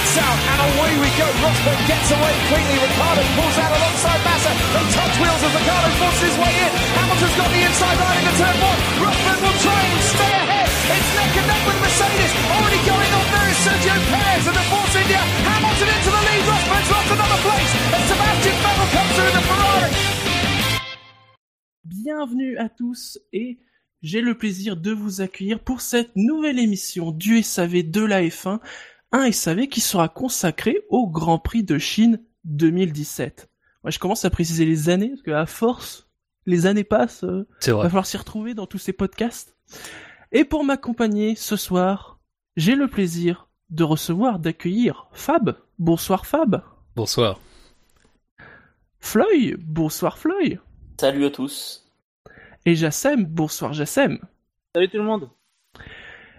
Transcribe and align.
lights 0.00 0.16
out, 0.16 0.38
and 0.48 0.60
away 0.64 0.92
we 0.96 1.08
go. 1.20 1.28
Rosberg 1.44 1.80
gets 1.84 2.08
away 2.08 2.34
quickly. 2.48 2.76
Ricardo 2.80 3.22
pulls 3.36 3.56
out 3.60 3.72
alongside 3.76 4.20
Massa. 4.24 4.52
They 4.72 4.84
touch 4.96 5.14
wheels 5.20 5.42
as 5.44 5.52
Ricardo 5.52 5.88
forces 6.00 6.22
his 6.24 6.36
way 6.40 6.52
in. 6.56 6.72
Hamilton's 6.96 7.36
got 7.36 7.50
the 7.52 7.62
inside 7.68 7.98
line 8.00 8.16
into 8.24 8.34
turn 8.40 8.56
one. 8.64 8.80
Rosberg 9.04 9.38
will 9.44 9.58
try 9.60 9.80
and 9.92 10.00
stay 10.00 10.32
ahead. 10.40 10.68
It's 10.96 11.10
neck 11.20 11.32
and 11.36 11.46
neck 11.52 11.62
with 11.68 11.78
Mercedes. 11.84 12.32
Already 12.48 12.80
going 12.88 13.12
on 13.12 13.26
there 13.28 13.48
is 13.52 13.58
Sergio 13.60 13.96
Perez 14.08 14.44
and 14.48 14.56
the 14.56 14.66
Force 14.72 14.94
India. 14.96 15.20
Hamilton 15.20 15.88
into 15.92 16.10
the 16.16 16.22
lead. 16.28 16.42
Rosberg's 16.48 16.90
lost 16.96 17.10
another 17.12 17.40
place. 17.44 17.72
And 17.92 18.02
Sebastian 18.08 18.56
Vettel 18.64 18.88
comes 18.96 19.12
through 19.16 19.32
the 19.36 19.42
Ferrari. 19.48 19.92
Bienvenue 21.84 22.56
à 22.56 22.68
tous 22.68 23.18
et 23.32 23.58
j'ai 24.02 24.22
le 24.22 24.34
plaisir 24.34 24.76
de 24.78 24.92
vous 24.92 25.20
accueillir 25.20 25.60
pour 25.60 25.82
cette 25.82 26.16
nouvelle 26.16 26.58
émission 26.58 27.12
du 27.12 27.42
SAV 27.42 27.82
de 27.82 28.00
la 28.00 28.22
F1, 28.22 28.60
un 29.12 29.30
SAV 29.32 29.66
qui 29.68 29.80
sera 29.80 30.08
consacré 30.08 30.84
au 30.88 31.08
Grand 31.08 31.38
Prix 31.38 31.62
de 31.64 31.78
Chine 31.78 32.20
2017. 32.44 33.50
Moi, 33.82 33.90
je 33.90 33.98
commence 33.98 34.24
à 34.24 34.30
préciser 34.30 34.64
les 34.64 34.88
années 34.88 35.08
parce 35.10 35.22
que 35.22 35.30
à 35.30 35.46
force, 35.46 36.08
les 36.46 36.66
années 36.66 36.84
passent. 36.84 37.24
Euh, 37.24 37.46
C'est 37.60 37.72
vrai. 37.72 37.84
va 37.84 37.88
falloir 37.88 38.06
s'y 38.06 38.16
retrouver 38.16 38.54
dans 38.54 38.66
tous 38.66 38.78
ces 38.78 38.92
podcasts. 38.92 39.56
Et 40.32 40.44
pour 40.44 40.64
m'accompagner 40.64 41.34
ce 41.34 41.56
soir, 41.56 42.20
j'ai 42.56 42.74
le 42.76 42.88
plaisir 42.88 43.48
de 43.70 43.84
recevoir, 43.84 44.38
d'accueillir 44.38 45.08
Fab. 45.12 45.56
Bonsoir 45.78 46.26
Fab. 46.26 46.62
Bonsoir. 46.94 47.40
Floy. 49.00 49.56
Bonsoir 49.58 50.18
Floy. 50.18 50.58
Salut 51.00 51.24
à 51.24 51.30
tous. 51.30 51.90
Et 52.66 52.74
Jassem. 52.74 53.24
Bonsoir 53.24 53.72
Jassem. 53.72 54.18
Salut 54.74 54.88
tout 54.90 54.98
le 54.98 55.04
monde. 55.04 55.30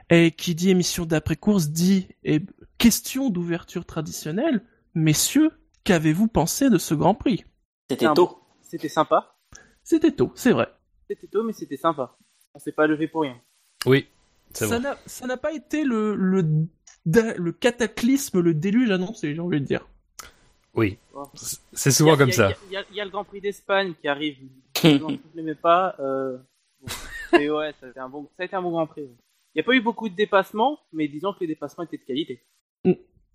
Et 0.10 0.32
qui 0.32 0.56
dit 0.56 0.70
émission 0.70 1.06
d'après-course 1.06 1.70
dit 1.70 2.10
et 2.24 2.42
question 2.82 3.30
d'ouverture 3.30 3.86
traditionnelle. 3.86 4.64
Messieurs, 4.96 5.52
qu'avez-vous 5.84 6.28
pensé 6.28 6.70
de 6.70 6.78
ce 6.78 6.94
Grand 6.94 7.16
Prix? 7.16 7.46
C'était 7.90 8.12
tôt. 8.14 8.40
C'était 8.62 8.90
sympa. 8.90 9.36
C'était 9.84 10.12
tôt, 10.12 10.32
c'est 10.36 10.52
vrai. 10.52 10.68
C'était 11.10 11.28
tôt, 11.28 11.44
mais 11.44 11.54
c'était 11.54 11.78
sympa. 11.78 12.18
On 12.54 12.60
s'est 12.60 12.72
pas 12.72 12.88
levé 12.88 13.08
pour 13.08 13.22
rien. 13.22 13.40
Oui, 13.86 14.08
c'est 14.54 14.66
Ça 14.68 14.80
vrai. 14.80 14.90
n'a, 14.90 14.98
ça 15.06 15.26
n'a 15.28 15.38
pas 15.38 15.54
été 15.54 15.84
le, 15.84 16.16
le, 16.16 16.44
da- 17.06 17.36
le 17.36 17.52
cataclysme, 17.52 18.40
le 18.42 18.54
déluge 18.54 18.92
annoncé, 18.92 19.34
j'ai 19.34 19.42
envie 19.42 19.60
de 19.62 19.66
dire. 19.66 19.88
Oui, 20.74 20.98
c'est 21.74 21.92
souvent 21.92 22.14
a- 22.14 22.18
comme 22.18 22.30
a- 22.30 22.34
ça. 22.34 22.52
Il 22.68 22.74
y, 22.74 22.78
a- 22.78 22.86
il 22.92 22.96
y 22.96 23.02
a 23.02 23.06
le 23.06 23.12
Grand 23.12 23.24
Prix 23.26 23.42
d'Espagne 23.42 23.94
qui 24.00 24.08
arrive. 24.08 24.38
Non, 24.42 24.50
je 24.84 24.88
ne 25.06 25.18
l'aimais 25.36 25.56
pas. 25.56 25.96
Euh... 26.00 26.38
bon. 26.82 26.88
Mais 27.34 27.50
ouais, 27.50 27.74
ça 27.80 27.88
a 27.88 27.90
été 27.90 28.00
un 28.00 28.10
bon, 28.10 28.30
ça 28.38 28.44
a 28.44 28.46
été 28.46 28.56
un 28.56 28.62
bon 28.62 28.72
Grand 28.72 28.88
Prix. 28.88 29.02
Il 29.04 29.58
n'y 29.58 29.62
a 29.62 29.64
pas 29.64 29.74
eu 29.74 29.82
beaucoup 29.82 30.08
de 30.08 30.16
dépassements, 30.16 30.80
mais 30.94 31.08
disons 31.10 31.34
que 31.34 31.40
les 31.42 31.48
dépassements 31.48 31.84
étaient 31.84 31.98
de 31.98 32.04
qualité. 32.04 32.42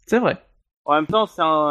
C'est 0.07 0.19
vrai. 0.19 0.37
En 0.85 0.95
même 0.95 1.07
temps, 1.07 1.27
c'est 1.27 1.43
un, 1.43 1.69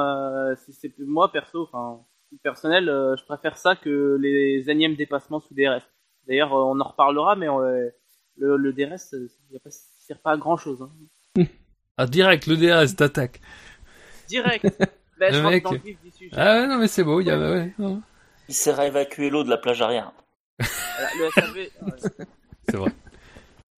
euh, 0.51 0.55
c'est- 0.69 0.97
moi 0.99 1.31
perso, 1.31 1.63
enfin 1.63 2.01
personnel, 2.43 2.89
euh, 2.89 3.15
je 3.17 3.23
préfère 3.23 3.57
ça 3.57 3.75
que 3.77 4.17
les 4.19 4.69
énièmes 4.69 4.95
dépassements 4.95 5.39
sous 5.39 5.53
DRS. 5.53 5.81
D'ailleurs, 6.27 6.53
euh, 6.53 6.63
on 6.63 6.79
en 6.81 6.83
reparlera, 6.89 7.35
mais 7.37 7.47
euh, 7.47 7.89
le, 8.37 8.57
le 8.57 8.73
DRS, 8.73 9.13
il 9.13 9.29
ne 9.53 9.59
sert 9.69 10.19
pas 10.19 10.31
à 10.31 10.37
grand 10.37 10.57
chose. 10.57 10.81
Hein. 11.37 11.43
Ah, 11.97 12.07
direct, 12.07 12.45
le 12.47 12.57
DRS 12.57 12.93
t'attaque. 12.95 13.39
Direct. 14.27 14.65
Ben, 15.17 15.33
je 15.33 15.39
mec. 15.39 15.63
dans 15.63 15.71
le 15.71 15.77
vif 15.77 15.97
du 16.03 16.11
sujet. 16.11 16.35
Ah 16.35 16.55
ouais, 16.59 16.67
non, 16.67 16.77
mais 16.77 16.89
c'est 16.89 17.05
beau, 17.05 17.21
il 17.21 17.27
y 17.27 17.31
a... 17.31 17.39
ouais, 17.39 17.73
non, 17.79 18.01
Il 18.49 18.53
sert 18.53 18.77
à 18.81 18.85
évacuer 18.87 19.29
l'eau 19.29 19.45
de 19.45 19.49
la 19.49 19.55
plage 19.55 19.81
arrière. 19.81 20.11
Voilà, 20.59 21.09
Le 21.17 21.29
SAV, 21.31 21.55
ouais. 21.55 22.11
c'est 22.67 22.75
vrai. 22.75 22.91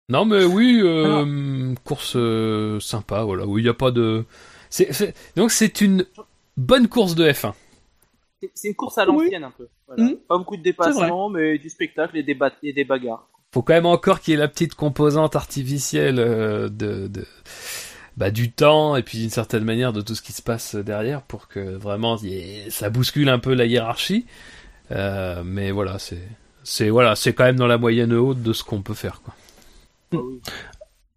Non, 0.09 0.23
mais 0.25 0.45
oui, 0.45 0.79
euh, 0.83 1.73
course 1.83 2.13
euh, 2.15 2.79
sympa, 2.79 3.23
voilà, 3.23 3.45
où 3.45 3.57
il 3.57 3.63
n'y 3.63 3.69
a 3.69 3.73
pas 3.73 3.91
de... 3.91 4.23
c'est 4.69 4.93
c'est- 4.93 5.13
Donc 5.35 5.51
c'est 5.51 5.81
une 5.81 6.05
bonne 6.55 6.87
course 6.87 7.13
de 7.15 7.29
F1. 7.29 7.53
C'est- 8.53 8.69
une 8.69 8.75
course 8.75 8.97
à 8.97 9.05
l'ancienne 9.05 9.43
un 9.43 9.51
peu. 9.51 9.67
Voilà. 9.87 10.03
Mhm. 10.03 10.15
Pas 10.29 10.37
beaucoup 10.37 10.55
de 10.55 10.63
dépassements, 10.63 11.29
mais 11.29 11.57
du 11.57 11.69
spectacle 11.69 12.15
et 12.17 12.23
des, 12.23 12.35
ba- 12.35 12.53
et 12.63 12.71
des 12.71 12.85
bagarres. 12.85 13.27
Faut 13.53 13.61
quand 13.61 13.73
même 13.73 13.85
encore 13.85 14.21
qu'il 14.21 14.31
y 14.33 14.35
ait 14.35 14.39
la 14.39 14.47
petite 14.47 14.75
composante 14.75 15.35
artificielle 15.35 16.19
euh, 16.19 16.69
de... 16.69 17.07
de... 17.07 17.25
Bah, 18.15 18.31
du 18.31 18.51
temps 18.51 18.95
et 18.95 19.03
puis 19.03 19.19
d'une 19.19 19.29
certaine 19.29 19.63
manière 19.63 19.93
de 19.93 20.01
tout 20.01 20.15
ce 20.15 20.23
qui 20.23 20.31
se 20.33 20.41
passe 20.41 20.73
derrière 20.75 21.21
pour 21.21 21.47
que 21.47 21.59
vraiment 21.59 22.17
il 22.17 22.29
y 22.29 22.33
ait- 22.65 22.69
ça 22.71 22.89
bouscule 22.89 23.29
un 23.29 23.37
peu 23.39 23.53
la 23.53 23.65
hiérarchie. 23.65 24.25
Euh, 24.91 25.43
mais 25.45 25.69
voilà, 25.71 25.99
c'est 25.99 26.21
c'est 26.63 26.89
voilà, 26.89 27.15
c'est 27.15 27.33
quand 27.33 27.43
même 27.43 27.57
dans 27.57 27.67
la 27.67 27.77
moyenne 27.77 28.13
haute 28.13 28.41
de 28.41 28.53
ce 28.53 28.63
qu'on 28.63 28.81
peut 28.81 28.95
faire 28.95 29.21
quoi. 29.21 29.35
Ah 30.13 30.17
oui. 30.17 30.41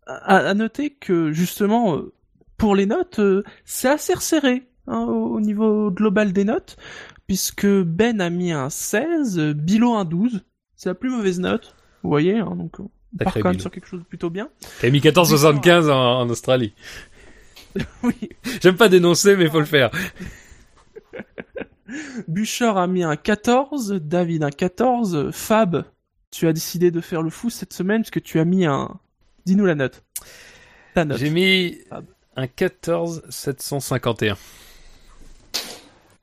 À, 0.06 0.37
à 0.39 0.55
noter 0.55 0.91
que 0.91 1.33
justement, 1.33 1.97
euh, 1.97 2.12
pour 2.56 2.75
les 2.75 2.87
notes, 2.87 3.21
euh, 3.21 3.43
c'est 3.65 3.89
assez 3.89 4.15
resserré 4.15 4.69
hein, 4.87 5.05
au 5.09 5.34
au 5.37 5.41
niveau 5.41 5.91
global 5.91 6.33
des 6.33 6.45
notes, 6.45 6.77
puisque 7.27 7.67
Ben 7.67 8.21
a 8.21 8.31
mis 8.31 8.53
un 8.53 8.71
16, 8.71 9.39
euh, 9.39 9.53
Bilo 9.55 9.95
un 9.95 10.05
12. 10.05 10.43
C'est 10.77 10.89
la 10.89 10.95
plus 10.95 11.11
mauvaise 11.11 11.39
note, 11.41 11.77
vous 12.03 12.11
voyez, 12.11 12.39
hein, 12.39 12.55
donc 12.56 12.81
on 12.81 12.91
part 13.23 13.39
quand 13.39 13.51
même 13.51 13.53
Bilo. 13.53 13.61
sur 13.61 13.71
quelque 13.71 13.87
chose 13.87 14.01
de 14.01 14.05
plutôt 14.06 14.31
bien. 14.31 14.49
T'as 14.81 14.91
mis 14.91 15.01
14,75 15.01 15.91
en, 15.91 16.21
en 16.21 16.28
Australie. 16.31 16.75
Oui. 18.03 18.15
J'aime 18.61 18.77
pas 18.77 18.89
dénoncer, 18.89 19.37
mais 19.37 19.49
faut 19.49 19.61
le 19.61 19.65
faire. 19.65 19.91
Bouchard 22.28 22.78
a 22.78 22.87
mis 22.89 23.03
un 23.05 23.15
14, 23.17 23.93
David 23.93 24.43
un 24.43 24.51
14, 24.51 25.31
Fab, 25.33 25.84
tu 26.31 26.47
as 26.49 26.53
décidé 26.53 26.91
de 26.91 27.01
faire 27.01 27.23
le 27.23 27.31
fou 27.31 27.51
cette 27.51 27.73
semaine 27.73 28.03
puisque 28.03 28.23
tu 28.23 28.39
as 28.41 28.45
mis 28.45 28.65
un... 28.67 28.99
Dis-nous 29.47 29.67
la 29.67 29.75
note. 29.75 30.03
Ta 30.95 31.05
note. 31.05 31.19
J'ai 31.19 31.31
mis 31.31 31.79
Ah. 31.91 32.01
un 32.37 32.47
14,751. 32.47 34.37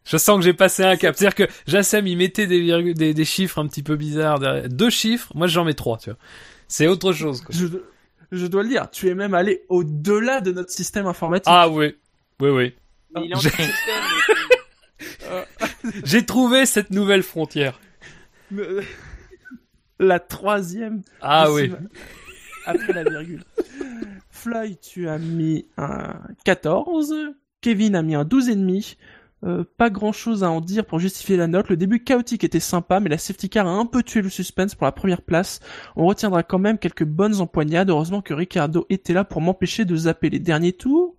Je 0.06 0.16
sens 0.18 0.38
que 0.38 0.44
j'ai 0.46 0.54
passé 0.54 0.84
un 0.84 0.96
cap. 0.96 1.16
C'est-à-dire 1.18 1.36
que 1.48 1.52
Jassem, 1.68 2.08
il 2.08 2.18
mettait 2.18 2.48
des, 2.48 2.62
virgules- 2.62 2.94
des, 2.94 3.14
des 3.14 3.26
chiffres 3.26 3.60
un 3.60 3.68
petit 3.68 3.84
peu 3.84 3.96
bizarres 3.98 4.40
derrière. 4.40 4.70
Deux 4.70 4.90
chiffres, 4.90 5.32
moi 5.36 5.48
j'en 5.48 5.66
mets 5.66 5.74
trois, 5.74 5.98
tu 5.98 6.10
vois. 6.12 6.20
C'est 6.70 6.88
autre 6.88 7.12
chose, 7.12 7.42
quoi. 7.42 7.54
Je, 7.54 7.66
je 8.32 8.46
dois 8.48 8.64
le 8.64 8.70
dire, 8.70 8.90
tu 8.92 9.10
es 9.10 9.16
même 9.16 9.34
allé 9.34 9.64
au-delà 9.68 10.40
de 10.40 10.52
notre 10.54 10.72
système 10.72 11.08
informatique. 11.08 11.48
Ah 11.48 11.68
oui, 11.68 11.96
oui, 12.40 12.50
oui. 12.50 12.74
Est 13.18 13.36
J'ai- 16.06 16.26
trouvé 16.26 16.66
cette 16.66 16.92
nouvelle 16.92 17.24
frontière. 17.24 17.80
La 20.00 20.20
troisième. 20.20 21.02
Ah 21.22 21.52
oui. 21.52 21.72
Après 22.66 22.94
la 22.94 23.04
virgule. 23.04 23.44
Fly, 24.30 24.78
tu 24.78 25.08
as 25.08 25.18
mis 25.18 25.68
un 25.78 26.16
14. 26.44 27.14
Kevin 27.62 27.96
a 27.96 28.02
mis 28.02 28.16
un 28.16 28.24
12,5. 28.24 28.98
Euh, 29.46 29.64
pas 29.78 29.92
grand 29.92 30.12
chose 30.12 30.44
à 30.44 30.50
en 30.50 30.62
dire 30.62 30.86
pour 30.86 31.00
justifier 31.00 31.38
la 31.38 31.48
note. 31.48 31.70
Le 31.70 31.78
début 31.78 32.04
chaotique 32.04 32.44
était 32.44 32.60
sympa, 32.60 33.00
mais 33.00 33.10
la 33.10 33.20
safety 33.20 33.50
car 33.50 33.68
a 33.68 33.72
un 33.72 33.86
peu 33.86 34.02
tué 34.02 34.22
le 34.22 34.30
suspense 34.30 34.74
pour 34.74 34.86
la 34.86 34.92
première 34.92 35.22
place. 35.22 35.60
On 35.96 36.08
retiendra 36.08 36.42
quand 36.42 36.58
même 36.58 36.80
quelques 36.80 37.06
bonnes 37.06 37.40
empoignades. 37.40 37.90
Heureusement 37.90 38.22
que 38.22 38.34
Ricardo 38.34 38.88
était 38.90 39.14
là 39.14 39.24
pour 39.24 39.42
m'empêcher 39.42 39.86
de 39.86 39.96
zapper 39.96 40.30
les 40.30 40.40
derniers 40.40 40.74
tours. 40.74 41.16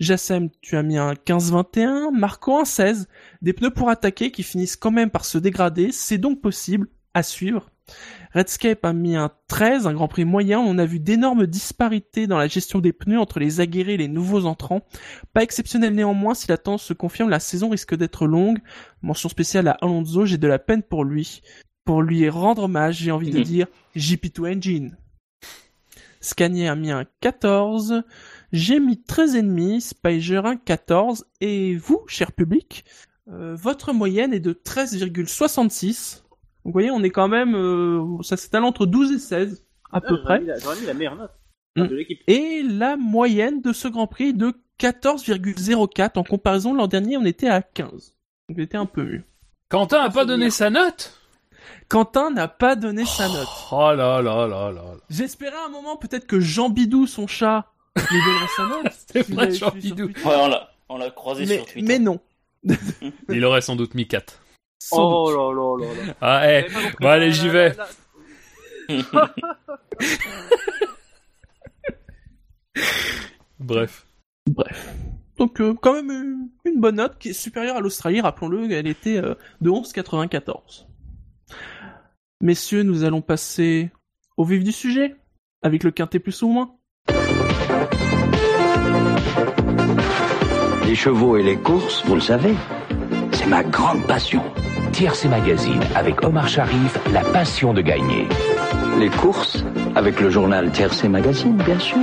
Jassem, 0.00 0.50
tu 0.60 0.76
as 0.76 0.82
mis 0.82 0.98
un 0.98 1.12
15-21. 1.12 2.12
Marco 2.12 2.58
un 2.58 2.64
16. 2.64 3.08
Des 3.40 3.52
pneus 3.52 3.70
pour 3.70 3.88
attaquer 3.88 4.32
qui 4.32 4.42
finissent 4.42 4.76
quand 4.76 4.90
même 4.90 5.10
par 5.10 5.24
se 5.24 5.38
dégrader. 5.38 5.92
C'est 5.92 6.18
donc 6.18 6.40
possible 6.40 6.88
à 7.14 7.22
suivre. 7.22 7.70
Redscape 8.32 8.84
a 8.84 8.92
mis 8.92 9.16
un 9.16 9.30
13, 9.48 9.86
un 9.86 9.92
grand 9.92 10.08
prix 10.08 10.24
moyen. 10.24 10.60
On 10.60 10.78
a 10.78 10.84
vu 10.84 11.00
d'énormes 11.00 11.46
disparités 11.46 12.26
dans 12.26 12.38
la 12.38 12.46
gestion 12.46 12.78
des 12.78 12.92
pneus 12.92 13.18
entre 13.18 13.40
les 13.40 13.60
aguerris 13.60 13.92
et 13.92 13.96
les 13.96 14.08
nouveaux 14.08 14.46
entrants. 14.46 14.82
Pas 15.32 15.42
exceptionnel 15.42 15.94
néanmoins, 15.94 16.34
si 16.34 16.48
la 16.48 16.58
tendance 16.58 16.84
se 16.84 16.92
confirme, 16.92 17.28
la 17.28 17.40
saison 17.40 17.70
risque 17.70 17.96
d'être 17.96 18.26
longue. 18.26 18.58
Mention 19.02 19.28
spéciale 19.28 19.68
à 19.68 19.78
Alonso, 19.80 20.26
j'ai 20.26 20.38
de 20.38 20.46
la 20.46 20.58
peine 20.58 20.82
pour 20.82 21.04
lui. 21.04 21.42
Pour 21.84 22.02
lui 22.02 22.28
rendre 22.28 22.64
hommage, 22.64 22.98
j'ai 22.98 23.10
envie 23.10 23.30
de 23.30 23.40
dire 23.42 23.66
GP2 23.96 24.56
Engine. 24.56 24.96
Scania 26.20 26.72
a 26.72 26.76
mis 26.76 26.90
un 26.90 27.06
14. 27.20 28.02
J'ai 28.52 28.78
mis 28.78 29.02
13,5. 29.08 29.80
Spiger 29.80 30.42
un 30.44 30.56
14. 30.56 31.26
Et 31.40 31.74
vous, 31.76 32.04
cher 32.06 32.30
public, 32.32 32.84
euh, 33.28 33.56
votre 33.56 33.92
moyenne 33.92 34.32
est 34.32 34.40
de 34.40 34.52
13,66. 34.52 36.22
Donc, 36.64 36.66
vous 36.66 36.72
voyez, 36.72 36.90
on 36.90 37.02
est 37.02 37.10
quand 37.10 37.28
même, 37.28 37.54
euh, 37.54 38.22
ça 38.22 38.36
s'étale 38.36 38.64
entre 38.64 38.86
12 38.86 39.12
et 39.12 39.18
16, 39.18 39.64
à 39.92 40.00
peu 40.00 40.08
j'aurais 40.10 40.22
près. 40.22 40.40
mis 40.40 40.46
la- 40.46 40.56
mis 40.56 40.86
la 40.86 40.94
meilleure 40.94 41.16
note 41.16 41.30
Mm. 41.76 41.86
de 41.86 41.94
l'équipe. 41.94 42.20
Et 42.26 42.62
la 42.62 42.96
moyenne 42.96 43.62
de 43.62 43.72
ce 43.72 43.86
Grand 43.88 44.06
Prix 44.08 44.28
est 44.30 44.32
de 44.32 44.52
14,04. 44.78 46.16
En 46.18 46.24
comparaison, 46.24 46.74
l'an 46.74 46.86
dernier, 46.88 47.16
on 47.16 47.24
était 47.24 47.48
à 47.48 47.62
15. 47.62 48.14
Donc, 48.48 48.58
on 48.58 48.62
était 48.62 48.76
un 48.76 48.86
peu 48.86 49.04
mieux. 49.04 49.22
Quentin 49.68 50.00
a 50.02 50.10
pas 50.10 50.24
donné 50.24 50.50
sa 50.50 50.68
note? 50.70 51.16
Quentin 51.88 52.30
n'a 52.30 52.48
pas 52.48 52.74
donné 52.76 53.04
sa 53.04 53.28
note. 53.28 53.46
Oh 53.70 53.92
là 53.94 54.20
là 54.20 54.46
là 54.46 54.46
là 54.48 54.72
là. 54.72 54.82
J'espérais 55.10 55.56
un 55.66 55.70
moment 55.70 55.96
peut-être 55.96 56.26
que 56.26 56.40
Jean 56.40 56.70
Bidou, 56.70 57.06
son 57.06 57.26
chat, 57.26 57.66
lui 57.96 58.18
donnerait 58.24 58.46
sa 58.56 58.66
note. 58.66 59.26
Vous 59.28 59.34
vrai, 59.34 59.52
Jean 59.52 59.70
Bidou. 59.70 60.06
Ouais, 60.08 60.12
on 60.24 60.48
l'a, 60.48 60.70
on 60.88 60.96
l'a 60.98 61.10
croisé 61.10 61.46
Mais, 61.46 61.56
sur 61.56 61.66
Twitter. 61.66 61.82
mais 61.86 61.98
non. 62.00 62.18
Il 63.28 63.44
aurait 63.44 63.60
sans 63.60 63.76
doute 63.76 63.94
mis 63.94 64.06
4. 64.08 64.40
Sans 64.82 64.96
Oh 64.98 65.30
doute. 65.30 65.36
là 65.36 65.86
là 65.86 65.92
là 65.94 66.06
là. 66.06 66.14
Ah, 66.20 66.40
Vous 66.68 66.78
eh. 66.78 66.90
Bon, 67.00 67.08
allez, 67.08 67.26
la- 67.26 67.30
j'y 67.32 67.48
vais. 67.48 67.76
Bref. 73.58 74.06
Bref. 74.48 74.94
Donc 75.38 75.60
euh, 75.60 75.74
quand 75.80 75.94
même 75.94 76.10
une, 76.10 76.48
une 76.64 76.80
bonne 76.80 76.96
note 76.96 77.18
qui 77.18 77.30
est 77.30 77.34
supérieure 77.34 77.76
à 77.76 77.80
l'Australie, 77.80 78.20
rappelons-le, 78.20 78.70
elle 78.72 78.86
était 78.86 79.18
euh, 79.18 79.34
de 79.60 79.70
11,94. 79.70 80.86
Messieurs, 82.42 82.82
nous 82.82 83.04
allons 83.04 83.20
passer 83.22 83.90
au 84.36 84.44
vif 84.44 84.64
du 84.64 84.72
sujet, 84.72 85.16
avec 85.62 85.84
le 85.84 85.90
quintet 85.90 86.18
plus 86.18 86.42
ou 86.42 86.48
moins. 86.48 86.74
Les 90.86 90.94
chevaux 90.94 91.36
et 91.36 91.42
les 91.42 91.56
courses, 91.56 92.04
vous 92.06 92.14
le 92.16 92.20
savez, 92.20 92.54
c'est 93.32 93.46
ma 93.46 93.62
grande 93.62 94.06
passion. 94.06 94.42
TRC 95.00 95.30
Magazine 95.30 95.80
avec 95.94 96.22
Omar 96.22 96.46
Sharif, 96.46 96.98
la 97.10 97.22
passion 97.22 97.72
de 97.72 97.80
gagner. 97.80 98.28
Les 98.98 99.08
courses, 99.08 99.64
avec 99.94 100.20
le 100.20 100.28
journal 100.28 100.70
TRC 100.72 101.08
Magazine, 101.08 101.56
bien 101.56 101.78
sûr. 101.78 101.96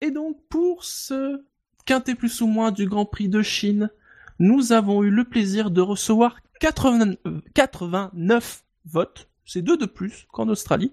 Et 0.00 0.12
donc 0.12 0.36
pour 0.48 0.84
ce 0.84 1.44
quintet 1.84 2.14
plus 2.14 2.42
ou 2.42 2.46
moins 2.46 2.70
du 2.70 2.86
Grand 2.86 3.06
Prix 3.06 3.28
de 3.28 3.42
Chine, 3.42 3.90
nous 4.38 4.70
avons 4.70 5.02
eu 5.02 5.10
le 5.10 5.24
plaisir 5.24 5.72
de 5.72 5.80
recevoir 5.80 6.36
80 6.60 7.16
euh, 7.26 7.40
89 7.54 8.64
votes. 8.84 9.28
C'est 9.44 9.62
deux 9.62 9.76
de 9.76 9.86
plus 9.86 10.28
qu'en 10.32 10.48
Australie. 10.48 10.92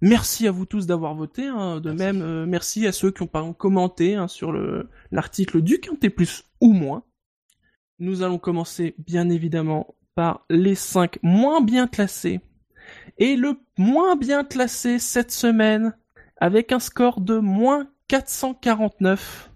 Merci 0.00 0.48
à 0.48 0.50
vous 0.50 0.64
tous 0.64 0.86
d'avoir 0.86 1.14
voté. 1.14 1.44
hein. 1.44 1.78
De 1.78 1.90
Merci. 1.90 2.04
même, 2.04 2.22
euh, 2.22 2.46
merci 2.46 2.86
à 2.86 2.92
ceux 2.92 3.10
qui 3.10 3.20
ont 3.20 3.26
par 3.26 3.42
exemple 3.42 3.58
commenté 3.58 4.14
hein, 4.14 4.28
sur 4.28 4.50
le 4.50 4.88
l'article 5.10 5.60
du 5.60 5.78
quintet 5.78 6.08
plus 6.08 6.42
ou 6.62 6.72
moins. 6.72 7.02
Nous 7.98 8.22
allons 8.22 8.38
commencer 8.38 8.94
bien 8.96 9.28
évidemment 9.28 9.94
par 10.16 10.44
les 10.50 10.74
5 10.74 11.18
moins 11.22 11.60
bien 11.60 11.86
classés. 11.86 12.40
Et 13.18 13.36
le 13.36 13.54
moins 13.78 14.16
bien 14.16 14.42
classé 14.42 14.98
cette 14.98 15.30
semaine, 15.30 15.94
avec 16.38 16.72
un 16.72 16.80
score 16.80 17.20
de 17.20 17.38
moins 17.38 17.86
449. 18.08 19.50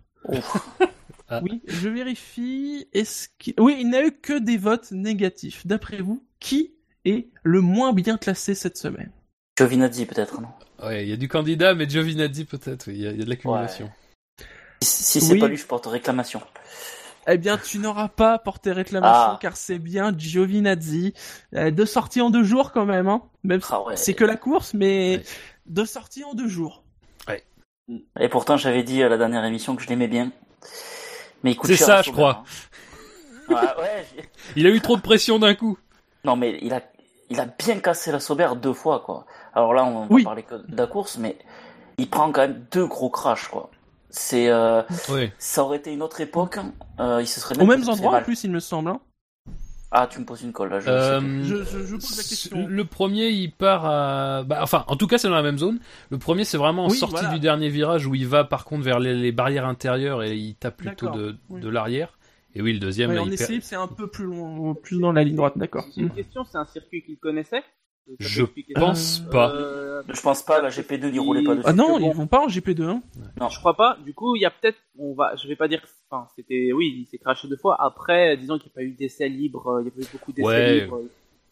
Ah. 1.28 1.40
Oui, 1.42 1.62
je 1.66 1.88
vérifie. 1.88 2.88
Est-ce 2.92 3.28
qu'il... 3.38 3.54
Oui, 3.58 3.76
il 3.80 3.88
n'a 3.90 4.04
eu 4.04 4.12
que 4.12 4.38
des 4.38 4.56
votes 4.56 4.90
négatifs. 4.92 5.66
D'après 5.66 6.00
vous, 6.00 6.24
qui 6.40 6.74
est 7.04 7.28
le 7.42 7.60
moins 7.60 7.92
bien 7.92 8.16
classé 8.18 8.54
cette 8.54 8.76
semaine? 8.76 9.10
Giovinazzi 9.58 10.06
peut-être, 10.06 10.40
non? 10.40 10.48
Ouais, 10.82 11.04
il 11.04 11.08
y 11.10 11.12
a 11.12 11.16
du 11.16 11.28
candidat, 11.28 11.74
mais 11.74 11.88
Giovinazzi 11.88 12.44
peut-être, 12.46 12.88
oui, 12.88 12.94
il 12.96 13.00
y, 13.02 13.06
a- 13.06 13.12
il 13.12 13.18
y 13.18 13.22
a 13.22 13.24
de 13.24 13.30
l'accumulation. 13.30 13.90
Si, 14.82 15.02
si 15.04 15.20
c'est 15.20 15.34
Oui. 15.34 15.38
pas 15.40 15.48
lui, 15.48 15.56
je 15.56 15.66
porte 15.66 15.86
réclamation. 15.86 16.40
Eh 17.28 17.38
bien, 17.38 17.58
tu 17.58 17.78
n'auras 17.78 18.08
pas 18.08 18.38
porté 18.38 18.72
réclamation 18.72 19.32
Ah. 19.34 19.38
car 19.40 19.56
c'est 19.56 19.78
bien 19.78 20.12
Giovinazzi. 20.16 21.12
Euh, 21.54 21.70
deux 21.70 21.86
sorties 21.86 22.20
en 22.22 22.30
deux 22.30 22.42
jours 22.44 22.72
quand 22.72 22.86
même, 22.86 23.08
hein. 23.08 23.22
Même 23.44 23.60
si 23.60 23.68
Ah 23.72 23.82
ouais. 23.82 23.96
c'est 23.96 24.14
que 24.14 24.24
la 24.24 24.36
course, 24.36 24.74
mais 24.74 25.16
Ouais. 25.18 25.22
deux 25.66 25.86
sorties 25.86 26.24
en 26.24 26.34
deux 26.34 26.48
jours. 26.48 26.82
Et 28.20 28.28
pourtant, 28.28 28.56
j'avais 28.56 28.84
dit 28.84 29.02
à 29.02 29.08
la 29.08 29.18
dernière 29.18 29.44
émission 29.44 29.74
que 29.74 29.82
je 29.82 29.88
l'aimais 29.88 30.06
bien. 30.06 30.30
Mais 31.42 31.56
C'est 31.64 31.74
ça, 31.76 32.02
je 32.02 32.12
crois. 32.12 32.44
hein. 33.48 33.52
Ouais, 33.54 33.82
ouais, 33.82 34.06
j'ai- 34.14 34.28
Il 34.56 34.66
a 34.66 34.70
eu 34.70 34.80
trop 34.80 34.96
de 34.96 35.00
pression 35.02 35.40
d'un 35.40 35.54
coup. 35.56 35.76
Non, 36.24 36.36
mais 36.36 36.58
il 36.62 36.72
a, 36.72 36.82
il 37.30 37.40
a 37.40 37.46
bien 37.46 37.80
cassé 37.80 38.12
la 38.12 38.20
Sauber 38.20 38.48
deux 38.62 38.74
fois, 38.74 39.00
quoi. 39.00 39.26
Alors 39.54 39.74
là, 39.74 39.84
on 39.84 40.02
va 40.02 40.06
Oui. 40.08 40.22
parler 40.22 40.44
que 40.44 40.54
de 40.54 40.76
la 40.76 40.86
course, 40.86 41.16
mais 41.18 41.36
il 41.98 42.08
prend 42.08 42.30
quand 42.30 42.42
même 42.42 42.64
deux 42.70 42.86
gros 42.86 43.10
crashs, 43.10 43.48
quoi. 43.48 43.70
C'est, 44.10 44.48
euh, 44.50 44.82
Oui. 45.08 45.30
ça 45.38 45.62
aurait 45.64 45.78
été 45.78 45.92
une 45.92 46.02
autre 46.02 46.20
époque, 46.20 46.58
euh, 46.98 47.18
il 47.20 47.26
se 47.26 47.40
serait 47.40 47.58
Aux 47.60 47.66
mêmes 47.66 47.82
fait 47.82 47.88
endroits 47.90 48.18
en 48.18 48.22
plus, 48.22 48.44
il 48.44 48.50
me 48.50 48.60
semble. 48.60 48.90
hein. 48.90 49.00
Ah, 49.92 50.06
tu 50.08 50.20
me 50.20 50.24
poses 50.24 50.42
une 50.42 50.52
colle, 50.52 50.70
là, 50.70 50.78
je 50.78 50.84
sais 50.84 50.90
Euh, 50.90 51.18
plus. 51.20 51.44
Je, 51.44 51.56
je, 51.64 51.78
je 51.84 51.94
pose 51.96 52.16
la 52.16 52.22
question. 52.22 52.66
Le 52.68 52.84
premier, 52.84 53.28
il 53.30 53.50
part 53.50 53.84
à... 53.86 54.44
Bah, 54.44 54.60
enfin, 54.62 54.84
en 54.86 54.94
tout 54.96 55.08
cas, 55.08 55.18
c'est 55.18 55.26
dans 55.28 55.34
la 55.34 55.42
même 55.42 55.58
zone. 55.58 55.80
Le 56.10 56.18
premier, 56.18 56.44
c'est 56.44 56.58
vraiment 56.58 56.84
en 56.84 56.90
Oui, 56.90 56.96
sortie 56.96 57.14
voilà. 57.16 57.30
du 57.30 57.40
dernier 57.40 57.68
virage 57.70 58.06
où 58.06 58.14
il 58.14 58.26
va, 58.28 58.44
par 58.44 58.64
contre, 58.64 58.84
vers 58.84 59.00
les, 59.00 59.14
les 59.16 59.32
barrières 59.32 59.66
intérieures 59.66 60.22
et 60.22 60.36
il 60.36 60.54
tape 60.54 60.76
plutôt 60.76 61.08
de, 61.10 61.36
oui. 61.48 61.60
de 61.60 61.68
l'arrière. 61.68 62.16
Et 62.54 62.62
oui, 62.62 62.72
le 62.72 62.78
deuxième, 62.78 63.10
Ouais, 63.10 63.16
là, 63.16 63.22
en 63.22 63.30
essai, 63.30 63.58
c'est 63.62 63.74
un 63.76 63.88
peu 63.88 64.08
plus 64.08 64.24
loin, 64.26 64.74
plus 64.74 65.00
dans 65.00 65.10
la 65.12 65.24
ligne 65.24 65.34
droite, 65.36 65.54
d'accord. 65.56 65.84
Une 65.96 66.10
question, 66.10 66.44
c'est 66.44 66.58
un 66.58 66.66
circuit 66.66 67.02
qu'il 67.02 67.16
connaissait 67.18 67.62
Je 68.18 68.44
pense 68.74 69.20
Euh, 69.26 69.30
pas. 69.30 69.50
Euh, 69.54 70.02
Je 70.12 70.20
pense 70.20 70.42
pas, 70.42 70.60
la 70.60 70.70
GP2 70.70 71.10
n'y 71.12 71.18
roulait 71.18 71.42
pas 71.44 71.54
dessus. 71.54 71.66
Ah 71.68 71.72
non, 71.72 71.98
ils 71.98 72.12
vont 72.12 72.26
pas 72.26 72.40
en 72.40 72.48
GP2. 72.48 72.82
Hein. 72.82 73.02
Je 73.50 73.58
crois 73.58 73.74
pas. 73.76 73.96
Du 74.04 74.14
coup, 74.14 74.34
il 74.36 74.42
y 74.42 74.46
a 74.46 74.50
peut-être, 74.50 74.78
on 74.98 75.14
va, 75.14 75.36
je 75.36 75.46
vais 75.46 75.56
pas 75.56 75.68
dire, 75.68 75.80
enfin, 76.10 76.26
c'était, 76.34 76.72
oui, 76.72 77.02
il 77.02 77.06
s'est 77.06 77.18
craché 77.18 77.46
deux 77.48 77.56
fois. 77.56 77.76
Après, 77.80 78.36
disons 78.36 78.58
qu'il 78.58 78.66
n'y 78.68 78.72
a 78.72 78.74
pas 78.74 78.82
eu 78.82 78.92
d'essais 78.92 79.28
libres, 79.28 79.66
euh, 79.68 79.82
il 79.82 79.84
y 79.84 79.88
a 79.88 79.90
pas 79.92 80.00
eu 80.00 80.08
beaucoup 80.12 80.32
d'essais 80.32 80.46
Ouais. 80.48 80.80
libres. 80.80 81.00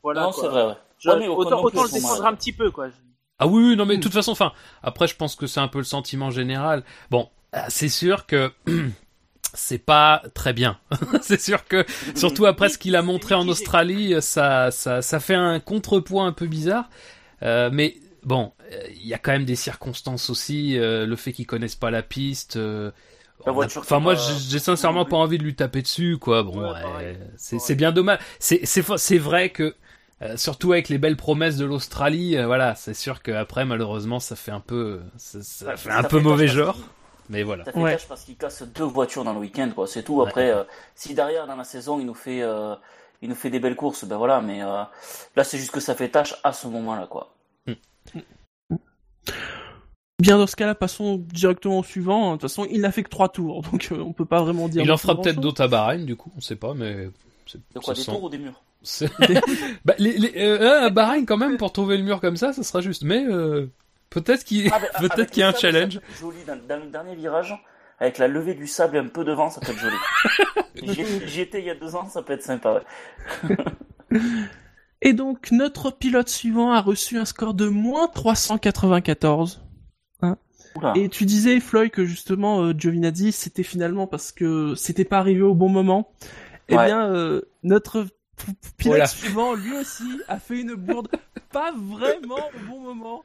Voilà. 0.03 0.23
non, 0.23 0.33
c'est 0.33 0.49
vrai, 0.49 0.67
ouais. 0.67 0.75
Je- 0.99 1.11
Ouais, 1.11 1.19
mais 1.19 1.29
Ocon 1.29 1.41
autant 1.41 1.51
non 1.57 1.63
autant 1.65 1.83
plus, 1.85 1.95
le 1.97 2.01
moment-là. 2.01 2.29
un 2.29 2.35
petit 2.35 2.53
peu, 2.53 2.71
quoi. 2.71 2.89
Ah 3.39 3.47
oui, 3.47 3.63
oui, 3.71 3.77
non, 3.77 3.85
mais 3.87 3.95
de 3.95 3.99
Hmm. 3.99 4.03
toute 4.03 4.13
façon, 4.15 4.33
enfin, 4.33 4.53
après, 4.83 5.07
je 5.07 5.15
pense 5.17 5.37
que 5.37 5.47
c'est 5.47 5.61
un 5.61 5.69
peu 5.69 5.79
le 5.79 5.85
sentiment 5.85 6.31
général. 6.31 6.83
Bon, 7.11 7.29
euh, 7.55 7.59
c'est 7.69 7.89
sûr 7.89 8.27
que 8.27 8.51
c'est 9.55 9.79
pas 9.79 10.23
très 10.35 10.53
bien. 10.53 10.79
c'est 11.23 11.41
sûr 11.41 11.65
que, 11.67 11.85
surtout 12.15 12.47
après 12.47 12.69
ce 12.69 12.79
qu'il 12.79 12.97
a 12.97 13.03
montré 13.03 13.35
en 13.35 13.49
Australie, 13.49 14.15
ça, 14.21 14.71
ça, 14.71 15.03
ça 15.03 15.21
fait 15.21 15.35
un 15.35 15.61
contrepoids 15.61 16.25
un 16.25 16.33
peu 16.33 16.47
bizarre. 16.47 16.89
Euh, 17.43 17.71
mais 17.73 17.97
bon, 18.25 18.53
euh, 18.73 18.77
il 18.95 19.07
y 19.07 19.15
a 19.15 19.19
quand 19.19 19.33
même 19.33 19.45
des 19.45 19.57
circonstances 19.57 20.31
aussi, 20.31 20.79
euh, 20.79 21.07
le 21.07 21.17
fait 21.17 21.33
qu'ils 21.33 21.47
connaissent 21.47 21.77
pas 21.77 21.91
la 21.91 22.03
piste. 22.03 22.57
euh, 22.57 22.91
a- 23.63 23.67
Enfin, 23.81 24.01
moi, 24.01 24.15
j'ai 24.51 24.59
sincèrement 24.59 25.05
pas 25.05 25.17
envie 25.17 25.39
de 25.39 25.45
lui 25.45 25.55
taper 25.55 25.83
dessus, 25.83 26.19
quoi. 26.21 26.43
Bon, 26.43 26.61
Ouais, 26.73 27.19
c'est 27.37 27.75
bien 27.77 27.93
dommage. 27.93 28.19
C'est 28.41 28.67
c'est 28.67 28.83
fa- 28.83 28.99
c'est 28.99 29.19
vrai 29.19 29.51
que 29.51 29.75
euh, 30.23 30.37
surtout 30.37 30.73
avec 30.73 30.89
les 30.89 30.99
belles 30.99 31.17
promesses 31.17 31.57
de 31.57 31.65
l'Australie, 31.65 32.37
voilà, 32.45 32.75
c'est 32.75 32.95
sûr 32.95 33.23
qu'après 33.23 33.65
malheureusement 33.65 34.19
ça 34.21 34.35
fait 34.37 34.51
un 34.51 34.61
peu 34.61 35.01
ça, 35.17 35.41
ça 35.43 35.77
fait 35.77 35.91
un 35.91 36.03
peu 36.03 36.19
mauvais 36.21 36.49
genre, 36.49 36.77
mais 37.29 37.43
voilà. 37.43 37.65
Ça 37.65 37.73
fait 37.73 37.79
Ouais. 37.81 37.93
tâche 37.93 38.07
parce 38.09 38.25
qu'il 38.25 38.37
casse 38.37 38.63
deux 38.63 38.85
voitures 38.85 39.25
dans 39.25 39.33
le 39.33 39.41
week-end, 39.41 39.71
quoi. 39.75 39.87
C'est 39.87 40.03
tout. 40.03 40.17
Ouais. 40.17 40.27
Après, 40.29 40.51
euh, 40.51 40.65
si 40.95 41.15
derrière 41.15 41.47
dans 41.47 41.57
la 41.57 41.65
saison 41.65 41.99
il 42.01 42.07
nous 42.07 42.15
fait, 42.15 42.43
euh, 42.43 42.75
il 43.23 43.29
nous 43.29 43.35
fait 43.35 43.51
des 43.51 43.61
belles 43.61 43.77
courses, 43.77 44.05
ben 44.05 44.17
voilà. 44.17 44.41
Mais 44.41 44.63
euh, 44.63 44.83
là, 45.37 45.45
c'est 45.45 45.59
juste 45.59 45.71
que 45.73 45.81
ça 45.81 45.95
fait 45.95 46.09
tâche 46.09 46.35
à 46.45 46.53
ce 46.53 46.67
moment-là, 46.69 47.07
quoi. 47.07 47.35
Bien 50.21 50.37
dans 50.37 50.49
ce 50.49 50.57
cas-là, 50.57 50.75
passons 50.75 51.17
directement 51.17 51.79
au 51.79 51.85
suivant. 51.85 52.29
De 52.31 52.33
toute 52.33 52.43
façon, 52.43 52.67
il 52.71 52.81
n'a 52.81 52.91
fait 52.91 53.05
que 53.05 53.09
trois 53.09 53.29
tours, 53.29 53.63
donc 53.73 53.89
euh, 53.93 54.01
on 54.01 54.13
peut 54.13 54.25
pas 54.25 54.43
vraiment 54.43 54.69
dire. 54.69 54.83
Il 54.83 54.91
en 54.91 54.97
fera 54.97 55.21
peut-être 55.21 55.41
d'autres 55.41 55.63
à 55.63 55.69
Bahreïn, 55.69 56.05
du 56.05 56.17
coup, 56.17 56.33
on 56.37 56.41
sait 56.41 56.57
pas, 56.57 56.75
mais 56.75 57.09
c'est- 57.47 57.59
De 57.75 57.79
quoi 57.79 57.95
des 57.95 58.01
sent- 58.03 58.11
tours 58.13 58.25
ou 58.25 58.29
des 58.29 58.39
murs? 58.39 58.61
Bah, 59.85 59.95
les, 59.99 60.17
les- 60.19 60.33
euh, 60.37 60.87
à 60.87 60.91
Bahreïn 60.91 61.25
quand 61.25 61.37
même 61.37 61.57
pour 61.57 61.73
trouver 61.73 61.97
le 61.97 62.03
mur 62.05 62.21
comme 62.21 62.37
ça, 62.37 62.53
ça 62.53 62.63
sera 62.65 62.81
juste. 62.81 63.03
Mais 63.05 63.25
euh, 63.27 63.67
peut-être 64.11 64.45
qu'il 64.45 64.71
Ah, 64.73 64.81
peut-être 65.01 65.13
avec 65.15 65.31
qu'il 65.31 65.41
y 65.41 65.43
a 65.43 65.49
un 65.49 65.53
sable, 65.53 65.61
challenge. 65.61 66.01
peut 66.01 66.13
Joli 66.21 66.39
dans, 66.47 66.59
dans 66.69 66.83
le 66.85 66.91
dernier 66.91 67.15
virage, 67.15 67.55
avec 68.01 68.19
la 68.19 68.29
levée 68.29 68.55
du 68.55 68.67
sable 68.67 68.97
et 68.97 69.01
un 69.01 69.07
peu 69.09 69.25
de 69.25 69.33
vent, 69.33 69.51
ça 69.51 69.61
peut 69.61 69.73
être 69.73 69.79
joli. 69.79 69.97
J'y 71.27 71.41
étais 71.41 71.59
il 71.61 71.65
y 71.67 71.71
a 71.71 71.75
deux 71.75 71.95
ans, 71.97 72.09
ça 72.09 72.23
peut 72.23 72.33
être 72.33 72.43
sympa. 72.43 72.83
Ouais. 73.45 73.57
Et 75.01 75.13
donc, 75.13 75.53
notre 75.53 75.91
pilote 75.93 76.29
suivant 76.29 76.73
a 76.73 76.81
reçu 76.81 77.19
un 77.19 77.25
score 77.25 77.55
de 77.55 77.69
moins 77.69 78.09
394. 78.09 79.63
Oula. 80.75 80.93
Et 80.97 81.09
tu 81.09 81.25
disais, 81.25 81.61
Floyd, 81.61 81.91
que 81.91 82.05
justement, 82.05 82.63
euh, 82.63 82.75
Giovinazzi, 82.77 83.33
c'était 83.33 83.63
finalement 83.63 84.07
parce 84.07 84.33
que 84.33 84.75
c'était 84.75 85.05
pas 85.07 85.19
arrivé 85.19 85.41
au 85.43 85.55
bon 85.55 85.69
moment. 85.71 86.11
Eh 86.69 86.77
Ouais. 86.77 86.87
bien, 86.87 87.11
euh, 87.11 87.41
notre 87.63 88.03
pilote 88.77 88.93
Voilà. 88.97 89.07
suivant, 89.07 89.55
lui 89.55 89.73
aussi, 89.79 90.21
a 90.29 90.39
fait 90.39 90.61
une 90.61 90.75
bourde 90.75 91.09
pas 91.53 91.73
vraiment 91.75 92.37
au 92.55 92.69
bon 92.69 92.81
moment. 92.81 93.25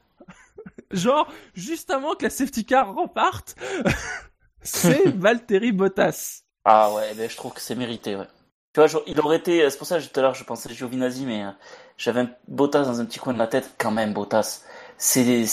Genre, 0.90 1.26
juste 1.54 1.90
avant 1.90 2.14
que 2.14 2.24
la 2.24 2.30
safety 2.30 2.64
car 2.64 2.94
reparte, 2.94 3.56
c'est 4.62 5.08
Valtteri 5.16 5.72
Bottas. 5.72 6.42
Ah 6.64 6.92
ouais, 6.94 7.14
ben 7.14 7.28
je 7.28 7.36
trouve 7.36 7.52
que 7.52 7.60
c'est 7.60 7.74
mérité, 7.74 8.16
ouais. 8.16 8.26
Tu 8.72 8.80
vois, 8.80 8.86
genre, 8.86 9.02
il 9.06 9.20
aurait 9.20 9.36
été, 9.36 9.68
c'est 9.70 9.78
pour 9.78 9.86
ça 9.86 10.00
que 10.00 10.04
tout 10.04 10.18
à 10.18 10.22
l'heure 10.22 10.34
je 10.34 10.44
pensais 10.44 10.70
à 10.70 10.72
Giovinazzi, 10.72 11.26
mais 11.26 11.44
euh, 11.44 11.50
j'avais 11.96 12.20
un 12.20 12.30
Bottas 12.48 12.84
dans 12.84 13.00
un 13.00 13.04
petit 13.04 13.18
coin 13.20 13.32
de 13.32 13.38
la 13.38 13.46
tête, 13.46 13.74
quand 13.78 13.90
même, 13.90 14.12
Bottas. 14.12 14.62
C'est, 14.96 15.46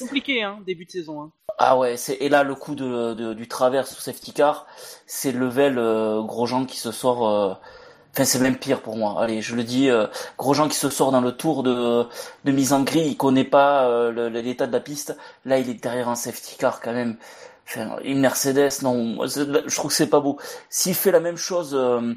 Compliqué, 0.00 0.42
hein, 0.42 0.58
début 0.66 0.84
de 0.86 0.90
saison. 0.90 1.22
Hein. 1.22 1.32
ah 1.58 1.76
ouais, 1.78 1.96
c'est, 1.96 2.14
et 2.14 2.28
là, 2.28 2.42
le 2.42 2.54
coup 2.54 2.74
de, 2.74 3.14
de- 3.14 3.34
du 3.34 3.46
travers 3.48 3.86
sous 3.86 4.00
safety 4.00 4.32
car, 4.32 4.66
c'est 5.06 5.32
level 5.32 5.78
euh, 5.78 6.22
Grosjean 6.22 6.64
qui 6.66 6.78
se 6.78 6.92
sort, 6.92 7.28
euh, 7.28 7.54
enfin, 8.16 8.24
c'est 8.24 8.38
même 8.38 8.56
pire 8.56 8.80
pour 8.80 8.96
moi. 8.96 9.20
Allez, 9.20 9.42
je 9.42 9.54
le 9.54 9.62
dis, 9.62 9.90
euh, 9.90 10.06
Grosjean 10.38 10.68
qui 10.68 10.76
se 10.76 10.88
sort 10.88 11.12
dans 11.12 11.20
le 11.20 11.32
tour 11.32 11.62
de, 11.62 12.06
de 12.44 12.52
mise 12.52 12.72
en 12.72 12.82
grille, 12.82 13.08
il 13.08 13.16
connaît 13.16 13.44
pas 13.44 13.86
euh, 13.88 14.30
l'état 14.30 14.66
de 14.66 14.72
la 14.72 14.80
piste. 14.80 15.16
Là, 15.44 15.58
il 15.58 15.68
est 15.68 15.82
derrière 15.82 16.08
un 16.08 16.16
safety 16.16 16.56
car, 16.58 16.80
quand 16.80 16.92
même. 16.92 17.16
Enfin, 17.68 17.98
une 18.04 18.20
Mercedes, 18.20 18.82
non, 18.82 19.26
je 19.26 19.74
trouve 19.74 19.90
que 19.90 19.96
c'est 19.96 20.08
pas 20.08 20.20
beau. 20.20 20.38
S'il 20.70 20.94
fait 20.94 21.10
la 21.10 21.20
même 21.20 21.36
chose, 21.36 21.74
euh, 21.74 22.14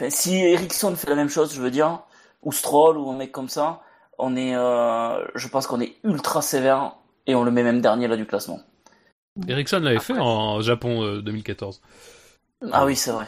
enfin, 0.00 0.10
si 0.10 0.34
Ericsson 0.36 0.96
fait 0.96 1.10
la 1.10 1.14
même 1.14 1.28
chose, 1.28 1.54
je 1.54 1.60
veux 1.60 1.70
dire, 1.70 2.00
ou 2.42 2.52
Stroll, 2.52 2.96
ou 2.96 3.10
un 3.10 3.16
mec 3.16 3.32
comme 3.32 3.50
ça, 3.50 3.82
on 4.18 4.34
est, 4.34 4.56
euh, 4.56 5.22
je 5.34 5.48
pense 5.48 5.66
qu'on 5.66 5.80
est 5.80 5.96
ultra 6.04 6.40
sévère 6.40 6.94
et 7.26 7.34
on 7.34 7.44
le 7.44 7.50
met 7.50 7.62
même 7.62 7.82
dernier 7.82 8.08
là 8.08 8.16
du 8.16 8.24
classement. 8.24 8.60
Ericsson 9.46 9.80
l'avait 9.80 10.00
fait 10.00 10.18
en 10.18 10.60
Japon 10.60 11.02
euh, 11.02 11.22
2014. 11.22 11.80
Ah 12.72 12.84
oui, 12.86 12.96
c'est 12.96 13.10
vrai. 13.10 13.26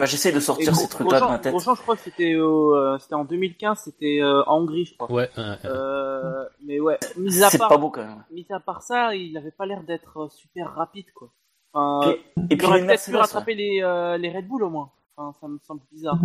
Tu 0.00 0.04
vois, 0.04 0.06
j'essaie 0.06 0.32
de 0.32 0.40
sortir 0.40 0.72
Gros- 0.72 0.80
ces 0.82 0.88
trucs-là 0.88 1.20
de 1.20 1.24
ma 1.26 1.38
tête. 1.38 1.52
Grosjean, 1.52 1.74
je 1.74 1.82
crois 1.82 1.96
que 1.96 2.02
c'était 2.02 2.34
euh, 2.34 2.98
c'était 2.98 3.14
en 3.14 3.24
2015, 3.24 3.78
c'était 3.84 4.20
euh, 4.22 4.42
en 4.46 4.58
Hongrie, 4.62 4.84
je 4.86 4.96
crois. 4.96 5.10
Ouais. 5.12 5.30
ouais, 5.36 5.42
ouais. 5.44 5.56
Euh, 5.66 6.44
mais 6.64 6.80
ouais, 6.80 6.98
mis 7.16 7.42
à 7.42 7.50
C'est 7.50 7.58
part, 7.58 7.68
pas 7.68 7.76
beau 7.78 7.90
quand 7.90 8.04
même. 8.04 8.24
mis 8.30 8.46
à 8.50 8.60
part 8.60 8.82
ça, 8.82 9.14
il 9.14 9.36
avait 9.36 9.50
pas 9.50 9.66
l'air 9.66 9.82
d'être 9.82 10.28
super 10.30 10.74
rapide, 10.74 11.06
quoi. 11.14 11.30
Enfin, 11.72 12.10
Et, 12.10 12.14
et 12.14 12.20
il 12.50 12.56
puis 12.58 12.66
aurait 12.66 12.84
peut-être 12.84 13.04
pu 13.04 13.14
rattraper 13.16 13.54
les, 13.54 13.80
euh, 13.82 14.16
les 14.18 14.30
Red 14.30 14.48
Bull 14.48 14.62
au 14.64 14.70
moins. 14.70 14.90
Enfin, 15.16 15.36
ça 15.40 15.46
me 15.48 15.58
semble 15.66 15.82
bizarre. 15.92 16.18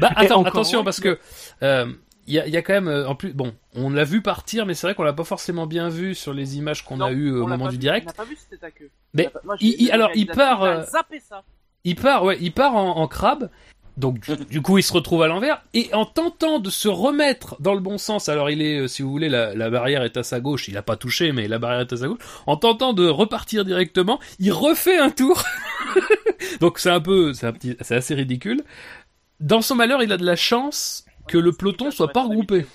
Bah 0.00 0.10
attends, 0.16 0.36
encore 0.40 0.46
attention 0.48 0.84
parce 0.84 1.00
que 1.00 1.18
euh, 1.62 1.92
il 2.26 2.34
y, 2.34 2.38
a, 2.38 2.46
il 2.46 2.54
y 2.54 2.56
a 2.56 2.62
quand 2.62 2.72
même 2.80 2.88
en 3.06 3.14
plus 3.14 3.32
bon, 3.34 3.52
on 3.74 3.90
l'a 3.90 4.04
vu 4.04 4.22
partir, 4.22 4.66
mais 4.66 4.74
c'est 4.74 4.86
vrai 4.86 4.94
qu'on 4.94 5.02
l'a 5.02 5.12
pas 5.12 5.24
forcément 5.24 5.66
bien 5.66 5.88
vu 5.88 6.14
sur 6.14 6.32
les 6.32 6.56
images 6.56 6.84
qu'on 6.84 7.00
a 7.00 7.10
eues 7.12 7.30
au 7.32 7.44
on 7.44 7.48
moment 7.48 7.64
pas 7.66 7.70
du 7.70 7.76
vu, 7.76 7.80
direct. 7.80 8.06
On 8.06 8.10
n'a 8.10 8.14
pas 8.14 8.24
vu 8.24 8.36
c'était 8.36 8.64
à 8.64 8.70
queue. 8.70 8.90
Mais 9.12 9.26
On 9.26 9.30
pas- 9.30 9.40
moi, 9.44 9.56
il- 9.60 9.74
il- 9.82 9.92
alors, 9.92 10.10
il 10.14 10.26
part, 10.26 10.60
réalisateur, 10.62 10.64
il 10.64 10.68
a 10.68 10.80
euh, 10.80 10.90
zappé 10.90 11.20
ça. 11.20 11.42
Il 11.84 11.96
part, 11.96 12.24
ouais, 12.24 12.38
il 12.40 12.52
part 12.52 12.74
en, 12.74 12.96
en 12.96 13.08
crabe. 13.08 13.50
Donc 13.96 14.18
du, 14.20 14.44
du 14.50 14.62
coup, 14.62 14.78
il 14.78 14.82
se 14.82 14.92
retrouve 14.92 15.22
à 15.22 15.28
l'envers 15.28 15.62
et 15.72 15.88
en 15.92 16.04
tentant 16.04 16.58
de 16.58 16.68
se 16.70 16.88
remettre 16.88 17.56
dans 17.60 17.74
le 17.74 17.80
bon 17.80 17.96
sens. 17.98 18.28
Alors 18.28 18.50
il 18.50 18.60
est, 18.62 18.80
euh, 18.80 18.88
si 18.88 19.02
vous 19.02 19.10
voulez, 19.10 19.28
la, 19.28 19.54
la 19.54 19.70
barrière 19.70 20.02
est 20.02 20.16
à 20.16 20.22
sa 20.22 20.40
gauche. 20.40 20.66
Il 20.68 20.76
a 20.76 20.82
pas 20.82 20.96
touché, 20.96 21.30
mais 21.32 21.46
la 21.46 21.58
barrière 21.58 21.80
est 21.82 21.92
à 21.92 21.96
sa 21.96 22.08
gauche. 22.08 22.18
En 22.46 22.56
tentant 22.56 22.92
de 22.92 23.06
repartir 23.08 23.64
directement, 23.64 24.18
il 24.40 24.50
refait 24.52 24.98
un 24.98 25.10
tour. 25.10 25.44
Donc 26.60 26.78
c'est 26.78 26.90
un 26.90 27.00
peu, 27.00 27.32
c'est 27.34 27.46
un 27.46 27.52
petit, 27.52 27.76
c'est 27.80 27.94
assez 27.96 28.14
ridicule. 28.14 28.62
Dans 29.40 29.60
son 29.62 29.74
malheur, 29.74 30.02
il 30.02 30.12
a 30.12 30.16
de 30.16 30.24
la 30.26 30.36
chance 30.36 31.04
que 31.28 31.38
le 31.38 31.52
peloton 31.52 31.90
soit 31.90 32.12
pas 32.12 32.22
regroupé. 32.24 32.66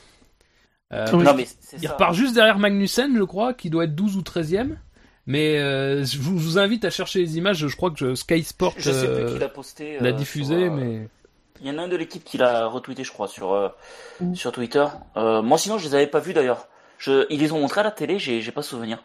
Euh, 0.94 1.06
Oui. 1.14 1.24
Non, 1.24 1.34
mais 1.36 1.46
c'est 1.60 1.78
il 1.78 1.88
ça. 1.88 1.94
repart 1.94 2.14
juste 2.16 2.34
derrière 2.34 2.60
Magnussen, 2.60 3.16
je 3.18 3.24
crois, 3.24 3.54
qui 3.54 3.70
doit 3.70 3.84
être 3.84 3.96
12 3.96 4.18
ou 4.18 4.22
13e. 4.22 4.76
Mais 5.32 5.60
euh, 5.60 6.04
je, 6.06 6.18
vous, 6.18 6.40
je 6.40 6.44
vous 6.44 6.58
invite 6.58 6.84
à 6.86 6.90
chercher 6.90 7.20
les 7.20 7.38
images. 7.38 7.68
Je 7.68 7.76
crois 7.78 7.92
que 7.92 7.98
je- 8.00 8.16
Sky 8.16 8.42
Sport 8.44 8.74
Je 8.78 8.92
sais 8.92 9.06
plus 9.08 9.24
euh, 9.26 9.34
qui 9.34 9.38
l'a 9.40 9.48
posté. 9.48 10.00
l'a 10.00 10.10
euh, 10.10 10.12
diffusé, 10.12 10.56
sur, 10.66 10.74
euh, 10.74 10.76
mais 10.76 11.08
Il 11.62 11.68
y 11.68 11.72
en 11.72 11.78
a 11.78 11.84
un 11.84 11.88
de 11.88 11.96
l'équipe 11.96 12.24
qui 12.24 12.38
l'a 12.40 12.66
retweeté, 12.66 13.04
je 13.04 13.12
crois, 13.12 13.28
sur, 13.28 13.54
euh, 13.54 13.70
Mm. 14.22 14.34
sur 14.34 14.52
Twitter. 14.52 14.86
Euh, 15.18 15.44
moi, 15.44 15.60
sinon, 15.60 15.78
je 15.78 15.88
les 15.88 15.94
avais 15.94 16.08
pas 16.08 16.20
vus 16.20 16.34
d'ailleurs. 16.34 16.68
Je, 16.98 17.28
ils 17.30 17.40
les 17.40 17.52
ont 17.52 17.60
montrés 17.60 17.82
à 17.82 17.84
la 17.84 17.92
télé, 17.92 18.18
j'ai, 18.18 18.42
j'ai 18.42 18.52
pas 18.52 18.64
souvenir. 18.64 19.04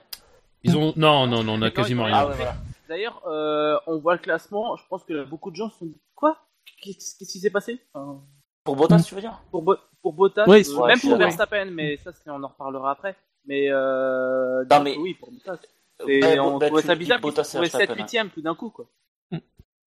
ils 0.62 0.76
ont 0.78 0.94
non 0.96 1.26
non 1.26 1.44
non, 1.44 1.54
on 1.58 1.62
a 1.62 1.70
quasiment 1.70 2.04
rien. 2.04 2.16
Ah 2.16 2.26
ouais, 2.28 2.34
voilà. 2.36 2.54
D'ailleurs, 2.88 3.20
euh, 3.26 3.76
on 3.86 3.98
voit 3.98 4.14
le 4.14 4.18
classement. 4.20 4.76
Je 4.76 4.82
pense 4.88 5.04
que 5.04 5.24
beaucoup 5.24 5.50
de 5.50 5.56
gens 5.56 5.68
se 5.70 5.78
sont 5.80 5.84
dit 5.84 6.00
quoi? 6.14 6.38
Qu'est-ce 6.82 7.16
qui 7.18 7.38
s'est 7.38 7.50
passé? 7.50 7.80
Enfin, 7.92 8.20
Pour 8.64 8.76
Bottas, 8.76 9.02
tu 9.06 9.14
veux 9.14 9.20
dire? 9.20 9.42
Pour, 9.50 9.60
Bo- 9.62 9.76
pour 10.00 10.14
Bottas, 10.14 10.44
Oui, 10.46 10.60
euh, 10.60 10.62
c'est- 10.62 10.72
ouais, 10.74 10.88
même 10.88 11.00
pour. 11.00 11.16
Verstappen, 11.18 11.66
mais 11.70 11.98
ça, 11.98 12.12
c'est- 12.12 12.30
on 12.30 12.42
en 12.42 12.48
reparlera 12.48 12.92
après. 12.92 13.14
Mais 13.46 13.66
euh, 13.68 14.62
Non, 14.70 14.76
donc, 14.78 14.84
mais- 14.84 14.96
oui, 14.96 15.12
pour 15.14 15.30
Bottas. 15.30 15.58
Euh, 16.02 16.06
Et 16.08 16.20
bah, 16.20 16.42
on 16.44 16.58
bah, 16.58 16.66
trouvait 16.66 16.82
ça 16.82 16.94
bizarre 16.94 17.18
qu'il 17.18 17.22
Bottas 17.22 17.44
se 17.44 17.50
et 17.56 17.68
trouvait 17.68 17.68
7 17.86 17.96
Verstappen, 17.96 18.24
8 18.24 18.30
tout 18.34 18.42
d'un 18.42 18.54
coup, 18.54 18.70
quoi. 18.70 18.86
Mm. 19.30 19.38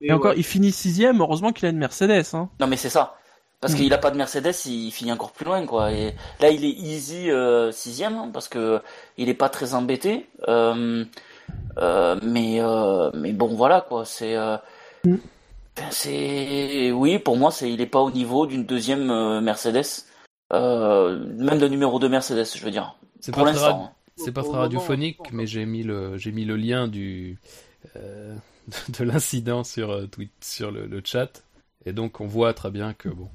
Et 0.02 0.12
encore, 0.14 0.32
ouais. 0.32 0.38
il 0.38 0.44
finit 0.44 0.72
sixième. 0.72 1.22
Heureusement 1.22 1.52
qu'il 1.52 1.66
a 1.66 1.70
une 1.70 1.78
Mercedes. 1.78 2.26
Hein. 2.34 2.50
Non, 2.60 2.68
mais 2.68 2.78
c'est 2.78 2.90
ça. 2.90 3.16
Parce 3.60 3.74
Mm. 3.74 3.78
qu'il 3.78 3.94
a 3.94 3.98
pas 3.98 4.12
de 4.12 4.18
Mercedes, 4.18 4.54
il 4.68 4.92
finit 4.92 5.12
encore 5.12 5.32
plus 5.32 5.46
loin, 5.46 5.66
quoi. 5.66 5.92
Et 5.92 6.14
là, 6.40 6.50
il 6.52 6.64
est 6.64 6.70
easy 6.70 7.30
euh, 7.32 7.72
sixième, 7.72 8.16
hein, 8.16 8.30
parce 8.32 8.48
que 8.48 8.82
il 9.18 9.30
est 9.30 9.34
pas 9.34 9.50
très 9.50 9.74
embêté. 9.74 10.30
Euh, 10.48 11.04
euh, 11.80 12.20
mais 12.24 12.62
euh, 12.62 13.10
mais 13.14 13.34
bon, 13.34 13.56
voilà, 13.56 13.82
quoi. 13.82 14.06
C'est 14.06 14.36
euh, 14.38 14.58
Mm. 15.04 15.16
ben, 15.76 15.86
c'est 15.92 16.92
oui, 16.92 17.20
pour 17.20 17.38
moi, 17.38 17.52
c'est 17.52 17.72
il 17.72 17.82
est 17.82 17.86
pas 17.88 18.00
au 18.02 18.12
niveau 18.12 18.46
d'une 18.48 18.66
deuxième 18.66 19.10
euh, 19.12 19.42
Mercedes, 19.42 20.06
euh, 20.54 21.20
même 21.38 21.60
de 21.60 21.68
numéro 21.68 22.00
2 22.00 22.10
Mercedes, 22.10 22.46
je 22.56 22.64
veux 22.64 22.72
dire. 22.72 22.96
C'est 23.20 23.32
Pour 23.32 23.46
l'instant. 23.46 23.92
Hein. 24.18 24.24
c'est 24.26 24.32
pas 24.34 24.44
très 24.44 24.58
radiophonique, 24.58 25.20
on- 25.20 25.36
mais 25.36 25.48
j'ai 25.48 25.66
mis 25.66 25.84
le 25.84 26.18
j'ai 26.18 26.32
mis 26.32 26.46
le 26.46 26.56
lien 26.56 26.88
du 26.88 27.38
euh, 27.96 28.36
de 29.00 29.04
l'incident 29.04 29.64
sur 29.64 29.92
euh, 29.92 30.08
tweet 30.08 30.32
sur 30.42 30.72
le, 30.72 30.86
le 30.88 31.02
chat 31.04 31.44
et 31.86 31.94
donc 31.94 32.20
on 32.22 32.28
voit 32.28 32.54
très 32.54 32.72
bien 32.72 32.94
que 32.94 33.10
bon 33.10 33.30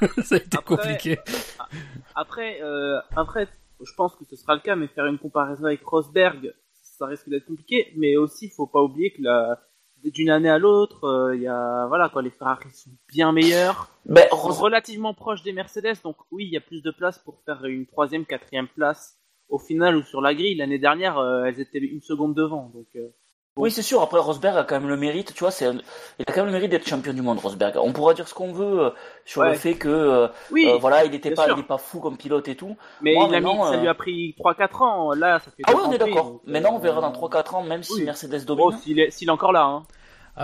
ça 0.24 0.34
a 0.34 0.38
été 0.38 0.56
Après- 0.56 0.76
compliqué. 0.76 1.18
Après, 2.14 2.60
euh, 2.62 3.00
après, 3.16 3.48
je 3.84 3.92
pense 3.96 4.14
que 4.14 4.24
ce 4.24 4.36
sera 4.36 4.54
le 4.54 4.60
cas, 4.60 4.76
mais 4.76 4.86
faire 4.88 5.06
une 5.06 5.18
comparaison 5.18 5.64
avec 5.64 5.82
Rosberg, 5.84 6.54
ça 6.72 7.06
risque 7.06 7.28
d'être 7.28 7.46
compliqué. 7.46 7.92
Mais 7.96 8.16
aussi, 8.16 8.48
faut 8.50 8.66
pas 8.66 8.80
oublier 8.80 9.12
que 9.12 9.22
la, 9.22 9.60
d'une 10.04 10.30
année 10.30 10.48
à 10.50 10.58
l'autre, 10.58 11.04
euh, 11.04 11.34
il 11.34 11.42
y 11.42 11.48
a, 11.48 11.86
voilà, 11.88 12.08
quoi, 12.08 12.22
les 12.22 12.30
Ferrari 12.30 12.70
sont 12.72 12.90
bien 13.08 13.32
meilleurs, 13.32 13.90
relativement 14.30 15.14
proches 15.14 15.42
des 15.42 15.52
Mercedes, 15.52 15.96
donc 16.04 16.16
oui, 16.30 16.44
il 16.46 16.52
y 16.52 16.56
a 16.56 16.60
plus 16.60 16.82
de 16.82 16.90
place 16.92 17.18
pour 17.18 17.40
faire 17.44 17.64
une 17.64 17.86
troisième, 17.86 18.24
quatrième 18.26 18.68
place 18.68 19.18
au 19.48 19.58
final 19.58 19.96
ou 19.96 20.02
sur 20.02 20.20
la 20.20 20.34
grille. 20.34 20.56
L'année 20.56 20.78
dernière, 20.78 21.18
euh, 21.18 21.44
elles 21.44 21.60
étaient 21.60 21.78
une 21.78 22.00
seconde 22.02 22.34
devant, 22.34 22.70
donc. 22.74 22.86
euh, 22.96 23.08
Oui, 23.56 23.70
c'est 23.70 23.82
sûr. 23.82 24.02
Après, 24.02 24.18
Rosberg 24.18 24.56
a 24.56 24.64
quand 24.64 24.80
même 24.80 24.88
le 24.88 24.96
mérite, 24.96 25.32
tu 25.32 25.40
vois, 25.40 25.52
c'est, 25.52 25.66
un- 25.66 25.78
il 26.18 26.24
a 26.26 26.32
quand 26.32 26.38
même 26.38 26.46
le 26.46 26.52
mérite 26.52 26.70
d'être 26.72 26.88
champion 26.88 27.12
du 27.12 27.22
monde, 27.22 27.38
Rosberg. 27.38 27.76
On 27.76 27.92
pourra 27.92 28.12
dire 28.14 28.26
ce 28.26 28.34
qu'on 28.34 28.52
veut 28.52 28.80
euh, 28.86 28.90
sur 29.24 29.42
Ouais. 29.42 29.50
le 29.50 29.54
fait 29.54 29.74
que, 29.74 30.28
oui, 30.50 30.66
euh, 30.68 30.76
voilà, 30.78 31.04
il 31.04 31.14
était 31.14 31.30
bien 31.30 31.36
pas, 31.44 31.52
il 31.52 31.60
est 31.60 31.62
pas 31.62 31.78
fou 31.78 32.00
comme 32.00 32.16
pilote 32.16 32.48
et 32.48 32.56
tout. 32.56 32.76
mais 33.00 33.14
moi, 33.14 33.26
il 33.28 33.34
a 33.36 33.38
mis, 33.40 33.46
maintenant, 33.46 33.70
ça 33.70 33.76
lui 33.76 33.86
a 33.86 33.94
pris 33.94 34.34
3-4 34.38 34.82
ans. 34.82 35.12
Là, 35.14 35.38
ça 35.38 35.52
fait. 35.52 35.62
Ah 35.66 35.72
oui, 35.76 35.82
on 35.86 35.92
est 35.92 35.98
d'accord. 35.98 36.40
Maintenant, 36.46 36.74
on 36.74 36.78
verra 36.80 37.00
dans 37.00 37.12
3-4 37.12 37.54
ans, 37.54 37.62
même 37.62 37.84
si 37.84 37.92
oui. 38.00 38.04
Mercedes 38.04 38.40
Oh, 38.42 38.54
domine. 38.56 38.78
s'il 38.78 38.98
est, 38.98 39.10
s'il 39.12 39.28
est 39.28 39.32
encore 39.32 39.52
là, 39.52 39.62
hein. 39.62 39.84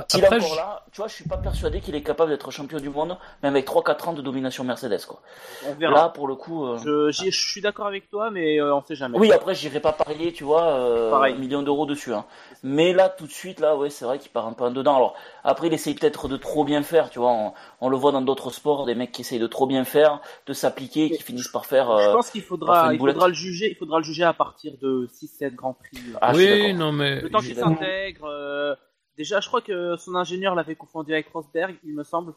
S'il 0.09 0.21
est 0.21 0.25
Après, 0.27 0.37
encore 0.39 0.51
je- 0.51 0.57
là, 0.57 0.85
tu 0.93 1.01
vois, 1.01 1.09
je 1.09 1.15
suis 1.15 1.25
pas 1.29 1.37
persuadé 1.37 1.81
qu'il 1.81 1.97
est 1.97 2.03
capable 2.03 2.31
d'être 2.31 2.51
champion 2.53 2.79
du 2.79 2.91
monde, 2.91 3.19
même 3.43 3.55
avec 3.55 3.67
3-4 3.67 4.09
ans 4.09 4.13
de 4.13 4.23
domination 4.23 4.63
Mercedes, 4.63 5.05
quoi. 5.07 5.21
On 5.67 5.75
verra. 5.75 5.93
Là, 5.95 6.09
pour 6.11 6.29
le 6.29 6.37
coup. 6.37 6.65
euh, 6.65 6.79
Je, 6.79 7.11
je 7.11 7.31
suis 7.31 7.61
d'accord 7.61 7.89
avec 7.89 8.09
toi, 8.09 8.31
mais 8.31 8.61
euh, 8.61 8.73
on 8.75 8.83
sait 8.85 8.95
jamais. 8.95 9.19
Oui, 9.19 9.33
après, 9.33 9.55
j'irai 9.55 9.81
pas 9.81 9.93
parier, 9.93 10.33
tu 10.33 10.45
vois, 10.45 10.63
euh, 10.65 11.11
Pareil. 11.11 11.35
un 11.35 11.39
million 11.39 11.63
d'euros 11.63 11.87
dessus. 11.87 12.15
Hein. 12.15 12.25
Mais 12.63 12.93
là, 12.93 13.09
tout 13.09 13.27
de 13.27 13.33
suite, 13.33 13.59
là, 13.59 13.75
ouais, 13.77 13.91
c'est 13.91 14.05
vrai 14.05 14.21
qu'il 14.21 14.31
part 14.31 14.47
un 14.47 14.53
peu 14.53 14.63
en 14.65 14.71
dedans. 14.71 14.95
Alors, 14.95 15.15
après, 15.43 15.67
il 15.67 15.73
essaye 15.73 15.95
peut-être 15.95 16.29
de 16.29 16.37
trop 16.37 16.65
bien 16.65 16.83
faire, 16.85 17.11
tu 17.11 17.19
vois. 17.19 17.33
On, 17.33 17.53
on 17.81 17.89
le 17.89 17.97
voit 17.97 18.13
dans 18.13 18.23
d'autres 18.23 18.51
sports, 18.51 18.87
des 18.87 18.95
mecs 18.95 19.11
qui 19.11 19.23
essayent 19.23 19.41
de 19.41 19.47
trop 19.49 19.67
bien 19.67 19.85
faire, 19.85 20.21
de 20.47 20.53
s'appliquer, 20.53 21.07
et 21.07 21.11
qui 21.11 21.23
finissent 21.23 21.49
par 21.49 21.67
faire. 21.67 21.87
Je 21.99 22.09
euh, 22.11 22.13
pense 22.13 22.31
qu'il 22.31 22.43
faudra, 22.43 22.95
il 22.95 22.99
faudra 23.01 23.27
le 23.27 23.35
juger, 23.35 23.71
il 23.73 23.77
faudra 23.77 23.99
le 23.99 24.05
juger 24.05 24.23
à 24.23 24.35
partir 24.35 24.73
de 24.81 25.09
6-7 25.13 25.57
grands 25.57 25.75
prix. 25.75 25.99
Ah, 26.21 26.33
je 26.33 26.39
oui, 26.39 26.75
non 26.75 26.93
mais 26.93 27.21
le 27.23 27.29
temps 27.31 27.41
je 27.41 27.49
qu'il 27.49 27.57
s'intègre. 27.57 28.77
Déjà, 29.21 29.41
je 29.41 29.49
crois 29.49 29.61
que 29.61 29.97
son 29.99 30.15
ingénieur 30.15 30.55
l'avait 30.55 30.75
confondu 30.77 31.13
avec 31.13 31.29
Rosberg, 31.29 31.77
il 31.85 31.95
me 31.95 32.05
semble. 32.05 32.33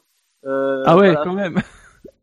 Euh, 0.46 0.84
ah 0.86 0.98
ouais, 0.98 1.12
voilà. 1.12 1.24
quand 1.24 1.34
même. 1.34 1.62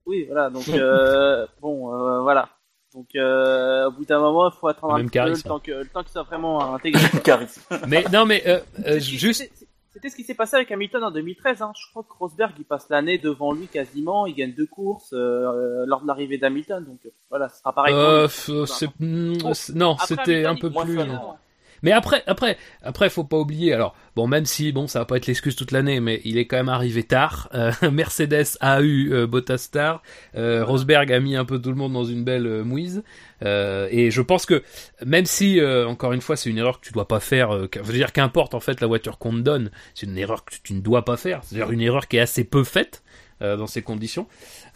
Oui, 0.06 0.24
voilà. 0.26 0.50
Donc 0.50 0.68
euh, 0.68 1.46
bon, 1.62 1.94
euh, 1.94 2.20
voilà. 2.20 2.48
Donc 2.94 3.06
euh, 3.14 3.86
au 3.86 3.92
bout 3.92 4.04
d'un 4.04 4.18
moment, 4.18 4.50
il 4.50 4.54
faut 4.58 4.66
attendre 4.68 4.94
Même 4.96 5.06
un 5.06 5.08
peu 5.08 5.18
le 5.18 5.24
charisme. 5.24 5.48
temps 5.48 5.58
que 5.60 5.70
le 5.70 5.86
temps 5.86 6.02
qu'il 6.02 6.10
soit 6.12 6.24
vraiment 6.24 6.74
intégré. 6.74 7.00
Charisme. 7.24 7.62
mais 7.86 8.04
non 8.12 8.26
mais 8.26 8.42
euh, 8.46 8.58
euh, 8.86 8.98
juste 8.98 9.48
c'était- 9.92 10.08
ce 10.08 10.16
qui 10.16 10.24
s'est 10.24 10.34
passé 10.34 10.56
avec 10.56 10.70
Hamilton 10.72 11.04
en 11.04 11.10
2013. 11.12 11.62
Hein. 11.62 11.72
Je 11.76 11.88
crois 11.90 12.02
que 12.02 12.12
Rosberg 12.18 12.52
il 12.58 12.64
passe 12.64 12.88
l'année 12.90 13.18
devant 13.18 13.52
lui 13.52 13.68
quasiment. 13.68 14.26
Il 14.26 14.34
gagne 14.34 14.52
deux 14.52 14.66
courses 14.66 15.12
euh, 15.12 15.84
lors 15.86 16.00
de 16.02 16.06
l'arrivée 16.08 16.38
d'Hamilton. 16.38 16.84
Donc 16.84 16.98
euh, 17.06 17.10
voilà, 17.28 17.48
ce 17.48 17.58
sera 17.60 17.72
pareil. 17.72 17.94
euh, 17.94 18.26
mm, 18.26 19.38
Oh, 19.44 19.54
c'est- 19.54 19.74
non, 19.74 19.96
c'était 19.98 20.44
Hamilton, 20.44 20.46
un 20.46 20.60
peu 20.60 20.68
moins 20.70 20.84
plus 20.84 20.94
flamboyant. 20.94 21.38
Mais 21.82 21.92
après, 21.92 22.22
après, 22.26 22.56
après, 22.82 23.08
faut 23.10 23.24
pas 23.24 23.38
oublier. 23.38 23.72
Alors, 23.72 23.94
bon, 24.16 24.26
même 24.26 24.44
si 24.44 24.72
bon, 24.72 24.86
ça 24.86 25.00
va 25.00 25.04
pas 25.04 25.16
être 25.16 25.26
l'excuse 25.26 25.56
toute 25.56 25.70
l'année, 25.72 26.00
mais 26.00 26.20
il 26.24 26.38
est 26.38 26.46
quand 26.46 26.56
même 26.56 26.68
arrivé 26.68 27.02
tard. 27.02 27.48
Euh, 27.54 27.72
Mercedes 27.90 28.56
a 28.60 28.82
eu 28.82 29.12
euh, 29.12 29.26
Bottas 29.26 29.68
tard. 29.72 30.02
Euh, 30.36 30.64
Rosberg 30.64 31.12
a 31.12 31.20
mis 31.20 31.36
un 31.36 31.44
peu 31.44 31.60
tout 31.60 31.70
le 31.70 31.76
monde 31.76 31.92
dans 31.92 32.04
une 32.04 32.24
belle 32.24 32.46
euh, 32.46 32.64
mouise. 32.64 33.02
Euh, 33.42 33.88
et 33.90 34.10
je 34.10 34.20
pense 34.20 34.46
que 34.46 34.62
même 35.04 35.26
si, 35.26 35.60
euh, 35.60 35.86
encore 35.86 36.12
une 36.12 36.20
fois, 36.20 36.36
c'est 36.36 36.50
une 36.50 36.58
erreur 36.58 36.80
que 36.80 36.86
tu 36.86 36.92
dois 36.92 37.08
pas 37.08 37.20
faire. 37.20 37.54
Euh, 37.54 37.68
je 37.74 37.80
veux 37.80 37.94
dire, 37.94 38.12
qu'importe 38.12 38.54
en 38.54 38.60
fait 38.60 38.80
la 38.80 38.86
voiture 38.86 39.18
qu'on 39.18 39.32
te 39.32 39.38
donne, 39.40 39.70
c'est 39.94 40.06
une 40.06 40.18
erreur 40.18 40.44
que 40.44 40.54
tu 40.62 40.74
ne 40.74 40.80
dois 40.80 41.04
pas 41.04 41.16
faire. 41.16 41.42
C'est-à-dire 41.44 41.70
une 41.70 41.80
erreur 41.80 42.08
qui 42.08 42.16
est 42.16 42.20
assez 42.20 42.44
peu 42.44 42.64
faite 42.64 43.02
euh, 43.42 43.56
dans 43.56 43.66
ces 43.66 43.82
conditions. 43.82 44.26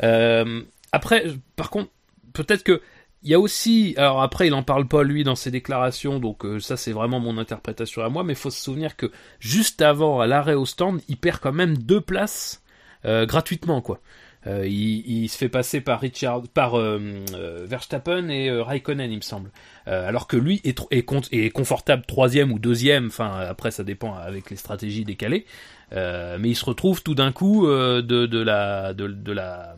Euh, 0.02 0.62
après, 0.92 1.24
par 1.56 1.70
contre, 1.70 1.90
peut-être 2.32 2.62
que 2.62 2.80
il 3.24 3.30
y 3.30 3.34
a 3.34 3.40
aussi, 3.40 3.94
alors 3.96 4.22
après 4.22 4.46
il 4.48 4.54
en 4.54 4.62
parle 4.62 4.86
pas 4.86 5.02
lui 5.02 5.24
dans 5.24 5.34
ses 5.34 5.50
déclarations, 5.50 6.20
donc 6.20 6.44
euh, 6.44 6.60
ça 6.60 6.76
c'est 6.76 6.92
vraiment 6.92 7.20
mon 7.20 7.38
interprétation 7.38 8.02
à 8.04 8.08
moi, 8.10 8.22
mais 8.22 8.34
faut 8.34 8.50
se 8.50 8.62
souvenir 8.62 8.96
que 8.96 9.10
juste 9.40 9.80
avant 9.82 10.20
à 10.20 10.26
l'arrêt 10.26 10.54
au 10.54 10.66
stand, 10.66 11.00
il 11.08 11.16
perd 11.16 11.40
quand 11.40 11.52
même 11.52 11.76
deux 11.78 12.00
places 12.02 12.62
euh, 13.06 13.26
gratuitement 13.26 13.80
quoi. 13.80 14.00
Euh, 14.46 14.66
il, 14.66 15.22
il 15.22 15.28
se 15.30 15.38
fait 15.38 15.48
passer 15.48 15.80
par 15.80 16.00
Richard, 16.00 16.42
par 16.52 16.78
euh, 16.78 17.00
euh, 17.32 17.64
Verstappen 17.66 18.28
et 18.28 18.50
euh, 18.50 18.62
Raikkonen 18.62 19.10
il 19.10 19.16
me 19.16 19.22
semble, 19.22 19.50
alors 19.86 20.26
que 20.26 20.36
lui 20.36 20.60
est, 20.64 20.78
est, 20.90 21.06
est 21.32 21.50
confortable 21.50 22.04
troisième 22.06 22.52
ou 22.52 22.58
deuxième, 22.58 23.06
enfin 23.06 23.38
après 23.40 23.70
ça 23.70 23.84
dépend 23.84 24.14
avec 24.14 24.50
les 24.50 24.56
stratégies 24.56 25.04
décalées, 25.04 25.46
mais 25.92 26.50
il 26.50 26.56
se 26.56 26.64
retrouve 26.66 27.02
tout 27.02 27.14
d'un 27.14 27.32
coup 27.32 27.66
de, 27.66 28.00
de 28.02 28.38
la 28.38 28.92
de 28.92 29.32
la 29.32 29.76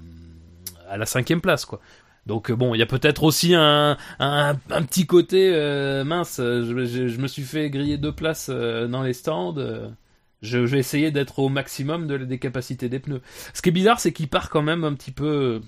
à 0.88 0.96
la 0.96 1.06
cinquième 1.06 1.40
place 1.40 1.64
quoi. 1.64 1.80
Donc 2.26 2.50
euh, 2.50 2.56
bon, 2.56 2.74
il 2.74 2.78
y 2.78 2.82
a 2.82 2.86
peut-être 2.86 3.22
aussi 3.22 3.54
un, 3.54 3.96
un, 4.18 4.56
un 4.70 4.82
petit 4.82 5.06
côté 5.06 5.50
euh, 5.54 6.04
mince. 6.04 6.38
euh, 6.40 6.64
Je, 6.64 6.84
je- 6.84 7.08
je 7.08 7.18
me 7.20 7.28
suis 7.28 7.42
fait 7.44 7.70
griller 7.70 7.98
deux 7.98 8.12
places 8.12 8.48
euh, 8.52 8.88
dans 8.88 9.02
les 9.02 9.12
stands. 9.12 9.54
je, 9.56 9.86
je 10.42 10.58
vais 10.66 10.78
essayer 10.78 11.10
d'être 11.10 11.38
au 11.38 11.48
maximum 11.48 12.06
de, 12.06 12.18
des 12.18 12.38
capacités 12.38 12.88
des 12.88 12.98
pneus. 12.98 13.22
Ce 13.54 13.62
qui 13.62 13.68
est 13.68 13.72
bizarre, 13.72 14.00
c'est 14.00 14.12
qu'il 14.12 14.28
part 14.28 14.50
quand 14.50 14.62
même 14.62 14.84
un 14.84 14.92
petit 14.94 15.12
peu. 15.12 15.60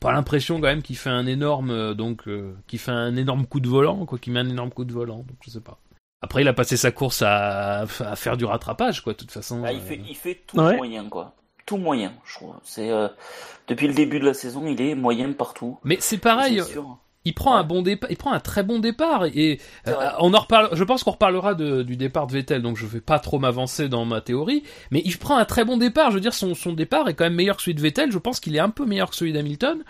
Pas 0.00 0.12
l'impression 0.12 0.56
quand 0.56 0.66
même 0.66 0.82
qu'il 0.82 0.96
fait 0.96 1.10
un 1.10 1.26
énorme 1.26 1.94
donc 1.94 2.26
euh, 2.26 2.54
qu'il 2.66 2.80
fait 2.80 2.90
un 2.90 3.14
énorme 3.14 3.46
coup 3.46 3.60
de 3.60 3.68
volant 3.68 4.04
quoi, 4.04 4.18
qu'il 4.18 4.32
met 4.32 4.40
un 4.40 4.48
énorme 4.48 4.70
coup 4.70 4.84
de 4.84 4.92
volant. 4.92 5.18
Donc 5.18 5.36
je 5.44 5.50
sais 5.50 5.60
pas. 5.60 5.78
Après, 6.22 6.40
il 6.42 6.48
a 6.48 6.52
passé 6.54 6.76
sa 6.76 6.90
course 6.90 7.22
à, 7.22 7.82
à 7.82 8.16
faire 8.16 8.36
du 8.36 8.44
rattrapage 8.46 9.02
quoi. 9.02 9.12
De 9.12 9.18
toute 9.18 9.30
façon. 9.30 9.62
Ah, 9.64 9.72
il, 9.72 9.78
euh, 9.78 9.80
fait, 9.82 10.00
il 10.08 10.16
fait 10.16 10.40
tout 10.46 10.58
Ouais. 10.58 10.74
moyen, 10.76 11.04
quoi. 11.08 11.34
Tout 11.66 11.76
moyen, 11.76 12.12
je 12.24 12.34
trouve. 12.34 12.54
C'est 12.64 12.90
euh, 12.90 13.08
depuis 13.68 13.88
le 13.88 13.94
début 13.94 14.20
de 14.20 14.24
la 14.24 14.34
saison, 14.34 14.66
il 14.66 14.80
est 14.80 14.94
moyen 14.94 15.32
partout. 15.32 15.78
Mais 15.84 15.96
c'est 16.00 16.18
pareil. 16.18 16.60
Il 17.24 17.34
prend 17.34 17.56
un 17.56 17.64
bon 17.64 17.82
départ, 17.82 18.08
il 18.08 18.16
prend 18.16 18.30
un 18.30 18.38
très 18.38 18.62
bon 18.62 18.78
départ 18.78 19.24
et 19.24 19.60
euh, 19.88 19.94
on 20.20 20.32
en 20.32 20.38
reparle. 20.38 20.68
Je 20.74 20.84
pense 20.84 21.02
qu'on 21.02 21.10
reparlera 21.10 21.54
de- 21.54 21.82
du 21.82 21.96
départ 21.96 22.28
de 22.28 22.32
Vettel, 22.34 22.62
donc 22.62 22.76
je 22.76 22.86
vais 22.86 23.00
pas 23.00 23.18
trop 23.18 23.40
m'avancer 23.40 23.88
dans 23.88 24.04
ma 24.04 24.20
théorie. 24.20 24.62
Mais 24.92 25.02
il 25.04 25.18
prend 25.18 25.36
un 25.36 25.44
très 25.44 25.64
bon 25.64 25.76
départ. 25.76 26.10
Je 26.10 26.14
veux 26.14 26.20
dire, 26.20 26.34
son 26.34 26.54
son 26.54 26.72
départ 26.72 27.08
est 27.08 27.14
quand 27.14 27.24
même 27.24 27.34
meilleur 27.34 27.56
que 27.56 27.62
celui 27.62 27.74
de 27.74 27.80
Vettel. 27.80 28.12
Je 28.12 28.18
pense 28.18 28.38
qu'il 28.38 28.54
est 28.54 28.60
un 28.60 28.70
peu 28.70 28.86
meilleur 28.86 29.10
que 29.10 29.16
celui 29.16 29.32
d'Hamilton. 29.32 29.82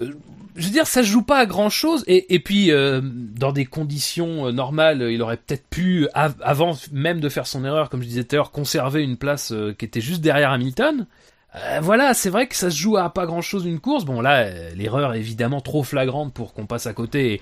Euh, 0.00 0.12
je 0.56 0.66
veux 0.66 0.70
dire, 0.72 0.86
ça 0.86 1.02
se 1.02 1.08
joue 1.08 1.22
pas 1.22 1.38
à 1.38 1.46
grand 1.46 1.70
chose. 1.70 2.04
Et, 2.06 2.34
et 2.34 2.38
puis, 2.38 2.70
euh, 2.70 3.00
dans 3.02 3.52
des 3.52 3.64
conditions 3.64 4.46
euh, 4.46 4.52
normales, 4.52 5.02
il 5.10 5.20
aurait 5.22 5.36
peut-être 5.38 5.66
pu, 5.68 6.08
av- 6.14 6.36
avant 6.42 6.76
même 6.92 7.20
de 7.20 7.28
faire 7.28 7.46
son 7.46 7.64
erreur, 7.64 7.88
comme 7.90 8.02
je 8.02 8.08
disais 8.08 8.24
tout 8.24 8.34
à 8.34 8.38
l'heure, 8.38 8.50
conserver 8.50 9.02
une 9.02 9.16
place 9.16 9.52
euh, 9.52 9.74
qui 9.74 9.84
était 9.84 10.00
juste 10.00 10.20
derrière 10.20 10.50
Hamilton. 10.52 11.06
Euh, 11.54 11.80
voilà, 11.82 12.14
c'est 12.14 12.30
vrai 12.30 12.46
que 12.46 12.54
ça 12.54 12.70
se 12.70 12.76
joue 12.76 12.96
à 12.96 13.12
pas 13.12 13.26
grand 13.26 13.42
chose 13.42 13.66
une 13.66 13.80
course. 13.80 14.04
Bon, 14.04 14.20
là, 14.20 14.50
l'erreur 14.74 15.14
est 15.14 15.18
évidemment 15.20 15.60
trop 15.60 15.82
flagrante 15.82 16.32
pour 16.32 16.54
qu'on 16.54 16.66
passe 16.66 16.86
à 16.86 16.94
côté. 16.94 17.34
Et 17.34 17.40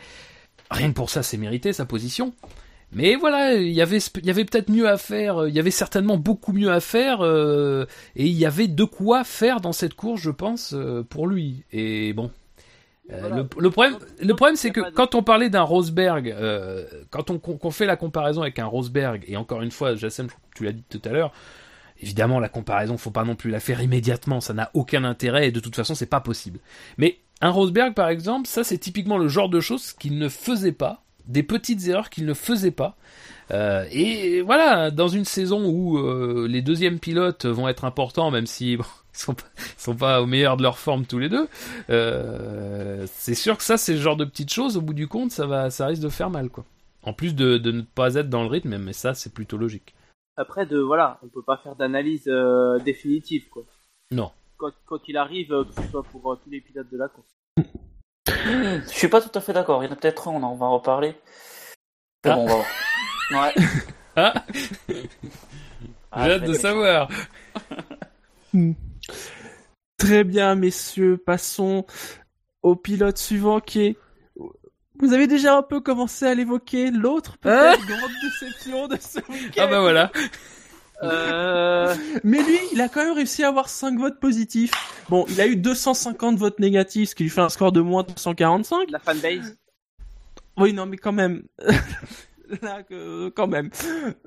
rien 0.70 0.88
que 0.88 0.94
pour 0.94 1.10
ça, 1.10 1.22
c'est 1.22 1.36
mérité 1.36 1.72
sa 1.72 1.84
position. 1.84 2.32
Mais 2.92 3.14
voilà, 3.14 3.54
il 3.54 3.70
y 3.70 3.82
avait, 3.82 3.98
y 4.24 4.30
avait 4.30 4.44
peut-être 4.44 4.68
mieux 4.68 4.88
à 4.88 4.96
faire. 4.98 5.46
Il 5.46 5.54
y 5.54 5.60
avait 5.60 5.70
certainement 5.70 6.16
beaucoup 6.16 6.52
mieux 6.52 6.72
à 6.72 6.80
faire. 6.80 7.20
euh, 7.22 7.86
et 8.16 8.26
il 8.26 8.36
y 8.36 8.46
avait 8.46 8.66
de 8.66 8.82
quoi 8.84 9.22
faire 9.22 9.60
dans 9.60 9.72
cette 9.72 9.94
course, 9.94 10.20
je 10.20 10.30
pense, 10.30 10.74
euh, 10.74 11.04
pour 11.08 11.28
lui. 11.28 11.62
Et 11.72 12.12
bon. 12.12 12.32
Euh, 13.12 13.18
Voilà. 13.20 13.36
le, 13.36 13.48
le 13.58 13.70
problème, 13.70 13.96
le 14.20 14.34
problème, 14.34 14.56
c'est 14.56 14.70
que 14.70 14.90
quand 14.92 15.14
on 15.14 15.22
parlait 15.22 15.50
d'un 15.50 15.62
Rosberg, 15.62 16.30
euh, 16.30 16.84
quand 17.10 17.30
on, 17.30 17.38
qu'on 17.38 17.70
fait 17.70 17.86
la 17.86 17.96
comparaison 17.96 18.42
avec 18.42 18.58
un 18.58 18.66
Rosberg, 18.66 19.24
et 19.26 19.36
encore 19.36 19.62
une 19.62 19.70
fois, 19.70 19.94
Jassem, 19.96 20.28
tu 20.54 20.64
l'as 20.64 20.72
dit 20.72 20.84
tout 20.88 21.00
à 21.04 21.08
l'heure, 21.10 21.32
évidemment, 22.00 22.38
la 22.40 22.48
comparaison, 22.48 22.96
faut 22.96 23.10
pas 23.10 23.24
non 23.24 23.34
plus 23.34 23.50
la 23.50 23.60
faire 23.60 23.82
immédiatement, 23.82 24.40
ça 24.40 24.54
n'a 24.54 24.70
aucun 24.74 25.04
intérêt, 25.04 25.48
et 25.48 25.52
de 25.52 25.60
toute 25.60 25.76
façon, 25.76 25.94
c'est 25.94 26.06
pas 26.06 26.20
possible. 26.20 26.60
Mais 26.98 27.18
un 27.40 27.50
Rosberg, 27.50 27.94
par 27.94 28.08
exemple, 28.08 28.46
ça, 28.48 28.64
c'est 28.64 28.78
typiquement 28.78 29.18
le 29.18 29.28
genre 29.28 29.48
de 29.48 29.60
choses 29.60 29.92
qu'il 29.92 30.18
ne 30.18 30.28
faisait 30.28 30.72
pas, 30.72 31.02
des 31.26 31.42
petites 31.42 31.86
erreurs 31.88 32.10
qu'il 32.10 32.26
ne 32.26 32.34
faisait 32.34 32.70
pas. 32.70 32.96
Euh, 33.52 33.84
et 33.90 34.40
voilà, 34.42 34.90
dans 34.90 35.08
une 35.08 35.24
saison 35.24 35.64
où 35.66 35.98
euh, 35.98 36.46
les 36.48 36.62
deuxièmes 36.62 36.98
pilotes 37.00 37.46
vont 37.46 37.66
être 37.68 37.84
importants, 37.84 38.30
même 38.30 38.46
si 38.46 38.76
bon, 38.76 38.84
sont 39.12 39.34
pas, 39.34 39.44
sont 39.76 39.96
pas 39.96 40.22
au 40.22 40.26
meilleur 40.26 40.56
de 40.56 40.62
leur 40.62 40.78
forme 40.78 41.04
tous 41.06 41.18
les 41.18 41.28
deux, 41.28 41.48
euh, 41.90 43.06
c'est 43.12 43.34
sûr 43.34 43.56
que 43.56 43.64
ça, 43.64 43.76
c'est 43.76 43.94
le 43.94 44.00
genre 44.00 44.16
de 44.16 44.24
petites 44.24 44.52
choses. 44.52 44.76
Au 44.76 44.80
bout 44.80 44.94
du 44.94 45.08
compte, 45.08 45.30
ça 45.30 45.46
va, 45.46 45.70
ça 45.70 45.86
risque 45.86 46.02
de 46.02 46.08
faire 46.08 46.30
mal, 46.30 46.48
quoi. 46.48 46.64
En 47.02 47.12
plus 47.12 47.34
de, 47.34 47.58
de 47.58 47.72
ne 47.72 47.82
pas 47.82 48.14
être 48.14 48.28
dans 48.28 48.42
le 48.42 48.48
rythme, 48.48 48.76
mais 48.76 48.92
ça, 48.92 49.14
c'est 49.14 49.32
plutôt 49.32 49.56
logique. 49.56 49.94
Après, 50.36 50.66
de 50.66 50.78
voilà, 50.78 51.18
on 51.22 51.28
peut 51.28 51.42
pas 51.42 51.58
faire 51.58 51.76
d'analyse 51.76 52.28
euh, 52.28 52.78
définitive, 52.78 53.48
quoi. 53.48 53.62
Non. 54.10 54.30
Quoi 54.58 54.72
quoi 54.86 54.98
qu'il 54.98 55.16
arrive, 55.16 55.52
euh, 55.52 55.64
que 55.64 55.74
ce 55.74 55.82
soit 55.90 56.02
pour 56.02 56.32
euh, 56.32 56.36
tous 56.42 56.50
les 56.50 56.60
pilotes 56.60 56.90
de 56.90 56.98
la 56.98 57.08
course. 57.08 57.28
Je 58.26 58.82
suis 58.88 59.08
pas 59.08 59.20
tout 59.20 59.36
à 59.36 59.40
fait 59.40 59.52
d'accord. 59.52 59.82
Il 59.82 59.86
y 59.86 59.90
en 59.90 59.92
a 59.92 59.96
peut-être 59.96 60.28
un, 60.28 60.32
on 60.32 60.42
en 60.42 60.54
va 60.54 60.66
en 60.66 60.78
reparler. 60.78 61.14
Ah. 62.24 62.34
bon, 62.34 62.42
on 62.42 62.46
va 62.46 62.54
voir. 62.54 62.66
Ouais. 63.32 63.54
Ah, 64.16 64.34
Ah, 66.10 66.24
j'ai 66.26 66.32
hâte 66.32 66.44
de 66.44 66.52
savoir. 66.52 67.08
Très 69.98 70.24
bien, 70.24 70.54
messieurs, 70.54 71.18
passons 71.18 71.84
au 72.62 72.76
pilote 72.76 73.18
suivant 73.18 73.60
qui 73.60 73.80
est. 73.80 73.96
Vous 74.98 75.12
avez 75.14 75.26
déjà 75.26 75.56
un 75.56 75.62
peu 75.62 75.80
commencé 75.80 76.26
à 76.26 76.34
l'évoquer, 76.34 76.90
l'autre 76.90 77.38
peut-être 77.38 77.86
grande 77.86 78.10
déception 78.22 78.86
de 78.88 78.96
ce 78.96 79.18
week-end. 79.30 79.62
Ah 79.62 79.66
bah 79.66 79.80
voilà. 79.80 80.12
Euh, 81.02 81.94
Mais 82.24 82.42
lui, 82.42 82.58
il 82.72 82.80
a 82.80 82.88
quand 82.90 83.02
même 83.02 83.14
réussi 83.14 83.42
à 83.42 83.48
avoir 83.48 83.68
5 83.68 83.98
votes 83.98 84.20
positifs. 84.20 84.70
Bon, 85.08 85.24
il 85.30 85.40
a 85.40 85.46
eu 85.46 85.56
250 85.56 86.36
votes 86.36 86.58
négatifs, 86.58 87.08
ce 87.08 87.14
qui 87.14 87.22
lui 87.22 87.30
fait 87.30 87.40
un 87.40 87.48
score 87.48 87.72
de 87.72 87.80
moins 87.80 88.02
de 88.02 88.10
145. 88.14 88.90
la 88.90 88.98
fanbase. 88.98 89.56
Oui, 90.58 90.72
non, 90.72 90.86
mais 90.86 90.98
quand 90.98 91.12
même. 91.12 91.42
Là, 92.62 92.82
quand 93.34 93.46
même. 93.46 93.70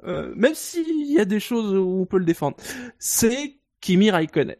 Euh, 0.05 0.34
même 0.36 0.55
s'il 0.55 1.12
y 1.12 1.19
a 1.19 1.25
des 1.25 1.39
choses 1.39 1.75
où 1.75 2.01
on 2.01 2.05
peut 2.05 2.17
le 2.17 2.25
défendre. 2.25 2.57
C'est 2.97 3.57
Kimi 3.81 4.10
Raikkonen. 4.10 4.55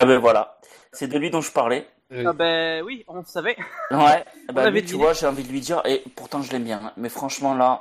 Ah 0.00 0.06
ben 0.06 0.18
voilà. 0.18 0.58
C'est 0.92 1.08
de 1.08 1.18
lui 1.18 1.30
dont 1.30 1.40
je 1.40 1.50
parlais. 1.52 1.86
Ah 2.24 2.32
ben 2.32 2.82
oui, 2.84 3.04
on 3.08 3.16
le 3.16 3.24
savait. 3.24 3.56
Ouais. 3.90 4.24
Ah 4.48 4.52
ben, 4.52 4.62
l'avait 4.64 4.80
lui, 4.80 4.86
tu 4.88 4.94
vois, 4.94 5.12
j'ai 5.14 5.26
envie 5.26 5.42
de 5.42 5.48
lui 5.50 5.60
dire, 5.60 5.82
et 5.84 6.02
pourtant 6.14 6.42
je 6.42 6.52
l'aime 6.52 6.64
bien, 6.64 6.80
hein, 6.84 6.92
mais 6.96 7.08
franchement 7.08 7.54
là, 7.54 7.80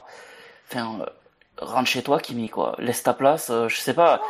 enfin, 0.72 1.02
euh, 1.02 1.06
rentre 1.60 1.88
chez 1.90 2.02
toi, 2.02 2.20
Kimi, 2.20 2.50
quoi. 2.50 2.76
Laisse 2.80 3.04
ta 3.04 3.14
place, 3.14 3.50
euh, 3.52 3.68
je 3.70 3.76
sais 3.78 3.94
pas. 3.94 4.22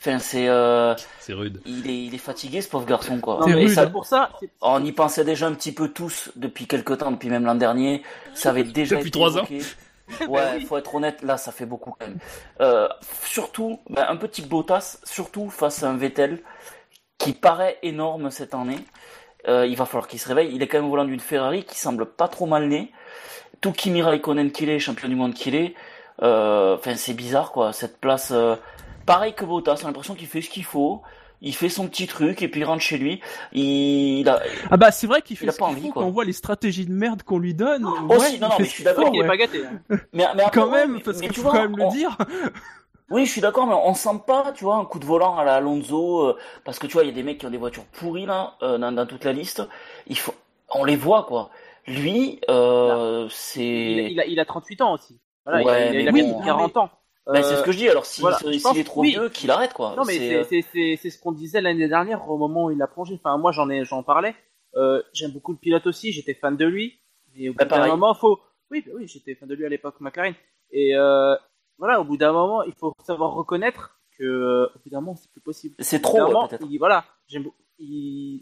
Enfin, 0.00 0.18
c'est, 0.18 0.48
euh, 0.48 0.94
C'est 1.20 1.32
rude. 1.34 1.60
il 1.64 1.88
est, 1.88 2.04
il 2.06 2.14
est 2.14 2.18
fatigué, 2.18 2.60
ce 2.60 2.68
pauvre 2.68 2.86
garçon, 2.86 3.20
quoi. 3.20 3.34
Non, 3.36 3.42
C'est 3.46 3.54
mais 3.54 3.64
rude, 3.66 3.68
ça, 3.74 3.82
hein. 3.82 3.90
pour 3.90 4.06
ça, 4.06 4.30
c'est- 4.40 4.50
On 4.62 4.82
y 4.84 4.90
pensait 4.90 5.24
déjà 5.24 5.46
un 5.46 5.54
petit 5.54 5.72
peu 5.72 5.88
tous 5.90 6.30
depuis 6.34 6.66
quelques 6.66 6.98
temps, 6.98 7.12
depuis 7.12 7.28
même 7.28 7.44
l'an 7.44 7.54
dernier. 7.54 8.02
Ça 8.34 8.50
avait 8.50 8.64
déjà 8.64 8.96
Depuis 8.96 9.10
trois 9.12 9.36
ans. 9.38 9.44
évoqué. 9.44 9.60
Ouais, 10.28 10.60
faut 10.66 10.76
être 10.76 10.94
honnête, 10.96 11.22
là, 11.22 11.36
ça 11.38 11.52
fait 11.52 11.64
beaucoup 11.64 11.92
quand 11.98 12.06
même. 12.06 12.18
Euh, 12.60 12.88
surtout, 13.24 13.78
ben, 13.88 14.04
un 14.08 14.16
petit 14.16 14.42
Bottas, 14.42 14.98
surtout 15.04 15.48
face 15.48 15.82
à 15.84 15.88
un 15.90 15.96
Vettel 15.96 16.42
qui 17.22 17.32
paraît 17.32 17.78
énorme 17.82 18.30
cette 18.30 18.54
année. 18.54 18.78
Euh, 19.48 19.66
il 19.66 19.76
va 19.76 19.84
falloir 19.86 20.06
qu'il 20.08 20.18
se 20.18 20.28
réveille. 20.28 20.50
Il 20.54 20.62
est 20.62 20.66
quand 20.68 20.78
même 20.78 20.86
au 20.86 20.90
volant 20.90 21.04
d'une 21.04 21.20
Ferrari 21.20 21.64
qui 21.64 21.78
semble 21.78 22.06
pas 22.06 22.28
trop 22.28 22.46
mal 22.46 22.68
née. 22.68 22.92
Tout 23.60 23.72
Kimi 23.72 24.02
Raikkonen 24.02 24.50
qu'il 24.52 24.68
est, 24.70 24.78
champion 24.78 25.08
du 25.08 25.14
monde 25.16 25.34
qu'il 25.34 25.54
est. 25.54 25.74
Euh, 26.22 26.76
Enfin, 26.76 26.94
c'est 26.96 27.14
bizarre, 27.14 27.52
quoi. 27.52 27.72
Cette 27.72 27.98
place, 28.00 28.30
euh, 28.32 28.56
pareil 29.06 29.34
que 29.34 29.44
Bottas, 29.44 29.80
on 29.82 29.84
a 29.84 29.86
l'impression 29.88 30.14
qu'il 30.14 30.26
fait 30.28 30.42
ce 30.42 30.50
qu'il 30.50 30.64
faut. 30.64 31.02
Il 31.44 31.54
fait 31.56 31.68
son 31.68 31.88
petit 31.88 32.06
truc 32.06 32.40
et 32.42 32.46
puis 32.48 32.60
il 32.60 32.64
rentre 32.64 32.82
chez 32.82 32.98
lui. 32.98 33.20
Il 33.52 34.28
a, 34.28 34.40
Ah 34.70 34.76
bah 34.76 34.92
c'est 34.92 35.08
vrai 35.08 35.22
qu'il 35.22 35.36
fait 35.36 35.46
Il 35.46 35.48
a 35.48 35.52
ce 35.52 35.58
pas 35.58 35.66
qu'il 35.66 35.76
envie, 35.76 35.86
faut 35.88 35.92
quoi. 35.94 36.02
quand 36.02 36.08
on 36.08 36.12
voit 36.12 36.24
les 36.24 36.32
stratégies 36.32 36.86
de 36.86 36.92
merde 36.92 37.24
qu'on 37.24 37.38
lui 37.40 37.52
donne. 37.54 37.84
Aussi, 37.84 38.00
ouais, 38.00 38.16
non, 38.18 38.26
il 38.34 38.40
non, 38.40 38.48
mais 38.60 38.64
je 38.64 38.70
suis 38.70 38.84
d'accord. 38.84 39.10
il 39.12 39.22
est 39.22 39.26
pas 39.26 39.36
gâté. 39.36 39.60
hein. 39.66 39.80
mais, 39.90 39.98
mais 40.12 40.24
après, 40.44 40.50
Quand 40.52 40.66
ouais, 40.70 40.82
même, 40.86 40.92
mais- 40.92 41.00
parce 41.00 41.18
mais 41.18 41.26
qu'il 41.26 41.34
tu 41.34 41.40
faut 41.40 41.50
vois, 41.50 41.52
quand 41.58 41.62
même 41.68 41.76
le 41.76 41.82
on- 41.84 41.90
dire. 41.90 42.16
Oui, 43.10 43.26
je 43.26 43.30
suis 43.32 43.40
d'accord, 43.42 43.66
mais 43.66 43.74
on 43.74 43.94
sent 43.94 44.22
pas, 44.26 44.52
tu 44.52 44.64
vois, 44.64 44.76
un 44.76 44.84
coup 44.86 44.98
de 44.98 45.04
volant 45.04 45.36
à 45.36 45.44
la 45.44 45.56
Alonso, 45.56 46.28
euh, 46.28 46.38
parce 46.64 46.78
que 46.78 46.86
tu 46.86 46.94
vois, 46.94 47.02
il 47.04 47.08
y 47.08 47.10
a 47.10 47.14
des 47.14 47.22
mecs 47.22 47.38
qui 47.38 47.46
ont 47.46 47.50
des 47.50 47.58
voitures 47.58 47.84
pourries 47.86 48.24
là, 48.26 48.54
euh, 48.62 48.78
dans, 48.78 48.90
dans 48.92 49.06
toute 49.06 49.24
la 49.24 49.32
liste. 49.32 49.62
Il 50.06 50.16
faut, 50.18 50.34
on 50.70 50.84
les 50.84 50.96
voit 50.96 51.24
quoi. 51.24 51.50
Lui, 51.86 52.40
euh, 52.48 53.26
Il, 53.26 53.30
c'est, 53.30 54.12
il 54.12 54.20
a, 54.20 54.26
il 54.26 54.40
a 54.40 54.44
38 54.44 54.80
ans 54.80 54.94
aussi. 54.94 55.20
Voilà, 55.44 55.62
Ouais, 55.64 55.90
il 55.90 55.96
a, 55.96 56.00
il 56.00 56.08
a 56.08 56.12
mais 56.12 56.22
bon. 56.22 56.40
de 56.40 56.44
40 56.44 56.76
ans. 56.76 56.90
ben, 57.32 57.42
c'est 57.42 57.54
Euh, 57.54 57.56
ce 57.56 57.62
que 57.62 57.72
je 57.72 57.78
dis. 57.78 57.88
Alors 57.88 58.06
si, 58.06 58.20
voilà, 58.20 58.38
si- 58.38 58.44
s'il 58.60 58.62
pense- 58.62 58.76
est 58.78 58.84
trop 58.84 59.00
oui. 59.02 59.10
vieux, 59.10 59.28
qu'il 59.28 59.50
arrête 59.50 59.72
quoi. 59.72 59.94
Non 59.96 60.04
mais 60.04 60.18
C'est, 60.18 60.28
c'est 60.28 60.34
euh, 60.34 60.44
c'est 60.44 60.62
c'est 60.72 60.96
c'est 61.02 61.10
ce 61.10 61.18
qu'on 61.20 61.32
disait 61.32 61.60
l'année 61.60 61.88
dernière 61.88 62.28
au 62.30 62.36
moment 62.38 62.64
où 62.66 62.70
il 62.70 62.80
a 62.82 62.86
plongé. 62.86 63.14
Enfin 63.22 63.36
moi 63.38 63.52
j'en 63.52 63.68
ai 63.70 63.84
j'en 63.84 64.02
parlais. 64.02 64.34
Euh, 64.76 65.02
J'aime 65.12 65.32
beaucoup 65.32 65.52
le 65.52 65.58
pilote 65.58 65.86
aussi. 65.86 66.12
J'étais 66.12 66.34
fan 66.34 66.56
de 66.56 66.64
lui. 66.66 67.00
Mais 67.34 67.48
au 67.48 67.52
bout 67.52 67.58
Bah, 67.58 67.64
d'un 67.66 67.86
moment 67.88 68.14
faut. 68.14 68.40
Oui 68.70 68.82
bah 68.86 68.92
oui 68.96 69.06
j'étais 69.08 69.34
fan 69.34 69.48
de 69.48 69.54
lui 69.54 69.66
à 69.66 69.68
l'époque 69.68 70.00
McLaren. 70.00 70.34
Et 70.70 70.96
euh, 70.96 71.34
voilà 71.82 72.00
au 72.00 72.04
bout 72.04 72.16
d'un 72.16 72.32
moment 72.32 72.62
il 72.62 72.74
faut 72.74 72.94
savoir 73.04 73.32
reconnaître 73.34 73.98
que 74.18 74.24
euh, 74.24 74.66
au 74.74 74.78
bout 74.82 74.90
d'un 74.90 75.00
moment 75.00 75.16
c'est 75.16 75.30
plus 75.32 75.40
possible. 75.40 75.74
c'est 75.80 76.00
trop 76.00 76.18
ouais, 76.18 76.24
moment, 76.32 76.48
il- 76.70 76.78
voilà 76.78 77.04
j'aime. 77.28 77.46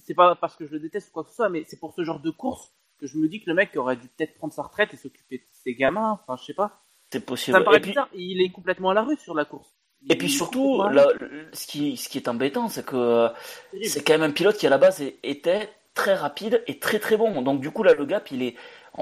C'est 0.04 0.14
pas 0.14 0.34
parce 0.34 0.56
que 0.56 0.66
je 0.66 0.72
le 0.72 0.80
déteste 0.80 1.08
ou 1.08 1.12
quoi 1.12 1.24
que 1.24 1.30
ce 1.30 1.36
soit 1.36 1.48
mais 1.48 1.64
c'est 1.66 1.78
pour 1.80 1.94
ce 1.94 2.04
genre 2.04 2.20
de 2.20 2.30
course 2.30 2.72
que 2.98 3.06
je 3.06 3.16
me 3.16 3.28
dis 3.28 3.40
que 3.42 3.48
le 3.48 3.54
mec 3.54 3.74
aurait 3.76 3.96
dû 3.96 4.08
peut-être 4.08 4.34
prendre 4.34 4.52
sa 4.52 4.62
retraite 4.62 4.92
et 4.92 4.96
s'occuper 4.98 5.38
de 5.38 5.44
ses 5.64 5.74
gamins. 5.74 6.18
Enfin 6.22 6.36
je 6.38 6.44
sais 6.44 6.54
pas. 6.54 6.82
C'est 7.12 7.20
Ça 7.20 7.24
possible. 7.24 7.58
me 7.58 7.64
paraît 7.64 7.78
Et 7.78 7.80
puis, 7.80 7.90
bizarre. 7.92 8.08
Il 8.14 8.42
est 8.42 8.50
complètement 8.50 8.90
à 8.90 8.94
la 8.94 9.02
rue 9.02 9.16
sur 9.16 9.34
la 9.34 9.44
course. 9.46 9.70
et 10.08 10.16
puis 10.18 10.28
surtout, 10.28 10.82
la 10.90 11.06
ce 11.54 11.66
qui, 11.66 11.96
ce 11.96 12.08
qui 12.10 12.18
est 12.18 12.28
embêtant, 12.28 12.68
c'est 12.68 12.84
que 12.84 12.96
euh, 12.96 13.28
c'est 13.84 14.04
quand 14.04 14.12
même 14.18 14.22
un 14.30 14.32
pilote 14.32 14.56
qui 14.58 14.66
à 14.66 14.70
la 14.70 14.78
base 14.78 15.02
était 15.22 15.70
très 15.94 16.14
rapide 16.14 16.62
et 16.66 16.78
très 16.78 16.98
très 16.98 17.16
bon. 17.16 17.40
Donc 17.40 17.60
du 17.60 17.70
coup 17.70 17.82
là 17.82 17.94
le 17.94 18.04
gap 18.04 18.30
il 18.30 18.42
est 18.42 18.54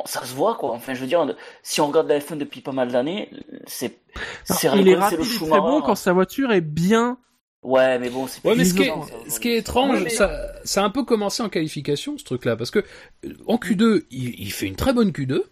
ça 0.05 0.24
se 0.24 0.35
voit 0.35 0.55
quoi. 0.57 0.72
Enfin 0.72 0.94
je 0.94 1.01
veux 1.01 1.07
dire 1.07 1.27
si 1.62 1.81
on 1.81 1.88
regarde 1.88 2.09
la 2.09 2.18
F1 2.20 2.37
depuis 2.37 2.61
pas 2.61 2.72
mal 2.72 2.90
d'années, 2.92 3.31
c'est 3.66 3.98
c'est 4.44 4.68
il 4.77 4.88
est 4.88 4.98
c'est 5.11 5.48
bon 5.48 5.81
quand 5.83 5.94
sa 5.94 6.12
voiture 6.12 6.53
est 6.53 6.61
bien. 6.61 7.18
Ouais 7.62 7.98
mais 7.98 8.09
bon 8.09 8.27
c'est 8.29 8.44
Ouais, 8.46 8.55
mais 8.55 8.64
ce 8.64 8.74
qui 8.74 8.83
est, 8.83 8.92
ce 9.29 9.40
qui 9.40 9.51
étrange, 9.51 9.96
Ouais, 9.98 10.01
mais- 10.05 10.11
ça, 10.11 10.31
ça 10.64 10.83
a 10.83 10.85
un 10.85 10.90
peu 10.90 11.05
commencé 11.05 11.42
en 11.42 11.48
qualification, 11.48 12.16
ce 12.16 12.22
truc-là, 12.24 12.57
parce 12.57 12.70
que 12.70 12.79
euh, 13.24 13.33
en 13.48 13.57
Q2, 13.57 14.05
il, 14.11 14.38
il 14.40 14.53
fait 14.53 14.66
une 14.66 14.77
très 14.77 14.92
bonne 14.92 15.11
Q2, 15.11 15.42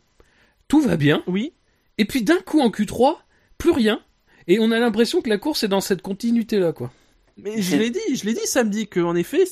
tout 0.68 0.80
va 0.80 0.96
bien, 0.96 1.24
Oui. 1.26 1.52
et 1.98 2.04
puis 2.04 2.22
d'un 2.22 2.38
coup 2.38 2.60
en 2.60 2.68
Q3, 2.70 3.16
plus 3.58 3.72
rien, 3.72 4.00
et 4.46 4.60
on 4.60 4.70
a 4.70 4.78
l'impression 4.78 5.20
que 5.20 5.28
la 5.28 5.38
course 5.38 5.64
est 5.64 5.68
dans 5.68 5.80
cette 5.80 6.00
continuité-là, 6.00 6.72
quoi. 6.72 6.92
Mais 7.38 7.60
je 7.60 7.76
l'ai 7.76 7.90
dit, 7.90 8.14
je 8.14 8.24
l'ai 8.24 8.34
dit 8.34 8.46
samedi 8.46 8.86
que 8.86 9.00
en 9.00 9.16
effet 9.16 9.42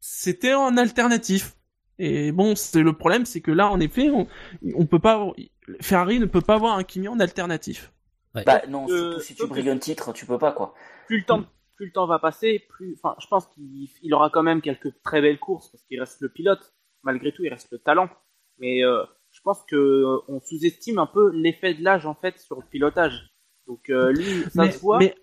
c'était 0.00 0.54
en 0.54 0.76
alternatif. 0.76 1.54
Et 2.02 2.32
bon, 2.32 2.56
c'est 2.56 2.82
le 2.82 2.94
problème, 2.94 3.26
c'est 3.26 3.42
que 3.42 3.50
là 3.50 3.68
en 3.70 3.78
effet 3.78 4.08
on, 4.08 4.26
on 4.74 4.86
peut 4.86 4.98
pas 4.98 5.26
Ferrari 5.82 6.18
ne 6.18 6.24
peut 6.24 6.40
pas 6.40 6.54
avoir 6.54 6.76
un 6.78 6.82
Kimi 6.82 7.08
en 7.08 7.20
alternatif. 7.20 7.92
Bah 8.34 8.62
non, 8.68 8.86
Euh, 8.88 9.18
surtout 9.18 9.20
si 9.20 9.34
tu 9.34 9.46
brilles 9.46 9.68
un 9.70 9.78
titre, 9.78 10.12
tu 10.14 10.24
peux 10.24 10.38
pas 10.38 10.52
quoi. 10.52 10.74
plus 11.06 11.18
le 11.18 11.24
temps, 11.24 11.44
plus 11.76 11.86
le 11.86 11.92
temps 11.92 12.06
va 12.06 12.18
passer, 12.18 12.64
plus, 12.70 12.96
enfin, 13.02 13.16
je 13.20 13.26
pense 13.26 13.46
qu'il 13.48 13.88
il 14.02 14.14
aura 14.14 14.30
quand 14.30 14.42
même 14.42 14.62
quelques 14.62 14.92
très 15.02 15.20
belles 15.20 15.38
courses 15.38 15.68
parce 15.68 15.84
qu'il 15.84 16.00
reste 16.00 16.20
le 16.20 16.30
pilote. 16.30 16.72
Malgré 17.02 17.32
tout, 17.32 17.44
il 17.44 17.48
reste 17.50 17.68
le 17.72 17.78
talent. 17.78 18.08
Mais 18.58 18.84
euh, 18.84 19.04
je 19.30 19.40
pense 19.42 19.62
que 19.68 19.76
euh, 19.76 20.18
on 20.28 20.40
sous-estime 20.40 20.98
un 20.98 21.06
peu 21.06 21.30
l'effet 21.34 21.74
de 21.74 21.82
l'âge 21.82 22.06
en 22.06 22.14
fait 22.14 22.38
sur 22.38 22.56
le 22.56 22.66
pilotage. 22.70 23.30
Donc 23.66 23.90
euh, 23.90 24.12
lui, 24.12 24.42
ça 24.54 24.64
mais, 24.64 24.70
se 24.70 24.78
voit. 24.78 24.98
mais 24.98 25.14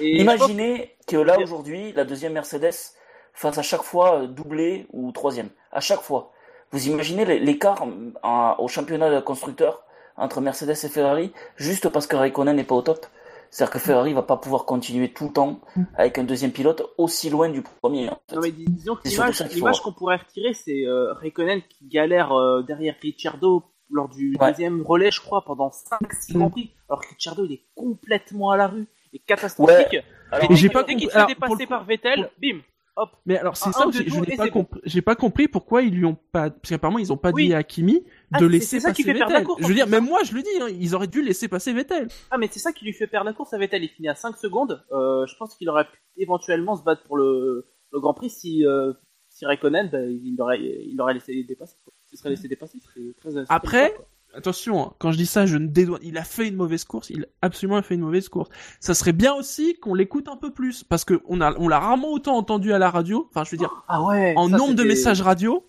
Et 0.00 0.20
Imaginez 0.20 0.96
que 1.06 1.16
là 1.16 1.38
aujourd'hui, 1.40 1.92
la 1.92 2.04
deuxième 2.04 2.34
Mercedes 2.34 2.94
fasse 3.32 3.58
à 3.58 3.62
chaque 3.62 3.82
fois 3.82 4.22
euh, 4.22 4.26
doublé 4.26 4.86
ou 4.92 5.12
troisième. 5.12 5.48
À 5.72 5.80
chaque 5.80 6.00
fois. 6.00 6.32
Vous 6.72 6.86
imaginez 6.88 7.24
l'é- 7.24 7.40
l'écart 7.40 7.84
en- 8.22 8.54
au 8.58 8.68
championnat 8.68 9.10
de 9.10 9.20
constructeurs 9.20 9.82
entre 10.16 10.40
Mercedes 10.40 10.70
et 10.84 10.88
Ferrari 10.88 11.32
juste 11.56 11.88
parce 11.88 12.06
que 12.06 12.14
Raikkonen 12.16 12.54
n'est 12.56 12.64
pas 12.64 12.76
au 12.76 12.82
top. 12.82 13.06
C'est-à-dire 13.50 13.72
que 13.72 13.78
Ferrari 13.80 14.12
va 14.12 14.22
pas 14.22 14.36
pouvoir 14.36 14.64
continuer 14.64 15.12
tout 15.12 15.24
le 15.24 15.32
temps 15.32 15.58
avec 15.96 16.18
un 16.18 16.22
deuxième 16.24 16.52
pilote 16.52 16.82
aussi 16.98 17.28
loin 17.30 17.48
du 17.48 17.62
premier. 17.62 18.08
en 18.08 18.20
fait. 18.28 18.36
Non 18.36 18.42
mais 18.42 18.52
dis- 18.52 18.64
disons 18.68 18.94
que 18.94 19.08
l'image 19.52 19.80
qu'on 19.80 19.92
pourrait 19.92 20.18
retirer, 20.18 20.54
c'est 20.54 20.86
euh, 20.86 21.12
Raikkonen 21.14 21.60
qui 21.68 21.88
galère 21.88 22.30
euh, 22.32 22.62
derrière 22.62 22.94
Ricciardo 23.02 23.64
lors 23.90 24.08
du 24.08 24.36
Ouais. 24.40 24.50
deuxième 24.52 24.82
relais, 24.82 25.10
je 25.10 25.20
crois, 25.20 25.42
pendant 25.44 25.70
5-6 25.70 26.34
Mm. 26.34 26.38
Grands 26.38 26.50
Prix, 26.50 26.70
alors 26.88 27.00
que 27.00 27.08
Ricciardo 27.08 27.44
il 27.44 27.52
est 27.54 27.64
complètement 27.74 28.50
à 28.52 28.56
la 28.56 28.68
rue, 28.68 28.86
et 29.12 29.18
catastrophique. 29.18 29.96
Alors, 30.30 30.52
Et 30.52 30.54
j'ai 30.54 30.68
dès 30.68 30.72
pas 30.74 30.84
compris- 30.84 31.06
se 31.06 31.10
fait 31.10 31.26
dépasser 31.26 31.66
par 31.66 31.84
Vettel, 31.84 32.30
bim, 32.40 32.60
hop. 32.96 33.10
Mais 33.26 33.38
alors 33.38 33.56
c'est 33.56 33.72
ça 33.72 33.84
je 33.92 34.02
tours 34.02 34.26
n'ai 34.26 34.36
pas 34.36 34.44
bon. 34.46 34.50
compris. 34.50 34.80
J'ai 34.84 35.02
pas 35.02 35.14
compris 35.16 35.48
pourquoi 35.48 35.82
ils 35.82 35.94
lui 35.94 36.04
ont 36.04 36.16
pas 36.32 36.50
parce 36.50 36.68
qu'apparemment 36.70 36.98
ils 36.98 37.12
ont 37.12 37.16
pas 37.16 37.30
Oui. 37.32 37.48
dit 37.48 37.54
à 37.54 37.58
Hakimi 37.58 38.04
Ah, 38.32 38.38
de 38.40 38.46
laisser 38.46 38.78
qui 38.78 38.84
passer 38.84 39.02
fait 39.02 39.12
perdre 39.14 39.32
la 39.32 39.38
Vettel. 39.40 39.46
course, 39.46 39.62
Je 39.62 39.66
veux 39.68 39.74
dire 39.74 39.86
même 39.86 40.04
hein. 40.04 40.06
moi 40.08 40.20
je 40.24 40.34
le 40.34 40.42
dis 40.42 40.48
hein, 40.60 40.68
ils 40.68 40.94
auraient 40.94 41.06
dû 41.06 41.22
laisser 41.22 41.48
passer 41.48 41.72
Vettel. 41.72 42.08
Ah 42.30 42.38
mais 42.38 42.48
c'est 42.50 42.58
ça 42.58 42.72
qui 42.72 42.84
lui 42.84 42.92
fait 42.92 43.06
perdre 43.06 43.26
la 43.26 43.32
course 43.32 43.52
à 43.52 43.58
Vettel, 43.58 43.82
il 43.84 43.88
finit 43.88 44.08
à 44.08 44.14
5 44.14 44.36
secondes. 44.36 44.84
Euh, 44.92 45.26
je 45.26 45.34
pense 45.36 45.54
qu'il 45.56 45.68
aurait 45.68 45.84
pu 45.84 45.98
éventuellement 46.16 46.76
se 46.76 46.82
battre 46.82 47.02
pour 47.04 47.16
le, 47.16 47.66
le 47.92 48.00
Grand 48.00 48.14
Prix 48.14 48.30
si, 48.30 48.66
euh, 48.66 48.92
si 49.28 49.44
Raikkonen, 49.46 49.88
bah, 49.90 50.00
il 50.02 50.36
aurait, 50.40 50.58
il 50.60 51.00
aurait 51.00 51.14
laissé 51.14 51.42
dépasser. 51.44 51.76
quoi. 51.84 51.92
Il 52.12 52.18
serait 52.18 52.30
laissé 52.30 52.48
dépasser. 52.48 52.78
très- 52.80 53.00
Après, 53.48 53.88
très 53.90 53.94
quoi. 53.96 54.06
Attention, 54.34 54.82
hein, 54.86 54.92
quand 54.98 55.12
je 55.12 55.16
dis 55.16 55.26
ça, 55.26 55.46
je 55.46 55.56
ne 55.56 55.66
dédouane. 55.66 56.00
Il 56.02 56.16
a 56.16 56.24
fait 56.24 56.48
une 56.48 56.56
mauvaise 56.56 56.84
course. 56.84 57.10
Il 57.10 57.24
a 57.24 57.26
absolument 57.42 57.82
fait 57.82 57.94
une 57.94 58.02
mauvaise 58.02 58.28
course. 58.28 58.48
Ça 58.78 58.94
serait 58.94 59.12
bien 59.12 59.34
aussi 59.34 59.76
qu'on 59.80 59.94
l'écoute 59.94 60.28
un 60.28 60.36
peu 60.36 60.52
plus, 60.52 60.84
parce 60.84 61.04
que 61.04 61.20
on 61.28 61.40
a, 61.40 61.52
on 61.58 61.68
l'a 61.68 61.80
rarement 61.80 62.12
autant 62.12 62.36
entendu 62.36 62.72
à 62.72 62.78
la 62.78 62.90
radio. 62.90 63.28
Enfin, 63.30 63.44
je 63.44 63.50
veux 63.50 63.56
dire, 63.56 63.84
Ah 63.88 64.02
ouais. 64.02 64.34
en 64.36 64.48
ça, 64.48 64.56
nombre 64.56 64.74
de 64.74 64.84
messages 64.84 65.22
radio. 65.22 65.66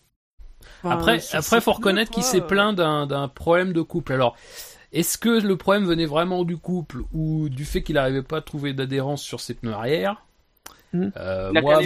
Enfin, 0.84 0.96
Après, 0.96 1.20
après, 1.34 1.62
faut 1.62 1.74
reconnaître 1.74 2.12
qu'il 2.12 2.24
s'est 2.24 2.42
plaint 2.42 2.76
d'un, 2.76 3.08
d'un 3.08 3.28
problème 3.28 3.74
de 3.74 3.82
couple. 3.82 4.14
Alors, 4.14 4.36
est-ce 4.92 5.18
que 5.18 5.30
le 5.30 5.58
problème 5.58 5.86
venait 5.86 6.06
vraiment 6.06 6.44
du 6.44 6.58
couple 6.58 7.04
ou 7.14 7.50
du 7.50 7.66
fait 7.66 7.82
qu'il 7.82 7.96
n'arrivait 7.96 8.24
pas 8.24 8.38
à 8.38 8.42
trouver 8.42 8.74
d'adhérence 8.74 9.24
sur 9.24 9.40
ses 9.40 9.56
pneus 9.56 9.74
arrière 9.74 10.24
Hmm. 10.94 11.10
Euh, 11.18 11.54
Moi, 11.54 11.82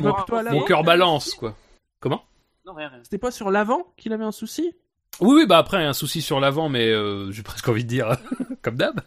mon, 0.51 0.63
cœur 0.63 0.83
balance, 0.83 1.33
quoi. 1.35 1.55
Comment? 1.99 2.23
Non, 2.65 2.73
rien, 2.73 2.88
rien. 2.89 2.99
C'était 3.03 3.17
pas 3.17 3.31
sur 3.31 3.51
l'avant 3.51 3.93
qu'il 3.97 4.13
avait 4.13 4.23
un 4.23 4.31
souci? 4.31 4.73
Oui, 5.21 5.34
oui, 5.41 5.45
bah 5.47 5.58
après, 5.58 5.78
il 5.80 5.84
y 5.84 5.86
a 5.86 5.89
un 5.89 5.93
souci 5.93 6.21
sur 6.21 6.39
l'avant, 6.39 6.67
mais 6.69 6.88
euh, 6.91 7.32
j'ai 7.32 7.43
presque 7.43 7.67
envie 7.69 7.84
de 7.84 7.89
dire 7.89 8.17
comme 8.62 8.75
d'hab. 8.75 8.99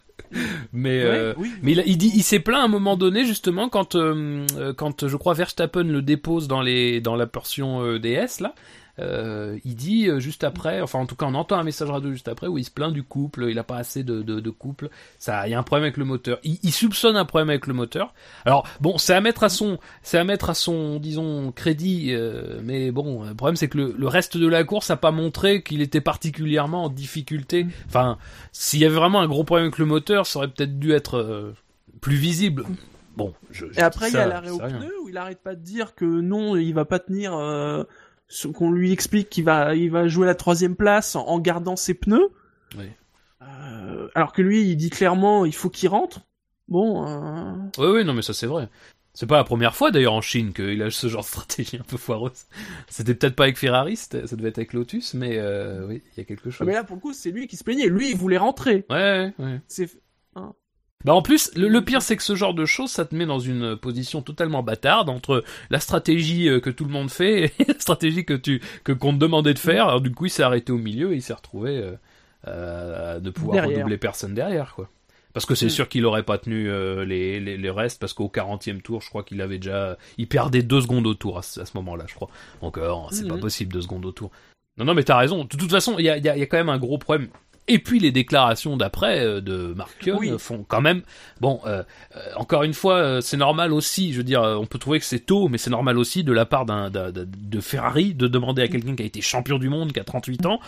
Mais 0.73 1.01
euh, 1.01 1.33
oui. 1.37 1.51
Mais 1.63 1.71
il, 1.73 1.79
a- 1.79 1.85
il 1.85 1.97
dit, 1.97 2.11
il 2.15 2.23
s'est 2.23 2.39
plaint 2.39 2.59
à 2.61 2.63
un 2.63 2.67
moment 2.67 2.95
donné 2.97 3.25
justement 3.25 3.67
quand, 3.69 3.95
euh, 3.95 4.45
quand 4.77 5.07
je 5.07 5.17
crois 5.17 5.33
Verstappen 5.33 5.83
le 5.83 6.01
dépose 6.01 6.47
dans 6.47 6.61
les, 6.61 7.01
dans 7.01 7.15
la 7.15 7.25
portion 7.27 7.97
DS 7.97 8.39
là. 8.41 8.53
Euh, 8.99 9.57
il 9.63 9.75
dit 9.75 10.07
euh, 10.07 10.19
juste 10.19 10.43
après, 10.43 10.81
enfin 10.81 10.99
en 10.99 11.05
tout 11.05 11.15
cas 11.15 11.25
on 11.25 11.33
entend 11.33 11.57
un 11.57 11.63
message 11.63 11.89
radio 11.89 12.11
juste 12.11 12.27
après 12.27 12.47
où 12.47 12.57
il 12.57 12.63
se 12.65 12.71
plaint 12.71 12.91
du 12.91 13.03
couple, 13.03 13.47
il 13.49 13.57
a 13.57 13.63
pas 13.63 13.77
assez 13.77 14.03
de, 14.03 14.21
de, 14.21 14.39
de 14.39 14.49
couple, 14.49 14.89
ça, 15.17 15.47
il 15.47 15.51
y 15.51 15.53
a 15.53 15.59
un 15.59 15.63
problème 15.63 15.83
avec 15.85 15.97
le 15.97 16.05
moteur. 16.05 16.39
Il, 16.43 16.59
il 16.63 16.71
soupçonne 16.73 17.15
un 17.15 17.25
problème 17.25 17.49
avec 17.49 17.65
le 17.67 17.73
moteur. 17.73 18.13
Alors 18.45 18.67
bon, 18.81 18.97
c'est 18.97 19.13
à 19.13 19.21
mettre 19.21 19.43
à 19.43 19.49
son, 19.49 19.79
c'est 20.03 20.17
à 20.17 20.23
mettre 20.23 20.49
à 20.49 20.53
son, 20.53 20.99
disons 20.99 21.51
crédit, 21.51 22.13
euh, 22.13 22.59
mais 22.63 22.91
bon, 22.91 23.23
le 23.23 23.33
problème 23.35 23.55
c'est 23.55 23.69
que 23.69 23.77
le, 23.77 23.95
le 23.97 24.07
reste 24.07 24.37
de 24.37 24.47
la 24.47 24.63
course 24.63 24.89
a 24.91 24.97
pas 24.97 25.11
montré 25.11 25.63
qu'il 25.63 25.81
était 25.81 26.01
particulièrement 26.01 26.85
en 26.85 26.89
difficulté. 26.89 27.65
Enfin, 27.87 28.17
s'il 28.51 28.79
y 28.81 28.85
avait 28.85 28.95
vraiment 28.95 29.21
un 29.21 29.27
gros 29.27 29.43
problème 29.43 29.67
avec 29.67 29.77
le 29.77 29.85
moteur, 29.85 30.25
ça 30.25 30.39
aurait 30.39 30.49
peut-être 30.49 30.77
dû 30.77 30.91
être 30.91 31.17
euh, 31.17 31.53
plus 32.01 32.15
visible. 32.17 32.65
Bon, 33.15 33.33
je, 33.51 33.65
je 33.71 33.79
Et 33.79 33.83
après, 33.83 34.09
il 34.09 34.13
y 34.13 34.17
a 34.17 34.27
l'arrêt 34.27 34.49
au 34.49 34.59
pneu 34.59 34.93
où 35.03 35.09
il 35.09 35.17
arrête 35.17 35.41
pas 35.41 35.55
de 35.55 35.61
dire 35.61 35.93
que 35.95 36.05
non, 36.05 36.55
il 36.55 36.73
va 36.73 36.85
pas 36.85 36.99
tenir. 36.99 37.33
euh, 37.33 37.83
qu'on 38.53 38.71
lui 38.71 38.91
explique 38.91 39.29
qu'il 39.29 39.43
va, 39.43 39.75
il 39.75 39.91
va 39.91 40.07
jouer 40.07 40.25
la 40.25 40.35
troisième 40.35 40.75
place 40.75 41.15
en, 41.15 41.25
en 41.27 41.39
gardant 41.39 41.75
ses 41.75 41.93
pneus. 41.93 42.29
Oui. 42.77 42.85
Euh, 43.41 44.07
alors 44.15 44.33
que 44.33 44.41
lui, 44.41 44.63
il 44.63 44.75
dit 44.75 44.89
clairement, 44.89 45.45
il 45.45 45.55
faut 45.55 45.69
qu'il 45.69 45.89
rentre. 45.89 46.21
Bon. 46.67 47.07
Euh... 47.07 47.53
Oui, 47.77 47.87
oui, 47.99 48.05
non, 48.05 48.13
mais 48.13 48.21
ça 48.21 48.33
c'est 48.33 48.47
vrai. 48.47 48.69
C'est 49.15 49.25
pas 49.25 49.37
la 49.37 49.43
première 49.43 49.75
fois 49.75 49.91
d'ailleurs 49.91 50.13
en 50.13 50.21
Chine 50.21 50.53
qu'il 50.53 50.81
a 50.83 50.91
ce 50.91 51.07
genre 51.07 51.23
de 51.23 51.27
stratégie 51.27 51.77
un 51.77 51.83
peu 51.83 51.97
foireuse. 51.97 52.45
C'était 52.87 53.15
peut-être 53.15 53.35
pas 53.35 53.43
avec 53.45 53.57
Ferrari, 53.57 53.95
ça 53.97 54.19
devait 54.21 54.49
être 54.49 54.59
avec 54.59 54.73
Lotus, 54.73 55.13
mais 55.15 55.37
euh, 55.37 55.87
oui, 55.87 56.01
il 56.15 56.19
y 56.19 56.21
a 56.21 56.23
quelque 56.25 56.47
Ah, 56.49 56.51
chose. 56.51 56.67
mais 56.67 56.73
là, 56.73 56.83
pour 56.83 56.95
le 56.95 57.01
coup, 57.01 57.11
c'est 57.13 57.31
lui 57.31 57.47
qui 57.47 57.57
se 57.57 57.63
plaignait. 57.63 57.87
Lui, 57.87 58.11
il 58.11 58.15
voulait 58.17 58.37
rentrer. 58.37 58.85
Ouais, 58.89 59.33
ouais, 59.39 59.45
ouais. 59.45 59.61
C'est 59.67 59.89
Bah 61.05 61.13
en 61.13 61.21
plus, 61.21 61.49
le, 61.55 61.69
le 61.69 61.81
pire 61.83 62.01
c'est 62.01 62.17
que 62.17 62.23
ce 62.23 62.35
genre 62.35 62.53
de 62.53 62.65
choses, 62.65 62.89
ça 62.91 63.05
te 63.05 63.15
met 63.15 63.25
dans 63.25 63.39
une 63.39 63.77
position 63.77 64.21
totalement 64.21 64.63
bâtarde 64.63 65.07
entre 65.09 65.45
la 65.69 65.79
stratégie 65.79 66.49
euh, 66.49 66.59
que 66.59 66.69
tout 66.69 66.83
le 66.83 66.91
monde 66.91 67.09
fait 67.09 67.45
et 67.59 67.65
la 67.65 67.79
stratégie 67.79 68.25
que 68.25 68.33
tu 68.33 68.61
que 68.83 68.91
qu'on 68.91 69.13
te 69.13 69.17
demandait 69.19 69.53
de 69.53 69.59
faire. 69.59 69.87
Alors 69.87 70.01
du 70.01 70.11
coup, 70.11 70.25
il 70.25 70.29
s'est 70.29 70.43
arrêté 70.43 70.71
au 70.73 70.77
milieu 70.77 71.13
et 71.13 71.15
il 71.15 71.21
s'est 71.21 71.33
retrouvé 71.33 71.77
euh, 71.77 71.91
euh, 72.47 73.19
de 73.19 73.29
pouvoir 73.29 73.53
Derrière. 73.53 73.77
redoubler 73.77 73.97
personne 73.97 74.33
derrière, 74.33 74.73
quoi. 74.75 74.89
Parce 75.31 75.45
que 75.45 75.55
c'est 75.55 75.67
Mm. 75.67 75.69
sûr 75.69 75.87
qu'il 75.89 76.05
aurait 76.05 76.23
pas 76.23 76.37
tenu 76.39 76.69
euh, 76.69 77.05
les, 77.05 77.39
les, 77.39 77.55
les 77.55 77.69
restes, 77.69 77.99
parce 78.01 78.13
qu'au 78.13 78.27
40e 78.29 78.81
tour, 78.81 79.01
je 79.01 79.09
crois 79.09 79.23
qu'il 79.23 79.39
avait 79.41 79.59
déjà... 79.59 79.95
Il 80.17 80.27
perdait 80.27 80.63
deux 80.63 80.81
secondes 80.81 81.05
au 81.05 81.13
tour 81.13 81.37
à 81.37 81.43
ce, 81.43 81.61
à 81.61 81.65
ce 81.67 81.77
moment-là, 81.77 82.05
je 82.07 82.15
crois. 82.15 82.29
Donc 82.61 82.77
euh, 82.79 82.91
c'est 83.11 83.27
pas 83.27 83.35
Mhm. 83.35 83.39
possible, 83.39 83.71
deux 83.73 83.81
secondes 83.83 84.05
au 84.05 84.11
tour. 84.11 84.31
Non, 84.77 84.85
non, 84.85 84.93
mais 84.95 85.03
t'as 85.03 85.17
raison. 85.17 85.43
De 85.43 85.55
toute 85.55 85.69
façon, 85.69 85.95
il 85.99 86.05
y 86.05 86.09
a, 86.09 86.17
y, 86.17 86.27
a, 86.27 86.35
il 86.35 86.39
y 86.39 86.43
a 86.43 86.45
quand 86.47 86.57
même 86.57 86.69
un 86.69 86.79
gros 86.79 86.97
problème. 86.97 87.29
Et 87.71 87.79
puis 87.79 87.99
les 87.99 88.11
déclarations 88.11 88.75
d'après 88.77 89.19
euh, 89.23 89.41
de 89.41 89.73
Mark 89.75 89.91
Oui. 90.17 90.31
font 90.39 90.65
quand 90.67 90.81
même... 90.81 91.03
Bon, 91.39 91.61
euh, 91.65 91.83
euh, 92.17 92.19
encore 92.35 92.63
une 92.63 92.73
fois, 92.73 92.95
euh, 92.95 93.21
c'est 93.21 93.37
normal 93.37 93.71
aussi, 93.71 94.11
je 94.11 94.17
veux 94.17 94.23
dire, 94.23 94.41
euh, 94.41 94.55
on 94.55 94.65
peut 94.65 94.79
trouver 94.79 94.99
que 94.99 95.05
c'est 95.05 95.19
tôt, 95.19 95.47
mais 95.47 95.57
c'est 95.59 95.69
normal 95.69 95.97
aussi 95.97 96.23
de 96.23 96.33
la 96.33 96.45
part 96.45 96.65
d'un, 96.65 96.89
d'un- 96.89 97.11
d'un- 97.11 97.25
de 97.27 97.59
Ferrari 97.61 98.13
de 98.15 98.27
demander 98.27 98.63
à 98.63 98.67
quelqu'un 98.67 98.95
qui 98.95 99.03
a 99.03 99.05
été 99.05 99.21
champion 99.21 99.59
du 99.59 99.69
monde, 99.69 99.93
qui 99.93 99.99
a 99.99 100.03
38 100.03 100.45
ans, 100.47 100.59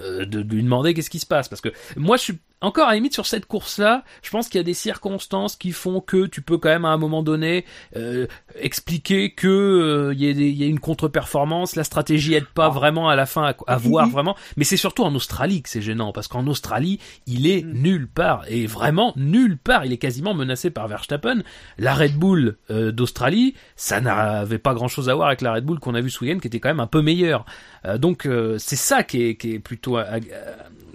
euh, 0.00 0.24
de, 0.24 0.42
de 0.42 0.54
lui 0.54 0.62
demander 0.62 0.94
qu'est-ce 0.94 1.10
qui 1.10 1.18
se 1.20 1.26
passe. 1.26 1.48
Parce 1.48 1.60
que 1.60 1.68
moi, 1.96 2.16
je 2.16 2.22
suis 2.22 2.38
encore 2.62 2.86
à 2.86 2.90
la 2.90 2.94
limite 2.96 3.12
sur 3.12 3.26
cette 3.26 3.46
course-là, 3.46 4.02
je 4.22 4.30
pense 4.30 4.48
qu'il 4.48 4.58
y 4.58 4.60
a 4.60 4.64
des 4.64 4.74
circonstances 4.74 5.56
qui 5.56 5.72
font 5.72 6.00
que 6.00 6.26
tu 6.26 6.40
peux 6.42 6.56
quand 6.58 6.70
même 6.70 6.84
à 6.84 6.88
un 6.88 6.96
moment 6.96 7.22
donné 7.22 7.64
euh, 7.96 8.26
expliquer 8.58 9.32
que 9.34 9.46
euh, 9.46 10.14
il 10.14 10.22
y, 10.22 10.62
a 10.62 10.66
y 10.66 10.68
une 10.68 10.80
contre-performance, 10.80 11.76
la 11.76 11.84
stratégie 11.84 12.34
aide 12.34 12.46
pas 12.46 12.66
Ah. 12.66 12.70
vraiment 12.70 13.08
à 13.08 13.16
la 13.16 13.26
fin 13.26 13.54
à, 13.66 13.76
voir 13.76 14.08
vraiment. 14.08 14.36
Mais 14.56 14.64
c'est 14.64 14.76
surtout 14.76 15.02
en 15.04 15.14
Australie 15.14 15.62
que 15.62 15.68
c'est 15.68 15.82
gênant 15.82 16.12
parce 16.12 16.28
qu'en 16.28 16.46
Australie, 16.46 16.98
il 17.26 17.46
est 17.46 17.62
Mm. 17.62 17.72
nulle 17.82 18.08
part 18.08 18.44
et 18.48 18.66
vraiment 18.66 19.12
nulle 19.16 19.58
part. 19.58 19.84
Il 19.84 19.92
est 19.92 19.98
quasiment 19.98 20.34
menacé 20.34 20.70
par 20.70 20.88
Verstappen. 20.88 21.42
La 21.78 21.94
Red 21.94 22.16
Bull 22.16 22.56
euh, 22.70 22.90
d'Australie, 22.90 23.54
ça 23.76 24.00
n'avait 24.00 24.58
pas 24.58 24.74
grand-chose 24.74 25.08
à 25.08 25.14
voir 25.14 25.28
avec 25.28 25.42
la 25.42 25.52
Red 25.52 25.64
Bull 25.64 25.78
qu'on 25.78 25.94
a 25.94 26.00
vu 26.00 26.10
ce 26.10 26.24
week-end, 26.24 26.38
qui 26.38 26.46
était 26.48 26.60
quand 26.60 26.70
même 26.70 26.80
un 26.80 26.86
peu 26.86 27.02
meilleure. 27.02 27.44
Euh, 27.84 27.98
donc 27.98 28.26
euh, 28.26 28.56
c'est 28.58 28.76
ça 28.76 29.02
qui 29.02 29.22
est, 29.22 29.36
qui 29.36 29.54
est 29.54 29.58
plutôt 29.58 29.98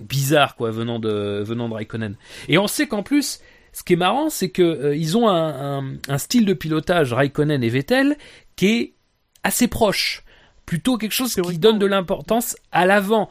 bizarre 0.02 0.56
quoi 0.56 0.72
venant 0.72 1.00
de 1.00 1.42
venant 1.46 1.70
de 1.70 1.74
Raikkonen. 1.74 2.16
Et 2.48 2.58
on 2.58 2.68
sait 2.68 2.88
qu'en 2.88 3.04
plus, 3.04 3.40
ce 3.74 3.84
qui 3.84 3.94
est 3.94 3.98
marrant, 3.98 4.30
c'est 4.30 4.50
que 4.50 4.62
euh, 4.62 4.96
ils 4.96 5.18
ont 5.18 5.30
un, 5.30 5.80
un, 5.80 5.94
un 6.08 6.18
style 6.18 6.46
de 6.46 6.54
pilotage 6.54 7.14
Raikkonen 7.14 7.64
et 7.64 7.70
Vettel 7.70 8.18
qui 8.56 8.68
est 8.68 8.94
assez 9.44 9.68
proche, 9.68 10.24
plutôt 10.66 10.98
quelque 10.98 11.14
chose 11.14 11.34
qui 11.34 11.58
donne 11.58 11.80
de 11.80 11.86
l'importance 11.86 12.56
à 12.72 12.86
l'avant. 12.86 13.30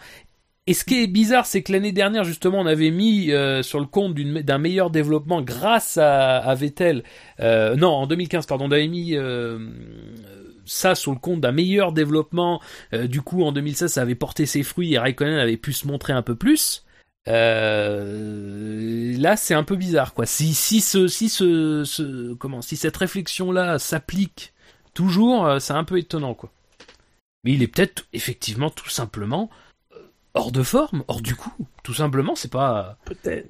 Et 0.66 0.74
ce 0.74 0.84
qui 0.84 1.02
est 1.02 1.06
bizarre, 1.06 1.46
c'est 1.46 1.62
que 1.62 1.72
l'année 1.72 1.92
dernière, 1.92 2.22
justement, 2.22 2.60
on 2.60 2.66
avait 2.66 2.90
mis 2.90 3.32
euh, 3.32 3.62
sur 3.62 3.80
le 3.80 3.86
compte 3.86 4.14
d'un 4.14 4.58
meilleur 4.58 4.90
développement 4.90 5.42
grâce 5.42 5.96
à, 5.96 6.36
à 6.38 6.54
Vettel. 6.54 7.02
Euh, 7.40 7.76
non, 7.76 7.88
en 7.88 8.06
2015, 8.06 8.46
pardon, 8.46 8.66
on 8.68 8.70
avait 8.70 8.86
mis 8.86 9.16
ça 10.70 10.94
sur 10.94 11.12
le 11.12 11.18
compte 11.18 11.40
d'un 11.40 11.52
meilleur 11.52 11.92
développement. 11.92 12.60
Euh, 12.92 13.06
du 13.06 13.22
coup, 13.22 13.42
en 13.42 13.52
2016, 13.52 13.92
ça 13.92 14.02
avait 14.02 14.14
porté 14.14 14.46
ses 14.46 14.62
fruits 14.62 14.94
et 14.94 14.98
Raikkonen 14.98 15.38
avait 15.38 15.56
pu 15.56 15.72
se 15.72 15.86
montrer 15.86 16.12
un 16.12 16.22
peu 16.22 16.34
plus. 16.34 16.84
Euh, 17.28 19.14
là, 19.18 19.36
c'est 19.36 19.54
un 19.54 19.64
peu 19.64 19.76
bizarre, 19.76 20.14
quoi. 20.14 20.26
Si 20.26 20.54
si 20.54 20.80
ce 20.80 21.06
si 21.08 21.28
ce, 21.28 21.84
ce 21.84 22.32
comment 22.34 22.62
si 22.62 22.76
cette 22.76 22.96
réflexion 22.96 23.52
là 23.52 23.78
s'applique 23.78 24.54
toujours, 24.94 25.46
euh, 25.46 25.58
c'est 25.58 25.72
un 25.74 25.84
peu 25.84 25.98
étonnant, 25.98 26.34
quoi. 26.34 26.50
Mais 27.44 27.52
il 27.52 27.62
est 27.62 27.68
peut-être 27.68 28.06
effectivement 28.12 28.70
tout 28.70 28.90
simplement 28.90 29.50
hors 30.34 30.52
de 30.52 30.62
forme, 30.62 31.04
hors 31.08 31.20
du 31.20 31.34
coup. 31.34 31.52
Tout 31.82 31.94
simplement, 31.94 32.34
c'est 32.34 32.50
pas 32.50 32.96
peut-être. 33.04 33.48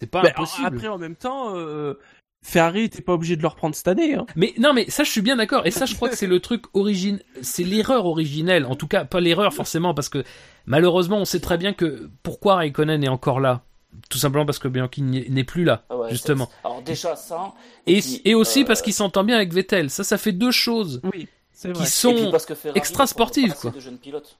c'est 0.00 0.06
pas 0.06 0.22
Mais 0.22 0.30
impossible. 0.30 0.66
après, 0.66 0.88
en 0.88 0.98
même 0.98 1.16
temps, 1.16 1.56
euh, 1.56 1.94
Ferrari 2.42 2.84
était 2.84 3.02
pas 3.02 3.12
obligé 3.12 3.36
de 3.36 3.42
le 3.42 3.48
reprendre 3.48 3.74
cette 3.74 3.88
année. 3.88 4.14
Hein. 4.14 4.26
Mais 4.34 4.54
non, 4.58 4.72
mais 4.72 4.88
ça, 4.88 5.04
je 5.04 5.10
suis 5.10 5.20
bien 5.20 5.36
d'accord. 5.36 5.66
Et 5.66 5.70
ça, 5.70 5.84
je 5.86 5.94
crois 5.94 6.08
que 6.08 6.16
c'est 6.16 6.26
le 6.26 6.40
truc 6.40 6.64
origine, 6.74 7.20
c'est 7.42 7.64
l'erreur 7.64 8.06
originelle. 8.06 8.64
En 8.64 8.76
tout 8.76 8.88
cas, 8.88 9.04
pas 9.04 9.20
l'erreur 9.20 9.52
forcément, 9.52 9.92
parce 9.94 10.08
que 10.08 10.24
malheureusement, 10.66 11.18
on 11.18 11.24
sait 11.26 11.40
très 11.40 11.58
bien 11.58 11.74
que 11.74 12.08
pourquoi 12.22 12.56
Raikkonen 12.56 13.04
est 13.04 13.08
encore 13.08 13.40
là. 13.40 13.62
Tout 14.08 14.18
simplement 14.18 14.46
parce 14.46 14.60
que 14.60 14.68
Bianchi 14.68 15.02
n'est 15.02 15.28
n'est 15.28 15.44
plus 15.44 15.64
là, 15.64 15.84
Ah 15.90 15.96
ouais, 15.96 16.10
justement. 16.10 16.48
Alors 16.62 16.80
déjà 16.80 17.16
ça. 17.16 17.52
Et, 17.86 18.00
puis, 18.00 18.22
et 18.24 18.34
aussi 18.36 18.62
euh, 18.62 18.66
parce 18.66 18.82
qu'il 18.82 18.94
s'entend 18.94 19.24
bien 19.24 19.34
avec 19.36 19.52
Vettel. 19.52 19.90
Ça, 19.90 20.04
ça 20.04 20.16
fait 20.16 20.30
deux 20.32 20.52
choses 20.52 21.00
Oui, 21.12 21.26
qui 21.74 21.86
sont. 21.86 22.32
extra 22.76 23.08
sportives, 23.08 23.54
quoi. 23.54 23.72
De 23.72 23.80
jeunes 23.80 23.98
pilotes. 23.98 24.38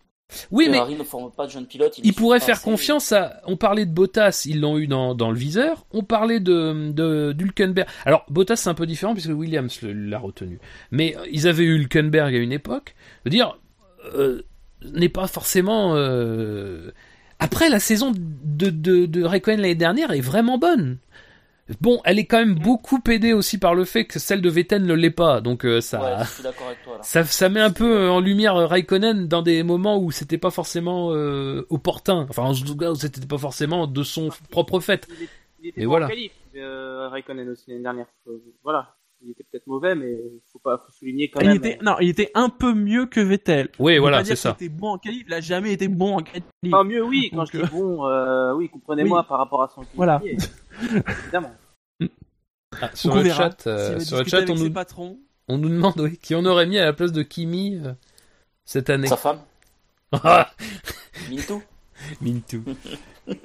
Oui, 0.51 0.69
mais 0.71 0.81
ne 0.97 1.03
forme 1.05 1.31
pas 1.33 1.47
de 1.47 1.51
jeunes 1.51 1.66
pilotes. 1.66 1.99
il 2.03 2.14
pourrait 2.14 2.38
pas 2.38 2.45
faire 2.47 2.55
assez- 2.57 2.64
confiance 2.64 3.12
à. 3.12 3.40
On 3.47 3.57
parlait 3.57 3.87
de 3.87 3.93
Bottas, 3.93 4.45
ils 4.49 4.61
l'ont 4.61 4.79
eu 4.79 4.87
dans, 4.87 5.14
dans 5.14 5.31
le 5.31 5.37
viseur. 5.37 5.87
On 5.93 6.03
parlait 6.03 6.40
de 6.40 6.90
de 6.93 7.33
d'Hülkenberg. 7.33 7.88
Alors 8.05 8.25
Bottas 8.29 8.57
c'est 8.57 8.69
un 8.69 8.75
peu 8.75 8.87
différent 8.87 9.12
puisque 9.14 9.31
Williams 9.31 9.79
l'a 9.83 10.19
retenu. 10.19 10.59
Mais 10.90 11.16
euh, 11.16 11.27
ils 11.31 11.49
avaient 11.49 11.64
eu 11.64 11.77
Hülkenberg 11.79 12.35
à 12.35 12.38
une 12.38 12.53
époque. 12.53 12.95
Je 13.25 13.31
veux 13.31 13.35
dire, 13.35 13.59
euh, 14.14 14.43
n'est 14.93 15.09
pas 15.09 15.27
forcément. 15.27 15.95
euh, 15.97 16.90
Après, 17.38 17.69
la 17.71 17.81
saison 17.81 18.12
de, 18.14 18.71
de, 18.71 19.07
de 19.07 19.25
Raikkonen 19.25 19.61
l'année 19.61 19.75
dernière 19.75 20.12
est 20.12 20.21
vraiment 20.21 20.59
bonne. 20.59 20.99
Bon, 21.80 22.00
elle 22.04 22.18
est 22.18 22.24
quand 22.26 22.38
même 22.38 22.54
beaucoup 22.54 22.98
aidée 23.09 23.33
aussi 23.33 23.59
par 23.59 23.74
le 23.74 23.85
fait 23.85 24.04
que 24.04 24.18
celle 24.18 24.40
de 24.40 24.48
Vettel 24.50 24.85
ne 24.85 24.94
l'est 24.94 25.11
pas, 25.11 25.40
donc 25.40 25.64
euh, 25.64 25.80
ça, 25.80 26.00
Ouais, 26.02 26.24
je 26.24 26.30
suis 26.30 26.42
d'accord 26.42 26.66
avec 26.66 26.83
toi 26.83 26.96
là. 26.96 27.02
ça, 27.02 27.24
ça 27.24 27.48
met 27.48 27.61
un 27.61 27.70
peu 27.70 27.90
euh, 28.02 28.11
en 28.11 28.20
lumière 28.20 28.56
euh, 28.56 28.66
Raikkonen 28.66 29.28
dans 29.28 29.42
des 29.42 29.62
moments 29.62 29.98
où 29.98 30.11
c'était 30.11 30.38
pas 30.38 30.50
forcément 30.50 31.12
euh, 31.12 31.66
opportun. 31.70 32.26
Enfin, 32.28 32.42
en 32.44 32.54
tout 32.54 32.76
cas, 32.76 32.90
où 32.90 32.94
c'était 32.96 33.24
pas 33.26 33.38
forcément 33.38 33.87
de 33.87 34.02
son 34.02 34.30
propre 34.50 34.80
fait. 34.80 35.06
Il, 35.11 35.28
il 35.62 35.68
était 35.68 35.80
Et 35.83 35.85
bon 35.85 35.90
voilà. 35.90 36.06
en 36.06 36.09
qualif, 36.09 36.33
euh, 36.56 37.09
Raikkonen 37.09 37.48
aussi 37.50 37.70
l'année 37.70 37.83
dernière. 37.83 38.06
Voilà. 38.64 38.94
Il 39.22 39.33
était 39.33 39.44
peut-être 39.52 39.66
mauvais, 39.66 39.94
mais 39.94 40.16
faut 40.50 40.59
pas 40.61 40.78
faut 40.78 40.92
souligner 40.92 41.28
quand 41.28 41.40
Il 41.40 41.48
même. 41.48 41.56
était, 41.59 41.78
non, 41.83 41.96
il 42.00 42.09
était 42.09 42.30
un 42.35 42.48
peu 42.48 42.72
mieux 42.72 43.04
que 43.04 43.20
Vettel. 43.20 43.68
Oui, 43.78 43.98
On 43.98 44.00
voilà, 44.00 44.24
c'est 44.24 44.35
ça. 44.35 44.52
qu'il 44.56 44.66
était 44.66 44.74
bon 44.74 44.92
en 44.92 44.98
qualif, 44.98 45.24
il 45.28 45.35
a 45.35 45.42
jamais 45.42 45.72
été 45.74 45.88
bon 45.88 46.16
en 46.16 46.20
qualif. 46.22 46.42
Enfin, 46.66 46.85
mieux, 46.85 47.04
oui, 47.04 47.28
quand 47.30 47.37
Donc, 47.37 47.48
je 47.52 47.61
dis 47.61 47.68
bon, 47.70 48.06
euh, 48.06 48.54
oui, 48.54 48.70
comprenez-moi 48.70 49.20
oui. 49.20 49.26
par 49.28 49.37
rapport 49.37 49.62
à 49.62 49.68
son 49.68 49.83
Voilà. 49.94 50.22
Évidemment. 51.24 51.52
Ah, 52.80 52.88
Donc 52.88 52.96
sur 52.96 53.12
on 53.12 53.16
le 53.16 53.22
verra. 53.22 53.50
chat, 53.50 53.66
euh, 53.66 54.00
sur 54.00 54.18
le 54.18 54.24
chat, 54.24 54.48
on 54.48 54.54
nous, 54.54 54.70
patrons. 54.70 55.18
on 55.48 55.59
nous 55.59 55.68
demande 55.68 55.98
oui, 56.00 56.18
qui 56.18 56.35
on 56.35 56.44
aurait 56.44 56.66
mis 56.66 56.78
à 56.78 56.85
la 56.85 56.92
place 56.92 57.12
de 57.12 57.22
Kimi 57.22 57.80
euh, 57.85 57.92
cette 58.64 58.90
année. 58.90 59.09
Sa 59.09 59.16
femme, 59.16 59.40
Ah, 60.12 60.50
Minto. 61.28 61.62
Mintou. 62.20 62.64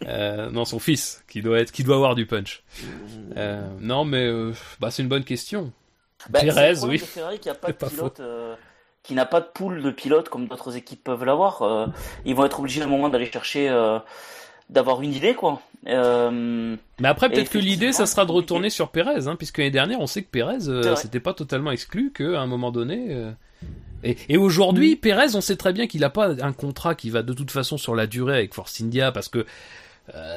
Euh, 0.06 0.50
non, 0.50 0.66
son 0.66 0.80
fils, 0.80 1.24
qui 1.28 1.42
doit 1.42 1.60
être, 1.60 1.72
qui 1.72 1.84
doit 1.84 1.96
avoir 1.96 2.16
du 2.16 2.26
punch. 2.26 2.64
Euh, 3.36 3.68
non, 3.82 4.06
mais 4.06 4.26
euh, 4.26 4.54
bah, 4.80 4.92
c'est 4.92 5.04
une 5.04 5.10
bonne 5.10 5.24
question. 5.26 5.72
Bah, 6.30 6.40
Perez, 6.40 6.72
le 6.72 6.76
problème 6.78 6.90
oui. 6.90 6.98
Ferrari 7.00 7.40
qui 7.40 7.50
pas 7.50 7.74
pas 7.74 7.90
pilote, 7.90 8.22
n'a 9.12 9.26
pas 9.26 9.42
de 9.42 9.46
pool 9.54 9.82
de 9.84 9.92
pilotes 9.92 10.30
comme 10.30 10.48
d'autres 10.48 10.76
équipes 10.76 11.04
peuvent 11.04 11.24
l'avoir. 11.26 11.62
euh, 11.62 11.88
ils 12.26 12.34
vont 12.36 12.46
être 12.46 12.60
obligés 12.60 12.82
à 12.82 12.86
un 12.86 12.88
moment 12.88 13.10
d'aller 13.10 13.32
chercher, 13.32 13.70
euh, 13.70 14.00
d'avoir 14.70 15.02
une 15.02 15.14
idée 15.14 15.34
quoi. 15.34 15.62
Euh, 15.88 16.76
Mais 17.00 17.08
après, 17.08 17.30
peut-être 17.30 17.52
que 17.52 17.60
l'idée, 17.60 17.92
ça 17.92 18.08
sera 18.08 18.26
de 18.26 18.32
retourner 18.32 18.72
sur 18.72 18.90
Pérez, 18.90 19.28
hein, 19.28 19.36
puisque 19.36 19.60
l'année 19.60 19.70
dernière, 19.70 20.00
on 20.00 20.08
sait 20.08 20.24
que 20.24 20.30
Pérez, 20.32 20.68
euh, 20.68 20.96
c'était 20.96 21.20
pas 21.20 21.34
totalement 21.34 21.70
exclu 21.72 22.12
qu'à 22.12 22.42
un 22.42 22.48
moment 22.48 22.72
donné. 22.72 23.08
euh, 23.12 23.32
Et, 24.04 24.18
et 24.30 24.38
aujourd'hui, 24.38 24.96
Pérez, 24.96 25.36
on 25.36 25.42
sait 25.42 25.58
très 25.58 25.74
bien 25.74 25.86
qu'il 25.86 26.02
n'a 26.02 26.10
pas 26.10 26.44
un 26.44 26.54
contrat 26.54 26.96
qui 26.96 27.12
va 27.12 27.22
de 27.22 27.34
toute 27.34 27.52
façon 27.52 27.78
sur 27.78 27.94
la 27.94 28.08
durée 28.08 28.34
avec 28.34 28.56
Force 28.56 28.82
India, 28.82 29.12
parce 29.12 29.30
que 29.30 29.46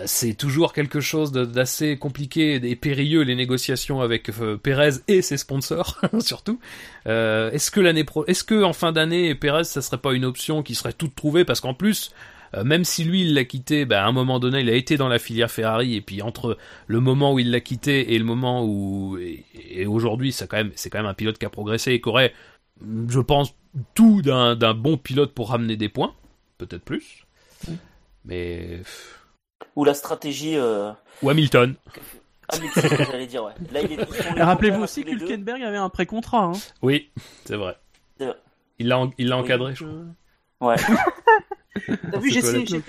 c'est 0.06 0.32
toujours 0.32 0.72
quelque 0.72 1.00
chose 1.00 1.30
d'assez 1.30 1.98
compliqué 1.98 2.54
et 2.54 2.74
périlleux 2.74 3.20
les 3.20 3.34
négociations 3.34 4.00
avec 4.00 4.30
Pérez 4.62 4.92
et 5.08 5.20
ses 5.20 5.36
sponsors 5.36 6.00
surtout. 6.20 6.58
Est-ce 7.04 7.70
que 7.70 7.80
l'année 7.80 8.04
pro, 8.04 8.24
est-ce 8.26 8.44
que 8.44 8.62
en 8.62 8.72
fin 8.72 8.92
d'année 8.92 9.34
Pérez 9.34 9.64
ça 9.64 9.82
serait 9.82 9.98
pas 9.98 10.14
une 10.14 10.24
option 10.24 10.62
qui 10.62 10.74
serait 10.74 10.94
toute 10.94 11.14
trouvée? 11.14 11.44
Parce 11.44 11.60
qu'en 11.60 11.74
plus 11.74 12.12
euh, 12.54 12.64
même 12.64 12.84
si 12.84 13.04
lui 13.04 13.22
il 13.22 13.34
l'a 13.34 13.44
quitté, 13.44 13.84
bah, 13.84 14.04
à 14.04 14.08
un 14.08 14.12
moment 14.12 14.38
donné 14.38 14.60
il 14.60 14.68
a 14.70 14.74
été 14.74 14.96
dans 14.96 15.08
la 15.08 15.18
filière 15.18 15.50
Ferrari 15.50 15.94
et 15.96 16.00
puis 16.00 16.22
entre 16.22 16.56
le 16.86 17.00
moment 17.00 17.32
où 17.34 17.38
il 17.38 17.50
l'a 17.50 17.60
quitté 17.60 18.14
et 18.14 18.18
le 18.18 18.24
moment 18.24 18.64
où 18.64 19.18
et, 19.18 19.44
et 19.70 19.86
aujourd'hui 19.86 20.32
c'est 20.32 20.46
quand 20.48 20.56
même 20.56 20.72
c'est 20.76 20.90
quand 20.90 20.98
même 20.98 21.06
un 21.06 21.14
pilote 21.14 21.38
qui 21.38 21.46
a 21.46 21.50
progressé 21.50 21.92
et 21.92 22.00
qui 22.00 22.08
aurait 22.08 22.32
je 23.08 23.20
pense 23.20 23.54
tout 23.94 24.22
d'un 24.22 24.56
d'un 24.56 24.74
bon 24.74 24.96
pilote 24.96 25.32
pour 25.34 25.50
ramener 25.50 25.76
des 25.76 25.88
points, 25.88 26.14
peut-être 26.58 26.84
plus. 26.84 27.26
Mais 28.24 28.80
ou 29.76 29.84
la 29.84 29.94
stratégie. 29.94 30.56
Euh... 30.56 30.90
ou 31.22 31.30
Hamilton. 31.30 31.74
Que 32.50 32.60
j'allais 33.10 33.26
dire, 33.26 33.44
ouais. 33.44 33.52
Là, 33.72 33.82
il 33.82 33.92
est, 33.92 34.42
rappelez-vous 34.42 34.82
aussi 34.82 35.04
qu'Hülkenberg 35.04 35.62
avait 35.62 35.76
un 35.76 35.90
pré-contrat. 35.90 36.44
Hein. 36.44 36.52
Oui, 36.82 37.10
c'est 37.44 37.56
vrai. 37.56 37.76
Il 38.78 38.88
l'a 38.88 38.98
en- 39.00 39.10
il 39.18 39.28
l'a 39.28 39.36
encadré, 39.36 39.74
je 39.74 39.84
crois. 39.84 39.94
euh, 39.94 40.06
Ouais. 40.60 40.76
T'as 42.10 42.18
vu, 42.18 42.30
j'ai 42.30 42.42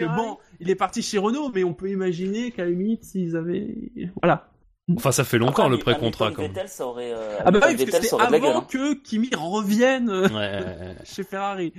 bon, 0.06 0.38
il 0.60 0.69
est 0.69 0.75
parti 0.75 1.02
chez 1.02 1.17
Renault, 1.17 1.52
mais 1.54 1.63
on 1.63 1.73
peut 1.73 1.89
imaginer 1.89 2.52
qu'à 2.52 2.65
limite, 2.65 3.04
s'ils 3.04 3.36
avaient. 3.36 3.75
Voilà. 4.21 4.49
Enfin, 4.95 5.12
ça 5.12 5.23
fait 5.23 5.38
longtemps 5.38 5.65
Après, 5.65 5.69
le 5.69 5.78
pré-contrat 5.78 6.32
quand 6.32 6.41
même. 6.41 6.52
Vettel, 6.52 6.67
ça 6.67 6.88
aurait. 6.88 7.13
Euh, 7.13 7.38
Ah 7.45 7.52
bah 7.52 7.60
oui, 7.67 7.75
parce 7.75 7.86
que 7.86 7.91
c'était 7.91 8.17
gueule. 8.17 8.36
avant 8.36 8.60
hein. 8.60 8.67
que 8.67 8.95
Kimi 8.95 9.30
revienne 9.36 10.10
euh, 10.10 10.28
Ouais, 10.30 10.34
ouais, 10.36 10.63
ouais. 10.63 10.95
chez 11.04 11.23
Ferrari. 11.23 11.73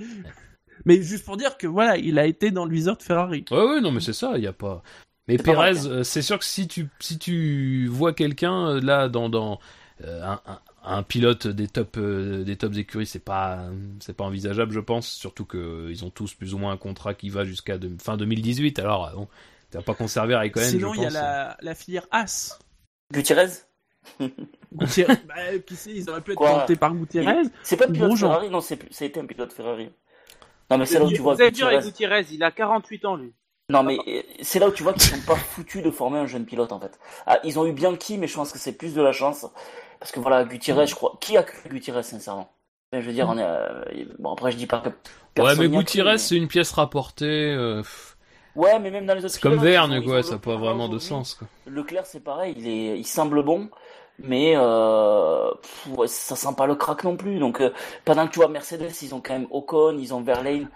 Mais 0.85 1.01
juste 1.01 1.25
pour 1.25 1.37
dire 1.37 1.57
que 1.57 1.67
voilà, 1.67 1.97
il 1.97 2.17
a 2.17 2.25
été 2.25 2.51
dans 2.51 2.65
le 2.65 2.71
viseur 2.71 2.97
de 2.97 3.03
Ferrari. 3.03 3.45
Ouais, 3.51 3.57
ouais, 3.63 3.81
non, 3.81 3.91
mais 3.91 3.99
c'est 3.99 4.13
ça, 4.13 4.33
il 4.37 4.43
y 4.43 4.47
a 4.47 4.53
pas. 4.53 4.81
Mais 5.27 5.37
Pérez, 5.37 5.85
euh, 5.85 6.03
c'est 6.03 6.21
sûr 6.21 6.39
que 6.39 6.45
si 6.45 6.67
tu 6.67 6.89
si 6.99 7.19
tu 7.19 7.87
vois 7.87 8.13
quelqu'un 8.13 8.79
là 8.79 9.07
dans 9.07 9.29
dans 9.29 9.59
euh, 10.03 10.23
un, 10.23 10.41
un, 10.45 10.59
un 10.83 11.03
pilote 11.03 11.47
des 11.47 11.67
top 11.67 11.97
euh, 11.97 12.43
des 12.43 12.55
tops 12.57 12.77
écuries, 12.77 13.05
c'est 13.05 13.19
pas 13.23 13.65
c'est 13.99 14.15
pas 14.15 14.23
envisageable, 14.23 14.71
je 14.71 14.79
pense. 14.79 15.07
Surtout 15.07 15.45
que 15.45 15.57
euh, 15.57 15.91
ils 15.91 16.03
ont 16.05 16.09
tous 16.09 16.33
plus 16.33 16.53
ou 16.53 16.57
moins 16.57 16.71
un 16.73 16.77
contrat 16.77 17.13
qui 17.13 17.29
va 17.29 17.45
jusqu'à 17.45 17.77
de- 17.77 17.95
fin 18.01 18.17
2018. 18.17 18.79
Alors 18.79 19.07
euh, 19.07 19.13
bon, 19.13 19.27
tu 19.69 19.77
vas 19.77 19.83
pas 19.83 19.93
conserver 19.93 20.35
Raikkonen, 20.35 20.69
Sinon, 20.69 20.93
je 20.93 20.99
il 20.99 21.03
y 21.03 21.05
a 21.05 21.09
la, 21.09 21.57
la 21.61 21.75
filière 21.75 22.07
As. 22.11 22.59
Gutiérrez 23.11 23.49
Gutiérrez, 24.73 25.17
bah, 25.27 25.35
qui 25.65 25.75
sait, 25.75 25.91
ils 25.91 26.09
auraient 26.09 26.21
pu 26.21 26.31
être 26.31 26.37
Quoi 26.37 26.61
tentés 26.61 26.75
par 26.75 26.93
Gutiérrez. 26.95 27.43
C'est 27.63 27.77
pas 27.77 27.87
un 27.87 27.91
pilote. 27.91 28.17
Ferrari, 28.17 28.49
non, 28.49 28.59
été 28.61 29.19
un 29.19 29.25
pilote 29.25 29.53
Ferrari. 29.53 29.89
Non, 30.71 30.77
mais 30.77 30.85
c'est 30.85 30.97
là 30.97 31.05
où 31.05 31.11
tu 31.11 31.21
vois 31.21 31.35
Gutiérrez. 31.35 31.79
Gutiérrez, 31.79 32.25
il 32.31 32.43
a 32.43 32.51
48 32.51 33.05
ans, 33.05 33.15
lui. 33.15 33.33
Non, 33.69 33.83
mais 33.83 33.97
c'est 34.41 34.59
là 34.59 34.67
où 34.67 34.71
tu 34.71 34.83
vois 34.83 34.93
qu'ils 34.93 35.03
sont 35.03 35.21
pas 35.25 35.35
foutus 35.35 35.83
de 35.83 35.91
former 35.91 36.19
un 36.19 36.25
jeune 36.25 36.45
pilote, 36.45 36.71
en 36.71 36.79
fait. 36.79 36.99
Ah, 37.25 37.39
ils 37.43 37.57
ont 37.59 37.65
eu 37.65 37.71
Bianchi, 37.71 38.17
mais 38.17 38.27
je 38.27 38.35
pense 38.35 38.51
que 38.51 38.59
c'est 38.59 38.73
plus 38.73 38.93
de 38.93 39.01
la 39.01 39.13
chance. 39.13 39.45
Parce 40.01 40.11
que 40.11 40.19
voilà, 40.19 40.43
Gutiérrez, 40.43 40.87
je 40.87 40.95
crois. 40.95 41.13
Qui 41.21 41.37
a 41.37 41.43
cru 41.43 41.69
Gutiérrez, 41.69 42.03
sincèrement? 42.03 42.51
Je 42.91 42.99
veux 42.99 43.13
dire, 43.13 43.29
on 43.29 43.37
est. 43.37 43.43
euh, 43.45 43.85
Bon, 44.19 44.33
après, 44.33 44.51
je 44.51 44.57
dis 44.57 44.65
pas 44.67 44.79
que. 44.79 44.89
Ouais, 45.41 45.55
mais 45.55 45.69
Gutiérrez, 45.69 46.13
mais- 46.13 46.17
c'est 46.17 46.35
une 46.35 46.47
pièce 46.49 46.71
rapportée. 46.71 47.53
euh, 47.55 47.81
Ouais, 48.55 48.79
mais 48.79 48.91
même 48.91 49.05
dans 49.05 49.13
les 49.13 49.23
autres. 49.23 49.33
c'est 49.35 49.39
comme 49.39 49.53
ils 49.53 50.03
quoi. 50.03 50.23
Ça 50.23 50.31
n'a 50.33 50.37
pas 50.39 50.57
vraiment 50.57 50.89
de 50.89 50.97
sens. 50.99 51.35
Quoi. 51.35 51.47
Leclerc, 51.67 52.05
c'est 52.05 52.19
pareil, 52.19 52.53
il, 52.57 52.67
est, 52.67 52.99
il 52.99 53.05
semble 53.07 53.43
bon, 53.43 53.69
mais 54.19 54.53
euh, 54.57 55.51
pff, 55.61 55.87
ouais, 55.97 56.07
ça 56.07 56.35
sent 56.35 56.53
pas 56.57 56.65
le 56.67 56.75
crack 56.75 57.05
non 57.05 57.15
plus. 57.15 57.39
Donc, 57.39 57.61
euh, 57.61 57.69
pendant 58.03 58.27
que 58.27 58.33
tu 58.33 58.39
vois 58.39 58.49
Mercedes, 58.49 58.91
ils 59.03 59.15
ont 59.15 59.21
quand 59.21 59.33
même 59.33 59.47
Ocon, 59.51 59.97
ils 59.97 60.13
ont 60.13 60.21
Verlaine. 60.21 60.67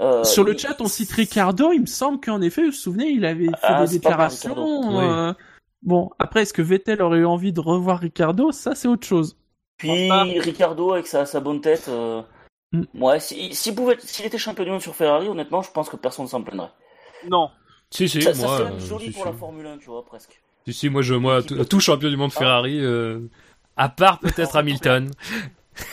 euh, 0.00 0.22
Sur 0.22 0.44
le 0.44 0.56
chat, 0.56 0.76
on 0.80 0.86
cite 0.86 1.10
Ricardo. 1.10 1.72
Il 1.72 1.80
me 1.80 1.86
semble 1.86 2.20
qu'en 2.20 2.40
effet, 2.40 2.60
vous 2.60 2.66
vous 2.68 2.72
souvenez, 2.72 3.06
il 3.08 3.24
avait 3.24 3.46
fait 3.46 3.52
Ah, 3.62 3.84
des 3.84 3.94
déclarations. 3.98 4.54
Bon, 5.84 6.10
après, 6.18 6.42
est-ce 6.42 6.52
que 6.52 6.62
Vettel 6.62 7.02
aurait 7.02 7.18
eu 7.18 7.26
envie 7.26 7.52
de 7.52 7.60
revoir 7.60 8.00
Ricardo? 8.00 8.52
Ça, 8.52 8.74
c'est 8.74 8.88
autre 8.88 9.06
chose. 9.06 9.36
Puis 9.76 10.10
Enfin. 10.10 10.24
Ricardo 10.40 10.92
avec 10.92 11.06
sa, 11.06 11.26
sa 11.26 11.40
bonne 11.40 11.60
tête. 11.60 11.86
Euh... 11.88 12.22
Mm. 12.72 12.82
Ouais, 12.94 13.20
s'il 13.20 13.54
si, 13.54 13.74
pouvait, 13.74 13.96
s'il 14.00 14.24
était 14.24 14.38
champion 14.38 14.64
du 14.64 14.70
monde 14.70 14.80
sur 14.82 14.94
Ferrari, 14.94 15.28
honnêtement, 15.28 15.62
je 15.62 15.70
pense 15.70 15.88
que 15.88 15.96
personne 15.96 16.26
s'en 16.26 16.42
plaindrait. 16.42 16.70
Non. 17.28 17.50
Si, 17.90 18.08
si, 18.08 18.22
ça, 18.22 18.34
ça 18.34 18.46
moi. 18.46 18.58
serait 18.58 18.72
euh, 18.72 18.78
joli 18.80 19.04
si, 19.06 19.10
pour 19.12 19.22
si. 19.22 19.28
la 19.28 19.34
Formule 19.34 19.66
1, 19.66 19.78
tu 19.78 19.86
vois, 19.86 20.04
presque. 20.04 20.40
Si, 20.66 20.72
si, 20.72 20.88
moi, 20.88 21.02
je, 21.02 21.14
moi, 21.14 21.42
tout, 21.42 21.62
tout 21.64 21.80
champion 21.80 22.08
du 22.08 22.16
monde 22.16 22.32
Ah. 22.34 22.38
Ferrari, 22.38 22.80
euh, 22.80 23.20
à 23.76 23.88
part 23.88 24.20
peut-être 24.20 24.56
Hamilton. 24.56 25.10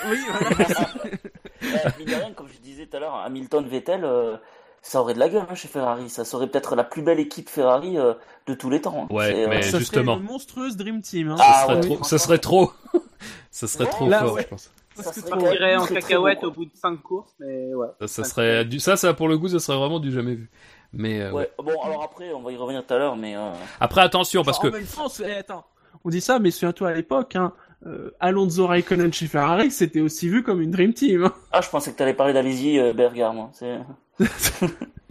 Oui, 0.09 0.17
voilà. 0.29 0.55
Ouais, 1.61 2.05
de 2.05 2.15
rien, 2.15 2.33
comme 2.33 2.47
je 2.47 2.57
disais 2.57 2.87
tout 2.87 2.97
à 2.97 2.99
l'heure, 2.99 3.15
Hamilton, 3.15 3.67
Vettel, 3.67 4.03
euh, 4.03 4.35
ça 4.81 4.99
aurait 5.01 5.13
de 5.13 5.19
la 5.19 5.29
gueule 5.29 5.45
hein, 5.49 5.55
chez 5.55 5.67
Ferrari. 5.67 6.09
Ça 6.09 6.25
serait 6.25 6.47
peut-être 6.47 6.75
la 6.75 6.83
plus 6.83 7.01
belle 7.01 7.19
équipe 7.19 7.49
Ferrari 7.49 7.97
euh, 7.97 8.13
de 8.47 8.53
tous 8.53 8.69
les 8.69 8.81
temps. 8.81 9.07
hein. 9.09 9.13
Ouais, 9.13 9.31
C'est, 9.31 9.43
euh, 9.45 9.47
mais 9.49 9.61
ça 9.61 9.79
justement. 9.79 10.13
serait 10.13 10.21
une 10.21 10.27
monstrueuse 10.27 10.77
Dream 10.77 11.01
Team. 11.01 11.29
Hein. 11.31 11.35
Ah, 11.39 11.43
ça 11.43 11.61
serait 11.67 11.75
ouais, 11.75 11.95
trop, 11.95 12.03
ça 12.03 12.17
serait 12.17 12.37
trop, 12.39 12.71
ça 13.51 13.67
serait 13.67 13.85
trop 13.85 14.07
Là, 14.09 14.19
fort, 14.21 14.33
ouais. 14.33 14.41
je 14.43 14.47
pense. 14.47 14.63
ça 14.95 15.03
Parce 15.03 15.15
que 15.15 15.21
serait 15.27 15.75
ça 15.75 15.81
en 15.81 15.85
cacahuète 15.85 16.43
au 16.43 16.51
bout 16.51 16.65
de 16.65 16.71
5 16.75 17.01
courses, 17.01 17.31
mais 17.39 17.73
ouais. 17.75 17.87
Ça, 18.01 18.07
ça 18.07 18.23
serait 18.23 18.65
du, 18.65 18.79
ça, 18.79 18.97
ça 18.97 19.13
pour 19.13 19.27
le 19.27 19.37
coup, 19.37 19.47
ça 19.47 19.59
serait 19.59 19.77
vraiment 19.77 19.99
du 19.99 20.11
jamais 20.11 20.35
vu. 20.35 20.49
Mais 20.93 21.21
euh, 21.21 21.31
ouais. 21.31 21.49
Ouais. 21.59 21.63
Bon, 21.73 21.81
alors 21.83 22.03
après, 22.03 22.33
on 22.33 22.41
va 22.41 22.51
y 22.51 22.57
revenir 22.57 22.85
tout 22.85 22.93
à 22.93 22.97
l'heure, 22.97 23.15
mais 23.15 23.35
euh, 23.37 23.51
après 23.79 24.01
attention 24.01 24.43
parce 24.43 24.59
que 24.59 24.67
En 24.67 24.71
même 24.71 24.85
temps, 24.85 25.07
attends, 25.39 25.65
on 26.03 26.09
dit 26.09 26.19
ça, 26.21 26.39
mais 26.39 26.51
souviens-toi 26.51 26.89
à 26.89 26.93
l'époque, 26.93 27.35
hein, 27.35 27.53
euh, 27.85 28.11
Alonso 28.19 28.67
Raikkonen 28.67 29.11
chez 29.11 29.27
Ferrari, 29.27 29.71
c'était 29.71 30.01
aussi 30.01 30.29
vu 30.29 30.43
comme 30.43 30.61
une 30.61 30.71
Dream 30.71 30.93
Team. 30.93 31.25
hein. 31.25 31.33
ah, 31.51 31.61
je 31.61 31.69
pensais 31.69 31.91
que 31.91 31.97
t'allais 31.97 32.13
parler 32.13 32.33
d'Alési 32.33 32.79
euh, 32.79 32.93
Berger, 32.93 33.29
moi. 33.33 33.49
C'est. 33.53 33.79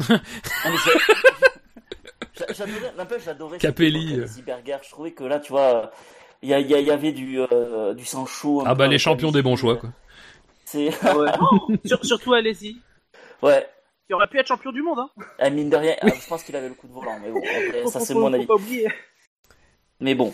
Non, 0.09 0.16
mais 0.64 0.76
j'ai- 0.85 1.14
j'a- 2.35 2.52
J'adorais, 2.54 2.92
n'empêche, 2.96 3.22
j'adorais. 3.24 3.59
Capelli, 3.59 4.18
euh. 4.20 4.26
Berger. 4.46 4.78
Je 4.83 4.90
trouvais 4.90 5.12
que 5.12 5.24
là, 5.24 5.38
tu 5.40 5.52
vois, 5.52 5.90
il 6.42 6.48
y, 6.50 6.52
il 6.52 6.70
y, 6.70 6.74
il 6.74 6.87
y 6.87 6.90
avait 6.90 7.12
du 7.12 7.38
euh, 7.40 7.92
du 7.94 8.04
sang 8.04 8.24
chaud. 8.26 8.62
ah 8.66 8.74
bah 8.74 8.87
les 8.87 8.98
champions 8.98 9.30
des 9.30 9.42
bons 9.42 9.56
choix 9.56 9.76
quoi. 9.76 9.90
C'est 10.64 10.88
Ouais. 11.14 11.30
Sur- 11.85 12.04
surtout 12.04 12.33
Alesi, 12.33 12.80
ouais. 13.42 13.66
qui 14.06 14.14
aurait 14.14 14.26
pu 14.28 14.38
être 14.38 14.46
champion 14.46 14.72
du 14.72 14.83
monde. 14.83 15.00
Hein. 15.00 15.11
Ah, 15.38 15.50
mine 15.50 15.68
de 15.68 15.76
rien, 15.76 15.96
ah, 16.00 16.06
je 16.09 16.26
pense 16.28 16.42
qu'il 16.44 16.56
avait 16.56 16.68
le 16.68 16.74
coup 16.74 16.87
de 16.88 16.92
volant, 16.92 17.18
mais 17.22 17.30
bon, 17.30 17.40
après, 17.40 17.87
ça 17.88 18.00
c'est 18.00 18.14
mon 18.14 18.33
avis. 18.33 18.46
pas 18.46 18.54
oublier. 18.54 18.88
Mais 20.00 20.14
bon, 20.14 20.33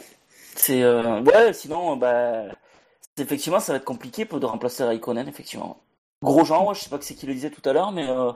c'est 0.56 0.82
euh, 0.82 1.20
ouais. 1.22 1.52
Sinon, 1.52 1.96
bah, 1.96 2.42
c'est- 3.16 3.22
effectivement, 3.22 3.60
ça 3.60 3.72
va 3.72 3.78
être 3.78 3.84
compliqué 3.84 4.24
pour 4.24 4.40
de 4.40 4.46
remplacer 4.46 4.84
Raikkonen, 4.84 5.28
effectivement. 5.28 5.78
Grosjean, 6.22 6.66
ouais, 6.68 6.74
je 6.74 6.80
sais 6.80 6.90
pas 6.90 6.98
que 6.98 7.04
c'est 7.04 7.14
qui 7.14 7.26
le 7.26 7.34
disait 7.34 7.50
tout 7.50 7.66
à 7.68 7.72
l'heure, 7.72 7.92
mais 7.92 8.08
euh, 8.08 8.32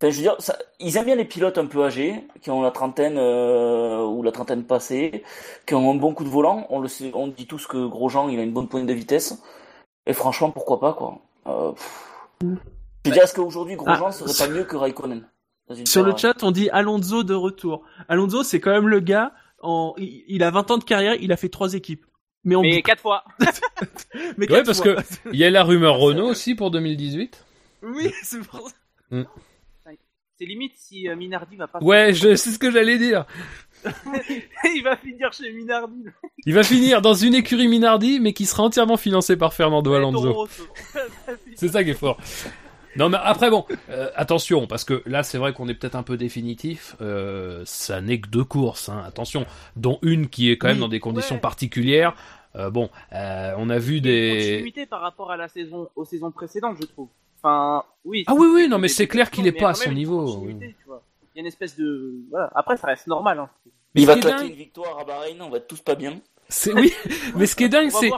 je 0.00 0.06
veux 0.06 0.12
dire, 0.22 0.36
ça, 0.38 0.56
ils 0.80 0.96
aiment 0.96 1.06
bien 1.06 1.16
les 1.16 1.24
pilotes 1.24 1.58
un 1.58 1.66
peu 1.66 1.84
âgés, 1.84 2.26
qui 2.42 2.50
ont 2.50 2.62
la 2.62 2.70
trentaine 2.70 3.16
euh, 3.18 4.04
ou 4.04 4.22
la 4.22 4.32
trentaine 4.32 4.64
passée, 4.64 5.24
qui 5.66 5.74
ont 5.74 5.90
un 5.90 5.94
bon 5.94 6.14
coup 6.14 6.24
de 6.24 6.28
volant. 6.28 6.66
On 6.70 6.78
le 6.80 6.88
sait, 6.88 7.10
on 7.14 7.28
dit 7.28 7.46
tous 7.46 7.66
que 7.66 7.86
Grosjean, 7.86 8.28
il 8.28 8.38
a 8.38 8.42
une 8.42 8.52
bonne 8.52 8.68
pointe 8.68 8.86
de 8.86 8.92
vitesse. 8.92 9.42
Et 10.06 10.12
franchement, 10.12 10.50
pourquoi 10.50 10.78
pas, 10.80 10.92
quoi. 10.92 11.18
Euh, 11.46 11.72
pff, 11.72 12.06
Tu 13.04 13.10
dis, 13.10 13.18
est-ce 13.18 13.34
qu'aujourd'hui, 13.34 13.76
Grosjean 13.76 14.12
serait 14.12 14.46
pas 14.46 14.52
mieux 14.52 14.64
que 14.64 14.76
Raikkonen 14.76 15.26
Sur 15.86 16.02
le 16.04 16.16
chat, 16.16 16.42
on 16.42 16.50
dit 16.50 16.68
Alonso 16.70 17.22
de 17.24 17.34
retour. 17.34 17.82
Alonso, 18.08 18.42
c'est 18.42 18.60
quand 18.60 18.70
même 18.70 18.88
le 18.88 19.00
gars, 19.00 19.32
en... 19.64 19.94
il 19.98 20.24
il 20.28 20.42
a 20.42 20.50
20 20.50 20.70
ans 20.70 20.78
de 20.78 20.84
carrière, 20.84 21.14
il 21.20 21.32
a 21.32 21.36
fait 21.36 21.48
trois 21.48 21.74
équipes. 21.74 22.04
Mais, 22.44 22.56
en... 22.56 22.62
Mais 22.62 22.82
quatre 22.82 23.00
fois. 23.00 23.24
mais 24.36 24.40
Ouais, 24.40 24.46
quatre 24.46 24.66
parce 24.66 24.82
fois. 24.82 24.96
que 24.96 25.00
il 25.32 25.38
y 25.38 25.44
a 25.44 25.50
la 25.50 25.64
rumeur 25.64 25.96
Renault 25.96 26.28
aussi 26.28 26.54
pour 26.54 26.70
2018. 26.70 27.44
Oui, 27.82 28.12
c'est 28.22 28.40
pour 28.46 28.68
ça. 28.68 29.24
C'est 30.36 30.46
limite 30.46 30.72
si 30.76 31.08
euh, 31.08 31.16
Minardi 31.16 31.56
va 31.56 31.68
pas. 31.68 31.78
Ouais, 31.80 32.12
je, 32.12 32.34
c'est 32.34 32.50
ce 32.50 32.58
que 32.58 32.70
j'allais 32.70 32.98
dire. 32.98 33.24
il 33.84 34.82
va 34.82 34.96
finir 34.96 35.32
chez 35.32 35.52
Minardi. 35.52 36.06
Il 36.44 36.54
va 36.54 36.64
finir 36.64 37.00
dans 37.02 37.14
une 37.14 37.34
écurie 37.34 37.68
Minardi, 37.68 38.18
mais 38.18 38.32
qui 38.32 38.44
sera 38.44 38.64
entièrement 38.64 38.96
financée 38.96 39.36
par 39.36 39.54
Fernando 39.54 39.92
Alonso. 39.94 40.48
C'est 41.54 41.68
ça 41.68 41.84
qui 41.84 41.90
est 41.90 41.94
fort. 41.94 42.18
Non 42.96 43.08
mais 43.08 43.18
après 43.22 43.50
bon, 43.50 43.64
euh, 43.90 44.08
attention 44.14 44.66
parce 44.66 44.84
que 44.84 45.02
là 45.06 45.22
c'est 45.22 45.38
vrai 45.38 45.52
qu'on 45.52 45.68
est 45.68 45.74
peut-être 45.74 45.96
un 45.96 46.02
peu 46.02 46.16
définitif. 46.16 46.96
Euh, 47.00 47.62
ça 47.64 48.00
n'est 48.00 48.20
que 48.20 48.28
deux 48.28 48.44
courses, 48.44 48.88
hein, 48.88 49.02
attention, 49.06 49.46
dont 49.76 49.98
une 50.02 50.28
qui 50.28 50.50
est 50.50 50.58
quand 50.58 50.68
même 50.68 50.76
Oui, 50.76 50.80
dans 50.82 50.88
des 50.88 51.00
conditions 51.00 51.34
ouais. 51.36 51.40
particulières. 51.40 52.14
Euh, 52.56 52.70
bon, 52.70 52.88
euh, 53.12 53.52
on 53.58 53.68
a 53.68 53.78
vu 53.78 53.96
Une 53.96 54.02
des. 54.02 54.30
continuité 54.52 54.86
par 54.86 55.00
rapport 55.00 55.32
à 55.32 55.36
la 55.36 55.48
saison, 55.48 55.88
aux 55.96 56.04
saisons 56.04 56.30
précédentes, 56.30 56.76
je 56.80 56.86
trouve. 56.86 57.08
Enfin, 57.42 57.82
oui. 58.04 58.22
Ah 58.28 58.34
oui, 58.34 58.46
oui, 58.54 58.68
non, 58.68 58.78
mais 58.78 58.86
c'est 58.88 59.08
clair 59.08 59.28
qu'il 59.30 59.46
est 59.48 59.52
mais 59.52 59.58
pas 59.60 59.70
à 59.70 59.74
son 59.74 59.90
niveau. 59.92 60.46
Il 60.48 60.56
y 61.34 61.38
a 61.38 61.40
une 61.40 61.46
espèce 61.46 61.76
de, 61.76 62.14
voilà. 62.30 62.48
Après, 62.54 62.76
ça 62.76 62.86
reste 62.86 63.08
normal. 63.08 63.40
Hein. 63.40 63.48
Mais 63.96 64.02
Il 64.02 64.04
ce 64.04 64.06
va 64.06 64.12
qui 64.14 64.18
est 64.20 64.22
claquer 64.22 64.38
dingue- 64.44 64.50
une 64.50 64.56
victoire 64.56 64.98
à 65.00 65.04
Bahreïn, 65.04 65.42
on 65.42 65.50
va 65.50 65.56
être 65.56 65.66
tous 65.66 65.80
pas 65.80 65.96
bien. 65.96 66.20
C'est 66.48 66.72
oui, 66.72 66.92
mais 67.36 67.46
ce 67.46 67.56
qui 67.56 67.64
est 67.64 67.68
dingue, 67.68 67.90
c'est. 67.90 68.10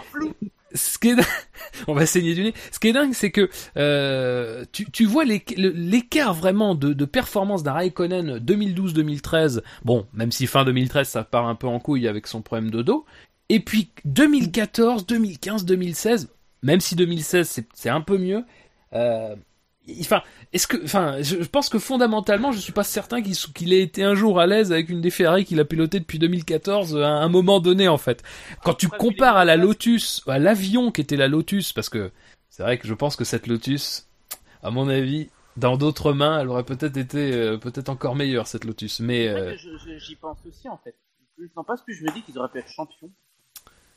Ce 0.77 0.99
qui 0.99 1.09
est 1.09 1.17
dingue- 1.17 1.25
on 1.89 1.95
va 1.95 2.07
saigner 2.07 2.35
du 2.35 2.43
nez. 2.43 2.55
Ce 2.71 2.79
c'est 3.13 3.31
que 3.31 3.51
euh, 3.77 4.65
tu, 4.73 5.05
vois 5.05 5.25
l'écart 5.25 6.35
vraiment 6.35 6.75
de, 6.75 7.05
performance 7.05 7.63
d'un 7.63 7.73
Raikkonen 7.73 8.39
2012-2013. 8.39 9.63
Bon, 9.85 10.07
même 10.13 10.33
si 10.33 10.47
fin 10.47 10.65
2013 10.65 11.09
ça 11.09 11.25
part 11.25 11.47
un 11.47 11.55
peu 11.55 11.67
en 11.67 11.79
couille 11.79 12.09
avec 12.09 12.27
son 12.27 12.43
problème 12.43 12.71
de 12.71 12.83
dos. 12.83 13.05
Et 13.49 13.61
puis 13.61 13.91
2014, 14.05 15.07
2015, 15.07 15.65
2016, 15.65 16.29
même 16.63 16.81
si 16.81 16.97
2016 16.97 17.49
c'est 17.49 17.67
c'est 17.75 17.91
un 17.91 18.01
peu 18.01 18.19
mieux. 18.19 18.45
Euh, 18.93 19.35
Enfin, 20.01 20.23
est-ce 20.53 20.67
que, 20.67 20.83
enfin, 20.83 21.23
je 21.23 21.37
pense 21.45 21.69
que 21.69 21.79
fondamentalement, 21.79 22.51
je 22.51 22.59
suis 22.59 22.73
pas 22.73 22.83
certain 22.83 23.23
qu'il 23.23 23.73
ait 23.73 23.83
été 23.83 24.03
un 24.03 24.15
jour 24.15 24.41
à 24.41 24.47
l'aise 24.47 24.73
avec 24.73 24.89
une 24.89 25.01
des 25.01 25.11
Ferrari 25.11 25.45
qu'il 25.45 25.61
a 25.61 25.65
pilotée 25.65 26.01
depuis 26.01 26.19
2014 26.19 26.97
à 26.97 27.09
un 27.09 27.29
moment 27.29 27.61
donné 27.61 27.87
en 27.87 27.99
fait. 27.99 28.25
Quand 28.65 28.75
tu 28.75 28.87
vu 28.87 28.93
les 28.93 28.99
compares 28.99 29.37
à 29.37 29.45
la 29.45 29.57
Lotus, 29.57 30.23
à 30.27 30.39
l'avion 30.41 30.91
qui 30.91 31.03
était 31.03 31.17
la 31.17 31.29
Lotus, 31.29 31.73
parce 31.73 31.89
que 31.89 32.11
c'est 32.51 32.65
vrai 32.65 32.79
que 32.79 32.89
je 32.89 32.95
pense 32.95 33.17
que 33.17 33.25
cette 33.25 33.47
Lotus, 33.47 34.09
à 34.63 34.71
mon 34.71 34.89
avis, 34.89 35.29
dans 35.57 35.77
d'autres 35.77 36.13
mains, 36.13 36.41
elle 36.41 36.49
aurait 36.49 36.65
peut-être 36.65 36.97
été 36.97 37.33
euh, 37.33 37.57
peut-être 37.57 37.89
encore 37.89 38.15
meilleure 38.15 38.47
cette 38.47 38.65
Lotus. 38.65 39.01
Mais 39.01 39.29
euh, 39.29 39.57
J'y 39.99 40.17
pense 40.17 40.39
aussi, 40.47 40.69
en 40.69 40.79
fait. 40.79 40.95
Plus 41.37 41.51
j'en 41.55 41.65
passe, 41.65 41.83
plus 41.83 41.95
je 41.95 42.05
me 42.05 42.11
dis 42.13 42.23
qu'ils 42.23 42.39
auraient 42.39 42.49
pu 42.49 42.59
être 42.59 42.71
champions. 42.71 43.11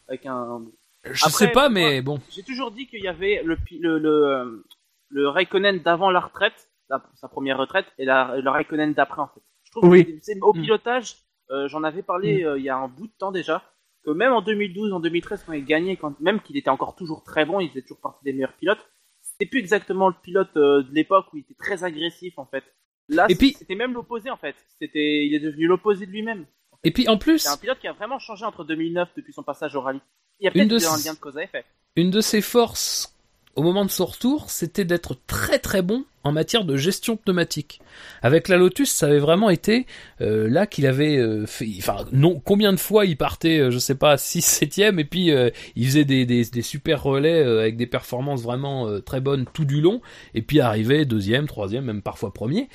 Avec 0.08 0.26
un. 0.26 0.62
je 1.04 1.26
Après, 1.26 1.46
sais 1.46 1.52
pas, 1.52 1.70
moi, 1.70 1.80
mais 1.80 2.02
bon. 2.02 2.20
J'ai 2.32 2.44
toujours 2.44 2.72
dit 2.72 2.88
qu'il 2.88 3.02
y 3.02 3.08
avait 3.08 3.42
le, 3.44 3.58
le, 3.80 3.98
le, 4.00 4.28
euh, 4.28 4.66
le 5.10 5.28
Raikkonen 5.28 5.80
d'avant 5.80 6.10
la 6.10 6.20
retraite, 6.20 6.70
la- 6.90 7.04
sa 7.16 7.28
première 7.28 7.58
retraite, 7.58 7.86
et 7.98 8.06
la, 8.06 8.38
le 8.38 8.50
Raikkonen 8.50 8.94
d'après, 8.94 9.22
en 9.22 9.28
fait. 9.28 9.42
Je 9.64 9.72
trouve 9.72 9.90
Oui. 9.90 10.06
que 10.06 10.12
c'est- 10.24 10.40
au 10.42 10.54
Mm. 10.54 10.62
pilotage, 10.62 11.16
euh, 11.52 11.68
j'en 11.68 11.84
avais 11.84 12.02
parlé 12.04 12.44
euh, 12.44 12.58
il 12.58 12.64
y 12.64 12.70
a 12.70 12.78
un 12.78 12.88
bout 12.88 13.08
de 13.08 13.14
temps 13.18 13.32
déjà, 13.32 13.64
que 14.06 14.12
même 14.12 14.32
en 14.34 14.42
2012, 14.42 14.94
en 14.94 15.00
2013, 15.00 15.44
quand 15.46 15.54
il 15.54 15.66
gagnait, 15.66 15.98
quand, 15.98 16.20
même 16.22 16.40
qu'il 16.42 16.58
était 16.58 16.70
encore 16.70 16.96
toujours 16.96 17.24
très 17.24 17.46
bon, 17.46 17.60
il 17.60 17.70
faisait 17.70 17.82
toujours 17.82 18.00
partie 18.00 18.24
des 18.24 18.34
meilleurs 18.34 18.54
pilotes, 18.54 18.86
c'était 19.22 19.46
plus 19.50 19.60
exactement 19.60 20.08
le 20.08 20.16
pilote 20.24 20.56
euh, 20.58 20.84
de 20.84 20.94
l'époque 20.94 21.28
où 21.34 21.38
il 21.38 21.42
était 21.42 21.56
très 21.56 21.84
agressif, 21.84 22.38
en 22.38 22.46
fait. 22.46 22.64
Là, 23.10 23.26
Et 23.30 23.36
puis- 23.36 23.54
c'était 23.54 23.76
même 23.76 23.94
l'opposé, 23.94 24.30
en 24.30 24.38
fait. 24.38 24.56
C'était, 24.80 25.26
il 25.26 25.34
est 25.34 25.40
devenu 25.40 25.66
l'opposé 25.68 26.06
de 26.06 26.12
lui-même. 26.12 26.46
Et 26.84 26.92
puis 26.92 27.10
en 27.10 27.18
plus, 27.18 27.40
C'est 27.40 27.50
un 27.50 27.58
pilote 27.58 27.80
qui 27.80 27.88
a 27.88 27.94
vraiment 27.94 28.20
changé 28.20 28.46
entre 28.46 28.64
2009 28.64 29.10
depuis 29.18 29.34
son 29.34 29.44
passage 29.44 29.76
au 29.76 29.82
rallye. 29.82 30.00
Il 30.40 30.46
y 30.46 30.48
a 30.48 30.52
peut-être 30.52 30.68
de 30.70 30.76
un 30.78 30.98
lien 31.04 31.14
de 31.14 31.20
cause 31.20 31.38
à 31.38 31.44
effet. 31.44 31.66
une 31.98 32.10
de 32.12 32.22
ses 32.22 32.40
forces 32.42 33.14
au 33.60 33.62
moment 33.62 33.84
de 33.84 33.92
son 33.92 34.06
retour, 34.06 34.50
c'était 34.50 34.86
d'être 34.86 35.18
très 35.28 35.60
très 35.60 35.82
bon 35.82 36.06
en 36.24 36.32
matière 36.32 36.64
de 36.64 36.78
gestion 36.78 37.18
pneumatique. 37.18 37.82
Avec 38.22 38.48
la 38.48 38.56
Lotus, 38.56 38.90
ça 38.90 39.08
avait 39.08 39.20
vraiment 39.20 39.50
été 39.50 39.86
euh, 40.22 40.48
là 40.50 40.66
qu'il 40.66 40.88
avait 40.88 41.18
euh, 41.18 41.46
fait. 41.46 41.68
Enfin, 41.78 42.06
non, 42.14 42.40
combien 42.40 42.72
de 42.72 42.80
fois 42.80 43.04
il 43.04 43.18
partait, 43.18 43.60
euh, 43.60 43.70
je 43.70 43.78
sais 43.78 43.96
pas, 43.96 44.18
6 44.18 44.42
septième 44.42 44.98
et 44.98 45.04
puis 45.04 45.34
il 45.76 45.86
faisait 45.86 46.06
des, 46.06 46.26
des, 46.26 46.46
des 46.46 46.62
super 46.62 47.04
relais 47.04 47.44
avec 47.44 47.76
des 47.76 47.86
performances 47.86 48.42
vraiment 48.44 48.88
très 49.02 49.20
bonnes 49.20 49.46
tout 49.52 49.66
du 49.66 49.82
long, 49.82 50.00
et 50.34 50.42
puis 50.42 50.62
arrivait 50.62 51.04
deuxième, 51.04 51.46
troisième, 51.46 51.84
même 51.84 52.02
parfois 52.02 52.34
premier. 52.34 52.70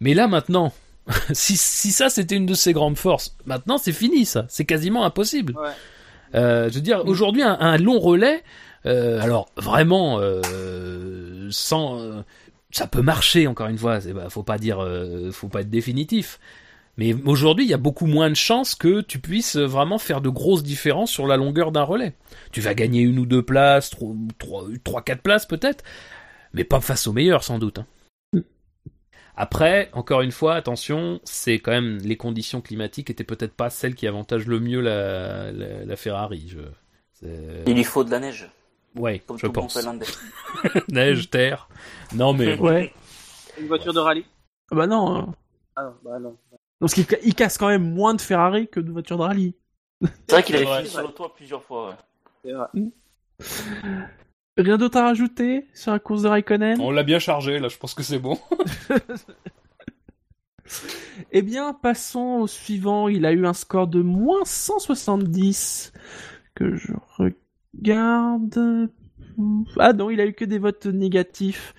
Mais 0.00 0.12
là 0.12 0.28
maintenant, 0.28 0.70
si, 1.32 1.56
si 1.56 1.92
ça 1.92 2.10
c'était 2.10 2.36
une 2.36 2.44
de 2.44 2.52
ses 2.52 2.74
grandes 2.74 2.98
forces, 2.98 3.34
maintenant 3.46 3.78
c'est 3.78 3.92
fini 3.92 4.26
ça, 4.26 4.44
c'est 4.50 4.66
quasiment 4.66 5.06
impossible. 5.06 5.54
Ouais. 5.56 5.70
Je 6.34 6.74
veux 6.74 6.82
dire, 6.82 7.06
aujourd'hui, 7.06 7.42
un, 7.42 7.56
un 7.58 7.78
long 7.78 7.98
relais, 7.98 8.42
euh, 8.86 9.20
alors 9.20 9.48
vraiment, 9.56 10.18
euh, 10.20 11.50
ça 11.50 12.86
peut 12.86 13.02
marcher. 13.02 13.46
Encore 13.46 13.68
une 13.68 13.78
fois, 13.78 13.98
bah, 14.14 14.30
faut 14.30 14.42
pas 14.42 14.58
dire, 14.58 14.80
euh, 14.80 15.30
faut 15.32 15.48
pas 15.48 15.62
être 15.62 15.70
définitif. 15.70 16.38
Mais 16.98 17.12
aujourd'hui, 17.26 17.66
il 17.66 17.70
y 17.70 17.74
a 17.74 17.78
beaucoup 17.78 18.06
moins 18.06 18.30
de 18.30 18.36
chances 18.36 18.74
que 18.74 19.02
tu 19.02 19.18
puisses 19.18 19.56
vraiment 19.56 19.98
faire 19.98 20.22
de 20.22 20.30
grosses 20.30 20.62
différences 20.62 21.10
sur 21.10 21.26
la 21.26 21.36
longueur 21.36 21.70
d'un 21.70 21.82
relais. 21.82 22.14
Tu 22.52 22.62
vas 22.62 22.72
gagner 22.74 23.02
une 23.02 23.18
ou 23.18 23.26
deux 23.26 23.42
places, 23.42 23.90
trois, 23.90 24.14
trois, 24.38 24.64
trois 24.82 25.02
quatre 25.02 25.20
places 25.20 25.44
peut-être, 25.44 25.84
mais 26.54 26.64
pas 26.64 26.80
face 26.80 27.06
aux 27.06 27.12
meilleurs 27.12 27.44
sans 27.44 27.58
doute. 27.58 27.80
hein. 27.80 27.86
Après, 29.36 29.90
encore 29.92 30.22
une 30.22 30.32
fois, 30.32 30.54
attention, 30.54 31.20
c'est 31.24 31.58
quand 31.58 31.72
même 31.72 31.98
les 31.98 32.16
conditions 32.16 32.62
climatiques 32.62 33.10
étaient 33.10 33.24
peut-être 33.24 33.52
pas 33.52 33.68
celles 33.68 33.94
qui 33.94 34.06
avantagent 34.06 34.46
le 34.46 34.60
mieux 34.60 34.80
la, 34.80 35.96
Ferrari. 35.96 36.56
Il 37.22 37.74
lui 37.74 37.84
faut 37.84 38.04
de 38.04 38.10
la 38.10 38.20
neige, 38.20 38.48
ouais, 38.96 39.20
comme 39.20 39.38
je 39.38 39.46
pense. 39.46 39.78
Neige, 40.88 41.30
terre. 41.30 41.68
Non 42.14 42.32
mais 42.32 42.56
Ouais. 42.58 42.92
Une 43.58 43.66
voiture 43.68 43.92
de 43.92 44.00
rallye. 44.00 44.24
Ah 44.70 44.74
bah 44.76 44.86
non. 44.86 45.16
hein. 45.16 45.34
Ah 45.76 45.84
non, 45.84 45.94
bah 46.04 46.18
non. 46.18 46.36
Parce 46.80 46.94
qu'il 46.94 47.06
il 47.24 47.34
casse 47.34 47.56
quand 47.58 47.68
même 47.68 47.94
moins 47.94 48.14
de 48.14 48.20
Ferrari 48.20 48.68
que 48.68 48.80
de 48.80 48.90
voitures 48.90 49.16
de 49.18 49.22
rallye. 49.22 49.54
C'est 50.02 50.30
vrai 50.32 50.42
qu'il 50.42 50.56
fini 50.56 50.86
sur 50.88 51.02
le 51.02 51.08
toit 51.08 51.34
plusieurs 51.34 51.62
fois. 51.62 51.90
ouais. 51.90 51.94
C'est 52.44 52.52
vrai. 52.52 52.68
Rien 54.58 54.76
d'autre 54.78 54.96
à 54.98 55.02
rajouter 55.04 55.66
sur 55.74 55.92
la 55.92 55.98
course 55.98 56.22
de 56.22 56.28
Raikkonen? 56.28 56.80
On 56.80 56.90
l'a 56.90 57.02
bien 57.02 57.18
chargé 57.18 57.58
là. 57.58 57.68
Je 57.68 57.76
pense 57.78 57.94
que 57.94 58.02
c'est 58.02 58.18
bon. 58.18 58.38
Eh 61.32 61.42
bien, 61.42 61.72
passons 61.74 62.40
au 62.40 62.46
suivant. 62.46 63.08
Il 63.08 63.24
a 63.24 63.32
eu 63.32 63.46
un 63.46 63.52
score 63.52 63.86
de 63.86 64.02
moins 64.02 64.44
170. 64.44 65.92
Que 66.54 66.74
je 66.76 66.92
regarde. 67.16 67.34
Ah 69.78 69.92
non, 69.92 70.10
il 70.10 70.20
a 70.20 70.26
eu 70.26 70.32
que 70.32 70.44
des 70.44 70.58
votes 70.58 70.86
négatifs. 70.86 71.74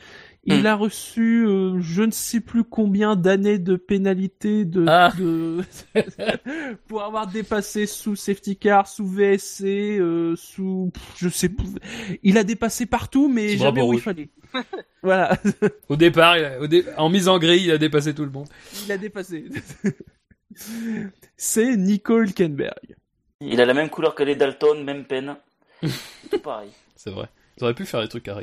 Il 0.50 0.62
Hmm. 0.62 0.66
a 0.68 0.76
reçu 0.76 1.46
euh, 1.46 1.78
je 1.82 2.04
ne 2.04 2.12
sais 2.12 2.40
plus 2.40 2.64
combien 2.64 3.18
d'années 3.18 3.60
de 3.60 3.76
pénalité 3.76 4.64
de, 4.64 4.86
Ah. 4.88 5.12
de- 5.18 5.62
pour 6.88 7.04
avoir 7.04 7.28
dépassé 7.28 7.86
sous 7.86 8.16
safety 8.16 8.56
car, 8.56 8.88
sous 8.88 9.06
VSC, 9.06 9.98
euh, 10.00 10.36
sous 10.38 10.90
je 11.18 11.28
sais 11.28 11.50
plus. 11.50 11.68
Il 12.24 12.38
a 12.38 12.46
dépassé 12.46 12.86
partout, 12.86 13.28
mais 13.28 13.58
jamais 13.58 13.82
où 13.82 13.92
il 13.92 14.00
fallait. 14.00 14.30
voilà, 15.04 15.38
Au 15.90 15.98
départ, 15.98 16.38
il 16.38 16.46
a- 16.46 16.62
au 16.62 16.68
dé- 16.68 16.86
en 16.96 17.10
mise 17.10 17.28
en 17.28 17.40
grille, 17.40 17.66
il 17.66 17.72
a 17.72 17.78
dépassé 17.78 18.14
tout 18.16 18.24
le 18.24 18.32
monde. 18.32 18.48
il 18.86 18.92
a 18.94 18.98
dépassé. 18.98 19.46
C'est 21.36 21.76
Nico 21.76 22.20
Hülkenberg. 22.22 22.96
Il 23.42 23.60
a 23.60 23.66
la 23.66 23.74
même 23.74 23.90
couleur 23.90 24.16
que 24.16 24.24
les 24.24 24.36
Dalton, 24.36 24.84
même 24.84 25.04
peine. 25.06 25.36
Tout 26.32 26.40
pareil. 26.40 26.70
C'est 26.96 27.12
vrai. 27.12 27.28
Ils 27.58 27.63
auraient 27.63 27.74
pu 27.74 27.86
faire 27.86 28.02
des 28.02 28.08
trucs 28.08 28.28
à. 28.28 28.39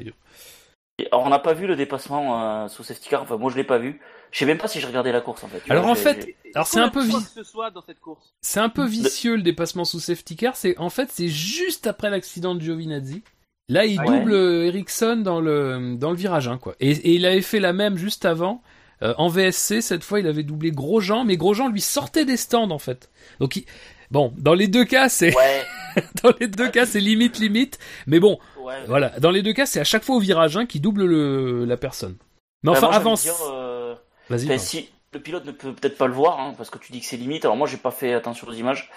Et 0.99 1.09
Alors 1.11 1.25
on 1.27 1.29
n'a 1.29 1.39
pas 1.41 1.55
vu 1.55 1.67
le 1.67 1.75
dépassement 1.77 2.41
euh, 2.65 2.69
sous 2.69 2.85
safety 2.85 3.09
car, 3.09 3.23
enfin 3.23 3.37
moi 3.37 3.51
je 3.51 3.57
l'ai 3.57 3.65
pas 3.65 3.79
vu. 3.79 4.01
Je 4.31 4.39
sais 4.41 4.47
même 4.47 4.59
pas 4.59 4.69
si 4.69 4.81
je 4.81 4.87
regardais 4.87 5.13
la 5.13 5.21
course 5.21 5.43
en 5.45 5.49
fait. 5.49 5.61
Tu 5.65 5.71
Alors, 5.71 5.85
vois, 5.85 5.93
en 5.93 5.97
fait, 5.97 6.35
Alors 6.55 6.67
c'est 6.67 6.81
un 6.81 6.89
peu 6.89 7.01
Combien 7.01 7.19
de 7.19 7.23
vi- 7.23 7.25
fois 7.27 7.43
que 7.43 7.45
ce 7.47 7.51
soit 7.51 7.71
dans 7.71 7.83
cette 7.83 8.01
course. 8.01 8.33
c'est 8.41 8.61
un 8.61 8.69
peu 8.69 8.85
vicieux 8.85 9.37
le 9.37 9.43
dépassement 9.43 9.85
sous 9.85 10.01
safety 10.01 10.37
car. 10.37 10.57
C'est 10.57 10.79
en 10.79 10.91
fait 10.91 11.11
c'est 11.13 11.29
juste 11.29 11.87
après 11.87 12.11
l'accident 12.11 12.55
de 12.55 12.61
Giovinazzi. 12.61 13.23
Là, 13.69 13.87
il 13.87 13.99
Ouais. 14.01 14.07
double 14.07 14.33
euh, 14.35 14.67
Ericsson 14.67 15.17
dans 15.25 15.41
le 15.41 15.97
dans 15.97 16.11
le 16.11 16.17
virage 16.17 16.49
1 16.49 16.59
quoi. 16.59 16.75
Et, 16.81 16.91
et 16.91 17.15
il 17.15 17.25
avait 17.27 17.41
fait 17.43 17.61
la 17.61 17.73
même 17.73 17.97
juste 17.97 18.25
avant. 18.25 18.63
Euh, 19.03 19.13
en 19.19 19.29
VSC, 19.29 19.81
cette 19.83 20.05
fois, 20.05 20.21
il 20.21 20.27
avait 20.29 20.45
doublé 20.45 20.71
Grosjean, 20.71 21.25
mais 21.25 21.37
Grosjean 21.37 21.69
lui 21.69 21.81
sortait 21.81 22.25
des 22.25 22.37
stands 22.37 22.71
en 22.71 22.79
fait. 22.79 23.11
Donc, 23.41 23.57
il- 23.57 23.65
bon, 24.11 24.33
dans 24.39 24.55
les 24.55 24.69
deux 24.69 24.85
cas, 24.85 25.09
c'est 25.09 25.35
Ouais, 25.37 25.63
dans 26.23 26.33
les 26.41 26.49
deux 26.49 26.69
cas, 26.71 26.87
c'est 26.87 27.01
limite 27.01 27.39
limite. 27.39 27.79
Mais 28.07 28.21
bon, 28.21 28.39
ouais. 28.61 28.85
voilà, 28.87 29.11
dans 29.21 29.31
les 29.31 29.43
deux 29.43 29.53
cas, 29.53 29.67
c'est 29.67 29.81
à 29.81 29.85
chaque 29.85 30.05
fois 30.05 30.17
au 30.17 30.21
virage 30.21 30.57
1 30.57 30.67
qui 30.67 30.81
double 30.81 31.05
le 31.05 31.65
la 31.65 31.77
personne. 31.77 32.17
Mais 32.63 32.73
Bah, 32.73 32.79
enfin, 32.79 32.87
moi, 32.89 32.97
avance. 32.97 33.29
euh, 33.51 33.95
Vas-y. 34.31 34.41
enfin, 34.45 34.49
pardon. 34.49 34.63
si 34.63 34.89
le 35.13 35.21
pilote 35.21 35.45
ne 35.45 35.53
peut 35.53 35.73
peut-être 35.73 35.97
pas 35.97 36.07
le 36.09 36.13
voir, 36.15 36.41
hein, 36.41 36.55
parce 36.57 36.71
que 36.71 36.79
tu 36.79 36.91
dis 36.91 37.01
que 37.01 37.07
c'est 37.07 37.17
limite. 37.17 37.45
Alors 37.45 37.57
moi 37.57 37.69
j'ai 37.69 37.77
pas 37.77 37.93
fait 37.93 38.15
attention 38.15 38.49
aux 38.49 38.53
images, 38.53 38.91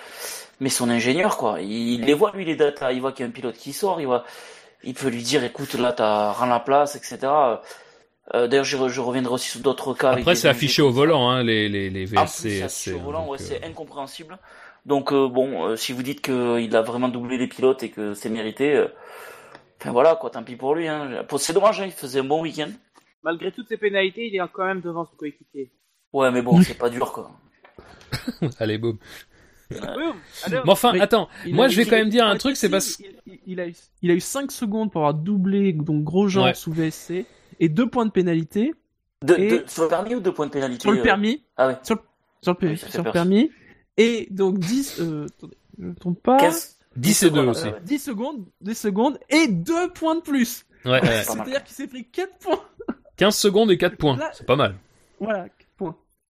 mais 0.60 0.70
son 0.70 0.90
ingénieur 0.90 1.38
quoi, 1.38 1.62
il 1.62 2.02
les 2.02 2.14
voit 2.16 2.32
lui 2.34 2.44
les 2.46 2.56
datas, 2.56 2.92
il 2.92 3.02
voit 3.02 3.12
qu'il 3.12 3.24
y 3.24 3.28
a 3.28 3.30
un 3.30 3.32
pilote 3.32 3.56
qui 3.56 3.72
sort, 3.74 4.02
il 4.02 4.08
voit, 4.08 4.24
il 4.84 4.96
peut 4.96 5.10
lui 5.10 5.22
dire 5.22 5.44
écoute 5.44 5.76
là 5.76 5.94
t'as 5.94 6.32
rend 6.32 6.48
la 6.48 6.60
place, 6.60 6.96
etc. 6.96 7.18
Euh, 8.34 8.48
D'ailleurs, 8.48 8.66
je, 8.66 8.90
je 8.90 9.00
reviendrai 9.00 9.34
aussi 9.36 9.48
sur 9.50 9.62
d'autres 9.62 9.94
cas. 9.94 10.12
Après, 10.12 10.36
c'est 10.36 10.50
affiché 10.50 10.82
au 10.82 10.92
volant, 10.92 11.30
hein, 11.30 11.44
les, 11.44 11.70
les, 11.70 11.90
les 11.90 12.04
VSC. 12.04 12.16
plus, 12.16 12.28
c'est 12.28 12.62
affiché 12.64 12.92
au 12.94 13.00
volant, 13.00 13.26
ouais, 13.30 13.38
c'est 13.38 13.64
euh, 13.64 13.68
incompréhensible. 13.68 14.38
Donc 14.88 15.12
euh, 15.12 15.28
bon, 15.28 15.66
euh, 15.68 15.76
si 15.76 15.92
vous 15.94 16.02
dites 16.02 16.22
qu'il 16.22 16.76
a 16.76 16.82
vraiment 16.82 17.10
doublé 17.10 17.38
les 17.38 17.48
pilotes 17.48 17.84
et 17.84 17.90
que 17.90 18.14
c'est 18.14 18.30
mérité, 18.30 18.74
euh, 18.76 18.88
enfin 19.80 19.92
voilà 19.92 20.16
quoi, 20.16 20.30
tant 20.30 20.44
pis 20.44 20.56
pour 20.56 20.74
lui. 20.76 20.88
Hein. 20.88 21.24
Pour- 21.28 21.40
C'est 21.40 21.54
dommage, 21.54 21.80
hein, 21.82 21.86
il 21.86 21.92
faisait 21.92 22.22
un 22.22 22.24
bon 22.24 22.42
week-end. 22.42 22.70
Malgré 23.24 23.52
toutes 23.52 23.68
ces 23.68 23.78
pénalités, 23.78 24.28
il 24.28 24.36
est 24.36 24.42
quand 24.54 24.66
même 24.66 24.80
devant 24.82 25.04
son 25.06 25.16
coéquipier. 25.16 25.72
Ouais, 26.14 26.32
mais 26.32 26.42
bon, 26.42 26.62
c'est 26.62 26.78
pas 26.78 26.90
dur 26.90 27.12
quoi. 27.12 27.32
Allez, 28.60 28.78
boum. 28.78 28.98
Mais 29.70 29.78
enfin, 30.68 30.94
Mais- 30.94 31.02
attends, 31.02 31.28
Il 31.46 31.54
moi 31.54 31.66
a- 31.66 31.68
je 31.68 31.76
vais 31.76 31.84
il- 31.84 31.90
quand 31.90 31.98
même 31.98 32.08
dire 32.10 32.26
un 32.26 32.38
truc, 32.38 32.56
c'est 32.56 32.70
parce 32.70 33.00
il, 33.26 33.40
il- 33.46 33.60
a 33.60 33.68
eu, 33.68 33.74
il 34.02 34.12
a 34.12 34.14
eu 34.14 34.22
5 34.22 34.50
secondes 34.52 34.90
pour 34.92 35.02
avoir 35.02 35.14
doublé 35.14 35.74
donc 35.74 36.06
Grosjean 36.06 36.46
Ouais. 36.46 36.54
sous 36.54 36.72
VSC 36.72 37.26
et 37.60 37.68
2 37.68 37.90
points 37.90 38.06
de 38.06 38.12
pénalité 38.12 38.74
De, 39.24 39.36
Et- 39.36 39.50
de- 39.60 39.64
sur 39.68 39.84
le 39.84 39.90
permis 39.90 40.16
ou 40.16 40.22
deux 40.22 40.32
points 40.32 40.46
de 40.46 40.52
pénalité 40.52 40.82
sur 40.84 40.92
le 40.94 41.00
euh? 41.00 41.04
permis. 41.04 41.44
Ah 41.58 41.68
ouais. 41.68 41.76
Sur 41.84 41.96
le, 41.96 42.02
sur 42.42 42.56
le, 42.62 42.76
ça 42.78 42.86
fait 42.86 42.92
sur 42.92 43.00
le 43.00 43.04
peur. 43.06 43.14
permis. 43.14 43.52
Et 43.98 44.28
donc 44.32 44.60
10, 44.60 45.00
euh, 45.00 45.26
attendez, 45.38 45.58
je 45.80 45.86
ne 45.88 45.94
trompe 45.94 46.22
pas. 46.22 46.38
15 46.38 46.78
10 46.96 47.24
et 47.24 47.30
2 47.30 47.36
secondes, 47.36 47.50
aussi. 47.50 47.64
ouais, 47.66 47.74
ouais. 47.74 47.82
10 47.84 48.00
secondes, 48.00 48.46
10 48.62 48.76
secondes 48.76 49.20
et 49.30 49.48
2 49.48 49.90
points 49.94 50.16
de 50.16 50.22
plus. 50.22 50.66
Ouais, 50.86 51.02
ouais. 51.02 51.24
C'est-à-dire 51.24 51.64
qu'il 51.64 51.76
s'est 51.76 51.88
pris 51.88 52.06
4 52.10 52.38
points. 52.40 52.62
15 53.18 53.36
secondes 53.36 53.72
et 53.72 53.78
4 53.78 53.98
points, 53.98 54.18
c'est 54.34 54.46
pas 54.46 54.56
mal. 54.56 54.76
Voilà, 55.20 55.44
4 55.50 55.52
points. 55.78 55.96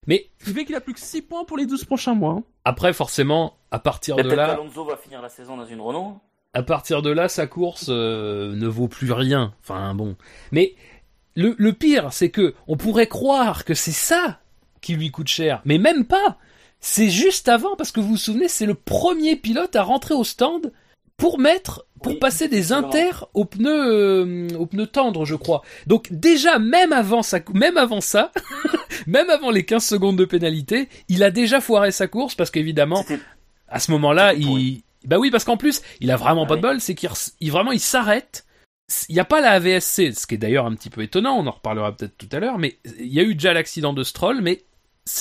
Mais 0.06 0.30
Ce 0.38 0.46
qui 0.46 0.54
fait 0.54 0.64
qu'il 0.64 0.74
a 0.74 0.80
plus 0.80 0.94
que 0.94 1.00
6 1.00 1.22
points 1.22 1.44
pour 1.44 1.56
les 1.58 1.66
12 1.66 1.84
prochains 1.84 2.14
mois. 2.14 2.32
hein. 2.38 2.42
après, 2.64 2.92
forcément, 2.92 3.56
à 3.70 3.78
partir 3.78 4.16
de 4.16 4.22
là, 4.30 4.46
qu'Alonso 4.48 4.84
va 4.84 4.96
finir 4.96 5.20
la 5.22 5.28
saison 5.28 5.56
dans 5.56 5.66
une 5.66 5.80
Renault. 5.80 6.18
à 6.54 6.62
partir 6.62 7.02
de 7.02 7.10
là, 7.10 7.28
sa 7.28 7.46
course 7.46 7.86
euh, 7.88 8.54
ne 8.56 8.66
vaut 8.66 8.88
plus 8.88 9.12
rien. 9.12 9.52
Enfin 9.62 9.94
bon. 9.94 10.16
Mais 10.50 10.74
le, 11.36 11.54
le 11.58 11.72
pire, 11.72 12.12
c'est 12.12 12.30
que 12.30 12.54
on 12.68 12.76
pourrait 12.76 13.06
croire 13.08 13.64
que 13.64 13.74
c'est 13.74 13.92
ça 13.92 14.40
qui 14.80 14.94
lui 14.94 15.10
coûte 15.10 15.28
cher, 15.28 15.60
mais 15.64 15.78
même 15.78 16.04
pas. 16.06 16.38
C'est 16.80 17.10
juste 17.10 17.48
avant, 17.48 17.76
parce 17.76 17.92
que 17.92 18.00
vous 18.00 18.10
vous 18.10 18.16
souvenez, 18.16 18.48
c'est 18.48 18.66
le 18.66 18.74
premier 18.74 19.36
pilote 19.36 19.74
à 19.76 19.82
rentrer 19.82 20.14
au 20.14 20.24
stand 20.24 20.72
pour 21.16 21.40
mettre, 21.40 21.84
pour 22.00 22.12
Oui, 22.12 22.18
passer 22.18 22.48
des 22.48 22.72
inters 22.72 23.26
aux 23.34 23.44
pneus, 23.44 23.68
euh, 23.68 24.48
aux 24.56 24.66
pneus 24.66 24.86
tendres, 24.86 25.24
je 25.24 25.34
crois. 25.34 25.62
Donc 25.88 26.06
déjà, 26.12 26.60
même 26.60 26.92
avant 26.92 27.22
ça, 27.22 27.40
même 27.52 27.76
avant 27.76 28.00
ça, 28.00 28.30
même 29.08 29.28
avant 29.28 29.50
les 29.50 29.64
15 29.64 29.84
secondes 29.84 30.16
de 30.16 30.24
pénalité, 30.24 30.88
il 31.08 31.24
a 31.24 31.32
déjà 31.32 31.60
foiré 31.60 31.90
sa 31.90 32.06
course 32.06 32.36
parce 32.36 32.52
qu'évidemment, 32.52 33.04
à 33.68 33.80
ce 33.80 33.90
moment-là, 33.90 34.34
il, 34.34 34.82
bah 35.04 35.18
oui, 35.18 35.30
parce 35.30 35.44
qu'en 35.44 35.56
plus, 35.56 35.82
il 36.00 36.10
a 36.12 36.16
vraiment 36.16 36.46
pas 36.46 36.56
de 36.56 36.62
bol, 36.62 36.80
c'est 36.80 36.94
qu'il 36.94 37.10
il 37.40 37.50
vraiment 37.50 37.72
il 37.72 37.80
s'arrête. 37.80 38.44
Il 39.08 39.14
n'y 39.14 39.20
a 39.20 39.24
pas 39.24 39.40
la 39.42 39.50
AVSC, 39.52 40.14
ce 40.14 40.26
qui 40.26 40.36
est 40.36 40.38
d'ailleurs 40.38 40.64
un 40.64 40.74
petit 40.74 40.88
peu 40.88 41.02
étonnant, 41.02 41.36
on 41.36 41.46
en 41.46 41.50
reparlera 41.50 41.94
peut-être 41.94 42.16
tout 42.16 42.28
à 42.32 42.38
l'heure, 42.38 42.58
mais 42.58 42.78
il 42.98 43.12
y 43.12 43.20
a 43.20 43.22
eu 43.22 43.34
déjà 43.34 43.52
l'accident 43.52 43.92
de 43.92 44.02
Stroll, 44.02 44.40
mais 44.40 44.62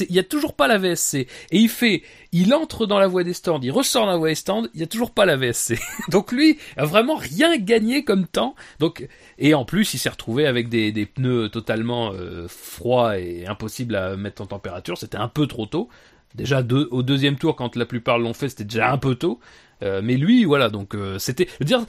il 0.09 0.15
y 0.15 0.19
a 0.19 0.23
toujours 0.23 0.53
pas 0.53 0.67
la 0.67 0.77
VSC. 0.77 1.15
Et 1.15 1.27
il 1.51 1.69
fait, 1.69 2.03
il 2.31 2.53
entre 2.53 2.85
dans 2.85 2.99
la 2.99 3.07
voie 3.07 3.23
des 3.23 3.33
stands, 3.33 3.59
il 3.61 3.71
ressort 3.71 4.05
dans 4.05 4.11
la 4.11 4.17
voie 4.17 4.29
des 4.29 4.35
stands, 4.35 4.67
il 4.73 4.79
y 4.79 4.83
a 4.83 4.87
toujours 4.87 5.11
pas 5.11 5.25
la 5.25 5.35
VSC. 5.35 5.79
Donc 6.09 6.31
lui 6.31 6.57
a 6.75 6.85
vraiment 6.85 7.15
rien 7.15 7.57
gagné 7.57 8.03
comme 8.03 8.27
temps. 8.27 8.55
Donc 8.79 9.07
et 9.37 9.53
en 9.53 9.65
plus, 9.65 9.93
il 9.93 9.97
s'est 9.97 10.09
retrouvé 10.09 10.45
avec 10.45 10.69
des, 10.69 10.91
des 10.91 11.05
pneus 11.05 11.49
totalement 11.49 12.11
euh, 12.13 12.47
froids 12.47 13.19
et 13.19 13.45
impossibles 13.45 13.95
à 13.95 14.15
mettre 14.17 14.41
en 14.41 14.47
température. 14.47 14.97
C'était 14.97 15.17
un 15.17 15.27
peu 15.27 15.47
trop 15.47 15.65
tôt. 15.65 15.89
Déjà 16.35 16.61
deux, 16.61 16.87
au 16.91 17.03
deuxième 17.03 17.37
tour, 17.37 17.55
quand 17.55 17.75
la 17.75 17.85
plupart 17.85 18.19
l'ont 18.19 18.33
fait, 18.33 18.49
c'était 18.49 18.65
déjà 18.65 18.91
un 18.91 18.97
peu 18.97 19.15
tôt. 19.15 19.39
Euh, 19.83 20.01
mais 20.03 20.17
lui, 20.17 20.45
voilà, 20.45 20.69
donc 20.69 20.95
euh, 20.95 21.19
c'était, 21.19 21.47
dire, 21.61 21.85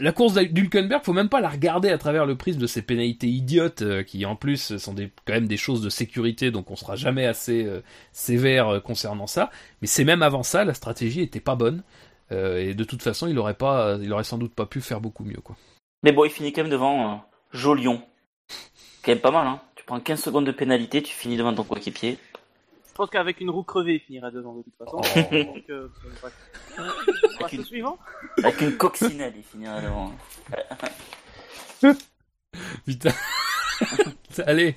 la 0.00 0.12
course 0.12 0.34
d'Hülkenberg, 0.34 1.02
faut 1.04 1.12
même 1.12 1.28
pas 1.28 1.40
la 1.40 1.48
regarder 1.48 1.90
à 1.90 1.98
travers 1.98 2.26
le 2.26 2.36
prisme 2.36 2.60
de 2.60 2.66
ces 2.66 2.82
pénalités 2.82 3.28
idiotes 3.28 3.82
euh, 3.82 4.02
qui, 4.02 4.24
en 4.26 4.36
plus, 4.36 4.76
sont 4.76 4.94
quand 4.94 5.32
même 5.32 5.46
des 5.46 5.56
choses 5.56 5.82
de 5.82 5.88
sécurité, 5.88 6.50
donc 6.50 6.70
on 6.70 6.76
sera 6.76 6.96
jamais 6.96 7.26
assez 7.26 7.64
euh, 7.64 7.82
sévère 8.12 8.68
euh, 8.68 8.80
concernant 8.80 9.26
ça. 9.26 9.50
Mais 9.80 9.86
c'est 9.86 10.04
même 10.04 10.22
avant 10.22 10.42
ça, 10.42 10.64
la 10.64 10.74
stratégie 10.74 11.22
était 11.22 11.40
pas 11.40 11.54
bonne. 11.54 11.82
Et 12.32 12.74
de 12.74 12.82
toute 12.82 13.04
façon, 13.04 13.28
il 13.28 13.38
aurait 13.38 13.54
pas, 13.54 13.98
il 14.02 14.12
aurait 14.12 14.24
sans 14.24 14.36
doute 14.36 14.52
pas 14.52 14.66
pu 14.66 14.80
faire 14.80 15.00
beaucoup 15.00 15.22
mieux, 15.22 15.40
quoi. 15.40 15.54
Mais 16.02 16.10
bon, 16.10 16.24
il 16.24 16.30
finit 16.30 16.52
quand 16.52 16.62
même 16.62 16.72
devant 16.72 17.22
Jolion. 17.52 18.02
Quand 19.04 19.12
même 19.12 19.20
pas 19.20 19.30
mal, 19.30 19.46
hein. 19.46 19.60
Tu 19.76 19.84
prends 19.84 20.00
15 20.00 20.24
secondes 20.24 20.44
de 20.44 20.50
pénalité, 20.50 21.02
tu 21.02 21.14
finis 21.14 21.36
devant 21.36 21.54
ton 21.54 21.62
coéquipier. 21.62 22.18
Je 22.96 23.02
pense 23.02 23.10
qu'avec 23.10 23.42
une 23.42 23.50
roue 23.50 23.62
crevée, 23.62 23.96
il 23.96 24.00
finira 24.00 24.30
devant 24.30 24.54
de 24.54 24.62
toute 24.62 24.74
façon. 24.74 24.96
Oh. 25.02 25.34
Donc, 25.44 25.64
euh, 25.68 25.86
passe 27.38 27.52
au 27.58 27.62
suivant 27.62 27.98
Avec 28.42 28.58
une 28.62 28.74
coccinelle, 28.78 29.34
il 29.36 29.42
finira 29.42 29.82
devant. 29.82 30.14
Putain. 32.86 33.10
Allez. 34.46 34.76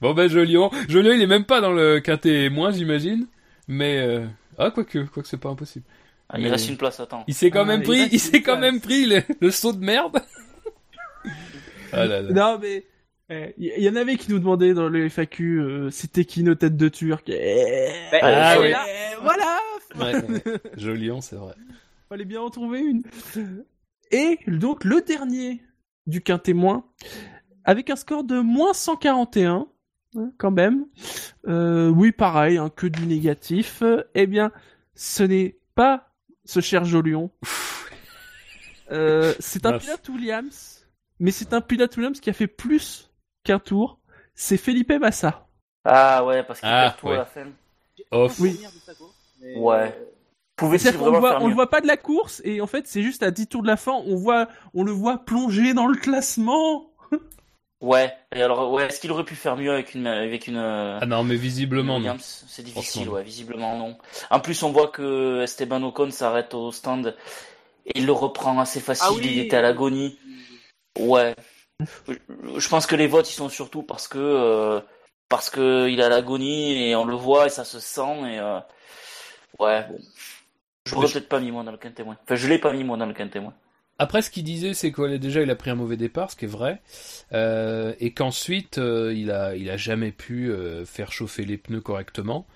Bon 0.00 0.14
ben 0.14 0.26
Jolion. 0.30 0.70
Jolion 0.88 1.12
il 1.12 1.20
est 1.20 1.26
même 1.26 1.44
pas 1.44 1.60
dans 1.60 1.72
le 1.72 2.00
quintet 2.00 2.48
moins 2.48 2.70
j'imagine. 2.70 3.26
Mais 3.68 3.98
euh... 3.98 4.26
ah 4.56 4.70
quoique, 4.70 5.00
quoique 5.12 5.28
c'est 5.28 5.36
pas 5.36 5.50
impossible. 5.50 5.84
Ah, 6.30 6.36
il 6.38 6.44
Mais- 6.44 6.50
reste 6.52 6.70
une 6.70 6.78
place, 6.78 6.98
attends. 6.98 7.24
Il 7.26 7.34
s'est 7.34 7.50
quand 7.50 7.60
Ah, 7.60 7.66
même 7.66 7.80
il 7.82 7.86
pris, 7.86 8.00
reste 8.00 8.12
il 8.14 8.20
s'est 8.20 8.38
une 8.38 8.42
quand 8.42 8.56
place. 8.56 8.72
même 8.72 8.80
pris 8.80 9.04
le, 9.04 9.20
le 9.38 9.50
saut 9.50 9.74
de 9.74 9.84
merde. 9.84 10.18
ah 11.92 12.06
là 12.06 12.22
là. 12.22 12.32
Non, 12.32 12.58
mais 12.58 12.86
il 13.58 13.82
y, 13.82 13.88
en 13.88 13.96
avait 13.96 14.16
qui 14.16 14.30
nous 14.30 14.38
demandaient 14.38 14.74
dans 14.74 14.88
le 14.88 15.08
FAQ, 15.08 15.60
euh, 15.60 15.90
c'était 15.90 16.24
qui 16.24 16.42
nos 16.42 16.54
têtes 16.54 16.76
de 16.76 16.88
turc? 16.88 17.28
Eh, 17.28 17.88
Ben, 18.10 18.20
Ah, 18.22 18.56
eh, 18.56 18.60
ouais. 18.60 18.74
Voilà 19.22 19.58
Ouais, 19.96 20.14
ouais. 20.14 20.42
Jolion 20.76 21.20
c'est 21.20 21.36
vrai. 21.36 21.54
Fallait 22.08 22.24
bien 22.24 22.40
en 22.40 22.50
trouver 22.50 22.80
une. 22.80 23.02
Et 24.10 24.38
donc 24.46 24.84
le 24.84 25.00
dernier 25.00 25.62
du 26.06 26.22
quintet 26.22 26.52
moins, 26.54 26.84
avec 27.64 27.90
un 27.90 27.96
score 27.96 28.24
de 28.24 28.40
moins 28.40 28.72
141, 28.72 29.68
hein, 30.16 30.32
quand 30.38 30.50
même. 30.50 30.86
Euh, 31.46 31.88
oui, 31.88 32.12
pareil, 32.12 32.58
hein, 32.58 32.70
que 32.74 32.86
du 32.86 33.06
négatif. 33.06 33.82
Eh 34.14 34.26
bien, 34.26 34.50
ce 34.94 35.22
n'est 35.22 35.56
pas 35.74 36.12
ce 36.44 36.60
cher 36.60 36.84
Jolion. 36.84 37.30
Euh, 38.90 39.34
c'est 39.38 39.66
un 39.66 39.78
pilote 39.78 40.08
Williams, 40.08 40.86
mais 41.20 41.30
c'est 41.30 41.52
un 41.54 41.60
pilote 41.60 41.96
Williams 41.96 42.18
qui 42.18 42.28
a 42.28 42.32
fait 42.32 42.48
plus 42.48 43.09
qu'un 43.44 43.58
tour. 43.58 43.98
C'est 44.34 44.56
Felipe 44.56 44.92
Massa. 44.92 45.46
Ah 45.84 46.24
ouais, 46.24 46.42
parce 46.42 46.60
qu'il 46.60 46.68
Ah, 46.68 46.82
perd 46.82 46.96
tout 46.98 47.08
à 47.10 47.16
la 47.16 47.24
fin. 47.24 47.46
Off. 48.10 48.38
Oui. 48.40 48.60
Mais, 49.40 49.56
Ouais. 49.56 49.98
C'est-à-dire 50.60 50.98
qu'on 50.98 51.10
le 51.10 51.18
voit, 51.18 51.40
on 51.42 51.48
le 51.48 51.54
voit 51.54 51.70
pas 51.70 51.80
de 51.80 51.86
la 51.86 51.96
course 51.96 52.42
et 52.44 52.60
en 52.60 52.66
fait 52.66 52.86
c'est 52.86 53.02
juste 53.02 53.22
à 53.22 53.30
10 53.30 53.46
tours 53.46 53.62
de 53.62 53.66
la 53.66 53.78
fin 53.78 53.92
on 53.92 54.14
voit 54.14 54.46
on 54.74 54.84
le 54.84 54.92
voit 54.92 55.24
plonger 55.24 55.72
dans 55.72 55.86
le 55.86 55.96
classement. 55.96 56.90
Ouais. 57.80 58.12
Et 58.34 58.42
alors, 58.42 58.70
ouais, 58.72 58.84
est-ce 58.88 59.00
qu'il 59.00 59.10
aurait 59.10 59.24
pu 59.24 59.34
faire 59.34 59.56
mieux 59.56 59.72
avec 59.72 59.94
une, 59.94 60.06
avec 60.06 60.46
une, 60.46 60.58
Ah 60.58 61.06
non 61.06 61.24
mais 61.24 61.36
visiblement 61.36 61.98
non. 61.98 62.16
C'est 62.18 62.62
difficile, 62.62 63.08
ouais, 63.08 63.22
visiblement 63.22 63.78
non. 63.78 63.96
En 64.28 64.38
plus, 64.40 64.62
on 64.62 64.70
voit 64.70 64.88
que 64.88 65.40
Esteban 65.44 65.82
Ocon 65.84 66.10
s'arrête 66.10 66.52
au 66.52 66.72
stand 66.72 67.16
et 67.86 67.98
il 67.98 68.04
le 68.04 68.12
reprend 68.12 68.60
assez 68.60 68.80
facile. 68.80 69.06
Ah 69.08 69.14
oui. 69.14 69.22
Il 69.24 69.38
était 69.38 69.56
à 69.56 69.62
l'agonie. 69.62 70.18
Ouais. 70.98 71.34
Je- 72.08 72.68
pense 72.68 72.86
que 72.86 72.96
les 72.96 73.06
votes 73.06 73.30
ils 73.30 73.34
sont 73.34 73.48
surtout 73.48 73.82
parce 73.82 74.08
que 74.08 74.18
euh, 74.18 74.80
parce 75.28 75.50
que 75.50 75.88
il 75.88 76.00
à 76.02 76.08
l'agonie 76.08 76.88
et 76.88 76.96
on 76.96 77.04
le 77.04 77.14
voit 77.14 77.46
et 77.46 77.50
ça 77.50 77.64
se 77.64 77.78
sent 77.78 78.22
et 78.26 78.38
euh, 78.38 78.58
ouais 79.58 79.86
bon. 79.88 79.98
Je 80.86 80.94
l'aurais 80.94 81.08
peut-être 81.08 81.28
pas 81.28 81.40
mis 81.40 81.50
moi 81.50 81.62
dans 81.62 81.72
le 81.72 81.78
quintémoin. 81.78 82.16
Enfin, 82.24 82.36
je 82.36 82.48
l'ai 82.48 82.58
pas 82.58 82.72
mis 82.72 82.84
moi 82.84 82.96
dans 82.96 83.06
le 83.06 83.12
quintémoin. 83.14 83.54
Après, 83.98 84.22
ce 84.22 84.30
qu'il 84.30 84.44
disait, 84.44 84.72
c'est 84.72 84.92
que 84.92 85.18
déjà, 85.18 85.42
il 85.42 85.50
a 85.50 85.56
pris 85.56 85.68
un 85.68 85.74
mauvais 85.74 85.98
départ, 85.98 86.30
ce 86.30 86.36
qui 86.36 86.46
est 86.46 86.48
vrai, 86.48 86.80
euh, 87.34 87.92
et 88.00 88.14
qu'ensuite, 88.14 88.78
euh, 88.78 89.12
il 89.14 89.30
a, 89.30 89.54
il 89.56 89.68
a 89.68 89.76
jamais 89.76 90.10
pu 90.10 90.50
euh, 90.50 90.86
faire 90.86 91.12
chauffer 91.12 91.44
les 91.44 91.58
pneus 91.58 91.82
correctement, 91.82 92.46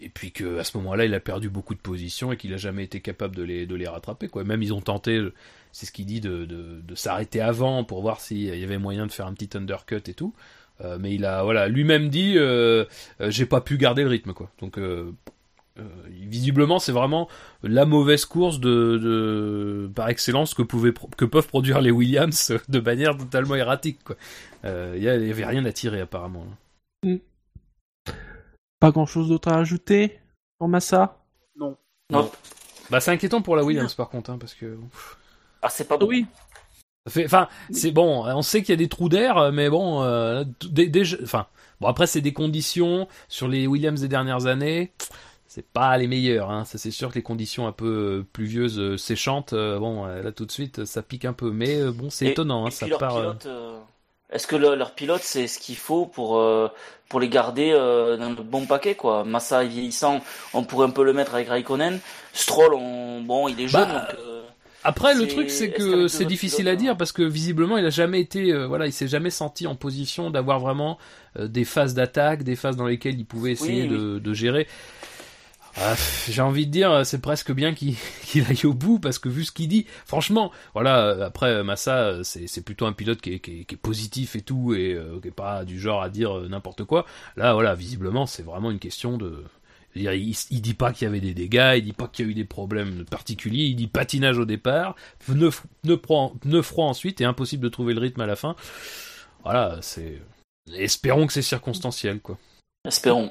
et 0.00 0.08
puis 0.08 0.32
que 0.32 0.58
à 0.58 0.64
ce 0.64 0.76
moment-là, 0.78 1.04
il 1.04 1.14
a 1.14 1.20
perdu 1.20 1.48
beaucoup 1.48 1.74
de 1.74 1.80
positions 1.80 2.32
et 2.32 2.36
qu'il 2.36 2.52
a 2.54 2.56
jamais 2.56 2.84
été 2.84 3.00
capable 3.00 3.36
de 3.36 3.42
les, 3.42 3.66
de 3.66 3.74
les 3.76 3.86
rattraper. 3.86 4.28
Quoi. 4.28 4.42
Même 4.44 4.62
ils 4.62 4.72
ont 4.74 4.80
tenté, 4.80 5.20
c'est 5.72 5.86
ce 5.86 5.92
qu'il 5.92 6.06
dit, 6.06 6.20
de, 6.20 6.44
de, 6.44 6.80
de 6.82 6.94
s'arrêter 6.94 7.40
avant 7.40 7.84
pour 7.84 8.00
voir 8.02 8.20
s'il 8.20 8.38
y 8.56 8.64
avait 8.64 8.78
moyen 8.78 9.06
de 9.06 9.12
faire 9.12 9.26
un 9.26 9.34
petit 9.34 9.56
undercut 9.56 10.02
et 10.06 10.14
tout. 10.14 10.34
Euh, 10.80 10.96
mais 11.00 11.12
il 11.14 11.24
a, 11.24 11.42
voilà, 11.42 11.66
lui-même 11.68 12.08
dit, 12.08 12.34
euh, 12.36 12.84
euh, 13.20 13.30
j'ai 13.30 13.46
pas 13.46 13.60
pu 13.60 13.78
garder 13.78 14.02
le 14.04 14.08
rythme, 14.10 14.32
quoi. 14.32 14.48
Donc 14.60 14.78
euh, 14.78 15.10
euh, 15.80 15.82
visiblement, 16.08 16.78
c'est 16.78 16.92
vraiment 16.92 17.28
la 17.64 17.84
mauvaise 17.84 18.24
course 18.26 18.60
de, 18.60 18.96
de 19.02 19.90
par 19.94 20.08
excellence 20.08 20.54
que 20.54 20.62
que 20.62 21.24
peuvent 21.24 21.48
produire 21.48 21.80
les 21.80 21.90
Williams 21.90 22.52
de 22.68 22.78
manière 22.80 23.16
totalement 23.16 23.56
erratique. 23.56 23.98
Quoi. 24.04 24.16
Euh, 24.64 24.94
Il 24.96 25.02
y, 25.02 25.08
a- 25.08 25.16
il 25.16 25.26
y 25.26 25.30
avait 25.30 25.44
rien 25.46 25.64
à 25.64 25.72
tirer 25.72 26.00
apparemment. 26.00 26.46
Pas 28.80 28.90
grand 28.92 29.06
chose 29.06 29.28
d'autre 29.28 29.48
à 29.48 29.58
ajouter 29.58 30.18
en 30.60 30.68
Massa. 30.68 31.18
non. 31.56 31.76
Non. 32.10 32.30
Bah 32.90 33.00
c'est 33.00 33.10
inquiétant 33.10 33.42
pour 33.42 33.54
la 33.56 33.64
Williams 33.64 33.94
par 33.94 34.08
contre, 34.08 34.30
hein, 34.30 34.38
parce 34.38 34.54
que 34.54 34.78
Ah 35.62 35.68
c'est 35.70 35.88
pas 35.88 35.96
bon. 35.96 36.06
Oui. 36.06 36.26
enfin 37.24 37.48
c'est 37.70 37.90
bon, 37.90 38.24
on 38.26 38.42
sait 38.42 38.62
qu'il 38.62 38.70
y 38.70 38.74
a 38.74 38.76
des 38.76 38.88
trous 38.88 39.08
d'air, 39.08 39.50
mais 39.52 39.70
bon, 39.70 40.02
euh, 40.02 40.44
enfin 41.22 41.46
bon 41.80 41.88
après 41.88 42.06
c'est 42.06 42.20
des 42.20 42.32
conditions 42.32 43.08
sur 43.28 43.48
les 43.48 43.66
Williams 43.66 44.00
des 44.00 44.08
dernières 44.08 44.46
années. 44.46 44.92
C'est 45.46 45.66
pas 45.66 45.96
les 45.96 46.06
meilleures, 46.06 46.50
hein. 46.50 46.64
c'est 46.66 46.90
sûr 46.90 47.08
que 47.08 47.14
les 47.14 47.22
conditions 47.22 47.66
un 47.66 47.72
peu 47.72 47.86
euh, 48.20 48.26
pluvieuses, 48.34 48.78
euh, 48.78 48.96
séchantes, 48.98 49.54
euh, 49.54 49.78
bon 49.78 50.04
là 50.04 50.30
tout 50.30 50.44
de 50.44 50.52
suite 50.52 50.84
ça 50.84 51.02
pique 51.02 51.24
un 51.24 51.32
peu, 51.32 51.50
mais 51.50 51.80
euh, 51.80 51.90
bon 51.90 52.10
c'est 52.10 52.26
Et- 52.26 52.30
étonnant, 52.32 52.66
hein, 52.66 52.70
ça 52.70 52.86
leur 52.86 52.98
part. 52.98 53.16
pilote, 53.16 53.48
Est-ce 54.30 54.46
que 54.46 54.56
le- 54.56 54.74
leur 54.74 54.94
pilote 54.94 55.22
c'est 55.22 55.46
ce 55.48 55.58
qu'il 55.58 55.76
faut 55.76 56.04
pour 56.04 56.36
euh, 56.36 56.68
pour 57.08 57.18
les 57.18 57.30
garder 57.30 57.70
euh, 57.72 58.18
dans 58.18 58.28
le 58.28 58.42
bon 58.42 58.66
paquet 58.66 58.94
quoi? 58.94 59.24
Massa 59.24 59.64
est 59.64 59.68
vieillissant, 59.68 60.20
on 60.52 60.62
pourrait 60.64 60.86
un 60.86 60.90
peu 60.90 61.02
le 61.02 61.14
mettre 61.14 61.34
avec 61.34 61.48
Raikkonen. 61.48 61.98
Stroll, 62.34 62.74
on... 62.74 63.22
bon, 63.22 63.48
il 63.48 63.58
est 63.58 63.68
jeune. 63.68 63.88
Bah, 63.88 64.06
donc, 64.10 64.18
euh, 64.20 64.27
Après, 64.88 65.14
le 65.14 65.26
truc, 65.28 65.50
c'est 65.50 65.70
que 65.70 66.08
c'est 66.08 66.24
difficile 66.24 66.68
à 66.68 66.76
dire 66.76 66.96
parce 66.96 67.12
que 67.12 67.22
visiblement, 67.22 67.76
il 67.76 67.84
a 67.84 67.90
jamais 67.90 68.20
été, 68.20 68.52
euh, 68.52 68.66
voilà, 68.66 68.86
il 68.86 68.92
s'est 68.92 69.08
jamais 69.08 69.30
senti 69.30 69.66
en 69.66 69.74
position 69.74 70.30
d'avoir 70.30 70.60
vraiment 70.60 70.98
euh, 71.38 71.46
des 71.48 71.64
phases 71.64 71.94
d'attaque, 71.94 72.42
des 72.42 72.56
phases 72.56 72.76
dans 72.76 72.86
lesquelles 72.86 73.18
il 73.18 73.26
pouvait 73.26 73.52
essayer 73.52 73.82
Oui, 73.82 73.88
de, 73.88 74.18
de 74.18 74.34
gérer. 74.34 74.66
Ah, 75.80 75.94
J'ai 76.28 76.42
envie 76.42 76.66
de 76.66 76.72
dire, 76.72 77.06
c'est 77.06 77.20
presque 77.20 77.52
bien 77.52 77.72
qu'il 77.74 78.44
aille 78.48 78.64
au 78.66 78.72
bout 78.74 78.98
parce 78.98 79.18
que 79.20 79.28
vu 79.28 79.44
ce 79.44 79.52
qu'il 79.52 79.68
dit, 79.68 79.86
franchement, 80.06 80.50
voilà. 80.74 81.04
euh, 81.06 81.26
Après, 81.26 81.62
Massa, 81.62 81.98
euh, 81.98 82.22
c'est 82.24 82.64
plutôt 82.64 82.86
un 82.86 82.92
pilote 82.92 83.20
qui 83.20 83.34
est, 83.34 83.38
qui 83.38 83.60
est- 83.60 83.64
qui 83.64 83.74
est 83.74 83.78
positif 83.78 84.34
et 84.34 84.40
tout 84.40 84.74
et 84.74 84.94
euh, 84.94 85.20
qui 85.22 85.28
est 85.28 85.32
pas 85.32 85.64
du 85.64 85.78
genre 85.78 86.02
à 86.02 86.08
dire 86.08 86.36
euh, 86.36 86.48
n'importe 86.48 86.82
quoi. 86.84 87.06
Là, 87.36 87.52
voilà, 87.54 87.74
visiblement, 87.76 88.26
c'est 88.26 88.42
vraiment 88.42 88.70
une 88.72 88.80
question 88.80 89.18
de. 89.18 89.44
Il, 89.94 90.36
il 90.50 90.60
dit 90.60 90.74
pas 90.74 90.92
qu'il 90.92 91.06
y 91.06 91.08
avait 91.08 91.20
des 91.20 91.34
dégâts, 91.34 91.74
il 91.76 91.84
dit 91.84 91.92
pas 91.92 92.08
qu'il 92.08 92.26
y 92.26 92.28
a 92.28 92.30
eu 92.30 92.34
des 92.34 92.44
problèmes 92.44 93.04
particuliers, 93.04 93.64
il 93.64 93.76
dit 93.76 93.86
patinage 93.88 94.38
au 94.38 94.44
départ, 94.44 94.94
pneu, 95.26 95.50
pneu, 95.82 95.96
froid, 95.96 96.32
pneu 96.40 96.62
froid 96.62 96.86
ensuite 96.86 97.20
et 97.20 97.24
impossible 97.24 97.62
de 97.62 97.68
trouver 97.68 97.94
le 97.94 98.00
rythme 98.00 98.20
à 98.20 98.26
la 98.26 98.36
fin. 98.36 98.56
Voilà, 99.42 99.78
c'est. 99.82 100.20
Espérons 100.74 101.26
que 101.26 101.32
c'est 101.32 101.42
circonstanciel, 101.42 102.20
quoi. 102.20 102.38
espérons. 102.84 103.30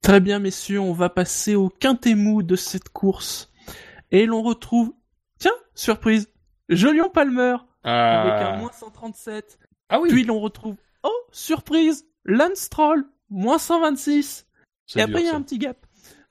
Très 0.00 0.20
bien, 0.20 0.38
messieurs, 0.38 0.80
on 0.80 0.94
va 0.94 1.10
passer 1.10 1.54
au 1.54 1.68
quintet 1.68 2.14
mou 2.14 2.42
de 2.42 2.56
cette 2.56 2.88
course. 2.88 3.52
Et 4.10 4.24
l'on 4.24 4.42
retrouve, 4.42 4.94
tiens, 5.38 5.52
surprise, 5.74 6.32
Jolion 6.70 7.10
Palmer, 7.10 7.56
avec 7.82 8.32
un 8.42 8.56
moins 8.56 8.72
137. 8.72 9.58
Ah 9.90 10.00
oui, 10.00 10.08
Puis 10.08 10.24
l'on 10.24 10.40
retrouve, 10.40 10.76
oh, 11.02 11.12
surprise, 11.30 12.06
Lance 12.24 12.58
Stroll, 12.60 13.04
moins 13.28 13.58
126. 13.58 14.46
Et 14.96 15.00
après, 15.00 15.20
il 15.20 15.26
y 15.26 15.28
a 15.28 15.34
un 15.34 15.42
petit 15.42 15.58
gap. 15.58 15.76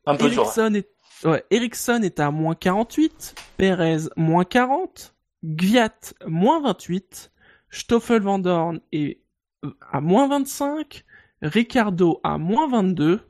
Un 0.06 0.16
peu 0.16 0.30
dur. 0.30 0.44
Ericsson 0.44 0.74
est, 0.74 0.90
ouais, 1.26 1.44
Ericsson 1.52 2.02
est 2.04 2.20
à 2.20 2.32
moins 2.32 2.56
48, 2.56 3.36
Perez 3.58 4.10
moins 4.16 4.46
40, 4.46 5.14
Gviat 5.44 6.14
moins 6.26 6.62
28, 6.62 7.32
Stoffel 7.70 8.22
Van 8.22 8.40
Dorn 8.40 8.80
est 8.92 9.22
euh, 9.66 9.72
à 9.92 10.02
moins 10.02 10.28
25, 10.28 11.04
Ricardo 11.42 12.20
à 12.24 12.38
moins 12.38 12.68
22. 12.68 13.22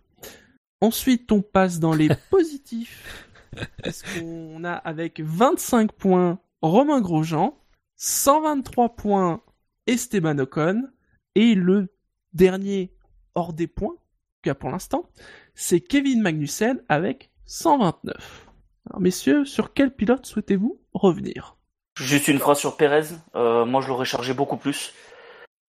Ensuite, 0.81 1.31
on 1.31 1.41
passe 1.41 1.79
dans 1.79 1.93
les 1.93 2.09
positifs. 2.29 3.27
Parce 3.83 4.03
qu'on 4.03 4.63
a 4.63 4.73
avec 4.73 5.19
25 5.19 5.91
points 5.91 6.39
Romain 6.61 7.01
Grosjean, 7.01 7.57
123 7.95 8.95
points 8.95 9.41
Esteban 9.87 10.37
Ocon, 10.37 10.87
et 11.33 11.55
le 11.55 11.87
dernier 12.33 12.93
hors 13.35 13.53
des 13.53 13.67
points, 13.67 13.95
cas 14.43 14.53
pour 14.55 14.69
l'instant, 14.69 15.09
c'est 15.55 15.79
Kevin 15.81 16.21
Magnussen 16.21 16.81
avec 16.89 17.29
129. 17.45 18.47
Alors 18.89 19.01
messieurs, 19.01 19.45
sur 19.45 19.73
quel 19.73 19.91
pilote 19.91 20.25
souhaitez-vous 20.25 20.79
revenir? 20.93 21.55
Juste 21.99 22.27
une 22.27 22.39
phrase 22.39 22.59
sur 22.59 22.77
Perez. 22.77 23.07
Euh, 23.35 23.65
moi, 23.65 23.81
je 23.81 23.87
l'aurais 23.87 24.05
chargé 24.05 24.33
beaucoup 24.33 24.57
plus. 24.57 24.93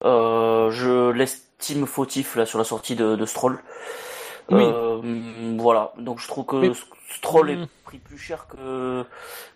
Euh, 0.05 0.71
je 0.71 1.11
l'estime 1.11 1.87
fautif 1.87 2.37
là 2.37 2.47
sur 2.47 2.59
la 2.59 2.65
sortie 2.65 2.95
de, 2.95 3.17
de 3.17 3.27
Stroll. 3.27 3.59
Oui. 4.51 4.63
Euh, 4.63 5.57
voilà. 5.59 5.93
Donc 5.99 6.19
je 6.21 6.27
trouve 6.29 6.47
que 6.47 6.57
Mais- 6.57 6.73
Stroll 7.11 7.51
est 7.51 7.57
Mm. 7.57 7.67
pris 7.85 7.99
plus 7.99 8.19
cher 8.19 8.47
que 8.47 9.05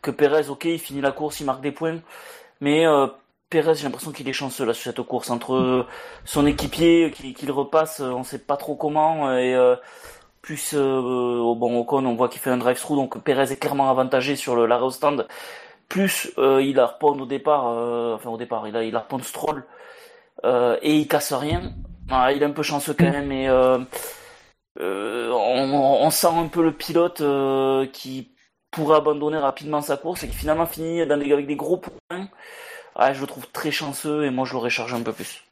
que 0.02 0.11
Perez. 0.11 0.48
Ok, 0.50 0.64
il 0.66 0.78
finit 0.78 1.00
la 1.00 1.12
course, 1.12 1.40
il 1.40 1.46
marque 1.46 1.62
des 1.62 1.72
points, 1.72 2.00
mais 2.61 2.84
euh, 3.55 3.62
Perez, 3.62 3.74
j'ai 3.76 3.84
l'impression 3.84 4.12
qu'il 4.12 4.28
est 4.28 4.32
chanceux 4.32 4.64
là 4.64 4.74
sur 4.74 4.84
cette 4.84 5.03
course 5.03 5.30
entre 5.30 5.86
son 6.24 6.47
équipier 6.47 7.11
qui, 7.14 7.34
qui 7.34 7.47
le 7.47 7.53
repasse, 7.53 8.01
on 8.01 8.24
sait 8.24 8.38
pas 8.38 8.57
trop 8.57 8.76
comment 8.76 9.36
et 9.36 9.55
euh, 9.55 9.76
plus 10.42 10.74
euh, 10.74 11.01
au 11.38 11.57
bon 11.57 11.80
Ocon, 11.80 12.05
on 12.07 12.14
voit 12.14 12.28
qu'il 12.28 12.40
fait 12.40 12.51
un 12.51 12.57
drive-through, 12.57 12.97
donc 12.97 13.22
Perez 13.24 13.53
est 13.53 13.57
clairement 13.57 13.90
avantagé 13.90 14.36
sur 14.36 14.55
le 14.55 14.66
l'arrêt 14.66 14.84
au 14.84 14.90
stand. 14.90 15.26
Plus 15.88 16.32
euh, 16.38 16.62
il 16.62 16.78
a 16.78 16.86
repond 16.86 17.18
au 17.20 17.26
départ, 17.26 17.68
euh, 17.68 18.14
enfin 18.14 18.30
au 18.30 18.36
départ, 18.36 18.66
il 18.68 18.76
a 18.76 18.84
il 18.84 18.94
a 18.97 19.01
repond 19.01 19.18
Stroll 19.20 19.64
euh, 20.44 20.76
et 20.82 20.97
il 20.97 21.09
casse 21.09 21.32
rien. 21.32 21.72
Ah, 22.11 22.32
il 22.32 22.42
est 22.42 22.47
un 22.47 22.53
peu 22.53 22.62
chanceux 22.62 22.94
quand 22.94 23.11
même, 23.11 23.26
mais 23.26 23.49
euh, 23.49 23.78
euh, 24.80 25.30
on, 25.32 26.11
sent 26.11 26.28
un 26.28 26.47
peu 26.49 26.62
le 26.62 26.72
pilote 26.72 27.20
euh, 27.20 27.86
qui 27.86 28.32
pourrait 28.70 28.99
abandonner 28.99 29.38
rapidement 29.38 29.80
sa 29.80 29.97
course 29.97 30.22
et 30.22 30.28
qui 30.28 30.36
finalement 30.36 30.66
finit 30.66 31.01
avec 31.01 31.47
des 31.47 31.57
gros 31.57 31.78
points. 31.78 32.28
Ah, 32.99 33.12
je 33.12 33.20
le 33.20 33.26
trouve 33.26 33.47
très 33.53 33.70
chanceux 33.70 34.24
et 34.24 34.30
moi 34.30 34.47
je 34.47 34.55
l'aurais 34.55 34.70
chargé 34.70 34.94
un 34.94 35.03
peu 35.03 35.12
plus. 35.12 35.44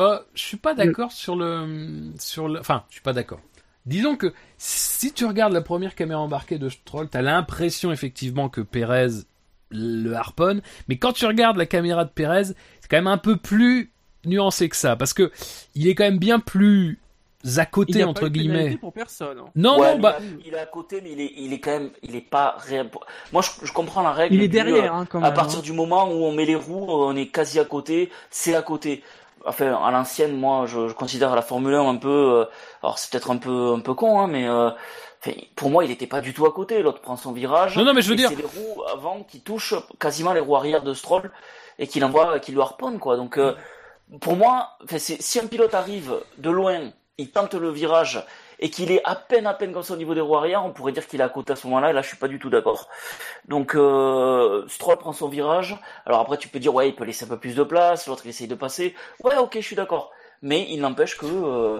Euh, 0.00 0.18
je 0.34 0.42
suis 0.42 0.56
pas 0.56 0.74
d'accord 0.74 1.12
sur 1.12 1.34
le, 1.34 2.12
sur 2.18 2.48
le, 2.48 2.60
enfin, 2.60 2.84
je 2.88 2.94
suis 2.94 3.02
pas 3.02 3.12
d'accord. 3.12 3.40
Disons 3.86 4.16
que 4.16 4.32
si 4.58 5.12
tu 5.12 5.24
regardes 5.24 5.52
la 5.52 5.62
première 5.62 5.94
caméra 5.94 6.20
embarquée 6.20 6.58
de 6.58 6.68
Stroll, 6.68 7.08
t'as 7.08 7.22
l'impression 7.22 7.90
effectivement 7.90 8.48
que 8.48 8.60
Perez 8.60 9.24
le 9.70 10.12
harponne, 10.14 10.62
mais 10.88 10.98
quand 10.98 11.12
tu 11.12 11.26
regardes 11.26 11.56
la 11.56 11.66
caméra 11.66 12.04
de 12.04 12.10
Perez, 12.10 12.44
c'est 12.80 12.88
quand 12.88 12.96
même 12.96 13.06
un 13.06 13.18
peu 13.18 13.36
plus 13.36 13.92
nuancé 14.26 14.68
que 14.68 14.76
ça, 14.76 14.96
parce 14.96 15.14
que 15.14 15.32
il 15.74 15.88
est 15.88 15.94
quand 15.94 16.04
même 16.04 16.18
bien 16.18 16.38
plus 16.38 16.98
à 17.56 17.66
côté 17.66 18.02
a 18.02 18.08
entre 18.08 18.22
pas 18.22 18.28
guillemets. 18.28 18.76
pour 18.76 18.92
personne. 18.92 19.38
hein. 19.38 19.50
Non, 19.54 19.78
Ouais, 19.80 19.94
non, 19.94 20.00
bah, 20.00 20.16
il, 20.20 20.24
a- 20.24 20.46
il 20.48 20.54
est 20.54 20.58
à 20.58 20.66
côté, 20.66 21.00
mais 21.02 21.12
il 21.12 21.20
est, 21.20 21.32
il 21.36 21.52
est 21.52 21.60
quand 21.60 21.72
même, 21.72 21.90
il 22.02 22.16
est 22.16 22.20
pas 22.20 22.56
réel. 22.58 22.90
Moi, 23.32 23.42
je, 23.42 23.66
je 23.66 23.72
comprends 23.72 24.02
la 24.02 24.12
règle. 24.12 24.34
Il 24.34 24.42
est 24.42 24.48
du, 24.48 24.58
euh, 24.58 24.64
derrière 24.64 24.94
hein, 24.94 25.06
quand 25.08 25.20
même. 25.20 25.28
À 25.28 25.32
partir 25.32 25.58
hein. 25.60 25.62
du 25.62 25.72
moment 25.72 26.04
où 26.08 26.24
on 26.24 26.32
met 26.32 26.44
les 26.46 26.54
roues, 26.56 26.86
on 26.88 27.14
est 27.16 27.26
quasi 27.26 27.58
à 27.60 27.64
côté, 27.64 28.10
c'est 28.30 28.54
à 28.54 28.62
côté. 28.62 29.02
Enfin, 29.46 29.74
à 29.74 29.90
l'ancienne, 29.90 30.36
moi, 30.38 30.64
je, 30.66 30.88
je 30.88 30.94
considère 30.94 31.34
la 31.36 31.42
Formule 31.42 31.74
1 31.74 31.86
un 31.88 31.96
peu, 31.96 32.08
euh, 32.08 32.44
alors 32.82 32.98
c'est 32.98 33.10
peut-être 33.12 33.30
un 33.30 33.36
peu, 33.36 33.74
un 33.74 33.80
peu 33.80 33.92
con, 33.92 34.18
hein, 34.20 34.26
mais 34.26 34.48
euh, 34.48 34.70
pour 35.54 35.68
moi, 35.70 35.84
il 35.84 35.90
était 35.90 36.06
pas 36.06 36.22
du 36.22 36.32
tout 36.32 36.46
à 36.46 36.52
côté. 36.52 36.82
L'autre 36.82 37.00
prend 37.02 37.16
son 37.16 37.32
virage. 37.32 37.76
non, 37.76 37.84
non, 37.84 37.92
mais 37.92 38.00
je 38.00 38.08
veux 38.08 38.16
dire, 38.16 38.30
c'est 38.30 38.36
les 38.36 38.42
roues 38.44 38.82
avant 38.90 39.22
qui 39.22 39.40
touchent 39.40 39.74
quasiment 39.98 40.32
les 40.32 40.40
roues 40.40 40.56
arrière 40.56 40.82
de 40.82 40.94
Stroll 40.94 41.30
et 41.78 41.86
qui 41.86 42.00
l'envoie, 42.00 42.38
qui 42.40 42.52
le 42.52 42.60
harponne, 42.62 42.98
quoi. 42.98 43.16
Donc, 43.18 43.36
euh, 43.36 43.52
pour 44.20 44.36
moi, 44.36 44.70
si 44.96 45.38
un 45.40 45.46
pilote 45.46 45.74
arrive 45.74 46.14
de 46.38 46.48
loin, 46.50 46.90
il 47.18 47.30
tente 47.30 47.54
le 47.54 47.70
virage 47.70 48.24
et 48.60 48.70
qu'il 48.70 48.90
est 48.92 49.02
à 49.04 49.14
peine, 49.14 49.46
à 49.46 49.54
peine 49.54 49.72
comme 49.72 49.82
ça 49.82 49.94
au 49.94 49.96
niveau 49.96 50.14
des 50.14 50.20
roues 50.20 50.36
arrière, 50.36 50.64
on 50.64 50.70
pourrait 50.72 50.92
dire 50.92 51.06
qu'il 51.06 51.20
est 51.20 51.24
à 51.24 51.28
côté 51.28 51.52
à 51.52 51.56
ce 51.56 51.66
moment-là. 51.66 51.90
Et 51.90 51.92
là, 51.92 52.02
je 52.02 52.08
suis 52.08 52.16
pas 52.16 52.28
du 52.28 52.38
tout 52.38 52.50
d'accord. 52.50 52.88
Donc, 53.48 53.74
euh, 53.74 54.64
Stroll 54.68 54.96
prend 54.96 55.12
son 55.12 55.28
virage. 55.28 55.76
Alors 56.06 56.20
après, 56.20 56.38
tu 56.38 56.48
peux 56.48 56.58
dire, 56.58 56.74
ouais, 56.74 56.88
il 56.88 56.94
peut 56.94 57.04
laisser 57.04 57.24
un 57.24 57.28
peu 57.28 57.38
plus 57.38 57.54
de 57.56 57.62
place. 57.62 58.06
L'autre, 58.06 58.22
il 58.24 58.30
essaye 58.30 58.48
de 58.48 58.54
passer. 58.54 58.94
Ouais, 59.22 59.36
ok, 59.36 59.52
je 59.56 59.60
suis 59.66 59.76
d'accord. 59.76 60.10
Mais 60.42 60.66
il 60.70 60.80
n'empêche 60.80 61.16
que, 61.18 61.26
euh, 61.26 61.78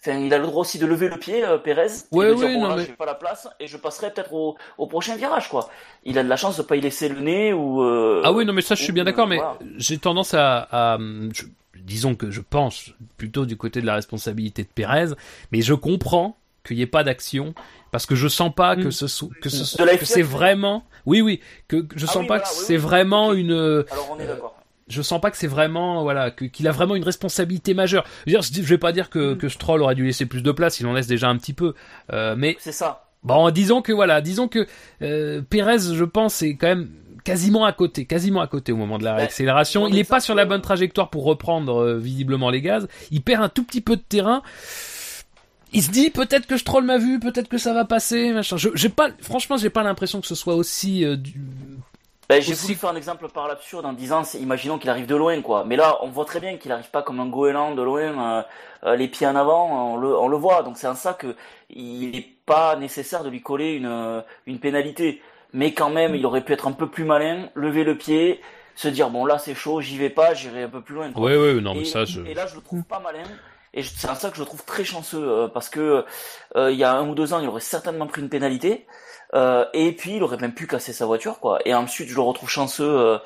enfin, 0.00 0.18
il 0.18 0.32
a 0.34 0.38
le 0.38 0.46
droit 0.46 0.60
aussi 0.62 0.78
de 0.78 0.86
lever 0.86 1.08
le 1.08 1.18
pied, 1.18 1.44
euh, 1.44 1.58
Pérez. 1.58 1.86
et 1.86 2.16
Ouais, 2.16 2.28
de 2.28 2.34
dire, 2.34 2.48
bon, 2.48 2.62
non, 2.62 2.68
là, 2.68 2.76
mais- 2.76 2.86
pas 2.94 3.06
la 3.06 3.14
place 3.14 3.48
et 3.60 3.66
je 3.66 3.76
passerai 3.76 4.12
peut-être 4.12 4.32
au, 4.32 4.56
au 4.78 4.86
prochain 4.86 5.16
virage, 5.16 5.48
quoi. 5.48 5.68
Il 6.04 6.18
a 6.18 6.22
de 6.24 6.28
la 6.28 6.36
chance 6.36 6.56
de 6.56 6.62
pas 6.62 6.76
y 6.76 6.80
laisser 6.80 7.08
le 7.08 7.20
nez 7.20 7.52
ou. 7.52 7.82
euh, 7.82 8.22
Ah 8.24 8.32
oui, 8.32 8.44
non, 8.44 8.52
mais 8.52 8.62
ça, 8.62 8.74
je 8.74 8.82
suis 8.82 8.92
bien 8.92 9.04
d'accord, 9.04 9.26
mais 9.26 9.36
voilà. 9.36 9.58
j'ai 9.76 9.98
tendance 9.98 10.34
à, 10.34 10.68
à 10.70 10.98
je- 11.32 11.44
disons 11.86 12.14
que 12.14 12.30
je 12.30 12.40
pense 12.42 12.90
plutôt 13.16 13.46
du 13.46 13.56
côté 13.56 13.80
de 13.80 13.86
la 13.86 13.94
responsabilité 13.94 14.62
de 14.64 14.68
Pérez, 14.68 15.14
mais 15.52 15.62
je 15.62 15.72
comprends 15.72 16.36
qu'il 16.64 16.76
n'y 16.76 16.82
ait 16.82 16.86
pas 16.86 17.04
d'action 17.04 17.54
parce 17.92 18.04
que 18.06 18.14
je 18.16 18.26
sens 18.28 18.52
pas 18.54 18.76
que 18.76 18.90
ce 18.90 19.06
soit, 19.06 19.28
que 19.40 19.48
ce 19.48 19.76
que 19.98 20.04
c'est 20.04 20.22
vraiment, 20.22 20.84
oui, 21.06 21.20
oui, 21.22 21.40
que 21.68 21.86
je 21.96 22.04
Ah 22.06 22.12
sens 22.12 22.22
oui, 22.22 22.26
pas 22.26 22.38
voilà, 22.38 22.42
que 22.42 22.48
oui, 22.58 22.64
c'est 22.66 22.72
oui. 22.74 22.78
vraiment 22.82 23.32
une, 23.32 23.52
Alors 23.52 24.08
on 24.10 24.18
est 24.18 24.24
euh, 24.24 24.34
d'accord. 24.34 24.56
je 24.88 25.00
sens 25.00 25.20
pas 25.20 25.30
que 25.30 25.36
c'est 25.36 25.46
vraiment 25.46 26.02
voilà 26.02 26.32
qu'il 26.32 26.66
a 26.68 26.72
vraiment 26.72 26.96
une 26.96 27.04
responsabilité 27.04 27.72
majeure. 27.72 28.04
Je 28.26 28.32
veux, 28.32 28.40
dire, 28.40 28.42
je 28.42 28.68
vais 28.68 28.78
pas 28.78 28.90
dire 28.92 29.08
que, 29.10 29.34
Mm. 29.34 29.38
que 29.38 29.48
Stroll 29.48 29.80
aurait 29.82 29.94
dû 29.94 30.04
laisser 30.04 30.26
plus 30.26 30.42
de 30.42 30.50
place, 30.52 30.80
il 30.80 30.86
en 30.86 30.92
laisse 30.92 31.06
déjà 31.06 31.28
un 31.28 31.36
petit 31.38 31.52
peu, 31.54 31.74
euh, 32.12 32.34
mais 32.36 32.56
C'est 32.58 32.72
ça. 32.72 33.04
Bon, 33.22 33.50
disons 33.50 33.80
que 33.82 33.92
voilà, 33.92 34.20
disons 34.20 34.46
que 34.48 34.66
euh, 35.02 35.42
Pérez, 35.48 35.78
je 35.94 36.04
pense, 36.04 36.42
est 36.42 36.56
quand 36.56 36.68
même 36.68 36.90
quasiment 37.26 37.64
à 37.64 37.72
côté, 37.72 38.06
quasiment 38.06 38.40
à 38.40 38.46
côté 38.46 38.70
au 38.72 38.76
moment 38.76 38.98
de 38.98 39.04
la 39.04 39.10
Ben, 39.10 39.16
réaccélération. 39.18 39.88
Il 39.88 39.98
est 39.98 40.04
pas 40.08 40.20
sur 40.20 40.34
la 40.36 40.44
bonne 40.46 40.62
trajectoire 40.62 41.10
pour 41.10 41.24
reprendre 41.24 41.82
euh, 41.82 41.98
visiblement 41.98 42.48
les 42.50 42.62
gaz. 42.62 42.86
Il 43.10 43.20
perd 43.22 43.42
un 43.42 43.48
tout 43.48 43.64
petit 43.64 43.80
peu 43.80 43.96
de 43.96 44.02
terrain. 44.02 44.42
Il 45.72 45.82
se 45.82 45.90
dit 45.90 46.10
peut-être 46.10 46.46
que 46.46 46.56
Stroll 46.56 46.84
m'a 46.84 46.96
vu, 46.98 47.18
peut-être 47.18 47.48
que 47.48 47.58
ça 47.58 47.74
va 47.74 47.84
passer, 47.84 48.32
machin. 48.32 48.56
Je, 48.56 48.68
j'ai 48.74 48.88
pas, 48.88 49.08
franchement, 49.20 49.56
j'ai 49.56 49.68
pas 49.70 49.82
l'impression 49.82 50.20
que 50.20 50.26
ce 50.26 50.34
soit 50.36 50.54
aussi. 50.54 51.04
euh, 51.04 51.16
du- 51.16 51.34
Ben, 52.28 52.40
j'ai 52.40 52.52
Aussi- 52.52 52.62
voulu 52.62 52.74
faire 52.76 52.90
un 52.90 52.96
exemple 52.96 53.28
par 53.28 53.46
l'absurde 53.48 53.84
en 53.84 53.92
disant, 53.92 54.22
imaginons 54.40 54.78
qu'il 54.78 54.90
arrive 54.90 55.06
de 55.06 55.14
loin, 55.16 55.40
quoi. 55.42 55.64
Mais 55.66 55.76
là, 55.76 55.98
on 56.02 56.08
voit 56.08 56.24
très 56.24 56.40
bien 56.40 56.56
qu'il 56.56 56.72
arrive 56.72 56.90
pas 56.90 57.02
comme 57.02 57.20
un 57.20 57.26
goéland 57.28 57.74
de 57.74 57.82
loin, 57.82 58.00
euh, 58.00 58.42
euh, 58.84 58.96
les 58.96 59.08
pieds 59.08 59.26
en 59.26 59.36
avant, 59.36 59.92
on 59.92 59.96
le, 59.96 60.16
on 60.16 60.28
le 60.28 60.36
voit. 60.36 60.62
Donc 60.62 60.76
c'est 60.78 60.88
en 60.88 60.94
ça 60.94 61.12
que 61.14 61.34
il 61.70 62.10
n'est 62.12 62.26
pas 62.46 62.76
nécessaire 62.76 63.22
de 63.24 63.28
lui 63.28 63.42
coller 63.42 63.74
une, 63.74 63.86
euh, 63.86 64.20
une 64.46 64.58
pénalité. 64.60 65.20
Mais 65.52 65.72
quand 65.72 65.90
même, 65.90 66.14
il 66.14 66.24
aurait 66.26 66.44
pu 66.44 66.52
être 66.52 66.66
un 66.68 66.72
peu 66.72 66.88
plus 66.88 67.04
malin, 67.04 67.48
lever 67.54 67.84
le 67.84 67.96
pied, 67.96 68.40
se 68.74 68.88
dire 68.88 69.10
bon 69.10 69.24
là 69.24 69.38
c'est 69.38 69.54
chaud, 69.54 69.80
j'y 69.80 69.96
vais 69.96 70.10
pas, 70.10 70.34
j'irai 70.34 70.64
un 70.64 70.68
peu 70.68 70.82
plus 70.82 70.94
loin. 70.94 71.10
Ouais, 71.14 71.36
ouais, 71.36 71.54
non, 71.60 71.74
mais 71.74 71.82
et, 71.82 71.84
ça, 71.84 72.04
je. 72.04 72.20
et 72.22 72.34
là, 72.34 72.46
je 72.46 72.56
le 72.56 72.62
trouve 72.62 72.82
pas 72.84 73.00
malin. 73.00 73.24
Et 73.74 73.82
c'est 73.82 74.08
en 74.08 74.14
ça 74.14 74.30
que 74.30 74.36
je 74.36 74.40
le 74.40 74.46
trouve 74.46 74.64
très 74.64 74.84
chanceux 74.84 75.22
euh, 75.22 75.48
parce 75.48 75.68
que 75.68 76.04
euh, 76.56 76.70
il 76.70 76.78
y 76.78 76.84
a 76.84 76.94
un 76.94 77.08
ou 77.08 77.14
deux 77.14 77.34
ans, 77.34 77.40
il 77.40 77.48
aurait 77.48 77.60
certainement 77.60 78.06
pris 78.06 78.22
une 78.22 78.30
pénalité. 78.30 78.86
Euh, 79.34 79.66
et 79.74 79.92
puis, 79.92 80.16
il 80.16 80.22
aurait 80.22 80.38
même 80.38 80.54
pu 80.54 80.66
casser 80.66 80.92
sa 80.92 81.04
voiture, 81.04 81.40
quoi. 81.40 81.58
Et 81.66 81.74
ensuite, 81.74 82.08
je 82.08 82.14
le 82.14 82.20
retrouve 82.22 82.48
chanceux 82.48 82.84
euh, 82.88 83.18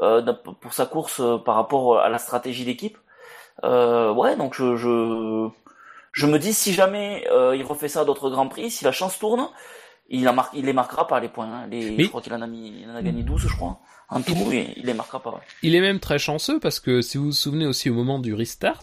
euh, 0.00 0.32
pour 0.60 0.72
sa 0.72 0.86
course 0.86 1.20
euh, 1.20 1.36
par 1.36 1.56
rapport 1.56 1.98
à 1.98 2.08
la 2.08 2.18
stratégie 2.18 2.64
d'équipe. 2.64 2.96
Euh, 3.64 4.12
ouais, 4.12 4.36
donc 4.36 4.54
je, 4.54 4.76
je, 4.76 5.48
je 6.12 6.26
me 6.26 6.38
dis 6.38 6.54
si 6.54 6.72
jamais 6.72 7.26
euh, 7.30 7.56
il 7.56 7.64
refait 7.64 7.88
ça 7.88 8.00
à 8.00 8.04
d'autres 8.04 8.30
grands 8.30 8.48
prix, 8.48 8.70
si 8.70 8.84
la 8.84 8.92
chance 8.92 9.18
tourne, 9.18 9.48
il, 10.08 10.26
a 10.28 10.32
mar- 10.32 10.50
il 10.54 10.64
les 10.64 10.72
marquera 10.72 11.06
pas 11.06 11.20
les 11.20 11.28
points. 11.28 11.46
hein. 11.46 11.66
Les, 11.70 12.02
Je 12.04 12.08
crois 12.08 12.20
qu'il 12.22 12.32
en 12.34 12.42
a 12.42 12.46
mis, 12.46 12.82
il 12.84 12.90
en 12.90 12.94
a 12.96 13.02
gagné 13.02 13.22
12, 13.22 13.42
je 13.42 13.48
crois. 13.48 13.80
En 14.10 14.22
tout, 14.22 14.32
oui, 14.46 14.72
il 14.76 14.86
les 14.86 14.94
marquera 14.94 15.22
pas. 15.22 15.30
ouais. 15.30 15.40
Il 15.62 15.74
est 15.74 15.80
même 15.82 16.00
très 16.00 16.18
chanceux 16.18 16.58
parce 16.58 16.80
que 16.80 17.02
si 17.02 17.18
vous 17.18 17.26
vous 17.26 17.32
souvenez 17.32 17.66
aussi 17.66 17.90
au 17.90 17.94
moment 17.94 18.18
du 18.18 18.32
restart, 18.32 18.82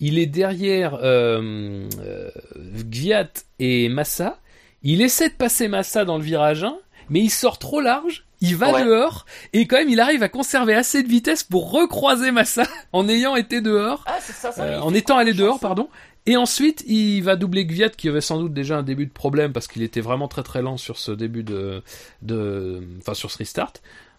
il 0.00 0.18
est 0.18 0.26
derrière 0.26 0.94
euh, 1.02 1.86
euh, 2.00 2.30
Gviat 2.56 3.28
et 3.58 3.88
Massa. 3.88 4.38
Il 4.82 5.02
essaie 5.02 5.28
de 5.28 5.34
passer 5.34 5.68
Massa 5.68 6.04
dans 6.04 6.16
le 6.16 6.24
virage 6.24 6.64
1, 6.64 6.74
mais 7.10 7.20
il 7.20 7.30
sort 7.30 7.58
trop 7.58 7.80
large. 7.80 8.24
Il 8.40 8.56
va 8.56 8.72
Ouais. 8.72 8.82
dehors 8.84 9.24
et 9.52 9.68
quand 9.68 9.76
même 9.76 9.88
il 9.88 10.00
arrive 10.00 10.24
à 10.24 10.28
conserver 10.28 10.74
assez 10.74 11.04
de 11.04 11.08
vitesse 11.08 11.44
pour 11.44 11.70
recroiser 11.70 12.32
Massa 12.32 12.64
en 12.92 13.08
ayant 13.08 13.36
été 13.36 13.60
dehors, 13.60 14.02
Ah, 14.06 14.18
ça, 14.20 14.50
ça. 14.50 14.62
euh, 14.64 14.76
il 14.78 14.82
en 14.82 14.92
étant 14.94 15.16
allé 15.16 15.32
dehors, 15.32 15.60
pardon. 15.60 15.88
Et 16.26 16.36
ensuite, 16.36 16.84
il 16.86 17.20
va 17.22 17.34
doubler 17.34 17.66
Gviat 17.66 17.90
qui 17.90 18.08
avait 18.08 18.20
sans 18.20 18.38
doute 18.38 18.52
déjà 18.52 18.78
un 18.78 18.82
début 18.82 19.06
de 19.06 19.12
problème 19.12 19.52
parce 19.52 19.66
qu'il 19.66 19.82
était 19.82 20.00
vraiment 20.00 20.28
très 20.28 20.44
très 20.44 20.62
lent 20.62 20.76
sur 20.76 20.98
ce 20.98 21.10
début 21.10 21.42
de, 21.42 21.82
de, 22.22 22.80
enfin 22.98 23.14
sur 23.14 23.30
ce 23.30 23.38
restart. 23.38 23.72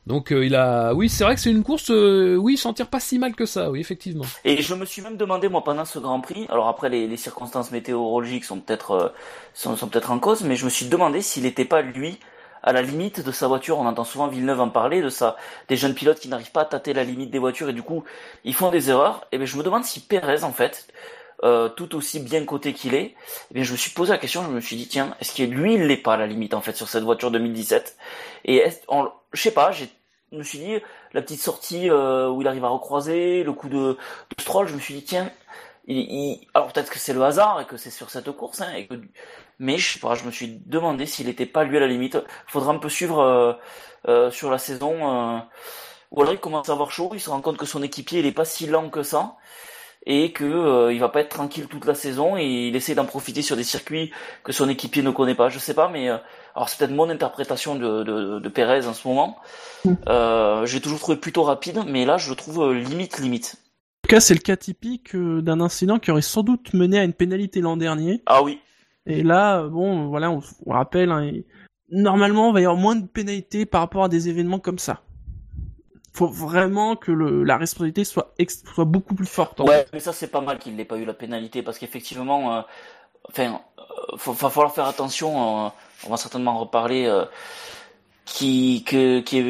Donc 0.06 0.34
euh, 0.34 0.46
il 0.46 0.56
a, 0.56 0.94
oui, 0.94 1.08
c'est 1.08 1.24
vrai 1.24 1.36
que 1.36 1.42
c'est 1.42 1.52
une 1.52 1.64
course, 1.64 1.90
euh, 1.90 2.36
oui, 2.36 2.56
il 2.56 2.58
s'en 2.58 2.74
tire 2.74 2.88
pas 2.88 3.00
si 3.00 3.20
mal 3.20 3.36
que 3.36 3.46
ça, 3.46 3.72
oui, 3.72 3.80
effectivement. 3.80 4.26
Et 4.44 4.62
je 4.62 4.76
me 4.76 4.84
suis 4.86 5.02
même 5.02 5.16
demandé 5.16 5.48
moi 5.48 5.64
pendant 5.64 5.86
ce 5.86 5.98
Grand 5.98 6.20
Prix, 6.20 6.46
alors 6.50 6.68
après 6.68 6.90
les, 6.90 7.16
circonstances 7.16 7.72
météorologiques 7.72 8.44
sont 8.44 8.60
peut-être 8.60 8.92
euh, 8.92 9.10
sont, 9.54 9.76
peut-être 9.88 10.12
en 10.12 10.20
cause, 10.20 10.44
mais 10.44 10.58
je 10.58 10.66
me 10.66 10.70
suis 10.70 10.88
demandé 10.88 11.22
s'il 11.22 11.44
n'était 11.44 11.64
pas 11.64 11.82
lui 11.82 12.20
à 12.64 12.74
la 12.74 12.82
limite 12.82 13.24
de 13.24 13.32
sa 13.32 13.48
voiture. 13.48 13.78
On 13.78 13.86
entend 13.86 14.04
souvent 14.04 14.28
Villeneuve 14.28 14.60
en 14.60 14.70
parler 14.70 15.02
de 15.02 15.10
ça, 15.10 15.38
des 15.70 15.78
jeunes 15.78 15.94
pilotes 15.94 16.20
qui 16.20 16.28
n'arrivent 16.28 16.52
pas 16.52 16.64
à 16.64 16.66
tâter 16.66 16.92
la 16.94 17.06
limite 17.06 17.32
des 17.32 17.40
voitures 17.40 17.70
et 17.70 17.74
du 17.74 17.84
coup 17.84 18.04
ils 18.44 18.54
font 18.54 18.72
des 18.72 18.90
erreurs. 18.90 19.26
Et 19.32 19.38
bien 19.38 19.46
je 19.46 19.56
me 19.56 19.64
demande 19.64 19.86
si 19.86 20.02
Perez 20.02 20.44
en 20.44 20.52
fait, 20.52 20.86
euh, 21.44 21.70
tout 21.70 21.96
aussi 21.96 22.20
bien 22.20 22.46
coté 22.46 22.74
qu'il 22.74 22.94
est, 22.96 23.16
eh 23.52 23.54
bien 23.54 23.64
je 23.64 23.72
me 23.72 23.78
suis 23.78 23.92
posé 23.92 24.12
la 24.12 24.18
question, 24.18 24.44
je 24.44 24.50
me 24.50 24.62
suis 24.62 24.76
dit 24.76 24.88
tiens, 24.88 25.16
est-ce 25.20 25.36
que 25.36 25.44
lui 25.44 25.76
il 25.76 25.88
l'est 25.88 25.98
pas 25.98 26.14
à 26.16 26.18
la 26.18 26.28
limite 26.28 26.54
en 26.54 26.62
fait 26.62 26.76
sur 26.76 26.88
cette 26.90 27.04
voiture 27.04 27.32
2017 27.32 27.98
Et 28.46 28.58
est 28.58 28.84
on, 28.88 29.10
je 29.34 29.42
sais 29.42 29.52
pas, 29.52 29.72
je 29.72 29.86
me 30.32 30.44
suis 30.44 30.60
dit 30.60 30.76
la 31.14 31.22
petite 31.22 31.42
sortie 31.42 31.90
euh, 31.90 32.30
où 32.30 32.42
il 32.42 32.48
arrive 32.48 32.66
à 32.66 32.70
recroiser, 32.70 33.44
le 33.44 33.54
coup 33.54 33.70
de, 33.70 33.98
de 34.38 34.42
Stroll, 34.42 34.68
je 34.68 34.76
me 34.76 34.80
suis 34.80 34.94
dit 34.96 35.04
tiens, 35.04 35.30
il, 35.88 35.98
il- 35.98 36.48
alors 36.54 36.72
peut-être 36.72 36.90
que 36.92 37.00
c'est 37.00 37.14
le 37.14 37.24
hasard 37.24 37.62
et 37.62 37.66
que 37.66 37.78
c'est 37.78 37.90
sur 37.92 38.10
cette 38.10 38.32
course, 38.32 38.62
hein, 38.62 38.74
et 38.76 38.88
que, 38.88 38.96
mais 39.60 39.78
je 39.78 39.94
sais 39.94 40.00
pas, 40.00 40.16
je 40.16 40.24
me 40.26 40.32
suis 40.32 40.60
demandé 40.66 41.06
s'il 41.06 41.30
était 41.30 41.46
pas 41.46 41.64
lui 41.64 41.78
à 41.78 41.80
la 41.82 41.88
limite. 41.88 42.18
Faudra 42.48 42.72
un 42.74 42.78
peu 42.80 42.90
suivre 42.90 43.20
euh, 43.20 43.54
euh, 44.08 44.32
sur 44.32 44.50
la 44.52 44.58
saison. 44.58 45.38
euh, 45.38 45.40
il 46.32 46.38
commence 46.40 46.70
à 46.70 46.74
avoir 46.74 46.92
chaud, 46.92 47.10
il 47.14 47.20
se 47.20 47.30
rend 47.30 47.42
compte 47.42 47.58
que 47.58 47.66
son 47.66 47.82
équipier 47.84 48.20
il 48.20 48.34
pas 48.34 48.46
si 48.46 48.68
lent 48.68 48.90
que 48.90 49.04
ça 49.04 49.36
et 50.06 50.32
que 50.32 50.44
euh, 50.44 50.94
il 50.94 51.00
va 51.00 51.10
pas 51.10 51.22
être 51.22 51.30
tranquille 51.30 51.68
toute 51.68 51.86
la 51.86 51.96
saison 51.96 52.38
et 52.38 52.68
il 52.68 52.76
essaie 52.76 52.96
d'en 52.96 53.06
profiter 53.06 53.42
sur 53.42 53.56
des 53.56 53.64
circuits 53.64 54.12
que 54.44 54.52
son 54.52 54.68
équipier 54.70 55.02
ne 55.02 55.12
connaît 55.12 55.36
pas. 55.36 55.50
Je 55.50 55.60
sais 55.60 55.74
pas, 55.74 55.90
mais 55.90 56.10
euh, 56.10 56.18
alors 56.56 56.70
c'est 56.70 56.78
peut-être 56.78 56.92
mon 56.92 57.10
interprétation 57.10 57.76
de, 57.76 58.04
de, 58.04 58.40
de 58.40 58.50
Perez 58.50 58.86
en 58.86 58.94
ce 58.94 59.08
moment. 59.08 59.38
Euh, 60.08 60.66
j'ai 60.66 60.82
toujours 60.82 61.00
trouvé 61.00 61.18
plutôt 61.18 61.44
rapide, 61.44 61.80
mais 61.88 62.06
là 62.06 62.18
je 62.18 62.30
le 62.30 62.36
trouve 62.36 62.62
euh, 62.62 62.74
limite 62.74 63.20
limite. 63.20 63.56
En 63.58 64.08
tout 64.08 64.16
cas, 64.16 64.20
c'est 64.20 64.34
le 64.34 64.42
cas 64.42 64.58
typique 64.58 65.16
euh, 65.16 65.42
d'un 65.42 65.62
incident 65.62 65.98
qui 65.98 66.12
aurait 66.12 66.22
sans 66.22 66.44
doute 66.44 66.74
mené 66.74 67.00
à 67.00 67.06
une 67.06 67.14
pénalité 67.14 67.62
l'an 67.62 67.78
dernier. 67.78 68.22
Ah 68.26 68.44
oui, 68.44 68.60
Et 69.06 69.24
là, 69.24 69.64
bon, 69.64 70.08
voilà, 70.08 70.30
on, 70.30 70.42
on 70.66 70.74
rappelle, 70.74 71.10
hein, 71.10 71.32
normalement, 71.90 72.50
il 72.50 72.54
va 72.54 72.62
y 72.62 72.66
avoir 72.66 72.78
moins 72.78 72.98
de 72.98 73.08
pénalités 73.08 73.66
par 73.66 73.80
rapport 73.80 74.04
à 74.04 74.10
des 74.10 74.28
événements 74.28 74.60
comme 74.60 74.80
ça. 74.80 75.02
Faut 76.14 76.28
vraiment 76.28 76.96
que 76.96 77.12
le, 77.12 77.44
la 77.44 77.58
responsabilité 77.58 78.04
soit, 78.04 78.34
ex- 78.38 78.64
soit 78.74 78.86
beaucoup 78.86 79.16
plus 79.16 79.26
forte. 79.26 79.60
en 79.60 79.66
ouais, 79.66 79.80
fait. 79.80 79.90
mais 79.94 80.00
ça 80.00 80.14
c'est 80.14 80.28
pas 80.28 80.42
mal 80.42 80.60
qu'il 80.60 80.76
n'ait 80.76 80.86
pas 80.86 80.98
eu 80.98 81.06
la 81.06 81.14
pénalité 81.14 81.64
parce 81.64 81.80
qu'effectivement, 81.80 82.58
euh, 82.58 82.62
enfin, 83.30 83.60
euh, 83.80 84.18
faut, 84.18 84.34
va 84.34 84.50
falloir 84.50 84.74
faire 84.74 84.86
attention. 84.86 85.66
euh, 85.66 85.70
on 86.06 86.10
va 86.10 86.18
certainement 86.18 86.52
en 86.52 86.60
reparler. 86.60 87.06
Euh, 87.08 87.26
qui 88.26 88.84
que 88.86 89.20
qui 89.20 89.44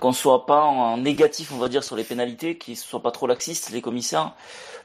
qu'on 0.00 0.12
soit 0.12 0.44
pas 0.44 0.64
en 0.64 0.96
négatif 0.96 1.52
on 1.52 1.58
va 1.58 1.68
dire 1.68 1.84
sur 1.84 1.94
les 1.94 2.02
pénalités 2.02 2.58
qu'ils 2.58 2.76
soient 2.76 3.02
pas 3.02 3.12
trop 3.12 3.28
laxistes 3.28 3.70
les 3.70 3.80
commissaires 3.80 4.32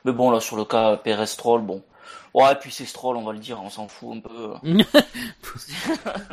mais 0.03 0.11
bon 0.11 0.29
là 0.29 0.39
sur 0.39 0.55
le 0.55 0.65
cas 0.65 0.95
Perez 0.97 1.25
Stroll 1.25 1.61
bon 1.63 1.81
ouais 2.35 2.55
puis 2.59 2.71
c'est 2.71 2.85
Stroll 2.85 3.17
on 3.17 3.23
va 3.23 3.33
le 3.33 3.39
dire 3.39 3.59
on 3.63 3.69
s'en 3.69 3.87
fout 3.87 4.17
un 4.17 4.19
peu 4.19 4.53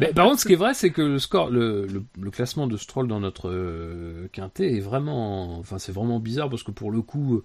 Mais 0.01 0.13
par 0.13 0.27
contre, 0.27 0.41
ce 0.41 0.47
qui 0.47 0.53
est 0.55 0.57
vrai, 0.57 0.75
c'est 0.75 0.91
que 0.91 1.03
le 1.03 1.19
score, 1.19 1.51
le, 1.51 1.87
le, 1.87 2.03
le 2.21 2.31
classement 2.31 2.67
de 2.67 2.77
Stroll 2.77 3.09
dans 3.09 3.21
notre 3.21 3.49
euh, 3.51 4.29
quintet 4.33 4.75
est 4.77 4.81
vraiment, 4.81 5.59
enfin, 5.59 5.79
c'est 5.79 5.93
vraiment 5.93 6.19
bizarre 6.21 6.49
parce 6.51 6.63
que 6.63 6.71
pour 6.71 6.91
le 6.91 7.03
coup, 7.03 7.37
euh, 7.37 7.43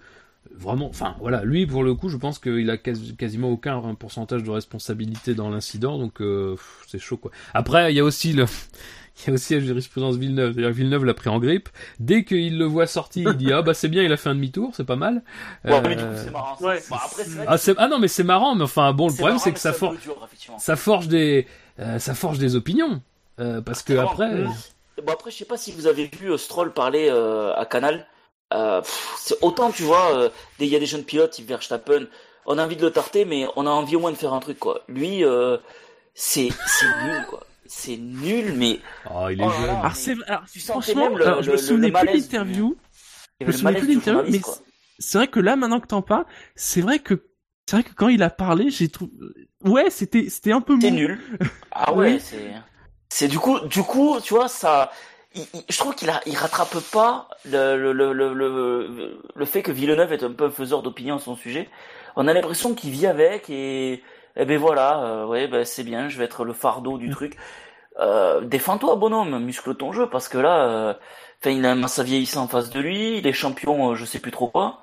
vraiment, 0.54 0.88
enfin, 0.88 1.14
voilà, 1.20 1.44
lui, 1.44 1.66
pour 1.66 1.84
le 1.84 1.94
coup, 1.94 2.08
je 2.08 2.16
pense 2.16 2.38
qu'il 2.38 2.68
a 2.70 2.76
quasi- 2.76 3.16
quasiment 3.16 3.50
aucun 3.50 3.94
pourcentage 3.94 4.42
de 4.42 4.50
responsabilité 4.50 5.34
dans 5.34 5.50
l'incident, 5.50 5.98
donc 5.98 6.20
euh, 6.20 6.56
c'est 6.86 6.98
chaud, 6.98 7.16
quoi. 7.16 7.30
Après, 7.54 7.92
il 7.92 7.96
y 7.96 8.00
a 8.00 8.04
aussi 8.04 8.32
le, 8.32 8.46
il 9.20 9.26
y 9.28 9.30
a 9.30 9.34
aussi 9.34 9.54
la 9.54 9.60
jurisprudence 9.60 10.16
Villeneuve, 10.16 10.52
c'est-à-dire 10.52 10.70
que 10.70 10.76
Villeneuve 10.76 11.04
l'a 11.04 11.14
pris 11.14 11.28
en 11.28 11.38
grippe. 11.38 11.68
Dès 11.98 12.24
qu'il 12.24 12.58
le 12.58 12.64
voit 12.64 12.86
sorti, 12.86 13.22
il 13.26 13.32
dit 13.34 13.52
ah 13.52 13.62
bah 13.62 13.74
c'est 13.74 13.88
bien, 13.88 14.02
il 14.02 14.12
a 14.12 14.16
fait 14.16 14.28
un 14.28 14.34
demi-tour, 14.34 14.72
c'est 14.76 14.84
pas 14.84 14.96
mal. 14.96 15.22
ouais, 15.64 15.72
Euh, 15.72 15.80
mais 15.82 15.96
du 15.96 16.02
coup 16.04 16.10
c'est 16.16 16.30
marrant 16.30 16.56
ça. 16.58 16.64
ouais. 16.66 16.82
Bon, 16.88 16.96
après, 16.96 17.24
c'est 17.24 17.30
vrai 17.30 17.46
que 17.46 17.70
ah, 17.72 17.74
ah 17.78 17.88
non 17.88 17.98
mais 17.98 18.08
c'est 18.08 18.24
marrant, 18.24 18.54
mais 18.54 18.64
enfin 18.64 18.92
bon, 18.92 19.08
le 19.08 19.14
problème 19.14 19.38
c'est 19.38 19.52
que 19.52 19.58
ça 19.60 19.72
for- 19.72 19.94
dur, 19.96 20.28
forge 20.76 21.08
des, 21.08 21.46
euh, 21.80 21.98
ça 21.98 22.14
forge 22.14 22.38
des 22.38 22.54
opinions, 22.56 23.00
Euh, 23.40 23.60
parce 23.60 23.82
que 23.82 23.92
Vraiment. 23.92 24.10
après. 24.12 24.34
Mm. 24.34 24.54
Bon 25.04 25.12
après 25.12 25.30
je 25.30 25.36
sais 25.36 25.44
pas 25.44 25.56
si 25.56 25.70
vous 25.72 25.86
avez 25.86 26.10
vu 26.20 26.32
euh, 26.32 26.36
Stroll 26.36 26.72
parler 26.72 27.08
euh, 27.10 27.54
à 27.54 27.64
Canal. 27.66 28.06
Euh, 28.54 28.80
pff, 28.80 29.14
c'est 29.18 29.36
autant 29.42 29.70
tu 29.70 29.82
vois, 29.82 30.16
euh, 30.16 30.28
il 30.58 30.66
y 30.66 30.74
a 30.76 30.78
des 30.80 30.86
jeunes 30.86 31.04
pilotes, 31.04 31.38
Yves 31.38 31.46
Verstappen, 31.48 32.06
on 32.46 32.56
a 32.58 32.64
envie 32.64 32.76
de 32.76 32.82
le 32.82 32.90
tarter, 32.90 33.24
mais 33.26 33.46
on 33.56 33.66
a 33.66 33.70
envie 33.70 33.94
au 33.94 34.00
moins 34.00 34.10
de 34.10 34.16
faire 34.16 34.32
un 34.32 34.40
truc 34.40 34.58
quoi. 34.58 34.80
Lui, 34.88 35.22
euh, 35.24 35.58
c'est 36.14 36.48
c'est 36.66 36.86
nul 37.04 37.24
quoi. 37.28 37.40
C'est 37.68 37.96
nul, 37.98 38.54
mais 38.56 38.80
Oh, 39.10 39.28
il 39.30 39.40
est 39.40 39.44
Oh 39.44 39.50
jeune. 39.50 39.70
Alors, 39.70 39.94
c'est, 39.94 40.16
alors, 40.26 40.42
franchement, 40.66 41.10
même 41.10 41.18
le- 41.18 41.26
alors, 41.26 41.42
je 41.42 41.50
me 41.52 41.56
souvenais 41.56 41.92
plus 41.92 42.06
de 42.06 42.12
l'interview. 42.12 42.76
Je 43.40 43.46
me 43.46 43.62
malaise 43.62 43.84
plus 43.84 43.94
d'interview, 43.94 44.22
journaliste, 44.22 44.46
mais 44.60 44.74
c'est 44.98 45.18
vrai 45.18 45.28
que 45.28 45.38
là, 45.40 45.54
maintenant 45.54 45.78
que 45.80 45.86
t'en 45.86 46.02
parles, 46.02 46.24
c'est 46.56 46.80
vrai 46.80 46.98
que, 46.98 47.22
c'est 47.66 47.76
vrai 47.76 47.82
que 47.84 47.92
quand 47.94 48.08
il 48.08 48.22
a 48.22 48.30
parlé, 48.30 48.70
j'ai 48.70 48.88
trouvé, 48.88 49.12
ouais, 49.64 49.90
c'était, 49.90 50.28
c'était 50.28 50.50
un 50.52 50.60
peu 50.60 50.76
C'est 50.80 50.90
mou. 50.90 50.96
nul. 50.96 51.20
Ah 51.70 51.92
ouais, 51.94 52.18
c'est 52.18 52.52
c'est 53.10 53.28
du 53.28 53.38
coup 53.38 53.60
du 53.60 53.82
coup, 53.82 54.18
tu 54.22 54.34
vois 54.34 54.48
ça 54.48 54.90
il- 55.34 55.46
il- 55.54 55.62
je 55.68 55.78
trouve 55.78 55.94
qu'il 55.94 56.10
a 56.10 56.20
il 56.26 56.34
rattrape 56.36 56.76
pas 56.92 57.28
le 57.44 57.76
le, 57.76 57.92
le 57.92 58.12
le 58.12 58.34
le 58.34 59.20
le 59.34 59.44
fait 59.44 59.62
que 59.62 59.70
Villeneuve 59.70 60.12
est 60.12 60.22
un 60.24 60.32
peu 60.32 60.46
un 60.46 60.50
faiseur 60.50 60.82
d'opinion 60.82 61.16
à 61.16 61.18
son 61.20 61.36
sujet. 61.36 61.68
On 62.16 62.26
a 62.26 62.32
l'impression 62.34 62.74
qu'il 62.74 62.90
vit 62.90 63.06
avec 63.06 63.48
et 63.50 64.02
eh 64.38 64.44
ben 64.44 64.58
voilà, 64.58 65.02
euh, 65.04 65.26
ouais, 65.26 65.48
ben 65.48 65.64
c'est 65.64 65.84
bien, 65.84 66.08
je 66.08 66.16
vais 66.18 66.24
être 66.24 66.44
le 66.44 66.52
fardeau 66.52 66.96
Mm. 66.96 67.00
du 67.00 67.10
truc. 67.10 67.36
Euh, 68.00 68.40
défends-toi 68.42 68.94
bonhomme, 68.96 69.38
muscle 69.44 69.74
ton 69.74 69.92
jeu 69.92 70.08
parce 70.08 70.28
que 70.28 70.38
là 70.38 70.68
euh, 70.68 70.94
enfin 71.40 71.50
il 71.50 71.66
a 71.66 71.72
un 71.72 71.74
Massa 71.74 72.04
vieillissant 72.04 72.44
en 72.44 72.48
face 72.48 72.70
de 72.70 72.78
lui, 72.80 73.18
il 73.18 73.26
est 73.26 73.32
champion, 73.32 73.94
je 73.96 74.04
sais 74.04 74.20
plus 74.20 74.30
trop 74.30 74.46
quoi. 74.48 74.80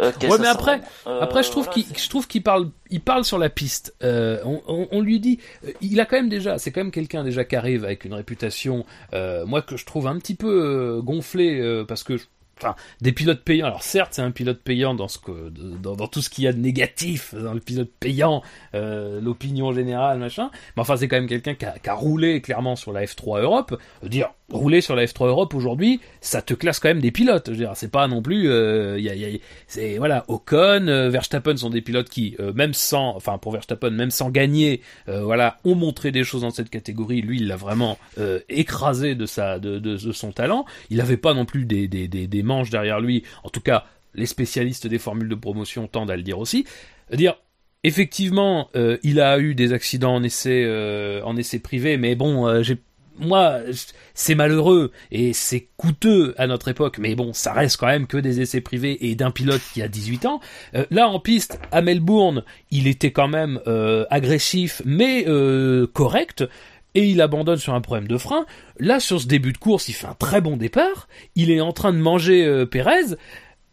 Euh, 0.00 0.12
Ouais, 0.22 0.38
mais 0.38 0.46
après- 0.46 0.80
Euh, 1.08 1.20
Après, 1.20 1.42
je 1.42 1.50
trouve 1.50 1.64
voilà, 1.64 1.82
qu'il, 1.82 1.98
je 1.98 2.08
trouve 2.08 2.28
qu'il 2.28 2.42
parle, 2.44 2.70
il 2.88 3.00
parle 3.00 3.24
sur 3.24 3.36
la 3.36 3.50
piste. 3.50 3.96
Euh, 4.04 4.38
on, 4.44 4.62
on, 4.68 4.86
on 4.92 5.00
lui 5.00 5.18
dit, 5.18 5.40
il 5.80 5.98
a 6.00 6.06
quand 6.06 6.14
même 6.16 6.28
déjà, 6.28 6.56
c'est 6.56 6.70
quand 6.70 6.80
même 6.80 6.92
quelqu'un 6.92 7.24
déjà 7.24 7.44
qui 7.44 7.56
arrive 7.56 7.84
avec 7.84 8.04
une 8.04 8.14
réputation, 8.14 8.86
moi 9.12 9.60
que 9.60 9.76
je 9.76 9.84
trouve 9.84 10.06
un 10.06 10.16
petit 10.18 10.36
peu 10.36 11.00
gonflée 11.02 11.84
parce 11.88 12.04
que, 12.04 12.14
enfin, 12.58 12.76
des 13.00 13.12
pilotes 13.12 13.42
payants. 13.42 13.66
Alors 13.66 13.82
certes, 13.82 14.14
c'est 14.14 14.22
un 14.22 14.30
pilote 14.30 14.60
payant 14.62 14.94
dans 14.94 15.08
ce 15.08 15.18
que, 15.18 15.50
dans, 15.50 16.08
tout 16.08 16.22
ce 16.22 16.30
qu'il 16.30 16.44
y 16.44 16.46
a 16.46 16.52
de 16.52 16.58
négatif 16.58 17.34
dans 17.34 17.54
le 17.54 17.60
pilote 17.60 17.90
payant, 18.00 18.42
euh, 18.74 19.20
l'opinion 19.20 19.72
générale, 19.72 20.18
machin. 20.18 20.50
Mais 20.76 20.82
enfin, 20.82 20.96
c'est 20.96 21.08
quand 21.08 21.16
même 21.16 21.28
quelqu'un 21.28 21.54
qui 21.54 21.64
a, 21.64 21.78
qui 21.78 21.88
a 21.88 21.94
roulé 21.94 22.40
clairement 22.40 22.76
sur 22.76 22.92
la 22.92 23.04
F3 23.04 23.40
Europe. 23.42 23.80
Dire, 24.02 24.30
rouler 24.50 24.80
sur 24.80 24.96
la 24.96 25.04
F3 25.04 25.26
Europe 25.28 25.54
aujourd'hui, 25.54 26.00
ça 26.20 26.40
te 26.42 26.54
classe 26.54 26.80
quand 26.80 26.88
même 26.88 27.00
des 27.00 27.10
pilotes. 27.10 27.46
Je 27.46 27.50
veux 27.52 27.56
dire, 27.58 27.72
c'est 27.74 27.90
pas 27.90 28.08
non 28.08 28.22
plus, 28.22 28.50
euh, 28.50 28.98
y 28.98 29.08
a, 29.10 29.14
y 29.14 29.24
a- 29.24 29.38
c'est 29.66 29.98
voilà, 29.98 30.24
Ocon, 30.28 30.88
euh, 30.88 31.10
Verstappen 31.10 31.56
sont 31.56 31.70
des 31.70 31.82
pilotes 31.82 32.08
qui, 32.08 32.34
euh, 32.40 32.52
même 32.54 32.72
sans, 32.74 33.14
enfin 33.14 33.38
pour 33.38 33.52
Verstappen, 33.52 33.90
même 33.90 34.10
sans 34.10 34.30
gagner, 34.30 34.80
euh, 35.08 35.22
voilà, 35.22 35.58
ont 35.64 35.74
montré 35.74 36.10
des 36.12 36.24
choses 36.24 36.42
dans 36.42 36.50
cette 36.50 36.70
catégorie. 36.70 37.20
Lui, 37.20 37.38
il 37.38 37.46
l'a 37.48 37.56
vraiment 37.56 37.98
euh, 38.18 38.40
écrasé 38.48 39.14
de 39.14 39.26
sa, 39.26 39.58
de, 39.58 39.78
de, 39.78 39.96
son 39.98 40.32
talent. 40.32 40.64
Il 40.90 40.96
n'avait 40.98 41.16
pas 41.18 41.34
non 41.34 41.44
plus 41.44 41.64
des, 41.66 41.88
des, 41.88 42.08
des, 42.08 42.26
des 42.26 42.42
manches 42.42 42.70
derrière 42.70 43.00
lui. 43.00 43.24
En 43.44 43.50
tout 43.50 43.60
cas, 43.60 43.84
les 44.14 44.26
spécialistes 44.26 44.86
des 44.86 44.98
formules 44.98 45.28
de 45.28 45.34
promotion 45.34 45.86
tendent 45.86 46.10
à 46.10 46.16
le 46.16 46.22
dire 46.22 46.38
aussi. 46.38 46.64
Dire, 47.12 47.36
effectivement, 47.84 48.68
euh, 48.76 48.98
il 49.02 49.20
a 49.20 49.38
eu 49.38 49.54
des 49.54 49.72
accidents 49.72 50.14
en 50.14 50.22
essai, 50.22 50.64
euh, 50.64 51.22
en 51.24 51.36
essai 51.36 51.58
privé, 51.58 51.96
mais 51.96 52.14
bon, 52.14 52.46
euh, 52.46 52.62
j'ai 52.62 52.76
moi, 53.18 53.60
c'est 54.14 54.34
malheureux 54.34 54.92
et 55.10 55.32
c'est 55.32 55.68
coûteux 55.76 56.34
à 56.38 56.46
notre 56.46 56.68
époque, 56.68 56.98
mais 56.98 57.14
bon, 57.14 57.32
ça 57.32 57.52
reste 57.52 57.76
quand 57.76 57.86
même 57.86 58.06
que 58.06 58.16
des 58.16 58.40
essais 58.40 58.60
privés 58.60 59.08
et 59.08 59.14
d'un 59.14 59.30
pilote 59.30 59.62
qui 59.72 59.82
a 59.82 59.88
18 59.88 60.26
ans. 60.26 60.40
Euh, 60.74 60.84
là, 60.90 61.08
en 61.08 61.20
piste, 61.20 61.60
à 61.72 61.82
Melbourne, 61.82 62.44
il 62.70 62.86
était 62.86 63.12
quand 63.12 63.28
même 63.28 63.60
euh, 63.66 64.04
agressif, 64.10 64.82
mais 64.84 65.24
euh, 65.28 65.86
correct. 65.92 66.44
et 66.94 67.04
il 67.06 67.20
abandonne 67.20 67.58
sur 67.58 67.74
un 67.74 67.80
problème 67.80 68.08
de 68.08 68.18
frein. 68.18 68.46
Là, 68.80 69.00
sur 69.00 69.20
ce 69.20 69.26
début 69.26 69.52
de 69.52 69.58
course, 69.58 69.88
il 69.88 69.92
fait 69.92 70.06
un 70.06 70.14
très 70.14 70.40
bon 70.40 70.56
départ. 70.56 71.08
Il 71.34 71.50
est 71.50 71.60
en 71.60 71.72
train 71.72 71.92
de 71.92 71.98
manger 71.98 72.44
euh, 72.44 72.66
Pérez. 72.66 73.16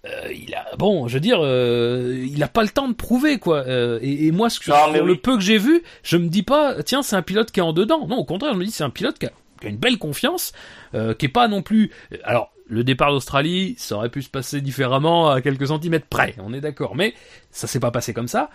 Euh, 0.05 0.31
il 0.31 0.53
a 0.53 0.65
bon, 0.77 1.07
je 1.07 1.15
veux 1.15 1.19
dire, 1.19 1.39
euh, 1.41 2.23
il 2.29 2.41
a 2.43 2.47
pas 2.47 2.63
le 2.63 2.69
temps 2.69 2.87
de 2.87 2.93
prouver 2.93 3.39
quoi. 3.39 3.63
Euh, 3.65 3.99
et, 4.01 4.27
et 4.27 4.31
moi, 4.31 4.49
ce 4.49 4.59
que, 4.59 4.69
Non, 4.69 4.77
oui. 4.93 4.99
le 5.03 5.15
peu 5.15 5.35
que 5.35 5.41
j'ai 5.43 5.57
vu, 5.57 5.81
je 6.03 6.17
me 6.17 6.27
dis 6.27 6.43
pas, 6.43 6.83
tiens, 6.83 7.01
c'est 7.01 7.15
un 7.15 7.21
pilote 7.21 7.51
qui 7.51 7.59
est 7.59 7.63
en 7.63 7.73
dedans. 7.73 8.07
Non, 8.07 8.17
au 8.17 8.25
contraire, 8.25 8.53
je 8.53 8.59
me 8.59 8.65
dis 8.65 8.71
c'est 8.71 8.83
un 8.83 8.89
pilote 8.89 9.17
qui 9.17 9.25
a, 9.25 9.31
qui 9.59 9.67
a 9.67 9.69
une 9.69 9.77
belle 9.77 9.97
confiance, 9.97 10.51
qui 10.93 11.25
est 11.25 11.29
pas 11.29 11.47
non 11.47 11.61
plus. 11.61 11.91
Alors, 12.23 12.51
le 12.67 12.83
départ 12.83 13.11
d'Australie, 13.11 13.75
ça 13.77 13.95
aurait 13.95 14.09
pu 14.09 14.21
se 14.21 14.29
passer 14.29 14.61
différemment 14.61 15.29
à 15.29 15.41
quelques 15.41 15.67
centimètres 15.67 16.07
près. 16.07 16.35
On 16.39 16.53
est 16.53 16.61
d'accord, 16.61 16.95
mais 16.95 17.13
ça 17.51 17.67
s'est 17.67 17.79
pas 17.79 17.91
passé 17.91 18.13
comme 18.13 18.27
ça. 18.27 18.49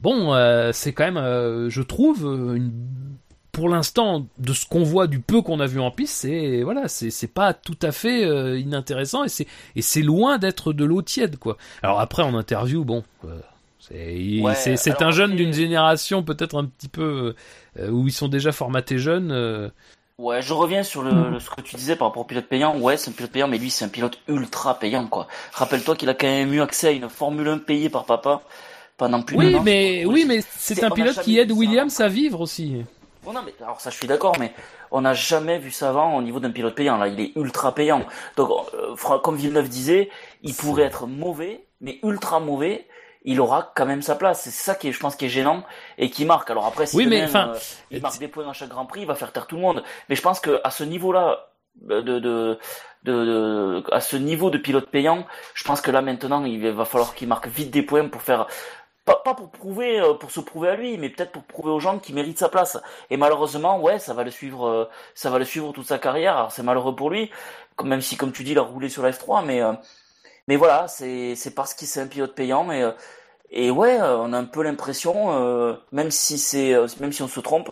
Bon, 0.00 0.34
c'est 0.72 0.92
quand 0.92 1.10
même, 1.10 1.68
je 1.70 1.82
trouve, 1.82 2.24
une 2.56 2.72
pour 3.54 3.68
l'instant, 3.70 4.26
de 4.38 4.52
ce 4.52 4.66
qu'on 4.66 4.82
voit 4.82 5.06
du 5.06 5.20
peu 5.20 5.40
qu'on 5.40 5.60
a 5.60 5.66
vu 5.66 5.80
en 5.80 5.90
piste, 5.90 6.14
c'est 6.20 6.62
voilà, 6.62 6.88
c'est 6.88 7.32
pas 7.32 7.54
tout 7.54 7.78
à 7.80 7.92
fait 7.92 8.24
euh, 8.24 8.58
inintéressant 8.58 9.24
et 9.24 9.28
c'est 9.30 9.46
et 9.76 9.80
c'est 9.82 10.02
loin 10.02 10.36
d'être 10.38 10.72
de 10.74 10.84
l'eau 10.84 11.00
tiède 11.00 11.38
quoi. 11.38 11.56
Alors 11.82 12.00
après 12.00 12.22
en 12.22 12.34
interview, 12.34 12.84
bon, 12.84 13.02
euh, 13.24 13.38
c'est 13.80 14.40
Ouais, 14.40 14.54
un 15.02 15.10
jeune 15.10 15.36
d'une 15.36 15.52
génération 15.52 16.22
peut-être 16.22 16.56
un 16.58 16.64
petit 16.66 16.88
peu 16.88 17.34
euh, 17.78 17.90
où 17.90 18.06
ils 18.06 18.12
sont 18.12 18.28
déjà 18.28 18.52
formatés 18.52 18.98
jeunes. 18.98 19.30
euh, 19.32 19.68
Ouais, 20.16 20.42
je 20.42 20.52
reviens 20.52 20.84
sur 20.84 21.02
le, 21.02 21.10
Mm. 21.12 21.30
le- 21.32 21.40
ce 21.40 21.50
que 21.50 21.60
tu 21.60 21.74
disais 21.74 21.96
par 21.96 22.06
rapport 22.08 22.22
au 22.22 22.24
pilote 22.24 22.46
payant. 22.46 22.78
Ouais, 22.78 22.96
c'est 22.96 23.10
un 23.10 23.12
pilote 23.14 23.32
payant, 23.32 23.48
mais 23.48 23.58
lui, 23.58 23.68
c'est 23.68 23.84
un 23.84 23.88
pilote 23.88 24.20
ultra 24.28 24.78
payant, 24.78 25.06
quoi. 25.08 25.26
Rappelle-toi 25.52 25.96
qu'il 25.96 26.08
a 26.08 26.14
quand 26.14 26.28
même 26.28 26.52
eu 26.54 26.60
accès 26.60 26.86
à 26.86 26.90
une 26.92 27.08
Formule 27.08 27.48
1 27.48 27.58
payée 27.58 27.88
par 27.88 28.04
papa 28.04 28.40
pendant 28.96 29.22
plus 29.22 29.36
Oui, 29.36 29.56
an. 29.56 29.62
mais 29.64 30.04
oui, 30.06 30.24
mais 30.26 30.40
C'est- 30.56 30.84
un 30.84 30.90
pilote 30.90 31.20
qui 31.20 31.36
aide 31.38 31.50
Williams 31.50 32.00
à 32.00 32.06
vivre 32.06 32.40
aussi. 32.40 32.76
Bon, 33.24 33.32
non, 33.32 33.40
mais 33.44 33.54
alors 33.62 33.80
ça, 33.80 33.90
je 33.90 33.96
suis 33.96 34.06
d'accord, 34.06 34.36
mais 34.38 34.52
on 34.90 35.00
n'a 35.00 35.14
jamais 35.14 35.58
vu 35.58 35.70
ça 35.70 35.88
avant 35.88 36.16
au 36.16 36.22
niveau 36.22 36.40
d'un 36.40 36.50
pilote 36.50 36.74
payant. 36.74 36.96
Là, 36.98 37.08
il 37.08 37.18
est 37.20 37.32
ultra 37.36 37.74
payant. 37.74 38.02
Donc, 38.36 38.50
euh, 38.74 38.94
comme 39.18 39.36
Villeneuve 39.36 39.68
disait, 39.68 40.10
il 40.42 40.54
pourrait 40.54 40.84
être 40.84 41.06
mauvais, 41.06 41.64
mais 41.80 41.98
ultra 42.02 42.40
mauvais. 42.40 42.86
Il 43.26 43.40
aura 43.40 43.72
quand 43.74 43.86
même 43.86 44.02
sa 44.02 44.16
place. 44.16 44.42
C'est 44.42 44.50
ça 44.50 44.74
qui 44.74 44.88
est, 44.88 44.92
je 44.92 45.00
pense, 45.00 45.16
qui 45.16 45.24
est 45.24 45.28
gênant 45.30 45.62
et 45.96 46.10
qui 46.10 46.26
marque. 46.26 46.50
Alors 46.50 46.66
après, 46.66 46.84
si 46.84 46.96
Oui, 46.96 47.06
mais 47.06 47.24
enfin, 47.24 47.48
euh, 47.54 47.58
il 47.90 48.02
marque 48.02 48.18
des 48.18 48.28
points 48.28 48.46
à 48.48 48.52
chaque 48.52 48.68
Grand 48.68 48.84
Prix, 48.84 49.00
il 49.00 49.06
va 49.06 49.14
faire 49.14 49.32
taire 49.32 49.46
tout 49.46 49.56
le 49.56 49.62
monde. 49.62 49.82
Mais 50.10 50.14
je 50.14 50.20
pense 50.20 50.40
que 50.40 50.60
à 50.62 50.70
ce 50.70 50.84
niveau-là, 50.84 51.48
de, 51.76 52.02
de, 52.02 52.18
de, 52.18 52.58
de- 53.04 53.82
à 53.92 54.00
ce 54.00 54.16
niveau 54.16 54.50
de 54.50 54.58
pilote 54.58 54.90
payant, 54.90 55.26
je 55.54 55.64
pense 55.64 55.80
que 55.80 55.90
là 55.90 56.02
maintenant, 56.02 56.44
il 56.44 56.70
va 56.70 56.84
falloir 56.84 57.14
qu'il 57.14 57.26
marque 57.28 57.46
vite 57.48 57.70
des 57.70 57.82
points 57.82 58.06
pour 58.08 58.20
faire, 58.22 58.46
pas, 59.04 59.20
pas 59.24 59.34
pour 59.34 59.50
prouver, 59.50 60.00
euh, 60.00 60.14
pour 60.14 60.30
se 60.30 60.40
prouver 60.40 60.68
à 60.70 60.76
lui, 60.76 60.96
mais 60.98 61.08
peut-être 61.10 61.32
pour 61.32 61.42
prouver 61.44 61.70
aux 61.70 61.80
gens 61.80 61.98
qu'il 61.98 62.14
mérite 62.14 62.38
sa 62.38 62.48
place. 62.48 62.78
Et 63.10 63.16
malheureusement, 63.16 63.80
ouais, 63.80 63.98
ça 63.98 64.14
va 64.14 64.24
le 64.24 64.30
suivre, 64.30 64.66
euh, 64.66 64.84
ça 65.14 65.30
va 65.30 65.38
le 65.38 65.44
suivre 65.44 65.72
toute 65.72 65.86
sa 65.86 65.98
carrière. 65.98 66.36
Alors 66.36 66.52
c'est 66.52 66.62
malheureux 66.62 66.96
pour 66.96 67.10
lui, 67.10 67.30
même 67.82 68.00
si, 68.00 68.16
comme 68.16 68.32
tu 68.32 68.44
dis, 68.44 68.52
il 68.52 68.58
a 68.58 68.62
roulé 68.62 68.88
sur 68.88 69.02
la 69.02 69.10
F3, 69.10 69.44
mais, 69.44 69.62
euh, 69.62 69.72
mais 70.48 70.56
voilà, 70.56 70.88
c'est, 70.88 71.34
c'est 71.36 71.54
parce 71.54 71.74
qu'il 71.74 71.88
c'est 71.88 72.00
un 72.00 72.06
pilote 72.06 72.34
payant, 72.34 72.64
mais, 72.64 72.82
et 73.50 73.70
ouais, 73.70 73.98
on 74.00 74.32
a 74.32 74.38
un 74.38 74.44
peu 74.44 74.62
l'impression, 74.62 75.32
euh, 75.32 75.74
même 75.92 76.10
si 76.10 76.38
c'est, 76.38 76.74
même 77.00 77.12
si 77.12 77.22
on 77.22 77.28
se 77.28 77.40
trompe, 77.40 77.70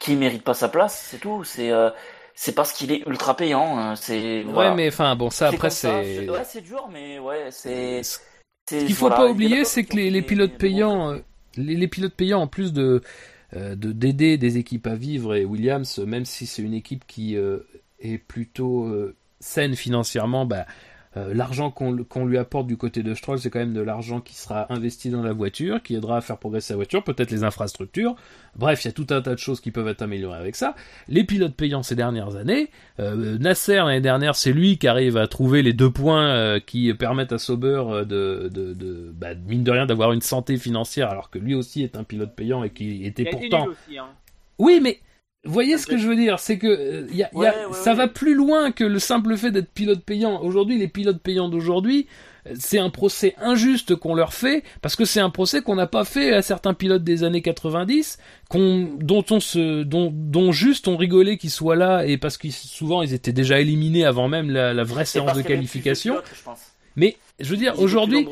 qu'il 0.00 0.18
mérite 0.18 0.42
pas 0.42 0.54
sa 0.54 0.68
place, 0.68 1.06
c'est 1.10 1.18
tout. 1.18 1.44
C'est, 1.44 1.70
euh, 1.70 1.90
c'est 2.34 2.52
parce 2.54 2.72
qu'il 2.72 2.90
est 2.90 3.06
ultra 3.06 3.36
payant. 3.36 3.78
hein, 3.78 3.96
C'est, 3.96 4.42
voilà. 4.42 4.70
Ouais, 4.70 4.76
mais 4.76 4.88
enfin 4.88 5.14
bon, 5.14 5.30
ça 5.30 5.48
après 5.48 5.70
c'est. 5.70 6.28
ouais, 6.28 6.44
c'est 6.44 6.62
dur, 6.62 6.88
mais 6.90 7.18
ouais, 7.20 7.48
c'est. 7.50 8.00
Ce 8.70 8.84
qu'il 8.86 8.94
faut 8.94 9.08
pas 9.08 9.28
oublier, 9.28 9.64
c'est 9.64 9.84
que 9.84 9.96
les, 9.96 10.10
les 10.10 10.22
pilotes 10.22 10.56
payants, 10.56 11.12
euh, 11.12 11.18
les, 11.56 11.74
les 11.74 11.88
pilotes 11.88 12.14
payants, 12.14 12.40
en 12.40 12.46
plus 12.46 12.72
de 12.72 13.00
euh, 13.56 13.74
de 13.74 13.92
d'aider 13.92 14.38
des 14.38 14.58
équipes 14.58 14.86
à 14.86 14.94
vivre 14.94 15.34
et 15.34 15.44
Williams, 15.44 15.98
même 15.98 16.24
si 16.24 16.46
c'est 16.46 16.62
une 16.62 16.74
équipe 16.74 17.04
qui 17.06 17.36
euh, 17.36 17.58
est 17.98 18.18
plutôt 18.18 18.88
saine 19.40 19.74
financièrement, 19.74 20.46
bah 20.46 20.66
euh, 21.16 21.34
l'argent 21.34 21.70
qu'on 21.70 22.24
lui 22.24 22.38
apporte 22.38 22.68
du 22.68 22.76
côté 22.76 23.02
de 23.02 23.14
Stroll, 23.14 23.40
c'est 23.40 23.50
quand 23.50 23.58
même 23.58 23.74
de 23.74 23.80
l'argent 23.80 24.20
qui 24.20 24.34
sera 24.34 24.72
investi 24.72 25.10
dans 25.10 25.22
la 25.22 25.32
voiture, 25.32 25.82
qui 25.82 25.96
aidera 25.96 26.18
à 26.18 26.20
faire 26.20 26.38
progresser 26.38 26.72
la 26.72 26.76
voiture, 26.76 27.02
peut-être 27.02 27.32
les 27.32 27.42
infrastructures. 27.42 28.14
Bref, 28.56 28.84
il 28.84 28.88
y 28.88 28.90
a 28.90 28.92
tout 28.92 29.06
un 29.10 29.20
tas 29.20 29.34
de 29.34 29.38
choses 29.38 29.60
qui 29.60 29.72
peuvent 29.72 29.88
être 29.88 30.02
améliorées 30.02 30.38
avec 30.38 30.54
ça. 30.54 30.74
Les 31.08 31.24
pilotes 31.24 31.54
payants 31.54 31.82
ces 31.82 31.96
dernières 31.96 32.36
années, 32.36 32.70
euh, 33.00 33.38
Nasser 33.38 33.76
l'année 33.76 34.00
dernière, 34.00 34.36
c'est 34.36 34.52
lui 34.52 34.78
qui 34.78 34.86
arrive 34.86 35.16
à 35.16 35.26
trouver 35.26 35.62
les 35.62 35.72
deux 35.72 35.90
points 35.90 36.28
euh, 36.28 36.60
qui 36.60 36.94
permettent 36.94 37.32
à 37.32 37.38
Sauber 37.38 37.82
euh, 37.86 38.04
de, 38.04 38.48
de, 38.52 38.72
de 38.74 39.12
bah, 39.12 39.34
mine 39.34 39.64
de 39.64 39.70
rien 39.72 39.86
d'avoir 39.86 40.12
une 40.12 40.22
santé 40.22 40.56
financière, 40.58 41.10
alors 41.10 41.30
que 41.30 41.38
lui 41.38 41.54
aussi 41.54 41.82
est 41.82 41.96
un 41.96 42.04
pilote 42.04 42.34
payant 42.36 42.62
et 42.62 42.70
qui 42.70 43.04
était 43.04 43.24
pourtant. 43.24 43.66
aussi, 43.66 43.98
hein. 43.98 44.06
Oui, 44.58 44.78
mais 44.82 45.00
vous 45.44 45.52
voyez 45.52 45.78
ce 45.78 45.86
que 45.86 45.96
je 45.96 46.06
veux 46.06 46.16
dire, 46.16 46.38
c'est 46.38 46.58
que 46.58 46.66
euh, 46.66 47.06
y 47.12 47.22
a, 47.22 47.30
y 47.32 47.36
a- 47.36 47.38
Ouais, 47.38 47.46
ouais, 47.48 47.54
ça 47.72 47.90
ouais. 47.92 47.96
va 47.96 48.08
plus 48.08 48.34
loin 48.34 48.72
que 48.72 48.84
le 48.84 48.98
simple 48.98 49.36
fait 49.36 49.50
d'être 49.50 49.72
pilote 49.72 50.02
payant. 50.04 50.40
Aujourd'hui, 50.42 50.78
les 50.78 50.88
pilotes 50.88 51.20
payants 51.22 51.48
d'aujourd'hui, 51.48 52.06
euh, 52.46 52.50
c'est 52.58 52.78
un 52.78 52.90
procès 52.90 53.34
injuste 53.40 53.94
qu'on 53.96 54.14
leur 54.14 54.34
fait 54.34 54.62
parce 54.82 54.96
que 54.96 55.04
c'est 55.06 55.20
un 55.20 55.30
procès 55.30 55.62
qu'on 55.62 55.76
n'a 55.76 55.86
pas 55.86 56.04
fait 56.04 56.32
à 56.34 56.42
certains 56.42 56.74
pilotes 56.74 57.04
des 57.04 57.24
années 57.24 57.40
90, 57.42 58.18
qu'on, 58.50 58.90
dont 59.00 59.24
on 59.30 59.40
se, 59.40 59.82
dont, 59.82 60.12
dont 60.14 60.52
juste 60.52 60.88
on 60.88 60.96
rigolait 60.98 61.38
qu'ils 61.38 61.50
soient 61.50 61.76
là 61.76 62.04
et 62.06 62.18
parce 62.18 62.36
que 62.36 62.50
souvent 62.50 63.02
ils 63.02 63.14
étaient 63.14 63.32
déjà 63.32 63.60
éliminés 63.60 64.04
avant 64.04 64.28
même 64.28 64.50
la, 64.50 64.74
la 64.74 64.84
vraie 64.84 65.06
séance 65.06 65.34
de 65.34 65.42
qualification. 65.42 66.16
Mais 66.96 67.16
je 67.38 67.48
veux 67.50 67.56
dire, 67.56 67.78
aujourd'hui, 67.80 68.26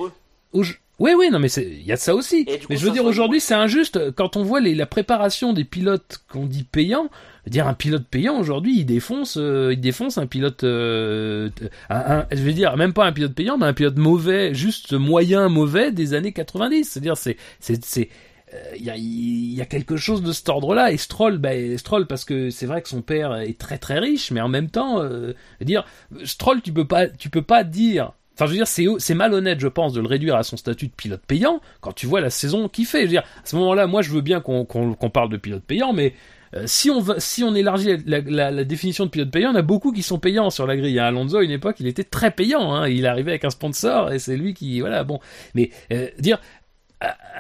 Auj- 0.55 0.77
Oui, 0.99 1.13
oui, 1.17 1.29
non, 1.31 1.39
mais 1.39 1.49
il 1.49 1.85
y 1.87 1.93
a 1.93 1.95
de 1.95 2.01
ça 2.01 2.15
aussi. 2.15 2.45
Coup, 2.45 2.67
Mais 2.71 2.77
je 2.77 2.85
veux 2.85 2.91
dire, 2.91 3.05
aujourd'hui, 3.05 3.41
c'est 3.41 3.55
injuste. 3.55 4.11
Quand 4.17 4.37
on 4.37 4.43
voit 4.43 4.61
les, 4.61 4.75
la 4.75 4.87
préparation 4.87 5.53
des 5.53 5.65
pilotes 5.65 6.19
qu'on 6.29 6.45
dit 6.47 6.65
payants, 6.65 7.09
dire, 7.47 7.69
un 7.69 7.75
pilote 7.75 8.05
payant, 8.11 8.37
aujourd'hui, 8.39 8.81
il 8.81 8.85
défonce, 8.85 9.37
euh, 9.39 9.73
il 9.73 9.81
défonce 9.81 10.19
un 10.19 10.27
pilote, 10.27 10.65
euh, 10.65 11.51
un, 11.89 11.97
un- 12.19 12.27
je 12.33 12.43
veux 12.43 12.53
dire, 12.53 12.77
même 12.77 12.93
pas 12.93 13.07
un 13.07 13.13
pilote 13.13 13.33
payant, 13.35 13.57
mais 13.59 13.67
un 13.67 13.75
pilote 13.75 13.97
mauvais, 13.97 14.55
juste 14.55 14.93
moyen 14.93 15.49
mauvais 15.49 15.93
des 15.93 16.15
années 16.15 16.33
90. 16.33 16.85
C'est-à-dire, 16.91 17.17
c'est, 17.17 17.37
c'est, 17.61 17.85
c'est, 17.85 18.09
euh, 18.55 18.59
il 18.77 18.83
y, 18.85 18.91
a, 18.91 18.97
il 18.97 19.55
y 19.55 19.61
a 19.61 19.67
quelque 19.67 19.97
chose 19.97 20.23
de 20.23 20.33
cet 20.33 20.49
ordre-là. 20.49 20.91
Et 20.91 20.97
Stroll, 20.97 21.39
bah, 21.39 21.51
Stroll, 21.77 22.09
parce 22.09 22.25
que 22.25 22.51
c'est 22.51 22.67
vrai 22.67 22.83
que 22.83 22.89
son 22.89 23.03
père 23.03 23.37
est 23.37 23.57
très 23.57 23.79
très 23.79 24.01
riche, 24.01 24.33
mais 24.33 24.41
en 24.41 24.49
même 24.49 24.69
temps, 24.69 25.01
euh, 25.01 25.33
dire, 25.61 25.85
Stroll, 26.25 26.61
tu 26.61 26.73
peux 26.73 26.87
pas, 26.89 27.07
tu 27.07 27.31
peux 27.31 27.43
pas 27.43 27.63
dire. 27.63 28.13
Enfin, 28.39 28.47
je 28.47 28.51
veux 28.53 28.65
dire, 28.65 29.01
c'est, 29.01 29.15
malhonnête, 29.15 29.59
je 29.59 29.67
pense, 29.67 29.93
de 29.95 30.01
le 30.01 30.07
réduire 30.07 30.37
à 30.37 30.45
son 30.45 30.57
statut 30.57 30.87
de 30.87 30.93
pilote 30.93 31.23
payant 31.27 31.61
quand 31.81 31.91
tu 31.91 32.07
vois 32.07 32.21
la 32.21 32.31
saison 32.31 32.69
qu'il 32.69 32.87
fait. 32.87 33.01
Je 33.01 33.07
veux 33.07 33.11
dire, 33.11 33.23
à 33.23 33.47
ce 33.47 33.57
moment-là, 33.57 33.89
moi, 33.89 34.01
je 34.01 34.11
veux 34.11 34.21
bien 34.21 34.41
qu'on, 34.41 34.65
parle 35.13 35.29
de 35.29 35.37
pilote 35.37 35.65
payant, 35.65 35.93
mais 35.93 36.15
euh, 36.55 36.63
si 36.67 36.89
on 36.89 37.05
si 37.19 37.43
on 37.43 37.53
élargit 37.57 37.97
la, 38.07 38.21
la, 38.21 38.53
la 38.53 38.65
définition 38.65 39.07
de 39.07 39.11
pilote 39.11 39.33
payant, 39.33 39.51
on 39.51 39.57
a 39.57 39.63
beaucoup 39.63 39.91
qui 39.91 40.05
sont 40.05 40.21
payants 40.21 40.51
sur 40.51 40.69
la 40.69 40.77
grille. 40.77 40.93
Il 40.93 40.95
y 40.95 41.01
a 41.01 41.07
Alonso 41.09 41.39
à 41.39 41.43
une 41.43 41.51
époque, 41.51 41.81
il 41.81 41.89
était 41.89 42.05
très 42.05 42.31
payant. 42.31 42.73
Hein, 42.73 42.89
il 42.89 43.09
arrivait 43.09 43.33
avec 43.33 43.45
un 43.45 43.51
sponsor 43.51 44.13
et 44.13 44.21
c'est 44.21 44.37
lui 44.37 44.55
qui, 44.55 44.79
voilà, 44.79 45.03
bon. 45.03 45.19
Mais 45.55 45.71
euh, 45.93 46.07
dire 46.21 46.39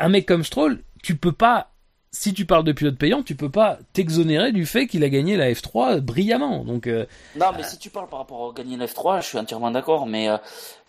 un 0.01 0.09
mec 0.09 0.26
comme 0.26 0.42
Stroll, 0.42 0.82
tu 1.03 1.16
peux 1.16 1.32
pas, 1.32 1.70
si 2.11 2.32
tu 2.34 2.46
parles 2.46 2.64
de 2.64 2.72
pilote 2.72 2.96
payant, 2.96 3.22
tu 3.22 3.34
peux 3.34 3.50
pas 3.50 3.78
t'exonérer 3.92 4.52
du 4.52 4.66
fait 4.66 4.86
qu'il 4.86 5.04
a 5.04 5.09
gagné 5.09 5.36
la 5.36 5.50
F3 5.52 6.00
brillamment. 6.00 6.64
Donc, 6.64 6.86
euh, 6.86 7.06
Non, 7.36 7.46
mais 7.56 7.62
si 7.62 7.78
tu 7.78 7.90
parles 7.90 8.09
par 8.09 8.20
rapport 8.20 8.40
au 8.40 8.52
gagner 8.52 8.76
l'F3, 8.76 9.20
je 9.20 9.26
suis 9.26 9.38
entièrement 9.38 9.70
d'accord. 9.70 10.06
Mais 10.06 10.28
euh, 10.28 10.36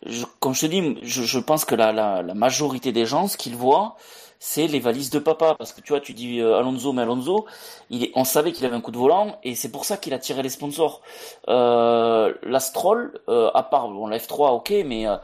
je, 0.06 0.24
comme 0.40 0.54
je 0.54 0.62
te 0.62 0.66
dis, 0.68 0.98
je, 1.04 1.24
je 1.24 1.40
pense 1.40 1.66
que 1.66 1.76
la, 1.76 1.92
la, 1.92 2.22
la 2.22 2.34
majorité 2.34 2.92
des 2.92 3.06
gens, 3.06 3.28
ce 3.28 3.38
qu'ils 3.38 3.56
voient, 3.56 3.96
c'est 4.40 4.68
les 4.68 4.80
valises 4.80 5.10
de 5.10 5.20
papa. 5.20 5.56
Parce 5.58 5.74
que 5.74 5.82
tu 5.82 5.92
vois, 5.94 6.00
tu 6.00 6.14
dis 6.14 6.40
euh, 6.40 6.58
Alonso, 6.58 6.94
mais 6.94 7.02
Alonso, 7.02 7.46
il 7.90 8.10
on 8.16 8.24
savait 8.24 8.52
qu'il 8.52 8.66
avait 8.66 8.76
un 8.76 8.82
coup 8.82 8.92
de 8.92 8.98
volant 8.98 9.38
et 9.44 9.56
c'est 9.56 9.72
pour 9.72 9.86
ça 9.86 9.98
qu'il 9.98 10.14
a 10.14 10.20
tiré 10.20 10.42
les 10.42 10.50
sponsors. 10.50 11.02
Euh, 11.50 12.34
L'Astrol, 12.44 13.20
euh, 13.28 13.52
à 13.54 13.64
part 13.64 13.90
bon, 13.90 14.08
la 14.08 14.18
F3, 14.18 14.52
ok, 14.54 14.74
mais 14.86 15.08
euh, 15.08 15.18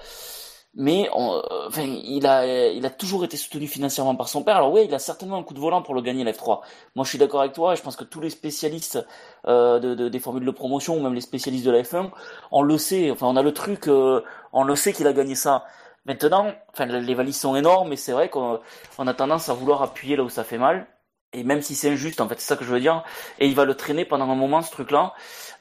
mais 0.75 1.09
on- 1.13 1.35
euh, 1.37 1.67
enfin, 1.67 1.83
il 1.83 2.25
a 2.27 2.45
il 2.71 2.85
a 2.85 2.89
toujours 2.89 3.23
été 3.23 3.37
soutenu 3.37 3.67
financièrement 3.67 4.15
par 4.15 4.27
son 4.29 4.43
père. 4.43 4.57
Alors 4.57 4.71
oui, 4.71 4.85
il 4.87 4.93
a 4.93 4.99
certainement 4.99 5.37
un 5.37 5.43
coup 5.43 5.53
de 5.53 5.59
volant 5.59 5.81
pour 5.81 5.95
le 5.95 6.01
gagner 6.01 6.23
la 6.23 6.31
F3. 6.33 6.61
Moi, 6.95 7.05
je 7.05 7.09
suis 7.09 7.17
d'accord 7.17 7.41
avec 7.41 7.53
toi 7.53 7.73
et 7.73 7.75
je 7.77 7.81
pense 7.81 7.95
que 7.95 8.03
tous 8.03 8.19
les 8.21 8.29
spécialistes 8.29 9.05
euh, 9.47 9.79
de, 9.79 9.95
de- 9.95 10.09
des 10.09 10.19
formules 10.19 10.45
de 10.45 10.51
promotion 10.51 10.97
ou 10.97 11.01
même 11.01 11.13
les 11.13 11.21
spécialistes 11.21 11.65
de 11.65 11.71
la 11.71 11.79
F1, 11.83 12.11
on 12.51 12.61
le 12.61 12.77
sait. 12.77 13.11
Enfin, 13.11 13.27
on 13.27 13.35
a 13.35 13.41
le 13.43 13.53
truc, 13.53 13.87
euh, 13.87 14.21
on 14.53 14.63
le 14.63 14.75
sait 14.75 14.93
qu'il 14.93 15.07
a 15.07 15.13
gagné 15.13 15.35
ça. 15.35 15.65
Maintenant, 16.05 16.51
enfin, 16.71 16.85
les 16.85 17.15
valises 17.15 17.39
sont 17.39 17.55
énormes, 17.55 17.89
mais 17.89 17.95
c'est 17.95 18.11
vrai 18.11 18.29
qu'on 18.29 18.59
on 18.97 19.07
a 19.07 19.13
tendance 19.13 19.49
à 19.49 19.53
vouloir 19.53 19.81
appuyer 19.81 20.15
là 20.15 20.23
où 20.23 20.29
ça 20.29 20.43
fait 20.43 20.57
mal. 20.59 20.87
Et 21.33 21.43
même 21.43 21.61
si 21.61 21.75
c'est 21.75 21.89
injuste, 21.91 22.21
en 22.21 22.29
fait, 22.29 22.39
c'est 22.39 22.47
ça 22.47 22.55
que 22.55 22.63
je 22.63 22.71
veux 22.71 22.79
dire. 22.79 23.03
Et 23.39 23.47
il 23.47 23.55
va 23.55 23.65
le 23.65 23.75
traîner 23.75 24.05
pendant 24.05 24.29
un 24.29 24.35
moment, 24.35 24.61
ce 24.61 24.71
truc-là. 24.71 25.13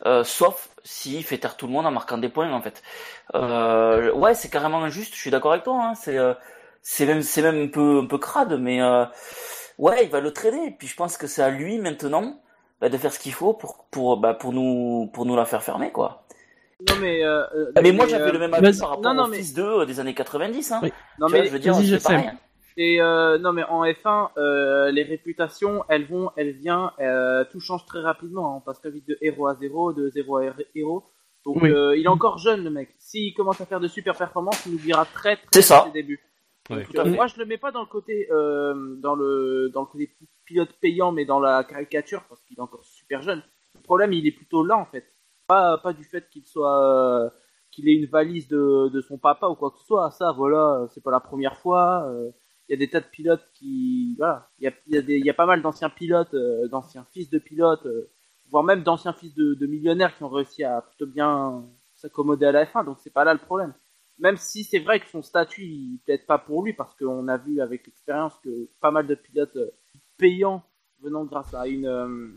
Euh, 0.06 0.22
sauf 0.24 0.68
s'il 0.84 1.24
fait 1.24 1.38
taire 1.38 1.56
tout 1.56 1.66
le 1.66 1.72
monde 1.72 1.86
en 1.86 1.90
marquant 1.90 2.18
des 2.18 2.28
points, 2.28 2.52
en 2.52 2.60
fait. 2.62 2.82
Euh, 3.34 4.12
ouais, 4.12 4.34
c'est 4.34 4.50
carrément 4.50 4.82
injuste. 4.84 5.14
Je 5.14 5.20
suis 5.20 5.30
d'accord 5.30 5.52
avec 5.52 5.64
toi. 5.64 5.78
Hein, 5.82 5.94
c'est, 5.94 6.18
euh, 6.18 6.34
c'est 6.82 7.06
même, 7.06 7.22
c'est 7.22 7.42
même 7.42 7.62
un 7.64 7.68
peu, 7.68 8.00
un 8.02 8.06
peu 8.06 8.18
crade, 8.18 8.58
mais 8.60 8.82
euh, 8.82 9.04
ouais, 9.78 10.04
il 10.04 10.10
va 10.10 10.20
le 10.20 10.32
traîner. 10.32 10.66
Et 10.66 10.70
puis 10.70 10.86
je 10.86 10.94
pense 10.96 11.16
que 11.16 11.26
c'est 11.26 11.42
à 11.42 11.50
lui 11.50 11.78
maintenant 11.78 12.38
bah, 12.80 12.88
de 12.88 12.98
faire 12.98 13.12
ce 13.12 13.18
qu'il 13.18 13.32
faut 13.32 13.54
pour, 13.54 13.86
pour, 13.90 14.18
bah, 14.18 14.34
pour 14.34 14.52
nous, 14.52 15.10
pour 15.12 15.24
nous 15.26 15.34
la 15.36 15.44
faire 15.46 15.62
fermer, 15.62 15.90
quoi. 15.90 16.20
Non 16.88 16.96
mais. 17.00 17.24
Euh, 17.24 17.44
euh, 17.54 17.72
Ah, 17.76 17.80
mais 17.82 17.92
moi 17.92 18.04
euh, 18.04 18.08
j'avais 18.08 18.32
le 18.32 18.38
même 18.38 18.52
avis 18.52 18.78
par 18.78 18.90
rapport 18.90 19.04
Non, 19.04 19.14
non, 19.14 19.24
au 19.24 19.28
mais- 19.28 19.38
fils 19.38 19.54
d'eux 19.54 19.80
euh, 19.80 19.86
des 19.86 20.00
années 20.00 20.12
90. 20.12 20.72
Hein. 20.72 20.80
Oui. 20.82 20.92
Non 21.18 21.28
Tu 21.28 21.32
vois, 21.32 21.40
mais 21.40 21.46
je 21.46 21.52
veux 21.52 21.58
dire, 21.60 21.74
je 21.80 21.96
sais. 21.96 22.26
Et 22.76 23.00
euh, 23.00 23.38
non, 23.38 23.52
mais 23.52 23.62
en 23.64 23.84
F1, 23.84 24.30
euh, 24.36 24.90
les 24.90 25.04
réputations, 25.04 25.84
elles 25.88 26.06
vont, 26.06 26.30
elles 26.36 26.52
viennent, 26.52 26.90
euh, 27.00 27.44
tout 27.52 27.60
change 27.60 27.86
très 27.86 28.00
rapidement. 28.00 28.52
hein. 28.52 28.56
On 28.56 28.60
passe 28.60 28.80
très 28.80 28.90
vite 28.90 29.06
de 29.06 29.16
héros 29.20 29.46
à 29.46 29.54
zéro, 29.54 29.92
de 29.92 30.08
zéro 30.08 30.38
à 30.38 30.44
héros. 30.74 31.04
Donc, 31.44 31.62
Oui. 31.62 31.70
euh, 31.70 31.96
il 31.96 32.04
est 32.04 32.08
encore 32.08 32.38
jeune, 32.38 32.64
le 32.64 32.70
mec. 32.70 32.88
S'il 32.98 33.32
commence 33.34 33.60
à 33.60 33.66
faire 33.66 33.78
de 33.80 33.86
super 33.86 34.16
performances, 34.16 34.64
il 34.66 34.74
oubliera 34.74 35.04
très 35.04 35.36
très 35.36 35.46
C'est 35.52 35.58
vite 35.60 35.66
ça. 35.68 35.84
ses 35.86 35.92
débuts. 35.92 36.20
Donc, 36.70 36.78
euh, 36.96 37.04
moi, 37.14 37.26
je 37.26 37.38
le 37.38 37.44
mets 37.44 37.58
pas 37.58 37.70
dans 37.70 37.80
le 37.82 37.86
côté, 37.86 38.26
euh, 38.32 38.96
dans 38.96 39.14
le, 39.14 39.68
dans 39.72 39.82
le 39.82 39.86
côté 39.86 40.10
pilote 40.46 40.70
payant, 40.80 41.12
mais 41.12 41.24
dans 41.26 41.38
la 41.38 41.62
caricature, 41.62 42.24
parce 42.28 42.42
qu'il 42.44 42.56
est 42.58 42.62
encore 42.62 42.82
super 42.84 43.20
jeune. 43.22 43.42
Le 43.76 43.82
problème, 43.82 44.12
il 44.14 44.26
est 44.26 44.32
plutôt 44.32 44.64
là, 44.64 44.76
en 44.76 44.86
fait. 44.86 45.04
Pas, 45.46 45.76
pas 45.78 45.92
du 45.92 46.04
fait 46.04 46.28
qu'il 46.30 46.46
soit, 46.46 46.82
euh, 46.82 47.28
qu'il 47.70 47.88
ait 47.88 47.94
une 47.94 48.06
valise 48.06 48.48
de, 48.48 48.88
de 48.88 49.00
son 49.02 49.18
papa 49.18 49.46
ou 49.46 49.54
quoi 49.54 49.70
que 49.70 49.78
ce 49.78 49.84
soit. 49.84 50.10
Ça, 50.10 50.32
voilà, 50.32 50.86
c'est 50.94 51.02
pas 51.04 51.10
la 51.10 51.20
première 51.20 51.58
fois. 51.58 52.10
Il 52.68 52.72
y 52.72 52.74
a 52.74 52.78
des 52.78 52.88
tas 52.88 53.00
de 53.00 53.06
pilotes 53.06 53.46
qui, 53.54 54.14
voilà, 54.16 54.48
il 54.58 54.64
y 54.64 54.68
a, 54.68 54.72
il 54.86 54.94
y 54.94 54.98
a, 54.98 55.02
des, 55.02 55.18
il 55.18 55.24
y 55.26 55.30
a 55.30 55.34
pas 55.34 55.46
mal 55.46 55.60
d'anciens 55.62 55.90
pilotes, 55.90 56.32
euh, 56.34 56.66
d'anciens 56.68 57.06
fils 57.12 57.28
de 57.30 57.38
pilotes, 57.38 57.84
euh, 57.86 58.10
voire 58.50 58.64
même 58.64 58.82
d'anciens 58.82 59.12
fils 59.12 59.34
de, 59.34 59.54
de 59.54 59.66
millionnaires 59.66 60.16
qui 60.16 60.22
ont 60.24 60.28
réussi 60.30 60.64
à 60.64 60.80
plutôt 60.82 61.06
bien 61.06 61.64
s'accommoder 61.94 62.46
à 62.46 62.52
la 62.52 62.64
F1. 62.64 62.84
Donc 62.84 62.98
c'est 63.00 63.12
pas 63.12 63.24
là 63.24 63.32
le 63.34 63.38
problème. 63.40 63.74
Même 64.18 64.36
si 64.36 64.64
c'est 64.64 64.78
vrai 64.78 65.00
que 65.00 65.06
son 65.08 65.22
statut, 65.22 65.64
il 65.64 65.98
peut-être 66.06 66.26
pas 66.26 66.38
pour 66.38 66.62
lui, 66.64 66.72
parce 66.72 66.94
qu'on 66.94 67.26
a 67.28 67.36
vu 67.36 67.60
avec 67.60 67.84
l'expérience 67.86 68.34
que 68.44 68.68
pas 68.80 68.90
mal 68.92 69.06
de 69.06 69.14
pilotes 69.14 69.56
euh, 69.56 69.70
payants 70.16 70.62
venant 71.02 71.24
grâce 71.24 71.52
à 71.52 71.66
une, 71.66 71.86
euh, 71.86 72.30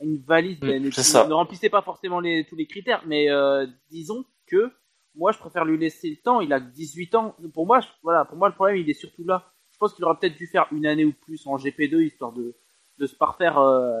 à 0.00 0.04
une 0.04 0.18
valise 0.18 0.58
Mm, 0.60 0.66
ben, 0.66 0.82
ne, 0.82 1.28
ne 1.28 1.32
remplissaient 1.32 1.70
pas 1.70 1.82
forcément 1.82 2.20
les, 2.20 2.44
tous 2.44 2.56
les 2.56 2.66
critères. 2.66 3.04
Mais 3.06 3.30
euh, 3.30 3.66
disons 3.90 4.24
que 4.46 4.70
moi, 5.14 5.30
je 5.32 5.38
préfère 5.38 5.64
lui 5.64 5.78
laisser 5.78 6.10
le 6.10 6.16
temps. 6.16 6.40
Il 6.40 6.52
a 6.52 6.60
18 6.60 7.14
ans. 7.14 7.36
Pour 7.54 7.66
moi, 7.66 7.80
je- 7.80 7.88
voilà, 8.02 8.24
pour 8.24 8.36
moi, 8.36 8.48
le 8.48 8.54
problème, 8.54 8.76
il 8.78 8.90
est 8.90 8.94
surtout 8.94 9.24
là. 9.24 9.51
Pense 9.82 9.94
qu'il 9.94 10.04
aurait 10.04 10.16
peut-être 10.16 10.36
dû 10.36 10.46
faire 10.46 10.68
une 10.70 10.86
année 10.86 11.04
ou 11.04 11.12
plus 11.12 11.44
en 11.44 11.56
GP2 11.56 12.04
histoire 12.04 12.32
de, 12.32 12.54
de 12.98 13.06
se 13.08 13.16
parfaire, 13.16 13.58
euh, 13.58 14.00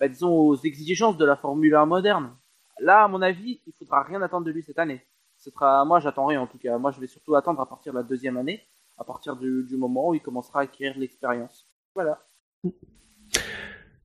bah, 0.00 0.08
disons, 0.08 0.34
aux 0.34 0.56
exigences 0.56 1.18
de 1.18 1.26
la 1.26 1.36
Formule 1.36 1.74
1 1.74 1.84
moderne. 1.84 2.34
Là, 2.80 3.04
à 3.04 3.08
mon 3.08 3.20
avis, 3.20 3.60
il 3.66 3.74
faudra 3.74 4.02
rien 4.04 4.22
attendre 4.22 4.46
de 4.46 4.50
lui 4.50 4.62
cette 4.62 4.78
année. 4.78 5.02
Ce 5.36 5.50
sera, 5.50 5.84
moi, 5.84 6.00
j'attends 6.00 6.24
rien 6.24 6.40
en 6.40 6.46
tout 6.46 6.56
cas. 6.56 6.78
Moi, 6.78 6.92
je 6.92 7.00
vais 7.00 7.06
surtout 7.06 7.34
attendre 7.34 7.60
à 7.60 7.68
partir 7.68 7.92
de 7.92 7.98
la 7.98 8.04
deuxième 8.04 8.38
année, 8.38 8.66
à 8.96 9.04
partir 9.04 9.36
du, 9.36 9.64
du 9.68 9.76
moment 9.76 10.08
où 10.08 10.14
il 10.14 10.22
commencera 10.22 10.60
à 10.60 10.62
acquérir 10.62 10.98
l'expérience. 10.98 11.68
Voilà. 11.94 12.24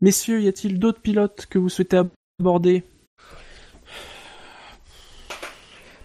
Messieurs, 0.02 0.42
y 0.42 0.50
a-t-il 0.50 0.78
d'autres 0.78 1.00
pilotes 1.00 1.46
que 1.46 1.58
vous 1.58 1.70
souhaitez 1.70 2.02
aborder? 2.38 2.84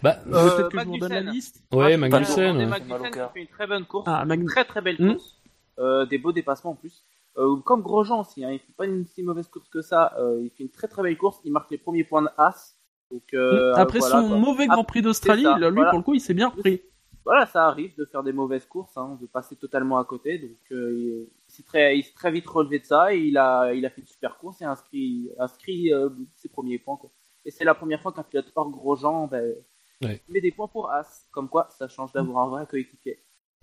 Bah, 0.03 0.17
Euh, 0.27 0.57
Peut-être 0.57 0.69
que 0.71 0.79
je 0.81 0.85
vous 0.87 1.09
la 1.09 1.21
list. 1.21 1.63
ouais, 1.73 1.93
je 1.93 1.97
Magnussen. 1.99 2.57
ouais. 2.59 2.67
Magnussen 2.67 3.11
qui 3.11 3.19
fait 3.35 3.41
une 3.41 3.47
très 3.49 3.67
bonne 3.67 3.85
course. 3.85 4.05
Ah, 4.07 4.25
Mag- 4.25 4.47
très 4.47 4.65
très 4.65 4.81
belle 4.81 4.97
Hmm. 4.99 5.13
course. 5.15 5.35
Euh, 5.79 6.07
des 6.07 6.19
beaux 6.19 6.33
dépassements 6.33 6.73
en 6.73 6.75
plus. 6.75 7.03
Euh, 7.37 7.57
comme 7.65 7.83
Grosjean 7.83 8.21
aussi, 8.21 8.45
hein, 8.45 8.51
il 8.51 8.59
fait 8.59 8.73
pas 8.77 8.87
une 8.87 9.07
si 9.07 9.23
mauvaise 9.23 9.47
course 9.49 9.69
que 9.69 9.81
ça. 9.81 10.13
Euh, 10.19 10.41
il 10.43 10.51
fait 10.51 10.65
une 10.65 10.71
très 10.71 10.89
très 10.89 11.03
belle 11.03 11.17
course. 11.17 11.41
Il 11.45 11.53
marque 11.53 11.71
les 11.71 11.79
premiers 11.79 12.05
points 12.05 12.23
de 12.23 12.29
As. 12.37 12.77
Donc, 13.11 13.23
euh, 13.35 13.73
Après 13.75 14.01
voilà, 14.01 14.21
son 14.23 14.29
quoi. 14.29 14.37
mauvais 14.39 14.67
Grand 14.67 14.85
Prix 14.85 15.03
d'Australie, 15.03 15.43
lui, 15.45 15.71
voilà. 15.71 15.91
pour 15.91 15.99
le 15.99 16.05
coup, 16.05 16.15
il 16.15 16.21
s'est 16.21 16.35
bien 16.35 16.49
repris. 16.49 16.83
Voilà, 17.25 17.47
ça 17.47 17.67
arrive 17.67 17.95
de 17.97 18.05
faire 18.07 18.23
des 18.23 18.33
mauvaises 18.33 18.67
courses, 18.67 18.97
hein, 18.97 19.19
de 19.21 19.27
passer 19.27 19.55
totalement 19.57 19.99
à 19.99 20.05
côté. 20.05 20.39
Donc, 20.39 20.57
euh, 20.73 21.27
il, 21.49 21.53
s'est 21.53 21.63
très, 21.63 21.99
il 21.99 22.03
s'est 22.03 22.15
très 22.15 22.31
vite 22.31 22.47
relevé 22.49 22.79
de 22.81 22.85
ça 22.85 23.15
et 23.15 23.19
il 23.19 23.37
a, 23.39 23.73
il 23.75 23.85
a 23.87 23.91
fait 23.91 24.01
une 24.01 24.07
super 24.07 24.37
course 24.39 24.61
et 24.63 24.65
a 24.65 24.71
inscrit, 24.71 25.31
inscrit 25.39 25.93
euh, 25.93 26.09
ses 26.37 26.49
premiers 26.49 26.79
points. 26.79 26.97
Quoi. 26.97 27.11
Et 27.45 27.51
c'est 27.51 27.65
la 27.65 27.75
première 27.75 28.01
fois 28.01 28.13
qu'un 28.13 28.23
pilote 28.23 28.51
hors 28.57 28.71
Grosjean 28.71 29.27
ben, 29.27 29.55
Ouais. 30.03 30.21
met 30.29 30.41
des 30.41 30.53
points 30.53 30.69
pour 30.69 30.91
As. 30.91 31.27
Comme 31.33 31.49
quoi, 31.49 31.69
ça 31.77 31.89
change 31.89 32.13
d'avoir 32.13 32.45
un 32.47 32.49
vrai 32.51 32.67
coéquipier. 32.67 33.19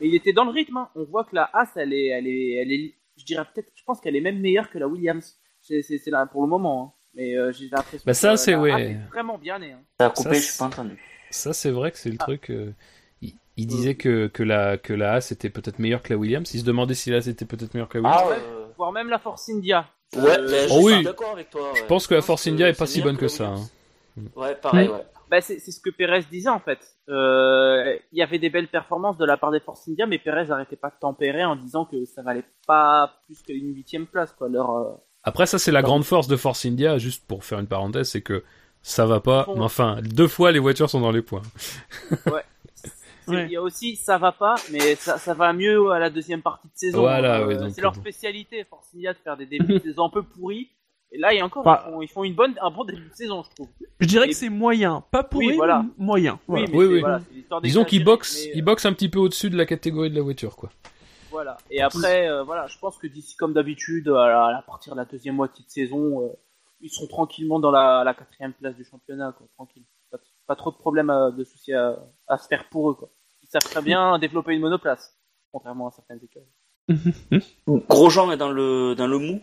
Mais 0.00 0.06
il 0.08 0.14
était 0.14 0.32
dans 0.32 0.44
le 0.44 0.50
rythme. 0.50 0.76
hein. 0.76 0.88
On 0.94 1.04
voit 1.04 1.24
que 1.24 1.34
la 1.34 1.50
As, 1.52 1.70
elle 1.76 1.92
est, 1.92 2.06
elle 2.08 2.26
est, 2.28 2.52
elle 2.54 2.72
est, 2.72 2.94
je 3.16 3.24
dirais 3.24 3.44
peut-être, 3.52 3.72
je 3.74 3.82
pense 3.84 4.00
qu'elle 4.00 4.14
est 4.16 4.20
même 4.20 4.38
meilleure 4.38 4.70
que 4.70 4.78
la 4.78 4.86
Williams. 4.86 5.36
C'est, 5.60 5.82
c'est, 5.82 5.98
c'est 5.98 6.10
là 6.10 6.24
pour 6.26 6.42
le 6.42 6.48
moment. 6.48 6.82
hein. 6.82 6.92
Mais 7.14 7.36
euh, 7.36 7.50
j'ai 7.52 7.68
l'impression 7.68 8.04
Bah, 8.06 8.14
ça, 8.14 8.30
que 8.32 8.36
c'est- 8.36 8.52
la 8.52 8.60
ouais. 8.60 8.72
As 8.72 8.80
est 8.80 8.98
vraiment 9.10 9.38
bien 9.38 9.58
née. 9.58 9.72
Hein. 9.72 9.80
Ça 9.98 10.06
a 10.06 10.10
coupé, 10.10 10.34
Ça, 10.34 10.40
je 10.40 10.46
suis 10.46 10.58
pas 10.58 10.64
entendu. 10.66 11.02
Ça, 11.30 11.52
c'est 11.52 11.70
vrai 11.70 11.90
que 11.90 11.98
c'est 11.98 12.10
le 12.10 12.16
Ah. 12.20 12.24
truc. 12.24 12.50
euh, 12.50 12.72
il, 13.22 13.34
il 13.56 13.66
disait 13.66 13.96
que, 13.96 14.28
que 14.28 14.44
la, 14.44 14.78
que 14.78 14.92
la 14.92 15.14
Haas 15.14 15.30
était 15.32 15.50
peut-être 15.50 15.80
meilleure 15.80 16.02
que 16.02 16.12
la 16.12 16.16
Williams. 16.18 16.48
Il 16.54 16.60
se 16.60 16.64
demandait 16.64 16.94
si 16.94 17.10
la 17.10 17.16
Haas 17.16 17.26
était 17.26 17.44
peut-être 17.44 17.74
meilleure 17.74 17.88
que 17.88 17.98
la 17.98 18.04
Williams. 18.08 18.22
Ah, 18.24 18.30
ouais. 18.30 18.36
euh, 18.40 18.66
Voire 18.76 18.92
même 18.92 19.08
la 19.08 19.18
Force 19.18 19.48
India. 19.48 19.88
ouais, 20.14 20.20
Euh, 20.38 20.68
je 20.68 20.72
Oh 20.72 20.80
oui. 20.84 20.94
suis 20.94 21.04
d'accord 21.04 21.32
avec 21.32 21.50
toi. 21.50 21.72
Je 21.74 21.80
ouais. 21.80 21.86
pense 21.88 22.06
que 22.06 22.14
la 22.14 22.22
Force 22.22 22.46
India 22.46 22.68
est 22.68 22.78
pas 22.78 22.86
si 22.86 23.02
bonne 23.02 23.16
que 23.16 23.26
ça, 23.26 23.48
hein. 23.48 23.68
Ouais, 24.36 24.54
pareil, 24.54 24.88
ouais. 24.88 25.04
Bah, 25.30 25.40
c'est 25.42 25.58
c'est 25.58 25.72
ce 25.72 25.80
que 25.80 25.90
Perez 25.90 26.22
disait 26.30 26.48
en 26.48 26.58
fait. 26.60 26.78
Euh, 27.10 27.96
Il 28.12 28.18
y 28.18 28.22
avait 28.22 28.38
des 28.38 28.48
belles 28.48 28.68
performances 28.68 29.18
de 29.18 29.26
la 29.26 29.36
part 29.36 29.50
des 29.50 29.60
Force 29.60 29.86
India, 29.88 30.06
mais 30.06 30.18
Perez 30.18 30.46
n'arrêtait 30.46 30.76
pas 30.76 30.88
de 30.88 30.94
tempérer 31.00 31.44
en 31.44 31.54
disant 31.56 31.84
que 31.84 32.04
ça 32.06 32.22
valait 32.22 32.44
pas 32.66 33.12
plus 33.26 33.42
qu'une 33.42 33.74
huitième 33.74 34.06
place. 34.06 34.32
Quoi. 34.32 34.48
Leur, 34.48 34.70
euh, 34.70 34.92
Après, 35.24 35.44
ça, 35.46 35.58
c'est 35.58 35.72
la 35.72 35.82
grande 35.82 36.04
force 36.04 36.28
de 36.28 36.36
Force 36.36 36.64
India, 36.64 36.96
juste 36.96 37.26
pour 37.26 37.44
faire 37.44 37.58
une 37.58 37.66
parenthèse, 37.66 38.08
c'est 38.08 38.22
que 38.22 38.42
ça 38.80 39.04
va 39.04 39.20
pas, 39.20 39.46
mais 39.54 39.60
enfin, 39.60 39.98
deux 40.02 40.28
fois 40.28 40.50
les 40.52 40.60
voitures 40.60 40.88
sont 40.88 41.00
dans 41.00 41.10
les 41.12 41.22
points. 41.22 41.42
Ouais. 43.30 43.46
Il 43.46 43.52
y 43.52 43.56
a 43.56 43.62
aussi 43.62 43.96
ça 43.96 44.16
va 44.16 44.32
pas, 44.32 44.54
mais 44.72 44.94
ça, 44.94 45.18
ça 45.18 45.34
va 45.34 45.52
mieux 45.52 45.90
à 45.90 45.98
la 45.98 46.08
deuxième 46.08 46.40
partie 46.40 46.66
de 46.68 46.72
saison. 46.74 47.00
Voilà, 47.00 47.40
Euh, 47.40 47.46
oui, 47.46 47.58
donc, 47.58 47.72
c'est 47.74 47.82
leur 47.82 47.94
spécialité, 47.94 48.64
Force 48.64 48.88
India, 48.94 49.12
de 49.12 49.18
faire 49.18 49.36
des 49.36 49.44
débuts 49.44 49.74
de 49.74 49.78
saison 49.80 50.06
un 50.06 50.08
peu 50.08 50.22
pourris. 50.22 50.70
Et 51.10 51.18
là, 51.18 51.32
il 51.32 51.38
y 51.38 51.40
a 51.40 51.44
encore, 51.44 51.64
Bah. 51.64 51.84
ils, 51.86 51.90
font, 51.92 52.02
ils 52.02 52.08
font 52.08 52.24
une 52.24 52.34
bonne, 52.34 52.54
un 52.60 52.70
bon 52.70 52.84
début 52.84 53.08
de 53.08 53.14
saison, 53.14 53.42
je 53.42 53.50
trouve. 53.54 53.68
Je 53.98 54.06
dirais 54.06 54.26
Et- 54.26 54.28
que 54.30 54.34
c'est 54.36 54.50
moyen. 54.50 55.02
Pas 55.10 55.22
pourri, 55.22 55.48
Oui, 55.48 55.56
voilà. 55.56 55.84
moyen. 55.96 56.38
Voilà. 56.46 56.64
Oui, 56.66 56.70
mais 56.72 56.78
Oui, 56.78 56.86
oui. 56.94 57.00
voilà, 57.00 57.20
Disons 57.62 57.84
qu'ils 57.84 58.04
boxent, 58.04 58.44
mais, 58.44 58.52
ils 58.56 58.62
boxent 58.62 58.84
un 58.86 58.92
petit 58.92 59.08
peu 59.08 59.18
au-dessus 59.18 59.48
de 59.48 59.56
la 59.56 59.64
catégorie 59.64 60.10
de 60.10 60.14
la 60.16 60.20
voiture, 60.22 60.54
quoi. 60.56 60.70
Voilà. 61.30 61.56
Et 61.70 61.80
après, 61.80 62.28
euh, 62.28 62.42
voilà, 62.42 62.66
je 62.66 62.78
pense 62.78 62.98
que 62.98 63.06
d'ici, 63.06 63.36
comme 63.36 63.52
d'habitude, 63.54 64.08
à, 64.08 64.62
partir 64.66 64.92
de 64.94 64.98
la 64.98 65.04
deuxième 65.06 65.36
moitié 65.36 65.64
de 65.64 65.70
saison, 65.70 66.22
euh, 66.24 66.28
ils 66.80 66.90
seront 66.90 67.06
tranquillement 67.06 67.58
dans 67.58 67.70
la, 67.70 68.02
la 68.04 68.12
quatrième 68.14 68.52
place 68.52 68.76
du 68.76 68.84
championnat, 68.84 69.32
quoi. 69.36 69.46
Tranquille. 69.54 69.84
Pas, 70.10 70.18
pas 70.46 70.56
trop 70.56 70.70
de 70.70 70.76
problèmes, 70.76 71.08
à- 71.10 71.30
de 71.30 71.42
soucis 71.44 71.72
à, 71.72 71.96
à 72.28 72.36
se 72.38 72.46
faire 72.48 72.68
pour 72.68 72.90
eux, 72.90 72.94
quoi. 72.94 73.08
Ils 73.42 73.48
savent 73.48 73.62
très 73.64 73.80
bien 73.82 74.18
développer 74.18 74.52
une 74.52 74.60
monoplace, 74.60 75.16
contrairement 75.52 75.88
à 75.88 75.90
certaines 75.90 76.20
écoles. 76.22 76.46
Grosjean 77.88 78.30
est 78.32 78.36
dans 78.36 78.50
le, 78.50 78.94
dans 78.94 79.06
le 79.06 79.18
mou? 79.18 79.40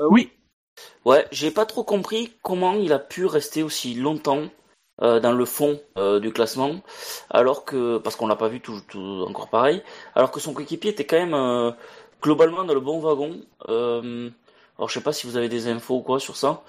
Euh, 0.00 0.06
Oui. 0.10 0.30
Ouais, 1.04 1.26
j'ai 1.32 1.50
pas 1.50 1.66
trop 1.66 1.84
compris 1.84 2.32
comment 2.42 2.74
il 2.74 2.92
a 2.92 2.98
pu 2.98 3.26
rester 3.26 3.62
aussi 3.62 3.94
longtemps 3.94 4.48
euh, 5.00 5.20
dans 5.20 5.32
le 5.32 5.44
fond 5.44 5.80
euh, 5.96 6.18
du 6.18 6.32
classement, 6.32 6.80
alors 7.30 7.64
que 7.64 7.98
parce 7.98 8.16
qu'on 8.16 8.26
l'a 8.26 8.34
pas 8.34 8.48
vu 8.48 8.60
tout, 8.60 8.80
tout 8.88 9.24
encore 9.28 9.48
pareil, 9.48 9.80
alors 10.16 10.32
que 10.32 10.40
son 10.40 10.52
coéquipier 10.52 10.90
était 10.90 11.04
quand 11.04 11.18
même 11.18 11.34
euh, 11.34 11.70
globalement 12.20 12.64
dans 12.64 12.74
le 12.74 12.80
bon 12.80 12.98
wagon. 12.98 13.40
Alors 13.68 14.88
je 14.88 14.94
sais 14.94 15.00
pas 15.00 15.12
si 15.12 15.26
vous 15.26 15.36
avez 15.36 15.48
des 15.48 15.68
infos 15.68 15.96
ou 15.96 16.02
quoi 16.02 16.20
sur 16.20 16.36
ça. 16.36 16.62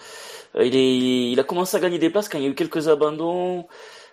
Il 0.56 1.40
a 1.40 1.44
commencé 1.44 1.78
à 1.78 1.80
gagner 1.80 2.00
des 2.00 2.10
places 2.10 2.30
quand 2.30 2.38
il 2.38 2.44
y 2.44 2.48
a 2.48 2.50
eu 2.50 2.56
quelques 2.56 2.88
abandons, 2.88 3.68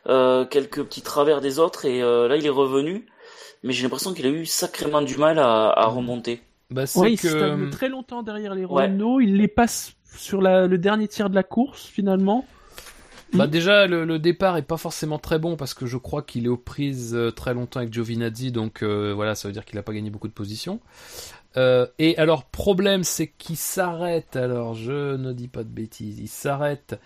quelques 0.07 0.83
petits 0.85 1.03
travers 1.03 1.41
des 1.41 1.59
autres, 1.59 1.85
et 1.87 2.01
là 2.01 2.37
il 2.37 2.47
est 2.47 2.51
revenu. 2.51 3.07
Mais 3.63 3.73
j'ai 3.73 3.83
l'impression 3.85 4.13
qu'il 4.15 4.27
a 4.27 4.31
eu 4.31 4.47
sacrément 4.47 5.03
du 5.03 5.17
mal 5.17 5.39
à 5.39 5.87
remonter. 5.87 6.43
Bah, 6.71 6.87
c'est 6.87 6.99
Ouais, 7.01 7.13
il 7.13 7.21
que, 7.21 7.29
stagne 7.29 7.71
très 7.71 7.89
longtemps 7.89 8.23
derrière 8.23 8.55
les 8.55 8.65
Ouais. 8.65 8.87
Renault. 8.87 9.21
Il 9.21 9.37
les 9.37 9.49
passe 9.49 9.95
sur 10.17 10.41
la- 10.43 10.67
le 10.67 10.79
dernier 10.79 11.09
tir 11.09 11.31
de 11.31 11.35
la 11.35 11.43
course, 11.43 11.87
finalement. 11.87 12.45
bah, 13.35 13.47
déjà, 13.47 13.87
le, 13.87 14.05
le 14.05 14.19
départ 14.19 14.57
est 14.57 14.63
pas 14.63 14.77
forcément 14.77 15.19
très 15.19 15.39
bon 15.39 15.57
parce 15.57 15.75
que 15.75 15.85
je 15.87 15.97
crois 15.97 16.23
qu'il 16.23 16.47
est 16.47 16.49
aux 16.49 16.57
prises 16.57 17.15
euh, 17.15 17.31
très 17.31 17.55
longtemps 17.55 17.81
avec 17.81 17.93
Giovinazzi, 17.93 18.51
donc 18.53 18.83
euh, 18.83 19.13
voilà, 19.15 19.35
ça 19.35 19.49
veut 19.49 19.53
dire 19.53 19.65
qu'il 19.65 19.79
a 19.79 19.83
pas 19.83 19.93
gagné 19.93 20.11
beaucoup 20.11 20.29
de 20.29 20.33
positions. 20.33 20.81
Euh, 21.57 21.87
et 21.99 22.17
alors, 22.19 22.45
problème, 22.45 23.03
c'est 23.05 23.29
qu'il 23.29 23.57
s'arrête. 23.57 24.37
Alors, 24.37 24.75
je 24.75 25.17
ne 25.17 25.33
dis 25.33 25.49
pas 25.49 25.65
de 25.65 25.69
bêtises. 25.69 26.19
Il 26.19 26.29
s'arrête 26.29 26.99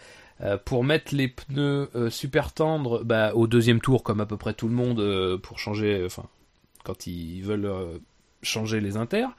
euh, 0.42 0.56
pour 0.56 0.84
mettre 0.84 1.14
les 1.14 1.28
pneus 1.28 1.88
euh, 1.94 2.10
super 2.10 2.52
tendres 2.52 3.04
bah, 3.04 3.32
au 3.34 3.46
deuxième 3.46 3.80
tour, 3.80 4.02
comme 4.02 4.20
à 4.20 4.26
peu 4.26 4.36
près 4.36 4.54
tout 4.54 4.68
le 4.68 4.74
monde, 4.74 5.00
euh, 5.00 5.36
pour 5.38 5.58
changer. 5.58 6.02
Enfin, 6.04 6.24
quand 6.84 7.06
ils 7.06 7.42
veulent 7.42 7.66
euh, 7.66 7.98
changer 8.42 8.80
les 8.80 8.96
inters. 8.96 9.30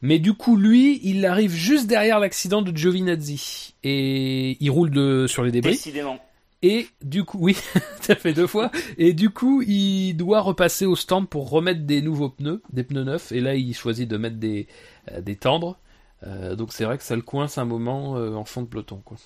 Mais 0.00 0.18
du 0.18 0.34
coup, 0.34 0.56
lui, 0.56 1.00
il 1.04 1.24
arrive 1.26 1.52
juste 1.52 1.86
derrière 1.86 2.18
l'accident 2.18 2.60
de 2.62 2.76
Giovinazzi 2.76 3.74
et 3.84 4.56
il 4.60 4.70
roule 4.70 4.90
de, 4.90 5.26
sur 5.28 5.44
les 5.44 5.52
débris. 5.52 5.72
Décidément. 5.72 6.18
Et 6.64 6.86
du 7.02 7.24
coup, 7.24 7.38
oui, 7.40 7.56
ça 8.00 8.14
fait 8.16 8.32
deux 8.32 8.46
fois. 8.46 8.70
Et 8.98 9.12
du 9.12 9.30
coup, 9.30 9.62
il 9.62 10.14
doit 10.14 10.40
repasser 10.40 10.86
au 10.86 10.96
stand 10.96 11.28
pour 11.28 11.50
remettre 11.50 11.82
des 11.82 12.02
nouveaux 12.02 12.30
pneus, 12.30 12.62
des 12.72 12.82
pneus 12.84 13.04
neufs. 13.04 13.32
Et 13.32 13.40
là, 13.40 13.54
il 13.54 13.74
choisit 13.74 14.08
de 14.08 14.16
mettre 14.16 14.36
des, 14.36 14.66
euh, 15.10 15.20
des 15.20 15.36
tendres. 15.36 15.78
Euh, 16.24 16.54
donc 16.56 16.72
c'est 16.72 16.84
vrai 16.84 16.98
que 16.98 17.04
ça 17.04 17.16
le 17.16 17.22
coince 17.22 17.58
un 17.58 17.64
moment 17.64 18.16
euh, 18.16 18.34
en 18.34 18.44
fond 18.44 18.62
de 18.62 18.68
peloton. 18.68 19.02
Quoi. 19.04 19.16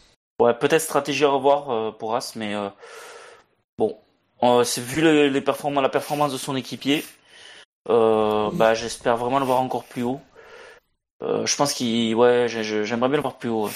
Ouais, 0.41 0.55
peut-être 0.55 0.81
stratégie 0.83 1.25
à 1.25 1.29
revoir 1.29 1.97
pour 1.99 2.15
As, 2.17 2.37
mais 2.37 2.55
bon, 3.79 3.97
c'est 4.65 4.83
vu 4.83 5.01
le- 5.01 5.29
les 5.29 5.41
performances, 5.41 5.83
la 5.83 5.89
performance 5.89 6.33
de 6.33 6.39
son 6.39 6.57
équipier, 6.57 7.03
euh, 7.89 8.51
bah 8.53 8.75
j'espère 8.75 9.17
vraiment 9.17 9.39
le 9.39 9.45
voir 9.45 9.61
encore 9.61 9.85
plus 9.85 10.03
haut. 10.03 10.21
Euh, 11.23 11.47
je 11.47 11.57
pense 11.57 11.73
qu'il, 11.73 12.15
ouais, 12.15 12.47
j'ai- 12.49 12.63
j'ai- 12.65 12.85
j'aimerais 12.85 13.09
bien 13.09 13.17
le 13.17 13.23
voir 13.23 13.37
plus 13.37 13.49
haut. 13.49 13.65
ouais. 13.67 13.73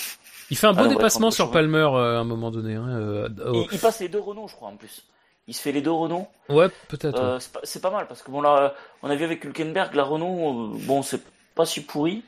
Il 0.51 0.57
fait 0.57 0.67
un 0.67 0.73
beau 0.73 0.83
Ah, 0.85 0.89
dépassement 0.89 1.31
sur. 1.31 1.51
Palmer 1.51 1.79
euh, 1.79 2.17
à 2.19 2.21
un 2.21 2.25
moment 2.25 2.51
donné. 2.51 2.75
hein, 2.75 3.29
au- 3.47 3.55
Il, 3.55 3.69
il 3.73 3.79
passe 3.79 4.01
les 4.01 4.09
deux 4.09 4.19
Renault, 4.21 4.49
je 4.49 4.55
crois 4.57 4.69
en 4.69 4.77
plus. 4.77 5.05
Il 5.47 5.55
se 5.55 5.63
fait 5.63 5.73
les 5.73 5.81
deux 5.81 5.93
Renault. 5.93 6.27
Ouais, 6.49 6.69
peut-être. 6.89 7.39
C'est 7.65 7.81
pas, 7.81 7.91
mal 7.91 8.07
parce 8.07 8.23
que 8.23 8.31
bon 8.31 8.41
là, 8.41 8.75
on 9.03 9.11
a 9.11 9.15
vu 9.17 9.25
avec 9.25 9.45
Hülkenberg 9.45 9.95
la 9.95 10.05
Renault, 10.05 10.73
bon 10.87 11.03
c'est 11.03 11.23
pas 11.55 11.65
si 11.67 11.83
pourri. 11.83 12.23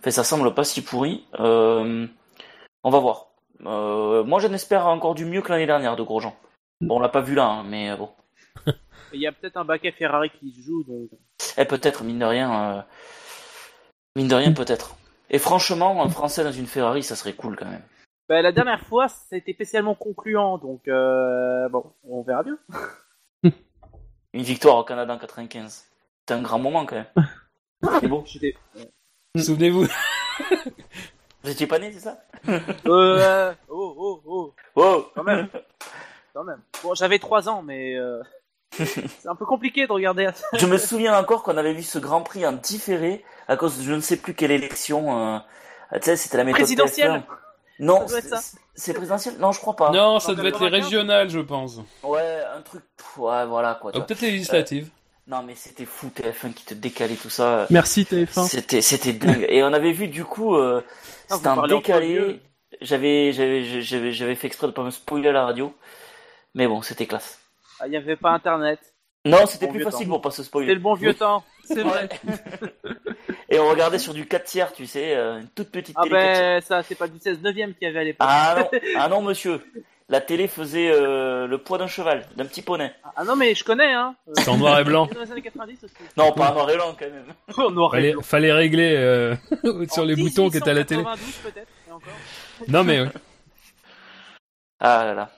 Enfin, 0.00 0.10
ça 0.10 0.24
semble 0.24 0.52
pas 0.54 0.64
si 0.64 0.82
pourri. 0.82 1.24
On 1.38 2.90
va 2.90 2.98
voir. 2.98 3.26
Moi, 3.60 4.38
j'en 4.40 4.52
espère 4.52 4.86
encore 4.86 5.14
du 5.14 5.24
mieux 5.24 5.42
que 5.42 5.50
l'année 5.50 5.66
dernière 5.66 5.96
de 5.96 6.02
Grosjean. 6.02 6.34
Bon, 6.80 6.96
on 6.96 7.00
l'a 7.00 7.08
pas 7.08 7.20
vu 7.22 7.34
là, 7.34 7.46
hein, 7.46 7.64
mais 7.66 7.96
bon. 7.96 8.10
Il 9.14 9.20
y 9.20 9.26
a 9.26 9.32
peut-être 9.32 9.56
un 9.56 9.64
baquet 9.64 9.92
Ferrari 9.92 10.30
qui 10.38 10.52
se 10.52 10.60
joue, 10.60 10.84
donc. 10.84 11.08
Eh, 11.56 11.64
peut-être, 11.64 12.02
mine 12.04 12.18
de 12.18 12.24
rien. 12.24 12.76
euh, 12.78 12.82
Mine 14.16 14.28
de 14.28 14.34
rien, 14.34 14.52
peut-être. 14.54 14.96
Et 15.30 15.38
franchement, 15.38 16.02
un 16.02 16.08
Français 16.08 16.44
dans 16.44 16.52
une 16.52 16.66
Ferrari, 16.66 17.02
ça 17.02 17.16
serait 17.16 17.32
cool 17.34 17.56
quand 17.56 17.66
même. 17.68 17.82
Bah, 18.28 18.40
la 18.42 18.52
dernière 18.52 18.80
fois, 18.80 19.08
c'était 19.08 19.52
spécialement 19.52 19.94
concluant, 19.94 20.58
donc 20.58 20.86
euh, 20.88 21.68
bon, 21.68 21.92
on 22.04 22.22
verra 22.22 22.42
bien. 22.42 22.58
Une 24.32 24.42
victoire 24.42 24.76
au 24.78 24.84
Canada 24.84 25.14
en 25.14 25.18
95. 25.18 25.86
C'est 26.26 26.34
un 26.34 26.42
grand 26.42 26.58
moment 26.58 26.86
quand 26.86 26.96
même. 26.96 27.06
C'est 28.00 28.08
beau. 28.08 28.24
J'étais. 28.26 28.54
Souvenez-vous. 29.36 29.86
Vous 31.42 31.50
étiez 31.50 31.66
pas 31.66 31.78
né, 31.78 31.92
c'est 31.92 32.00
ça? 32.00 32.18
Euh, 32.86 33.52
oh, 33.68 33.94
oh, 33.98 34.22
oh, 34.24 34.54
Wow 34.74 35.06
quand 35.14 35.22
même. 35.22 35.48
Quand 36.32 36.44
même. 36.44 36.62
Bon, 36.82 36.94
j'avais 36.94 37.18
3 37.18 37.48
ans, 37.50 37.62
mais 37.62 37.94
euh, 37.96 38.22
c'est 38.84 39.28
un 39.28 39.34
peu 39.34 39.44
compliqué 39.46 39.86
de 39.86 39.92
regarder. 39.92 40.28
Je 40.54 40.66
me 40.66 40.78
souviens 40.78 41.16
encore 41.18 41.42
qu'on 41.42 41.56
avait 41.56 41.72
vu 41.74 41.82
ce 41.82 41.98
Grand 41.98 42.22
Prix 42.22 42.46
en 42.46 42.52
différé 42.52 43.24
à 43.48 43.56
cause 43.56 43.78
de 43.78 43.82
je 43.84 43.92
ne 43.92 44.00
sais 44.00 44.16
plus 44.16 44.34
quelle 44.34 44.50
élection. 44.50 45.18
euh, 45.36 45.38
Tu 45.94 46.02
sais, 46.02 46.16
c'était 46.16 46.36
la 46.38 46.44
méthode 46.44 46.60
Présidentielle. 46.60 47.10
TF1. 47.10 47.22
Non, 47.80 48.06
c'est- 48.76 48.92
présidentiel? 48.94 49.34
Non, 49.38 49.50
je 49.52 49.60
crois 49.60 49.74
pas. 49.76 49.90
Non, 49.90 50.20
ça 50.20 50.34
devait 50.34 50.48
être 50.50 50.60
les 50.64 50.70
95. 50.70 50.84
régionales, 50.84 51.28
je 51.30 51.40
pense. 51.40 51.78
Ouais, 52.02 52.40
un 52.56 52.60
truc. 52.62 52.82
Ouais, 53.16 53.46
voilà 53.46 53.78
quoi. 53.80 53.92
peut-être 53.92 54.20
les 54.20 54.30
législatives. 54.32 54.88
Non, 55.26 55.42
mais 55.42 55.54
c'était 55.54 55.86
fou 55.86 56.08
TF1 56.14 56.52
qui 56.52 56.64
te 56.66 56.74
décalait 56.74 57.14
tout 57.16 57.30
ça. 57.30 57.66
Merci 57.70 58.02
TF1. 58.04 58.46
C'était, 58.46 58.80
c'était 58.82 59.12
dingue. 59.14 59.46
Et 59.48 59.62
on 59.64 59.72
avait 59.72 59.92
vu 59.92 60.08
du 60.08 60.24
coup, 60.24 60.54
euh, 60.54 60.82
Ah, 61.30 61.36
c'était 61.36 61.48
un 61.48 61.66
décalé. 61.66 62.40
j'avais, 62.82 63.32
j'avais, 63.32 64.12
j'avais 64.12 64.34
fait 64.34 64.46
exprès 64.48 64.66
de 64.66 64.72
pas 64.72 64.82
me 64.82 64.90
spoiler 64.90 65.30
à 65.30 65.32
la 65.32 65.44
radio. 65.46 65.72
Mais 66.54 66.68
bon, 66.68 66.82
c'était 66.82 67.06
classe. 67.06 67.38
Ah, 67.84 67.86
Il 67.86 67.90
n'y 67.90 67.96
avait 67.96 68.16
pas 68.16 68.30
internet. 68.30 68.78
Non, 69.26 69.46
c'était 69.46 69.66
Bon 69.66 69.72
plus 69.72 69.84
facile 69.84 70.06
temps. 70.06 70.12
pour 70.12 70.20
pas 70.22 70.30
se 70.30 70.36
C'était 70.36 70.46
spoiler. 70.48 70.74
le 70.74 70.80
bon 70.80 70.94
vieux 70.94 71.14
temps. 71.14 71.44
C'est 71.64 71.82
vrai. 71.82 72.08
Et 73.48 73.58
on 73.58 73.68
regardait 73.70 73.98
sur 73.98 74.12
du 74.14 74.26
4 74.26 74.44
tiers, 74.44 74.72
tu 74.72 74.86
sais, 74.86 75.14
euh, 75.16 75.40
une 75.40 75.48
toute 75.48 75.70
petite 75.70 75.94
Ah 75.98 76.02
télé 76.02 76.14
4 76.14 76.32
tiers. 76.34 76.42
ben, 76.42 76.60
ça, 76.62 76.82
c'est 76.82 76.94
pas 76.94 77.08
du 77.08 77.18
16 77.18 77.40
neuvième 77.42 77.72
qu'il 77.74 77.86
y 77.86 77.90
avait 77.90 78.00
à 78.00 78.04
l'époque. 78.04 78.26
Ah 78.30 78.56
non, 78.58 78.78
ah 78.98 79.08
non, 79.08 79.22
monsieur. 79.22 79.60
La 80.10 80.20
télé 80.20 80.46
faisait 80.48 80.90
euh, 80.92 81.46
le 81.46 81.56
poids 81.56 81.78
d'un 81.78 81.86
cheval, 81.86 82.26
d'un 82.36 82.44
petit 82.44 82.60
poney. 82.60 82.92
Ah 83.16 83.24
non, 83.24 83.36
mais 83.36 83.54
je 83.54 83.64
connais, 83.64 83.92
hein. 83.94 84.14
C'est 84.34 84.48
en 84.50 84.58
noir 84.58 84.78
et 84.80 84.84
blanc. 84.84 85.06
Dans 85.14 85.20
les 85.22 85.32
années 85.32 85.40
90 85.42 85.84
aussi. 85.84 85.94
Non, 86.18 86.32
pas 86.32 86.50
en 86.50 86.54
noir 86.54 86.70
et 86.70 86.74
blanc 86.76 86.94
quand 86.98 87.06
même. 87.06 87.24
En 87.56 87.70
noir 87.70 87.94
et 87.94 87.98
Fallait, 87.98 88.12
blanc. 88.12 88.22
fallait 88.22 88.52
régler 88.52 88.94
euh, 88.96 89.34
sur 89.90 90.02
En 90.02 90.06
les 90.06 90.16
boutons 90.16 90.50
qui 90.50 90.58
étaient 90.58 90.68
à 90.70 90.74
la 90.74 90.84
télé. 90.84 91.00
1892 91.02 91.52
peut-être, 91.52 91.68
et 91.88 91.92
encore. 91.92 92.12
Non 92.68 92.84
mais 92.84 93.00
ouais. 93.00 93.08
Ah 94.80 95.04
là 95.06 95.14
là. 95.14 95.30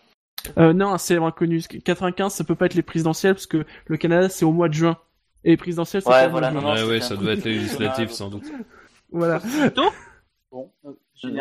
Euh, 0.59 0.73
non, 0.73 0.97
célèbre 0.99 1.27
inconnu. 1.27 1.61
95, 1.63 2.33
ça 2.35 2.45
peut 2.45 2.55
pas 2.55 2.67
être 2.67 2.75
les 2.75 2.83
présidentielles 2.83 3.35
parce 3.35 3.47
que 3.47 3.65
le 3.87 3.97
Canada 3.97 4.29
c'est 4.29 4.45
au 4.45 4.53
mois 4.53 4.69
de 4.69 4.75
juin. 4.75 4.97
Et 5.45 5.51
les 5.51 5.57
présidentielles 5.57 6.03
c'est 6.03 6.09
Ouais, 6.09 6.23
pas 6.23 6.27
au 6.29 6.31
mois 6.31 6.41
voilà, 6.41 6.51
de 6.51 6.55
non, 6.55 6.61
juin. 6.61 6.75
non. 6.75 6.83
Ouais, 6.83 6.89
ouais, 6.89 7.01
ça 7.01 7.17
doit 7.17 7.33
être 7.33 7.45
législatif 7.45 8.11
sans 8.11 8.29
doute. 8.31 8.45
Voilà. 9.13 9.41
Bon, 10.51 10.71
euh, 10.85 10.93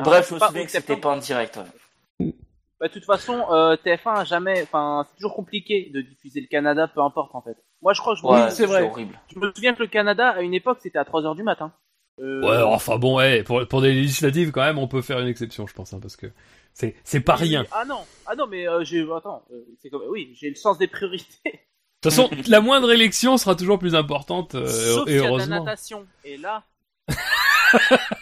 Bref, 0.03 0.29
je 0.29 0.35
me 0.35 0.39
souviens 0.39 0.65
que 0.65 0.71
c'était 0.71 0.97
pas 0.97 1.09
en 1.09 1.17
direct. 1.17 1.57
ouais. 1.57 2.33
Bah, 2.79 2.87
de 2.89 2.93
toute 2.93 3.05
façon, 3.05 3.45
euh, 3.51 3.77
TF1 3.77 4.19
a 4.19 4.23
jamais, 4.25 4.61
enfin, 4.63 5.05
c'est 5.07 5.15
toujours 5.15 5.33
compliqué 5.33 5.89
de 5.93 6.01
diffuser 6.01 6.41
le 6.41 6.47
Canada, 6.47 6.87
peu 6.93 7.01
importe 7.01 7.33
en 7.33 7.41
fait. 7.41 7.55
Moi, 7.81 7.93
je 7.93 8.01
crois 8.01 8.15
que 8.15 8.49
je, 8.49 8.53
c'est 8.55 8.65
vrai. 8.65 8.81
horrible. 8.83 9.17
je 9.33 9.39
me 9.39 9.51
souviens 9.53 9.73
que 9.73 9.81
le 9.83 9.87
Canada, 9.87 10.29
à 10.29 10.41
une 10.41 10.53
époque, 10.53 10.79
c'était 10.81 10.99
à 10.99 11.03
3h 11.03 11.35
du 11.35 11.43
matin. 11.43 11.71
Euh, 12.19 12.41
Ouais, 12.41 12.61
enfin 12.63 12.97
bon, 12.97 13.17
ouais, 13.17 13.43
pour, 13.43 13.65
pour 13.67 13.81
des 13.81 13.93
législatives 13.93 14.51
quand 14.51 14.61
même, 14.61 14.77
on 14.77 14.87
peut 14.87 15.01
faire 15.01 15.19
une 15.19 15.27
exception, 15.27 15.67
je 15.67 15.73
pense, 15.73 15.93
hein, 15.93 15.99
parce 16.01 16.15
que 16.17 16.27
c'est 16.75 16.93
c'est 17.03 17.21
pas 17.21 17.33
rien. 17.35 17.61
oui. 17.61 17.67
Ah 17.71 17.85
non, 17.85 18.01
ah 18.27 18.35
non, 18.35 18.45
mais 18.45 18.67
euh, 18.67 18.83
j'ai, 18.83 19.01
attends, 19.15 19.43
euh, 19.51 19.65
c'est 19.81 19.89
comme, 19.89 20.03
oui, 20.09 20.35
j'ai 20.39 20.49
le 20.49 20.55
sens 20.55 20.77
des 20.77 20.87
priorités. 20.87 21.25
De 21.45 22.09
toute 22.09 22.13
façon, 22.13 22.29
la 22.47 22.61
moindre 22.61 22.91
élection 22.91 23.37
sera 23.37 23.55
toujours 23.55 23.79
plus 23.79 23.95
importante, 23.95 24.53
euh, 24.53 24.67
Sauf 24.67 25.07
et 25.07 25.11
s'il 25.11 25.15
y 25.15 25.17
a 25.17 25.21
de 25.21 25.23
la 25.23 25.27
heureusement. 25.29 25.63
natation. 25.63 26.05
Et 26.23 26.37
là, 26.37 26.61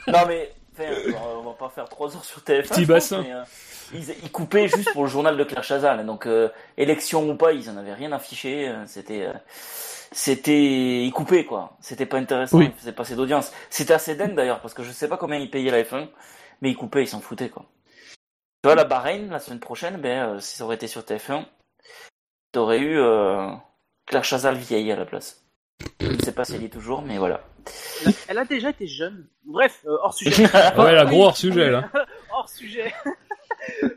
Non 0.07 0.19
mais, 0.27 0.51
euh, 0.79 1.11
on 1.37 1.41
va 1.43 1.51
pas 1.53 1.69
faire 1.69 1.89
3 1.89 2.15
heures 2.15 2.23
sur 2.25 2.39
TF1. 2.41 2.67
Petit 2.69 2.85
bassin. 2.85 3.21
mais, 3.23 3.33
euh, 3.33 3.43
ils, 3.93 4.09
ils 4.23 4.31
coupaient 4.31 4.67
juste 4.67 4.91
pour 4.93 5.03
le 5.03 5.09
journal 5.09 5.35
de 5.37 5.43
Claire 5.43 5.63
Chazal. 5.63 6.05
Donc, 6.05 6.25
euh, 6.27 6.49
élection 6.77 7.29
ou 7.29 7.35
pas, 7.35 7.51
ils 7.53 7.69
en 7.69 7.77
avaient 7.77 7.93
rien 7.93 8.11
affiché. 8.13 8.73
C'était, 8.87 9.23
euh, 9.25 9.33
c'était, 10.11 11.03
ils 11.03 11.11
coupaient 11.11 11.45
quoi. 11.45 11.75
C'était 11.81 12.05
pas 12.05 12.17
intéressant. 12.17 12.57
Oui. 12.59 12.69
Ils 12.73 12.79
faisaient 12.79 12.91
pas 12.93 13.03
assez 13.03 13.15
d'audience. 13.15 13.51
C'était 13.69 13.93
assez 13.93 14.15
dingue 14.15 14.35
d'ailleurs 14.35 14.61
parce 14.61 14.73
que 14.73 14.83
je 14.83 14.91
sais 14.91 15.07
pas 15.09 15.17
combien 15.17 15.37
ils 15.39 15.49
payaient 15.51 15.71
la 15.71 15.83
F1, 15.83 16.07
mais 16.61 16.69
ils 16.71 16.75
coupaient, 16.77 17.03
ils 17.03 17.07
s'en 17.07 17.19
foutaient 17.21 17.49
quoi. 17.49 17.65
Tu 18.64 18.70
vois 18.70 18.76
la 18.76 18.86
Bahreïn 18.86 19.30
la 19.30 19.39
semaine 19.39 19.59
prochaine, 19.59 19.97
ben 19.97 20.36
euh, 20.36 20.39
si 20.39 20.55
ça 20.55 20.64
aurait 20.64 20.76
été 20.76 20.88
sur 20.88 21.01
TF1, 21.01 21.43
t'aurais 22.53 22.80
eu 22.80 22.97
euh, 22.97 23.49
Claire 24.05 24.24
Chazal 24.24 24.55
vieille 24.55 24.89
à 24.89 24.95
la 24.95 25.03
place. 25.03 25.43
Je 25.99 26.07
ne 26.07 26.22
sais 26.22 26.32
pas 26.32 26.45
si 26.45 26.55
elle 26.55 26.61
y 26.61 26.66
est 26.68 26.70
toujours, 26.70 27.01
mais 27.01 27.18
voilà. 27.18 27.41
elle 28.30 28.38
a, 28.38 28.45
déjà 28.45 28.70
été 28.70 28.88
jeune. 28.88 29.28
Bref, 29.43 29.82
euh, 29.86 29.97
hors 30.01 30.14
sujet. 30.14 30.45
Ouais, 30.78 30.93
la 30.95 31.03
gros 31.03 31.26
hors 31.26 31.36
sujet 31.36 31.72
là. 31.72 31.89
hors 32.34 32.47
sujet. 32.47 32.93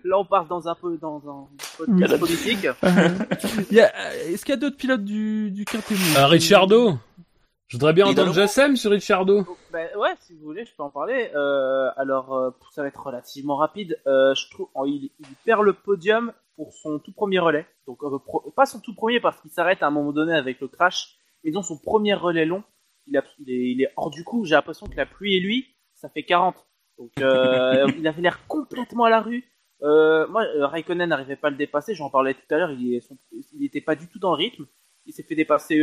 là, 0.02 0.18
on 0.18 0.24
part 0.24 0.46
dans 0.46 0.66
un 0.66 0.74
peu 0.74 0.98
dans 0.98 1.22
un 1.28 1.46
podcast 1.78 2.18
politique. 2.18 2.66
Il 3.70 3.76
y 3.76 3.80
a- 3.80 4.16
Est-ce 4.24 4.44
qu'il 4.44 4.52
y 4.52 4.58
a 4.58 4.60
d'autres 4.60 4.76
pilotes 4.76 5.04
du, 5.04 5.52
du 5.52 5.64
quintet 5.64 5.94
Euh, 6.18 6.26
Ricciardo 6.26 6.98
Je 7.68 7.76
voudrais 7.76 7.92
bien 7.92 8.06
entendre 8.06 8.32
Jassem 8.32 8.76
sur 8.76 8.92
Ricciardo. 8.92 9.44
Oh, 9.48 9.56
ben, 9.72 9.88
ouais, 9.96 10.10
si 10.20 10.34
vous 10.34 10.44
voulez, 10.44 10.64
je 10.64 10.72
peux 10.76 10.84
en 10.84 10.90
parler. 10.90 11.30
Euh, 11.34 11.90
alors, 11.96 12.32
euh, 12.34 12.50
ça 12.70 12.82
va 12.82 12.88
être 12.88 13.02
relativement 13.04 13.56
rapide. 13.56 14.00
Euh, 14.06 14.34
je 14.34 14.48
trouve, 14.50 14.68
oh, 14.74 14.84
il, 14.86 15.10
il 15.18 15.26
perd 15.44 15.62
le 15.62 15.72
podium 15.72 16.32
pour 16.54 16.72
son 16.72 17.00
tout 17.00 17.12
premier 17.12 17.40
relais. 17.40 17.66
Donc, 17.88 17.98
euh, 18.04 18.18
pro- 18.24 18.52
pas 18.54 18.66
son 18.66 18.78
tout 18.80 18.94
premier 18.94 19.18
parce 19.18 19.40
qu'il 19.40 19.50
s'arrête 19.50 19.82
à 19.82 19.88
un 19.88 19.90
moment 19.90 20.12
donné 20.12 20.32
avec 20.32 20.60
le 20.60 20.68
crash, 20.68 21.16
mais 21.42 21.50
dans 21.50 21.62
son 21.64 21.76
premier 21.76 22.14
relais 22.14 22.44
long, 22.44 22.62
il, 23.08 23.16
a, 23.18 23.24
il, 23.40 23.50
est, 23.50 23.72
il 23.72 23.82
est 23.82 23.92
hors 23.96 24.10
du 24.10 24.22
coup. 24.22 24.44
J'ai 24.44 24.54
l'impression 24.54 24.86
que 24.86 24.96
la 24.96 25.06
pluie 25.06 25.34
et 25.36 25.40
lui, 25.40 25.66
ça 25.94 26.08
fait 26.08 26.22
40. 26.22 26.54
Donc, 26.98 27.10
euh, 27.20 27.90
il 27.98 28.06
avait 28.06 28.22
l'air 28.22 28.46
complètement 28.46 29.04
à 29.04 29.10
la 29.10 29.20
rue. 29.20 29.44
Euh, 29.82 30.26
moi, 30.28 30.44
euh, 30.44 30.66
Raikkonen 30.68 31.08
n'arrivait 31.08 31.36
pas 31.36 31.48
à 31.48 31.50
le 31.50 31.56
dépasser. 31.56 31.96
J'en 31.96 32.10
parlais 32.10 32.34
tout 32.34 32.54
à 32.54 32.58
l'heure. 32.58 32.70
Il, 32.70 32.94
est- 32.94 33.00
son- 33.00 33.18
il 33.32 33.64
était 33.66 33.80
pas 33.80 33.96
du 33.96 34.06
tout 34.08 34.20
dans 34.20 34.30
le 34.30 34.36
rythme. 34.36 34.66
Il 35.04 35.12
s'est 35.12 35.24
fait 35.24 35.34
dépasser. 35.34 35.80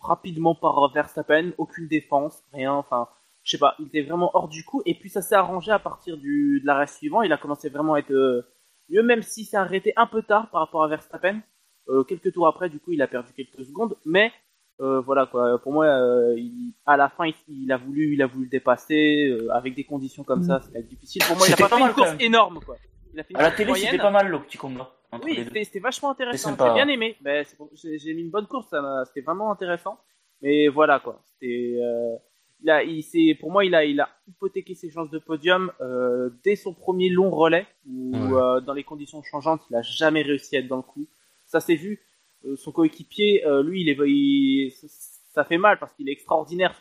Rapidement 0.00 0.54
par 0.54 0.92
Verstappen, 0.92 1.52
aucune 1.58 1.88
défense, 1.88 2.42
rien, 2.52 2.72
enfin, 2.72 3.08
je 3.42 3.52
sais 3.52 3.58
pas, 3.58 3.74
il 3.78 3.86
était 3.86 4.02
vraiment 4.02 4.30
hors 4.34 4.48
du 4.48 4.64
coup, 4.64 4.82
et 4.86 4.94
puis 4.94 5.08
ça 5.10 5.22
s'est 5.22 5.34
arrangé 5.34 5.72
à 5.72 5.78
partir 5.78 6.16
du, 6.16 6.60
de 6.60 6.66
l'arrêt 6.66 6.86
suivant, 6.86 7.22
il 7.22 7.32
a 7.32 7.36
commencé 7.36 7.68
vraiment 7.68 7.94
à 7.94 7.98
être 7.98 8.12
euh, 8.12 8.42
mieux, 8.88 9.02
même 9.02 9.22
si 9.22 9.44
s'est 9.44 9.56
arrêté 9.56 9.92
un 9.96 10.06
peu 10.06 10.22
tard 10.22 10.50
par 10.50 10.60
rapport 10.60 10.84
à 10.84 10.88
Verstappen, 10.88 11.40
euh, 11.88 12.04
quelques 12.04 12.32
tours 12.32 12.46
après, 12.46 12.68
du 12.68 12.78
coup, 12.78 12.92
il 12.92 13.02
a 13.02 13.08
perdu 13.08 13.32
quelques 13.32 13.64
secondes, 13.64 13.96
mais 14.04 14.32
euh, 14.80 15.00
voilà 15.00 15.26
quoi, 15.26 15.60
pour 15.62 15.72
moi, 15.72 15.86
euh, 15.86 16.34
il, 16.36 16.74
à 16.86 16.96
la 16.96 17.08
fin, 17.08 17.26
il, 17.26 17.34
il 17.48 17.72
a 17.72 17.76
voulu, 17.76 18.14
il 18.14 18.22
a 18.22 18.26
voulu 18.26 18.44
le 18.44 18.50
dépasser, 18.50 19.28
euh, 19.28 19.52
avec 19.52 19.74
des 19.74 19.84
conditions 19.84 20.24
comme 20.24 20.42
ça, 20.42 20.60
c'était 20.60 20.82
difficile, 20.82 21.22
pour 21.26 21.36
moi, 21.36 21.46
il 21.48 21.52
a 21.52 21.56
pas, 21.56 21.68
pas 21.68 21.76
fait 21.76 21.84
une 21.84 21.92
course 21.92 22.16
énorme, 22.20 22.60
quoi. 22.64 22.76
Il 23.12 23.20
a 23.20 23.24
fait 23.24 23.30
une 23.34 23.40
À 23.40 23.42
la 23.42 23.50
télé, 23.50 23.68
moyenne. 23.68 23.90
c'était 23.90 24.02
pas 24.02 24.10
mal 24.10 24.28
le 24.28 24.40
petit 24.42 24.58
combat 24.58 24.94
Oui, 25.24 25.34
c'était 25.44 25.64
c'était 25.64 25.78
vachement 25.80 26.10
intéressant. 26.10 26.50
C'est 26.50 26.56
sympa, 26.56 26.68
J'ai 26.68 26.84
bien 26.84 26.88
aimé. 26.92 27.16
Ben, 27.20 27.44
c'est 27.44 27.56
pour- 27.56 27.70
J'ai 27.74 27.98
j'ai 27.98 28.14
mis 28.14 28.22
une 28.22 28.30
bonne 28.30 28.46
course, 28.46 28.68
ça 28.68 28.80
m'a- 28.80 29.04
c'était 29.04 29.20
vraiment 29.20 29.50
intéressant. 29.52 29.98
Mais 30.40 30.68
voilà 30.68 30.98
quoi. 31.00 31.20
C'était, 31.24 31.76
euh, 31.80 32.16
il 32.62 32.70
a, 32.70 32.82
il 32.82 33.02
s'est- 33.02 33.36
pour 33.38 33.50
moi, 33.52 33.64
il 33.64 33.74
a, 33.74 33.84
il 33.84 34.00
a 34.00 34.08
hypothéqué 34.28 34.74
ses 34.74 34.90
chances 34.90 35.10
de 35.10 35.18
podium 35.18 35.70
euh, 35.80 36.30
dès 36.42 36.56
son 36.56 36.72
premier 36.74 37.10
long 37.10 37.30
relais 37.30 37.66
où 37.86 38.12
Ouais. 38.16 38.40
euh, 38.42 38.60
dans 38.60 38.72
les 38.72 38.84
conditions 38.84 39.22
changeantes, 39.22 39.60
il 39.70 39.76
a 39.76 39.82
jamais 39.82 40.22
réussi 40.22 40.56
à 40.56 40.60
être 40.60 40.68
dans 40.68 40.76
le 40.76 40.82
coup. 40.82 41.06
Ça 41.46 41.60
s'est 41.60 41.74
vu. 41.76 42.00
Euh, 42.44 42.56
son 42.56 42.72
coéquipier, 42.72 43.46
euh, 43.46 43.62
lui, 43.62 43.82
il 43.82 43.88
est, 43.90 43.96
il- 44.08 44.72
ça 45.34 45.44
fait 45.44 45.58
mal 45.58 45.78
parce 45.78 45.92
qu'il 45.92 46.08
est 46.08 46.12
extraordinaire 46.12 46.74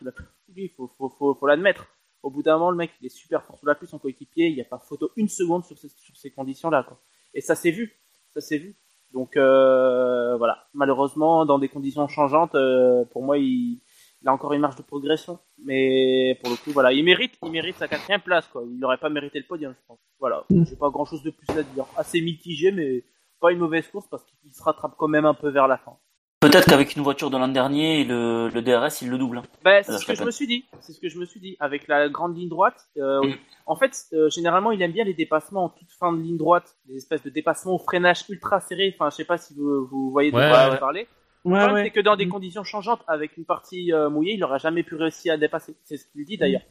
pluie. 0.52 0.70
Faut, 0.70 0.88
faut, 0.98 1.10
faut, 1.10 1.36
faut 1.36 1.46
l'admettre. 1.48 1.88
Au 2.24 2.30
bout 2.30 2.44
d'un 2.44 2.54
moment, 2.54 2.72
le 2.72 2.78
mec, 2.78 2.92
il 3.02 3.06
est 3.08 3.10
super 3.10 3.44
fort 3.44 3.58
sous 3.58 3.66
la 3.66 3.76
pluie, 3.76 3.88
son 3.88 3.98
coéquipier. 4.00 4.48
Il 4.48 4.56
n'y 4.56 4.62
a 4.62 4.66
pas 4.66 4.78
photo 4.80 5.12
une 5.16 5.28
seconde 5.30 5.66
sur 5.66 5.78
ces, 5.78 5.90
sur 5.90 6.16
ces 6.16 6.32
conditions-là, 6.32 6.84
quoi. 6.84 7.00
Et 7.34 7.42
ça 7.42 7.56
s'est 7.56 7.72
vu, 7.72 7.94
ça 8.34 8.42
s'est 8.42 8.58
vu. 8.58 8.76
Donc 9.14 9.36
euh, 9.38 10.38
voilà, 10.38 10.68
malheureusement, 10.74 11.46
dans 11.46 11.60
des 11.60 11.68
conditions 11.68 12.08
changeantes, 12.08 12.56
euh, 12.56 13.04
pour 13.06 13.24
moi, 13.24 13.38
il, 13.38 13.82
il 14.22 14.28
a 14.28 14.32
encore 14.34 14.54
une 14.54 14.62
marge 14.62 14.76
de 14.78 14.84
progression. 14.84 15.40
Mais 15.66 16.38
pour 16.42 16.50
le 16.52 16.56
coup, 16.58 16.72
voilà, 16.72 16.94
il 16.94 17.04
mérite, 17.04 17.38
il 17.44 17.52
mérite 17.52 17.76
sa 17.78 17.88
quatrième 17.88 18.22
place, 18.22 18.48
quoi. 18.48 18.64
Il 18.70 18.80
n'aurait 18.80 18.98
pas 19.00 19.10
mérité 19.10 19.40
le 19.40 19.46
podium, 19.46 19.74
je 19.74 19.86
pense. 19.88 20.00
Voilà, 20.20 20.44
Mm. 20.50 20.64
j'ai 20.66 20.76
pas 20.76 20.90
grand-chose 20.90 21.24
de 21.24 21.32
plus 21.32 21.50
à 21.58 21.64
dire. 21.64 21.86
Assez 21.98 22.22
mitigé, 22.22 22.72
mais 22.72 23.04
pas 23.40 23.52
une 23.52 23.58
mauvaise 23.60 23.88
course 23.88 24.08
parce 24.08 24.24
qu'il 24.24 24.54
se 24.54 24.62
rattrape 24.64 24.94
quand 24.98 25.08
même 25.08 25.26
un 25.26 25.34
peu 25.34 25.50
vers 25.50 25.68
la 25.68 25.78
fin. 25.78 25.98
Peut-être 26.42 26.66
qu'avec 26.68 26.96
une 26.96 27.04
voiture 27.04 27.30
de 27.30 27.38
l'an 27.38 27.48
dernier, 27.50 28.04
le, 28.04 28.50
le 28.50 28.62
DRS, 28.64 29.04
il 29.04 29.10
le 29.12 29.20
double. 29.20 29.38
hein. 29.38 29.44
Bah, 29.64 29.84
c'est 29.84 29.92
Euh, 29.92 29.98
ce 30.00 30.06
que 30.08 30.16
je 30.16 30.24
me 30.24 30.32
suis 30.32 30.48
dit. 30.48 30.66
C'est 30.80 30.92
ce 30.92 31.00
que 31.00 31.08
je 31.08 31.20
me 31.20 31.26
suis 31.26 31.40
dit. 31.40 31.56
Avec 31.60 31.88
la 31.88 32.10
grande 32.10 32.36
ligne 32.36 32.50
droite, 32.50 32.88
euh, 32.98 33.22
Mm. 33.22 33.34
en 33.68 33.76
fait, 33.76 34.06
euh, 34.14 34.28
généralement, 34.32 34.72
il 34.72 34.82
aime 34.82 34.92
bien 34.92 35.04
les 35.04 35.14
dépassements 35.14 35.66
en 35.66 35.70
toute 35.70 35.92
fin 35.92 36.12
de 36.12 36.20
ligne 36.20 36.38
droite, 36.38 36.76
des 36.88 36.96
espèces 36.98 37.22
de 37.22 37.30
dépassements 37.30 37.76
au 37.76 37.78
freinage 37.78 38.24
ultra 38.28 38.60
serré. 38.60 38.92
Enfin, 38.98 39.12
je 39.12 39.18
sais 39.18 39.26
pas 39.26 39.38
si 39.38 39.54
vous, 39.54 39.86
vous 39.86 40.10
voyez 40.10 40.32
de 40.32 40.36
Ouais, 40.36 40.50
quoi 40.50 40.66
ouais. 40.70 40.72
je 40.76 40.78
parler. 40.80 41.00
Ouais, 41.46 41.52
Le 41.54 41.58
problème, 41.60 41.74
ouais. 41.76 41.84
c'est 41.84 41.92
que 41.92 42.00
dans 42.00 42.16
des 42.16 42.26
Mm. 42.26 42.30
conditions 42.30 42.64
changeantes, 42.64 43.02
avec 43.08 43.38
une 43.38 43.46
partie 43.46 43.94
euh, 43.94 44.10
mouillée, 44.10 44.34
il 44.34 44.40
n'aura 44.40 44.58
jamais 44.58 44.82
pu 44.82 44.96
réussir 44.96 45.34
à 45.36 45.38
dépasser. 45.38 45.76
C'est 45.84 45.98
ce 45.98 46.06
qu'il 46.12 46.26
dit 46.26 46.38
d'ailleurs. 46.38 46.62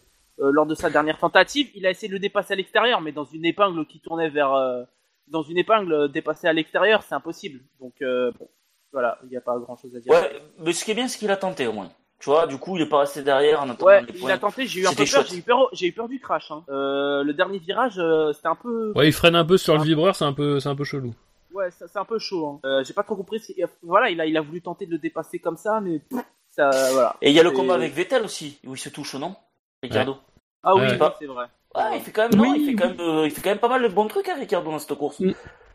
Euh, 0.40 0.50
lors 0.52 0.66
de 0.66 0.74
sa 0.74 0.90
dernière 0.90 1.18
tentative, 1.18 1.70
il 1.76 1.86
a 1.86 1.90
essayé 1.90 2.08
de 2.08 2.14
le 2.14 2.18
dépasser 2.18 2.54
à 2.54 2.56
l'extérieur, 2.56 3.00
mais 3.02 3.12
dans 3.12 3.24
une 3.24 3.44
épingle 3.44 3.86
qui 3.86 4.00
tournait 4.00 4.30
vers, 4.30 4.52
euh, 4.52 4.82
dans 5.28 5.42
une 5.42 5.58
épingle 5.58 6.10
dépassée 6.10 6.48
à 6.48 6.52
l'extérieur, 6.52 7.04
c'est 7.04 7.14
impossible. 7.14 7.60
Donc 7.78 7.92
euh, 8.02 8.32
bon, 8.38 8.48
voilà, 8.92 9.18
il 9.24 9.30
n'y 9.30 9.36
a 9.36 9.40
pas 9.40 9.58
grand 9.58 9.76
chose 9.76 9.94
à 9.96 10.00
dire. 10.00 10.12
Ouais, 10.12 10.42
mais 10.58 10.72
ce 10.72 10.84
qui 10.84 10.90
est 10.90 10.94
bien, 10.94 11.08
c'est 11.08 11.18
qu'il 11.18 11.30
a 11.30 11.36
tenté 11.36 11.66
au 11.66 11.72
moins. 11.72 11.90
Tu 12.18 12.28
vois, 12.28 12.46
du 12.46 12.58
coup, 12.58 12.76
il 12.76 12.82
est 12.82 12.88
pas 12.88 12.98
resté 12.98 13.22
derrière 13.22 13.62
en 13.62 13.70
attendant 13.70 13.86
Ouais, 13.86 14.02
les 14.02 14.12
il 14.14 14.20
points. 14.20 14.30
a 14.30 14.36
tenté, 14.38 14.66
j'ai 14.66 14.80
eu 14.80 14.86
un 14.86 14.92
peu 14.92 15.04
peur, 15.10 15.24
j'ai 15.26 15.36
eu 15.38 15.42
peur, 15.42 15.68
j'ai 15.72 15.86
eu 15.86 15.92
peur 15.92 16.06
du 16.08 16.20
crash. 16.20 16.50
Hein. 16.50 16.64
Euh, 16.68 17.22
le 17.22 17.32
dernier 17.32 17.58
virage, 17.58 17.98
euh, 17.98 18.32
c'était 18.34 18.48
un 18.48 18.56
peu, 18.56 18.92
Ouais, 18.94 19.06
il 19.08 19.12
freine 19.12 19.34
un 19.36 19.44
peu 19.44 19.56
sur 19.56 19.74
le 19.78 19.82
vibreur, 19.82 20.14
c'est 20.14 20.26
un 20.26 20.34
peu, 20.34 20.60
c'est 20.60 20.68
un 20.68 20.76
peu 20.76 20.84
chelou. 20.84 21.14
ouais, 21.54 21.70
c'est 21.70 21.96
un 21.96 22.04
peu 22.04 22.18
chaud. 22.18 22.46
Hein. 22.46 22.60
Euh, 22.68 22.84
j'ai 22.84 22.92
pas 22.92 23.04
trop 23.04 23.16
compris. 23.16 23.40
ce- 23.40 23.52
Voilà, 23.82 24.10
il 24.10 24.20
a, 24.20 24.26
il 24.26 24.36
a 24.36 24.42
voulu 24.42 24.60
tenter 24.60 24.84
de 24.84 24.90
le 24.90 24.98
dépasser 24.98 25.38
comme 25.38 25.56
ça, 25.56 25.80
mais 25.80 26.02
ça, 26.50 26.68
voilà. 26.92 27.16
Et 27.22 27.30
il 27.30 27.34
y 27.34 27.40
a 27.40 27.42
le 27.42 27.52
combat 27.52 27.74
avec 27.74 27.94
Vettel 27.94 28.22
aussi, 28.22 28.58
où 28.66 28.74
il 28.74 28.78
se 28.78 28.90
touche, 28.90 29.14
non? 29.14 29.34
Ricardo. 29.82 30.16
Ah 30.62 30.74
oui, 30.76 30.82
c'est 31.18 31.24
vrai. 31.26 31.46
Ouais, 31.74 31.82
il 31.96 32.00
fait 32.02 32.10
quand 32.10 32.28
même, 32.28 32.34
non, 32.34 32.50
Oui, 32.50 32.56
il 32.60 32.66
fait 32.66 32.74
quand 32.74 32.88
même, 32.88 33.00
euh, 33.00 33.24
il 33.26 33.30
fait 33.30 33.40
quand 33.40 33.48
même 33.50 33.58
pas 33.60 33.68
mal 33.68 33.82
de 33.82 33.88
bons 33.88 34.08
trucs, 34.08 34.28
hein, 34.28 34.34
Ricardo, 34.38 34.70
dans 34.70 34.78
cette 34.78 34.92
course. 34.98 35.22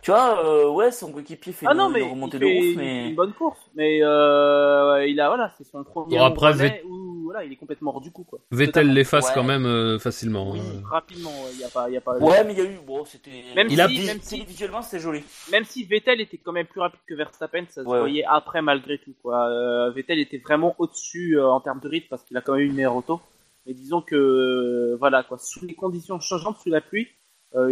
Tu 0.05 0.11
vois, 0.11 0.45
euh, 0.45 0.69
ouais, 0.69 0.91
son 0.91 1.11
coéquipier 1.11 1.51
fait 1.51 1.65
Ah 1.67 1.71
une, 1.71 1.79
non, 1.79 1.89
mais 1.89 2.01
une 2.01 2.05
il 2.05 2.11
remontée 2.11 2.37
fait, 2.37 2.45
de 2.45 2.49
il 2.51 2.59
ouf, 2.59 2.75
fait 2.75 2.79
mais 2.85 3.09
une 3.09 3.15
bonne 3.15 3.33
course, 3.33 3.57
mais 3.73 4.03
euh, 4.03 5.03
il 5.07 5.19
a 5.19 5.29
voilà, 5.29 5.51
c'est 5.57 5.63
son 5.63 5.83
premier 5.83 6.19
Bon, 6.19 6.23
après, 6.25 6.51
relais 6.51 6.83
où 6.87 7.23
voilà, 7.23 7.43
il 7.43 7.51
est 7.51 7.55
complètement 7.55 7.89
hors 7.95 8.01
du 8.01 8.11
coup 8.11 8.23
quoi. 8.23 8.37
Vettel 8.51 8.93
l'efface 8.93 9.25
Ouais. 9.29 9.31
quand 9.33 9.43
même 9.43 9.65
euh, 9.65 9.97
facilement. 9.97 10.51
Oui, 10.51 10.59
hein. 10.59 10.83
rapidement, 10.91 11.31
il 11.53 11.59
y 11.59 11.63
a 11.63 11.69
pas, 11.69 11.89
il 11.89 11.93
y 11.93 11.97
a 11.97 12.01
pas. 12.01 12.19
ouais, 12.19 12.43
mais 12.43 12.53
il 12.53 12.59
y 12.59 12.61
a 12.61 12.65
eu, 12.65 12.77
bon, 12.85 13.03
c'était, 13.03 13.31
Même 13.55 13.67
Il 13.71 13.79
si, 13.81 13.87
Vis- 13.87 14.05
même 14.05 14.21
si, 14.21 14.45
visuellement, 14.45 14.83
c'était 14.83 14.99
joli. 15.01 15.23
même 15.51 15.63
si 15.63 15.85
Vettel 15.85 16.21
était 16.21 16.37
quand 16.37 16.51
même 16.51 16.67
plus 16.67 16.81
rapide 16.81 16.99
que 17.07 17.15
Verstappen, 17.15 17.65
ça 17.69 17.81
se 17.83 17.87
Ouais, 17.89 17.97
voyait 17.97 18.25
après 18.25 18.61
malgré 18.61 18.99
tout 18.99 19.15
quoi. 19.23 19.49
Euh, 19.49 19.89
Vettel 19.89 20.19
était 20.19 20.37
vraiment 20.37 20.75
au-dessus 20.77 21.39
euh, 21.39 21.49
en 21.49 21.61
termes 21.61 21.79
de 21.79 21.87
rythme 21.89 22.09
parce 22.11 22.23
qu'il 22.23 22.37
a 22.37 22.41
quand 22.41 22.53
même 22.53 22.67
une 22.67 22.75
meilleure 22.75 22.95
auto. 22.95 23.21
Mais 23.65 23.73
disons 23.73 24.01
que 24.01 24.15
euh, 24.15 24.97
voilà 24.99 25.23
quoi, 25.23 25.39
sous 25.39 25.65
les 25.65 25.73
conditions 25.73 26.19
changeantes, 26.19 26.57
sous 26.59 26.69
la 26.69 26.81
pluie, 26.81 27.07
euh, 27.55 27.69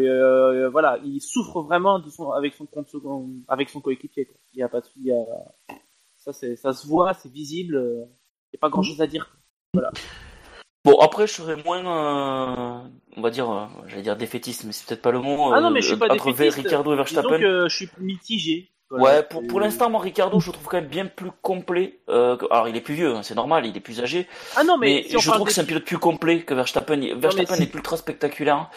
euh, 0.65 0.69
voilà, 0.69 0.99
il 1.03 1.19
souffre 1.21 1.61
vraiment 1.61 1.99
de 1.99 2.09
son, 2.09 2.31
avec 2.31 2.53
son 2.53 2.65
avec 3.47 3.71
coéquipier. 3.81 4.27
Il 4.53 4.59
y 4.59 4.63
a 4.63 4.69
pas 4.69 4.81
de, 4.81 4.88
il 4.97 5.07
y 5.07 5.11
a, 5.11 5.23
ça 6.17 6.31
c'est, 6.34 6.55
ça 6.55 6.73
se 6.73 6.88
voit, 6.88 7.13
c'est 7.13 7.31
visible. 7.31 7.75
euh, 7.75 8.05
Il 8.51 8.55
y 8.55 8.57
a 8.57 8.61
pas 8.61 8.69
grand 8.69 8.84
chose 8.84 9.01
à 9.01 9.07
dire. 9.07 9.36
Bon, 10.86 10.99
après, 10.99 11.27
je 11.27 11.34
serais 11.34 11.55
moins, 11.63 11.79
euh, 11.79 12.88
on 13.15 13.21
va 13.21 13.29
dire, 13.29 13.49
euh, 13.49 13.65
j'allais 13.88 14.01
dire 14.03 14.17
défaitiste, 14.17 14.65
mais 14.65 14.73
c'est 14.73 14.86
peut-être 14.86 15.01
pas 15.01 15.11
le 15.11 15.21
mot. 15.21 15.51
Ah 15.53 15.61
non, 15.61 15.67
euh, 15.67 15.71
mais 15.71 15.81
je 15.81 15.88
suis 15.88 15.97
pas 15.97 16.11
entre 16.13 16.25
défaitiste. 16.25 16.57
Ricardo 16.57 16.91
et 16.91 16.95
Disons 16.95 17.03
Verstappen. 17.03 17.39
que 17.39 17.69
je 17.69 17.75
suis 17.75 17.89
mitigé. 17.99 18.69
Voilà, 18.89 19.17
Ouais, 19.17 19.23
pour, 19.23 19.47
pour 19.47 19.59
l'instant, 19.59 19.89
moi, 19.89 20.01
Ricardo, 20.01 20.39
je 20.39 20.47
le 20.47 20.53
trouve 20.53 20.67
quand 20.67 20.77
même 20.77 20.88
bien 20.89 21.07
plus 21.07 21.31
complet. 21.41 21.99
Euh, 22.09 22.38
que- 22.38 22.45
alors, 22.51 22.67
il 22.67 22.75
est 22.75 22.81
plus 22.81 22.93
vieux, 22.93 23.15
hein, 23.15 23.23
c'est 23.23 23.34
normal, 23.34 23.65
il 23.65 23.75
est 23.75 23.79
plus 23.79 23.99
âgé. 24.01 24.27
Ah 24.55 24.63
non, 24.63 24.77
mais, 24.77 25.01
Mais, 25.03 25.09
si 25.09 25.17
on 25.17 25.19
je 25.19 25.25
parle 25.25 25.38
trouve 25.38 25.47
que 25.47 25.51
des- 25.51 25.55
c'est 25.55 25.61
un 25.61 25.65
pilote 25.65 25.84
plus 25.86 25.97
complet 25.97 26.41
que 26.41 26.53
Verstappen. 26.53 26.99
Verstappen 27.15 27.55
si- 27.55 27.63
est 27.63 27.67
plus 27.67 27.79
ultra 27.79 27.97
spectaculaire. 27.97 28.69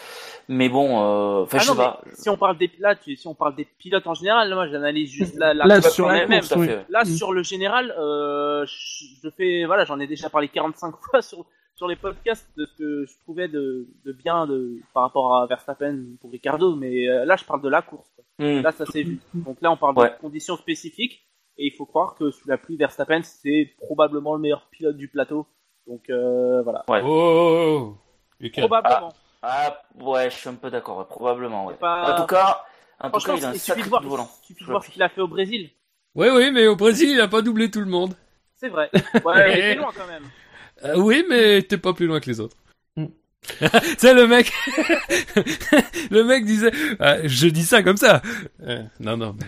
Mais 0.49 0.69
bon, 0.69 1.01
euh, 1.03 1.43
enfin, 1.43 1.57
Ah 1.59 1.63
je 1.63 1.67
non, 1.67 1.73
sais 1.75 1.81
pas. 1.83 2.01
si 2.13 2.29
on 2.29 2.37
parle 2.37 2.57
des 2.57 2.71
là, 2.79 2.95
tu- 2.95 3.15
si 3.17 3.27
on 3.27 3.35
parle 3.35 3.53
des 3.55 3.65
pilotes 3.65 4.07
en 4.07 4.13
général, 4.13 4.51
moi 4.53 4.65
j'analyse 4.69 5.09
juste 5.11 5.35
la, 5.35 5.53
la 5.53 5.65
Là, 5.65 5.81
sur 5.81 6.07
la 6.07 6.19
elle-même. 6.19 6.39
course, 6.39 6.49
Tout 6.53 6.55
à 6.55 6.61
oui. 6.61 6.67
fait. 6.67 6.85
Là, 6.89 7.01
Mm. 7.03 7.05
sur 7.17 7.33
le 7.33 7.43
général, 7.43 7.93
euh, 7.99 8.65
je, 8.65 9.05
je 9.23 9.29
fais, 9.29 9.65
voilà, 9.65 9.83
j'en 9.83 9.99
ai 9.99 10.07
déjà 10.07 10.29
parlé 10.29 10.47
45 10.47 10.95
fois 11.11 11.21
sur, 11.21 11.45
sur 11.77 11.87
les 11.87 11.95
podcasts 11.95 12.49
de 12.57 12.65
ce 12.65 12.73
que 12.75 13.05
je 13.05 13.17
trouvais 13.19 13.47
de, 13.47 13.87
de 14.03 14.11
bien 14.11 14.45
de, 14.47 14.77
par 14.93 15.03
rapport 15.03 15.35
à 15.37 15.45
Verstappen 15.45 16.15
pour 16.19 16.31
Ricardo, 16.31 16.75
mais 16.75 17.07
euh, 17.07 17.23
là, 17.23 17.35
je 17.37 17.45
parle 17.45 17.61
de 17.61 17.69
la 17.69 17.81
course. 17.81 18.09
quoi. 18.15 18.25
Hmm. 18.39 18.61
Là, 18.61 18.71
ça 18.71 18.85
s'est 18.85 19.03
vu. 19.03 19.19
Donc 19.35 19.57
là, 19.61 19.71
on 19.71 19.77
parle 19.77 19.97
Ouais. 19.97 20.09
de 20.09 20.15
conditions 20.19 20.57
spécifiques, 20.57 21.23
et 21.57 21.67
il 21.67 21.71
faut 21.71 21.85
croire 21.85 22.15
que 22.15 22.31
sous 22.31 22.47
la 22.47 22.57
pluie, 22.57 22.77
Verstappen, 22.77 23.21
c'est 23.23 23.73
probablement 23.77 24.33
le 24.33 24.41
meilleur 24.41 24.67
pilote 24.71 24.97
du 24.97 25.07
plateau. 25.07 25.47
Donc 25.87 26.09
euh, 26.09 26.61
voilà. 26.63 26.83
Ouais. 26.89 27.01
Oh, 27.03 27.07
oh, 27.07 27.77
oh. 27.93 27.97
Lucas. 28.39 28.61
Probablement. 28.61 29.13
Ah, 29.43 29.81
ouais, 30.01 30.29
je 30.31 30.35
suis 30.35 30.49
un 30.49 30.55
peu 30.55 30.69
d'accord, 30.71 30.97
ouais, 30.97 31.05
probablement, 31.07 31.67
ouais. 31.67 31.73
C'est 31.75 31.79
pas- 31.79 32.13
En 32.15 32.21
tout 32.21 32.27
cas, 32.27 32.63
en 32.99 33.11
tout 33.11 33.19
cas, 33.19 33.35
il 33.37 33.45
a 33.45 33.49
un 33.49 33.53
il 33.53 33.59
suffit 33.59 33.65
sacré 33.67 33.83
de 33.83 33.89
voir, 33.89 34.01
coup 34.01 34.05
de 34.05 34.09
volant. 34.11 34.29
il 34.41 34.45
suffit 34.47 34.63
de 34.65 34.69
voir 34.69 34.83
ce 34.83 34.89
qu'il 34.89 35.03
a 35.03 35.09
fait 35.09 35.21
au 35.21 35.27
Brésil. 35.27 35.69
Oui, 36.15 36.27
oui, 36.33 36.51
mais 36.51 36.65
au 36.67 36.75
Brésil, 36.75 37.11
il 37.11 37.21
a 37.21 37.27
pas 37.27 37.43
doublé 37.43 37.69
tout 37.69 37.79
le 37.79 37.85
monde. 37.85 38.15
C'est 38.55 38.69
vrai. 38.69 38.89
Ouais, 39.23 39.51
il 39.53 39.57
était 39.59 39.75
loin 39.79 39.91
quand 39.95 40.07
même. 40.07 40.23
Euh, 40.83 40.95
oui, 40.97 41.23
mais 41.29 41.61
t'es 41.63 41.77
pas 41.77 41.93
plus 41.93 42.07
loin 42.07 42.19
que 42.19 42.29
les 42.29 42.39
autres. 42.39 42.55
Mm. 42.95 43.05
tu 43.59 43.67
sais, 43.97 44.13
le 44.13 44.27
mec, 44.27 44.51
le 46.11 46.23
mec 46.23 46.45
disait, 46.45 46.71
Ah, 46.99 47.17
je 47.25 47.47
dis 47.47 47.63
ça 47.63 47.83
comme 47.83 47.97
ça. 47.97 48.21
Euh, 48.63 48.83
non, 48.99 49.17
non, 49.17 49.35
mais... 49.39 49.45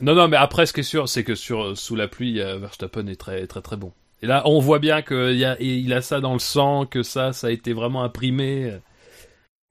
non, 0.00 0.14
non, 0.14 0.28
mais 0.28 0.36
après, 0.36 0.66
ce 0.66 0.72
qui 0.72 0.80
est 0.80 0.84
sûr, 0.84 1.08
c'est 1.08 1.24
que 1.24 1.34
sur 1.34 1.76
sous 1.76 1.96
la 1.96 2.08
pluie, 2.08 2.40
euh, 2.40 2.58
Verstappen 2.58 3.06
est 3.08 3.20
très, 3.20 3.46
très, 3.46 3.60
très 3.62 3.76
bon. 3.76 3.92
Et 4.22 4.26
là, 4.26 4.42
on 4.44 4.58
voit 4.60 4.78
bien 4.78 5.00
qu'il 5.02 5.36
y 5.36 5.44
a, 5.44 5.56
il 5.60 5.92
a 5.94 6.02
ça 6.02 6.20
dans 6.20 6.34
le 6.34 6.38
sang, 6.38 6.84
que 6.86 7.02
ça, 7.02 7.32
ça 7.32 7.46
a 7.46 7.50
été 7.50 7.72
vraiment 7.72 8.02
imprimé. 8.02 8.78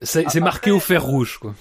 C'est 0.02 0.28
c'est 0.28 0.40
marqué 0.40 0.70
au 0.70 0.80
fer 0.80 1.02
rouge, 1.04 1.38
quoi. 1.38 1.54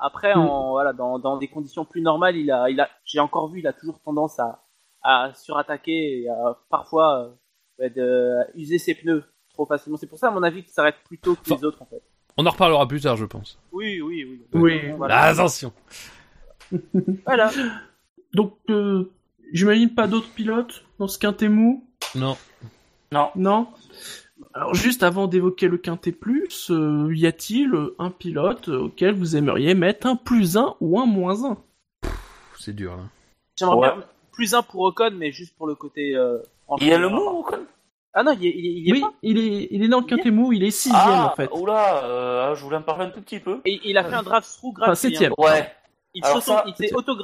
Après, 0.00 0.34
Mm. 0.34 0.38
en, 0.40 0.70
voilà, 0.70 0.92
dans, 0.92 1.18
dans 1.18 1.36
des 1.36 1.46
conditions 1.48 1.84
plus 1.84 2.00
normales, 2.00 2.36
il 2.36 2.50
a, 2.50 2.68
il 2.70 2.80
a, 2.80 2.88
j'ai 3.04 3.20
encore 3.20 3.48
vu, 3.48 3.60
il 3.60 3.66
a 3.66 3.72
toujours 3.72 4.00
tendance 4.00 4.38
à, 4.40 4.62
à 5.02 5.32
surattaquer 5.34 6.22
et 6.22 6.28
à 6.28 6.56
parfois 6.70 7.20
euh, 7.20 7.28
bah, 7.78 7.88
de, 7.88 8.38
user 8.56 8.78
ses 8.78 8.94
pneus 8.94 9.24
trop 9.50 9.66
facilement. 9.66 9.96
C'est 9.96 10.06
pour 10.06 10.18
ça, 10.18 10.28
à 10.28 10.30
mon 10.30 10.42
avis, 10.42 10.62
qu'il 10.62 10.72
s'arrête 10.72 10.96
plus 11.06 11.18
tôt 11.18 11.34
que 11.36 11.50
les 11.54 11.64
autres, 11.64 11.80
en 11.82 11.86
fait. 11.86 12.02
On 12.36 12.46
en 12.46 12.50
reparlera 12.50 12.86
plus 12.88 13.00
tard, 13.00 13.16
je 13.16 13.24
pense. 13.24 13.58
Oui, 13.72 14.00
oui, 14.00 14.24
oui. 14.24 14.42
Oui. 14.52 14.80
Voilà. 14.96 15.16
Ah, 15.18 15.26
attention. 15.28 15.72
Voilà. 17.26 17.50
Donc, 18.32 18.56
euh, 18.70 19.12
j'imagine 19.52 19.94
pas 19.94 20.08
d'autres 20.08 20.30
pilotes 20.30 20.84
dans 20.98 21.06
ce 21.06 21.18
quintet 21.18 21.48
mou? 21.48 21.86
Non. 22.16 22.36
Non. 23.12 23.30
Non? 23.36 23.68
Alors, 24.54 24.74
juste 24.74 25.02
avant 25.04 25.28
d'évoquer 25.28 25.68
le 25.68 25.78
quintet 25.78 26.10
plus, 26.10 26.70
euh, 26.70 27.12
y 27.14 27.26
a-t-il 27.26 27.70
un 27.98 28.10
pilote 28.10 28.68
auquel 28.68 29.14
vous 29.14 29.36
aimeriez 29.36 29.74
mettre 29.74 30.06
un 30.08 30.16
plus 30.16 30.56
un 30.56 30.74
ou 30.80 30.98
un 30.98 31.06
moins 31.06 31.44
un? 31.44 31.58
C'est 32.58 32.74
dur, 32.74 32.96
là. 32.96 33.04
J'aimerais 33.56 33.76
Ouais. 33.76 33.94
bien 33.94 34.04
plus 34.34 34.54
un 34.54 34.62
pour 34.62 34.82
Ocon, 34.82 35.10
mais 35.14 35.32
juste 35.32 35.56
pour 35.56 35.66
le 35.66 35.74
côté. 35.74 36.14
Euh, 36.14 36.38
Il 36.80 36.88
y 36.88 36.92
a 36.92 36.98
le 36.98 37.08
mot, 37.08 37.40
Ocon? 37.40 37.64
Ah 38.12 38.22
non, 38.22 38.32
il 38.40 38.46
est, 38.46 38.50
il 38.54 38.66
est, 38.66 38.72
il 38.80 38.88
est 38.88 38.92
Oui, 38.92 39.00
pas. 39.00 39.12
il 39.22 39.38
est, 39.38 39.68
il 39.72 39.82
est 39.82 39.88
dans 39.88 39.98
le 40.00 40.06
quintet 40.06 40.30
mou, 40.30 40.52
il 40.52 40.62
est 40.62 40.70
sixième 40.70 41.02
Ah, 41.02 41.32
en 41.32 41.36
fait. 41.36 41.50
oula, 41.52 42.04
euh, 42.04 42.54
je 42.54 42.62
voulais 42.62 42.76
en 42.76 42.82
parler 42.82 43.06
un 43.06 43.10
tout 43.10 43.20
petit 43.20 43.40
peu. 43.40 43.60
Et 43.64 43.80
il 43.84 43.98
a 43.98 44.04
fait 44.04 44.14
un 44.14 44.22
drive 44.22 44.44
through 44.44 44.72
gratuit. 44.72 44.90
Enfin, 44.92 44.94
septième. 44.94 45.32
hein. 45.32 45.42
Ouais. 45.42 45.72
Il 46.14 46.24
s'est 46.24 46.40
septième. 46.40 46.96
auto, 46.96 47.16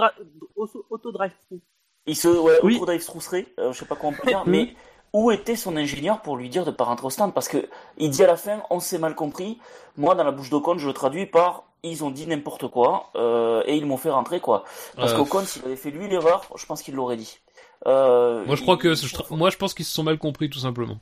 auto, 0.56 0.84
auto 0.90 1.12
drive 1.12 1.32
through. 1.46 1.61
Il 2.06 2.16
se, 2.16 2.26
ouais, 2.26 2.58
Oui. 2.64 2.76
auto 2.80 2.90
dive 2.90 3.04
trousserait, 3.04 3.46
euh, 3.61 3.72
je 3.72 3.78
sais 3.78 3.84
pas 3.84 3.94
comment 3.94 4.08
on 4.18 4.20
peut 4.20 4.26
dire, 4.26 4.42
mais 4.46 4.74
où 5.12 5.30
était 5.30 5.54
son 5.54 5.76
ingénieur 5.76 6.22
pour 6.22 6.36
lui 6.36 6.48
dire 6.48 6.64
de 6.64 6.72
pas 6.72 6.82
rentrer 6.84 7.06
au 7.06 7.11
stand? 7.11 7.32
Parce 7.34 7.46
que 7.49 7.68
il 7.99 8.11
dit 8.11 8.24
à 8.24 8.26
la 8.26 8.37
fin, 8.37 8.62
on 8.70 8.80
s'est 8.80 8.99
mal 8.99 9.14
compris. 9.14 9.58
Moi, 9.96 10.16
dans 10.16 10.24
la 10.24 10.32
bouche 10.32 10.50
d'Ocon, 10.50 10.76
je 10.78 10.88
le 10.88 10.92
traduis 10.92 11.26
par 11.26 11.64
ils 11.82 12.04
ont 12.04 12.11
dit 12.11 12.26
n'importe 12.26 12.68
quoi 12.68 13.11
euh, 13.16 13.62
et 13.66 13.76
ils 13.76 13.86
m'ont 13.86 13.96
fait 13.96 14.11
rentrer 14.11 14.40
quoi. 14.40 14.64
Parce 14.96 15.12
Euh, 15.12 15.16
qu'Ocon, 15.16 15.44
s'il 15.44 15.64
avait 15.64 15.76
fait 15.76 15.90
lui 15.90 16.08
l'erreur, 16.08 16.44
je 16.57 16.66
pense 16.66 16.82
qu'il 16.82 16.94
l'aurait 16.94 17.16
dit. 17.16 17.38
Euh, 17.86 18.44
Moi, 18.46 18.57
je 18.57 18.62
crois 18.62 18.76
que, 18.76 18.94
je- 18.94 19.16
moi, 19.34 19.48
je 19.50 19.57
pense 19.57 19.72
qu'ils 19.74 19.86
se 19.86 19.92
sont 19.94 20.02
mal 20.02 20.18
compris, 20.18 20.50
tout 20.50 20.58
simplement. 20.58 20.98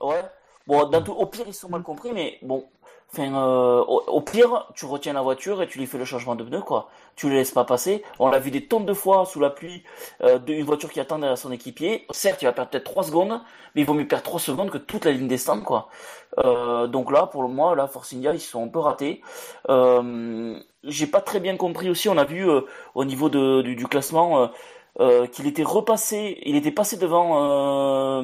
Ouais. 0.00 0.22
Bon, 0.66 0.88
dans 0.88 1.02
tout- 1.02 1.12
au 1.12 1.26
pire, 1.26 1.44
ils 1.48 1.54
se 1.54 1.62
sont 1.62 1.68
mal 1.68 1.82
compris, 1.82 2.12
mais 2.12 2.38
bon. 2.42 2.64
Enfin, 3.14 3.34
euh, 3.34 3.80
au, 3.86 4.02
au 4.06 4.20
pire, 4.22 4.66
tu 4.74 4.86
retiens 4.86 5.12
la 5.12 5.20
voiture 5.20 5.60
et 5.60 5.66
tu 5.68 5.78
lui 5.78 5.86
fais 5.86 5.98
le 5.98 6.04
changement 6.06 6.34
de 6.34 6.44
pneu, 6.44 6.62
quoi. 6.62 6.88
Tu 7.14 7.28
le 7.28 7.34
laisses 7.34 7.50
pas 7.50 7.64
passer. 7.64 8.02
On 8.18 8.28
l'a 8.30 8.38
vu 8.38 8.50
des 8.50 8.64
tonnes 8.66 8.86
de 8.86 8.94
fois 8.94 9.26
sous 9.26 9.38
la 9.38 9.50
pluie, 9.50 9.82
euh, 10.22 10.38
de- 10.38 10.54
une 10.54 10.64
voiture 10.64 10.90
qui 10.90 10.98
attend 10.98 11.18
derrière 11.18 11.36
son 11.36 11.52
équipier. 11.52 12.06
Certes, 12.10 12.40
il 12.40 12.46
va 12.46 12.52
perdre 12.52 12.70
peut-être 12.70 12.84
3 12.84 13.02
secondes, 13.04 13.38
mais 13.74 13.82
il 13.82 13.84
vaut 13.84 13.92
mieux 13.92 14.08
perdre 14.08 14.24
3 14.24 14.40
secondes 14.40 14.70
que 14.70 14.78
toute 14.78 15.04
la 15.04 15.12
ligne 15.12 15.28
des 15.28 15.36
quoi. 15.66 15.88
Euh, 16.38 16.86
donc 16.86 17.10
là, 17.12 17.26
pour 17.26 17.42
le 17.42 17.48
moment, 17.48 17.74
là, 17.74 17.86
Force 17.86 18.14
India, 18.14 18.32
ils 18.32 18.40
sont 18.40 18.64
un 18.64 18.68
peu 18.68 18.78
ratés. 18.78 19.20
Euh, 19.68 20.58
j'ai 20.84 21.06
pas 21.06 21.20
très 21.20 21.40
bien 21.40 21.56
compris 21.58 21.90
aussi, 21.90 22.08
on 22.08 22.16
a 22.16 22.24
vu 22.24 22.48
euh, 22.48 22.62
au 22.94 23.04
niveau 23.04 23.28
de, 23.28 23.60
du, 23.62 23.76
du 23.76 23.86
classement 23.86 24.50
euh, 25.00 25.26
qu'il 25.26 25.46
était 25.46 25.62
repassé, 25.62 26.38
il 26.44 26.56
était 26.56 26.70
passé 26.70 26.96
devant 26.96 28.22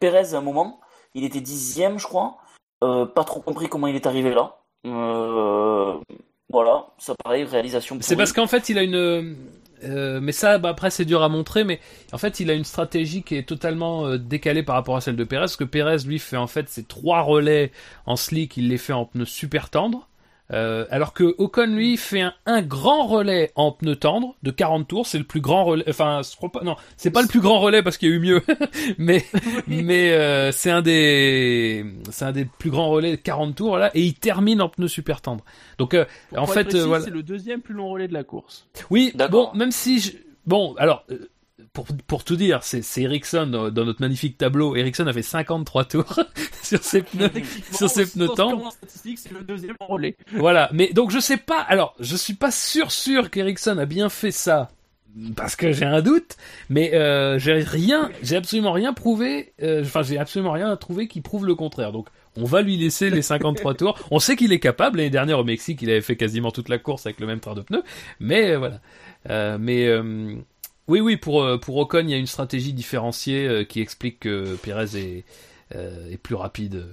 Perez 0.00 0.34
à 0.34 0.38
un 0.38 0.40
moment. 0.40 0.80
Il 1.14 1.24
était 1.24 1.40
dixième, 1.40 1.98
je 1.98 2.06
crois. 2.06 2.36
Euh, 2.82 3.06
pas 3.06 3.24
trop 3.24 3.40
compris 3.40 3.68
comment 3.68 3.86
il 3.86 3.96
est 3.96 4.06
arrivé 4.06 4.34
là. 4.34 4.56
Euh, 4.86 5.94
voilà, 6.50 6.86
ça 6.98 7.14
pareil, 7.22 7.44
réalisation. 7.44 7.96
C'est 8.00 8.16
parce 8.16 8.32
qu'en 8.32 8.46
fait, 8.46 8.68
il 8.68 8.78
a 8.78 8.82
une. 8.82 9.36
euh, 9.84 10.20
mais 10.20 10.32
ça, 10.32 10.58
bah, 10.58 10.70
après, 10.70 10.90
c'est 10.90 11.04
dur 11.04 11.22
à 11.22 11.28
montrer, 11.28 11.64
mais 11.64 11.80
en 12.12 12.18
fait, 12.18 12.40
il 12.40 12.50
a 12.50 12.54
une 12.54 12.64
stratégie 12.64 13.22
qui 13.22 13.36
est 13.36 13.48
totalement 13.48 14.06
euh, 14.06 14.18
décalée 14.18 14.62
par 14.62 14.74
rapport 14.74 14.96
à 14.96 15.00
celle 15.00 15.16
de 15.16 15.24
Perez. 15.24 15.42
Parce 15.42 15.56
que 15.56 15.64
Perez, 15.64 15.98
lui, 16.06 16.18
fait 16.18 16.36
en 16.36 16.46
fait 16.46 16.68
ses 16.68 16.84
trois 16.84 17.22
relais 17.22 17.72
en 18.06 18.16
slick, 18.16 18.56
il 18.56 18.68
les 18.68 18.78
fait 18.78 18.92
en 18.92 19.06
pneus 19.06 19.24
super 19.24 19.70
tendres. 19.70 20.08
Euh, 20.52 20.86
alors 20.90 21.12
que 21.12 21.34
Ocon 21.38 21.66
lui 21.66 21.96
fait 21.96 22.20
un, 22.20 22.34
un 22.46 22.62
grand 22.62 23.06
relais 23.06 23.52
en 23.54 23.72
pneu 23.72 23.96
tendre 23.96 24.34
de 24.42 24.50
40 24.50 24.86
tours, 24.86 25.06
c'est 25.06 25.18
le 25.18 25.24
plus 25.24 25.40
grand 25.40 25.64
relais. 25.64 25.84
Enfin, 25.88 26.20
je 26.22 26.36
crois 26.36 26.50
pas. 26.50 26.62
Non, 26.62 26.76
c'est 26.96 27.10
pas 27.10 27.22
le 27.22 27.28
plus 27.28 27.40
grand 27.40 27.60
relais 27.60 27.82
parce 27.82 27.96
qu'il 27.96 28.08
y 28.10 28.12
a 28.12 28.16
eu 28.16 28.20
mieux, 28.20 28.42
mais 28.98 29.24
mais 29.66 30.12
euh, 30.12 30.52
c'est 30.52 30.70
un 30.70 30.82
des 30.82 31.84
c'est 32.10 32.24
un 32.24 32.32
des 32.32 32.44
plus 32.44 32.70
grands 32.70 32.90
relais 32.90 33.12
de 33.12 33.16
40 33.16 33.54
tours 33.54 33.78
là, 33.78 33.90
et 33.94 34.02
il 34.02 34.14
termine 34.14 34.60
en 34.60 34.68
pneu 34.68 34.88
super 34.88 35.20
tendre. 35.20 35.44
Donc 35.78 35.94
euh, 35.94 36.04
Pour 36.30 36.42
en 36.42 36.46
fait, 36.46 36.64
précis, 36.64 36.78
euh, 36.78 36.86
voilà. 36.86 37.04
c'est 37.04 37.10
le 37.10 37.22
deuxième 37.22 37.60
plus 37.60 37.74
long 37.74 37.88
relais 37.90 38.08
de 38.08 38.14
la 38.14 38.24
course. 38.24 38.68
Oui, 38.90 39.12
bon, 39.30 39.50
même 39.54 39.72
si 39.72 40.00
je... 40.00 40.12
bon, 40.46 40.74
alors 40.76 41.04
euh, 41.10 41.28
pour 41.72 41.86
pour 42.06 42.24
tout 42.24 42.36
dire, 42.36 42.62
c'est 42.62 42.82
c'est 42.82 43.02
Ericsson 43.02 43.46
dans, 43.46 43.84
notre 43.84 44.00
magnifique 44.00 44.38
tableau. 44.38 44.76
Ericsson 44.76 45.06
a 45.06 45.12
fait 45.12 45.22
53 45.22 45.84
tours 45.84 46.20
sur 46.62 46.82
ses 46.82 47.02
pneus. 47.02 47.30
Sur 47.72 47.88
ces 47.88 48.06
pneus 48.06 48.28
statistique, 48.70 49.18
c'est 49.18 49.32
le 49.32 49.42
deuxième 49.42 49.76
relais. 49.80 50.16
Voilà, 50.34 50.68
mais 50.72 50.92
donc 50.92 51.10
je 51.10 51.18
sais 51.18 51.36
pas. 51.36 51.60
Alors, 51.60 51.94
je 52.00 52.16
suis 52.16 52.34
pas 52.34 52.50
sûr 52.50 52.90
sûr 52.90 53.30
qu'Ericsson 53.30 53.78
a 53.78 53.86
bien 53.86 54.08
fait 54.08 54.30
ça 54.30 54.70
parce 55.36 55.56
que 55.56 55.72
j'ai 55.72 55.84
un 55.84 56.00
doute, 56.00 56.36
mais 56.70 56.94
euh, 56.94 57.38
j'ai 57.38 57.54
rien, 57.54 58.10
j'ai 58.22 58.36
absolument 58.36 58.72
rien 58.72 58.92
prouvé. 58.92 59.52
euh, 59.62 59.82
Enfin, 59.82 60.02
j'ai 60.02 60.18
absolument 60.18 60.52
rien 60.52 60.74
trouvé 60.76 61.06
qui 61.08 61.20
prouve 61.20 61.46
le 61.46 61.54
contraire. 61.54 61.92
Donc, 61.92 62.08
on 62.36 62.44
va 62.44 62.62
lui 62.62 62.76
laisser 62.76 63.10
les 63.10 63.22
53 63.22 63.74
tours. 63.74 63.98
On 64.10 64.18
sait 64.18 64.36
qu'il 64.36 64.52
est 64.52 64.60
capable. 64.60 64.98
L'année 64.98 65.10
dernière 65.10 65.38
au 65.38 65.44
Mexique, 65.44 65.82
il 65.82 65.90
avait 65.90 66.00
fait 66.00 66.16
quasiment 66.16 66.50
toute 66.50 66.68
la 66.68 66.78
course 66.78 67.06
avec 67.06 67.20
le 67.20 67.26
même 67.26 67.40
train 67.40 67.54
de 67.54 67.60
pneus. 67.60 67.82
Mais 68.20 68.52
euh, 68.52 68.58
voilà. 68.58 68.80
Euh, 69.30 69.58
mais 69.60 69.86
oui, 70.92 71.00
oui, 71.00 71.16
pour 71.16 71.42
euh, 71.42 71.58
pour 71.58 71.76
Ocon, 71.76 72.00
il 72.00 72.10
y 72.10 72.14
a 72.14 72.18
une 72.18 72.26
stratégie 72.26 72.72
différenciée 72.72 73.46
euh, 73.48 73.64
qui 73.64 73.80
explique 73.80 74.20
que 74.20 74.56
Pérez 74.56 74.96
est 74.96 75.24
euh, 75.74 76.10
est 76.10 76.18
plus 76.18 76.34
rapide 76.34 76.86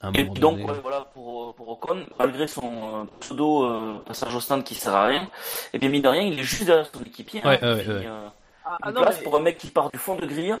à 0.00 0.08
un 0.08 0.12
Et 0.12 0.24
moment 0.24 0.34
donc, 0.34 0.58
donné. 0.58 0.64
ouais, 0.64 0.80
voilà, 0.82 1.00
pour, 1.14 1.54
pour 1.54 1.68
Ocon, 1.68 2.04
malgré 2.18 2.46
son 2.46 3.02
euh, 3.02 3.04
pseudo 3.20 3.64
euh, 3.64 3.98
passage 4.06 4.34
au 4.34 4.40
stand 4.40 4.64
qui 4.64 4.74
sert 4.74 4.94
à 4.94 5.06
rien, 5.06 5.28
et 5.72 5.78
bien, 5.78 5.88
mine 5.88 6.02
de 6.02 6.08
rien, 6.08 6.22
il 6.22 6.38
est 6.38 6.42
juste 6.42 6.64
derrière 6.64 6.88
son 6.92 7.02
équipier. 7.04 7.40
Ouais, 7.44 7.58
hein, 7.62 7.76
ouais, 7.76 7.84
euh, 7.88 8.28
Ah, 8.64 8.78
une 8.86 8.92
non, 8.94 9.02
place 9.02 9.16
mais- 9.18 9.24
pour 9.24 9.36
un 9.36 9.40
mec 9.40 9.58
qui 9.58 9.68
part 9.68 9.90
du 9.90 9.98
fond 9.98 10.16
de 10.16 10.26
grille. 10.26 10.54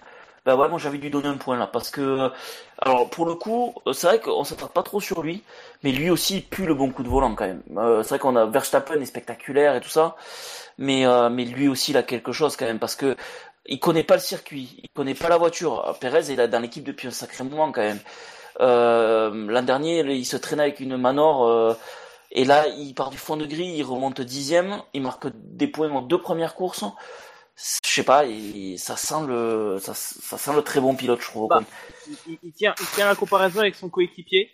Bah 0.46 0.54
ouais, 0.54 0.68
moi 0.68 0.78
j'avais 0.78 0.98
dû 0.98 1.10
donner 1.10 1.26
un 1.26 1.36
point 1.38 1.58
là, 1.58 1.66
parce 1.66 1.90
que, 1.90 2.30
alors 2.78 3.10
pour 3.10 3.26
le 3.26 3.34
coup, 3.34 3.74
euh, 3.88 3.92
c'est 3.92 4.06
vrai 4.06 4.20
qu'on 4.20 4.44
s'attarde 4.44 4.72
pas 4.72 4.84
trop 4.84 5.00
sur 5.00 5.20
lui, 5.22 5.42
mais 5.82 5.90
lui 5.90 6.08
aussi 6.08 6.36
il 6.36 6.44
pue 6.44 6.66
le 6.66 6.74
bon 6.74 6.92
coup 6.92 7.02
de 7.02 7.08
volant 7.08 7.34
quand 7.34 7.46
même. 7.46 7.62
Euh, 7.76 8.04
c'est 8.04 8.10
vrai 8.10 8.18
qu'on 8.20 8.36
a 8.36 8.46
Verstappen 8.46 9.00
est 9.00 9.06
spectaculaire 9.06 9.74
et 9.74 9.80
tout 9.80 9.88
ça, 9.88 10.14
mais 10.78 11.04
euh, 11.04 11.30
mais 11.30 11.44
lui 11.44 11.66
aussi 11.66 11.90
il 11.90 11.96
a 11.96 12.04
quelque 12.04 12.30
chose 12.30 12.56
quand 12.56 12.64
même, 12.64 12.78
parce 12.78 12.94
que 12.94 13.16
il 13.66 13.80
connaît 13.80 14.04
pas 14.04 14.14
le 14.14 14.20
circuit, 14.20 14.78
il 14.84 14.88
connaît 14.90 15.14
pas 15.14 15.28
la 15.28 15.36
voiture. 15.36 15.96
Perez 16.00 16.30
est 16.30 16.48
dans 16.48 16.60
l'équipe 16.60 16.84
depuis 16.84 17.08
un 17.08 17.10
sacré 17.10 17.42
moment 17.42 17.72
quand 17.72 17.82
même. 17.82 17.98
L'an 18.60 19.62
dernier, 19.62 20.00
il 20.00 20.24
se 20.24 20.36
traînait 20.36 20.62
avec 20.62 20.80
une 20.80 20.96
Manor. 20.96 21.76
et 22.30 22.44
là, 22.44 22.68
il 22.68 22.94
part 22.94 23.10
du 23.10 23.18
fond 23.18 23.36
de 23.36 23.46
grille, 23.46 23.78
il 23.78 23.82
remonte 23.82 24.20
dixième, 24.20 24.80
il 24.94 25.02
marque 25.02 25.26
des 25.34 25.66
points 25.66 25.90
en 25.90 26.02
deux 26.02 26.20
premières 26.20 26.54
courses. 26.54 26.84
Je 27.56 27.88
sais 27.90 28.02
pas, 28.02 28.24
ça 28.76 28.96
sent 28.96 29.26
le, 29.26 29.78
ça, 29.80 29.94
ça 29.94 30.36
sent 30.36 30.52
le 30.54 30.62
très 30.62 30.80
bon 30.80 30.94
pilote, 30.94 31.20
je 31.22 31.26
trouve. 31.26 31.48
Bah, 31.48 31.62
il, 32.26 32.38
il 32.42 32.52
tient, 32.52 32.74
il 32.78 32.86
tient 32.88 33.06
la 33.06 33.14
comparaison 33.14 33.60
avec 33.60 33.74
son 33.74 33.88
coéquipier. 33.88 34.50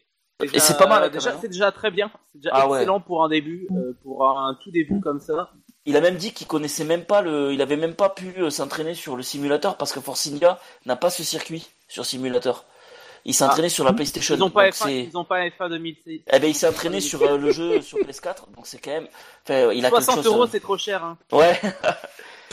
Et 0.53 0.59
c'est 0.61 0.77
pas 0.79 0.87
mal, 0.87 1.11
Déjà, 1.11 1.31
même. 1.31 1.39
c'est 1.41 1.49
déjà 1.49 1.70
très 1.73 1.91
bien. 1.91 2.11
C'est 2.33 2.39
déjà 2.39 2.51
Ah 2.53 2.69
ouais. 2.69 2.79
excellent 2.79 3.01
pour 3.01 3.24
un 3.24 3.29
début, 3.29 3.69
euh, 3.73 3.93
pour 4.03 4.27
un 4.29 4.57
tout 4.62 4.70
début 4.70 5.01
comme 5.01 5.20
ça. 5.20 5.51
Il 5.85 5.97
a 5.97 6.01
même 6.01 6.16
dit 6.16 6.33
qu'il 6.33 6.47
connaissait 6.47 6.85
même 6.85 7.05
pas 7.05 7.23
le, 7.23 7.53
il 7.53 7.61
avait 7.61 7.77
même 7.77 7.95
pas 7.95 8.09
pu 8.09 8.33
euh, 8.39 8.51
s'entraîner 8.51 8.95
sur 8.95 9.16
le 9.16 9.23
simulateur 9.24 9.77
parce 9.77 9.93
que 9.93 10.01
Force 10.01 10.27
India 10.29 10.61
n'a 10.87 10.95
pas 10.97 11.11
ce 11.11 11.23
circuit 11.24 11.69
sur 11.89 12.07
simulateur. 12.07 12.65
Il 13.24 13.35
s'est 13.35 13.45
Ah. 13.45 13.49
entraîné 13.49 13.69
sur 13.69 13.85
la 13.85 13.93
PlayStation. 13.93 14.35
Ils 14.37 14.43
ont 14.43 14.51
pas 14.51 14.65
donc 14.66 14.74
F1, 14.74 14.85
c'est- 14.85 15.05
ils 15.05 15.16
ont 15.16 15.24
pas 15.24 15.47
F1 15.49 15.69
2006. 15.69 16.23
Eh 16.33 16.39
ben, 16.41 16.47
il 16.49 16.55
s'est 16.55 16.69
entraîné 16.69 17.01
sur 17.01 17.23
euh, 17.23 17.37
le 17.37 17.51
jeu 17.53 17.81
sur 17.81 17.99
PS4, 17.99 18.51
donc 18.55 18.66
c'est 18.66 18.79
quand 18.79 18.91
même. 18.93 19.09
Enfin, 19.45 19.73
il 19.73 19.85
a 19.87 19.91
60 19.91 20.15
quelque 20.16 20.24
chose. 20.24 20.33
euros, 20.35 20.45
euh, 20.45 20.49
c'est 20.51 20.61
trop 20.61 20.77
cher. 20.79 21.05
Hein. 21.05 21.19
Ouais. 21.33 21.61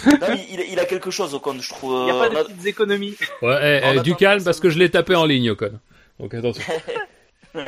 non, 0.05 0.27
mais 0.29 0.45
il, 0.49 0.59
il 0.71 0.79
a 0.79 0.85
quelque 0.85 1.11
chose, 1.11 1.33
Ocon, 1.33 1.59
je 1.59 1.69
trouve. 1.69 1.91
Il 1.91 2.05
n'y 2.05 2.11
a 2.11 2.15
euh, 2.15 2.19
pas 2.19 2.29
de 2.29 2.35
a- 2.37 2.43
petites 2.45 2.65
économies. 2.65 3.15
Ouais, 3.41 3.81
eh, 3.83 3.97
eh, 3.97 3.99
du 4.01 4.15
calme 4.15 4.43
parce 4.43 4.59
que 4.59 4.69
je 4.69 4.77
l'ai 4.79 4.89
tapé 4.89 5.15
en 5.15 5.25
ligne, 5.25 5.51
Ocon. 5.51 5.79
Donc 6.19 6.33
attention. 6.33 6.63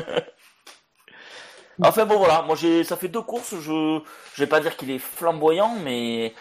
Enfin 1.84 2.06
bon 2.06 2.18
voilà, 2.18 2.44
moi 2.44 2.56
j'ai 2.56 2.84
ça 2.84 2.96
fait 2.96 3.08
deux 3.08 3.22
courses, 3.22 3.56
je 3.60 4.00
je 4.36 4.44
vais 4.44 4.48
pas 4.48 4.60
dire 4.60 4.78
qu'il 4.78 4.92
est 4.92 5.00
flamboyant 5.00 5.76
mais 5.84 6.34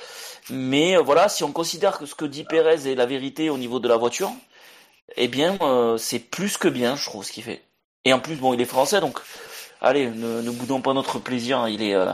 mais 0.51 0.97
euh, 0.97 1.01
voilà, 1.01 1.29
si 1.31 1.45
on 1.45 1.53
considère 1.53 1.99
que 1.99 2.05
ce 2.05 2.15
que 2.15 2.27
dit 2.27 2.45
Pérez 2.45 2.91
est 2.91 2.95
la 2.95 3.07
vérité 3.07 3.49
au 3.49 3.57
niveau 3.57 3.79
de 3.81 3.89
la 3.89 3.97
voiture, 3.97 4.31
eh 5.17 5.29
bien 5.29 5.57
euh, 5.63 5.97
c'est 5.97 6.19
plus 6.19 6.59
que 6.59 6.69
bien, 6.69 6.95
je 6.97 7.05
trouve 7.05 7.25
ce 7.25 7.33
qu'il 7.33 7.45
fait. 7.45 7.63
Et 8.05 8.13
en 8.13 8.19
plus 8.21 8.37
bon, 8.37 8.53
il 8.53 8.61
est 8.61 8.65
français 8.67 9.01
donc 9.01 9.19
allez, 9.81 10.09
ne, 10.11 10.43
ne 10.43 10.51
boudons 10.51 10.83
pas 10.83 10.93
notre 10.93 11.19
plaisir, 11.19 11.61
hein, 11.61 11.71
il 11.71 11.83
est 11.83 11.95
euh, 11.95 12.13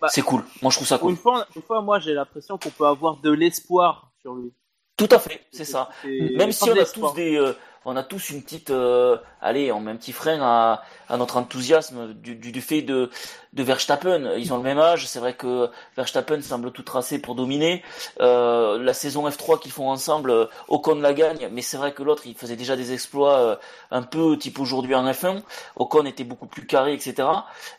Bah, 0.00 0.08
c'est 0.10 0.22
cool. 0.22 0.44
Moi 0.62 0.70
je 0.70 0.76
trouve 0.76 0.86
ça 0.88 0.98
cool. 0.98 1.10
une 1.10 1.16
fois, 1.16 1.46
une 1.56 1.62
fois, 1.62 1.82
moi, 1.82 1.98
j'ai 1.98 2.14
l'impression 2.14 2.58
qu'on 2.58 2.70
peut 2.70 2.86
avoir 2.86 3.16
de 3.16 3.30
l'espoir 3.30 4.10
sur 4.20 4.34
lui. 4.34 4.52
Tout 4.96 5.08
à 5.10 5.18
fait, 5.18 5.46
c'est 5.52 5.64
ça. 5.64 5.88
Même 6.04 6.52
si 6.52 6.68
on 6.68 6.76
a 6.76 6.84
tous 6.84 7.14
des, 7.14 7.36
euh, 7.36 7.52
on 7.88 7.96
a 7.96 8.02
tous 8.02 8.30
une 8.30 8.42
petite, 8.42 8.70
euh, 8.70 9.16
allez, 9.40 9.72
on 9.72 9.80
met 9.80 9.92
un 9.92 9.96
petit 9.96 10.12
frein 10.12 10.40
à, 10.42 10.82
notre 11.16 11.38
enthousiasme 11.38 12.12
du, 12.12 12.34
du, 12.34 12.60
fait 12.60 12.82
de, 12.82 13.10
de 13.54 13.62
Verstappen. 13.62 14.34
Ils 14.36 14.52
ont 14.52 14.58
le 14.58 14.62
même 14.62 14.78
âge. 14.78 15.06
C'est 15.06 15.20
vrai 15.20 15.32
que 15.32 15.70
Verstappen 15.96 16.42
semble 16.42 16.70
tout 16.70 16.82
tracé 16.82 17.18
pour 17.18 17.34
dominer. 17.34 17.82
Euh, 18.20 18.78
la 18.78 18.92
saison 18.92 19.26
F3 19.26 19.58
qu'ils 19.58 19.72
font 19.72 19.88
ensemble, 19.88 20.30
euh, 20.30 20.46
Ocon 20.68 20.96
la 20.96 21.14
gagne, 21.14 21.48
mais 21.50 21.62
c'est 21.62 21.78
vrai 21.78 21.92
que 21.92 22.02
l'autre, 22.02 22.24
il 22.26 22.34
faisait 22.34 22.56
déjà 22.56 22.76
des 22.76 22.92
exploits 22.92 23.38
euh, 23.38 23.56
un 23.90 24.02
peu 24.02 24.36
type 24.36 24.60
aujourd'hui 24.60 24.94
en 24.94 25.10
F1. 25.10 25.40
Ocon 25.76 26.04
était 26.04 26.24
beaucoup 26.24 26.46
plus 26.46 26.66
carré, 26.66 26.92
etc. 26.92 27.26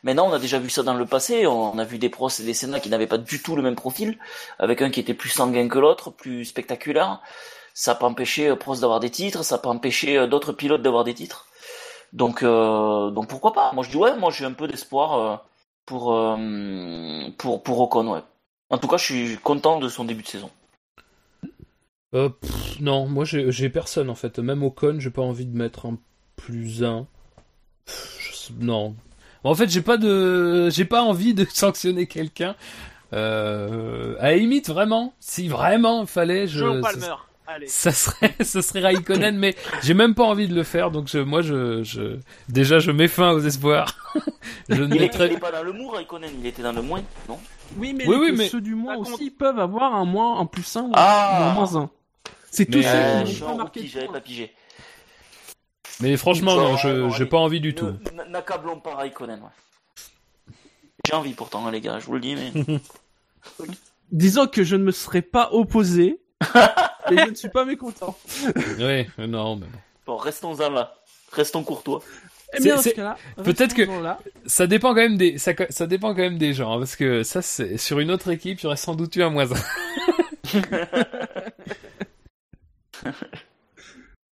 Maintenant, 0.02 0.28
on 0.28 0.34
a 0.34 0.40
déjà 0.40 0.58
vu 0.58 0.72
ça 0.72 0.82
dans 0.82 0.96
le 0.96 1.06
passé. 1.06 1.46
On 1.46 1.78
a 1.78 1.84
vu 1.84 2.00
des 2.00 2.10
pros 2.10 2.30
et 2.30 2.44
des 2.44 2.56
Senna 2.56 2.80
qui 2.80 2.90
n'avaient 2.90 3.06
pas 3.06 3.20
du 3.20 3.44
tout 3.44 3.56
le 3.56 3.62
même 3.62 3.76
profil, 3.76 4.18
avec 4.58 4.82
un 4.82 4.90
qui 4.90 5.00
était 5.00 5.14
plus 5.14 5.30
sanguin 5.30 5.68
que 5.68 5.78
l'autre, 5.78 6.10
plus 6.10 6.46
spectaculaire 6.46 7.22
ça 7.80 7.96
peut 7.96 8.06
empêcher 8.06 8.50
euh, 8.50 8.56
Prost 8.58 8.82
d'avoir 8.82 9.00
des 9.00 9.10
titres, 9.10 9.44
ça 9.44 9.58
peut 9.58 9.70
empêcher 9.70 10.18
euh, 10.18 10.28
d'autres 10.28 10.52
pilotes 10.54 10.82
d'avoir 10.82 11.04
des 11.06 11.14
titres. 11.14 11.48
Donc, 12.14 12.44
euh, 12.44 13.12
donc 13.12 13.28
pourquoi 13.30 13.54
pas? 13.54 13.72
Moi 13.74 13.84
je 13.84 13.92
dis 13.92 13.98
ouais, 13.98 14.18
moi 14.18 14.32
j'ai 14.32 14.46
un 14.46 14.54
peu 14.54 14.68
d'espoir 14.68 15.46
pour, 15.86 16.16
pour 17.38 17.64
pour 17.64 17.80
Ocon, 17.82 18.14
ouais. 18.14 18.24
En 18.70 18.78
tout 18.78 18.88
cas, 18.88 18.98
je 18.98 19.06
suis 19.06 19.38
content 19.38 19.80
de 19.80 19.90
son 19.90 20.06
début 20.06 20.24
de 20.24 20.28
saison. 20.28 20.52
Euh, 22.16 22.30
pff, 22.30 22.80
non, 22.80 23.08
moi 23.08 23.24
j'ai 23.26 23.70
personne 23.70 24.10
en 24.10 24.16
fait. 24.16 24.40
Même 24.40 24.64
Ocon, 24.64 24.98
j'ai 25.00 25.12
pas 25.12 25.22
envie 25.22 25.46
de 25.46 25.56
mettre 25.56 25.86
un 25.86 25.98
plus 26.36 26.84
un. 26.84 27.08
Pff, 27.86 28.18
je 28.32 28.36
sais- 28.36 28.54
non. 28.60 28.96
En 29.44 29.56
fait, 29.56 29.70
j'ai 29.70 29.82
pas 29.82 29.98
de, 29.98 30.70
j'ai 30.72 30.86
pas 30.86 31.04
envie 31.04 31.34
de 31.34 31.46
sanctionner 31.54 32.08
quelqu'un. 32.08 32.56
Euh, 33.14 34.16
à 34.20 34.32
la 34.32 34.38
limite, 34.38 34.70
vraiment, 34.70 35.14
si 35.20 35.48
vraiment 35.50 36.02
il 36.02 36.08
fallait, 36.08 36.48
je, 36.48 36.60
Joe 36.60 36.82
Palmer. 36.82 37.16
Allez. 37.52 37.68
ça 37.68 37.92
serait, 37.92 38.36
ce 38.44 38.62
serait 38.62 38.82
Raikkonen, 38.82 39.36
mais 39.38 39.56
j'ai 39.82 39.96
même 39.96 40.14
pas 40.14 40.24
envie 40.26 40.48
de 40.48 40.54
le 40.54 40.62
faire. 40.64 40.92
Donc 40.92 41.08
je, 41.08 41.18
moi, 41.18 41.42
je, 41.42 41.82
je, 41.84 42.18
déjà, 42.48 42.78
je 42.78 42.92
mets 42.92 43.08
fin 43.08 43.32
aux 43.32 43.40
espoirs. 43.40 43.96
je 44.70 44.76
ne 44.84 44.94
Il 44.96 44.98
est, 45.02 45.08
mettrai- 45.08 45.38
pas 45.40 45.52
dans 45.52 45.64
le 45.64 45.74
mou, 45.74 45.90
Raikkonen, 45.90 46.30
il 46.40 46.46
était 46.46 46.62
dans 46.62 46.72
le 46.74 46.84
moins, 46.84 47.02
non? 47.28 47.40
Oui, 47.78 47.94
mais, 47.94 48.06
Oui, 48.08 48.16
les- 48.16 48.22
oui, 48.22 48.32
mais- 48.38 48.50
ceux 48.50 48.62
du 48.62 48.76
moins 48.76 48.98
aussi 48.98 49.32
peuvent 49.32 49.58
avoir 49.60 49.96
un 49.96 50.06
moins, 50.06 50.40
un 50.40 50.46
plus 50.46 50.76
1 50.76 50.84
ou 50.84 50.92
Ah. 50.94 51.50
un 51.50 51.54
moins 51.56 51.76
1. 51.76 51.90
C'est 52.52 52.66
tout 52.66 52.78
Mais, 52.78 52.84
ça. 52.84 52.94
euh, 52.94 53.22
Euh, 53.22 53.24
qui 53.24 53.44
un 53.44 53.48
pas 53.48 53.56
marqué 53.56 53.88
j'avais 53.88 54.08
pas 54.08 54.22
pigé. 54.22 54.54
Mais 56.02 56.16
franchement, 56.18 56.56
non, 56.56 56.78
je, 56.78 57.10
j'ai 57.10 57.26
pas 57.26 57.38
envie 57.40 57.60
du 57.60 57.74
tout. 57.76 57.94
N'accablons 58.30 58.80
pas 58.80 58.96
Raikkonen, 58.96 59.40
ouais. 59.42 60.54
J'ai 61.08 61.14
envie 61.16 61.34
pourtant, 61.34 61.66
hein, 61.66 61.72
les 61.72 61.82
gars, 61.82 62.00
je 62.00 62.06
vous 62.06 62.14
le 62.14 62.20
dis, 62.20 62.36
mais. 62.36 62.52
Disons 64.12 64.48
que 64.48 64.64
je 64.64 64.76
ne 64.76 64.84
me 64.84 64.92
serais 64.92 65.22
pas 65.22 65.50
opposé, 65.52 66.20
mais 67.12 67.26
je 67.26 67.30
ne 67.32 67.36
suis 67.36 67.50
pas 67.50 67.66
mécontent. 67.66 68.16
Oui, 68.80 69.08
non, 69.28 69.56
mais 69.56 69.66
bon. 69.68 69.80
Bon, 70.06 70.18
restons-en 70.18 70.70
là. 70.70 70.96
Restons 71.32 71.64
courtois. 71.64 72.02
Eh 72.58 72.64
bien, 72.64 72.66
C'est- 72.66 72.70
dans 72.72 72.78
ce 72.78 72.84
c'est- 72.90 72.94
cas-là, 72.96 73.18
peut-être 73.44 73.76
que- 73.76 74.02
là. 74.02 74.18
Ça 74.48 74.66
dépend 74.66 74.90
quand 74.90 74.96
même 75.02 75.18
des, 75.18 75.38
ça, 75.38 75.52
ça 75.70 75.86
dépend 75.86 76.10
quand 76.16 76.22
même 76.22 76.40
des 76.40 76.54
gens, 76.54 76.74
hein, 76.74 76.80
parce 76.80 76.96
que 76.96 77.22
ça, 77.22 77.44
c'est, 77.44 77.78
sur 77.78 78.00
une 78.00 78.10
autre 78.10 78.30
équipe, 78.32 78.60
il 78.60 78.64
y 78.64 78.68
aurait 78.68 78.76
sans 78.78 78.96
doute 78.96 79.16
eu 79.16 79.22
un 79.22 79.30
moins 79.30 79.52
un. 79.52 79.56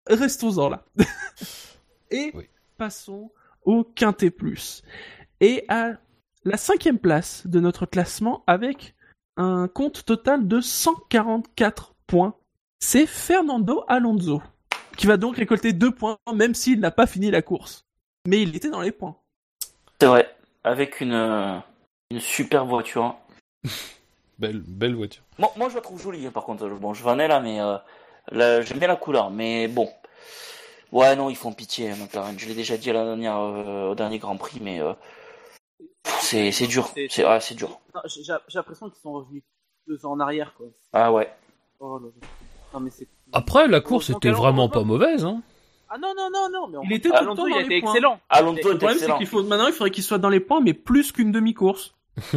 Restons-en 0.08 0.68
là. 0.68 0.84
Et 2.10 2.30
Oui. 2.34 2.48
passons 2.78 3.32
au 3.64 3.84
Quintet 3.84 4.30
Plus. 4.30 4.82
Et 5.40 5.64
à 5.68 5.92
la 6.44 6.56
cinquième 6.56 6.98
place 6.98 7.46
de 7.46 7.60
notre 7.60 7.86
classement 7.86 8.44
avec 8.46 8.94
un 9.36 9.68
compte 9.68 10.04
total 10.04 10.46
de 10.46 10.60
144 10.60 11.94
points. 12.06 12.34
C'est 12.78 13.06
Fernando 13.06 13.84
Alonso, 13.88 14.42
qui 14.96 15.06
va 15.06 15.16
donc 15.16 15.36
récolter 15.36 15.72
deux 15.72 15.90
points, 15.94 16.18
même 16.34 16.54
s'il 16.54 16.80
n'a 16.80 16.90
pas 16.90 17.06
fini 17.06 17.30
la 17.30 17.42
course. 17.42 17.84
Mais 18.26 18.42
il 18.42 18.54
était 18.54 18.70
dans 18.70 18.80
les 18.80 18.92
points. 18.92 19.16
C'est 20.00 20.06
vrai. 20.06 20.34
Avec 20.64 21.00
une, 21.00 21.12
euh, 21.12 21.58
une 22.10 22.20
super 22.20 22.64
voiture. 22.66 23.16
Belle, 24.38 24.60
belle 24.60 24.94
voiture. 24.94 25.22
Moi, 25.38 25.50
moi, 25.56 25.70
je 25.70 25.76
la 25.76 25.80
trouve 25.80 25.98
jolie, 25.98 26.26
hein, 26.26 26.30
par 26.30 26.44
contre. 26.44 26.68
Bon, 26.68 26.92
je 26.92 27.02
vais 27.02 27.08
en 27.08 27.18
ai 27.18 27.26
là, 27.26 27.40
mais 27.40 27.58
euh, 27.58 27.78
là, 28.30 28.60
j'aime 28.60 28.78
bien 28.78 28.88
la 28.88 28.96
couleur. 28.96 29.30
Mais 29.30 29.66
bon. 29.66 29.88
Ouais, 30.92 31.16
non, 31.16 31.30
ils 31.30 31.36
font 31.36 31.54
pitié, 31.54 31.88
McLaren. 31.94 32.38
Je 32.38 32.46
l'ai 32.46 32.54
déjà 32.54 32.76
dit 32.76 32.90
à 32.90 32.92
la 32.92 33.04
dernière, 33.06 33.38
euh, 33.38 33.88
au 33.90 33.94
dernier 33.94 34.18
Grand 34.18 34.36
Prix, 34.36 34.58
mais 34.60 34.78
euh, 34.82 34.92
c'est 36.20 36.50
dur. 36.66 36.92
C'est- 37.08 37.24
ouais, 37.26 37.40
c'est 37.40 37.54
dur. 37.54 37.80
J'ai 38.04 38.24
j'ai 38.24 38.34
l'impression 38.58 38.90
qu'ils 38.90 39.00
sont 39.00 39.12
revenus 39.12 39.42
deux 39.88 40.04
ans 40.04 40.12
en 40.12 40.20
arrière, 40.20 40.52
quoi. 40.54 40.66
Ah 40.92 41.10
ouais. 41.10 41.32
Oh 41.80 41.98
là 41.98 42.08
là. 42.08 42.28
Non, 42.76 42.80
mais 42.84 42.90
c'est. 42.90 43.08
Après, 43.32 43.66
la 43.68 43.80
course 43.80 44.10
était 44.10 44.30
vraiment 44.30 44.68
pas 44.68 44.84
mauvaise. 44.84 45.24
Hein. 45.24 45.42
Ah 45.88 45.96
non, 45.98 46.12
non, 46.16 46.28
non, 46.32 46.48
non, 46.52 46.68
mais 46.68 46.76
on- 46.78 46.82
Il 46.82 46.92
était 46.92 47.08
tout 47.08 47.14
le 47.24 47.34
temps 47.34 47.46
il 47.46 47.52
dans 47.52 47.58
les 47.68 47.80
points. 47.80 47.90
excellent. 47.92 48.20
Alonso 48.28 48.56
Le 48.72 48.76
problème, 48.78 48.98
c'est 48.98 49.16
qu'il 49.18 49.26
faut 49.26 49.42
maintenant, 49.44 49.68
il 49.68 49.72
faudrait 49.72 49.90
qu'il 49.92 50.02
soit 50.04 50.18
dans 50.18 50.28
les 50.28 50.40
points, 50.40 50.60
mais 50.60 50.74
plus 50.74 51.12
qu'une 51.12 51.32
demi-course. 51.32 51.94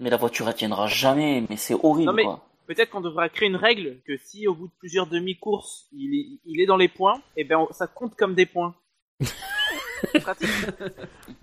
Mais 0.00 0.10
la 0.10 0.16
voiture 0.16 0.48
elle 0.48 0.54
tiendra 0.54 0.86
jamais. 0.86 1.44
Mais 1.50 1.56
c'est 1.56 1.74
horrible 1.74 2.06
Non, 2.06 2.12
mais- 2.12 2.24
quoi. 2.24 2.40
Peut-être 2.66 2.90
qu'on 2.90 3.00
devrait 3.02 3.28
créer 3.28 3.48
une 3.48 3.56
règle 3.56 3.98
que 4.06 4.16
si 4.16 4.46
au 4.48 4.54
bout 4.54 4.68
de 4.68 4.72
plusieurs 4.78 5.06
demi-courses, 5.06 5.86
il 5.92 6.14
est, 6.14 6.40
il 6.46 6.60
est 6.62 6.66
dans 6.66 6.78
les 6.78 6.88
points, 6.88 7.20
et 7.36 7.44
ben 7.44 7.58
on- 7.58 7.72
ça 7.72 7.86
compte 7.86 8.14
comme 8.16 8.34
des 8.34 8.46
points. 8.46 8.74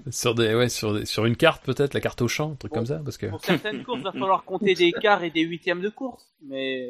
Sur 0.10 0.36
des, 0.36 0.53
ouais, 0.56 0.69
sur 0.69 0.94
des- 0.94 1.06
sur 1.06 1.26
une 1.26 1.36
carte 1.36 1.64
peut-être, 1.64 1.94
la 1.94 1.99
carte 2.02 2.22
au 2.22 2.28
champ, 2.28 2.52
un 2.52 2.56
truc 2.56 2.72
Bon. 2.72 2.80
comme 2.80 2.86
ça, 2.88 2.99
parce 3.03 3.18
que. 3.18 3.28
Pour 3.28 3.44
certaines 3.44 3.84
courses, 3.84 3.99
il 3.99 4.03
va 4.03 4.11
falloir 4.11 4.44
compter 4.44 4.73
des 4.73 4.91
quarts 4.91 5.23
et 5.23 5.30
des 5.30 5.41
huitièmes 5.41 5.82
de 5.82 5.90
course. 5.90 6.26
Mais 6.44 6.90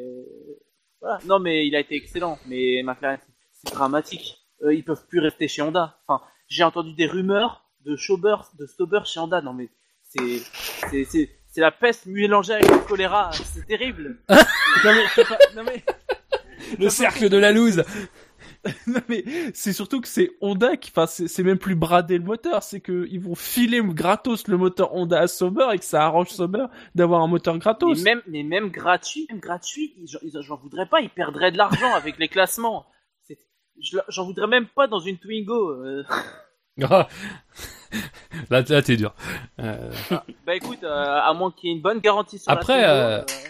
voilà. 1.02 1.18
Non, 1.26 1.38
mais 1.38 1.66
il 1.66 1.76
a 1.76 1.80
été 1.80 1.94
excellent. 1.96 2.38
Mais 2.46 2.82
McLaren, 2.82 3.18
c'est- 3.20 3.32
c'est 3.68 3.74
dramatique. 3.74 4.38
Euh, 4.64 4.72
ils 4.72 4.84
peuvent 4.84 5.06
plus 5.08 5.18
rester 5.20 5.48
chez 5.48 5.60
Honda. 5.60 5.98
Enfin, 6.06 6.24
j'ai 6.48 6.62
entendu 6.64 6.94
des 6.94 7.06
rumeurs 7.06 7.64
de 7.84 7.96
Sauber, 7.96 8.36
de 8.58 8.64
Sauber 8.66 9.00
chez 9.04 9.20
Honda. 9.20 9.40
Non, 9.42 9.52
mais 9.52 9.68
c'est 10.08 10.38
c'est 10.90 11.04
c'est 11.04 11.30
c'est 11.48 11.60
la 11.60 11.70
peste 11.72 12.06
mélangée 12.06 12.54
avec 12.54 12.70
le 12.70 12.78
choléra. 12.78 13.30
C'est 13.32 13.66
terrible. 13.66 14.18
Non 14.84 14.90
mais, 14.94 15.24
pas- 15.24 15.38
non 15.54 15.62
mais, 15.64 15.84
Le 16.78 16.88
cercle 16.88 17.28
de 17.28 17.36
la 17.36 17.52
loose 17.52 17.84
non 18.86 19.00
mais, 19.08 19.24
c'est 19.54 19.72
surtout 19.72 20.00
que 20.00 20.08
c'est 20.08 20.30
Honda 20.40 20.76
qui, 20.76 20.90
enfin, 20.94 21.06
c'est 21.06 21.42
même 21.42 21.58
plus 21.58 21.74
brader 21.74 22.18
le 22.18 22.24
moteur, 22.24 22.62
c'est 22.62 22.80
que 22.80 23.06
ils 23.10 23.20
vont 23.20 23.34
filer 23.34 23.80
gratos 23.82 24.46
le 24.46 24.56
moteur 24.56 24.94
Honda 24.94 25.20
à 25.20 25.26
Sauber 25.26 25.66
et 25.72 25.78
que 25.78 25.84
ça 25.84 26.04
arrange 26.04 26.28
Sauber 26.28 26.66
d'avoir 26.94 27.22
un 27.22 27.26
moteur 27.26 27.54
Mais 27.54 27.60
gratos. 27.60 28.02
même, 28.02 28.22
mais 28.28 28.42
même 28.42 28.70
gratuit, 28.70 29.26
même 29.30 29.40
gratuit, 29.40 29.94
j'en 30.40 30.56
voudrais 30.56 30.86
pas. 30.86 31.00
Ils 31.00 31.10
perdraient 31.10 31.50
de 31.52 31.58
l'argent 31.58 31.92
avec 31.94 32.18
les 32.18 32.28
classements. 32.28 32.86
J'en 34.08 34.26
voudrais 34.26 34.46
même 34.46 34.66
pas 34.66 34.86
dans 34.86 35.00
une 35.00 35.18
Twingo. 35.18 35.70
euh. 35.70 36.04
Ah. 36.82 37.08
Là, 38.48 38.62
là 38.66 38.82
t'es 38.82 38.96
dur. 38.96 39.14
Euh, 39.60 39.90
Bah 40.46 40.54
écoute, 40.54 40.82
euh, 40.84 41.20
à 41.20 41.32
moins 41.34 41.50
qu'il 41.50 41.68
y 41.68 41.72
ait 41.72 41.76
une 41.76 41.82
bonne 41.82 41.98
garantie 41.98 42.38
sur 42.38 42.50
Après, 42.50 42.80
la 42.80 42.94
euh, 42.94 43.24
Twingo, 43.24 43.42
euh, 43.46 43.48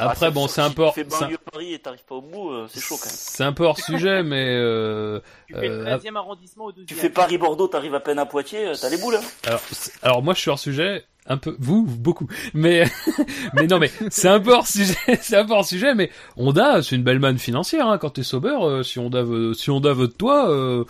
Après, 0.00 0.26
Ah, 0.26 0.30
bon, 0.30 0.48
c'est 0.48 0.60
un 0.60 0.68
si 0.68 0.74
peu 0.74 0.82
hors- 0.82 0.94
Tu 0.94 1.02
fais 1.04 1.06
c'est 1.10 1.16
un- 1.16 1.20
banlieue 1.26 1.38
Paris 1.52 1.74
et 1.74 1.78
t'arrives 1.78 2.04
pas 2.04 2.14
au 2.16 2.22
bout, 2.22 2.50
euh, 2.50 2.66
c'est 2.68 2.80
chaud 2.80 2.96
quand 3.00 3.06
même. 3.08 3.14
C'est 3.16 3.44
un 3.44 3.52
peu 3.52 3.64
hors 3.64 3.78
sujet, 3.80 4.22
mais 4.22 4.46
euh, 4.48 5.20
tu 5.46 5.54
fais 5.54 5.68
euh, 5.68 5.78
le 5.84 5.84
13e 5.98 6.16
arrondissement 6.16 6.64
au 6.66 6.72
12e. 6.72 6.86
Tu 6.86 6.94
fais 6.94 7.10
Paris-Bordeaux, 7.10 7.68
t'arrives 7.68 7.94
à 7.94 8.00
peine 8.00 8.18
à 8.18 8.26
Poitiers, 8.26 8.66
euh, 8.68 8.74
t'as 8.80 8.88
les 8.88 8.96
boules. 8.98 9.16
Hein. 9.16 9.20
alors, 9.46 9.60
alors 10.02 10.22
moi 10.22 10.34
je 10.34 10.40
suis 10.40 10.50
hors 10.50 10.58
sujet, 10.58 11.04
un 11.26 11.36
peu, 11.36 11.54
vous, 11.58 11.84
beaucoup, 11.84 12.26
mais 12.54 12.84
mais 13.54 13.66
non, 13.66 13.78
mais 13.78 13.90
c'est 14.10 14.28
un 14.28 14.40
peu 14.40 14.52
hors 14.52 14.66
sujet, 14.66 14.94
c'est 15.20 15.36
un 15.36 15.44
peu 15.44 15.52
hors 15.52 15.64
sujet, 15.66 15.94
mais 15.94 16.10
Honda, 16.36 16.82
c'est 16.82 16.96
une 16.96 17.02
belle 17.04 17.18
manne 17.20 17.38
financière 17.38 17.86
hein, 17.88 17.98
quand 17.98 18.10
t'es 18.10 18.22
sober. 18.22 18.56
euh, 18.62 18.82
si 18.82 18.98
Honda 18.98 19.22
veut, 19.22 19.54
si 19.54 19.70
Honda 19.70 19.92
veut 19.92 20.08
de 20.08 20.12
toi, 20.12 20.50
euh, 20.50 20.84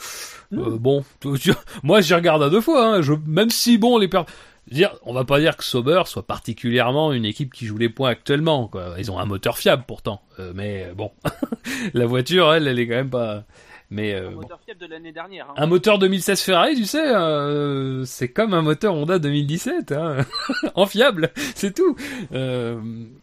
euh, 0.53 0.77
bon, 0.79 1.05
tu- 1.21 1.39
tu- 1.39 1.53
moi 1.83 2.01
j'y 2.01 2.15
regarde 2.15 2.43
à 2.43 2.49
deux 2.51 2.61
fois. 2.61 2.85
Hein, 2.87 3.03
je, 3.03 3.13
même 3.27 3.51
si 3.51 3.77
bon 3.79 3.99
les 3.99 4.09
per... 4.09 4.23
dire, 4.71 4.95
on 5.03 5.13
va 5.13 5.25
pas 5.25 5.41
dire 5.41 5.57
que 5.57 5.65
Sauber 5.65 6.03
soit 6.07 6.27
particulièrement 6.27 7.13
une 7.13 7.25
équipe 7.25 7.53
qui 7.53 7.67
joue 7.67 7.77
les 7.79 7.89
points 7.89 8.11
actuellement. 8.11 8.69
Quoi. 8.69 8.95
Ils 8.99 9.11
ont 9.11 9.19
un 9.19 9.27
moteur 9.27 9.59
fiable 9.59 9.85
pourtant, 9.87 10.23
euh, 10.39 10.53
mais 10.55 10.87
euh, 10.89 10.95
bon, 10.95 11.11
la 11.95 12.07
voiture, 12.07 12.53
elle, 12.53 12.67
elle 12.69 12.79
est 12.79 12.87
quand 12.89 12.95
même 12.95 13.11
pas. 13.11 13.45
Mais 13.93 14.15
euh, 14.15 14.29
Un 14.29 14.31
bon. 14.31 14.37
moteur 14.43 14.61
fiable 14.65 14.81
de 14.81 14.87
l'année 14.87 15.11
dernière. 15.13 15.47
hein. 15.51 15.55
Un 15.57 15.67
moteur 15.67 15.99
2016 15.99 16.41
Ferrari, 16.43 16.77
tu 16.77 16.85
sais, 16.85 17.05
euh, 17.15 18.05
c'est 18.05 18.29
comme 18.29 18.55
un 18.55 18.63
moteur 18.63 18.95
Honda 18.95 19.19
2017, 19.19 19.91
hein. 19.93 20.19
en 20.77 20.87
fiable, 20.87 21.31
c'est 21.57 21.75
tout. 21.75 21.97
Euh, 22.33 22.81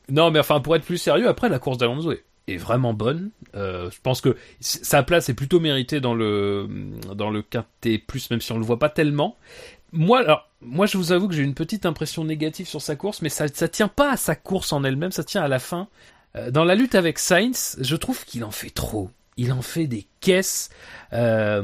non, 0.09 0.29
mais 0.29 0.39
enfin, 0.39 0.59
pour 0.59 0.75
être 0.75 0.83
plus 0.83 0.97
sérieux, 0.97 1.29
après 1.29 1.47
la 1.47 1.59
course 1.59 1.77
d'Alonso 1.77 2.11
est, 2.11 2.23
est 2.49 2.57
vraiment 2.57 2.93
bonne. 2.93 3.29
Euh, 3.55 3.89
je 3.91 3.97
pense 4.03 4.19
que 4.19 4.35
sa 4.59 5.03
place 5.03 5.29
est 5.29 5.33
plutôt 5.33 5.61
méritée 5.61 6.01
dans 6.01 6.13
le 6.13 6.67
dans 7.15 7.29
le 7.29 7.41
quintet 7.41 7.97
plus, 7.97 8.29
même 8.29 8.41
si 8.41 8.51
on 8.51 8.57
le 8.57 8.65
voit 8.65 8.77
pas 8.79 8.89
tellement. 8.89 9.37
Moi, 9.91 10.19
alors, 10.19 10.49
moi, 10.61 10.85
je 10.85 10.97
vous 10.97 11.11
avoue 11.11 11.27
que 11.27 11.33
j'ai 11.35 11.43
une 11.43 11.53
petite 11.53 11.85
impression 11.85 12.23
négative 12.25 12.67
sur 12.67 12.81
sa 12.81 12.95
course, 12.95 13.21
mais 13.21 13.29
ça, 13.29 13.47
ça 13.47 13.67
tient 13.67 13.87
pas 13.87 14.11
à 14.11 14.17
sa 14.17 14.35
course 14.35 14.73
en 14.73 14.83
elle-même, 14.83 15.11
ça 15.11 15.23
tient 15.23 15.43
à 15.43 15.47
la 15.47 15.59
fin. 15.59 15.87
Euh, 16.35 16.51
dans 16.51 16.65
la 16.65 16.75
lutte 16.75 16.95
avec 16.95 17.19
Sainz, 17.19 17.77
je 17.79 17.95
trouve 17.95 18.25
qu'il 18.25 18.43
en 18.43 18.51
fait 18.51 18.69
trop. 18.69 19.09
Il 19.37 19.53
en 19.53 19.61
fait 19.61 19.87
des 19.87 20.07
caisses. 20.19 20.69
Euh, 21.13 21.63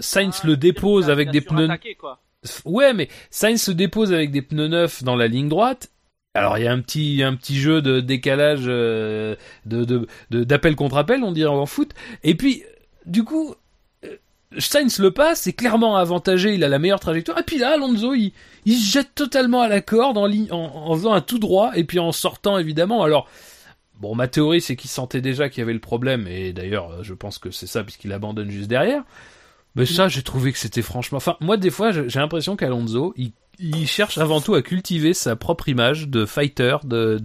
Sainz 0.00 0.40
Ah, 0.42 0.46
le 0.48 0.56
dépose 0.56 1.08
avec 1.08 1.30
des 1.30 1.40
pneus. 1.40 1.68
quoi. 1.98 2.20
Ouais, 2.64 2.92
mais 2.92 3.08
Sainz 3.30 3.62
se 3.62 3.70
dépose 3.70 4.12
avec 4.12 4.32
des 4.32 4.42
pneus 4.42 4.68
neufs 4.68 5.02
dans 5.04 5.16
la 5.16 5.28
ligne 5.28 5.48
droite. 5.48 5.90
Alors 6.34 6.56
il 6.58 6.64
y 6.64 6.66
a 6.66 6.72
un 6.72 6.80
petit 6.80 7.22
un 7.22 7.36
petit 7.36 7.56
jeu 7.60 7.82
de 7.82 8.00
décalage 8.00 8.64
euh, 8.66 9.36
de 9.66 9.84
de 9.84 10.08
de- 10.30 10.44
d'appel 10.44 10.74
contre 10.76 10.96
appel, 10.96 11.22
on 11.22 11.30
dirait 11.30 11.50
en 11.50 11.66
foot. 11.66 11.92
Et 12.24 12.34
puis 12.34 12.64
du 13.06 13.22
coup 13.22 13.54
Sainz 14.58 14.98
le 14.98 15.10
passe, 15.10 15.42
c'est 15.42 15.52
clairement 15.52 15.96
avantagé, 15.96 16.54
il 16.54 16.64
a 16.64 16.68
la 16.68 16.78
meilleure 16.78 17.00
trajectoire. 17.00 17.38
Et 17.38 17.42
puis 17.42 17.58
là, 17.58 17.74
Alonso, 17.74 18.14
il, 18.14 18.32
il 18.64 18.76
se 18.76 18.92
jette 18.92 19.14
totalement 19.14 19.62
à 19.62 19.68
la 19.68 19.80
corde 19.80 20.18
en, 20.18 20.26
ligne, 20.26 20.52
en, 20.52 20.56
en 20.58 20.94
faisant 20.94 21.12
un 21.12 21.20
tout 21.20 21.38
droit 21.38 21.72
et 21.74 21.84
puis 21.84 21.98
en 21.98 22.12
sortant 22.12 22.58
évidemment. 22.58 23.02
Alors 23.02 23.28
Bon, 24.02 24.16
ma 24.16 24.26
théorie, 24.26 24.60
c'est 24.60 24.74
qu'il 24.74 24.90
sentait 24.90 25.20
déjà 25.20 25.48
qu'il 25.48 25.60
y 25.60 25.62
avait 25.62 25.72
le 25.72 25.78
problème, 25.78 26.26
et 26.26 26.52
d'ailleurs, 26.52 26.90
euh, 26.90 27.02
je 27.04 27.14
pense 27.14 27.38
que 27.38 27.52
c'est 27.52 27.68
ça, 27.68 27.84
puisqu'il 27.84 28.12
abandonne 28.12 28.50
juste 28.50 28.68
derrière. 28.68 29.04
Mais 29.76 29.86
ça, 29.86 30.08
j'ai 30.08 30.24
trouvé 30.24 30.52
que 30.52 30.58
c'était 30.58 30.82
franchement... 30.82 31.18
Enfin, 31.18 31.36
moi, 31.40 31.56
des 31.56 31.70
fois, 31.70 31.92
j'ai 31.92 32.18
l'impression 32.18 32.56
qu'Alonso, 32.56 33.14
il, 33.16 33.32
cherche 33.86 34.18
avant 34.18 34.40
tout 34.40 34.54
à 34.54 34.62
cultiver 34.62 35.14
sa 35.14 35.36
propre 35.36 35.68
image 35.68 36.08
de 36.08 36.26
fighter, 36.26 36.78
de, 36.82 37.20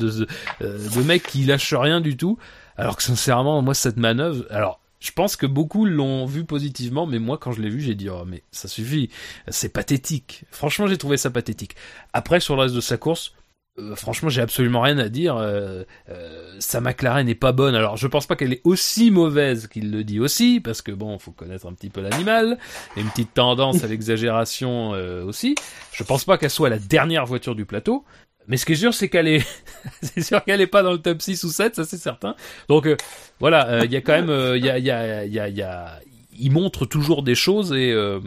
euh, 0.62 0.78
de 0.78 1.02
mec 1.02 1.24
qui 1.24 1.46
lâche 1.46 1.74
rien 1.74 2.00
du 2.00 2.16
tout, 2.16 2.38
alors 2.78 2.96
que 2.96 3.04
sincèrement, 3.04 3.64
moi, 3.64 3.74
cette 3.74 3.98
manœuvre... 3.98 4.46
Alors, 4.52 4.80
je 5.00 5.12
pense 5.12 5.36
que 5.36 5.46
beaucoup 5.46 5.86
l'ont 5.86 6.26
vu 6.26 6.44
positivement, 6.44 7.06
mais 7.06 7.20
moi, 7.20 7.38
quand 7.38 7.52
je 7.52 7.62
l'ai 7.62 7.70
vu, 7.70 7.80
j'ai 7.82 7.96
dit, 7.96 8.10
oh, 8.10 8.24
mais 8.26 8.44
ça 8.52 8.68
suffit, 8.68 9.10
c'est 9.48 9.70
pathétique. 9.70 10.46
Franchement, 10.52 10.88
j'ai 10.88 10.98
trouvé 10.98 11.18
ça 11.18 11.30
pathétique. 11.30 11.76
Après, 12.14 12.40
sur 12.40 12.56
le 12.56 12.64
reste 12.64 12.76
de 12.76 12.82
sa 12.82 12.98
course... 12.98 13.34
euh, 13.80 13.96
franchement, 13.96 14.30
j'ai 14.30 14.42
absolument 14.42 14.82
rien 14.82 14.98
à 14.98 15.08
dire. 15.08 15.36
Euh, 15.38 15.84
euh, 16.10 16.56
sa 16.60 16.82
McLaren 16.82 17.28
n'est 17.28 17.36
pas 17.36 17.52
bonne. 17.52 17.76
Alors, 17.76 17.96
je 17.96 18.08
pense 18.08 18.26
pas 18.26 18.36
qu'elle 18.36 18.54
est 18.54 18.62
aussi 18.64 19.12
mauvaise 19.12 19.68
qu'il 19.68 19.92
le 19.92 20.04
dit 20.04 20.20
aussi, 20.20 20.60
parce 20.60 20.82
que 20.82 20.92
bon, 20.92 21.20
faut 21.20 21.32
connaître 21.32 21.68
un 21.68 21.74
petit 21.74 21.90
peu 21.90 22.02
l'animal, 22.02 22.58
et 22.96 23.02
une 23.02 23.10
petite 23.10 23.36
tendance 23.36 23.84
à 23.84 23.88
l'exagération 23.94 24.96
euh, 24.96 25.24
aussi. 25.24 25.54
Je 25.92 26.04
pense 26.04 26.26
pas 26.26 26.40
qu'elle 26.40 26.50
soit 26.50 26.70
la 26.70 26.80
dernière 26.80 27.28
voiture 27.28 27.54
du 27.54 27.66
plateau. 27.66 28.04
Mais 28.48 28.58
ce 28.58 28.66
qui 28.66 28.74
est 28.74 28.76
sûr, 28.76 28.94
c'est 28.94 29.10
qu'elle 29.10 29.28
est, 29.28 29.46
c'est 30.02 30.22
sûr 30.22 30.44
qu'elle 30.44 30.62
est 30.62 30.68
pas 30.68 30.84
dans 30.84 30.92
le 30.94 31.00
top 31.00 31.22
6 31.22 31.44
ou 31.44 31.50
7, 31.50 31.76
ça 31.76 31.86
c'est 31.86 31.98
certain. 31.98 32.36
Donc 32.70 32.86
euh, 32.88 32.96
voilà, 33.40 33.68
euh, 33.70 33.82
il 33.86 33.92
y 33.92 33.96
a 33.96 34.02
quand 34.02 34.14
même, 34.14 34.30
euh, 34.30 34.58
il 34.58 34.64
il 34.64 34.66
y 34.66 34.70
a, 34.70 34.78
il 35.26 35.34
y 35.34 35.40
a, 35.40 35.48
il 35.50 35.56
y 35.58 35.62
a, 35.62 36.00
il 36.40 36.52
montre 36.52 36.86
toujours 36.86 37.24
des 37.24 37.36
choses 37.36 37.74
et 37.74 37.92
euh, 37.92 38.20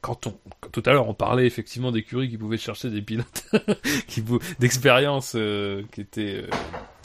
quand 0.00 0.26
on, 0.26 0.34
quand 0.60 0.70
tout 0.70 0.82
à 0.86 0.92
l'heure 0.92 1.08
on 1.08 1.14
parlait 1.14 1.46
effectivement 1.46 1.92
d'écuries 1.92 2.28
qui 2.28 2.36
pouvaient 2.38 2.58
chercher 2.58 2.90
des 2.90 3.02
pilotes 3.02 3.44
qui 4.08 4.22
d'expérience 4.58 5.34
euh, 5.36 5.82
qui 5.92 6.00
étaient 6.00 6.42
euh, 6.42 6.50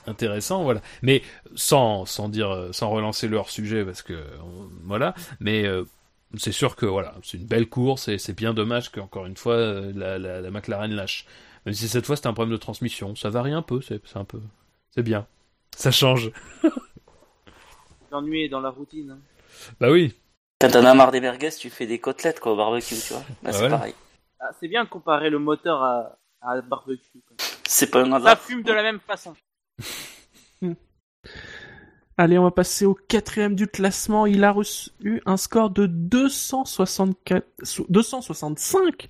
intéressants, 0.08 0.64
voilà. 0.64 0.82
Mais 1.02 1.22
sans 1.56 2.06
sans 2.06 2.30
dire, 2.30 2.50
euh, 2.52 2.72
sans 2.72 2.90
relancer 2.90 3.28
leur 3.28 3.50
sujet 3.50 3.86
parce 3.86 4.02
que 4.02 4.24
voilà. 4.84 5.14
Mais 5.40 5.66
euh, 5.66 5.84
c'est 6.38 6.52
sûr 6.52 6.76
que 6.76 6.86
voilà, 6.86 7.16
c'est 7.24 7.38
une 7.38 7.46
belle 7.46 7.68
course 7.68 8.08
et 8.08 8.18
c'est 8.18 8.36
bien 8.36 8.54
dommage 8.54 8.90
qu'encore 8.92 9.26
une 9.26 9.38
fois 9.38 9.54
euh, 9.54 9.92
la, 9.96 10.18
la, 10.18 10.42
la 10.42 10.52
McLaren 10.52 10.92
lâche. 10.92 11.26
Même 11.68 11.74
si 11.74 11.90
cette 11.90 12.06
fois 12.06 12.16
c'était 12.16 12.30
un 12.30 12.34
problème 12.34 12.54
de 12.54 12.62
transmission, 12.62 13.14
ça 13.18 13.30
varie 13.30 13.52
un 13.52 13.62
peu, 13.62 13.82
c'est 13.82 14.00
un 14.16 14.24
peu, 14.24 14.40
c'est 14.92 15.04
bien, 15.04 15.28
ça 15.76 15.92
change. 15.92 16.32
L'ennui 18.12 18.46
est 18.46 18.48
dans 18.48 18.62
la 18.62 18.70
routine. 18.70 19.12
hein. 19.12 19.20
Bah 19.78 19.92
oui. 19.92 20.16
Quand 20.62 20.70
t'en 20.72 20.86
as 20.86 20.94
marre 20.94 21.12
des 21.12 21.20
merguez, 21.20 21.50
tu 21.52 21.70
fais 21.70 21.86
des 21.86 22.00
côtelettes 22.00 22.40
quoi, 22.40 22.54
au 22.54 22.56
barbecue, 22.56 22.96
tu 22.96 23.12
vois. 23.12 23.22
Là, 23.44 23.52
c'est 23.52 23.68
pareil. 23.70 23.94
Ah, 24.40 24.52
c'est 24.62 24.70
bien 24.70 24.86
de 24.86 24.90
comparer 24.90 25.30
le 25.30 25.40
moteur 25.40 25.84
à, 25.84 26.18
à 26.40 26.62
barbecue. 26.62 27.20
quoi. 27.28 27.36
C'est 27.68 27.92
pas 27.92 28.02
un 28.06 28.24
Ça 28.24 28.38
fume 28.38 28.64
de 28.64 28.72
la 28.72 28.82
même 28.82 29.02
façon. 29.02 29.36
Allez, 32.18 32.38
on 32.40 32.44
va 32.44 32.52
passer 32.52 32.86
au 32.86 32.94
quatrième 32.96 33.56
du 33.56 33.68
classement. 33.68 34.26
Il 34.26 34.46
a 34.46 34.54
reçu 34.54 35.22
un 35.26 35.36
score 35.36 35.70
de 35.70 35.86
264, 35.86 37.46
so- 37.62 37.86
265 37.90 39.10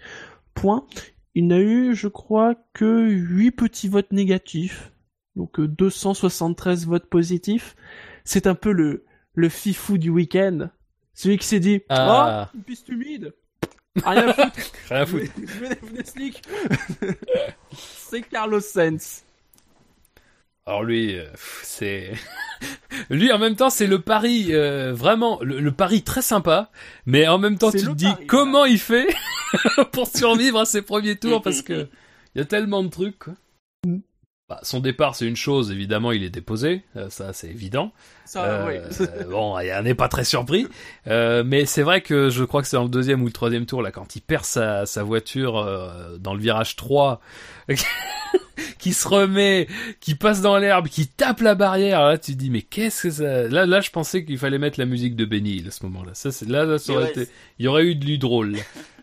points. 0.56 0.88
Il 1.38 1.45
n'a 1.45 1.59
eu, 1.59 1.93
je 1.93 2.07
crois, 2.07 2.55
que 2.73 3.07
8 3.07 3.51
petits 3.51 3.89
votes 3.89 4.11
négatifs. 4.11 4.91
Donc 5.35 5.59
euh, 5.59 5.68
273 5.68 6.88
votes 6.88 7.05
positifs. 7.05 7.76
C'est 8.23 8.47
un 8.47 8.55
peu 8.55 8.72
le, 8.72 9.05
le 9.35 9.47
fifou 9.47 9.99
du 9.99 10.09
week-end. 10.09 10.69
Celui 11.14 11.38
qui 11.38 11.45
s'est 11.45 11.59
dit, 11.59 11.84
Ah. 11.89 12.49
oh, 12.51 12.57
une 12.57 12.64
piste 12.64 12.89
humide. 12.89 13.35
Rien 14.03 14.30
à 14.30 14.34
foutre. 14.34 14.72
Rien 14.89 15.01
à 15.01 15.05
foutre. 15.05 15.31
Slick. 16.05 16.41
C'est 17.72 18.23
Carlos 18.23 18.59
Sainz. 18.59 19.23
Alors 20.68 20.84
lui, 20.84 21.18
euh, 21.18 21.23
c'est 21.64 22.11
lui 23.10 23.31
en 23.31 23.39
même 23.39 23.56
temps 23.56 23.69
c'est 23.69 23.88
le 23.88 23.99
pari 23.99 24.48
euh, 24.49 24.91
vraiment 24.94 25.39
le, 25.41 25.61
le 25.61 25.72
pari 25.72 26.03
très 26.03 26.22
sympa, 26.22 26.72
mais 27.06 27.26
en 27.26 27.38
même 27.38 27.57
temps 27.57 27.72
tu 27.72 27.77
te 27.84 27.91
dis 27.91 28.03
pari, 28.03 28.27
comment 28.27 28.65
il 28.65 28.77
fait 28.77 29.07
pour 29.94 30.07
survivre 30.07 30.60
à 30.60 30.65
ses 30.65 30.81
premiers 30.81 31.15
tours 31.15 31.41
parce 31.44 31.61
que 31.61 31.88
Il 32.35 32.39
y 32.39 32.41
a 32.41 32.45
tellement 32.45 32.84
de 32.84 32.89
trucs. 32.89 33.18
Quoi. 33.18 33.34
Bah, 34.49 34.60
son 34.64 34.80
départ, 34.80 35.14
c'est 35.14 35.26
une 35.26 35.36
chose, 35.36 35.72
évidemment, 35.72 36.14
il 36.14 36.24
est 36.24 36.30
déposé, 36.30 36.82
euh, 36.95 37.10
ça 37.10 37.34
c'est 37.34 37.49
évident. 37.49 37.91
Ça, 38.24 38.45
Euh, 38.45 38.82
euh, 39.02 39.24
bon, 39.30 39.57
on 39.57 39.82
n'est 39.84 39.94
pas 39.94 40.07
très 40.07 40.24
surpris, 40.24 40.68
Euh, 41.07 41.44
mais 41.45 41.65
c'est 41.65 41.82
vrai 41.82 41.99
que 41.99 42.30
je 42.30 42.45
crois 42.45 42.61
que 42.61 42.69
c'est 42.69 42.78
dans 42.78 42.84
le 42.84 42.90
deuxième 42.90 43.22
ou 43.24 43.26
le 43.26 43.34
troisième 43.34 43.65
tour 43.65 43.82
là, 43.82 43.91
quand 43.91 44.15
il 44.15 44.22
perd 44.22 44.45
sa, 44.45 44.86
sa 44.86 45.03
voiture 45.03 45.57
euh, 45.57 46.18
dans 46.18 46.34
le 46.34 46.40
virage 46.40 46.78
3, 46.78 47.19
qui 48.80 48.94
se 48.94 49.06
remet, 49.07 49.68
qui 49.99 50.15
passe 50.15 50.40
dans 50.41 50.57
l'herbe, 50.57 50.88
qui 50.88 51.07
tape 51.07 51.41
la 51.41 51.53
barrière. 51.56 52.02
Là, 52.06 52.18
tu 52.18 52.32
te 52.32 52.38
dis 52.38 52.49
mais 52.49 52.61
qu'est-ce 52.61 53.03
que 53.03 53.10
ça 53.10 53.49
Là, 53.49 53.65
là, 53.65 53.82
je 53.82 53.90
pensais 53.91 54.24
qu'il 54.24 54.38
fallait 54.38 54.60
mettre 54.60 54.80
la 54.80 54.86
musique 54.86 55.18
de 55.18 55.26
Benny 55.26 55.57
Hill 55.57 55.68
à 55.68 55.72
ce 55.72 55.86
moment-là. 55.88 56.11
Ça, 56.14 56.32
c'est 56.32 56.48
là, 56.48 56.64
là, 56.64 56.78
ça 56.78 56.94
aurait 56.94 57.10
été, 57.10 57.28
il 57.60 57.65
y 57.65 57.68
aurait 57.68 57.84
eu 57.84 57.95
de 57.95 58.06
lui 58.06 58.18
drôle. 58.18 58.56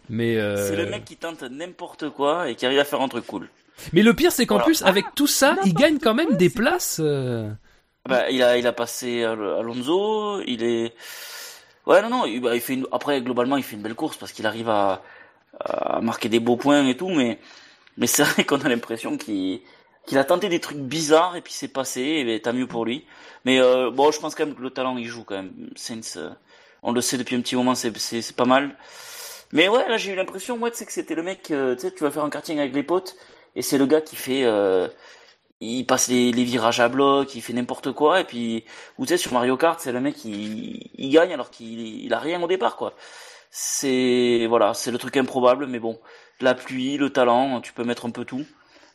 Mais 0.08 0.38
euh, 0.38 0.56
C'est 0.70 0.76
le 0.76 0.86
mec 0.86 1.04
qui 1.04 1.16
tente 1.16 1.42
n'importe 1.42 2.08
quoi 2.08 2.48
et 2.48 2.54
qui 2.54 2.64
arrive 2.64 2.78
à 2.78 2.84
faire 2.84 3.02
un 3.02 3.08
truc 3.08 3.26
cool. 3.26 3.48
Mais 3.92 4.02
le 4.02 4.14
pire, 4.14 4.32
c'est 4.32 4.46
qu'en 4.46 4.60
Voilà. 4.60 4.60
plus, 4.60 4.82
avec 4.82 5.14
tout 5.14 5.26
ça, 5.26 5.56
il 5.62 5.74
gagne 5.74 5.98
quand 5.98 6.14
même 6.14 6.36
des 6.36 6.50
places. 6.50 7.00
euh, 7.02 7.50
Bah, 8.06 8.28
il 8.30 8.42
a, 8.42 8.58
il 8.58 8.66
a 8.66 8.72
passé 8.72 9.24
Al- 9.24 9.40
Alonso, 9.60 10.42
il 10.46 10.62
est, 10.62 10.94
ouais, 11.86 12.02
non, 12.02 12.10
non, 12.10 12.26
il, 12.26 12.40
bah, 12.40 12.54
il 12.54 12.60
fait 12.60 12.74
une, 12.74 12.86
après, 12.92 13.22
globalement, 13.22 13.56
il 13.56 13.62
fait 13.62 13.76
une 13.76 13.82
belle 13.82 13.94
course 13.94 14.16
parce 14.18 14.32
qu'il 14.32 14.46
arrive 14.46 14.68
à, 14.68 15.02
à 15.60 16.00
marquer 16.02 16.28
des 16.28 16.40
beaux 16.40 16.56
points 16.56 16.86
et 16.88 16.96
tout, 16.96 17.10
mais, 17.10 17.38
mais 17.98 18.06
c'est 18.08 18.24
vrai 18.24 18.44
qu'on 18.46 18.60
a 18.62 18.68
l'impression 18.70 19.18
qu'il, 19.18 19.60
qu'il 20.06 20.18
a 20.18 20.24
tenté 20.24 20.48
des 20.50 20.60
trucs 20.60 20.78
bizarres 20.78 21.36
et 21.36 21.42
puis 21.42 21.52
c'est 21.54 21.68
passé, 21.68 22.02
et 22.02 22.24
ben, 22.24 22.40
tant 22.40 22.52
mieux 22.54 22.68
pour 22.68 22.84
lui. 22.86 23.06
Mais, 23.46 23.60
euh, 23.60 23.90
bon, 23.90 24.12
je 24.12 24.20
pense 24.20 24.34
quand 24.36 24.46
même 24.46 24.56
que 24.56 24.62
le 24.62 24.70
talent, 24.70 24.96
il 24.98 25.06
joue 25.06 25.24
quand 25.24 25.36
même. 25.36 25.70
Sainz, 25.76 26.16
euh, 26.18 26.30
on 26.82 26.92
le 26.92 27.00
sait 27.02 27.18
depuis 27.18 27.36
un 27.36 27.42
petit 27.42 27.56
moment, 27.56 27.74
c'est, 27.76 27.96
c'est, 27.98 28.22
c'est 28.22 28.36
pas 28.36 28.46
mal. 28.46 28.76
Mais 29.52 29.68
ouais, 29.68 29.88
là, 29.88 29.96
j'ai 29.96 30.12
eu 30.12 30.16
l'impression, 30.16 30.56
moi, 30.58 30.70
tu 30.70 30.78
sais, 30.78 30.86
que 30.86 30.92
c'était 30.92 31.14
le 31.14 31.22
mec, 31.22 31.50
euh, 31.50 31.74
tu 31.74 31.82
sais, 31.82 31.92
tu 31.92 32.02
vas 32.02 32.10
faire 32.10 32.24
un 32.24 32.30
karting 32.30 32.58
avec 32.58 32.74
les 32.74 32.82
potes, 32.82 33.16
et 33.56 33.62
c'est 33.62 33.78
le 33.78 33.86
gars 33.86 34.00
qui 34.00 34.16
fait, 34.16 34.44
euh, 34.44 34.88
il 35.60 35.84
passe 35.86 36.08
les, 36.08 36.32
les 36.32 36.44
virages 36.44 36.80
à 36.80 36.88
bloc, 36.88 37.34
il 37.34 37.42
fait 37.42 37.52
n'importe 37.52 37.92
quoi, 37.92 38.20
et 38.20 38.24
puis, 38.24 38.64
ou 38.98 39.04
tu 39.06 39.10
sais, 39.10 39.16
sur 39.18 39.32
Mario 39.32 39.56
Kart, 39.56 39.80
c'est 39.80 39.92
le 39.92 40.00
mec 40.00 40.14
qui 40.16 40.90
il 40.96 41.10
gagne 41.10 41.32
alors 41.32 41.50
qu'il 41.50 41.80
il 42.04 42.12
a 42.14 42.18
rien 42.18 42.42
au 42.42 42.48
départ, 42.48 42.76
quoi. 42.76 42.94
C'est, 43.50 44.46
voilà, 44.48 44.74
c'est 44.74 44.90
le 44.90 44.98
truc 44.98 45.16
improbable, 45.16 45.66
mais 45.66 45.78
bon. 45.78 46.00
La 46.40 46.54
pluie, 46.54 46.96
le 46.96 47.10
talent, 47.10 47.60
tu 47.60 47.72
peux 47.72 47.84
mettre 47.84 48.06
un 48.06 48.10
peu 48.10 48.24
tout. 48.24 48.44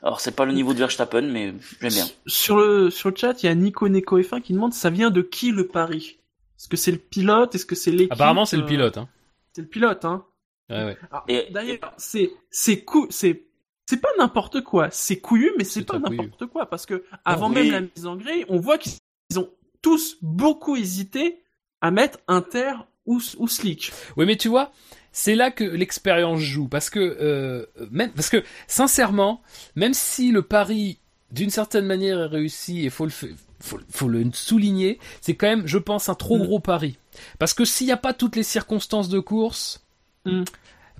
Alors, 0.03 0.19
c'est 0.19 0.31
pas 0.35 0.45
le 0.45 0.51
niveau 0.53 0.73
de 0.73 0.79
Verstappen, 0.79 1.21
mais 1.21 1.53
j'aime 1.81 1.91
bien. 1.93 2.05
Sur 2.27 2.57
le, 2.57 2.89
sur 2.89 3.09
le 3.09 3.15
chat, 3.15 3.41
il 3.41 3.45
y 3.45 3.49
a 3.49 3.55
Nico 3.55 3.87
Neko 3.87 4.19
F1 4.19 4.41
qui 4.41 4.53
demande 4.53 4.73
ça 4.73 4.89
vient 4.89 5.09
de 5.11 5.21
qui 5.21 5.51
le 5.51 5.67
pari? 5.67 6.19
Est-ce 6.57 6.67
que 6.67 6.77
c'est 6.77 6.91
le 6.91 6.97
pilote? 6.97 7.55
Est-ce 7.55 7.65
que 7.65 7.75
c'est 7.75 7.91
l'équipe? 7.91 8.11
Apparemment, 8.11 8.45
c'est 8.45 8.57
le 8.57 8.65
pilote. 8.65 8.97
Hein. 8.97 9.07
C'est 9.53 9.61
le 9.61 9.67
pilote, 9.67 10.03
hein. 10.03 10.25
Ouais, 10.69 10.83
ouais. 10.85 10.97
Et- 11.27 11.47
D'ailleurs, 11.51 11.93
c'est 11.97 12.31
c'est 12.51 12.81
cou 12.83 13.07
c'est 13.09 13.45
c'est 13.89 13.97
pas 13.97 14.09
n'importe 14.19 14.61
quoi. 14.61 14.89
C'est 14.91 15.17
couillu, 15.19 15.51
mais 15.57 15.63
c'est 15.63 15.83
pas 15.83 15.97
n'importe 15.97 16.45
quoi 16.45 16.69
parce 16.69 16.85
que 16.85 17.03
avant 17.25 17.49
oui. 17.49 17.55
même 17.55 17.71
la 17.71 17.81
mise 17.81 18.05
en 18.05 18.15
grille, 18.15 18.45
on 18.47 18.59
voit 18.59 18.77
qu'ils 18.77 18.99
ont 19.37 19.49
tous 19.81 20.17
beaucoup 20.21 20.75
hésité 20.75 21.41
à 21.81 21.89
mettre 21.89 22.19
Inter 22.27 22.73
ou, 23.07 23.19
ou 23.39 23.47
Slick. 23.47 23.91
Oui, 24.15 24.25
mais 24.27 24.35
tu 24.37 24.47
vois, 24.47 24.71
c'est 25.11 25.33
là 25.33 25.49
que 25.49 25.63
l'expérience 25.63 26.39
joue, 26.39 26.67
parce 26.67 26.91
que 26.91 26.99
euh, 26.99 27.65
même, 27.89 28.11
parce 28.11 28.29
que 28.29 28.43
sincèrement, 28.67 29.41
même 29.75 29.95
si 29.95 30.31
le 30.31 30.43
pari 30.43 30.99
d'une 31.31 31.49
certaine 31.49 31.85
manière 31.87 32.19
est 32.19 32.25
réussi, 32.27 32.85
et 32.85 32.89
faut 32.91 33.05
le, 33.05 33.11
fa- 33.11 33.25
faut, 33.59 33.79
faut 33.89 34.07
le 34.07 34.29
souligner, 34.33 34.99
c'est 35.21 35.35
quand 35.35 35.47
même, 35.47 35.65
je 35.65 35.79
pense, 35.79 36.09
un 36.09 36.15
trop 36.15 36.37
Mm. 36.37 36.43
gros 36.45 36.59
pari, 36.59 36.97
parce 37.39 37.55
que 37.55 37.65
s'il 37.65 37.87
n'y 37.87 37.93
a 37.93 37.97
pas 37.97 38.13
toutes 38.13 38.35
les 38.35 38.43
circonstances 38.43 39.09
de 39.09 39.19
course. 39.19 39.83
Mm. 40.25 40.43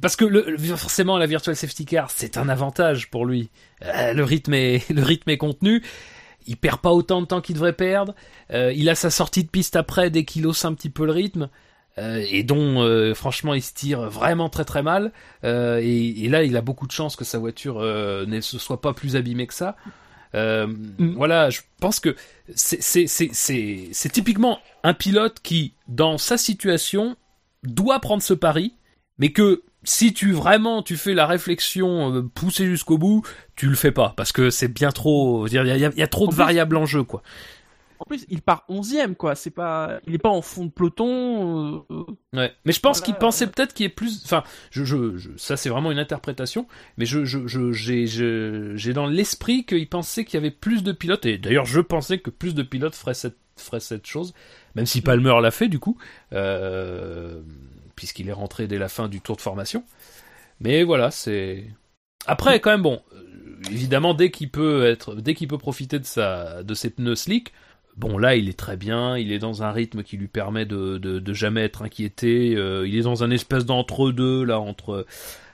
Parce 0.01 0.15
que 0.15 0.25
le, 0.25 0.57
forcément 0.75 1.17
la 1.17 1.25
virtual 1.25 1.55
safety 1.55 1.85
car 1.85 2.11
c'est 2.11 2.37
un 2.37 2.49
avantage 2.49 3.09
pour 3.09 3.25
lui. 3.25 3.49
Euh, 3.83 4.13
le 4.13 4.23
rythme 4.23 4.53
est 4.53 4.89
le 4.93 5.03
rythme 5.03 5.29
est 5.29 5.37
contenu. 5.37 5.83
Il 6.47 6.57
perd 6.57 6.79
pas 6.79 6.91
autant 6.91 7.21
de 7.21 7.27
temps 7.27 7.41
qu'il 7.41 7.55
devrait 7.55 7.73
perdre. 7.73 8.15
Euh, 8.51 8.73
il 8.73 8.89
a 8.89 8.95
sa 8.95 9.09
sortie 9.09 9.43
de 9.43 9.49
piste 9.49 9.75
après 9.75 10.09
dès 10.09 10.23
qu'il 10.23 10.47
hausse 10.47 10.65
un 10.65 10.73
petit 10.73 10.89
peu 10.89 11.05
le 11.05 11.11
rythme 11.11 11.49
euh, 11.97 12.23
et 12.29 12.43
dont 12.43 12.81
euh, 12.81 13.13
franchement 13.13 13.53
il 13.53 13.61
se 13.61 13.73
tire 13.73 14.09
vraiment 14.09 14.49
très 14.49 14.65
très 14.65 14.83
mal. 14.83 15.11
Euh, 15.43 15.79
et, 15.83 16.25
et 16.25 16.29
là 16.29 16.43
il 16.43 16.55
a 16.57 16.61
beaucoup 16.61 16.87
de 16.87 16.91
chance 16.91 17.15
que 17.15 17.25
sa 17.25 17.37
voiture 17.37 17.79
euh, 17.79 18.25
ne 18.25 18.41
se 18.41 18.57
soit 18.57 18.81
pas 18.81 18.93
plus 18.93 19.15
abîmée 19.15 19.47
que 19.47 19.53
ça. 19.53 19.75
Euh, 20.35 20.67
Mm. 20.99 21.13
Voilà, 21.15 21.49
je 21.49 21.61
pense 21.79 21.99
que 21.99 22.15
c'est 22.55 24.09
typiquement 24.11 24.59
un 24.83 24.93
pilote 24.93 25.39
qui 25.41 25.73
dans 25.87 26.17
sa 26.17 26.37
situation 26.37 27.15
doit 27.63 27.99
prendre 27.99 28.21
ce 28.21 28.33
pari, 28.33 28.73
mais 29.17 29.31
que 29.31 29.63
si 29.83 30.13
tu 30.13 30.31
vraiment 30.33 30.83
tu 30.83 30.97
fais 30.97 31.13
la 31.13 31.25
réflexion 31.25 32.13
euh, 32.13 32.21
poussée 32.21 32.65
jusqu'au 32.65 32.97
bout, 32.97 33.25
tu 33.55 33.67
le 33.67 33.75
fais 33.75 33.91
pas 33.91 34.13
parce 34.17 34.31
que 34.31 34.49
c'est 34.49 34.67
bien 34.67 34.91
trop. 34.91 35.47
Il 35.47 35.53
y 35.53 35.57
a, 35.57 35.77
y 35.77 36.01
y 36.01 36.07
trop 36.09 36.25
En 36.25 36.27
de 36.27 36.31
plus- 36.33 36.37
variables 36.37 36.77
en 36.77 36.85
jeu 36.85 37.03
quoi. 37.03 37.21
En 38.01 38.05
plus, 38.05 38.25
il 38.29 38.41
part 38.41 38.63
11ème 38.69 39.15
quoi. 39.15 39.35
C'est 39.35 39.49
pas, 39.49 39.99
il 40.07 40.15
est 40.15 40.19
pas 40.19 40.29
en 40.29 40.41
fond 40.41 40.63
de 40.63 40.71
peloton. 40.71 41.83
euh, 41.91 42.03
Ouais. 42.33 42.53
Mais 42.63 42.71
je 42.71 42.79
pense 42.79 42.99
Voilà. 42.99 43.05
qu'il 43.05 43.15
pensait 43.15 43.47
peut-être 43.47 43.73
qu'il 43.73 43.83
y 43.83 43.87
ait 43.87 43.89
plus. 43.89 44.21
Enfin, 44.23 44.43
je, 44.71 44.85
je, 44.85 45.17
je- 45.17 45.31
ça 45.35 45.57
c'est 45.57 45.67
vraiment 45.67 45.91
une 45.91 45.99
interprétation, 45.99 46.65
mais 46.97 47.05
je, 47.05 47.25
je- 47.25 47.71
j'ai 47.73 48.93
dans 48.93 49.05
l'esprit 49.05 49.65
qu'il 49.65 49.89
pensait 49.89 50.23
qu'il 50.23 50.35
y 50.35 50.37
avait 50.37 50.49
plus 50.51 50.81
de 50.83 50.93
pilotes. 50.93 51.25
Et 51.25 51.37
d'ailleurs, 51.37 51.65
je 51.65 51.81
pensais 51.81 52.19
que 52.19 52.29
plus 52.29 52.55
de 52.55 52.63
pilotes 52.63 52.95
feraient 52.95 53.13
cette, 53.13 53.35
feraient 53.57 53.81
cette 53.81 54.07
chose, 54.07 54.33
même 54.75 54.85
si 54.85 55.01
Palmer 55.01 55.35
l'a 55.41 55.51
fait 55.51 55.67
du 55.67 55.79
coup, 55.79 55.97
euh, 56.31 57.41
puisqu'il 57.99 58.29
est 58.29 58.33
rentré 58.33 58.65
dès 58.65 58.77
la 58.77 58.87
fin 58.87 59.09
du 59.09 59.19
tour 59.19 59.35
de 59.35 59.41
formation. 59.41 59.83
Mais 60.61 60.83
voilà, 60.83 61.11
c'est. 61.11 61.65
Après, 62.25 62.61
quand 62.61 62.71
même, 62.71 62.81
bon, 62.81 63.01
euh, 63.13 63.69
évidemment, 63.69 64.13
dès 64.13 64.31
qu'il 64.31 64.49
peut 64.49 64.95
profiter 65.59 65.99
de 65.99 66.05
sa, 66.05 66.63
de 66.63 66.73
ses 66.73 66.91
pneus 66.91 67.17
slick, 67.17 67.51
Bon, 67.99 68.17
là, 68.17 68.35
il 68.35 68.47
est 68.47 68.57
très 68.57 68.77
bien, 68.77 69.17
il 69.17 69.33
est 69.33 69.39
dans 69.39 69.61
un 69.61 69.73
rythme 69.73 70.03
qui 70.03 70.15
lui 70.15 70.29
permet 70.29 70.65
de, 70.65 70.97
de, 70.97 71.33
jamais 71.33 71.65
être 71.65 71.81
inquiété, 71.81 72.55
euh, 72.55 72.87
il 72.87 72.95
est 72.95 73.01
dans 73.01 73.25
un 73.25 73.29
espèce 73.29 73.65
d'entre-deux, 73.65 74.45
là, 74.45 74.57
entre, 74.57 75.05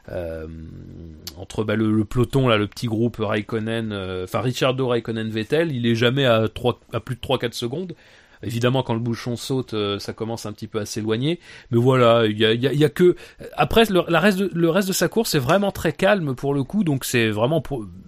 euh, 0.09 0.47
entre 1.37 1.63
bah, 1.63 1.75
le, 1.75 2.05
peloton, 2.05 2.47
là, 2.47 2.57
le 2.57 2.67
petit 2.67 2.85
groupe 2.85 3.17
Raikkonen, 3.19 3.91
euh, 3.91 4.25
enfin 4.25 4.41
Ricciardo, 4.41 4.87
Raikkonen, 4.87 5.27
Vettel, 5.29 5.71
il 5.75 5.87
est 5.87 5.95
jamais 5.95 6.25
à, 6.25 6.47
3, 6.47 6.79
à 6.93 6.99
plus 6.99 7.15
de 7.15 7.21
3-4 7.21 7.53
secondes. 7.53 7.95
Évidemment, 8.43 8.83
quand 8.83 8.93
le 8.93 8.99
bouchon 8.99 9.35
saute, 9.35 9.73
euh, 9.73 9.99
ça 9.99 10.13
commence 10.13 10.45
un 10.45 10.53
petit 10.53 10.67
peu 10.67 10.79
à 10.79 10.85
s'éloigner. 10.85 11.39
Mais 11.71 11.77
voilà, 11.77 12.25
il 12.25 12.37
y 12.37 12.83
a, 12.83 12.89
que... 12.89 13.15
Après, 13.55 13.85
le, 13.89 13.99
reste 14.17 14.39
de, 14.39 14.93
sa 14.93 15.07
course 15.07 15.35
est 15.35 15.39
vraiment 15.39 15.71
très 15.71 15.93
calme 15.93 16.35
pour 16.35 16.53
le 16.53 16.63
coup, 16.63 16.83
donc 16.83 17.05
c'est 17.05 17.29
vraiment 17.29 17.61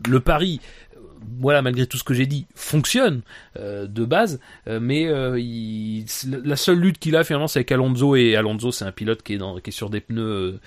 le 0.07 0.19
pari 0.19 0.59
euh, 0.95 0.99
voilà, 1.39 1.61
malgré 1.61 1.85
tout 1.85 1.97
ce 1.97 2.03
que 2.03 2.13
j'ai 2.13 2.25
dit, 2.25 2.47
fonctionne 2.55 3.21
euh, 3.57 3.87
de 3.87 4.05
base, 4.05 4.39
mais 4.67 5.07
la 5.07 6.55
seule 6.55 6.79
lutte 6.79 6.99
qu'il 6.99 7.15
a 7.15 7.23
finalement, 7.23 7.47
c'est 7.47 7.59
avec 7.59 7.71
Alonso 7.71 8.15
et 8.15 8.35
Alonso, 8.35 8.71
c'est 8.71 8.85
un 8.85 8.91
pilote 8.91 9.23
qui 9.23 9.33
est, 9.33 9.71
sur 9.71 9.89
des 9.89 10.01
pneus 10.01 10.59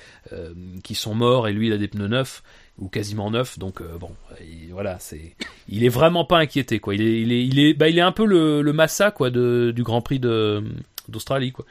qui 0.84 0.94
sont 0.94 1.14
morts 1.14 1.48
et 1.48 1.52
lui, 1.52 1.68
il 1.68 1.72
a 1.72 1.78
des 1.78 1.88
pneus 1.88 2.08
neufs 2.08 2.42
ou 2.80 2.88
quasiment 2.88 3.30
neufs, 3.30 3.58
donc 3.58 3.80
euh, 3.80 3.98
bon, 3.98 4.10
il- 4.40 4.72
voilà, 4.72 4.98
c'est, 4.98 5.36
il 5.68 5.84
est 5.84 5.88
vraiment 5.90 6.24
pas 6.24 6.38
inquiété 6.38 6.80
quoi. 6.80 6.94
Il 6.94 7.02
est, 7.02 7.20
il 7.20 7.32
est, 7.32 7.44
il 7.46 7.58
est, 7.58 7.74
bah, 7.74 7.88
il 7.88 7.98
est 7.98 8.02
un 8.02 8.12
peu 8.12 8.24
le, 8.24 8.62
le 8.62 8.72
Massa 8.72 9.10
quoi 9.10 9.30
de, 9.30 9.72
du 9.74 9.82
Grand 9.82 10.00
Prix 10.00 10.18
de 10.18 10.62
d'Australie 11.08 11.52
quoi. 11.52 11.64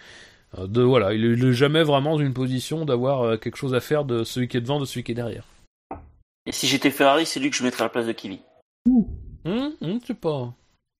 Euh, 0.57 0.67
De 0.67 0.81
voilà, 0.81 1.13
il 1.13 1.23
est, 1.25 1.33
il 1.33 1.45
est 1.45 1.53
jamais 1.53 1.83
vraiment 1.83 2.13
dans 2.17 2.21
une 2.23 2.33
position 2.33 2.85
d'avoir 2.85 3.21
euh, 3.21 3.37
quelque 3.37 3.57
chose 3.57 3.73
à 3.73 3.79
faire 3.79 4.05
de 4.05 4.23
celui 4.23 4.47
qui 4.47 4.57
est 4.57 4.61
devant, 4.61 4.79
de 4.79 4.85
celui 4.85 5.03
qui 5.03 5.11
est 5.11 5.15
derrière. 5.15 5.43
Et 6.45 6.51
si 6.51 6.67
j'étais 6.67 6.89
Ferrari, 6.91 7.25
c'est 7.25 7.39
lui 7.39 7.49
que 7.49 7.55
je 7.55 7.63
mettrais 7.63 7.81
à 7.81 7.85
la 7.85 7.89
place 7.89 8.07
de 8.07 8.11
Kimi. 8.11 8.39
Hum, 9.45 9.73
hum, 9.81 9.99
c'est 10.05 10.13
pas, 10.19 10.53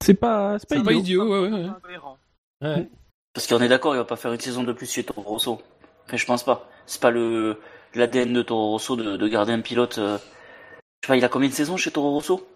C'est 0.03 0.13
pas, 0.13 0.57
c'est 0.59 0.67
pas 0.83 0.91
idiot. 0.91 0.99
idiot, 0.99 1.23
ouais, 1.31 1.39
ouais, 1.49 1.59
ouais. 1.61 1.65
Incohérent. 1.69 2.17
ouais. 2.61 2.87
Parce 3.33 3.47
qu'on 3.47 3.59
est 3.61 3.67
d'accord, 3.69 3.93
il 3.95 3.97
va 3.97 4.05
pas 4.05 4.15
faire 4.15 4.33
une 4.33 4.39
saison 4.39 4.63
de 4.63 4.73
plus 4.73 4.91
chez 4.91 5.03
Toro 5.03 5.21
Rosso. 5.21 5.61
Enfin, 6.05 6.17
je 6.17 6.25
pense 6.25 6.43
pas. 6.43 6.69
C'est 6.85 7.01
pas 7.01 7.11
le 7.11 7.57
l'ADN 7.95 8.33
de 8.33 8.41
Toro 8.41 8.71
Rosso 8.71 8.95
de, 8.95 9.17
de 9.17 9.27
garder 9.27 9.53
un 9.53 9.61
pilote. 9.61 9.97
euh, 9.97 10.17
Je 10.17 11.07
sais 11.07 11.07
pas, 11.07 11.17
il 11.17 11.25
a 11.25 11.29
combien 11.29 11.49
de 11.49 11.53
saisons 11.53 11.77
chez 11.77 11.91
Toro 11.91 12.11
Rosso? 12.11 12.47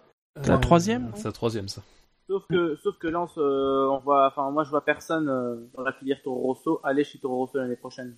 La 0.46 0.58
troisième, 0.58 1.12
C'est 1.14 1.24
la 1.26 1.32
troisième, 1.32 1.68
ça. 1.68 1.82
Sauf 2.28 2.44
que, 2.48 2.76
sauf 2.82 2.96
que 2.98 3.06
Lance, 3.06 3.36
euh, 3.36 3.86
on 3.90 3.98
voit, 3.98 4.26
enfin, 4.26 4.50
moi 4.50 4.64
je 4.64 4.70
vois 4.70 4.84
personne 4.84 5.28
euh, 5.28 5.56
dans 5.76 5.82
la 5.82 5.92
filière 5.92 6.20
Toro 6.22 6.40
Rosso 6.40 6.80
aller 6.82 7.04
chez 7.04 7.18
Toro 7.18 7.36
Rosso 7.36 7.58
l'année 7.58 7.76
prochaine. 7.76 8.16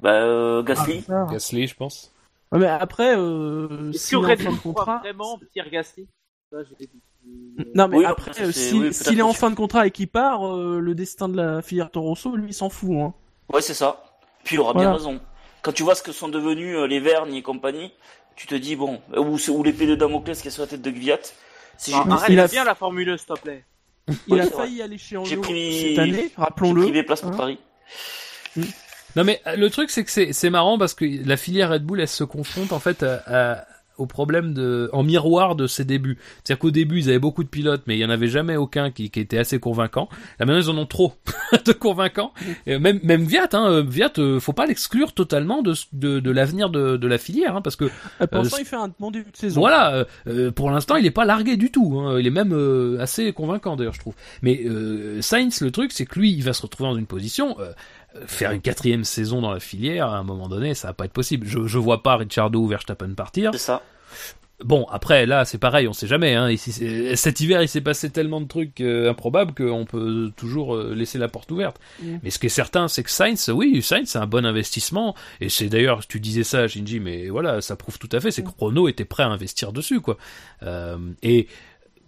Bah, 0.00 0.22
euh, 0.22 0.62
Gasly. 0.62 1.04
Ah. 1.08 1.26
Gasly, 1.30 1.66
je 1.66 1.74
pense. 1.74 2.12
Ouais, 2.52 2.60
mais 2.60 2.66
après, 2.66 3.16
euh, 3.16 3.92
en 4.14 4.20
Red 4.20 4.40
fin 4.40 4.52
de 4.52 4.56
contrat, 4.58 4.98
vraiment 4.98 5.38
Pierre 5.52 5.68
Gasly? 5.70 6.06
Ça, 6.52 6.58
non 7.74 7.88
mais 7.88 7.98
Oui, 7.98 8.04
après, 8.04 8.32
si- 8.52 8.78
oui, 8.80 8.92
s'il 8.94 9.18
est 9.18 9.22
en 9.22 9.32
fin 9.32 9.50
de 9.50 9.54
contrat 9.56 9.86
et 9.86 9.90
qu'il 9.90 10.08
part, 10.08 10.46
euh, 10.48 10.80
le 10.80 10.94
destin 10.94 11.28
de 11.28 11.36
la 11.36 11.62
filière 11.62 11.90
Toro 11.90 12.08
Rosso, 12.08 12.34
lui, 12.36 12.50
il 12.50 12.54
s'en 12.54 12.70
fout. 12.70 12.90
Hein. 12.92 13.14
Ouais, 13.52 13.60
c'est 13.60 13.74
ça. 13.74 14.02
Puis 14.44 14.56
il 14.56 14.60
aura 14.60 14.72
Voilà. 14.72 14.88
bien 14.90 14.96
raison. 14.96 15.20
Quand 15.62 15.72
tu 15.72 15.82
vois 15.82 15.94
ce 15.94 16.02
que 16.02 16.12
sont 16.12 16.28
devenus 16.28 16.76
euh, 16.76 16.86
les 16.86 17.00
Vergne 17.00 17.34
et 17.34 17.42
compagnie, 17.42 17.92
tu 18.36 18.46
te 18.46 18.54
dis, 18.54 18.76
bon, 18.76 19.00
euh, 19.14 19.20
ou, 19.20 19.38
ou 19.50 19.62
l'épée 19.62 19.86
de 19.86 19.94
Damoclès 19.94 20.40
qui 20.40 20.48
est 20.48 20.50
sur 20.50 20.62
la 20.62 20.68
tête 20.68 20.82
de 20.82 20.90
Gviat. 20.90 21.18
Si 21.76 21.90
Non, 21.92 22.04
j'ai 22.06 22.12
arrête 22.12 22.30
il 22.30 22.40
a- 22.40 22.48
bien 22.48 22.64
la 22.64 22.74
Formule, 22.74 23.18
s'il 23.18 23.26
te 23.28 23.40
plaît. 23.40 23.64
Il 24.26 24.34
Ouais, 24.34 24.40
a 24.40 24.44
c'est 24.44 24.50
vrai. 24.50 24.62
failli 24.64 24.82
aller 24.82 24.98
chez 24.98 25.16
J'ai 25.24 25.34
Renault 25.36 25.40
pris- 25.42 25.88
cette 25.90 25.98
année, 25.98 26.12
j'ai 26.28 26.32
rappelons-le. 26.36 26.82
pris 26.82 26.92
des 26.92 27.02
places 27.02 27.20
pour 27.20 27.32
Hein 27.32 27.36
Paris. 27.36 27.58
Non 29.16 29.24
mais 29.24 29.40
euh, 29.46 29.56
le 29.56 29.70
truc 29.70 29.90
c'est 29.90 30.04
que 30.04 30.10
c'est 30.10 30.32
c'est 30.32 30.50
marrant 30.50 30.78
parce 30.78 30.94
que 30.94 31.04
la 31.04 31.36
filière 31.36 31.70
Red 31.70 31.84
Bull 31.84 32.00
elle 32.00 32.08
se 32.08 32.22
confronte 32.24 32.72
en 32.72 32.78
fait 32.78 33.02
à- 33.02 33.22
à- 33.26 33.64
au 34.00 34.06
problème 34.06 34.54
de, 34.54 34.88
en 34.92 35.02
miroir 35.02 35.54
de 35.56 35.66
ses 35.66 35.84
débuts. 35.84 36.18
C'est-à-dire 36.42 36.58
qu'au 36.60 36.70
début, 36.70 36.98
ils 36.98 37.08
avaient 37.08 37.18
beaucoup 37.18 37.44
de 37.44 37.48
pilotes, 37.48 37.82
mais 37.86 37.96
il 37.96 38.00
y 38.00 38.04
en 38.04 38.10
avait 38.10 38.28
jamais 38.28 38.56
aucun 38.56 38.90
qui, 38.90 39.10
qui 39.10 39.20
était 39.20 39.38
assez 39.38 39.58
convaincant. 39.60 40.08
Là 40.38 40.46
maintenant, 40.46 40.60
ils 40.60 40.70
en 40.70 40.78
ont 40.78 40.86
trop 40.86 41.12
de 41.66 41.72
convaincants. 41.72 42.32
Et 42.66 42.78
même, 42.78 43.00
même 43.02 43.22
Viat, 43.24 43.48
hein, 43.52 43.82
Viat, 43.86 44.12
euh, 44.18 44.40
faut 44.40 44.52
pas 44.52 44.66
l'exclure 44.66 45.12
totalement 45.12 45.62
de, 45.62 45.74
de, 45.92 46.20
de 46.20 46.30
l'avenir 46.30 46.70
de, 46.70 46.96
de 46.96 47.06
la 47.08 47.18
filière, 47.18 47.56
hein, 47.56 47.62
parce 47.62 47.76
que 47.76 47.84
Euh, 48.20 48.26
Pour 48.26 48.38
Euh, 48.40 48.42
l'instant, 48.42 48.56
il 48.60 48.64
fait 48.66 48.76
un 48.76 48.90
bon 48.98 49.10
début 49.10 49.30
de 49.30 49.36
saison. 49.36 49.60
voilà, 49.60 50.06
euh, 50.26 50.50
pour 50.50 50.70
l'instant, 50.70 50.96
il 50.96 51.06
est 51.06 51.10
pas 51.10 51.24
largué 51.24 51.56
du 51.56 51.70
tout. 51.70 51.98
hein. 52.00 52.18
Il 52.18 52.26
est 52.26 52.30
même 52.30 52.52
euh, 52.52 52.98
assez 53.00 53.32
convaincant 53.32 53.76
d'ailleurs, 53.76 53.94
je 53.94 54.00
trouve. 54.00 54.14
Mais 54.42 54.60
euh, 54.64 55.20
Sainz, 55.20 55.60
le 55.60 55.70
truc, 55.70 55.92
c'est 55.92 56.06
que 56.06 56.18
lui, 56.18 56.32
il 56.32 56.42
va 56.42 56.52
se 56.52 56.62
retrouver 56.62 56.88
dans 56.90 56.96
une 56.96 57.06
position. 57.06 57.56
Faire 58.26 58.52
une 58.52 58.60
quatrième 58.60 59.04
saison 59.04 59.40
dans 59.40 59.52
la 59.52 59.60
filière, 59.60 60.08
à 60.08 60.18
un 60.18 60.22
moment 60.24 60.48
donné, 60.48 60.74
ça 60.74 60.88
va 60.88 60.94
pas 60.94 61.04
être 61.04 61.12
possible. 61.12 61.46
Je, 61.46 61.66
je 61.66 61.78
vois 61.78 62.02
pas 62.02 62.16
Ricciardo 62.16 62.60
ou 62.60 62.66
Verstappen 62.66 63.14
partir. 63.14 63.52
C'est 63.52 63.58
ça. 63.58 63.82
Bon, 64.64 64.86
après, 64.90 65.24
là, 65.24 65.44
c'est 65.44 65.58
pareil, 65.58 65.88
on 65.88 65.92
sait 65.92 66.06
jamais. 66.06 66.34
Hein. 66.34 66.50
Ici, 66.50 66.72
cet 67.16 67.40
hiver, 67.40 67.62
il 67.62 67.68
s'est 67.68 67.80
passé 67.80 68.10
tellement 68.10 68.40
de 68.40 68.46
trucs 68.46 68.80
euh, 68.80 69.10
improbables 69.10 69.54
qu'on 69.54 69.86
peut 69.86 70.30
toujours 70.36 70.76
euh, 70.76 70.94
laisser 70.94 71.18
la 71.18 71.28
porte 71.28 71.50
ouverte. 71.50 71.80
Mm. 72.02 72.16
Mais 72.22 72.30
ce 72.30 72.38
qui 72.38 72.46
est 72.46 72.50
certain, 72.50 72.86
c'est 72.88 73.02
que 73.02 73.10
Sainz, 73.10 73.48
oui, 73.48 73.80
Sainz, 73.82 74.10
c'est 74.10 74.18
un 74.18 74.26
bon 74.26 74.44
investissement. 74.44 75.14
Et 75.40 75.48
c'est 75.48 75.68
d'ailleurs, 75.68 76.06
tu 76.06 76.20
disais 76.20 76.44
ça, 76.44 76.68
Shinji, 76.68 77.00
mais 77.00 77.28
voilà, 77.28 77.60
ça 77.62 77.76
prouve 77.76 77.98
tout 77.98 78.08
à 78.12 78.20
fait, 78.20 78.30
c'est 78.30 78.42
que 78.42 78.50
Renault 78.58 78.88
était 78.88 79.06
prêt 79.06 79.22
à 79.22 79.28
investir 79.28 79.72
dessus, 79.72 80.00
quoi. 80.00 80.18
Euh, 80.62 80.98
et 81.22 81.48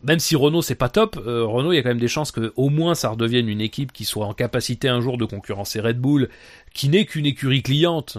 même 0.02 0.18
si 0.18 0.36
Renault 0.36 0.62
c'est 0.62 0.74
pas 0.74 0.88
top, 0.88 1.20
euh, 1.26 1.44
Renault 1.44 1.72
il 1.72 1.76
y 1.76 1.78
a 1.78 1.82
quand 1.82 1.90
même 1.90 1.98
des 1.98 2.08
chances 2.08 2.32
que 2.32 2.52
au 2.56 2.68
moins 2.68 2.94
ça 2.94 3.10
redevienne 3.10 3.48
une 3.48 3.60
équipe 3.60 3.92
qui 3.92 4.04
soit 4.04 4.26
en 4.26 4.34
capacité 4.34 4.88
un 4.88 5.00
jour 5.00 5.18
de 5.18 5.24
concurrencer 5.24 5.80
Red 5.80 5.98
Bull, 5.98 6.28
qui 6.74 6.88
n'est 6.88 7.04
qu'une 7.04 7.26
écurie 7.26 7.62
cliente. 7.62 8.18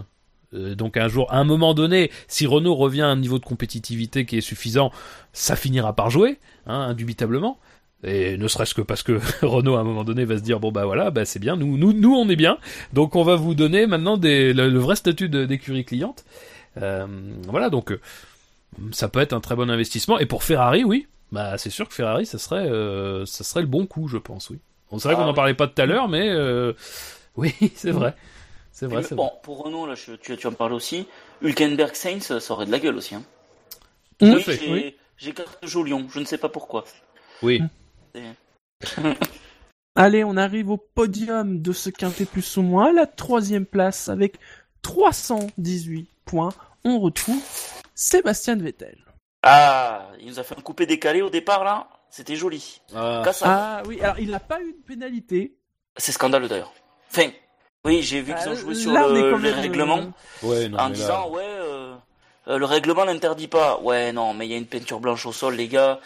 Euh, 0.54 0.76
donc 0.76 0.98
un 0.98 1.08
jour, 1.08 1.32
à 1.32 1.38
un 1.38 1.44
moment 1.44 1.74
donné, 1.74 2.12
si 2.28 2.46
Renault 2.46 2.76
revient 2.76 3.02
à 3.02 3.08
un 3.08 3.16
niveau 3.18 3.40
de 3.40 3.46
compétitivité 3.46 4.26
qui 4.26 4.38
est 4.38 4.42
suffisant, 4.42 4.92
ça 5.34 5.56
finira 5.56 5.94
par 5.94 6.10
jouer, 6.10 6.40
hein, 6.68 6.80
indubitablement. 6.80 7.58
Et 8.06 8.38
ne 8.38 8.48
serait-ce 8.48 8.74
que 8.74 8.82
parce 8.82 9.02
que 9.02 9.20
Renault 9.46 9.76
à 9.76 9.80
un 9.80 9.84
moment 9.84 10.04
donné 10.04 10.26
va 10.26 10.38
se 10.38 10.44
dire 10.44 10.60
bon 10.60 10.72
bah 10.72 10.86
voilà, 10.86 11.10
bah 11.10 11.26
c'est 11.26 11.40
bien, 11.40 11.56
nous 11.56 11.78
nous 11.78 11.94
nous 11.94 12.14
on 12.14 12.28
est 12.30 12.36
bien, 12.36 12.58
donc 12.92 13.16
on 13.16 13.24
va 13.24 13.36
vous 13.36 13.56
donner 13.56 13.88
maintenant 13.88 14.18
des, 14.18 14.54
le, 14.54 14.78
vrai 14.78 14.96
statut 14.96 15.30
d'écurie 15.30 15.86
cliente. 15.86 16.26
Euh, 16.82 17.06
voilà 17.48 17.70
donc 17.70 17.92
euh, 17.92 18.02
ça 18.92 19.08
peut 19.08 19.20
être 19.20 19.34
un 19.34 19.40
très 19.40 19.56
bon 19.56 19.70
investissement. 19.70 20.20
Et 20.20 20.26
pour 20.26 20.44
Ferrari, 20.44 20.84
oui, 20.84 21.08
bah 21.34 21.58
c'est 21.60 21.72
sûr 21.72 21.90
que 21.90 21.96
Ferrari, 21.96 22.28
ça 22.28 22.40
serait, 22.40 22.70
euh, 22.70 23.26
ça 23.28 23.44
serait 23.46 23.62
le 23.62 23.68
bon 23.68 23.88
coup, 23.88 24.08
je 24.10 24.18
pense, 24.20 24.52
oui. 24.52 24.60
On 24.92 25.00
c'est 25.00 25.10
vrai 25.10 25.16
Ah 25.16 25.18
qu'on 25.18 25.26
n'en 25.26 25.34
oui. 25.34 25.36
parlait 25.36 25.56
pas 25.56 25.68
tout 25.68 25.82
à 25.82 25.88
l'heure, 25.88 26.10
mais 26.10 26.30
euh, 26.30 26.74
oui, 27.38 27.54
c'est 27.76 27.92
vrai, 27.92 28.16
c'est 28.72 28.88
vrai, 28.88 29.04
c'est 29.04 29.16
bon, 29.16 29.24
vrai. 29.24 29.32
pour 29.44 29.64
Renault, 29.64 29.86
là, 29.88 29.96
je- 29.96 30.14
tu, 30.14 30.36
tu 30.38 30.48
en 30.48 30.52
parles 30.54 30.74
aussi. 30.74 31.08
Hülkenberg 31.42 31.96
Sainz, 31.96 32.38
ça 32.40 32.54
aurait 32.54 32.66
de 32.66 32.72
la 32.72 32.80
gueule 32.80 32.98
aussi. 32.98 33.16
Hein. 33.16 33.24
Oui, 34.22 34.42
fait, 34.42 34.58
j'ai 34.60 34.72
oui. 34.72 34.96
j'ai 35.18 35.34
carte 35.34 35.62
de 35.62 35.68
Jolion, 35.68 36.08
je 36.10 36.20
ne 36.20 36.26
sais 36.26 36.38
pas 36.38 36.50
pourquoi. 36.50 36.86
Oui. 37.42 37.62
Allez, 39.96 40.24
on 40.24 40.38
arrive 40.38 40.70
au 40.70 40.78
podium 40.78 41.62
de 41.62 41.72
ce 41.74 41.90
quintet 41.90 42.26
plus 42.28 42.58
ou 42.58 42.62
moins, 42.62 42.92
la 42.94 43.08
troisième 43.08 43.66
place 43.66 44.08
avec 44.10 44.38
318 44.84 46.10
points. 46.26 46.54
On 46.84 47.00
retrouve 47.00 47.42
Sébastien 47.96 48.56
Vettel. 48.56 49.03
Ah, 49.44 50.08
il 50.20 50.28
nous 50.28 50.40
a 50.40 50.44
fait 50.44 50.58
un 50.58 50.62
coupé 50.62 50.86
décalé 50.86 51.22
au 51.22 51.30
départ 51.30 51.64
là. 51.64 51.88
C'était 52.10 52.36
joli. 52.36 52.82
Cassable. 53.24 53.52
Ah 53.54 53.82
oui, 53.88 54.00
alors 54.02 54.20
il 54.20 54.30
n'a 54.32 54.40
pas 54.40 54.62
eu 54.62 54.72
de 54.74 54.82
pénalité. 54.88 55.56
C'est 55.98 56.12
scandaleux 56.12 56.48
d'ailleurs. 56.48 56.72
Enfin, 57.12 57.30
oui, 57.86 58.02
j'ai 58.04 58.22
vu 58.22 58.34
qu'ils 58.36 58.48
ont 58.50 58.52
Euh, 58.54 58.56
joué 58.56 58.76
sur 58.76 58.92
là, 58.94 59.08
le, 59.08 59.36
même, 59.38 59.54
règlement 59.60 59.98
euh, 60.00 60.48
Ouais, 60.48 60.70
non, 60.70 60.78
en 60.80 60.84
mais 60.84 60.90
là- 60.90 60.96
disant 60.96 61.30
ouais, 61.32 61.44
euh, 61.46 61.94
euh, 62.48 62.58
le 62.58 62.66
règlement 62.66 63.04
n'interdit 63.06 63.48
pas. 63.48 63.80
Ouais, 63.82 64.12
non, 64.14 64.34
mais 64.34 64.46
il 64.48 64.52
y 64.52 64.56
a 64.56 64.58
une 64.58 64.66
peinture 64.68 65.00
blanche 65.00 65.26
au 65.26 65.34
sol, 65.34 65.56
les 65.56 65.68
gars. 65.68 66.00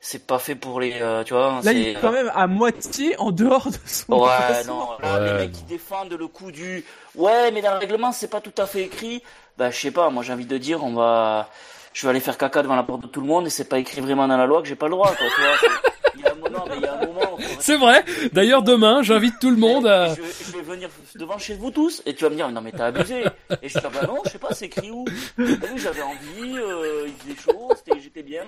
C'est 0.00 0.26
pas 0.26 0.38
fait 0.38 0.54
pour 0.54 0.80
les, 0.80 1.00
euh, 1.00 1.24
tu 1.24 1.32
vois. 1.32 1.60
Là, 1.64 1.72
il 1.72 1.82
c'est- 1.82 1.90
est 1.92 1.94
quand 2.00 2.12
même 2.12 2.30
à 2.34 2.46
moitié 2.46 3.16
en 3.18 3.32
dehors 3.32 3.70
de 3.70 3.78
son 3.86 4.12
Ouais, 4.22 4.64
non, 4.66 4.90
là, 5.02 5.14
Ouais, 5.18 5.24
les 5.26 5.32
mecs 5.32 5.52
non. 5.52 5.58
qui 5.58 5.64
défendent 5.64 6.12
le 6.12 6.28
coup 6.28 6.52
du 6.52 6.84
ouais, 7.16 7.50
mais 7.52 7.62
dans 7.62 7.72
le 7.72 7.78
règlement, 7.78 8.12
c'est 8.12 8.28
pas 8.28 8.42
tout 8.42 8.52
à 8.58 8.66
fait 8.66 8.82
écrit. 8.82 9.22
Bah, 9.56 9.70
je 9.70 9.80
sais 9.80 9.90
pas, 9.90 10.10
moi 10.10 10.22
j'ai 10.22 10.32
envie 10.34 10.44
de 10.46 10.58
dire, 10.58 10.84
on 10.84 10.92
va, 10.92 11.48
je 11.94 12.02
vais 12.02 12.10
aller 12.10 12.20
faire 12.20 12.36
caca 12.36 12.62
devant 12.62 12.76
la 12.76 12.82
porte 12.82 13.00
de 13.02 13.06
tout 13.06 13.20
le 13.22 13.26
monde 13.26 13.46
et 13.46 13.50
c'est 13.50 13.68
pas 13.68 13.78
écrit 13.78 14.02
vraiment 14.02 14.28
dans 14.28 14.36
la 14.36 14.44
loi 14.46 14.60
que 14.60 14.68
j'ai 14.68 14.76
pas 14.76 14.86
le 14.86 14.92
droit, 14.92 15.08
quoi, 15.14 15.26
tu 15.34 15.40
vois. 15.40 15.56
c'est- 15.60 15.90
Il 16.16 16.20
y 16.20 16.26
a 16.26 16.32
un 16.32 16.34
moment, 16.36 16.64
mais 16.68 16.76
il 16.76 16.82
y 16.82 16.86
a 16.86 16.94
un 17.00 17.06
moment. 17.06 17.36
C'est 17.58 17.76
vrai. 17.76 18.04
D'ailleurs, 18.32 18.62
demain, 18.62 19.02
j'invite 19.02 19.38
tout 19.40 19.50
le 19.50 19.56
monde 19.56 19.86
à. 19.86 20.14
Je, 20.14 20.22
je 20.46 20.52
vais 20.52 20.62
venir 20.62 20.88
devant 21.16 21.38
chez 21.38 21.54
vous 21.54 21.70
tous 21.72 22.02
et 22.06 22.14
tu 22.14 22.22
vas 22.24 22.30
me 22.30 22.36
dire, 22.36 22.48
non 22.50 22.60
mais 22.60 22.70
t'as 22.72 22.86
abusé. 22.86 23.24
Et 23.62 23.68
je 23.68 23.78
dis, 23.78 23.84
ah 23.84 23.90
bah 23.92 24.06
non, 24.06 24.18
je 24.24 24.30
sais 24.30 24.38
pas, 24.38 24.52
c'est 24.54 24.66
écrit 24.66 24.90
où 24.92 25.04
T'as 25.36 25.42
vu, 25.44 25.78
j'avais 25.78 26.02
envie, 26.02 26.56
euh, 26.56 27.06
il 27.08 27.34
faisait 27.34 27.42
chaud, 27.52 27.70
j'étais 28.00 28.22
bien. 28.22 28.44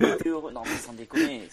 J'étais 0.00 0.28
heureux. 0.30 0.52
Non 0.52 0.62
mais 0.64 0.76
sans 0.76 0.92
déconner. 0.94 1.48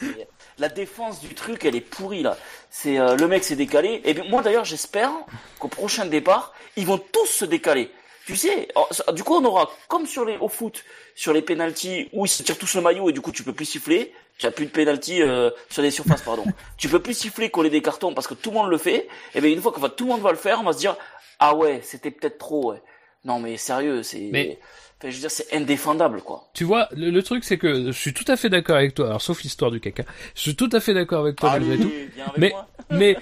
La 0.59 0.69
défense 0.69 1.19
du 1.19 1.33
truc, 1.35 1.65
elle 1.65 1.75
est 1.75 1.81
pourrie 1.81 2.23
là. 2.23 2.37
C'est 2.69 2.97
euh, 2.99 3.15
Le 3.17 3.27
mec 3.27 3.43
s'est 3.43 3.55
décalé. 3.57 4.01
Et 4.05 4.13
bien, 4.13 4.23
moi 4.29 4.41
d'ailleurs, 4.41 4.65
j'espère 4.65 5.11
qu'au 5.59 5.67
prochain 5.67 6.05
départ, 6.05 6.53
ils 6.77 6.85
vont 6.85 6.97
tous 7.11 7.25
se 7.27 7.45
décaler. 7.45 7.91
Tu 8.25 8.35
sais, 8.35 8.67
oh, 8.75 8.87
du 9.11 9.23
coup 9.23 9.33
on 9.35 9.43
aura, 9.43 9.69
comme 9.87 10.05
sur 10.05 10.23
les, 10.23 10.37
au 10.37 10.47
foot, 10.49 10.83
sur 11.19 11.33
les 11.33 11.41
pénalties 11.41 12.07
où 12.13 12.25
ils 12.25 12.29
se 12.29 12.43
tirent 12.43 12.57
tous 12.57 12.75
le 12.75 12.81
maillot 12.81 13.09
et 13.09 13.11
du 13.11 13.19
coup 13.19 13.33
tu 13.33 13.43
peux 13.43 13.51
plus 13.51 13.65
siffler. 13.65 14.13
Tu 14.37 14.45
as 14.45 14.51
plus 14.51 14.67
de 14.67 14.71
pénalty 14.71 15.21
euh, 15.21 15.49
sur 15.69 15.81
les 15.81 15.91
surfaces, 15.91 16.21
pardon. 16.21 16.45
tu 16.77 16.87
peux 16.87 17.01
plus 17.01 17.13
siffler, 17.13 17.49
coller 17.49 17.69
des 17.69 17.81
cartons 17.81 18.13
parce 18.13 18.25
que 18.25 18.35
tout 18.35 18.51
le 18.51 18.55
monde 18.55 18.69
le 18.69 18.77
fait. 18.77 19.09
Et 19.35 19.41
bien 19.41 19.49
une 19.51 19.61
fois 19.61 19.73
que 19.73 19.85
tout 19.87 20.05
le 20.05 20.11
monde 20.11 20.21
va 20.21 20.31
le 20.31 20.37
faire, 20.37 20.61
on 20.61 20.63
va 20.63 20.71
se 20.71 20.77
dire 20.77 20.95
ah 21.39 21.55
ouais, 21.55 21.81
c'était 21.83 22.09
peut-être 22.09 22.37
trop. 22.37 22.71
Ouais. 22.71 22.81
Non 23.25 23.39
mais 23.39 23.57
sérieux, 23.57 24.01
c'est. 24.01 24.29
Mais- 24.31 24.59
Enfin, 25.01 25.09
je 25.11 25.15
veux 25.15 25.21
dire, 25.21 25.31
c'est 25.31 25.53
indéfendable 25.55 26.21
quoi. 26.21 26.49
Tu 26.53 26.65
vois, 26.65 26.89
le, 26.95 27.09
le 27.09 27.23
truc, 27.23 27.45
c'est 27.45 27.57
que 27.57 27.85
je 27.85 27.91
suis 27.97 28.13
tout 28.13 28.25
à 28.27 28.35
fait 28.35 28.49
d'accord 28.49 28.75
avec 28.75 28.93
toi. 28.95 29.07
Alors, 29.07 29.21
sauf 29.21 29.41
l'histoire 29.43 29.71
du 29.71 29.79
caca. 29.79 30.03
Je 30.35 30.41
suis 30.41 30.55
tout 30.55 30.69
à 30.73 30.79
fait 30.81 30.93
d'accord 30.93 31.21
avec 31.21 31.37
toi 31.37 31.51
malgré 31.51 31.77
tout. 31.77 31.89
Viens 32.15 32.25
avec 32.25 32.37
Mais, 32.37 32.53
mais, 32.91 33.17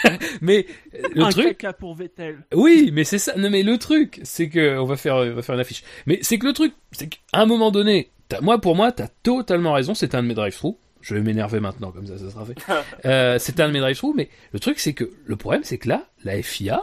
mais 0.40 0.66
euh, 0.94 1.08
le 1.14 1.22
un 1.24 1.28
truc, 1.30 1.58
caca 1.58 1.72
pour 1.72 1.94
Vettel. 1.96 2.38
Oui, 2.54 2.90
mais 2.92 3.02
c'est 3.04 3.18
ça. 3.18 3.34
Non, 3.36 3.50
mais 3.50 3.62
le 3.64 3.76
truc, 3.78 4.20
c'est 4.22 4.48
que 4.48 4.78
on 4.78 4.84
va 4.84 4.96
faire, 4.96 5.16
on 5.16 5.32
va 5.34 5.42
faire 5.42 5.54
une 5.56 5.60
affiche. 5.60 5.82
Mais 6.06 6.18
c'est 6.22 6.38
que 6.38 6.46
le 6.46 6.52
truc, 6.52 6.72
c'est 6.92 7.08
qu'à 7.08 7.18
un 7.32 7.46
moment 7.46 7.70
donné, 7.72 8.10
t'as- 8.28 8.40
moi 8.40 8.60
pour 8.60 8.76
moi, 8.76 8.92
t'as 8.92 9.08
totalement 9.24 9.72
raison. 9.72 9.94
C'est 9.94 10.14
un 10.14 10.22
de 10.22 10.28
mes 10.28 10.34
drive-through. 10.34 10.76
Je 11.00 11.14
vais 11.14 11.20
m'énerver 11.22 11.60
maintenant, 11.60 11.90
comme 11.92 12.06
ça, 12.06 12.18
ça 12.18 12.30
sera 12.30 12.44
fait. 12.44 12.54
euh, 13.04 13.38
c'est 13.40 13.58
un 13.60 13.68
de 13.68 13.72
mes 13.72 13.80
drive-through, 13.80 14.14
mais 14.16 14.28
le 14.52 14.60
truc, 14.60 14.78
c'est 14.78 14.92
que 14.92 15.10
le 15.24 15.36
problème, 15.36 15.62
c'est 15.64 15.78
que 15.78 15.88
là, 15.88 16.04
la 16.24 16.40
FIA, 16.42 16.82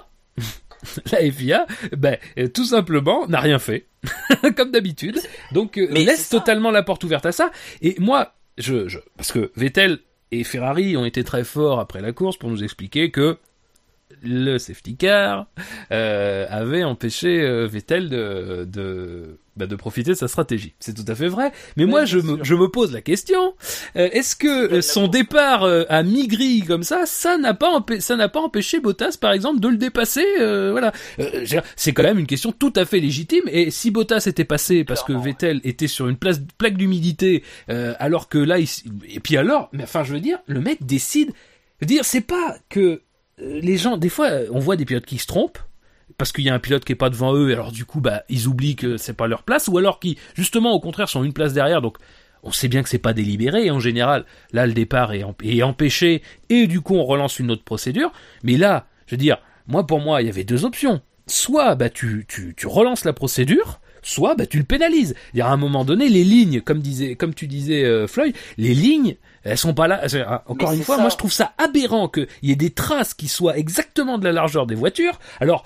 la 1.11 1.31
FIA, 1.31 1.65
ben, 1.97 2.17
euh, 2.37 2.47
tout 2.47 2.65
simplement, 2.65 3.27
n'a 3.27 3.39
rien 3.39 3.59
fait, 3.59 3.87
comme 4.55 4.71
d'habitude. 4.71 5.19
Donc, 5.51 5.77
euh, 5.77 5.87
Mais 5.91 6.03
laisse 6.03 6.29
totalement 6.29 6.71
la 6.71 6.83
porte 6.83 7.03
ouverte 7.03 7.25
à 7.25 7.31
ça. 7.31 7.51
Et 7.81 7.95
moi, 7.99 8.33
je, 8.57 8.87
je, 8.87 8.99
parce 9.17 9.31
que 9.31 9.51
Vettel 9.55 9.99
et 10.31 10.43
Ferrari 10.43 10.97
ont 10.97 11.05
été 11.05 11.23
très 11.23 11.43
forts 11.43 11.79
après 11.79 12.01
la 12.01 12.11
course 12.11 12.37
pour 12.37 12.49
nous 12.49 12.63
expliquer 12.63 13.11
que 13.11 13.37
le 14.21 14.57
safety 14.57 14.95
car 14.95 15.47
euh, 15.91 16.45
avait 16.49 16.83
empêché 16.83 17.67
Vettel 17.67 18.09
de, 18.09 18.65
de, 18.65 19.37
bah, 19.55 19.67
de 19.67 19.75
profiter 19.75 20.11
de 20.11 20.15
sa 20.15 20.27
stratégie. 20.27 20.73
C'est 20.79 20.93
tout 20.93 21.09
à 21.11 21.15
fait 21.15 21.27
vrai. 21.27 21.51
Mais 21.77 21.85
moi, 21.85 22.05
je 22.05 22.17
me, 22.19 22.43
je 22.43 22.55
me 22.55 22.69
pose 22.69 22.91
la 22.91 23.01
question 23.01 23.53
euh, 23.95 24.09
est-ce 24.11 24.35
que 24.35 24.73
euh, 24.73 24.81
son 24.81 25.07
départ 25.07 25.63
euh, 25.63 25.83
à 25.89 26.03
mi-grille 26.03 26.63
comme 26.63 26.83
ça, 26.83 27.05
ça 27.05 27.37
n'a 27.37 27.53
pas 27.53 27.83
ça 27.99 28.15
n'a 28.15 28.29
pas 28.29 28.39
empêché 28.39 28.79
Bottas, 28.79 29.17
par 29.19 29.31
exemple, 29.31 29.59
de 29.59 29.67
le 29.67 29.77
dépasser 29.77 30.25
euh, 30.39 30.71
Voilà. 30.71 30.91
Euh, 31.19 31.45
c'est 31.75 31.93
quand 31.93 32.03
même 32.03 32.19
une 32.19 32.27
question 32.27 32.51
tout 32.51 32.73
à 32.75 32.85
fait 32.85 32.99
légitime. 32.99 33.43
Et 33.47 33.71
si 33.71 33.91
Bottas 33.91 34.23
était 34.27 34.45
passé 34.45 34.83
parce 34.83 35.03
que. 35.03 35.13
Vettel 35.13 35.61
était 35.63 35.87
sur 35.87 36.07
une 36.09 36.17
place, 36.17 36.41
plaque 36.57 36.75
d'humidité, 36.75 37.43
euh, 37.69 37.93
alors 37.99 38.27
que 38.27 38.37
là, 38.37 38.59
il, 38.59 38.67
et 39.07 39.19
puis 39.19 39.37
alors, 39.37 39.69
mais 39.71 39.83
enfin, 39.83 40.03
je 40.03 40.13
veux 40.13 40.19
dire, 40.19 40.39
le 40.47 40.59
mec 40.59 40.85
décide. 40.85 41.29
Je 41.79 41.85
veux 41.85 41.87
dire, 41.87 42.03
c'est 42.03 42.21
pas 42.21 42.57
que 42.69 43.01
les 43.37 43.77
gens, 43.77 43.97
des 43.97 44.09
fois, 44.09 44.29
on 44.51 44.59
voit 44.59 44.75
des 44.75 44.85
pilotes 44.85 45.05
qui 45.05 45.17
se 45.17 45.27
trompent 45.27 45.59
parce 46.17 46.31
qu'il 46.31 46.43
y 46.43 46.49
a 46.49 46.53
un 46.53 46.59
pilote 46.59 46.85
qui 46.85 46.91
est 46.93 46.95
pas 46.95 47.09
devant 47.09 47.33
eux, 47.35 47.49
et 47.49 47.53
alors 47.53 47.71
du 47.71 47.85
coup, 47.85 48.01
bah, 48.01 48.23
ils 48.29 48.47
oublient 48.47 48.75
que 48.75 48.97
c'est 48.97 49.13
pas 49.13 49.27
leur 49.27 49.43
place, 49.43 49.67
ou 49.67 49.77
alors 49.77 49.99
qui, 49.99 50.17
justement, 50.35 50.71
au 50.73 50.79
contraire, 50.79 51.09
sont 51.09 51.23
une 51.23 51.33
place 51.33 51.53
derrière, 51.53 51.81
donc 51.81 51.97
on 52.43 52.51
sait 52.51 52.67
bien 52.67 52.83
que 52.83 52.89
c'est 52.89 52.97
pas 52.97 53.13
délibéré, 53.13 53.71
en 53.71 53.79
général, 53.79 54.25
là, 54.51 54.67
le 54.67 54.73
départ 54.73 55.13
est, 55.13 55.23
emp- 55.23 55.41
est 55.43 55.63
empêché, 55.63 56.21
et 56.49 56.67
du 56.67 56.81
coup, 56.81 56.95
on 56.95 57.05
relance 57.05 57.39
une 57.39 57.51
autre 57.51 57.63
procédure, 57.63 58.11
mais 58.43 58.57
là, 58.57 58.87
je 59.07 59.15
veux 59.15 59.19
dire, 59.19 59.37
moi, 59.67 59.85
pour 59.87 59.99
moi, 60.01 60.21
il 60.21 60.25
y 60.25 60.29
avait 60.29 60.43
deux 60.43 60.65
options. 60.65 61.01
Soit, 61.25 61.75
bah, 61.75 61.89
tu, 61.89 62.25
tu, 62.27 62.53
tu 62.57 62.67
relances 62.67 63.05
la 63.05 63.13
procédure, 63.13 63.79
soit, 64.01 64.35
bah, 64.35 64.45
tu 64.45 64.57
le 64.57 64.65
pénalises. 64.65 65.15
Il 65.33 65.37
y 65.37 65.41
a 65.41 65.47
un 65.47 65.55
moment 65.55 65.85
donné, 65.85 66.09
les 66.09 66.25
lignes, 66.25 66.59
comme 66.59 66.79
disait, 66.79 67.15
comme 67.15 67.33
tu 67.33 67.47
disais, 67.47 67.85
euh, 67.85 68.07
Floyd, 68.07 68.35
les 68.57 68.73
lignes, 68.73 69.15
elles 69.43 69.57
sont 69.57 69.73
pas 69.73 69.87
là. 69.87 70.01
Ah, 70.27 70.43
Encore 70.47 70.71
Mais 70.71 70.77
une 70.77 70.83
fois, 70.83 70.97
ça. 70.97 71.01
moi, 71.01 71.09
je 71.09 71.15
trouve 71.15 71.31
ça 71.31 71.53
aberrant 71.57 72.09
qu'il 72.09 72.27
y 72.41 72.51
ait 72.51 72.57
des 72.57 72.71
traces 72.71 73.13
qui 73.13 73.29
soient 73.29 73.57
exactement 73.57 74.17
de 74.17 74.25
la 74.25 74.33
largeur 74.33 74.65
des 74.67 74.75
voitures. 74.75 75.17
Alors, 75.39 75.65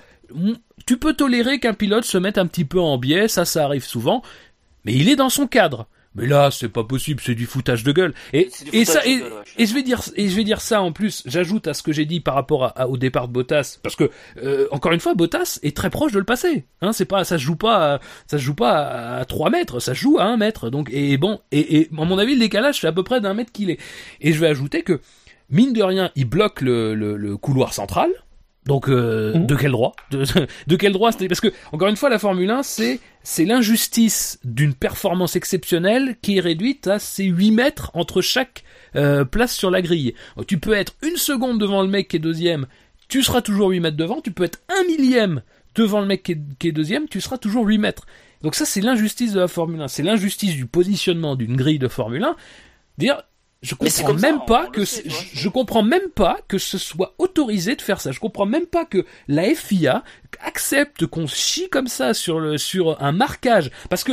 tu 0.86 0.96
peux 0.98 1.14
tolérer 1.14 1.58
qu'un 1.60 1.74
pilote 1.74 2.04
se 2.04 2.18
mette 2.18 2.38
un 2.38 2.46
petit 2.46 2.64
peu 2.64 2.80
en 2.80 2.98
biais, 2.98 3.28
ça, 3.28 3.44
ça 3.44 3.64
arrive 3.64 3.84
souvent, 3.84 4.22
mais 4.84 4.94
il 4.94 5.08
est 5.08 5.16
dans 5.16 5.30
son 5.30 5.46
cadre. 5.46 5.86
Mais 6.14 6.26
là, 6.26 6.50
c'est 6.50 6.70
pas 6.70 6.82
possible, 6.82 7.20
c'est 7.24 7.34
du 7.36 7.46
foutage 7.46 7.84
de 7.84 7.92
gueule. 7.92 8.12
Et, 8.32 8.48
et 8.72 8.84
ça, 8.84 9.04
et, 9.06 9.18
gueule, 9.18 9.32
ouais, 9.32 9.38
et 9.58 9.66
je 9.66 9.74
vais 9.74 9.82
dire, 9.82 10.00
et 10.16 10.28
je 10.28 10.34
vais 10.34 10.42
dire 10.42 10.60
ça 10.60 10.80
en 10.82 10.90
plus. 10.90 11.22
J'ajoute 11.26 11.68
à 11.68 11.74
ce 11.74 11.82
que 11.82 11.92
j'ai 11.92 12.06
dit 12.06 12.18
par 12.20 12.34
rapport 12.34 12.64
à- 12.64 12.68
à- 12.70 12.88
au 12.88 12.96
départ 12.96 13.28
de 13.28 13.32
Bottas, 13.34 13.78
parce 13.82 13.94
que 13.94 14.10
euh, 14.42 14.66
encore 14.72 14.92
une 14.92 15.00
fois, 15.00 15.14
Bottas 15.14 15.60
est 15.62 15.76
très 15.76 15.90
proche 15.90 16.10
de 16.12 16.18
le 16.18 16.24
passer. 16.24 16.64
Hein, 16.80 16.92
c'est 16.92 17.04
pas, 17.04 17.22
ça 17.24 17.38
se 17.38 17.42
joue 17.44 17.56
pas, 17.56 17.94
à, 17.96 18.00
ça 18.26 18.38
se 18.38 18.42
joue 18.42 18.54
pas 18.54 18.72
à, 18.78 19.18
à 19.20 19.24
3 19.26 19.50
mètres, 19.50 19.80
ça 19.80 19.94
se 19.94 20.00
joue 20.00 20.18
à 20.18 20.24
1 20.24 20.38
mètre. 20.38 20.70
Donc, 20.70 20.88
et 20.92 21.18
bon, 21.18 21.40
et, 21.52 21.78
et 21.80 21.88
à 21.96 22.04
mon 22.04 22.18
avis, 22.18 22.34
le 22.34 22.40
décalage 22.40 22.80
c'est 22.80 22.88
à 22.88 22.92
peu 22.92 23.04
près 23.04 23.20
d'un 23.20 23.34
mètre 23.34 23.52
qu'il 23.52 23.70
est. 23.70 23.78
Et 24.20 24.32
je 24.32 24.40
vais 24.40 24.48
ajouter 24.48 24.82
que 24.82 25.00
mine 25.50 25.72
de 25.74 25.82
rien, 25.82 26.10
il 26.16 26.24
bloque 26.24 26.62
le, 26.62 26.94
le, 26.94 27.16
le 27.16 27.36
couloir 27.36 27.74
central. 27.74 28.08
Donc 28.68 28.88
euh, 28.88 29.32
Mhm. 29.34 29.46
de 29.46 29.54
quel 29.56 29.72
droit 29.72 29.94
de, 30.10 30.24
de 30.66 30.76
quel 30.76 30.92
droit 30.92 31.10
parce 31.10 31.40
que 31.40 31.52
encore 31.72 31.88
une 31.88 31.96
fois 31.96 32.10
la 32.10 32.18
Formule 32.18 32.50
1 32.50 32.62
c'est 32.62 33.00
c'est 33.22 33.46
l'injustice 33.46 34.38
d'une 34.44 34.74
performance 34.74 35.36
exceptionnelle 35.36 36.16
qui 36.22 36.36
est 36.36 36.40
réduite 36.40 36.86
à 36.86 36.98
ces 36.98 37.24
8 37.24 37.50
mètres 37.50 37.90
entre 37.94 38.20
chaque 38.20 38.62
euh, 38.94 39.24
place 39.24 39.54
sur 39.54 39.70
la 39.70 39.80
grille. 39.82 40.14
Tu 40.46 40.58
peux 40.58 40.74
être 40.74 40.94
une 41.02 41.16
seconde 41.16 41.58
devant 41.58 41.82
le 41.82 41.88
mec 41.88 42.08
qui 42.08 42.16
est 42.16 42.20
deuxième, 42.20 42.66
tu 43.08 43.22
seras 43.22 43.40
toujours 43.40 43.70
8 43.70 43.80
mètres 43.80 43.96
devant, 43.96 44.20
tu 44.20 44.32
peux 44.32 44.44
être 44.44 44.60
un 44.68 44.84
millième 44.86 45.42
devant 45.74 46.00
le 46.00 46.06
mec 46.06 46.22
qui 46.22 46.32
est, 46.32 46.40
qui 46.58 46.68
est 46.68 46.72
deuxième, 46.72 47.08
tu 47.08 47.20
seras 47.22 47.38
toujours 47.38 47.66
8 47.66 47.78
mètres. 47.78 48.06
Donc 48.42 48.54
ça 48.54 48.66
c'est 48.66 48.82
l'injustice 48.82 49.32
de 49.32 49.40
la 49.40 49.48
Formule 49.48 49.80
1, 49.80 49.88
c'est 49.88 50.02
l'injustice 50.02 50.54
du 50.54 50.66
positionnement 50.66 51.36
d'une 51.36 51.56
grille 51.56 51.78
de 51.78 51.88
Formule 51.88 52.22
1. 52.24 52.36
Dire 52.98 53.22
je 53.62 53.74
comprends 53.74 53.90
ça, 54.18 54.26
même 54.28 54.40
pas 54.46 54.66
que 54.68 54.84
sait, 54.84 54.96
c'est- 54.96 55.02
tu 55.02 55.08
vois. 55.08 55.20
je, 55.32 55.38
je 55.40 55.48
comprends 55.48 55.82
même 55.82 56.08
pas 56.14 56.38
que 56.48 56.58
ce 56.58 56.78
soit 56.78 57.14
autorisé 57.18 57.74
de 57.76 57.82
faire 57.82 58.00
ça. 58.00 58.12
Je 58.12 58.20
comprends 58.20 58.46
même 58.46 58.66
pas 58.66 58.84
que 58.84 59.04
la 59.26 59.52
FIA 59.54 60.04
accepte 60.40 61.06
qu'on 61.06 61.26
chie 61.26 61.68
comme 61.68 61.88
ça 61.88 62.14
sur 62.14 62.38
le 62.40 62.56
sur 62.58 63.02
un 63.02 63.12
marquage 63.12 63.70
parce 63.90 64.04
que 64.04 64.12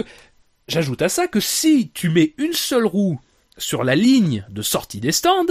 j'ajoute 0.67 1.01
à 1.01 1.09
ça 1.09 1.27
que 1.27 1.39
si 1.39 1.91
tu 1.93 2.09
mets 2.09 2.33
une 2.37 2.53
seule 2.53 2.85
roue 2.85 3.19
sur 3.57 3.83
la 3.83 3.95
ligne 3.95 4.45
de 4.49 4.61
sortie 4.61 4.99
des 4.99 5.11
stands, 5.11 5.45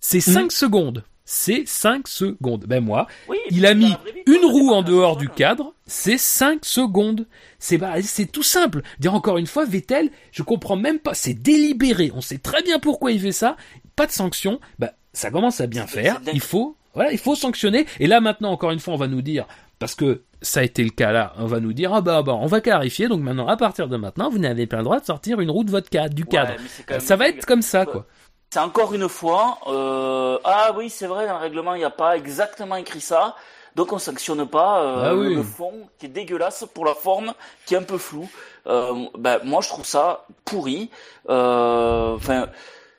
c'est 0.00 0.20
5 0.20 0.52
secondes. 0.52 1.04
C'est 1.24 1.62
5 1.66 2.08
secondes. 2.08 2.64
Ben 2.66 2.82
moi, 2.82 3.06
Oui, 3.28 3.38
il 3.50 3.64
a 3.66 3.74
mis 3.74 3.94
une 4.26 4.44
roue 4.44 4.70
en 4.70 4.82
dehors 4.82 5.16
du 5.16 5.28
cadre, 5.28 5.74
c'est 5.86 6.18
5 6.18 6.64
secondes. 6.64 7.26
C'est 7.58 7.78
bah, 7.78 8.02
c'est 8.02 8.26
tout 8.30 8.42
simple. 8.42 8.82
Dire 8.98 9.14
encore 9.14 9.38
une 9.38 9.46
fois, 9.46 9.64
Vettel, 9.64 10.10
je 10.32 10.42
comprends 10.42 10.76
même 10.76 10.98
pas, 10.98 11.14
c'est 11.14 11.34
délibéré. 11.34 12.10
On 12.14 12.20
sait 12.20 12.38
très 12.38 12.62
bien 12.62 12.78
pourquoi 12.78 13.12
il 13.12 13.20
fait 13.20 13.32
ça. 13.32 13.56
Pas 13.94 14.06
de 14.06 14.12
sanction. 14.12 14.60
Bah, 14.78 14.92
ça 15.12 15.30
commence 15.30 15.60
à 15.60 15.66
bien 15.66 15.86
faire. 15.86 16.20
Il 16.32 16.40
faut, 16.40 16.76
voilà, 16.94 17.12
il 17.12 17.18
faut 17.18 17.34
sanctionner. 17.34 17.86
Et 18.00 18.06
là 18.06 18.20
maintenant, 18.20 18.50
encore 18.50 18.70
une 18.70 18.80
fois, 18.80 18.94
on 18.94 18.98
va 18.98 19.08
nous 19.08 19.22
dire, 19.22 19.46
parce 19.78 19.94
que 19.94 20.22
ça 20.42 20.60
a 20.60 20.62
été 20.62 20.82
le 20.82 20.90
cas 20.90 21.12
là, 21.12 21.32
on 21.38 21.46
va 21.46 21.60
nous 21.60 21.72
dire, 21.72 21.92
ah 21.92 22.00
bah, 22.00 22.22
bah, 22.22 22.34
on 22.34 22.46
va 22.46 22.60
clarifier. 22.60 23.08
Donc 23.08 23.20
maintenant, 23.20 23.46
à 23.46 23.56
partir 23.56 23.88
de 23.88 23.96
maintenant, 23.96 24.30
vous 24.30 24.38
n'avez 24.38 24.66
pas 24.66 24.78
le 24.78 24.84
droit 24.84 25.00
de 25.00 25.04
sortir 25.04 25.40
une 25.40 25.50
roue 25.50 25.64
de 25.64 25.70
votre 25.70 25.90
cadre, 25.90 26.14
du 26.14 26.24
cadre. 26.24 26.54
ça 26.98 27.16
va 27.16 27.28
être 27.28 27.46
comme 27.46 27.62
ça, 27.62 27.86
quoi. 27.86 28.06
C'est 28.52 28.58
encore 28.58 28.92
une 28.94 29.08
fois, 29.08 29.58
euh, 29.68 30.36
ah 30.42 30.72
oui, 30.76 30.90
c'est 30.90 31.06
vrai, 31.06 31.24
dans 31.28 31.34
le 31.34 31.38
règlement, 31.38 31.74
il 31.74 31.78
n'y 31.78 31.84
a 31.84 31.90
pas 31.90 32.16
exactement 32.16 32.74
écrit 32.74 33.00
ça. 33.00 33.36
Donc 33.76 33.92
on 33.92 33.98
sanctionne 33.98 34.44
pas 34.48 34.82
euh, 34.82 35.10
Ah 35.10 35.14
oui. 35.14 35.36
le 35.36 35.42
fond 35.44 35.88
qui 36.00 36.06
est 36.06 36.08
dégueulasse 36.08 36.64
pour 36.74 36.84
la 36.84 36.94
forme 36.94 37.32
qui 37.64 37.74
est 37.74 37.76
un 37.76 37.84
peu 37.84 37.98
floue. 37.98 38.28
Euh, 38.66 39.06
ben, 39.16 39.38
moi 39.44 39.60
je 39.62 39.68
trouve 39.68 39.86
ça 39.86 40.26
pourri. 40.44 40.90
Euh, 41.28 42.16
Enfin, 42.16 42.48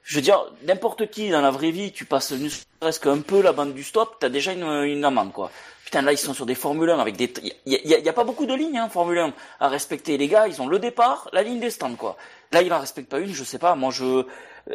je 0.03 0.15
veux 0.15 0.21
dire, 0.21 0.41
n'importe 0.65 1.09
qui 1.09 1.29
dans 1.29 1.41
la 1.41 1.51
vraie 1.51 1.71
vie, 1.71 1.91
tu 1.91 2.05
passes 2.05 2.31
ne 2.31 2.47
serait-ce 2.47 3.01
qu'un 3.01 3.19
peu 3.19 3.41
la 3.41 3.51
bande 3.51 3.73
du 3.73 3.83
stop, 3.83 4.15
t'as 4.21 4.29
déjà 4.29 4.53
une, 4.53 4.63
une 4.63 5.03
amende 5.03 5.33
quoi. 5.33 5.51
Putain 5.83 6.01
là 6.03 6.13
ils 6.13 6.17
sont 6.17 6.33
sur 6.33 6.45
des 6.45 6.55
Formule 6.55 6.89
1 6.89 6.99
avec 6.99 7.17
des, 7.17 7.31
il 7.65 7.73
y, 7.75 8.07
a- 8.09 8.13
pas 8.13 8.23
beaucoup 8.23 8.45
de 8.45 8.53
lignes 8.53 8.77
hein, 8.77 8.87
Formule 8.87 9.19
1 9.19 9.33
à 9.59 9.67
respecter. 9.67 10.17
Les 10.17 10.29
gars, 10.29 10.47
ils 10.47 10.61
ont 10.61 10.67
le 10.67 10.79
départ, 10.79 11.27
la 11.33 11.43
ligne 11.43 11.59
des 11.59 11.69
stands 11.71 11.95
quoi. 11.95 12.15
Là 12.53 12.61
il 12.61 12.71
en 12.73 12.79
respecte 12.79 13.09
pas 13.11 13.19
une, 13.19 13.33
je 13.33 13.43
sais 13.43 13.59
pas. 13.59 13.75
Moi 13.75 13.91
je 13.91 14.25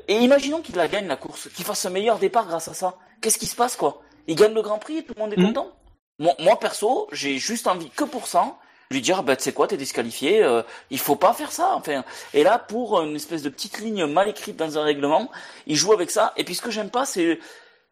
et 0.08 0.16
imaginons 0.16 0.60
qu'il 0.60 0.76
la 0.76 0.88
gagne 0.88 1.06
la 1.06 1.16
course, 1.16 1.48
qu'il 1.54 1.64
fasse 1.64 1.84
un 1.86 1.90
meilleur 1.90 2.18
départ 2.18 2.46
grâce 2.46 2.68
à 2.68 2.74
ça. 2.74 2.96
Qu'est-ce 3.20 3.38
qui 3.38 3.46
se 3.46 3.56
passe 3.56 3.76
quoi? 3.76 4.02
Il 4.26 4.34
gagne 4.36 4.54
le 4.54 4.62
Grand 4.62 4.78
Prix 4.78 4.98
et 4.98 5.02
tout 5.04 5.14
le 5.16 5.22
monde 5.22 5.32
est 5.32 5.36
Mhm. 5.36 5.46
content? 5.48 5.70
Moi, 6.18 6.34
moi 6.38 6.58
perso, 6.58 7.08
j'ai 7.12 7.38
juste 7.38 7.66
envie 7.66 7.90
que 7.90 8.04
pour 8.04 8.26
ça 8.26 8.56
lui 8.90 9.00
dire 9.00 9.22
bah 9.24 9.34
tu 9.34 9.42
sais 9.42 9.52
quoi 9.52 9.66
t'es 9.66 9.76
disqualifié 9.76 10.44
euh, 10.44 10.62
il 10.90 11.00
faut 11.00 11.16
pas 11.16 11.32
faire 11.32 11.50
ça 11.50 11.74
enfin 11.74 12.04
et 12.32 12.44
là 12.44 12.56
pour 12.56 13.02
une 13.02 13.16
espèce 13.16 13.42
de 13.42 13.48
petite 13.48 13.80
ligne 13.80 14.06
mal 14.06 14.28
écrite 14.28 14.54
dans 14.56 14.78
un 14.78 14.84
règlement 14.84 15.28
il 15.66 15.74
joue 15.74 15.92
avec 15.92 16.08
ça 16.08 16.32
et 16.36 16.44
puis 16.44 16.54
ce 16.54 16.62
que 16.62 16.70
j'aime 16.70 16.90
pas 16.90 17.04
c'est 17.04 17.40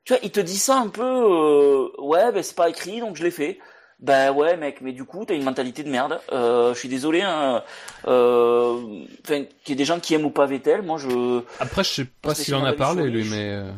tu 0.05 0.12
vois 0.12 0.21
il 0.23 0.31
te 0.31 0.39
dit 0.39 0.57
ça 0.57 0.77
un 0.77 0.87
peu 0.87 1.03
euh, 1.03 1.89
ouais 2.01 2.31
ben 2.31 2.45
c'est 2.45 2.55
pas 2.55 2.69
écrit 2.71 3.01
donc 3.01 3.16
je 3.16 3.25
l'ai 3.25 3.33
fait 3.33 3.59
ben 4.01 4.33
ouais 4.33 4.57
mec 4.57 4.81
mais 4.81 4.93
du 4.93 5.05
coup 5.05 5.25
t'as 5.25 5.35
une 5.35 5.45
mentalité 5.45 5.83
de 5.83 5.89
merde 5.89 6.21
euh, 6.33 6.75
je 6.75 6.79
suis 6.79 6.89
désolé 6.89 7.23
hein, 7.23 7.62
euh, 8.07 8.79
qu'il 9.27 9.47
y 9.69 9.73
ait 9.73 9.75
des 9.77 9.85
gens 9.85 10.01
qui 10.01 10.15
aiment 10.15 10.25
ou 10.27 10.31
pas 10.31 10.47
Vettel 10.47 10.83
moi 10.83 10.99
je 10.99 11.41
Après, 11.61 11.85
je 11.85 11.91
sais 11.91 12.07
pas 12.23 12.35
s'il 12.35 12.55
en 12.55 12.65
a 12.65 12.73
parlé, 12.73 13.09
lui, 13.09 13.25
mais. 13.31 13.51
euh, 13.53 13.71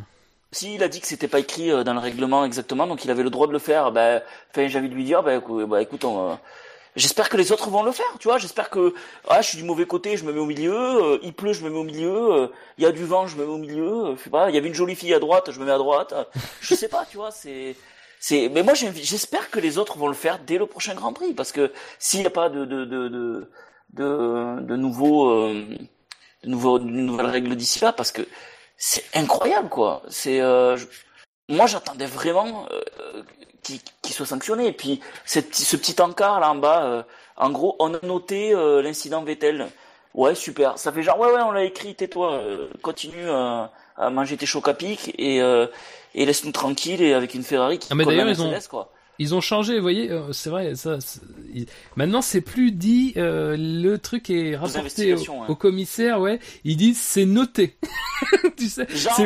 si 0.52 0.74
il 0.74 0.82
a 0.82 0.88
dit 0.88 1.00
que 1.00 1.06
c'était 1.06 1.28
pas 1.28 1.40
écrit 1.40 1.70
euh, 1.70 1.84
dans 1.84 1.92
le 1.92 2.00
règlement 2.00 2.44
exactement, 2.44 2.86
donc 2.86 3.04
il 3.04 3.10
avait 3.10 3.22
le 3.22 3.30
droit 3.30 3.46
de 3.46 3.52
le 3.52 3.58
faire, 3.58 3.92
ben, 3.92 4.22
enfin, 4.50 4.68
j'ai 4.68 4.78
envie 4.78 4.88
de 4.88 4.94
lui 4.94 5.04
dire, 5.04 5.22
ben, 5.22 5.42
bah, 5.68 5.82
écoute, 5.82 6.04
on, 6.04 6.30
euh, 6.30 6.34
j'espère 6.94 7.28
que 7.28 7.36
les 7.36 7.52
autres 7.52 7.68
vont 7.68 7.82
le 7.82 7.92
faire, 7.92 8.06
tu 8.20 8.28
vois, 8.28 8.38
j'espère 8.38 8.70
que, 8.70 8.94
ah, 9.28 9.42
je 9.42 9.48
suis 9.48 9.58
du 9.58 9.64
mauvais 9.64 9.84
côté, 9.86 10.16
je 10.16 10.24
me 10.24 10.32
mets 10.32 10.40
au 10.40 10.46
milieu, 10.46 10.72
euh, 10.74 11.18
il 11.22 11.34
pleut, 11.34 11.52
je 11.52 11.62
me 11.62 11.68
mets 11.68 11.76
au 11.76 11.82
milieu, 11.84 12.32
euh, 12.32 12.46
il 12.78 12.84
y 12.84 12.86
a 12.86 12.92
du 12.92 13.04
vent, 13.04 13.26
je 13.26 13.36
me 13.36 13.44
mets 13.44 13.52
au 13.52 13.58
milieu, 13.58 14.06
euh, 14.06 14.16
je 14.16 14.22
sais 14.22 14.30
pas, 14.30 14.48
il 14.48 14.54
y 14.54 14.58
avait 14.58 14.68
une 14.68 14.74
jolie 14.74 14.94
fille 14.94 15.12
à 15.12 15.18
droite, 15.18 15.50
je 15.50 15.60
me 15.60 15.66
mets 15.66 15.72
à 15.72 15.78
droite, 15.78 16.14
euh, 16.14 16.24
je 16.62 16.74
sais 16.74 16.88
pas, 16.88 17.04
tu 17.10 17.18
vois, 17.18 17.32
c'est, 17.32 17.76
c'est, 18.20 18.48
mais 18.48 18.62
moi, 18.62 18.74
j'espère 18.74 19.50
que 19.50 19.60
les 19.60 19.78
autres 19.78 19.98
vont 19.98 20.08
le 20.08 20.14
faire 20.14 20.38
dès 20.38 20.58
le 20.58 20.66
prochain 20.66 20.94
Grand 20.94 21.12
Prix, 21.12 21.34
parce 21.34 21.52
que 21.52 21.72
s'il 21.98 22.20
n'y 22.20 22.26
a 22.26 22.30
pas 22.30 22.48
de, 22.48 22.64
de, 22.64 22.84
de, 22.84 23.08
de, 23.08 23.50
de, 23.92 24.60
de 24.60 24.76
nouveaux, 24.76 25.30
euh, 25.30 25.64
de 26.42 26.48
nouveaux, 26.48 26.78
de 26.78 26.84
nouvelles 26.84 27.26
règles 27.26 27.54
d'ici 27.56 27.80
là, 27.80 27.92
parce 27.92 28.12
que 28.12 28.22
c'est 28.76 29.04
incroyable, 29.14 29.68
quoi. 29.68 30.02
C'est, 30.08 30.40
euh, 30.40 30.76
moi, 31.48 31.66
j'attendais 31.66 32.06
vraiment 32.06 32.66
euh, 32.72 33.22
qu'il 33.62 33.80
qu'il 34.02 34.14
soit 34.14 34.26
sanctionné. 34.26 34.66
Et 34.68 34.72
puis, 34.72 35.00
ce 35.24 35.40
petit 35.40 36.00
encart 36.00 36.40
là 36.40 36.50
en 36.50 36.56
bas, 36.56 36.84
euh, 36.84 37.02
en 37.36 37.50
gros, 37.50 37.76
on 37.78 37.94
a 37.94 37.98
noté 38.04 38.54
euh, 38.54 38.82
l'incident 38.82 39.22
Vettel. 39.22 39.68
Ouais, 40.14 40.34
super. 40.34 40.78
Ça 40.78 40.92
fait 40.92 41.02
genre, 41.02 41.18
ouais, 41.18 41.30
ouais, 41.30 41.42
on 41.42 41.52
l'a 41.52 41.64
écrit, 41.64 41.94
tais-toi, 41.94 42.32
euh, 42.32 42.68
continue 42.82 43.28
à, 43.98 44.10
manger 44.10 44.36
tes 44.36 44.46
chocs 44.46 44.68
à 44.68 44.74
pic 44.74 45.14
et, 45.18 45.40
euh, 45.42 45.66
et 46.14 46.24
laisse-nous 46.26 46.52
tranquille 46.52 47.02
et 47.02 47.12
avec 47.14 47.34
une 47.34 47.42
Ferrari 47.42 47.78
qui 47.78 47.88
Ah, 47.90 47.94
mais 47.94 48.04
d'ailleurs, 48.04 48.28
ils 48.28 48.40
ont- 48.42 48.52
quoi. 48.70 48.92
Ils 49.18 49.34
ont 49.34 49.40
changé, 49.40 49.76
vous 49.76 49.82
voyez, 49.82 50.10
euh, 50.10 50.30
c'est 50.32 50.50
vrai, 50.50 50.74
ça. 50.74 50.98
Maintenant, 51.96 52.20
c'est 52.20 52.42
plus 52.42 52.70
dit. 52.72 53.14
euh, 53.16 53.56
le 53.58 53.96
truc 53.98 54.28
est 54.30 54.56
rapporté 54.56 55.14
au, 55.14 55.18
ouais. 55.18 55.26
au 55.48 55.54
commissaire, 55.56 56.20
ouais. 56.20 56.38
Ils 56.64 56.76
disent 56.76 57.00
c'est 57.00 57.24
noté. 57.24 57.76
tu 58.58 58.68
sais. 58.68 58.86
Genre, 58.90 59.16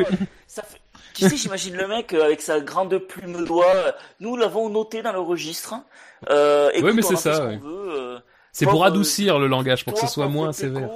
ça 0.47 0.63
fait... 0.63 0.79
Tu 1.15 1.29
sais, 1.29 1.37
j'imagine 1.37 1.75
le 1.75 1.89
mec 1.89 2.15
euh, 2.15 2.23
avec 2.25 2.41
sa 2.41 2.61
grande 2.61 2.97
plume 2.99 3.37
de 3.41 3.45
doigt. 3.45 3.67
euh, 3.75 3.91
Nous 4.21 4.37
l'avons 4.37 4.69
noté 4.71 5.03
dans 5.03 5.13
le 5.13 5.19
registre. 5.21 5.75
Euh, 6.31 6.71
écoute, 6.73 6.85
Ouais, 6.85 6.93
mais 6.93 7.05
on 7.05 7.09
c'est 7.09 7.17
ça, 7.17 7.35
ce 7.35 7.43
ouais. 7.43 7.59
euh, 7.65 8.19
C'est 8.53 8.67
pour 8.67 8.85
adoucir 8.85 9.39
le 9.41 9.49
langage, 9.49 9.85
pour 9.85 9.95
que 9.95 10.01
ce 10.01 10.07
soit 10.07 10.29
moins 10.29 10.53
sévère. 10.53 10.89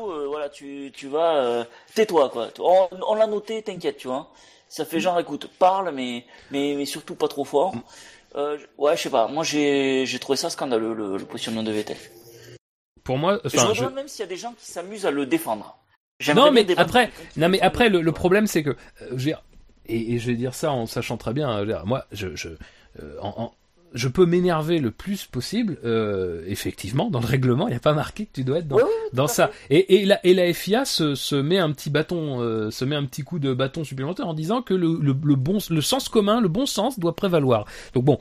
Voilà, 0.44 0.50
tu, 0.50 0.92
tu 0.94 1.08
vas, 1.08 1.36
euh, 1.36 1.64
tais-toi 1.94 2.28
quoi. 2.30 2.48
On, 2.58 2.88
on 3.08 3.14
l'a 3.14 3.26
noté, 3.26 3.62
t'inquiète, 3.62 3.96
tu 3.96 4.08
vois. 4.08 4.30
Ça 4.68 4.84
fait 4.84 5.00
genre, 5.00 5.18
écoute, 5.20 5.48
parle, 5.58 5.92
mais 5.94 6.24
mais 6.50 6.74
mais 6.76 6.84
surtout 6.84 7.14
pas 7.14 7.28
trop 7.28 7.44
fort. 7.44 7.74
Euh, 8.36 8.58
ouais, 8.78 8.96
je 8.96 9.02
sais 9.02 9.10
pas. 9.10 9.28
Moi, 9.28 9.44
j'ai 9.44 10.04
j'ai 10.06 10.18
trouvé 10.18 10.36
ça 10.36 10.50
scandaleux 10.50 10.94
le, 10.94 11.16
le 11.16 11.24
positionnement 11.24 11.62
de 11.62 11.70
Vettel. 11.70 11.96
Pour 13.04 13.18
moi, 13.18 13.40
je 13.44 13.56
enfin, 13.56 13.68
me 13.68 13.74
je- 13.74 13.80
demande 13.80 13.94
même 13.94 14.08
s'il 14.08 14.20
y 14.20 14.24
a 14.24 14.28
des 14.28 14.36
gens 14.36 14.52
qui 14.52 14.66
s'amusent 14.66 15.06
à 15.06 15.10
le 15.10 15.26
défendre. 15.26 15.78
Non, 16.34 16.50
mais 16.50 16.66
après, 16.78 17.10
non, 17.36 17.48
mais 17.48 17.60
après, 17.60 17.88
le, 17.88 17.98
le- 17.98 18.04
le 18.04 18.12
problème, 18.12 18.46
c'est 18.46 18.62
que, 18.62 18.70
euh, 18.70 18.76
je 19.02 19.06
veux 19.10 19.16
dire, 19.16 19.42
et, 19.86 20.14
et 20.14 20.18
je 20.18 20.26
vais 20.30 20.36
dire 20.36 20.54
ça 20.54 20.72
en 20.72 20.86
sachant 20.86 21.16
très 21.16 21.32
bien, 21.32 21.52
je 21.56 21.60
veux 21.60 21.66
dire, 21.66 21.86
moi, 21.86 22.06
je, 22.12 22.34
je, 22.34 22.48
euh, 23.02 23.18
en- 23.20 23.34
en- 23.42 23.54
je 23.94 24.08
peux 24.08 24.26
m'énerver 24.26 24.78
le 24.80 24.90
plus 24.90 25.24
possible. 25.24 25.78
euh, 25.84 26.42
effectivement, 26.46 27.10
dans 27.10 27.20
le 27.20 27.26
règlement, 27.26 27.68
il 27.68 27.70
n'y 27.70 27.76
a 27.76 27.80
pas 27.80 27.94
marqué 27.94 28.26
que 28.26 28.32
tu 28.34 28.44
dois 28.44 28.58
être 28.58 28.68
dans, 28.68 28.78
dans 29.12 29.26
ça. 29.28 29.50
Et, 29.70 29.96
et, 29.96 30.04
la, 30.04 30.18
et 30.26 30.34
la 30.34 30.52
FIA 30.52 30.84
se, 30.84 31.14
se 31.14 31.36
met 31.36 31.58
un 31.58 31.70
petit 31.72 31.90
bâton, 31.90 32.40
euh, 32.40 32.70
se 32.70 32.84
met 32.84 32.96
un 32.96 33.04
petit 33.04 33.22
coup 33.22 33.38
de 33.38 33.54
bâton 33.54 33.84
supplémentaire 33.84 34.26
en 34.26 34.34
disant 34.34 34.62
que 34.62 34.74
le, 34.74 34.98
le, 35.00 35.14
le 35.24 35.34
bon, 35.36 35.58
le 35.70 35.80
sens 35.80 36.08
commun, 36.08 36.40
le 36.40 36.48
bon 36.48 36.66
sens 36.66 36.98
doit 36.98 37.14
prévaloir. 37.16 37.66
Donc 37.94 38.04
bon. 38.04 38.18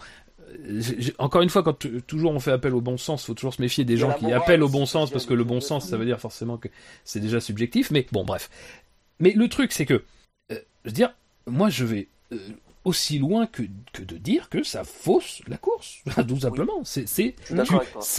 euh, 0.69 0.81
encore 1.17 1.41
une 1.41 1.49
fois, 1.49 1.63
quand 1.63 1.85
toujours 2.07 2.31
on 2.33 2.39
fait 2.39 2.51
appel 2.51 2.73
au 2.75 2.81
bon 2.81 2.97
sens, 2.97 3.25
faut 3.25 3.33
toujours 3.33 3.53
se 3.53 3.61
méfier 3.61 3.83
des 3.85 3.97
gens 3.97 4.13
qui 4.13 4.25
morale 4.25 4.41
appellent 4.41 4.63
au 4.63 4.69
bon 4.69 4.85
sens, 4.85 5.09
parce 5.11 5.25
que 5.25 5.33
le 5.33 5.43
bon 5.43 5.59
sens, 5.61 5.87
ça 5.87 5.97
veut 5.97 6.05
dire 6.05 6.19
forcément 6.19 6.57
que 6.57 6.67
c'est 7.03 7.19
déjà 7.19 7.39
subjectif. 7.39 7.91
Mais 7.91 8.05
bon, 8.11 8.23
bref. 8.23 8.49
Mais 9.19 9.33
le 9.35 9.47
truc, 9.47 9.71
c'est 9.71 9.85
que, 9.85 10.03
euh, 10.51 10.59
je 10.83 10.89
veux 10.89 10.93
dire, 10.93 11.13
moi, 11.47 11.69
je 11.69 11.85
vais 11.85 12.07
euh, 12.31 12.37
aussi 12.85 13.17
loin 13.19 13.45
que, 13.47 13.63
que 13.93 14.01
de 14.01 14.17
dire 14.17 14.49
que 14.49 14.63
ça 14.63 14.83
fausse 14.83 15.41
la 15.47 15.57
course, 15.57 15.99
tout 16.27 16.39
simplement. 16.39 16.81
C'est, 16.83 17.07
c'est, 17.07 17.35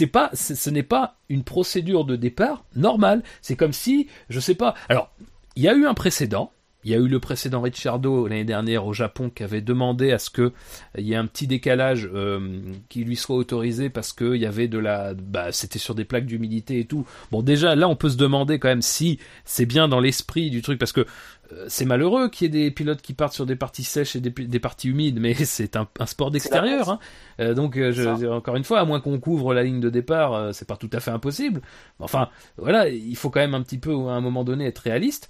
pas, 0.07 0.29
c'est- 0.33 0.55
ce 0.55 0.69
n'est 0.69 0.83
pas 0.83 1.17
une 1.29 1.43
procédure 1.43 2.05
de 2.05 2.15
départ 2.15 2.65
normale. 2.75 3.23
C'est 3.41 3.55
comme 3.55 3.73
si, 3.73 4.07
je 4.29 4.39
sais 4.39 4.55
pas. 4.55 4.73
Alors, 4.89 5.11
il 5.55 5.63
y 5.63 5.69
a 5.69 5.73
eu 5.73 5.85
un 5.85 5.93
précédent. 5.93 6.51
Il 6.85 6.91
y 6.91 6.95
a 6.95 6.97
eu 6.97 7.07
le 7.07 7.19
précédent 7.19 7.61
Ricciardo 7.61 8.27
l'année 8.27 8.45
dernière 8.45 8.85
au 8.85 8.93
Japon 8.93 9.29
qui 9.29 9.43
avait 9.43 9.61
demandé 9.61 10.11
à 10.11 10.19
ce 10.19 10.29
que 10.29 10.53
il 10.97 11.05
y 11.05 11.13
ait 11.13 11.17
un 11.17 11.25
petit 11.25 11.47
décalage 11.47 12.09
euh, 12.13 12.61
qui 12.89 13.03
lui 13.03 13.15
soit 13.15 13.35
autorisé 13.35 13.89
parce 13.89 14.13
que 14.13 14.35
il 14.35 14.41
y 14.41 14.45
avait 14.45 14.67
de 14.67 14.77
la, 14.77 15.13
bah, 15.13 15.51
c'était 15.51 15.79
sur 15.79 15.95
des 15.95 16.05
plaques 16.05 16.25
d'humidité 16.25 16.79
et 16.79 16.85
tout. 16.85 17.05
Bon, 17.31 17.41
déjà 17.41 17.75
là, 17.75 17.89
on 17.89 17.95
peut 17.95 18.09
se 18.09 18.17
demander 18.17 18.59
quand 18.59 18.69
même 18.69 18.81
si 18.83 19.19
c'est 19.43 19.65
bien 19.65 19.87
dans 19.87 19.99
l'esprit 19.99 20.49
du 20.49 20.61
truc 20.61 20.79
parce 20.79 20.91
que 20.91 21.05
euh, 21.51 21.65
c'est 21.67 21.85
malheureux 21.85 22.29
qu'il 22.29 22.45
y 22.45 22.57
ait 22.57 22.63
des 22.63 22.71
pilotes 22.71 23.01
qui 23.01 23.13
partent 23.13 23.33
sur 23.33 23.45
des 23.45 23.55
parties 23.55 23.83
sèches 23.83 24.15
et 24.15 24.21
des, 24.21 24.29
des 24.29 24.59
parties 24.59 24.89
humides, 24.89 25.19
mais 25.19 25.33
c'est 25.45 25.75
un, 25.75 25.87
un, 25.99 26.05
sport 26.05 26.31
d'extérieur. 26.31 26.89
Hein. 26.89 26.99
Euh, 27.39 27.53
donc, 27.53 27.77
euh, 27.77 27.91
je, 27.91 28.27
encore 28.27 28.55
une 28.55 28.63
fois, 28.63 28.79
à 28.79 28.85
moins 28.85 28.99
qu'on 28.99 29.19
couvre 29.19 29.53
la 29.53 29.63
ligne 29.63 29.79
de 29.79 29.89
départ, 29.89 30.33
euh, 30.33 30.51
c'est 30.53 30.67
pas 30.67 30.77
tout 30.77 30.89
à 30.93 30.99
fait 30.99 31.11
impossible. 31.11 31.61
Enfin, 31.99 32.29
voilà, 32.57 32.89
il 32.89 33.15
faut 33.15 33.29
quand 33.29 33.39
même 33.39 33.55
un 33.55 33.61
petit 33.61 33.77
peu, 33.77 33.91
à 33.91 34.13
un 34.13 34.21
moment 34.21 34.43
donné, 34.43 34.65
être 34.65 34.79
réaliste. 34.79 35.29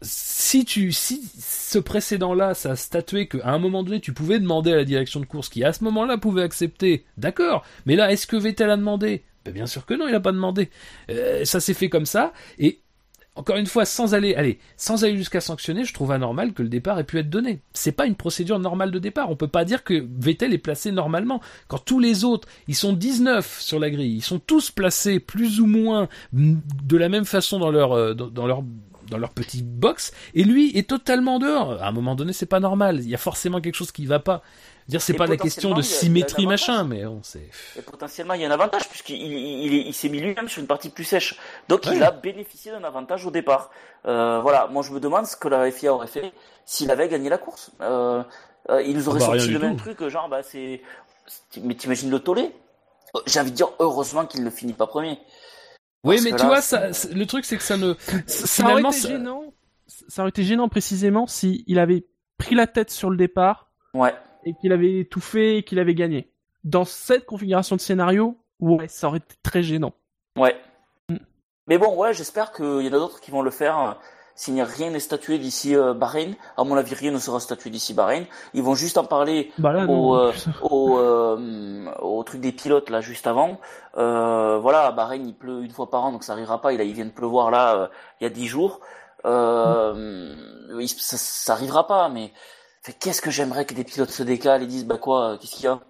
Si 0.00 0.64
tu, 0.64 0.92
si 0.92 1.30
ce 1.38 1.78
précédent-là, 1.78 2.54
ça 2.54 2.72
a 2.72 2.76
statué 2.76 3.26
qu'à 3.26 3.48
un 3.48 3.58
moment 3.58 3.82
donné, 3.82 4.00
tu 4.00 4.12
pouvais 4.12 4.38
demander 4.38 4.72
à 4.72 4.76
la 4.76 4.84
direction 4.84 5.20
de 5.20 5.26
course, 5.26 5.48
qui 5.48 5.64
à 5.64 5.72
ce 5.72 5.84
moment-là 5.84 6.18
pouvait 6.18 6.42
accepter, 6.42 7.04
d'accord. 7.16 7.64
Mais 7.84 7.96
là, 7.96 8.10
est-ce 8.12 8.26
que 8.26 8.36
Vettel 8.36 8.70
a 8.70 8.76
demandé? 8.76 9.24
Ben, 9.44 9.52
Bien 9.52 9.66
sûr 9.66 9.84
que 9.84 9.94
non, 9.94 10.08
il 10.08 10.14
a 10.14 10.20
pas 10.20 10.32
demandé. 10.32 10.70
ça 11.44 11.60
s'est 11.60 11.74
fait 11.74 11.88
comme 11.88 12.06
ça, 12.06 12.32
et 12.58 12.80
encore 13.38 13.56
une 13.56 13.66
fois, 13.66 13.84
sans 13.84 14.14
aller, 14.14 14.34
allez, 14.34 14.58
sans 14.76 15.04
aller 15.04 15.16
jusqu'à 15.16 15.40
sanctionner, 15.40 15.84
je 15.84 15.94
trouve 15.94 16.10
anormal 16.10 16.52
que 16.52 16.60
le 16.60 16.68
départ 16.68 16.98
ait 16.98 17.04
pu 17.04 17.20
être 17.20 17.30
donné. 17.30 17.60
C'est 17.72 17.92
pas 17.92 18.06
une 18.06 18.16
procédure 18.16 18.58
normale 18.58 18.90
de 18.90 18.98
départ. 18.98 19.30
On 19.30 19.36
peut 19.36 19.46
pas 19.46 19.64
dire 19.64 19.84
que 19.84 20.04
Vettel 20.18 20.52
est 20.52 20.58
placé 20.58 20.90
normalement. 20.90 21.40
Quand 21.68 21.78
tous 21.78 22.00
les 22.00 22.24
autres, 22.24 22.48
ils 22.66 22.74
sont 22.74 22.92
19 22.92 23.60
sur 23.60 23.78
la 23.78 23.90
grille, 23.90 24.16
ils 24.16 24.22
sont 24.22 24.40
tous 24.40 24.72
placés 24.72 25.20
plus 25.20 25.60
ou 25.60 25.66
moins 25.66 26.08
de 26.32 26.96
la 26.96 27.08
même 27.08 27.24
façon 27.24 27.60
dans 27.60 27.70
leur, 27.70 27.92
euh, 27.92 28.14
dans 28.14 28.48
leur, 28.48 28.64
dans 29.10 29.18
leur 29.18 29.30
petit 29.30 29.62
box, 29.62 30.12
et 30.34 30.44
lui 30.44 30.76
est 30.76 30.88
totalement 30.88 31.38
dehors. 31.38 31.82
À 31.82 31.88
un 31.88 31.92
moment 31.92 32.14
donné, 32.14 32.32
c'est 32.32 32.46
pas 32.46 32.60
normal. 32.60 33.00
Il 33.00 33.08
y 33.08 33.14
a 33.14 33.18
forcément 33.18 33.60
quelque 33.60 33.74
chose 33.74 33.92
qui 33.92 34.06
va 34.06 34.18
pas. 34.18 34.42
Dire 34.88 35.02
c'est 35.02 35.12
pas 35.12 35.26
la 35.26 35.36
question 35.36 35.74
de 35.74 35.82
symétrie 35.82 36.46
machin 36.46 36.82
mais 36.82 37.04
on 37.04 37.22
sait. 37.22 37.50
Et 37.76 37.82
potentiellement 37.82 38.32
il 38.32 38.40
y 38.40 38.44
a 38.46 38.48
un 38.48 38.52
avantage 38.52 38.88
puisqu'il 38.88 39.20
il, 39.20 39.86
il, 39.86 39.92
s'est 39.92 40.08
mis 40.08 40.18
lui-même 40.18 40.48
sur 40.48 40.62
une 40.62 40.66
partie 40.66 40.88
plus 40.88 41.04
sèche. 41.04 41.36
Donc 41.68 41.84
il 41.92 42.02
a 42.02 42.10
bénéficié 42.10 42.72
d'un 42.72 42.82
avantage 42.84 43.26
au 43.26 43.30
départ. 43.30 43.70
Euh, 44.06 44.40
voilà. 44.40 44.66
Moi 44.68 44.82
je 44.82 44.92
me 44.92 44.98
demande 44.98 45.26
ce 45.26 45.36
que 45.36 45.46
la 45.46 45.70
FIA 45.70 45.92
aurait 45.92 46.06
fait 46.06 46.32
s'il 46.64 46.90
avait 46.90 47.06
gagné 47.08 47.28
la 47.28 47.36
course. 47.36 47.70
Euh, 47.82 48.22
euh, 48.70 48.82
il 48.82 48.96
nous 48.96 49.10
aurait 49.10 49.20
bah, 49.20 49.26
sorti 49.26 49.48
le 49.48 49.58
même 49.58 49.76
tout. 49.76 49.92
truc 49.92 50.08
genre 50.08 50.30
bah 50.30 50.42
c'est 50.42 50.80
mais 51.62 51.74
t'imagines 51.74 52.10
le 52.10 52.20
tollé? 52.20 52.50
Euh, 53.14 53.20
j'ai 53.26 53.40
envie 53.40 53.50
de 53.50 53.56
dire 53.56 53.68
heureusement 53.78 54.26
qu'il 54.26 54.44
ne 54.44 54.50
finit 54.50 54.72
pas 54.72 54.86
premier 54.86 55.18
oui 56.04 56.20
mais 56.22 56.30
tu 56.30 56.36
là, 56.38 56.44
vois 56.46 56.60
ça, 56.60 56.88
le 57.12 57.24
truc 57.26 57.44
c'est 57.44 57.56
que 57.56 57.62
ça 57.62 57.76
ne 57.76 57.94
Ça 58.26 58.64
aurait 58.70 58.80
été 58.80 58.92
ça- 58.92 59.08
gênant. 59.08 59.52
Ça 59.86 60.22
aurait 60.22 60.28
été 60.30 60.44
gênant 60.44 60.68
précisément 60.68 61.26
si 61.26 61.64
il 61.66 61.78
avait 61.78 62.06
pris 62.36 62.54
la 62.54 62.66
tête 62.66 62.90
sur 62.90 63.10
le 63.10 63.16
départ 63.16 63.70
ouais 63.94 64.14
et 64.44 64.54
qu'il 64.60 64.72
avait 64.72 65.06
tout 65.10 65.20
fait 65.20 65.58
et 65.58 65.62
qu'il 65.62 65.78
avait 65.78 65.94
gagné. 65.94 66.30
Dans 66.64 66.84
cette 66.84 67.26
configuration 67.26 67.76
de 67.76 67.80
scénario, 67.80 68.36
ouais, 68.60 68.88
ça 68.88 69.08
aurait 69.08 69.18
été 69.18 69.34
très 69.42 69.62
gênant. 69.62 69.92
Ouais. 70.36 70.56
Mm. 71.08 71.16
Mais 71.66 71.78
bon, 71.78 71.96
ouais, 71.96 72.14
j'espère 72.14 72.52
qu'il 72.52 72.64
y 72.82 72.88
en 72.88 72.92
a 72.92 72.98
d'autres 72.98 73.20
qui 73.20 73.30
vont 73.30 73.42
le 73.42 73.50
faire. 73.50 73.98
S'il 74.38 74.54
n'y 74.54 74.60
a 74.60 74.64
rien 74.64 74.90
n'est 74.90 75.00
statué 75.00 75.36
d'ici 75.38 75.74
euh, 75.74 75.94
Bahreïn, 75.94 76.36
à 76.56 76.62
mon 76.62 76.76
avis, 76.76 76.94
rien 76.94 77.10
ne 77.10 77.18
sera 77.18 77.40
statué 77.40 77.70
d'ici 77.70 77.92
Bahreïn. 77.92 78.24
Ils 78.54 78.62
vont 78.62 78.76
juste 78.76 78.96
en 78.96 79.02
parler 79.02 79.50
Bah 79.58 79.72
là, 79.72 79.84
au, 79.88 80.14
euh, 80.14 80.32
au, 80.62 80.96
euh, 80.96 81.90
au 82.00 82.22
truc 82.22 82.40
des 82.40 82.52
pilotes 82.52 82.88
là 82.88 83.00
juste 83.00 83.26
avant. 83.26 83.58
Euh, 83.96 84.58
voilà, 84.58 84.86
à 84.86 84.92
Bahreïn, 84.92 85.26
il 85.26 85.34
pleut 85.34 85.64
une 85.64 85.72
fois 85.72 85.90
par 85.90 86.04
an, 86.04 86.12
donc 86.12 86.22
ça 86.22 86.34
arrivera 86.34 86.60
pas. 86.60 86.72
Il, 86.72 86.80
vient 86.92 87.04
de 87.04 87.10
pleuvoir 87.10 87.50
là 87.50 87.74
euh, 87.74 87.88
il 88.20 88.24
y 88.24 88.26
a 88.28 88.30
dix 88.30 88.46
jours. 88.46 88.78
Euh, 89.24 90.36
ça, 90.86 91.16
ça 91.16 91.54
arrivera 91.54 91.88
pas, 91.88 92.08
mais 92.08 92.32
qu'est-ce 93.00 93.20
que 93.20 93.32
j'aimerais 93.32 93.64
que 93.64 93.74
des 93.74 93.82
pilotes 93.82 94.12
se 94.12 94.22
décalent 94.22 94.62
et 94.62 94.68
disent 94.68 94.86
bah 94.86 94.98
quoi, 94.98 95.36
qu'est-ce 95.40 95.56
qu'il 95.56 95.64
y 95.64 95.66
a? 95.66 95.80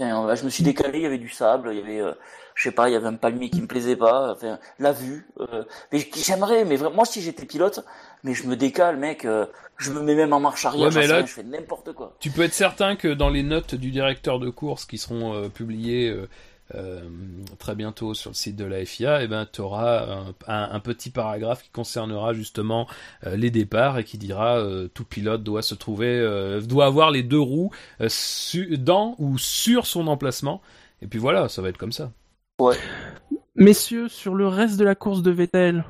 Euh, 0.00 0.36
je 0.36 0.44
me 0.44 0.50
suis 0.50 0.62
décalé, 0.62 0.98
il 0.98 1.02
y 1.02 1.06
avait 1.06 1.18
du 1.18 1.28
sable, 1.28 1.70
il 1.72 1.78
y 1.78 1.82
avait, 1.82 2.00
euh, 2.00 2.12
je 2.56 2.62
sais 2.64 2.72
pas, 2.72 2.88
il 2.88 2.92
y 2.94 2.96
avait 2.96 3.06
un 3.06 3.14
palmier 3.14 3.50
qui 3.50 3.60
me 3.62 3.68
plaisait 3.68 3.94
pas, 3.96 4.32
enfin, 4.32 4.58
la 4.80 4.90
vue. 4.92 5.28
euh, 5.40 5.62
mais 5.92 6.00
j'aimerais, 6.16 6.64
mais 6.64 6.74
vraiment, 6.76 6.96
moi 6.96 7.04
si 7.04 7.20
j'étais 7.22 7.46
pilote, 7.46 7.84
mais 8.24 8.34
je 8.34 8.48
me 8.48 8.56
décale, 8.56 8.96
mec, 8.96 9.24
euh, 9.24 9.46
je 9.76 9.92
me 9.92 10.00
mets 10.02 10.14
même 10.16 10.32
en 10.32 10.40
marche 10.40 10.64
arrière, 10.64 10.88
Ouais, 10.88 10.94
mais 10.94 11.06
là, 11.06 11.16
rien, 11.18 11.26
je 11.26 11.32
fais 11.32 11.42
n'importe 11.44 11.92
quoi. 11.92 12.16
Tu 12.18 12.30
peux 12.30 12.42
être 12.42 12.54
certain 12.54 12.96
que 12.96 13.08
dans 13.08 13.28
les 13.28 13.42
notes 13.44 13.74
du 13.76 13.90
directeur 13.92 14.38
de 14.40 14.50
course 14.50 14.86
qui 14.86 14.98
seront 14.98 15.34
euh, 15.34 15.48
publiées 15.50 16.08
euh, 16.10 16.28
euh, 16.74 17.02
très 17.58 17.74
bientôt 17.76 18.14
sur 18.14 18.30
le 18.30 18.34
site 18.34 18.56
de 18.56 18.64
la 18.64 18.84
FIA, 18.84 19.22
eh 19.22 19.28
ben, 19.28 19.46
tu 19.52 19.60
auras 19.60 20.06
un, 20.06 20.28
un- 20.48 20.70
un 20.72 20.80
petit 20.80 21.10
paragraphe 21.10 21.62
qui 21.62 21.68
concernera 21.70 22.32
justement 22.32 22.88
euh, 23.26 23.36
les 23.36 23.50
départs 23.50 23.98
et 23.98 24.04
qui 24.04 24.18
dira 24.18 24.58
euh, 24.58 24.88
tout 24.88 25.04
pilote 25.04 25.44
doit 25.44 25.62
se 25.62 25.74
trouver, 25.76 26.08
euh, 26.18 26.60
doit 26.62 26.86
avoir 26.86 27.10
les 27.12 27.22
deux 27.22 27.38
roues 27.38 27.70
su- 28.08 28.78
dans 28.78 29.14
ou 29.18 29.38
sur 29.38 29.86
son 29.86 30.08
emplacement. 30.08 30.60
Et 31.02 31.06
puis 31.06 31.18
voilà, 31.18 31.48
ça 31.48 31.60
va 31.62 31.68
être 31.68 31.78
comme 31.78 31.92
ça. 31.92 32.10
Messieurs, 33.54 34.08
sur 34.08 34.34
le 34.34 34.46
reste 34.48 34.78
de 34.78 34.84
la 34.84 34.94
course 34.94 35.22
de 35.22 35.30
Vettel, 35.30 35.84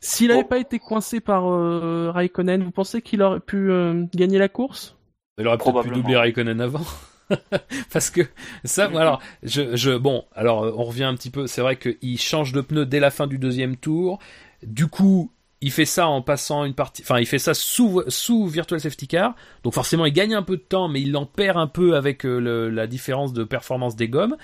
s'il 0.00 0.28
n'avait 0.28 0.42
Oh. 0.44 0.48
pas 0.48 0.58
été 0.58 0.78
coincé 0.78 1.20
par 1.20 1.46
euh, 1.50 2.10
Raikkonen, 2.12 2.62
vous 2.62 2.70
pensez 2.70 3.02
qu'il 3.02 3.22
aurait 3.22 3.40
pu 3.40 3.70
euh, 3.70 4.04
gagner 4.14 4.38
la 4.38 4.48
course? 4.48 4.96
Il 5.38 5.46
aurait 5.46 5.58
peut-être 5.58 5.82
pu 5.82 5.90
doubler 5.90 6.16
Raikkonen 6.16 6.60
avant. 6.60 6.84
Parce 7.92 8.10
que 8.10 8.20
ça, 8.64 8.88
Mhm. 8.88 8.96
alors, 8.96 9.20
je, 9.42 9.74
je, 9.76 9.90
bon, 9.96 10.24
alors 10.34 10.62
on 10.78 10.84
revient 10.84 11.04
un 11.04 11.14
petit 11.14 11.30
peu. 11.30 11.46
C'est 11.48 11.60
vrai 11.60 11.76
qu'il 11.76 12.20
change 12.20 12.52
de 12.52 12.60
pneu 12.60 12.86
dès 12.86 13.00
la 13.00 13.10
fin 13.10 13.26
du 13.26 13.38
deuxième 13.38 13.76
tour. 13.76 14.20
Du 14.62 14.86
coup, 14.86 15.32
il 15.60 15.72
fait 15.72 15.86
ça 15.86 16.06
en 16.06 16.22
passant 16.22 16.64
une 16.64 16.74
partie, 16.74 17.02
enfin, 17.02 17.18
il 17.18 17.26
fait 17.26 17.40
ça 17.40 17.52
sous 17.54 18.02
sous 18.08 18.46
virtual 18.46 18.78
safety 18.80 19.08
car. 19.08 19.34
Donc 19.64 19.74
forcément, 19.74 20.06
il 20.06 20.12
gagne 20.12 20.34
un 20.34 20.42
peu 20.42 20.56
de 20.56 20.62
temps, 20.62 20.86
mais 20.88 21.00
il 21.00 21.16
en 21.16 21.26
perd 21.26 21.56
un 21.58 21.66
peu 21.66 21.96
avec 21.96 22.24
euh, 22.24 22.38
le- 22.38 22.70
la 22.70 22.86
différence 22.86 23.32
de 23.32 23.42
performance 23.42 23.96
des 23.96 24.08
gommes. 24.08 24.36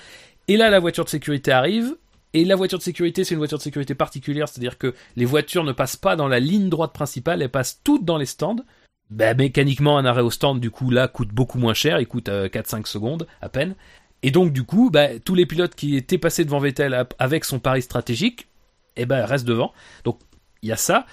Et 0.48 0.56
là, 0.56 0.70
la 0.70 0.80
voiture 0.80 1.04
de 1.04 1.10
sécurité 1.10 1.52
arrive. 1.52 1.96
Et 2.34 2.44
la 2.44 2.56
voiture 2.56 2.78
de 2.78 2.82
sécurité, 2.82 3.24
c'est 3.24 3.34
une 3.34 3.38
voiture 3.38 3.58
de 3.58 3.62
sécurité 3.62 3.94
particulière, 3.94 4.48
c'est-à-dire 4.48 4.78
que 4.78 4.94
les 5.16 5.26
voitures 5.26 5.64
ne 5.64 5.72
passent 5.72 5.96
pas 5.96 6.16
dans 6.16 6.28
la 6.28 6.40
ligne 6.40 6.70
droite 6.70 6.94
principale, 6.94 7.42
elles 7.42 7.50
passent 7.50 7.82
toutes 7.84 8.06
dans 8.06 8.16
les 8.16 8.24
stands. 8.24 8.64
Bah, 9.10 9.34
mécaniquement, 9.34 9.98
un 9.98 10.06
arrêt 10.06 10.22
au 10.22 10.30
stand, 10.30 10.58
du 10.58 10.70
coup, 10.70 10.88
là, 10.90 11.08
coûte 11.08 11.28
beaucoup 11.28 11.58
moins 11.58 11.74
cher. 11.74 12.00
Il 12.00 12.06
coûte 12.06 12.30
euh, 12.30 12.48
4-5 12.48 12.86
secondes, 12.86 13.26
à 13.42 13.50
peine. 13.50 13.74
Et 14.22 14.30
donc, 14.30 14.52
du 14.52 14.64
coup, 14.64 14.90
bah, 14.90 15.18
tous 15.18 15.34
les 15.34 15.44
pilotes 15.44 15.74
qui 15.74 15.96
étaient 15.96 16.16
passés 16.16 16.46
devant 16.46 16.58
Vettel 16.58 17.06
avec 17.18 17.44
son 17.44 17.58
pari 17.58 17.82
stratégique, 17.82 18.48
eh 18.96 19.04
ben, 19.04 19.24
restent 19.24 19.46
devant. 19.46 19.72
Donc, 20.04 20.18
il 20.62 20.70
y 20.70 20.72
a 20.72 20.76
ça. 20.76 21.06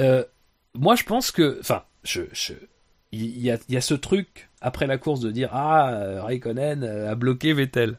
Euh, 0.00 0.24
moi, 0.74 0.94
je 0.96 1.04
pense 1.04 1.30
que, 1.30 1.58
enfin, 1.60 1.84
je, 2.02 2.22
y 3.12 3.50
a, 3.50 3.58
il 3.68 3.74
y 3.74 3.76
a 3.76 3.80
ce 3.80 3.94
truc 3.94 4.50
après 4.60 4.86
la 4.86 4.98
course 4.98 5.20
de 5.20 5.30
dire 5.30 5.50
ah 5.52 5.90
euh, 5.92 6.22
Raikkonen 6.22 6.82
euh, 6.82 7.10
a 7.10 7.14
bloqué 7.14 7.52
Vettel. 7.52 7.98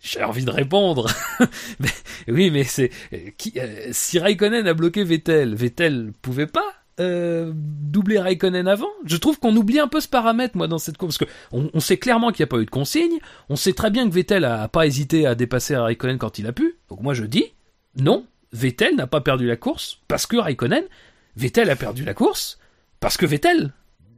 J'ai 0.00 0.22
envie 0.22 0.44
de 0.44 0.50
répondre. 0.50 1.08
Mais- 1.80 1.88
oui, 2.28 2.50
mais 2.50 2.64
c'est 2.64 2.90
euh, 3.12 3.88
si 3.92 4.18
Raikkonen 4.18 4.66
a 4.66 4.74
bloqué 4.74 5.04
Vettel, 5.04 5.54
Vettel 5.54 6.12
pouvait 6.22 6.46
pas 6.46 6.74
euh, 6.98 7.52
doubler 7.54 8.18
Raikkonen 8.18 8.68
avant? 8.68 8.88
Je 9.04 9.16
trouve 9.16 9.38
qu'on 9.38 9.54
oublie 9.56 9.78
un 9.78 9.88
peu 9.88 10.00
ce 10.00 10.08
paramètre 10.08 10.56
moi 10.56 10.66
dans 10.66 10.78
cette 10.78 10.96
course 10.96 11.18
parce 11.18 11.30
que 11.30 11.36
on, 11.52 11.70
on 11.74 11.80
sait 11.80 11.98
clairement 11.98 12.30
qu'il 12.32 12.42
n'y 12.42 12.48
a 12.48 12.52
pas 12.54 12.58
eu 12.58 12.64
de 12.64 12.70
consigne. 12.70 13.18
On 13.48 13.56
sait 13.56 13.72
très 13.74 13.90
bien 13.90 14.08
que 14.08 14.14
Vettel 14.14 14.44
a, 14.44 14.68
pas 14.68 14.86
hésité 14.86 15.26
à 15.26 15.34
dépasser 15.34 15.76
Raikkonen 15.76 16.18
quand 16.18 16.38
il 16.38 16.46
a 16.46 16.52
pu. 16.52 16.76
Donc 16.88 17.00
moi 17.00 17.14
je 17.14 17.24
dis 17.24 17.52
non, 17.98 18.26
Vettel 18.52 18.96
n'a 18.96 19.06
pas 19.06 19.20
perdu 19.20 19.46
la 19.46 19.56
course 19.56 20.00
parce 20.08 20.26
que 20.26 20.36
Raikkonen. 20.36 20.84
Vettel 21.36 21.68
a 21.70 21.76
perdu 21.76 22.04
la 22.04 22.14
course 22.14 22.58
parce 23.00 23.16
que 23.16 23.26
Vettel, 23.26 23.72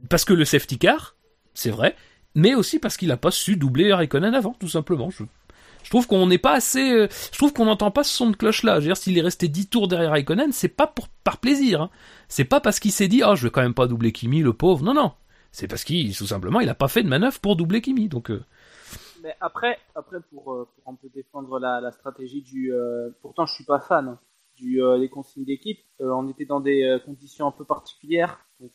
parce 0.09 0.23
que 0.25 0.33
le 0.33 0.45
safety 0.45 0.77
car, 0.77 1.15
c'est 1.53 1.69
vrai, 1.71 1.95
mais 2.33 2.55
aussi 2.55 2.79
parce 2.79 2.95
qu'il 2.95 3.11
a 3.11 3.17
pas 3.17 3.31
su 3.31 3.57
doubler 3.57 3.93
Raikkonen 3.93 4.33
avant, 4.33 4.55
tout 4.57 4.69
simplement. 4.69 5.09
Je, 5.09 5.23
je 5.83 5.89
trouve 5.89 6.07
qu'on 6.07 6.27
n'est 6.27 6.37
pas 6.37 6.53
assez, 6.53 6.91
euh, 6.91 7.07
je 7.31 7.37
trouve 7.37 7.53
qu'on 7.53 7.65
n'entend 7.65 7.91
pas 7.91 8.03
ce 8.03 8.13
son 8.15 8.29
de 8.29 8.35
cloche 8.35 8.63
là. 8.63 8.75
Je 8.75 8.79
veux 8.81 8.85
dire, 8.87 8.97
s'il 8.97 9.17
est 9.17 9.21
resté 9.21 9.47
10 9.47 9.67
tours 9.69 9.87
derrière 9.87 10.11
Raikkonen, 10.11 10.51
c'est 10.51 10.67
pas 10.67 10.87
pour 10.87 11.07
par 11.23 11.37
plaisir. 11.37 11.81
Hein. 11.83 11.89
C'est 12.27 12.45
pas 12.45 12.59
parce 12.61 12.79
qu'il 12.79 12.91
s'est 12.91 13.07
dit, 13.07 13.23
oh, 13.25 13.35
je 13.35 13.43
vais 13.47 13.51
quand 13.51 13.61
même 13.61 13.73
pas 13.73 13.87
doubler 13.87 14.11
Kimi, 14.11 14.41
le 14.41 14.53
pauvre. 14.53 14.83
Non, 14.83 14.93
non. 14.93 15.13
C'est 15.51 15.67
parce 15.67 15.83
qu'il, 15.83 16.15
tout 16.15 16.27
simplement, 16.27 16.59
il 16.59 16.69
a 16.69 16.75
pas 16.75 16.87
fait 16.87 17.01
de 17.03 17.07
manœuvre 17.09 17.39
pour 17.39 17.55
doubler 17.55 17.81
Kimi. 17.81 18.07
Donc, 18.07 18.29
euh, 18.29 18.43
Mais 19.23 19.35
après, 19.41 19.79
après 19.95 20.17
pour, 20.29 20.53
euh, 20.53 20.67
pour 20.75 20.93
un 20.93 20.95
peu 20.95 21.09
défendre 21.13 21.59
la, 21.59 21.81
la 21.81 21.91
stratégie 21.91 22.41
du. 22.41 22.71
euh, 22.73 23.09
pourtant, 23.21 23.45
je 23.45 23.53
suis 23.53 23.65
pas 23.65 23.79
fan 23.79 24.07
hein, 24.09 24.19
du 24.57 24.81
euh, 24.83 24.99
des 24.99 25.09
consignes 25.09 25.45
d'équipe. 25.45 25.79
On 25.99 26.27
était 26.29 26.45
dans 26.45 26.59
des 26.59 26.97
conditions 27.05 27.47
un 27.47 27.51
peu 27.51 27.65
particulières, 27.65 28.45
donc 28.59 28.71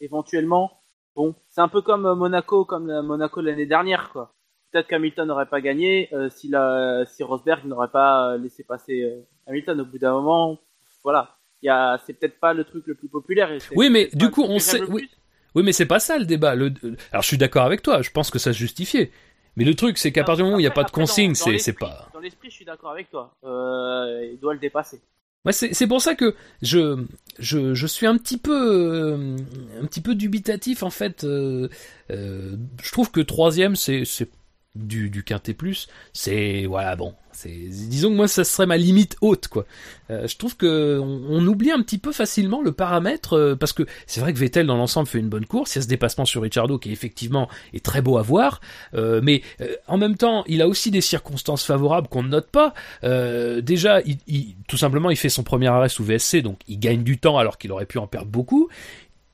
éventuellement, 0.00 0.80
bon, 1.14 1.34
c'est 1.48 1.60
un 1.62 1.68
peu 1.68 1.80
comme 1.80 2.12
Monaco, 2.14 2.64
comme 2.64 2.86
Monaco 3.02 3.40
l'année 3.40 3.66
dernière, 3.66 4.10
quoi. 4.12 4.35
Peut-être 4.76 4.88
qu'Hamilton 4.88 5.26
n'aurait 5.26 5.46
pas 5.46 5.62
gagné 5.62 6.10
euh, 6.12 6.28
si 6.28 6.48
la 6.48 7.06
si 7.06 7.22
Rosberg 7.22 7.64
n'aurait 7.64 7.88
pas 7.88 8.32
euh, 8.32 8.36
laissé 8.36 8.62
passer 8.62 9.04
euh, 9.04 9.22
Hamilton. 9.46 9.80
Au 9.80 9.86
bout 9.86 9.96
d'un 9.96 10.12
moment, 10.12 10.58
voilà, 11.02 11.38
il 11.62 11.66
y 11.66 11.70
a, 11.70 11.98
c'est 12.04 12.12
peut-être 12.12 12.38
pas 12.38 12.52
le 12.52 12.64
truc 12.64 12.86
le 12.86 12.94
plus 12.94 13.08
populaire. 13.08 13.50
et 13.50 13.56
Oui, 13.74 13.88
mais 13.88 14.10
du 14.12 14.30
coup, 14.30 14.42
on 14.42 14.58
sait- 14.58 14.82
oui. 14.82 15.08
oui, 15.54 15.62
mais 15.62 15.72
c'est 15.72 15.86
pas 15.86 15.98
ça 15.98 16.18
le 16.18 16.26
débat. 16.26 16.54
Le, 16.54 16.74
alors, 17.10 17.22
je 17.22 17.26
suis 17.26 17.38
d'accord 17.38 17.64
avec 17.64 17.80
toi. 17.80 18.02
Je 18.02 18.10
pense 18.10 18.30
que 18.30 18.38
ça 18.38 18.52
se 18.52 18.58
justifiait. 18.58 19.12
Mais 19.56 19.64
le 19.64 19.74
truc, 19.74 19.96
c'est 19.96 20.12
qu'à 20.12 20.24
partir 20.24 20.44
du 20.44 20.48
moment 20.50 20.56
où 20.56 20.60
il 20.60 20.64
n'y 20.64 20.68
a 20.68 20.72
pas 20.72 20.84
de 20.84 20.90
consigne, 20.90 21.34
c'est, 21.34 21.72
pas. 21.72 22.10
Dans 22.12 22.20
l'esprit, 22.20 22.50
je 22.50 22.56
suis 22.56 22.66
d'accord 22.66 22.90
avec 22.90 23.10
toi. 23.10 23.34
Euh, 23.44 24.28
il 24.30 24.38
doit 24.38 24.52
le 24.52 24.60
dépasser. 24.60 25.00
Moi, 25.46 25.52
c'est 25.52 25.86
pour 25.86 26.02
ça 26.02 26.14
que 26.14 26.34
je, 26.60 27.02
je, 27.38 27.72
je 27.72 27.86
suis 27.86 28.06
un 28.06 28.18
petit 28.18 28.36
peu, 28.36 29.36
un 29.80 29.86
petit 29.86 30.02
peu 30.02 30.14
dubitatif 30.14 30.82
en 30.82 30.90
fait. 30.90 31.24
euh, 31.24 31.68
euh, 32.10 32.56
je 32.82 32.92
trouve 32.92 33.10
que 33.10 33.20
troisième, 33.20 33.74
c'est, 33.74 34.04
c'est 34.04 34.28
du, 34.76 35.10
du 35.10 35.24
quintet 35.24 35.54
plus. 35.54 35.88
C'est 36.12 36.66
voilà 36.66 36.96
bon. 36.96 37.14
C'est, 37.32 37.50
disons 37.50 38.08
que 38.08 38.14
moi, 38.14 38.28
ça 38.28 38.44
serait 38.44 38.64
ma 38.64 38.78
limite 38.78 39.16
haute 39.20 39.48
quoi. 39.48 39.66
Euh, 40.10 40.26
je 40.26 40.38
trouve 40.38 40.56
que 40.56 40.98
on, 41.02 41.46
oublie 41.46 41.70
un 41.70 41.82
petit 41.82 41.98
peu 41.98 42.10
facilement 42.10 42.62
le 42.62 42.72
paramètre 42.72 43.34
euh, 43.34 43.54
parce 43.54 43.74
que 43.74 43.82
c'est 44.06 44.20
vrai 44.20 44.32
que 44.32 44.38
Vettel 44.38 44.66
dans 44.66 44.78
l'ensemble 44.78 45.06
fait 45.06 45.18
une 45.18 45.28
bonne 45.28 45.44
course. 45.44 45.74
Il 45.74 45.78
y 45.78 45.80
a 45.80 45.82
ce 45.82 45.88
dépassement 45.88 46.24
sur 46.24 46.40
Ricciardo 46.42 46.78
qui 46.78 46.92
effectivement 46.92 47.48
est 47.74 47.84
très 47.84 48.00
beau 48.00 48.16
à 48.16 48.22
voir, 48.22 48.62
euh, 48.94 49.20
mais 49.22 49.42
euh, 49.60 49.74
en 49.86 49.98
même 49.98 50.16
temps, 50.16 50.44
il 50.46 50.62
a 50.62 50.68
aussi 50.68 50.90
des 50.90 51.02
circonstances 51.02 51.62
favorables 51.64 52.08
qu'on 52.08 52.22
ne 52.22 52.28
note 52.28 52.48
pas. 52.50 52.72
Euh, 53.04 53.60
déjà, 53.60 54.00
il, 54.02 54.16
il- 54.26 54.56
tout 54.66 54.78
simplement, 54.78 55.10
il 55.10 55.16
fait 55.16 55.28
son 55.28 55.42
premier 55.42 55.66
arrêt 55.68 55.90
sous 55.90 56.04
VSC, 56.04 56.40
donc 56.40 56.58
il 56.68 56.78
gagne 56.78 57.02
du 57.02 57.18
temps 57.18 57.36
alors 57.36 57.58
qu'il 57.58 57.70
aurait 57.70 57.86
pu 57.86 57.98
en 57.98 58.06
perdre 58.06 58.30
beaucoup. 58.30 58.68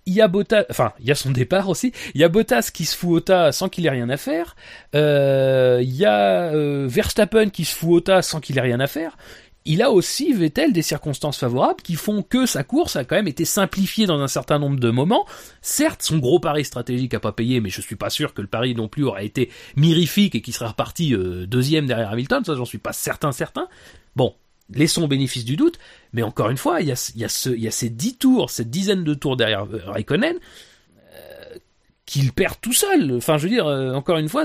Il 0.07 0.15
y 0.15 0.21
a 0.21 0.27
Bottas, 0.27 0.65
enfin, 0.69 0.93
il 0.99 1.07
y 1.07 1.13
a 1.13 1.15
son 1.15 1.31
départ 1.31 1.69
aussi. 1.69 1.93
Il 2.15 2.21
y 2.21 2.25
a 2.25 2.29
Bottas 2.29 2.71
qui 2.73 2.85
se 2.85 2.97
fout 2.97 3.11
au 3.11 3.21
tas 3.21 3.53
sans 3.53 3.69
qu'il 3.69 3.87
ait 3.87 3.91
rien 3.91 4.09
à 4.09 4.17
faire. 4.17 4.57
Euh, 4.97 5.81
il 5.83 5.95
y 5.95 6.05
a 6.05 6.53
euh, 6.53 6.87
Verstappen 6.89 7.51
qui 7.51 7.65
se 7.65 7.75
fout 7.75 7.91
au 7.91 8.01
tas 8.01 8.23
sans 8.23 8.41
qu'il 8.41 8.59
ait 8.59 8.63
rien 8.63 8.81
à 8.81 8.89
faire. 8.89 9.17
Il 9.65 9.81
a 9.81 9.93
aussi 9.93 10.33
Vettel 10.33 10.73
des 10.73 10.83
circonstances 10.83 11.39
favorables 11.39 11.83
qui 11.83 11.95
font 11.95 12.23
que 12.23 12.47
sa 12.47 12.65
course 12.65 12.97
a 12.97 13.05
quand 13.05 13.15
même 13.15 13.29
été 13.29 13.45
simplifiée 13.45 14.07
dans 14.07 14.21
un 14.21 14.27
certain 14.27 14.59
nombre 14.59 14.81
de 14.81 14.91
moments. 14.91 15.25
Certes, 15.61 16.03
son 16.03 16.19
gros 16.19 16.41
pari 16.41 16.65
stratégique 16.65 17.15
a 17.15 17.21
pas 17.21 17.31
payé, 17.31 17.61
mais 17.61 17.71
je 17.71 17.81
suis 17.81 17.95
pas 17.95 18.11
sûr 18.11 18.35
que 18.35 18.43
le 18.43 18.49
pari 18.49 18.75
non 18.75 18.89
plus 18.89 19.05
aurait 19.05 19.25
été 19.25 19.51
mirifique 19.77 20.35
et 20.35 20.41
qu'il 20.41 20.53
serait 20.53 20.67
reparti 20.67 21.15
euh, 21.15 21.47
deuxième 21.47 21.87
derrière 21.87 22.11
Hamilton. 22.11 22.45
Ça, 22.45 22.57
j'en 22.57 22.65
suis 22.65 22.79
pas 22.79 22.93
certain, 22.93 23.31
certain. 23.31 23.69
Bon, 24.17 24.35
laissons 24.75 25.03
au 25.03 25.09
bénéfice 25.09 25.45
du 25.45 25.57
doute. 25.57 25.79
Mais 26.13 26.23
encore 26.23 26.51
une 26.51 26.57
fois, 26.57 26.81
il 26.81 26.89
y 26.89 26.93
a, 26.93 27.29
ces 27.29 27.91
dix 27.91 28.17
tours, 28.17 28.51
cette 28.51 28.71
dizaine 28.71 29.05
de 29.05 29.15
tours 29.15 29.37
derrière 29.37 29.65
euh, 29.65 29.81
Raikkonen 29.87 30.37
euh, 30.37 31.57
qu'il 32.07 32.33
perd 32.33 32.61
tout 32.61 32.73
seul. 32.73 33.17
Enfin, 33.17 33.39
je 33.39 33.45
veux 33.45 33.49
dire, 33.49 33.67
euh, 33.67 33.93
encore 33.95 34.19
une 34.19 34.29
fois, 34.29 34.45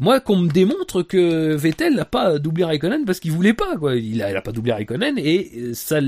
moi, 0.00 0.20
qu'on 0.20 0.36
me 0.36 0.48
démontre 0.50 1.02
que 1.02 1.54
Vettel 1.54 1.94
n'a 1.94 2.04
pas 2.04 2.38
doublé 2.38 2.64
Raikkonen 2.64 3.04
parce 3.04 3.20
qu'il 3.20 3.32
voulait 3.32 3.54
pas, 3.54 3.76
quoi. 3.76 3.96
Il 3.96 4.22
a, 4.22 4.30
il 4.30 4.36
a 4.36 4.42
pas 4.42 4.52
doublé 4.52 4.72
Raikkonen 4.72 5.18
et 5.18 5.72
ça, 5.74 6.00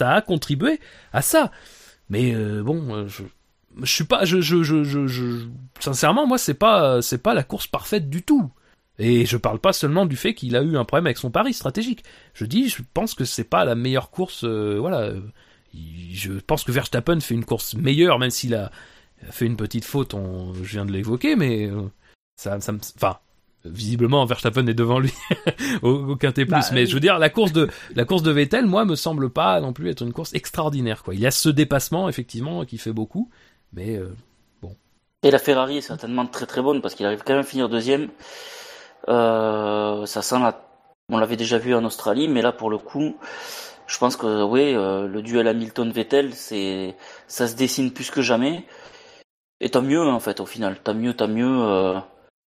a 0.00 0.20
contribué 0.20 0.80
à 1.12 1.22
ça. 1.22 1.50
Mais 2.10 2.34
bon, 2.62 3.08
je, 3.08 3.22
je 3.82 3.92
suis 3.92 4.04
pas, 4.04 4.24
sincèrement, 5.80 6.26
moi, 6.26 6.38
c'est 6.38 6.54
pas, 6.54 7.02
c'est 7.02 7.22
pas 7.22 7.34
la 7.34 7.42
course 7.42 7.66
parfaite 7.66 8.08
du 8.08 8.22
tout. 8.22 8.50
Et 8.98 9.26
je 9.26 9.36
parle 9.36 9.58
pas 9.58 9.72
seulement 9.72 10.06
du 10.06 10.16
fait 10.16 10.34
qu'il 10.34 10.54
a 10.56 10.62
eu 10.62 10.76
un 10.76 10.84
problème 10.84 11.06
avec 11.06 11.18
son 11.18 11.30
pari 11.30 11.52
stratégique. 11.52 12.04
Je 12.32 12.44
dis, 12.44 12.68
je 12.68 12.82
pense 12.94 13.14
que 13.14 13.24
c'est 13.24 13.44
pas 13.44 13.64
la 13.64 13.74
meilleure 13.74 14.10
course. 14.10 14.44
euh, 14.44 14.76
voilà, 14.78 15.12
il- 15.72 16.14
je 16.14 16.32
pense 16.32 16.62
que 16.64 16.72
Verstappen 16.72 17.20
fait 17.20 17.34
une 17.34 17.44
course 17.44 17.74
meilleure, 17.74 18.18
même 18.18 18.30
s'il 18.30 18.54
a 18.54 18.70
fait 19.30 19.46
une 19.46 19.56
petite 19.56 19.84
faute. 19.84 20.14
On, 20.14 20.54
je 20.54 20.62
viens 20.62 20.84
de 20.84 20.92
l'évoquer, 20.92 21.34
mais 21.36 21.66
euh, 21.68 21.82
ça, 22.36 22.60
ça 22.60 22.70
me, 22.72 22.78
enfin, 22.96 23.18
visiblement 23.64 24.24
Verstappen 24.26 24.66
est 24.68 24.74
devant 24.74 25.00
lui 25.00 25.12
au, 25.82 25.90
au 26.12 26.16
quintet 26.16 26.44
plus. 26.44 26.52
Bah, 26.52 26.68
mais 26.72 26.86
je 26.86 26.94
veux 26.94 27.00
dire, 27.00 27.18
la 27.18 27.30
course 27.30 27.52
de 27.52 27.68
la 27.96 28.04
course 28.04 28.22
de 28.22 28.30
Vettel, 28.30 28.66
moi, 28.66 28.84
me 28.84 28.94
semble 28.94 29.30
pas 29.30 29.60
non 29.60 29.72
plus 29.72 29.88
être 29.90 30.02
une 30.02 30.12
course 30.12 30.34
extraordinaire. 30.34 31.02
Quoi, 31.02 31.14
il 31.14 31.20
y 31.20 31.26
a 31.26 31.30
ce 31.32 31.48
dépassement 31.48 32.08
effectivement 32.08 32.64
qui 32.64 32.78
fait 32.78 32.92
beaucoup, 32.92 33.28
mais 33.72 33.96
euh, 33.96 34.14
Et 35.24 35.30
la 35.30 35.38
Ferrari 35.38 35.78
est 35.78 35.80
certainement 35.80 36.26
très 36.26 36.46
très 36.46 36.60
bonne 36.62 36.80
parce 36.82 36.94
qu'il 36.94 37.06
arrive 37.06 37.22
quand 37.24 37.32
même 37.32 37.40
à 37.40 37.46
finir 37.46 37.68
deuxième. 37.68 38.10
Euh, 39.08 40.06
ça 40.06 40.22
sent 40.22 40.38
la... 40.38 40.60
On 41.10 41.18
l'avait 41.18 41.36
déjà 41.36 41.58
vu 41.58 41.74
en 41.74 41.84
Australie, 41.84 42.28
mais 42.28 42.40
là 42.42 42.52
pour 42.52 42.70
le 42.70 42.78
coup, 42.78 43.16
je 43.86 43.98
pense 43.98 44.16
que 44.16 44.42
oui, 44.42 44.74
euh, 44.74 45.06
le 45.06 45.22
duel 45.22 45.48
Hamilton-Vettel, 45.48 46.34
c'est 46.34 46.96
ça 47.28 47.46
se 47.46 47.56
dessine 47.56 47.92
plus 47.92 48.10
que 48.10 48.22
jamais. 48.22 48.64
Et 49.60 49.70
tant 49.70 49.82
mieux 49.82 50.02
en 50.02 50.20
fait 50.20 50.40
au 50.40 50.46
final, 50.46 50.78
tant 50.82 50.94
mieux, 50.94 51.14
tant 51.14 51.28
mieux. 51.28 51.62
euh, 51.62 52.00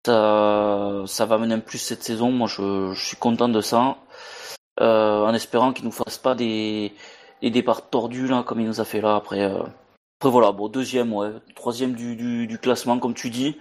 ça, 0.05 1.03
ça 1.07 1.25
va 1.25 1.37
mener 1.37 1.57
plus 1.59 1.79
cette 1.79 2.03
saison. 2.03 2.31
Moi, 2.31 2.47
je, 2.47 2.93
suis 2.95 3.17
content 3.17 3.49
de 3.49 3.61
ça, 3.61 3.97
en 4.79 5.33
espérant 5.33 5.73
qu'il 5.73 5.85
nous 5.85 5.91
fasse 5.91 6.17
pas 6.17 6.35
des, 6.35 6.93
des 7.41 7.49
départs 7.49 7.89
tordus 7.89 8.27
là 8.27 8.43
comme 8.43 8.59
il 8.61 8.67
nous 8.67 8.81
a 8.81 8.85
fait 8.85 9.01
là 9.01 9.15
après. 9.15 9.41
après 9.43 10.29
voilà, 10.29 10.51
bon 10.51 10.69
deuxième, 10.69 11.13
ouais, 11.13 11.31
troisième 11.55 11.93
du, 11.93 12.47
du 12.47 12.57
classement 12.59 12.99
comme 12.99 13.15
tu 13.15 13.29
dis. 13.29 13.57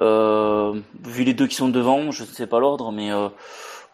Euh, 0.00 0.80
vu 1.04 1.24
les 1.24 1.34
deux 1.34 1.46
qui 1.46 1.56
sont 1.56 1.68
devant, 1.68 2.10
je 2.10 2.22
ne 2.22 2.28
sais 2.28 2.46
pas 2.46 2.60
l'ordre, 2.60 2.92
mais 2.92 3.12
euh, 3.12 3.28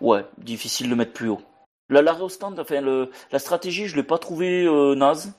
ouais, 0.01 0.25
difficile 0.39 0.91
de 0.91 0.95
mettre 0.95 1.13
plus 1.13 1.29
haut. 1.29 1.41
La 1.89 2.03
l'arrêt 2.03 2.23
au 2.23 2.29
stand, 2.29 2.59
enfin 2.59 2.81
la 2.81 3.39
stratégie, 3.39 3.87
je 3.87 3.97
l'ai 3.97 4.03
pas 4.03 4.19
trouvé 4.19 4.65
euh, 4.65 4.95
naze. 4.95 5.35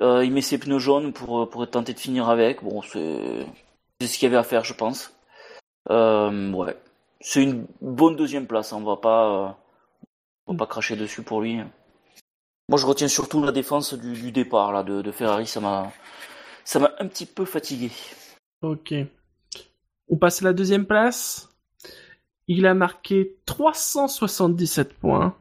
Il 0.00 0.32
met 0.32 0.40
ses 0.40 0.58
pneus 0.58 0.78
jaunes 0.78 1.12
pour 1.12 1.50
pour 1.50 1.68
tenter 1.68 1.92
de 1.92 1.98
finir 1.98 2.30
avec. 2.30 2.62
Bon, 2.64 2.80
c'est 2.80 3.46
ce 4.00 4.18
qu'il 4.18 4.22
y 4.22 4.26
avait 4.26 4.38
à 4.38 4.42
faire, 4.42 4.64
je 4.64 4.72
pense. 4.74 5.14
Ouais, 5.90 6.76
c'est 7.20 7.42
une 7.42 7.66
bonne 7.82 8.16
deuxième 8.16 8.46
place. 8.46 8.72
hein, 8.72 8.78
On 8.80 8.84
va 8.84 8.96
pas 8.96 9.58
on 10.46 10.52
va 10.52 10.58
pas 10.58 10.66
cracher 10.66 10.96
dessus 10.96 11.22
pour 11.22 11.42
lui. 11.42 11.60
Moi, 12.70 12.78
je 12.78 12.86
retiens 12.86 13.08
surtout 13.08 13.42
la 13.42 13.52
défense 13.52 13.94
du, 13.94 14.32
départ 14.32 14.72
là 14.72 14.82
de, 14.82 15.02
de 15.02 15.12
Ferrari. 15.12 15.46
Ça 15.46 15.60
m'a 15.60 15.92
un 16.98 17.08
petit 17.08 17.26
peu 17.26 17.44
fatigué. 17.44 17.90
Ok. 18.62 18.94
On 20.10 20.16
passe 20.16 20.42
à 20.42 20.44
la 20.44 20.52
deuxième 20.52 20.84
place. 20.86 21.48
Il 22.48 22.66
a 22.66 22.74
marqué 22.74 23.36
377 23.46 24.94
points. 24.94 25.36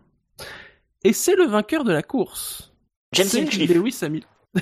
Et 1.03 1.11
c'est 1.13 1.35
le 1.35 1.45
vainqueur 1.45 1.83
de 1.83 1.91
la 1.91 2.03
course. 2.03 2.71
James 3.13 3.27
Hinchcliffe. 3.33 3.73
Lewis 3.73 3.97
Hamilton. 4.01 4.29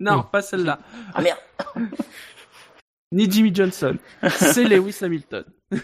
non, 0.00 0.20
Oh. 0.20 0.28
pas 0.30 0.40
celle-là. 0.42 0.78
Ah 1.14 1.20
merde. 1.22 1.38
Ni 3.12 3.30
Jimmy 3.30 3.54
Johnson. 3.54 3.96
C'est 4.30 4.64
Lewis 4.64 4.98
Hamilton. 5.02 5.44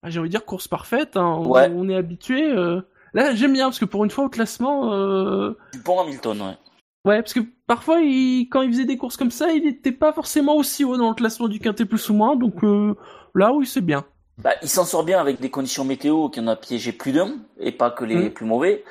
Ah, 0.00 0.10
J'ai 0.10 0.20
envie 0.20 0.28
de 0.28 0.32
dire 0.34 0.44
course 0.44 0.68
parfaite. 0.68 1.16
hein. 1.16 1.24
On, 1.40 1.48
Ouais. 1.48 1.68
on 1.74 1.88
est 1.88 1.96
habitué. 1.96 2.52
euh. 2.52 2.80
Là, 3.14 3.34
j'aime 3.34 3.52
bien 3.52 3.66
parce 3.66 3.80
que 3.80 3.84
pour 3.84 4.04
une 4.04 4.10
fois 4.12 4.26
au 4.26 4.28
classement, 4.28 4.92
euh, 4.94 5.58
Du 5.72 5.80
bon 5.80 5.98
Hamilton, 6.00 6.40
ouais. 6.40 6.56
Ouais, 7.04 7.20
parce 7.22 7.32
que 7.34 7.40
parfois, 7.66 8.00
il... 8.00 8.48
quand 8.50 8.62
il 8.62 8.70
faisait 8.72 8.84
des 8.84 8.96
courses 8.96 9.16
comme 9.16 9.30
ça, 9.30 9.50
il 9.52 9.64
n'était 9.64 9.92
pas 9.92 10.12
forcément 10.12 10.56
aussi 10.56 10.84
haut 10.84 10.96
dans 10.96 11.08
le 11.08 11.14
classement 11.14 11.48
du 11.48 11.58
quintet 11.60 11.84
plus 11.84 12.08
ou 12.10 12.14
moins. 12.14 12.36
Donc 12.36 12.62
euh, 12.64 12.94
là, 13.34 13.52
oui, 13.52 13.66
c'est 13.66 13.80
bien. 13.80 14.04
Bah, 14.38 14.52
il 14.62 14.68
s'en 14.68 14.84
sort 14.84 15.02
bien 15.04 15.20
avec 15.20 15.40
des 15.40 15.50
conditions 15.50 15.84
météo 15.84 16.28
qui 16.28 16.38
en 16.40 16.46
a 16.46 16.54
piégé 16.56 16.92
plus 16.92 17.10
d'un, 17.12 17.38
et 17.58 17.72
pas 17.72 17.90
que 17.90 18.04
les 18.04 18.28
Mm. 18.28 18.30
plus 18.30 18.46
mauvais. 18.46 18.84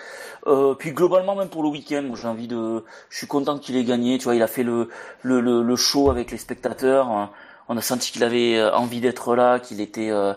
Euh, 0.45 0.73
puis 0.75 0.91
globalement, 0.91 1.35
même 1.35 1.49
pour 1.49 1.63
le 1.63 1.69
week-end, 1.69 2.03
j'ai 2.15 2.27
envie 2.27 2.47
de, 2.47 2.84
je 3.09 3.17
suis 3.17 3.27
content 3.27 3.57
qu'il 3.59 3.75
ait 3.77 3.84
gagné. 3.85 4.17
Tu 4.17 4.25
vois, 4.25 4.35
il 4.35 4.41
a 4.43 4.47
fait 4.47 4.63
le 4.63 4.89
le 5.21 5.39
le, 5.41 5.61
le 5.63 5.75
show 5.75 6.09
avec 6.09 6.31
les 6.31 6.38
spectateurs. 6.38 7.31
On 7.69 7.77
a 7.77 7.81
senti 7.81 8.11
qu'il 8.11 8.23
avait 8.23 8.57
euh, 8.57 8.73
envie 8.75 9.01
d'être 9.01 9.35
là, 9.35 9.59
qu'il 9.59 9.81
était, 9.81 10.09
euh, 10.09 10.34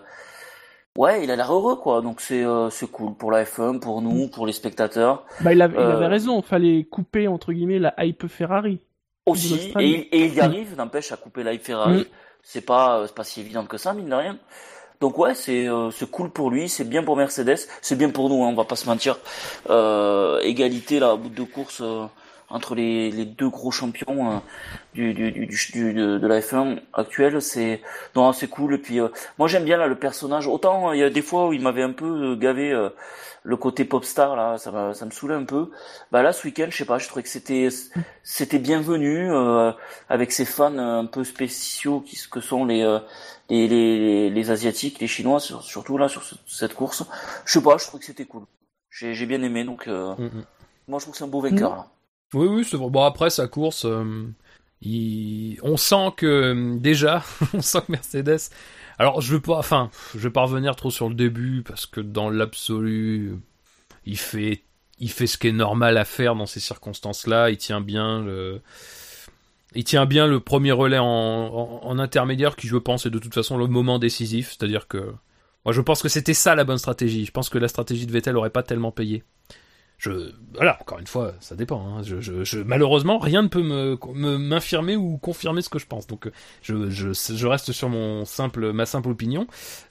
ouais, 0.97 1.25
il 1.25 1.31
a 1.31 1.37
l'air 1.37 1.53
heureux, 1.53 1.77
quoi. 1.77 2.01
Donc 2.03 2.21
c'est 2.21 2.45
euh, 2.45 2.71
c'est 2.71 2.91
cool 2.91 3.15
pour 3.15 3.31
la 3.31 3.45
F1, 3.45 3.79
pour 3.81 4.03
nous, 4.03 4.29
pour 4.29 4.47
les 4.47 4.53
spectateurs 4.53 5.25
Bah, 5.41 5.53
il 5.53 5.63
avait, 5.63 5.77
il 5.77 5.81
Euh. 5.81 5.97
avait 5.97 6.07
raison. 6.07 6.43
Fallait 6.43 6.85
couper 6.85 7.29
entre 7.29 7.53
guillemets 7.53 7.79
la 7.79 7.95
hype 8.05 8.27
Ferrari. 8.29 8.81
aussi. 9.27 9.73
Et, 9.79 9.85
il- 9.85 10.09
et 10.13 10.25
il 10.27 10.35
y 10.35 10.41
arrive, 10.41 10.77
n'empêche, 10.77 11.13
à 11.13 11.17
couper 11.17 11.43
la 11.43 11.57
Ferrari. 11.59 12.01
Mm. 12.01 12.05
C'est 12.43 12.63
pas 12.65 12.99
euh, 13.01 13.07
c'est 13.07 13.15
pas 13.15 13.25
si 13.25 13.41
évident 13.41 13.65
que 13.67 13.77
ça, 13.77 13.93
mine 13.93 14.09
de 14.09 14.15
rien. 14.15 14.39
Donc 15.01 15.17
ouais, 15.19 15.35
c'est 15.35 15.69
euh, 15.69 15.91
c'est 15.91 16.11
cool 16.11 16.31
pour 16.31 16.51
lui, 16.51 16.69
c'est 16.69 16.85
bien 16.89 17.03
pour 17.03 17.17
Mercedes, 17.17 17.59
c'est 17.81 17.97
bien 17.97 18.11
pour 18.11 18.29
nous, 18.29 18.43
hein, 18.45 18.49
on 18.49 18.55
va 18.55 18.65
pas 18.65 18.77
se 18.77 18.87
mentir. 18.87 19.19
Égalité 20.43 20.99
là 21.01 21.15
au 21.15 21.19
bout 21.19 21.29
de 21.31 21.43
course 21.43 21.83
entre 22.51 22.75
les, 22.75 23.11
les 23.11 23.25
deux 23.25 23.49
gros 23.49 23.71
champions 23.71 24.33
euh, 24.33 24.39
du, 24.95 25.15
du, 25.15 25.31
du, 25.33 25.47
du- 25.47 25.95
de, 25.95 26.19
de 26.19 26.27
la 26.27 26.41
F1 26.41 26.81
actuelle, 26.93 27.41
c'est 27.41 27.81
non 28.17 28.33
c'est 28.33 28.49
cool. 28.49 28.75
Et 28.75 28.79
puis 28.79 29.01
euh, 29.01 29.09
moi 29.39 29.49
j'aime 29.49 29.65
bien 29.65 29.77
là 29.77 29.87
le 29.87 29.95
personnage. 29.97 30.47
Autant 30.47 30.91
euh, 30.91 30.97
il 30.97 31.01
y 31.01 31.05
a 31.05 31.11
des 31.11 31.23
fois 31.23 31.49
où 31.49 31.53
il 31.53 31.63
m'avait 31.63 31.83
un 31.83 31.93
peu 31.93 32.33
euh, 32.33 32.37
gavé 32.37 32.73
euh, 32.73 32.91
le 33.43 33.57
côté 33.57 33.85
pop 33.87 34.05
star 34.05 34.37
là, 34.37 34.59
ça 34.59 34.71
m'a- 34.71 34.93
ça 34.95 35.07
me 35.07 35.11
saoulait 35.11 35.35
un 35.35 35.45
peu. 35.45 35.71
Bah 36.13 36.23
là 36.23 36.33
ce 36.33 36.45
week-end, 36.47 36.67
je 36.71 36.77
sais 36.77 36.85
pas, 36.85 36.99
je 36.99 37.07
trouvais 37.09 37.23
que 37.23 37.29
c'était 37.29 37.69
c'était 38.23 38.59
bienvenu 38.59 39.33
euh, 39.33 39.73
avec 40.09 40.33
ses 40.33 40.45
fans 40.45 40.77
un 40.77 41.07
peu 41.07 41.25
spéciaux 41.25 42.01
qui 42.01 42.19
que 42.31 42.41
sont 42.41 42.65
les 42.67 42.83
euh, 42.83 42.99
les, 43.49 43.67
les, 43.67 44.31
les 44.31 44.51
asiatiques, 44.51 45.01
les 45.01 45.07
chinois 45.09 45.41
sur- 45.41 45.63
surtout 45.63 45.99
là 45.99 46.09
sur 46.09 46.23
ce- 46.23 46.35
cette 46.47 46.75
course. 46.75 47.05
Je 47.47 47.53
sais 47.55 47.63
pas, 47.63 47.79
je 47.79 47.87
trouve 47.87 48.01
que 48.01 48.07
c'était 48.07 48.25
cool. 48.27 48.43
J'ai 48.91 49.15
j'ai 49.15 49.27
bien 49.27 49.43
aimé 49.43 49.65
donc 49.65 49.87
euh, 49.89 50.15
mm, 50.17 50.25
mm. 50.25 50.45
moi 50.89 50.99
je 50.99 51.05
trouve 51.05 51.13
que 51.13 51.19
c'est 51.19 51.25
un 51.25 51.29
beau 51.29 51.41
vainqueur 51.41 51.77
là. 51.77 51.87
Oui, 52.35 52.47
oui, 52.47 52.65
c'est 52.65 52.77
vrai. 52.77 52.91
Bon, 52.91 53.03
après, 53.03 53.31
sa 53.31 53.49
course, 53.49 53.85
euh, 53.85 54.27
on 55.63 55.77
sent 55.77 56.13
que, 56.17 56.77
déjà, 56.79 57.25
on 57.55 57.63
sent 57.63 57.81
que 57.87 57.93
Mercedes... 57.93 58.51
Alors, 58.99 59.23
je 59.23 59.33
veux 59.33 59.41
pas, 59.41 59.57
enfin, 59.57 59.91
je 60.13 60.19
vais 60.19 60.31
pas 60.31 60.43
revenir 60.43 60.77
trop 60.77 60.91
sur 60.91 61.09
le 61.09 61.15
début, 61.15 61.63
parce 61.63 61.87
que 61.87 62.03
dans 62.03 62.29
l'absolu, 62.29 63.33
il 64.05 64.19
fait, 64.19 64.63
il 64.99 65.11
fait 65.11 65.27
ce 65.27 65.39
qui 65.39 65.49
est 65.49 65.53
normal 65.53 65.97
à 65.97 66.05
faire 66.05 66.35
dans 66.37 66.45
ces 66.45 66.61
circonstances-là, 66.61 67.51
il 67.51 67.57
tient 67.57 67.81
bien 67.81 68.23
le... 68.23 68.61
Il 69.75 69.85
tient 69.85 70.05
bien 70.05 70.27
le 70.27 70.41
premier 70.41 70.73
relais 70.73 70.99
en, 71.01 71.99
intermédiaire, 71.99 72.57
qui 72.57 72.67
je 72.67 72.77
pense 72.77 73.07
est 73.07 73.11
de 73.11 73.19
toute 73.19 73.33
façon 73.33 73.57
le 73.57 73.69
moment 73.69 73.99
décisif, 73.99 74.49
c'est-à-dire 74.49 74.87
que... 74.87 75.15
Moi, 75.65 75.73
je 75.73 75.81
pense 75.81 76.03
que 76.03 76.09
c'était 76.09 76.35
ça 76.35 76.55
la 76.55 76.65
bonne 76.65 76.79
stratégie. 76.79 77.25
Je 77.25 77.31
pense 77.33 77.49
que 77.49 77.59
la 77.59 77.69
stratégie 77.69 78.07
de 78.07 78.13
Vettel 78.13 78.37
aurait 78.37 78.51
pas 78.51 78.63
tellement 78.63 78.93
payé. 78.93 79.23
Je 80.01 80.33
voilà 80.55 80.79
encore 80.81 80.99
une 80.99 81.07
fois 81.07 81.35
ça 81.41 81.55
dépend 81.55 81.81
hein. 81.87 82.03
je, 82.03 82.21
je, 82.21 82.43
je, 82.43 82.59
malheureusement 82.61 83.19
rien 83.19 83.43
ne 83.43 83.49
peut 83.49 83.63
me 83.63 83.99
me- 84.15 84.39
m'infirmer 84.39 84.97
ou 84.97 85.19
confirmer 85.19 85.61
ce 85.63 85.69
que 85.69 85.79
je 85.79 85.87
pense 85.87 86.07
donc 86.07 86.27
euh, 86.27 86.33
je, 86.63 86.89
je, 86.91 87.13
je 87.13 87.47
reste 87.47 87.71
sur 87.73 87.91
mon 87.91 88.25
simple 88.25 88.73
ma 88.73 88.87
simple 88.87 89.11
opinion 89.11 89.47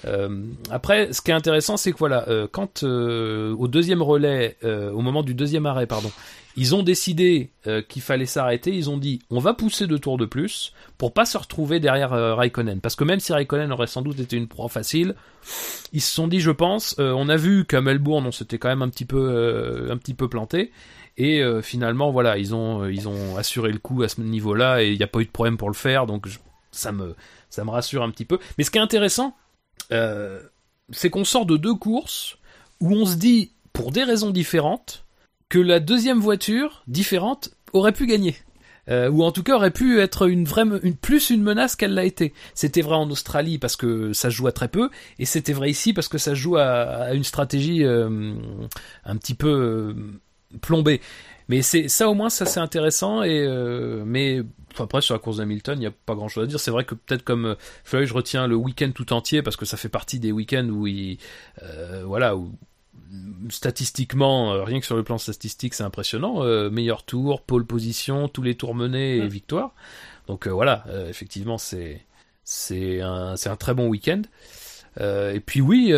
Euh, 0.06 0.44
après 0.72 1.14
ce 1.14 1.22
qui 1.22 1.30
est 1.32 1.36
intéressant 1.36 1.78
c'est 1.78 1.92
que 1.92 1.98
voilà 2.00 2.28
euh, 2.28 2.48
quand 2.52 2.84
euh, 2.84 3.54
au 3.58 3.68
deuxième 3.68 4.02
relais 4.02 4.58
euh, 4.64 4.92
au 4.92 5.02
moment 5.02 5.22
du 5.24 5.34
deuxième 5.36 5.66
arrêt 5.68 5.86
pardon 5.86 6.12
ils 6.56 6.76
ont 6.76 6.84
décidé 6.84 7.52
euh, 7.68 7.82
qu'il 7.82 8.02
fallait 8.02 8.26
s'arrêter. 8.26 8.72
Ils 8.72 8.90
ont 8.90 8.98
dit 8.98 9.22
on 9.30 9.40
va 9.40 9.54
pousser 9.54 9.88
deux 9.88 10.00
tours 10.00 10.18
de 10.18 10.26
plus 10.26 10.74
pour 10.98 11.14
pas 11.14 11.26
se 11.26 11.38
retrouver 11.38 11.80
derrière 11.80 12.14
euh, 12.14 12.36
Raikkonen. 12.36 12.82
Parce 12.82 12.96
que 12.96 13.04
même 13.04 13.20
si 13.20 13.32
Raikkonen 13.34 13.72
aurait 13.72 13.88
sans 13.88 14.02
doute 14.02 14.20
été 14.20 14.36
une 14.36 14.48
proie 14.48 14.70
facile 14.70 15.16
ils 15.94 16.02
se 16.02 16.12
sont 16.12 16.28
dit, 16.28 16.40
je 16.40 16.52
pense, 16.52 16.96
euh, 17.00 17.14
on 17.14 17.30
a 17.30 17.36
vu 17.36 17.66
qu'à 17.66 17.82
Melbourne, 17.82 18.26
on 18.28 18.32
s'était 18.32 18.60
quand 18.60 18.68
même 18.68 18.84
un 18.84 18.90
petit 18.90 19.06
peu, 19.06 19.88
un 19.90 19.98
petit 19.98 20.14
peu 20.14 20.28
planté, 20.28 20.72
et 21.18 21.42
finalement, 21.64 22.12
voilà, 22.12 22.38
ils 22.38 22.54
ont, 22.54 22.86
ils 22.86 23.08
ont 23.10 23.36
assuré 23.38 23.72
le 23.72 23.80
coup 23.80 24.04
à 24.04 24.08
ce 24.08 24.22
niveau-là, 24.22 24.84
et 24.84 24.92
il 24.92 24.98
n'y 24.98 25.04
a 25.04 25.08
pas 25.08 25.20
eu 25.20 25.26
de 25.26 25.32
problème 25.32 25.58
pour 25.58 25.70
le 25.70 25.74
faire, 25.74 26.06
donc 26.06 26.28
ça 26.72 26.92
me, 26.92 27.16
ça 27.50 27.64
me 27.64 27.72
rassure 27.72 28.04
un 28.04 28.12
petit 28.12 28.26
peu. 28.26 28.38
Mais 28.58 28.64
ce 28.64 28.70
qui 28.70 28.78
est 28.78 28.82
intéressant, 28.82 29.36
c'est 29.90 31.10
qu'on 31.10 31.24
sort 31.24 31.48
de 31.48 31.58
deux 31.58 31.74
courses 31.74 32.38
où 32.80 32.94
on 32.94 33.06
se 33.06 33.16
dit, 33.16 33.54
pour 33.74 33.92
des 33.92 34.04
raisons 34.04 34.30
différentes, 34.30 35.06
que 35.50 35.60
la 35.60 35.80
deuxième 35.80 36.20
voiture 36.20 36.84
différente 36.88 37.50
aurait 37.74 37.92
pu 37.92 38.06
gagner. 38.06 38.36
Euh, 38.88 39.10
ou 39.10 39.24
en 39.24 39.32
tout 39.32 39.44
cas 39.44 39.56
aurait 39.56 39.72
pu 39.72 40.00
être 40.00 40.28
une 40.28 40.46
vraie, 40.46 40.64
une, 40.84 40.96
plus 40.96 41.30
une 41.30 41.44
menace 41.44 41.76
qu'elle 41.76 41.94
l'a 41.94 42.06
été. 42.06 42.34
C'était 42.56 42.82
vrai 42.82 42.96
en 42.96 43.10
Australie 43.12 43.60
parce 43.60 43.76
que 43.76 44.14
ça 44.14 44.30
se 44.30 44.36
joue 44.36 44.48
à 44.48 44.52
très 44.52 44.68
peu, 44.68 44.90
et 45.20 45.26
c'était 45.26 45.54
vrai 45.54 45.70
ici 45.70 45.94
parce 45.94 46.08
que 46.08 46.18
ça 46.18 46.32
se 46.32 46.36
joue 46.36 46.58
à, 46.58 47.14
une 47.14 47.24
stratégie 47.24 47.84
euh, 47.84 48.34
un 49.06 49.16
petit 49.18 49.36
peu 49.36 49.50
euh, 49.50 50.58
plombée. 50.62 51.02
Mais 51.50 51.62
c'est 51.62 51.88
ça 51.88 52.10
au 52.10 52.14
moins 52.14 52.30
ça 52.30 52.46
c'est 52.46 52.60
intéressant 52.60 53.24
et 53.24 53.44
euh, 53.44 54.04
mais 54.06 54.42
enfin, 54.72 54.84
après 54.84 55.02
sur 55.02 55.16
la 55.16 55.20
course 55.20 55.38
d'Hamilton 55.38 55.76
il 55.78 55.82
n'y 55.82 55.88
a 55.88 55.92
pas 55.92 56.16
grand 56.16 56.28
chose 56.28 56.44
à 56.44 56.48
dire. 56.48 56.60
C'est 56.60 56.72
vrai 56.72 56.84
que 56.84 56.96
peut-être 56.96 57.24
comme 57.24 57.56
Floyd 57.84 58.08
je 58.08 58.14
retiens 58.14 58.48
le 58.48 58.56
week-end 58.56 58.92
tout 58.94 59.14
entier 59.14 59.42
parce 59.42 59.56
que 59.56 59.66
ça 59.66 59.78
fait 59.78 59.90
partie 59.90 60.20
des 60.20 60.32
week-ends 60.32 60.68
où 60.70 60.86
il 60.88 61.18
voilà 62.06 62.36
statistiquement, 63.50 64.54
euh, 64.54 64.64
rien 64.64 64.80
que 64.80 64.86
sur 64.86 64.96
le 64.96 65.04
plan 65.04 65.18
statistique, 65.18 65.74
c'est 65.74 65.84
impressionnant. 65.84 66.44
Euh, 66.44 66.70
meilleur 66.70 67.04
tour, 67.04 67.42
pole 67.42 67.66
position, 67.66 68.28
tous 68.28 68.42
les 68.42 68.56
tours 68.56 68.76
menés 68.76 69.18
et 69.18 69.28
victoire. 69.28 69.74
Donc 70.28 70.48
euh, 70.48 70.52
voilà, 70.52 70.84
euh, 70.88 71.10
effectivement, 71.10 71.58
c'est 71.58 72.06
c'est 72.44 73.02
un 73.02 73.36
c'est 73.36 73.50
un 73.50 73.56
très 73.56 73.74
bon 73.74 73.88
week-end. 73.88 74.22
Et 75.00 75.40
puis 75.40 75.62
oui, 75.62 75.94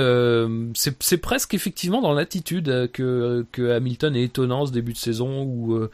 c'est 0.75 1.17
presque 1.17 1.55
effectivement 1.55 2.01
dans 2.01 2.13
l'attitude 2.13 2.91
que 2.91 3.47
que 3.51 3.71
Hamilton 3.71 4.15
est 4.15 4.23
étonnant 4.23 4.67
ce 4.67 4.71
début 4.71 4.93
de 4.93 4.97
saison 4.97 5.43
où 5.43 5.87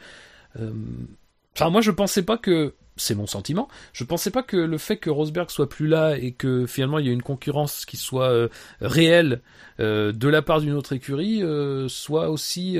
Enfin, 1.54 1.70
moi, 1.70 1.80
je 1.80 1.90
pensais 1.90 2.22
pas 2.22 2.38
que. 2.38 2.74
C'est 2.98 3.14
mon 3.14 3.26
sentiment. 3.26 3.68
Je 3.92 4.04
pensais 4.04 4.30
pas 4.30 4.42
que 4.42 4.56
le 4.56 4.76
fait 4.76 4.96
que 4.96 5.08
Rosberg 5.08 5.50
soit 5.50 5.68
plus 5.68 5.86
là 5.86 6.18
et 6.18 6.32
que 6.32 6.66
finalement 6.66 6.98
il 6.98 7.06
y 7.06 7.08
ait 7.08 7.12
une 7.12 7.22
concurrence 7.22 7.86
qui 7.86 7.96
soit 7.96 8.30
euh, 8.30 8.48
réelle 8.80 9.40
euh, 9.80 10.12
de 10.12 10.28
la 10.28 10.42
part 10.42 10.60
d'une 10.60 10.74
autre 10.74 10.92
écurie 10.92 11.42
euh, 11.42 11.88
soit 11.88 12.28
aussi 12.28 12.76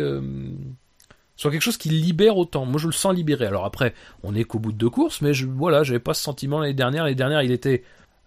soit 1.36 1.52
quelque 1.52 1.62
chose 1.62 1.76
qui 1.76 1.88
libère 1.88 2.36
autant. 2.36 2.66
Moi, 2.66 2.80
je 2.80 2.86
le 2.86 2.92
sens 2.92 3.14
libéré. 3.14 3.46
Alors 3.46 3.64
après, 3.64 3.94
on 4.24 4.34
est 4.34 4.42
qu'au 4.42 4.58
bout 4.58 4.72
de 4.72 4.76
deux 4.76 4.90
courses, 4.90 5.20
mais 5.20 5.32
je, 5.32 5.46
voilà, 5.46 5.82
pas 6.00 6.14
ce 6.14 6.22
sentiment 6.22 6.58
l'année 6.58 6.74
dernière. 6.74 7.04
L'année 7.04 7.14
dernière, 7.14 7.42
il 7.42 7.52
était 7.52 7.84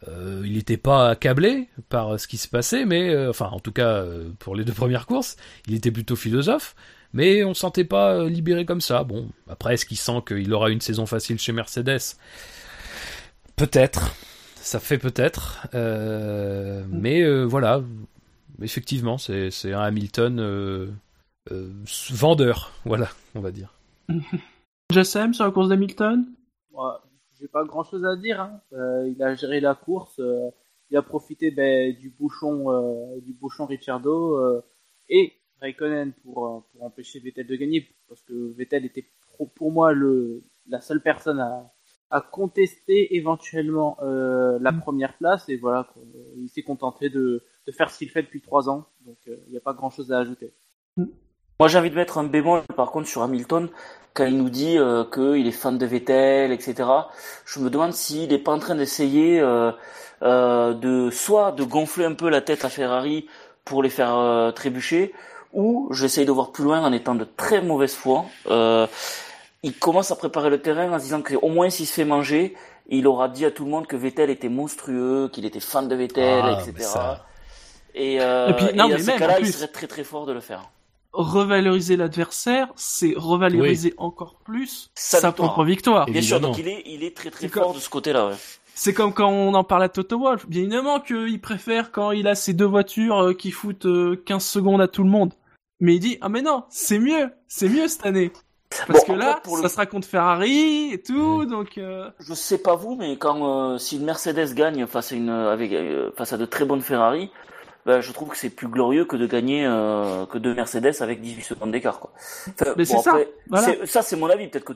il 0.07 0.53
n'était 0.53 0.77
pas 0.77 1.09
accablé 1.09 1.67
par 1.89 2.19
ce 2.19 2.27
qui 2.27 2.37
se 2.37 2.47
passait, 2.47 2.85
mais 2.85 3.27
enfin, 3.27 3.49
en 3.51 3.59
tout 3.59 3.71
cas 3.71 4.03
pour 4.39 4.55
les 4.55 4.63
deux 4.63 4.73
premières 4.73 5.05
courses, 5.05 5.35
il 5.67 5.75
était 5.75 5.91
plutôt 5.91 6.15
philosophe. 6.15 6.73
Mais 7.13 7.43
on 7.43 7.53
sentait 7.53 7.83
pas 7.83 8.13
euh, 8.15 8.29
libéré 8.29 8.65
comme 8.65 8.81
ça. 8.81 9.03
Bon, 9.03 9.27
après, 9.49 9.73
est-ce 9.73 9.85
qu'il 9.85 9.97
sent 9.97 10.21
qu'il 10.27 10.53
aura 10.53 10.69
une 10.69 10.81
saison 10.81 11.05
facile 11.05 11.39
chez 11.39 11.51
Mercedes? 11.51 12.15
Peut-être. 13.55 14.15
Ça 14.55 14.79
fait 14.79 14.97
peut-être. 14.97 15.67
Euh, 15.73 16.83
mais 16.89 17.21
euh, 17.23 17.43
voilà, 17.43 17.81
effectivement, 18.61 19.17
c'est 19.17 19.49
c'est 19.51 19.73
un 19.73 19.81
Hamilton 19.81 20.39
euh, 20.39 20.87
euh, 21.51 21.69
vendeur, 22.11 22.71
voilà, 22.85 23.09
on 23.35 23.41
va 23.41 23.51
dire. 23.51 23.73
Jassem 24.91 25.33
sur 25.33 25.45
la 25.45 25.51
course 25.51 25.69
d'Hamilton? 25.69 26.25
Ouais, 26.71 26.91
J'ai 27.39 27.47
pas 27.47 27.63
grand 27.65 27.83
chose 27.83 28.05
à 28.05 28.15
dire. 28.15 28.39
hein. 28.41 28.61
Euh, 28.73 29.09
il 29.13 29.21
a 29.23 29.35
géré 29.35 29.59
la 29.59 29.73
course. 29.75 30.19
euh, 30.19 30.49
il 30.89 30.97
a 30.97 31.01
profité 31.01 31.51
ben, 31.51 31.95
du 31.97 32.09
bouchon, 32.09 32.69
euh, 32.69 33.19
du 33.21 33.31
bouchon 33.33 33.65
Ricciardo 33.65 34.35
euh, 34.37 34.61
et 35.07 35.31
Raikkonen 35.61 36.11
pour, 36.23 36.45
euh, 36.45 36.59
pour 36.71 36.83
empêcher 36.83 37.19
Vettel 37.19 37.47
de 37.47 37.55
gagner, 37.55 37.87
parce 38.09 38.21
que 38.21 38.53
Vettel 38.57 38.85
était 38.85 39.05
pro- 39.33 39.45
pour 39.45 39.71
moi 39.71 39.93
le, 39.93 40.43
la 40.67 40.81
seule 40.81 41.01
personne 41.01 41.39
à, 41.39 41.71
à 42.09 42.21
contester 42.21 43.15
éventuellement 43.15 43.97
euh, 44.01 44.57
la 44.59 44.73
première 44.73 45.15
place. 45.17 45.47
Et 45.49 45.57
voilà, 45.57 45.87
il 46.37 46.49
s'est 46.49 46.63
contenté 46.63 47.09
de, 47.09 47.43
de 47.67 47.71
faire 47.71 47.89
ce 47.91 47.99
qu'il 47.99 48.09
fait 48.09 48.23
depuis 48.23 48.41
trois 48.41 48.69
ans. 48.69 48.87
Donc 49.05 49.17
euh, 49.27 49.37
il 49.47 49.51
n'y 49.51 49.57
a 49.57 49.61
pas 49.61 49.73
grand 49.73 49.89
chose 49.89 50.11
à 50.11 50.17
ajouter. 50.19 50.51
Moi, 50.97 51.67
j'ai 51.67 51.77
envie 51.77 51.91
de 51.91 51.95
mettre 51.95 52.17
un 52.17 52.23
bémol, 52.23 52.63
par 52.75 52.89
contre, 52.89 53.07
sur 53.07 53.21
Hamilton, 53.21 53.69
quand 54.15 54.25
il 54.25 54.35
nous 54.35 54.49
dit 54.49 54.79
euh, 54.79 55.03
qu'il 55.05 55.45
est 55.45 55.51
fan 55.51 55.77
de 55.77 55.85
Vettel, 55.85 56.51
etc. 56.51 56.89
Je 57.45 57.59
me 57.59 57.69
demande 57.69 57.93
s'il 57.93 58.29
n'est 58.29 58.39
pas 58.39 58.51
en 58.51 58.57
train 58.57 58.73
d'essayer 58.73 59.39
euh, 59.39 59.71
euh, 60.23 60.73
de 60.73 61.11
soit 61.11 61.51
de 61.51 61.63
gonfler 61.63 62.05
un 62.05 62.15
peu 62.15 62.29
la 62.29 62.41
tête 62.41 62.65
à 62.65 62.69
Ferrari 62.69 63.27
pour 63.63 63.83
les 63.83 63.91
faire 63.91 64.17
euh, 64.17 64.51
trébucher, 64.51 65.13
ou 65.53 65.87
j'essaye 65.91 66.25
de 66.25 66.31
voir 66.31 66.51
plus 66.51 66.63
loin 66.63 66.81
en 66.81 66.91
étant 66.93 67.15
de 67.15 67.25
très 67.37 67.61
mauvaise 67.61 67.93
foi. 67.93 68.25
Euh, 68.49 68.87
il 69.63 69.73
commence 69.73 70.11
à 70.11 70.15
préparer 70.15 70.49
le 70.49 70.61
terrain 70.61 70.91
en 70.91 70.97
se 70.99 71.03
disant 71.03 71.21
qu'au 71.21 71.49
moins 71.49 71.69
s'il 71.69 71.85
se 71.87 71.93
fait 71.93 72.05
manger, 72.05 72.55
il 72.89 73.05
aura 73.07 73.29
dit 73.29 73.45
à 73.45 73.51
tout 73.51 73.63
le 73.65 73.71
monde 73.71 73.87
que 73.87 73.95
Vettel 73.95 74.29
était 74.29 74.49
monstrueux, 74.49 75.29
qu'il 75.31 75.45
était 75.45 75.59
fan 75.59 75.87
de 75.87 75.95
Vettel, 75.95 76.41
Ah, 76.43 76.59
etc. 76.61 76.73
ça- 76.79 77.25
Et, 77.93 78.21
euh, 78.21 78.47
Et 78.49 78.53
puis, 78.53 78.65
non, 78.75 78.87
et 78.89 78.93
à 78.93 78.97
mais 78.97 79.03
ce 79.03 79.11
cas-là, 79.11 79.39
il 79.39 79.47
serait 79.51 79.67
très 79.67 79.87
très 79.87 80.03
fort 80.03 80.25
de 80.25 80.31
le 80.31 80.39
faire. 80.39 80.69
Revaloriser 81.13 81.97
l'adversaire, 81.97 82.69
c'est 82.77 83.13
revaloriser 83.17 83.93
encore 83.97 84.35
plus 84.45 84.89
Sa 84.95 85.19
sa, 85.19 85.27
victoire. 85.27 85.49
propre 85.53 85.65
victoire. 85.67 86.05
Bien 86.05 86.21
sûr, 86.21 86.39
donc 86.39 86.57
il 86.57 86.69
est, 86.69 86.83
il 86.85 87.03
est 87.03 87.15
très 87.15 87.29
très 87.29 87.49
fort 87.49 87.67
comme- 87.67 87.75
de 87.75 87.79
ce 87.79 87.89
côté-là. 87.89 88.27
Ouais. 88.29 88.35
C'est 88.73 88.93
comme 88.93 89.13
quand 89.13 89.29
on 89.29 89.53
en 89.53 89.63
parle 89.65 89.83
à 89.83 89.89
Toto 89.89 90.17
Wolff. 90.17 90.47
Bien 90.47 90.61
évidemment 90.61 91.01
qu'il 91.01 91.39
préfère 91.41 91.91
quand 91.91 92.11
il 92.11 92.27
a 92.29 92.35
ses 92.35 92.53
deux 92.53 92.65
voitures 92.65 93.19
euh, 93.21 93.33
qui 93.33 93.51
foutent 93.51 93.85
euh, 93.85 94.15
15 94.25 94.43
secondes 94.45 94.79
à 94.81 94.87
tout 94.87 95.03
le 95.03 95.09
monde. 95.09 95.33
Mais 95.81 95.95
il 95.95 95.99
dit, 95.99 96.17
ah 96.21 96.29
mais 96.29 96.41
non, 96.41 96.63
c'est 96.69 96.99
mieux, 96.99 97.29
c'est 97.47 97.67
mieux 97.67 97.87
cette 97.89 98.05
année. 98.05 98.31
Parce 98.87 99.05
Bon, 99.05 99.13
que 99.15 99.19
là, 99.19 99.41
pour 99.43 99.57
le- 99.57 99.63
ça 99.63 99.67
sera 99.69 99.85
contre 99.85 100.07
Ferrari 100.07 100.93
et 100.93 101.01
tout, 101.01 101.45
donc... 101.45 101.77
euh, 101.77 102.09
Je 102.19 102.33
sais 102.33 102.57
pas 102.59 102.75
vous, 102.75 102.95
mais 102.95 103.17
quand 103.17 103.73
euh, 103.73 103.77
si 103.77 103.97
une 103.97 104.05
Mercedes 104.05 104.53
gagne 104.53 104.87
face 104.87 105.11
à 105.11 105.15
une 105.15 105.29
avec 105.29 105.73
euh, 105.73 106.09
face 106.15 106.31
à 106.31 106.37
de 106.37 106.45
très 106.45 106.63
bonnes 106.63 106.81
Ferrari, 106.81 107.29
ben, 107.85 107.99
je 107.99 108.11
trouve 108.13 108.29
que 108.29 108.37
c'est 108.37 108.49
plus 108.51 108.67
glorieux 108.69 109.03
que 109.03 109.17
de 109.17 109.25
gagner 109.27 109.65
euh, 109.65 110.25
que 110.27 110.37
deux 110.37 110.53
Mercedes 110.53 110.93
avec 111.01 111.19
18 111.19 111.41
secondes 111.41 111.71
d'écart. 111.71 111.99
Quoi. 111.99 112.11
Enfin, 112.61 112.73
Mais 112.77 112.85
c'est 112.85 112.99
ça, 112.99 113.17
voilà. 113.49 113.65
c'est- 113.65 113.85
ça 113.87 114.01
c'est 114.03 114.15
mon 114.15 114.29
avis. 114.29 114.47
Peut-être 114.47 114.63
que 114.65 114.73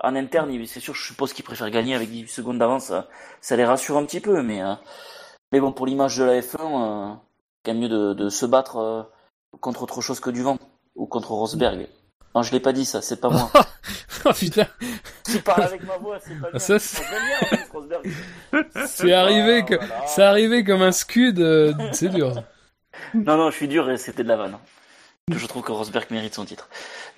en 0.00 0.14
interne, 0.14 0.50
c'est 0.66 0.80
sûr, 0.80 0.94
je 0.94 1.04
suppose 1.06 1.32
qu'ils 1.32 1.44
préfèrent 1.44 1.70
gagner 1.70 1.94
avec 1.94 2.10
18 2.10 2.28
secondes 2.28 2.58
d'avance. 2.58 2.84
Ça, 2.86 3.08
ça 3.40 3.56
les 3.56 3.64
rassure 3.64 3.96
un 3.96 4.04
petit 4.04 4.20
peu, 4.20 4.42
mais 4.42 4.60
euh, 4.62 4.74
mais 5.52 5.60
bon, 5.60 5.72
pour 5.72 5.86
l'image 5.86 6.18
de 6.18 6.24
la 6.24 6.40
F1, 6.40 6.56
euh, 6.60 7.14
quand 7.64 7.72
même 7.72 7.78
mieux 7.78 7.88
de, 7.88 8.12
de 8.12 8.28
se 8.28 8.44
battre 8.44 8.76
euh, 8.76 9.02
contre 9.60 9.82
autre 9.82 10.00
chose 10.00 10.20
que 10.20 10.30
du 10.30 10.42
vent 10.42 10.58
ou 10.96 11.06
contre 11.06 11.32
Rosberg. 11.32 11.86
Non, 12.34 12.42
je 12.42 12.52
l'ai 12.52 12.60
pas 12.60 12.72
dit 12.72 12.84
ça, 12.84 13.00
c'est 13.02 13.20
pas 13.20 13.30
moi. 13.30 13.50
oh 14.24 14.32
putain, 14.32 14.66
Tu 15.24 15.38
parles 15.40 15.62
avec 15.64 15.82
ma 15.84 15.96
voix, 15.96 16.18
c'est 16.20 16.38
pas 16.40 16.50
bien. 16.50 16.58
Ça, 16.58 16.78
c'est- 16.78 17.02
arrivé 19.12 19.64
que, 19.64 19.74
voilà. 19.76 20.06
c'est 20.06 20.22
arrivé 20.22 20.62
comme 20.64 20.82
un 20.82 20.92
scud, 20.92 21.40
euh, 21.40 21.72
c'est 21.92 22.08
dur. 22.10 22.34
Non, 23.14 23.36
non, 23.36 23.50
je 23.50 23.56
suis 23.56 23.68
dur 23.68 23.88
et 23.90 23.96
c'était 23.96 24.22
de 24.24 24.28
la 24.28 24.36
vanne. 24.36 24.58
Que 25.30 25.38
je 25.38 25.46
trouve 25.46 25.62
que 25.62 25.72
Rosberg 25.72 26.06
mérite 26.10 26.34
son 26.34 26.44
titre. 26.46 26.68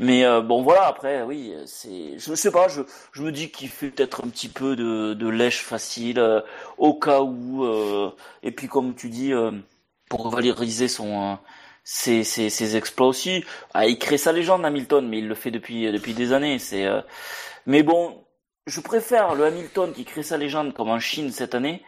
Mais 0.00 0.24
euh, 0.24 0.40
bon, 0.40 0.62
voilà, 0.62 0.86
après, 0.86 1.22
oui, 1.22 1.54
c'est, 1.66 2.18
je 2.18 2.34
sais 2.34 2.50
pas, 2.50 2.66
je, 2.68 2.82
je 3.12 3.22
me 3.22 3.30
dis 3.30 3.50
qu'il 3.52 3.68
fait 3.68 3.90
peut-être 3.90 4.24
un 4.24 4.28
petit 4.28 4.48
peu 4.48 4.74
de, 4.74 5.14
de 5.14 5.28
lèche 5.28 5.62
facile 5.62 6.18
euh, 6.18 6.40
au 6.78 6.94
cas 6.94 7.20
où. 7.20 7.64
euh, 7.64 8.10
et 8.42 8.50
puis, 8.50 8.66
comme 8.68 8.94
tu 8.96 9.08
dis, 9.10 9.32
euh, 9.32 9.52
pour 10.08 10.28
valoriser 10.28 10.88
son, 10.88 11.32
euh, 11.32 11.34
ses, 11.92 12.76
exploits 12.76 13.08
aussi, 13.08 13.44
ah, 13.74 13.86
il 13.86 13.98
crée 13.98 14.18
sa 14.18 14.32
légende 14.32 14.64
Hamilton, 14.64 15.08
mais 15.08 15.18
il 15.18 15.28
le 15.28 15.34
fait 15.34 15.50
depuis 15.50 15.90
depuis 15.90 16.14
des 16.14 16.32
années. 16.32 16.58
C'est, 16.58 16.86
euh, 16.86 17.00
mais 17.66 17.82
bon, 17.82 18.24
je 18.66 18.80
préfère 18.80 19.34
le 19.34 19.44
Hamilton 19.44 19.92
qui 19.92 20.04
crée 20.04 20.22
sa 20.22 20.36
légende 20.36 20.72
comme 20.72 20.88
en 20.88 21.00
Chine 21.00 21.30
cette 21.32 21.54
année 21.54 21.82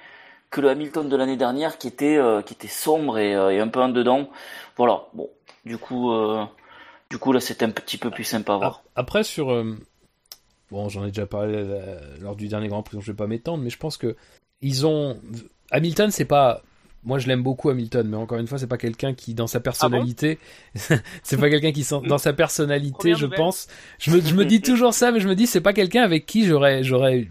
que 0.51 0.61
le 0.61 0.69
Hamilton 0.71 1.09
de 1.09 1.17
l'année 1.17 1.37
dernière 1.37 1.79
qui 1.79 1.89
était 1.89 2.17
euh, 2.17 2.43
qui 2.43 2.55
était 2.55 2.69
sombre 2.69 3.19
et, 3.19 3.35
euh, 3.35 3.63
un 3.63 3.69
peu 3.69 3.81
en 3.81 3.89
dedans. 3.89 4.29
Voilà. 4.77 5.05
Bon, 5.15 5.31
du 5.65 5.79
coup, 5.79 6.13
euh, 6.13 6.45
du 7.09 7.19
coup 7.19 7.33
là 7.33 7.41
c'était 7.41 7.65
un 7.65 7.71
petit 7.71 7.97
peu 7.97 8.11
plus 8.11 8.25
sympa 8.25 8.55
à 8.55 8.57
voir. 8.59 8.83
Après, 8.97 9.23
sur. 9.23 9.51
euh, 9.53 9.77
Bon, 10.73 10.89
j'en 10.89 11.05
ai 11.05 11.09
déjà 11.09 11.27
parlé 11.27 11.53
euh, 11.55 12.01
lors 12.21 12.35
du 12.35 12.49
dernier 12.49 12.69
Grand 12.69 12.83
Prix, 12.83 12.97
donc 12.97 13.05
je 13.05 13.13
vais 13.13 13.17
pas 13.17 13.27
m'étendre, 13.27 13.63
mais 13.63 13.69
je 13.69 13.77
pense 13.77 13.99
que 13.99 14.17
ils 14.63 14.87
ont. 14.87 15.21
Hamilton, 15.71 16.11
c'est 16.11 16.25
pas 16.25 16.63
moi 17.05 17.19
je 17.19 17.27
l'aime 17.27 17.43
beaucoup 17.43 17.69
Hamilton, 17.71 18.07
mais 18.09 18.17
encore 18.17 18.39
une 18.39 18.47
fois, 18.47 18.59
c'est 18.59 18.67
pas 18.67 18.79
quelqu'un 18.79 19.15
qui 19.15 19.35
dans 19.35 19.47
sa 19.47 19.61
personnalité, 19.61 20.39
c'est 21.23 21.37
pas 21.37 21.51
quelqu'un 21.51 21.73
qui 21.73 21.87
dans 22.07 22.19
sa 22.19 22.33
personnalité, 22.33 23.15
je 23.15 23.27
pense. 23.27 23.67
Je 23.99 24.11
me, 24.13 24.21
je 24.21 24.35
me 24.35 24.45
dis 24.45 24.61
toujours 24.61 24.95
ça, 24.95 25.11
mais 25.11 25.21
je 25.21 25.29
me 25.29 25.35
dis 25.35 25.47
c'est 25.47 25.61
pas 25.61 25.73
quelqu'un 25.73 26.03
avec 26.03 26.27
qui 26.27 26.47
j'aurais, 26.47 26.83
j'aurais, 26.85 27.29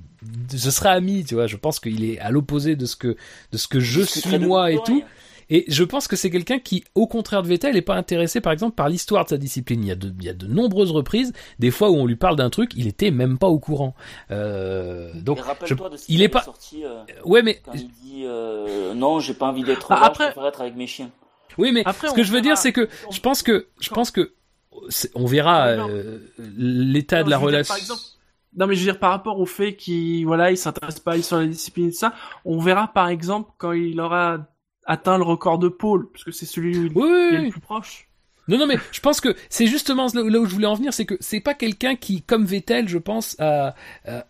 je 0.52 0.70
serais 0.70 0.90
ami, 0.90 1.24
tu 1.24 1.36
vois. 1.36 1.48
Je 1.48 1.58
pense 1.58 1.80
qu'il 1.80 2.04
est 2.04 2.20
à 2.20 2.32
l'opposé 2.32 2.76
de 2.76 2.86
ce 2.86 2.96
que, 2.96 3.16
de 3.52 3.58
ce 3.58 3.68
que 3.68 3.80
je 3.80 4.02
suis 4.02 4.40
moi 4.40 4.72
et 4.72 4.78
tout. 4.86 4.96
rien. 4.96 5.06
Et 5.54 5.66
je 5.68 5.84
pense 5.84 6.08
que 6.08 6.16
c'est 6.16 6.30
quelqu'un 6.32 6.60
qui, 6.60 6.84
au 6.96 7.06
contraire 7.08 7.44
de 7.44 7.48
Vettel, 7.50 7.74
n'est 7.76 7.82
pas 7.82 7.96
intéressé, 7.96 8.40
par 8.40 8.54
exemple, 8.54 8.74
par 8.74 8.88
l'histoire 8.90 9.26
de 9.26 9.30
sa 9.30 9.38
discipline. 9.38 9.84
Il 9.84 9.88
y 9.88 9.92
a 9.92 9.96
de, 9.96 10.12
il 10.18 10.24
y 10.26 10.30
a 10.30 10.34
de 10.34 10.48
nombreuses 10.48 10.92
reprises, 10.92 11.34
des 11.60 11.72
fois 11.72 11.92
où 11.92 11.96
on 11.96 12.06
lui 12.06 12.16
parle 12.16 12.38
d'un 12.38 12.50
truc, 12.50 12.72
il 12.76 12.88
était 12.88 13.12
même 13.12 13.38
pas 13.38 13.48
au 13.50 13.60
courant. 13.60 13.94
Euh, 14.32 15.12
donc, 15.16 15.40
rappelle-toi 15.42 15.90
de 15.90 15.98
ce 15.98 16.06
il 16.08 16.22
est 16.22 16.30
pas- 16.30 16.42
sorti 16.42 16.84
euh, 16.86 17.04
ouais, 17.26 17.44
mais 17.44 17.62
quand 17.66 17.74
il 17.76 17.90
dit 17.90 18.24
euh, 18.26 18.94
non, 18.94 19.20
j'ai 19.20 19.34
pas 19.34 19.48
envie 19.48 19.64
d'être 19.64 19.90
Bah, 19.90 20.00
là, 20.00 20.06
après- 20.08 20.28
je 20.28 20.32
préfère 20.32 20.48
être 20.48 20.62
avec 20.62 20.76
mes 20.76 20.88
chiens. 20.88 21.12
Oui, 21.58 21.72
mais 21.74 21.84
Après, 21.86 22.08
ce 22.08 22.14
que 22.14 22.24
je 22.24 22.30
veux 22.32 22.36
verra. 22.42 22.56
dire, 22.56 22.58
c'est 22.58 22.72
que 22.72 22.88
On- 23.08 23.12
je 23.12 23.20
pense 23.20 23.44
que 23.44 23.68
je 23.82 23.90
pense 23.90 24.10
que 24.10 24.34
on 25.16 25.26
verra 25.26 25.68
euh, 25.68 26.20
l'état 26.58 27.24
de 27.24 27.30
la 27.30 27.38
je 27.38 27.44
relation. 27.44 27.74
par 27.74 27.78
exemple, 27.82 28.02
non, 28.56 28.68
mais 28.68 28.76
je 28.76 28.80
veux 28.80 28.86
dire, 28.92 29.00
par 29.00 29.12
rapport 29.12 29.40
au 29.40 29.46
fait 29.46 29.76
qu'il, 29.76 30.26
voilà, 30.26 30.52
il 30.52 30.58
s'intéresse 30.58 31.00
pas 31.00 31.22
sur 31.22 31.38
la 31.38 31.46
discipline 31.46 31.88
et 31.90 31.92
tout 31.92 31.98
ça, 31.98 32.14
on 32.46 32.60
verra, 32.60 32.88
par 32.88 33.10
exemple, 33.10 33.52
quand 33.58 33.74
il 33.74 34.00
aura 34.00 34.40
atteint 34.92 35.18
le 35.18 35.24
record 35.24 35.58
de 35.60 35.68
pôle, 35.70 36.10
parce 36.12 36.24
que 36.24 36.32
c'est 36.32 36.46
celui 36.46 36.78
où 36.78 36.86
il 36.86 36.92
Oui, 36.94 37.04
oui, 37.04 37.28
il 37.32 37.36
est 37.36 37.42
le 37.46 37.50
plus 37.50 37.62
proche. 37.62 38.08
Non, 38.48 38.58
non, 38.58 38.68
mais 38.68 38.78
je 38.92 39.00
pense 39.00 39.22
que 39.22 39.36
c'est 39.50 39.68
justement 39.68 40.08
là 40.14 40.24
là 40.24 40.40
où 40.40 40.46
je 40.46 40.54
voulais 40.54 40.68
en 40.68 40.74
venir, 40.76 40.94
c'est 40.94 41.06
que 41.06 41.16
c'est 41.20 41.40
pas 41.40 41.54
quelqu'un 41.54 41.96
qui, 41.96 42.22
comme 42.24 42.46
Vettel, 42.46 42.88
je 42.90 42.98
pense, 42.98 43.36
a, 43.40 43.76
a- 44.06 44.26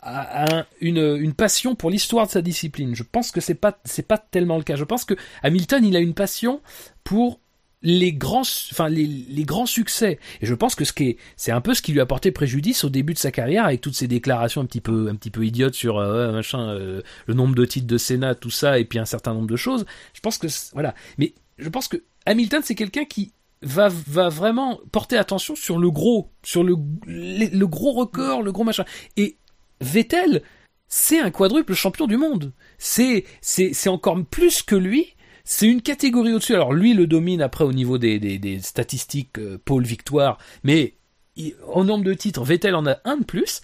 a 0.00 0.54
un- 0.60 0.66
une, 0.80 1.16
une 1.20 1.34
passion 1.34 1.74
pour 1.74 1.90
l'histoire 1.90 2.26
de 2.26 2.30
sa 2.30 2.40
discipline. 2.40 2.94
Je 2.94 3.02
pense 3.02 3.30
que 3.32 3.40
c'est 3.40 3.54
pas 3.56 3.76
c'est 3.84 4.06
pas 4.06 4.16
tellement 4.16 4.56
le 4.56 4.62
cas. 4.62 4.76
Je 4.76 4.84
pense 4.84 5.04
que 5.04 5.14
Hamilton, 5.42 5.84
il 5.84 5.96
a 5.96 6.00
une 6.00 6.14
passion 6.14 6.62
pour 7.04 7.40
les 7.82 8.12
grands, 8.12 8.40
enfin 8.40 8.88
les, 8.88 9.06
les 9.06 9.44
grands 9.44 9.66
succès. 9.66 10.18
Et 10.40 10.46
je 10.46 10.54
pense 10.54 10.74
que 10.74 10.84
ce 10.84 10.92
qui 10.92 11.04
est, 11.04 11.16
c'est 11.36 11.52
un 11.52 11.60
peu 11.60 11.74
ce 11.74 11.82
qui 11.82 11.92
lui 11.92 12.00
a 12.00 12.06
porté 12.06 12.32
préjudice 12.32 12.84
au 12.84 12.88
début 12.88 13.14
de 13.14 13.18
sa 13.18 13.30
carrière, 13.30 13.66
avec 13.66 13.80
toutes 13.80 13.94
ces 13.94 14.08
déclarations 14.08 14.60
un 14.60 14.66
petit 14.66 14.80
peu, 14.80 15.08
un 15.08 15.14
petit 15.14 15.30
peu 15.30 15.46
idiotes 15.46 15.74
sur 15.74 15.98
euh, 15.98 16.32
machin, 16.32 16.70
euh, 16.70 17.02
le 17.26 17.34
nombre 17.34 17.54
de 17.54 17.64
titres 17.64 17.86
de 17.86 17.98
Sénat, 17.98 18.34
tout 18.34 18.50
ça, 18.50 18.78
et 18.78 18.84
puis 18.84 18.98
un 18.98 19.04
certain 19.04 19.32
nombre 19.32 19.46
de 19.46 19.56
choses. 19.56 19.86
Je 20.12 20.20
pense 20.20 20.38
que 20.38 20.48
voilà. 20.72 20.94
Mais 21.18 21.34
je 21.58 21.68
pense 21.68 21.88
que 21.88 22.02
Hamilton, 22.26 22.62
c'est 22.64 22.74
quelqu'un 22.74 23.04
qui 23.04 23.32
va 23.62 23.88
va 23.88 24.28
vraiment 24.28 24.80
porter 24.92 25.16
attention 25.16 25.54
sur 25.56 25.78
le 25.78 25.90
gros, 25.90 26.30
sur 26.42 26.64
le 26.64 26.76
le, 27.06 27.46
le 27.46 27.66
gros 27.66 27.92
record, 27.92 28.42
le 28.42 28.52
gros 28.52 28.64
machin. 28.64 28.84
Et 29.16 29.36
Vettel, 29.80 30.42
c'est 30.88 31.20
un 31.20 31.30
quadruple 31.30 31.74
champion 31.74 32.06
du 32.06 32.16
monde. 32.16 32.52
C'est 32.78 33.24
c'est 33.40 33.72
c'est 33.72 33.88
encore 33.88 34.24
plus 34.24 34.62
que 34.62 34.74
lui. 34.74 35.14
C'est 35.50 35.66
une 35.66 35.80
catégorie 35.80 36.34
au-dessus. 36.34 36.52
Alors 36.54 36.74
lui 36.74 36.92
le 36.92 37.06
domine 37.06 37.40
après 37.40 37.64
au 37.64 37.72
niveau 37.72 37.96
des 37.96 38.18
des, 38.18 38.38
des 38.38 38.60
statistiques 38.60 39.38
euh, 39.38 39.56
pôle 39.64 39.84
victoire, 39.84 40.36
mais 40.62 40.92
il- 41.36 41.54
en 41.72 41.84
nombre 41.84 42.04
de 42.04 42.12
titres, 42.12 42.44
Vettel 42.44 42.74
en 42.74 42.86
a 42.86 42.98
un 43.06 43.16
de 43.16 43.24
plus. 43.24 43.62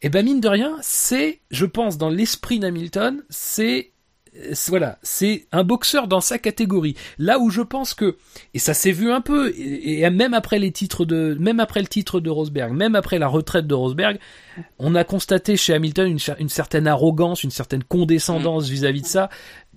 Et 0.00 0.08
ben 0.08 0.24
mine 0.24 0.40
de 0.40 0.48
rien, 0.48 0.76
c'est, 0.80 1.40
je 1.50 1.66
pense, 1.66 1.98
dans 1.98 2.08
l'esprit 2.10 2.58
d'Hamilton, 2.58 3.22
c'est 3.28 3.92
voilà, 4.68 4.98
c'est 5.02 5.46
un 5.50 5.64
boxeur 5.64 6.08
dans 6.08 6.20
sa 6.20 6.38
catégorie. 6.38 6.94
Là 7.18 7.38
où 7.38 7.48
je 7.48 7.62
pense 7.62 7.94
que 7.94 8.18
et 8.52 8.58
ça 8.58 8.74
s'est 8.74 8.92
vu 8.92 9.10
un 9.10 9.22
peu 9.22 9.50
et, 9.56 10.00
et 10.00 10.10
même 10.10 10.34
après 10.34 10.58
les 10.58 10.72
titres 10.72 11.06
de 11.06 11.34
même 11.40 11.58
après 11.58 11.80
le 11.80 11.86
titre 11.86 12.20
de 12.20 12.28
Rosberg, 12.28 12.72
même 12.74 12.94
après 12.96 13.18
la 13.18 13.28
retraite 13.28 13.66
de 13.66 13.74
Rosberg, 13.74 14.18
on 14.78 14.94
a 14.94 15.04
constaté 15.04 15.56
chez 15.56 15.72
Hamilton 15.72 16.10
une, 16.10 16.18
cer- 16.18 16.36
une 16.38 16.50
certaine 16.50 16.86
arrogance, 16.86 17.44
une 17.44 17.50
certaine 17.50 17.82
condescendance 17.82 18.68
vis-à-vis 18.68 19.02
de 19.02 19.06
ça. 19.06 19.30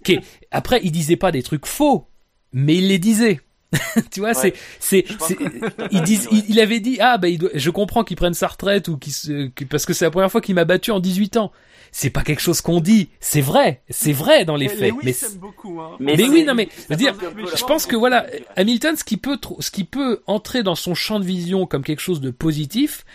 Qui 0.03 0.19
après, 0.51 0.79
il 0.83 0.91
disait 0.91 1.15
pas 1.17 1.31
des 1.31 1.43
trucs 1.43 1.65
faux, 1.65 2.07
mais 2.53 2.75
il 2.77 2.87
les 2.87 2.99
disait. 2.99 3.41
tu 4.11 4.19
vois, 4.21 4.33
c'est, 4.33 4.55
c'est, 4.79 5.03
pense 5.03 5.27
c'est, 5.27 5.35
que- 5.35 5.43
il, 5.91 6.01
dis- 6.03 6.19
il, 6.31 6.43
il 6.49 6.59
avait 6.59 6.79
dit, 6.79 6.97
ah, 6.99 7.19
bah, 7.19 7.27
il 7.29 7.37
doit- 7.37 7.51
je 7.53 7.69
comprends 7.69 8.03
qu'il 8.03 8.17
prenne 8.17 8.33
sa 8.33 8.47
retraite 8.47 8.87
ou 8.87 8.97
qu'il 8.97 9.13
se, 9.13 9.49
que- 9.49 9.63
parce 9.63 9.85
que 9.85 9.93
c'est 9.93 10.05
la 10.05 10.09
première 10.11 10.31
fois 10.31 10.41
qu'il 10.41 10.55
m'a 10.55 10.65
battu 10.65 10.89
en 10.89 10.99
18 10.99 11.37
ans. 11.37 11.51
C'est 11.91 12.09
pas 12.09 12.23
quelque 12.23 12.41
chose 12.41 12.61
qu'on 12.61 12.81
dit. 12.81 13.09
C'est 13.19 13.41
vrai. 13.41 13.81
C'est 13.89 14.11
vrai 14.11 14.43
dans 14.45 14.55
les 14.55 14.69
faits. 14.69 14.91
Lewis 14.91 15.03
Mais, 15.03 15.37
beaucoup, 15.37 15.79
hein. 15.81 15.97
mais 15.99 16.17
c'est- 16.17 16.27
oui, 16.29 16.43
non, 16.45 16.55
mais, 16.55 16.67
je 16.75 16.93
veux 16.93 16.95
dire, 16.95 17.15
je 17.55 17.63
pense 17.65 17.85
que 17.85 17.95
voilà, 17.95 18.25
Hamilton, 18.55 18.95
ce 18.95 19.03
qui 19.03 19.17
peut, 19.17 19.37
ce 19.59 19.69
qui 19.71 19.83
peut 19.83 20.21
entrer 20.25 20.63
dans 20.63 20.75
son 20.75 20.95
champ 20.95 21.19
de 21.19 21.25
vision 21.25 21.67
comme 21.67 21.83
quelque 21.83 22.01
chose 22.01 22.21
de 22.21 22.31
positif, 22.31 23.05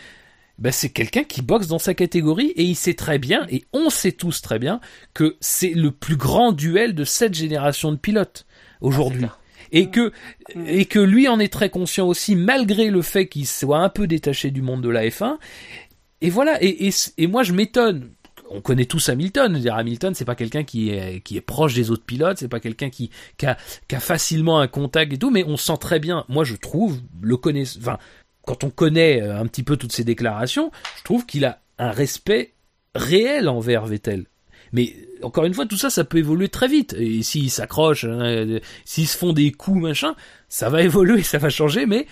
ben 0.58 0.72
c'est 0.72 0.90
quelqu'un 0.90 1.24
qui 1.24 1.42
boxe 1.42 1.66
dans 1.66 1.78
sa 1.78 1.94
catégorie 1.94 2.52
et 2.56 2.62
il 2.62 2.76
sait 2.76 2.94
très 2.94 3.18
bien, 3.18 3.46
et 3.50 3.64
on 3.72 3.90
sait 3.90 4.12
tous 4.12 4.40
très 4.40 4.58
bien, 4.58 4.80
que 5.12 5.36
c'est 5.40 5.70
le 5.70 5.90
plus 5.90 6.16
grand 6.16 6.52
duel 6.52 6.94
de 6.94 7.04
cette 7.04 7.34
génération 7.34 7.90
de 7.92 7.96
pilotes 7.96 8.46
aujourd'hui. 8.80 9.24
Ah, 9.26 9.38
et 9.72 9.90
que, 9.90 10.12
et 10.66 10.84
que 10.84 11.00
lui 11.00 11.26
en 11.26 11.40
est 11.40 11.52
très 11.52 11.70
conscient 11.70 12.06
aussi, 12.06 12.36
malgré 12.36 12.90
le 12.90 13.02
fait 13.02 13.26
qu'il 13.26 13.46
soit 13.46 13.78
un 13.78 13.88
peu 13.88 14.06
détaché 14.06 14.50
du 14.50 14.62
monde 14.62 14.82
de 14.82 14.88
la 14.88 15.06
F1. 15.06 15.38
Et 16.20 16.30
voilà, 16.30 16.62
et, 16.62 16.86
et, 16.86 16.90
et 17.18 17.26
moi 17.26 17.42
je 17.42 17.52
m'étonne. 17.52 18.10
On 18.50 18.60
connaît 18.60 18.84
tous 18.84 19.08
Hamilton. 19.08 19.58
Dire, 19.58 19.74
Hamilton, 19.74 20.14
c'est 20.14 20.24
pas 20.24 20.36
quelqu'un 20.36 20.62
qui 20.62 20.90
est, 20.90 21.20
qui 21.20 21.36
est 21.36 21.40
proche 21.40 21.74
des 21.74 21.90
autres 21.90 22.04
pilotes, 22.04 22.38
c'est 22.38 22.48
pas 22.48 22.60
quelqu'un 22.60 22.90
qui, 22.90 23.10
qui, 23.36 23.46
a, 23.46 23.56
qui 23.88 23.96
a 23.96 24.00
facilement 24.00 24.60
un 24.60 24.68
contact 24.68 25.12
et 25.12 25.18
tout, 25.18 25.30
mais 25.30 25.44
on 25.44 25.56
sent 25.56 25.78
très 25.80 25.98
bien, 25.98 26.24
moi 26.28 26.44
je 26.44 26.54
trouve, 26.54 27.00
le 27.20 27.36
connaît, 27.36 27.64
enfin, 27.78 27.98
quand 28.46 28.64
on 28.64 28.70
connaît 28.70 29.22
euh, 29.22 29.38
un 29.38 29.46
petit 29.46 29.62
peu 29.62 29.76
toutes 29.76 29.92
ces 29.92 30.04
déclarations, 30.04 30.70
je 30.98 31.04
trouve 31.04 31.26
qu'il 31.26 31.44
a 31.44 31.60
un 31.78 31.90
respect 31.90 32.52
réel 32.94 33.48
envers 33.48 33.86
Vettel. 33.86 34.26
Mais 34.72 34.94
encore 35.22 35.44
une 35.44 35.54
fois, 35.54 35.66
tout 35.66 35.76
ça, 35.76 35.90
ça 35.90 36.04
peut 36.04 36.18
évoluer 36.18 36.48
très 36.48 36.68
vite. 36.68 36.94
Et 36.98 37.22
s'ils 37.22 37.50
s'accrochent, 37.50 38.04
hein, 38.04 38.20
euh, 38.22 38.60
s'ils 38.84 39.06
se 39.06 39.16
font 39.16 39.32
des 39.32 39.52
coups, 39.52 39.80
machin, 39.80 40.14
ça 40.48 40.68
va 40.68 40.82
évoluer, 40.90 41.22
ça 41.22 41.38
va 41.38 41.48
changer. 41.48 41.86
Mais 41.86 42.06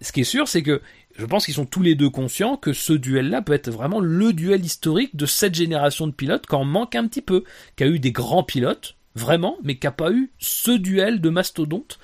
ce 0.00 0.12
qui 0.12 0.20
est 0.20 0.24
sûr, 0.24 0.48
c'est 0.48 0.62
que 0.62 0.80
je 1.16 1.26
pense 1.26 1.44
qu'ils 1.44 1.54
sont 1.54 1.66
tous 1.66 1.82
les 1.82 1.94
deux 1.94 2.10
conscients 2.10 2.56
que 2.56 2.72
ce 2.72 2.92
duel-là 2.92 3.42
peut 3.42 3.52
être 3.52 3.70
vraiment 3.70 4.00
le 4.00 4.32
duel 4.32 4.64
historique 4.64 5.16
de 5.16 5.26
cette 5.26 5.54
génération 5.54 6.06
de 6.06 6.12
pilotes 6.12 6.46
qui 6.46 6.54
en 6.54 6.64
manque 6.64 6.94
un 6.94 7.06
petit 7.06 7.22
peu, 7.22 7.44
qui 7.76 7.84
a 7.84 7.86
eu 7.86 7.98
des 7.98 8.12
grands 8.12 8.44
pilotes, 8.44 8.96
vraiment, 9.14 9.58
mais 9.62 9.76
qui 9.76 9.86
n'a 9.86 9.92
pas 9.92 10.10
eu 10.10 10.30
ce 10.38 10.70
duel 10.70 11.20
de 11.20 11.30
mastodonte. 11.30 11.98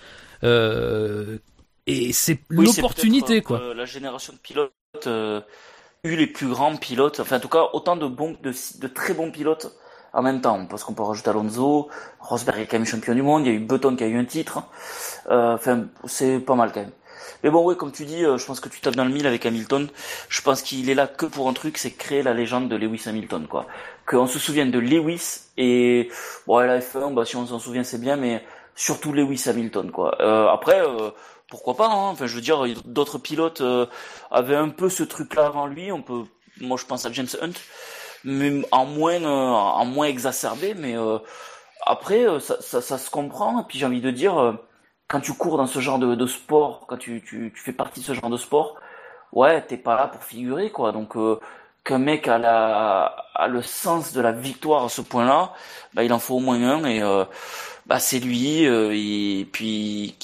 Euh, 0.45 1.39
et 1.87 2.13
c'est 2.13 2.41
Oui, 2.57 2.67
l'opportunité, 2.67 3.43
quoi. 3.43 3.63
euh, 3.63 3.75
la 3.75 3.85
génération 3.85 4.33
de 4.33 4.39
pilotes 4.39 4.73
euh, 5.07 5.41
eu 6.05 6.17
les 6.17 6.27
plus 6.27 6.49
grands 6.49 6.77
pilotes, 6.77 7.21
enfin 7.21 7.39
en 7.39 7.41
tout 7.41 7.49
cas 7.49 7.69
autant 7.73 7.97
de 7.97 8.07
bons, 8.07 8.37
de, 8.43 8.53
de 8.81 8.89
très 8.89 9.15
bons 9.15 9.31
pilotes 9.33 9.77
en 10.13 10.23
même 10.23 10.41
temps, 10.41 10.67
parce 10.67 10.85
qu'on 10.85 10.95
peut 10.95 11.03
rajouter 11.03 11.31
Alonso, 11.31 11.89
Rosberg 12.21 12.61
est 12.61 12.67
quand 12.67 12.79
même 12.79 12.87
champion 12.87 13.15
du 13.15 13.23
monde, 13.23 13.47
il 13.47 13.53
y 13.53 13.57
a 13.57 13.59
eu 13.59 13.61
Button 13.61 13.97
qui 13.97 14.05
a 14.05 14.09
eu 14.09 14.19
un 14.19 14.25
titre, 14.27 14.65
Euh, 15.31 15.55
enfin 15.55 15.87
c'est 16.07 16.41
pas 16.41 16.55
mal 16.57 16.73
quand 16.73 16.81
même. 16.83 16.93
Mais 17.45 17.51
bon, 17.51 17.65
ouais, 17.65 17.77
comme 17.77 17.93
tu 17.93 18.05
dis, 18.05 18.25
euh, 18.25 18.39
je 18.39 18.47
pense 18.47 18.61
que 18.61 18.69
tu 18.69 18.81
tapes 18.81 18.97
dans 18.97 19.05
le 19.05 19.11
mille 19.13 19.27
avec 19.27 19.47
Hamilton. 19.47 19.89
Je 20.29 20.43
pense 20.43 20.63
qu'il 20.63 20.91
est 20.91 20.95
là 20.95 21.07
que 21.07 21.27
pour 21.27 21.49
un 21.49 21.53
truc, 21.53 21.79
c'est 21.79 21.93
créer 21.93 22.23
la 22.23 22.35
légende 22.35 22.69
de 22.69 22.77
Lewis 22.77 23.03
Hamilton, 23.07 23.47
quoi. 23.49 23.67
Qu'on 24.07 24.27
se 24.27 24.39
souvienne 24.39 24.71
de 24.71 24.79
Lewis 24.79 25.41
et 25.57 26.11
bon, 26.47 26.59
la 26.61 26.81
F1, 26.81 27.11
bah 27.15 27.25
si 27.25 27.37
on 27.37 27.47
s'en 27.47 27.59
souvient, 27.59 27.85
c'est 27.85 28.01
bien, 28.01 28.17
mais 28.17 28.45
surtout 28.75 29.13
Lewis 29.13 29.45
Hamilton, 29.49 29.91
quoi. 29.91 30.17
Euh, 30.21 30.49
après, 30.49 30.81
euh, 30.81 31.11
pourquoi 31.49 31.77
pas 31.77 31.87
hein 31.89 32.11
Enfin, 32.11 32.27
je 32.27 32.35
veux 32.35 32.41
dire, 32.41 32.65
d'autres 32.85 33.19
pilotes 33.19 33.61
euh, 33.61 33.87
avaient 34.31 34.57
un 34.57 34.69
peu 34.71 34.89
ce 34.89 35.03
truc-là 35.03 35.47
avant 35.47 35.67
lui. 35.67 35.93
On 35.93 36.03
peut, 36.03 36.25
moi, 36.61 36.77
je 36.81 36.87
pense 36.87 37.07
à 37.07 37.13
James 37.13 37.29
Hunt, 37.41 37.53
mais 38.25 38.63
en 38.73 38.87
moins, 38.87 39.23
euh, 39.23 39.27
en 39.29 39.85
moins 39.87 40.07
exacerbé. 40.07 40.75
Mais 40.75 40.97
euh, 40.97 41.19
après, 41.87 42.27
euh, 42.29 42.41
ça, 42.41 42.61
ça, 42.61 42.81
ça 42.83 42.99
se 42.99 43.11
comprend. 43.11 43.61
Et 43.61 43.65
puis, 43.69 43.79
j'ai 43.79 43.87
envie 43.87 44.01
de 44.01 44.11
dire, 44.11 44.39
euh, 44.41 44.53
quand 45.09 45.21
tu 45.21 45.33
cours 45.35 45.57
dans 45.59 45.67
ce 45.67 45.81
genre 45.81 45.99
de, 45.99 46.15
de 46.15 46.27
sport, 46.27 46.87
quand 46.89 46.97
tu, 46.99 47.23
tu, 47.25 47.53
tu 47.55 47.63
fais 47.63 47.73
partie 47.73 48.01
de 48.01 48.05
ce 48.07 48.15
genre 48.15 48.31
de 48.31 48.37
sport, 48.37 48.77
ouais, 49.33 49.63
t'es 49.67 49.77
pas 49.79 49.97
là 49.97 50.09
pour 50.09 50.25
figurer, 50.25 50.71
quoi. 50.73 50.93
Donc, 50.93 51.17
euh, 51.17 51.41
qu'un 51.85 51.99
mec 51.99 52.29
a, 52.29 52.39
la, 52.39 53.05
a 53.35 53.49
le 53.49 53.63
sens 53.63 54.13
de 54.13 54.21
la 54.21 54.33
victoire 54.33 54.85
à 54.85 54.89
ce 54.89 55.03
point-là, 55.03 55.53
bah, 55.95 56.05
il 56.05 56.13
en 56.13 56.19
faut 56.19 56.37
au 56.37 56.41
moins 56.41 56.63
un. 56.63 56.85
Et 56.87 57.03
euh, 57.03 57.25
bah, 57.87 58.01
c'est 58.01 58.21
lui. 58.21 58.67
euh, 58.67 58.93
et 58.95 59.47
puis, 59.53 60.17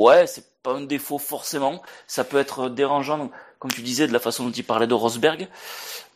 ouais, 0.00 0.26
c'est 0.26 0.44
pas 0.62 0.72
un 0.72 0.82
défaut 0.82 1.18
forcément. 1.18 1.82
Ça 2.06 2.24
peut 2.24 2.38
être 2.38 2.68
dérangeant, 2.68 3.30
comme 3.58 3.70
tu 3.70 3.82
disais, 3.82 4.06
de 4.06 4.12
la 4.12 4.18
façon 4.20 4.44
dont 4.44 4.50
il 4.50 4.64
parlait 4.64 4.86
de 4.86 4.94
Rosberg. 4.94 5.48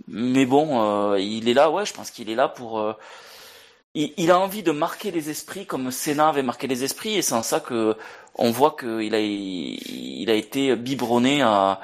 Mais 0.09 0.47
bon, 0.47 0.67
euh, 0.83 1.21
il 1.21 1.49
est 1.49 1.55
là, 1.55 1.71
ouais, 1.71 1.87
je 1.87 1.95
pense 1.95 2.11
qu'il 2.11 2.29
est 2.31 2.35
là 2.35 2.49
pour. 2.49 2.81
euh, 2.81 2.95
il, 3.95 4.13
il 4.17 4.31
a 4.31 4.39
envie 4.39 4.63
de 4.63 4.73
marquer 4.73 5.11
les 5.11 5.31
esprits 5.31 5.67
comme 5.67 5.91
Senna 5.91 6.29
avait 6.29 6.43
marqué 6.43 6.67
les 6.67 6.83
esprits, 6.83 7.15
et 7.17 7.23
c'est 7.23 7.35
en 7.35 7.43
ça 7.43 7.61
que 7.61 7.97
on 8.35 8.51
voit 8.51 8.75
qu'il 8.79 9.15
a, 9.15 9.21
il 9.21 10.29
a 10.29 10.35
été 10.35 10.75
biberonné 10.75 11.43
à, 11.43 11.81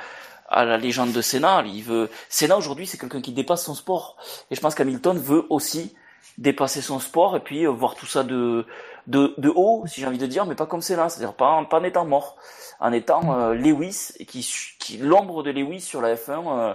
à 0.48 0.64
la 0.64 0.76
légende 0.76 1.12
de 1.12 1.22
Senna. 1.22 1.62
Il 1.66 1.84
veut. 1.84 2.10
Senna 2.28 2.56
aujourd'hui, 2.56 2.86
c'est 2.86 2.98
quelqu'un 2.98 3.20
qui 3.20 3.32
dépasse 3.32 3.64
son 3.64 3.74
sport, 3.74 4.16
et 4.50 4.54
je 4.56 4.60
pense 4.60 4.74
qu'Hamilton 4.74 5.16
veut 5.18 5.46
aussi 5.50 5.94
dépasser 6.38 6.80
son 6.80 7.00
sport 7.00 7.36
et 7.36 7.40
puis 7.40 7.66
euh, 7.66 7.70
voir 7.70 7.94
tout 7.94 8.06
ça 8.06 8.22
de 8.22 8.64
de, 9.10 9.34
de 9.38 9.50
haut, 9.54 9.84
si 9.86 10.00
j'ai 10.00 10.06
envie 10.06 10.18
de 10.18 10.26
dire, 10.26 10.46
mais 10.46 10.54
pas 10.54 10.66
comme 10.66 10.82
Senna, 10.82 11.08
c'est-à-dire 11.08 11.34
pas, 11.34 11.48
en- 11.50 11.64
pas 11.64 11.80
en 11.80 11.84
étant 11.84 12.06
mort, 12.06 12.36
en 12.78 12.92
étant 12.92 13.34
euh, 13.38 13.54
Lewis, 13.54 14.12
et 14.18 14.24
qui, 14.26 14.48
qui 14.78 14.98
l'ombre 14.98 15.42
de 15.42 15.50
Lewis 15.50 15.80
sur 15.80 16.00
la 16.00 16.14
F1, 16.14 16.44
euh, 16.46 16.72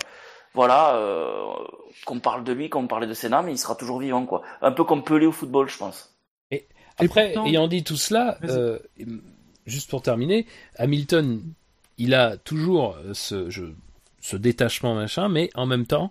voilà, 0.53 0.95
euh, 0.97 1.43
qu'on 2.05 2.19
parle 2.19 2.43
de 2.43 2.53
lui, 2.53 2.69
qu'on 2.69 2.87
parlait 2.87 3.07
de 3.07 3.13
Senna, 3.13 3.41
mais 3.41 3.51
il 3.53 3.57
sera 3.57 3.75
toujours 3.75 3.99
vivant, 3.99 4.25
quoi. 4.25 4.41
Un 4.61 4.71
peu 4.71 4.83
comme 4.83 5.03
Pelé 5.03 5.25
au 5.25 5.31
football, 5.31 5.69
je 5.69 5.77
pense. 5.77 6.13
Après, 6.97 7.33
pourtant- 7.33 7.45
ayant 7.49 7.67
dit 7.67 7.83
tout 7.83 7.97
cela, 7.97 8.37
euh, 8.43 8.79
juste 9.65 9.89
pour 9.89 10.01
terminer, 10.01 10.45
Hamilton, 10.77 11.41
il 11.97 12.13
a 12.13 12.37
toujours 12.37 12.95
ce, 13.13 13.49
je- 13.49 13.73
ce 14.21 14.37
détachement 14.37 14.95
machin, 14.95 15.27
mais 15.29 15.49
en 15.55 15.65
même 15.65 15.85
temps, 15.85 16.09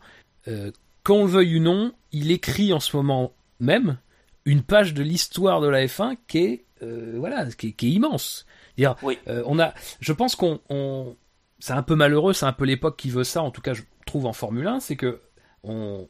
euh, 0.49 0.71
qu'on 1.05 1.25
le 1.25 1.31
veuille 1.31 1.59
ou 1.59 1.63
non, 1.63 1.93
il 2.13 2.31
écrit 2.31 2.73
en 2.73 2.81
ce 2.81 2.97
moment 2.97 3.33
même 3.61 3.97
une 4.45 4.63
page 4.63 4.95
de 4.95 5.03
l'histoire 5.03 5.61
de 5.61 5.69
la 5.69 5.87
F1 5.87 6.17
qui 6.29 6.39
est, 6.39 6.65
euh, 6.83 7.15
voilà, 7.19 7.47
qui 7.47 7.69
est, 7.69 7.73
qui 7.73 7.89
est 7.89 7.91
immense. 7.91 8.47
Dire, 8.77 8.97
Oui. 9.03 9.19
euh, 9.29 9.43
on 9.47 9.59
a, 9.59 9.73
je 10.01 10.13
pense 10.13 10.35
qu'on, 10.37 10.61
on, 10.69 11.17
c'est 11.59 11.73
un 11.73 11.83
peu 11.83 11.95
malheureux, 11.95 12.33
c'est 12.33 12.47
un 12.47 12.53
peu 12.53 12.65
l'époque 12.65 12.97
qui 12.97 13.11
veut 13.11 13.25
ça, 13.25 13.43
en 13.43 13.51
tout 13.51 13.61
cas, 13.63 13.75
je 13.75 13.83
trouve 14.07 14.27
en 14.27 14.33
Formule 14.33 14.67
1, 14.67 14.81
c'est 14.81 14.97
que 14.97 15.21
on, 15.63 16.09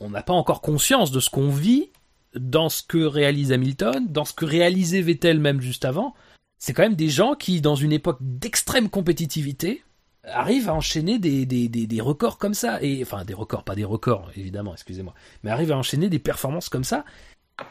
n'a 0.00 0.22
pas 0.22 0.32
encore 0.32 0.60
conscience 0.60 1.10
de 1.10 1.18
ce 1.20 1.28
qu'on 1.30 1.48
vit 1.50 1.90
dans 2.36 2.68
ce 2.68 2.82
que 2.82 2.98
réalise 2.98 3.50
Hamilton, 3.52 4.06
dans 4.08 4.24
ce 4.24 4.32
que 4.32 4.44
réalisait 4.44 5.00
Vettel 5.00 5.40
même 5.40 5.60
juste 5.60 5.84
avant. 5.84 6.14
C'est 6.58 6.72
quand 6.72 6.82
même 6.82 6.94
des 6.94 7.08
gens 7.08 7.34
qui, 7.34 7.60
dans 7.60 7.74
une 7.74 7.92
époque 7.92 8.18
d'extrême 8.20 8.88
compétitivité, 8.88 9.82
arrivent 10.24 10.68
à 10.68 10.74
enchaîner 10.74 11.18
des, 11.18 11.46
des, 11.46 11.68
des, 11.68 11.86
des 11.86 12.00
records 12.00 12.38
comme 12.38 12.54
ça. 12.54 12.80
Et, 12.82 13.02
enfin, 13.02 13.24
des 13.24 13.34
records, 13.34 13.64
pas 13.64 13.74
des 13.74 13.84
records, 13.84 14.30
évidemment, 14.36 14.72
excusez-moi. 14.72 15.14
Mais 15.42 15.50
arrivent 15.50 15.72
à 15.72 15.76
enchaîner 15.76 16.08
des 16.08 16.18
performances 16.18 16.68
comme 16.68 16.84
ça. 16.84 17.04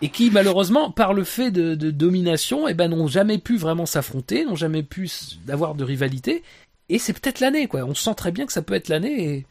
Et 0.02 0.10
qui, 0.10 0.32
malheureusement, 0.32 0.90
par 0.90 1.14
le 1.14 1.24
fait 1.24 1.52
de, 1.52 1.76
domination, 1.91 2.68
eh 2.68 2.74
ben, 2.74 2.90
n'ont 2.90 3.07
jamais 3.07 3.38
pu 3.38 3.57
vraiment 3.57 3.86
s'affronter, 3.86 4.45
n'ont 4.45 4.56
jamais 4.56 4.84
pu 4.84 5.10
avoir 5.48 5.76
de 5.76 5.84
rivalité. 5.84 6.44
Et 6.90 6.99
c'est 6.99 7.14
peut-être 7.14 7.40
l'année, 7.40 7.68
quoi. 7.68 7.84
On 7.84 7.95
sent 7.95 8.16
très 8.16 8.32
bien 8.32 8.45
que 8.45 8.53
ça 8.53 8.62
peut 8.62 8.74
être 8.74 8.90
l'année. 8.90 9.24
Et, 9.24 9.45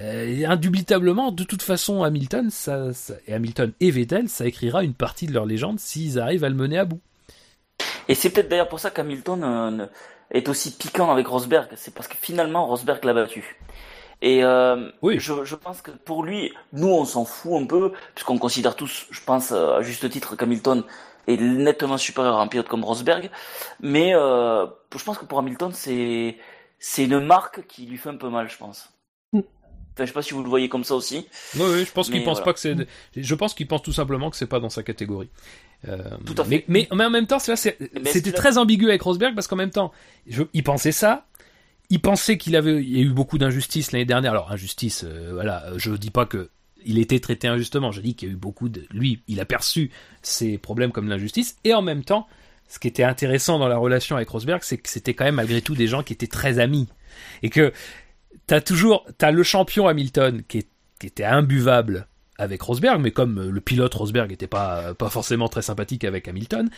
euh, 0.00 0.48
indubitablement, 0.48 1.32
de 1.32 1.44
toute 1.44 1.62
façon, 1.62 2.02
Hamilton, 2.02 2.50
ça, 2.50 2.92
ça- 2.92 3.14
et 3.26 3.34
Hamilton 3.34 3.72
et 3.80 3.90
Vettel, 3.90 4.28
ça 4.28 4.46
écrira 4.46 4.82
une 4.82 4.94
partie 4.94 5.26
de 5.26 5.32
leur 5.32 5.46
légende 5.46 5.80
s'ils 5.80 6.18
arrivent 6.18 6.44
à 6.44 6.48
le 6.48 6.54
mener 6.54 6.78
à 6.78 6.84
bout. 6.84 7.00
Et 8.08 8.14
c'est 8.14 8.30
peut-être 8.30 8.48
d'ailleurs 8.48 8.68
pour 8.68 8.80
ça 8.80 8.90
qu'Hamilton 8.90 9.42
euh, 9.42 9.86
est 10.30 10.48
aussi 10.48 10.72
piquant 10.72 11.10
avec 11.10 11.26
Rosberg. 11.26 11.68
C'est 11.76 11.94
parce 11.94 12.08
que 12.08 12.16
finalement 12.20 12.66
Rosberg 12.66 13.04
l'a 13.04 13.14
battu. 13.14 13.56
Et 14.22 14.42
euh, 14.42 14.90
Oui. 15.02 15.18
je, 15.18 15.44
je 15.44 15.54
pense 15.54 15.82
que 15.82 15.90
pour 15.90 16.24
lui, 16.24 16.52
nous 16.72 16.88
on 16.88 17.04
s'en 17.04 17.24
fout 17.24 17.60
un 17.60 17.66
peu, 17.66 17.92
puisqu'on 18.14 18.38
considère 18.38 18.74
tous, 18.74 19.06
je 19.10 19.20
pense 19.24 19.52
euh, 19.52 19.76
à 19.78 19.82
juste 19.82 20.08
titre 20.08 20.36
qu'Hamilton 20.36 20.84
est 21.26 21.36
nettement 21.36 21.98
supérieur 21.98 22.36
à 22.38 22.42
un 22.42 22.46
pilote 22.48 22.68
comme 22.68 22.84
Rosberg. 22.84 23.30
Mais 23.80 24.14
euh, 24.14 24.66
je 24.96 25.04
pense 25.04 25.18
que 25.18 25.24
pour 25.24 25.38
Hamilton, 25.38 25.72
c'est 25.72 26.36
c'est 26.78 27.04
une 27.04 27.20
marque 27.20 27.66
qui 27.66 27.86
lui 27.86 27.98
fait 27.98 28.10
un 28.10 28.16
peu 28.16 28.28
mal, 28.28 28.48
je 28.48 28.56
pense. 28.56 28.90
Mm. 29.32 29.40
Enfin, 29.40 30.04
je 30.04 30.06
sais 30.06 30.12
pas 30.12 30.22
si 30.22 30.34
vous 30.34 30.42
le 30.42 30.48
voyez 30.48 30.68
comme 30.68 30.84
ça 30.84 30.94
aussi. 30.94 31.26
Oui, 31.56 31.64
oui, 31.68 31.84
je 31.84 31.92
pense 31.92 32.10
qu'il 32.10 32.22
pense 32.22 32.38
voilà. 32.38 32.44
pas 32.44 32.52
que 32.52 32.60
c'est. 32.60 32.76
Je 33.16 33.34
pense 33.34 33.54
qu'il 33.54 33.66
pense 33.66 33.82
tout 33.82 33.92
simplement 33.92 34.30
que 34.30 34.36
c'est 34.36 34.46
pas 34.46 34.60
dans 34.60 34.68
sa 34.70 34.82
catégorie. 34.82 35.30
Euh, 35.88 35.98
Tout 36.24 36.34
à 36.38 36.44
fait. 36.44 36.50
Mais, 36.50 36.64
mais, 36.68 36.88
mais 36.96 37.04
en 37.04 37.10
même 37.10 37.26
temps, 37.26 37.38
c'était 37.38 38.32
très 38.32 38.58
ambigu 38.58 38.88
avec 38.88 39.02
Rosberg 39.02 39.34
parce 39.34 39.46
qu'en 39.46 39.56
même 39.56 39.70
temps, 39.70 39.92
je, 40.26 40.42
il 40.52 40.62
pensait 40.62 40.92
ça. 40.92 41.26
Il 41.90 42.00
pensait 42.00 42.36
qu'il 42.36 42.56
avait, 42.56 42.82
il 42.82 42.96
y 42.96 42.98
a 43.00 43.02
eu 43.02 43.10
beaucoup 43.10 43.38
d'injustices 43.38 43.92
l'année 43.92 44.04
dernière. 44.04 44.32
Alors 44.32 44.50
injustice, 44.50 45.04
euh, 45.04 45.30
voilà, 45.32 45.64
euh, 45.66 45.74
je 45.78 45.92
dis 45.92 46.10
pas 46.10 46.26
que 46.26 46.50
il 46.84 46.98
était 46.98 47.20
traité 47.20 47.48
injustement. 47.48 47.90
Je 47.92 48.00
dis 48.00 48.14
qu'il 48.14 48.28
y 48.28 48.30
a 48.30 48.34
eu 48.34 48.36
beaucoup 48.36 48.68
de, 48.68 48.84
lui, 48.90 49.22
il 49.28 49.40
a 49.40 49.44
perçu 49.44 49.90
ces 50.22 50.58
problèmes 50.58 50.92
comme 50.92 51.08
l'injustice. 51.08 51.56
Et 51.64 51.74
en 51.74 51.82
même 51.82 52.04
temps, 52.04 52.26
ce 52.68 52.78
qui 52.78 52.88
était 52.88 53.04
intéressant 53.04 53.58
dans 53.58 53.68
la 53.68 53.76
relation 53.76 54.16
avec 54.16 54.28
Rosberg, 54.28 54.60
c'est 54.62 54.78
que 54.78 54.88
c'était 54.88 55.14
quand 55.14 55.24
même 55.24 55.36
malgré 55.36 55.62
tout 55.62 55.74
des 55.74 55.86
gens 55.86 56.02
qui 56.02 56.12
étaient 56.12 56.26
très 56.26 56.58
amis 56.58 56.88
et 57.42 57.50
que 57.50 57.72
t'as 58.46 58.60
toujours, 58.60 59.06
t'as 59.18 59.30
le 59.30 59.42
champion 59.42 59.88
Hamilton 59.88 60.42
qui, 60.46 60.58
est- 60.58 60.68
qui 61.00 61.06
était 61.06 61.24
imbuvable 61.24 62.06
avec 62.38 62.60
Rosberg, 62.62 63.00
mais 63.00 63.12
comme 63.12 63.38
euh, 63.38 63.50
le 63.50 63.60
pilote 63.60 63.94
Rosberg 63.94 64.30
n'était 64.30 64.46
pas, 64.46 64.94
pas 64.94 65.08
forcément 65.10 65.48
très 65.48 65.62
sympathique 65.62 66.04
avec 66.04 66.28
Hamilton, 66.28 66.68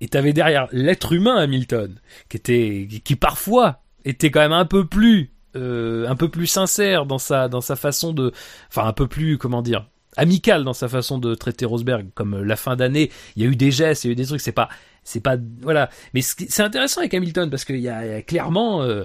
et 0.00 0.08
t'avais 0.08 0.32
derrière 0.32 0.68
l'être 0.72 1.12
humain 1.12 1.36
Hamilton, 1.36 2.00
qui 2.28 2.36
était, 2.36 2.88
qui 3.04 3.14
parfois 3.14 3.81
était 4.04 4.30
quand 4.30 4.40
même 4.40 4.52
un 4.52 4.64
peu 4.64 4.86
plus, 4.86 5.32
euh, 5.56 6.08
un 6.08 6.16
peu 6.16 6.28
plus 6.28 6.46
sincère 6.46 7.06
dans 7.06 7.18
sa, 7.18 7.48
dans 7.48 7.60
sa 7.60 7.76
façon 7.76 8.12
de, 8.12 8.32
enfin 8.68 8.86
un 8.86 8.92
peu 8.92 9.06
plus, 9.06 9.38
comment 9.38 9.62
dire, 9.62 9.86
amical 10.16 10.64
dans 10.64 10.72
sa 10.74 10.88
façon 10.88 11.18
de 11.18 11.34
traiter 11.34 11.64
Rosberg, 11.64 12.08
comme 12.14 12.34
euh, 12.34 12.44
la 12.44 12.56
fin 12.56 12.76
d'année, 12.76 13.10
il 13.36 13.42
y 13.42 13.46
a 13.46 13.48
eu 13.48 13.56
des 13.56 13.70
gestes, 13.70 14.04
il 14.04 14.08
y 14.08 14.10
a 14.10 14.12
eu 14.12 14.16
des 14.16 14.26
trucs, 14.26 14.40
c'est 14.40 14.52
pas, 14.52 14.68
c'est 15.04 15.20
pas, 15.20 15.36
voilà. 15.60 15.88
Mais 16.14 16.20
c'est 16.22 16.60
intéressant 16.62 17.00
avec 17.00 17.14
Hamilton 17.14 17.50
parce 17.50 17.64
qu'il 17.64 17.76
y 17.76 17.82
y 17.82 17.88
a 17.88 18.22
clairement, 18.22 18.82
euh, 18.82 19.04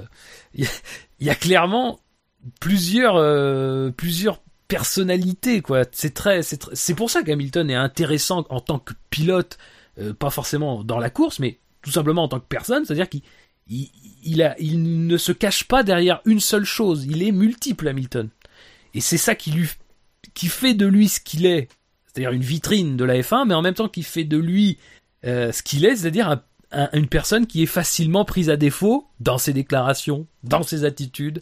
il 0.53 0.67
y 1.21 1.29
a- 1.29 1.35
clairement 1.35 1.99
plusieurs, 2.59 3.15
euh, 3.17 3.91
plusieurs 3.91 4.41
personnalités, 4.67 5.61
quoi. 5.61 5.83
C'est 5.91 6.13
très, 6.13 6.43
c'est 6.43 6.61
c'est 6.73 6.93
pour 6.95 7.09
ça 7.09 7.23
qu'Hamilton 7.23 7.69
est 7.69 7.75
intéressant 7.75 8.45
en 8.49 8.59
tant 8.59 8.79
que 8.79 8.93
pilote, 9.09 9.57
euh, 9.99 10.13
pas 10.13 10.29
forcément 10.29 10.83
dans 10.83 10.99
la 10.99 11.09
course, 11.09 11.39
mais 11.39 11.59
tout 11.81 11.91
simplement 11.91 12.23
en 12.23 12.27
tant 12.27 12.39
que 12.39 12.45
personne, 12.47 12.83
c'est-à-dire 12.85 13.07
qu'il 13.09 13.21
il, 13.69 15.07
ne 15.07 15.17
se 15.17 15.31
cache 15.31 15.65
pas 15.65 15.83
derrière 15.83 16.21
une 16.25 16.39
seule 16.39 16.65
chose. 16.65 17.05
Il 17.05 17.23
est 17.23 17.31
multiple, 17.31 17.87
Hamilton. 17.87 18.29
Et 18.93 19.01
c'est 19.01 19.17
ça 19.17 19.35
qui 19.35 19.51
lui, 19.51 19.67
fait 20.49 20.73
de 20.73 20.85
lui 20.85 21.07
ce 21.07 21.19
qu'il 21.19 21.45
est. 21.45 21.67
C'est-à-dire 22.05 22.31
une 22.31 22.41
vitrine 22.41 22.97
de 22.97 23.03
la 23.05 23.19
F1, 23.19 23.47
mais 23.47 23.53
en 23.53 23.61
même 23.61 23.73
temps 23.73 23.89
qui 23.89 24.03
fait 24.03 24.23
de 24.23 24.37
lui 24.37 24.77
euh, 25.25 25.51
ce 25.51 25.61
qu'il 25.63 25.85
est, 25.85 25.95
c'est-à-dire 25.95 26.29
un- 26.29 26.41
un- 26.71 26.89
une 26.93 27.07
personne 27.07 27.47
qui 27.47 27.63
est 27.63 27.67
facilement 27.67 28.23
prise 28.25 28.49
à 28.49 28.55
défaut 28.57 29.07
dans 29.19 29.37
ses 29.37 29.53
déclarations, 29.53 30.27
dans 30.43 30.63
ses 30.63 30.83
attitudes, 30.83 31.41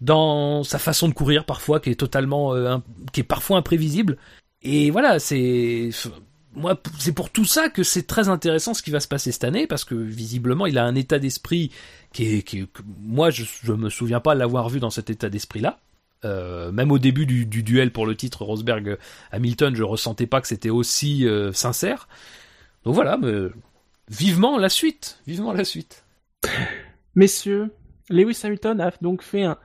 dans 0.00 0.62
sa 0.64 0.78
façon 0.78 1.08
de 1.08 1.14
courir 1.14 1.44
parfois, 1.44 1.80
qui 1.80 1.90
est 1.90 1.94
totalement, 1.94 2.54
euh, 2.54 2.78
qui 3.12 3.20
est 3.20 3.24
parfois 3.24 3.58
imprévisible. 3.58 4.16
Et 4.62 4.90
voilà, 4.90 5.18
c'est 5.18 5.90
moi, 6.54 6.80
c'est 6.98 7.12
pour 7.12 7.30
tout 7.30 7.44
ça 7.44 7.68
que 7.68 7.82
c'est 7.82 8.06
très 8.06 8.28
intéressant 8.28 8.74
ce 8.74 8.82
qui 8.82 8.90
va 8.90 9.00
se 9.00 9.08
passer 9.08 9.32
cette 9.32 9.44
année, 9.44 9.66
parce 9.66 9.84
que 9.84 9.94
visiblement, 9.94 10.66
il 10.66 10.78
a 10.78 10.84
un 10.84 10.94
état 10.94 11.18
d'esprit 11.18 11.70
qui 12.12 12.36
est, 12.36 12.42
que 12.42 12.82
moi, 13.00 13.30
je, 13.30 13.44
je 13.62 13.72
me 13.72 13.90
souviens 13.90 14.20
pas 14.20 14.34
l'avoir 14.34 14.68
vu 14.68 14.80
dans 14.80 14.90
cet 14.90 15.10
état 15.10 15.28
d'esprit-là. 15.28 15.78
Euh, 16.24 16.72
même 16.72 16.90
au 16.90 16.98
début 16.98 17.26
du, 17.26 17.44
du 17.44 17.62
duel 17.62 17.92
pour 17.92 18.06
le 18.06 18.16
titre 18.16 18.44
Rosberg-Hamilton, 18.44 19.74
je 19.74 19.82
ressentais 19.82 20.26
pas 20.26 20.40
que 20.40 20.48
c'était 20.48 20.70
aussi 20.70 21.26
euh, 21.26 21.52
sincère. 21.52 22.08
Donc 22.84 22.94
voilà, 22.94 23.18
mais 23.18 23.48
vivement 24.08 24.56
la 24.58 24.68
suite, 24.68 25.20
vivement 25.26 25.52
la 25.52 25.64
suite. 25.64 26.04
Messieurs, 27.14 27.70
Lewis 28.08 28.40
Hamilton 28.42 28.80
a 28.80 28.92
donc 29.02 29.22
fait 29.22 29.44
un, 29.44 29.58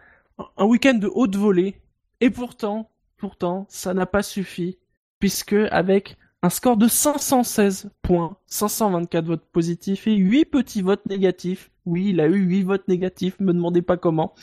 un 0.57 0.65
week-end 0.65 0.95
de 0.95 1.09
haute 1.13 1.35
volée. 1.35 1.75
Et 2.19 2.29
pourtant, 2.29 2.89
pourtant, 3.17 3.65
ça 3.69 3.93
n'a 3.93 4.05
pas 4.05 4.23
suffi. 4.23 4.77
Puisque 5.19 5.55
avec 5.71 6.17
un 6.41 6.49
score 6.49 6.77
de 6.77 6.87
516 6.87 7.89
points, 8.01 8.37
524 8.47 9.25
votes 9.25 9.45
positifs 9.51 10.07
et 10.07 10.15
8 10.15 10.45
petits 10.45 10.81
votes 10.81 11.05
négatifs. 11.05 11.69
Oui, 11.85 12.09
il 12.09 12.21
a 12.21 12.27
eu 12.27 12.37
8 12.39 12.63
votes 12.63 12.87
négatifs, 12.87 13.35
me 13.39 13.53
demandez 13.53 13.81
pas 13.81 13.97
comment. 13.97 14.33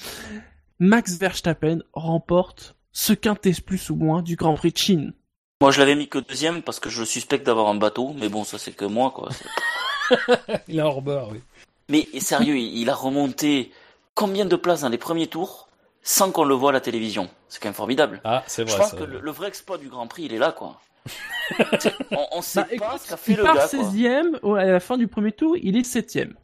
Max 0.78 1.16
Verstappen 1.18 1.78
remporte 1.94 2.77
ce 2.93 3.12
quintet 3.12 3.52
plus 3.64 3.90
ou 3.90 3.97
moins 3.97 4.23
du 4.23 4.36
Grand 4.36 4.55
Prix 4.55 4.73
de 4.73 4.77
Chine. 4.78 5.12
Moi, 5.62 5.70
je 5.70 5.78
l'avais 5.81 5.94
mis 5.94 6.09
que 6.09 6.18
deuxième 6.18 6.62
parce 6.62 6.81
que 6.81 6.90
je 6.90 7.02
suspecte 7.05 7.47
d'avoir 7.47 7.68
un 7.68 7.74
bateau, 7.77 8.14
mais 8.18 8.28
bon, 8.28 8.44
ça 8.44 8.59
c'est 8.59 8.73
que 8.73 8.85
moi, 8.85 9.10
quoi. 9.10 9.31
Il 10.68 10.78
est 10.78 10.82
hors 10.82 11.01
bord, 11.02 11.31
oui. 11.32 11.40
Mais 11.89 12.06
sérieux, 12.20 12.56
il 12.59 12.90
a 12.90 12.94
remonté 12.94 13.70
combien 14.14 14.44
de 14.44 14.56
places 14.56 14.81
dans 14.82 14.89
les 14.89 14.98
premiers 14.98 15.28
tours 15.28 15.68
sans 16.02 16.31
qu'on 16.32 16.44
le 16.44 16.55
voit 16.55 16.70
à 16.70 16.73
la 16.73 16.81
télévision? 16.81 17.31
C'est 17.48 17.62
quand 17.62 17.68
même 17.68 17.74
formidable. 17.74 18.20
Ah, 18.24 18.43
c'est 18.48 18.66
Je 18.66 18.73
vrai. 18.73 18.81
pense 18.81 18.90
ça. 18.90 18.97
que 18.97 19.05
le, 19.05 19.20
le 19.20 19.31
vrai 19.31 19.48
exploit 19.48 19.78
du 19.78 19.89
Grand 19.89 20.06
Prix, 20.09 20.24
il 20.24 20.35
est 20.35 20.39
là, 20.39 20.51
quoi. 20.52 20.81
On, 22.12 22.26
on 22.32 22.42
sait 22.42 22.62
Bah, 22.62 22.66
pas 22.74 22.74
écoute, 22.74 22.98
ce 22.98 23.06
qu'a 23.06 23.16
fait 23.16 23.32
il 23.32 23.36
le 23.36 23.42
part 23.42 23.54
gars, 23.54 23.68
quoi. 23.68 23.92
16ème, 23.92 24.38
à 24.58 24.64
la 24.64 24.80
fin 24.80 24.96
du 24.98 25.08
premier 25.08 25.32
tour, 25.32 25.56
il 25.56 25.76
est 25.76 25.82
7ème. 25.88 26.34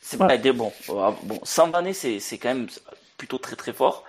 C'est 0.00 0.16
Voilà. 0.16 0.28
pas 0.28 0.38
des 0.38 0.52
bon. 0.52 0.72
euh, 0.90 1.10
Bon, 1.22 1.40
sans 1.44 1.70
vanner, 1.70 1.92
c'est 1.92 2.20
c'est 2.20 2.38
quand 2.38 2.48
même 2.48 2.68
plutôt 3.16 3.38
très 3.38 3.56
très 3.56 3.72
fort. 3.72 4.04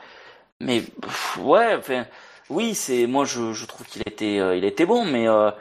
Mais 0.62 0.82
pff, 0.82 1.38
ouais, 1.40 1.76
enfin, 1.78 2.06
oui, 2.50 2.76
c'est 2.76 3.08
moi 3.08 3.26
je, 3.26 3.54
je 3.54 3.66
trouve 3.66 3.88
qu'il 3.88 4.02
était 4.04 4.40
euh, 4.40 4.56
il 4.58 4.66
était 4.66 4.86
bon, 4.86 5.06
mais 5.06 5.28
euh, 5.30 5.52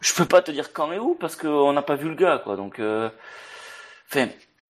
je 0.00 0.14
peux 0.14 0.26
pas 0.26 0.42
te 0.42 0.50
dire 0.52 0.72
quand 0.72 0.92
et 0.92 0.98
où 0.98 1.14
parce 1.16 1.36
qu'on 1.36 1.72
n'a 1.72 1.82
pas 1.82 1.96
vu 1.96 2.08
le 2.10 2.14
gars, 2.16 2.38
quoi. 2.38 2.56
Donc, 2.56 2.78
euh, 2.80 3.10
enfin, 4.10 4.28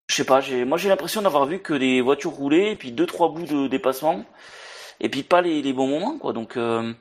je 0.08 0.16
sais 0.16 0.26
pas. 0.26 0.42
J'ai 0.42 0.66
moi 0.66 0.78
j'ai 0.78 0.90
l'impression 0.90 1.22
d'avoir 1.22 1.46
vu 1.46 1.60
que 1.62 1.74
des 1.74 2.02
voitures 2.02 2.32
rouler 2.32 2.72
et 2.72 2.76
puis 2.76 2.92
deux 2.92 3.06
trois 3.08 3.30
bouts 3.30 3.46
de 3.46 3.68
dépassement 3.68 4.26
et 5.02 5.10
puis 5.10 5.24
pas 5.24 5.42
les, 5.42 5.62
les 5.62 5.74
bons 5.74 5.88
moments, 5.88 6.18
quoi. 6.20 6.34
Donc 6.34 6.58
euh, 6.58 6.94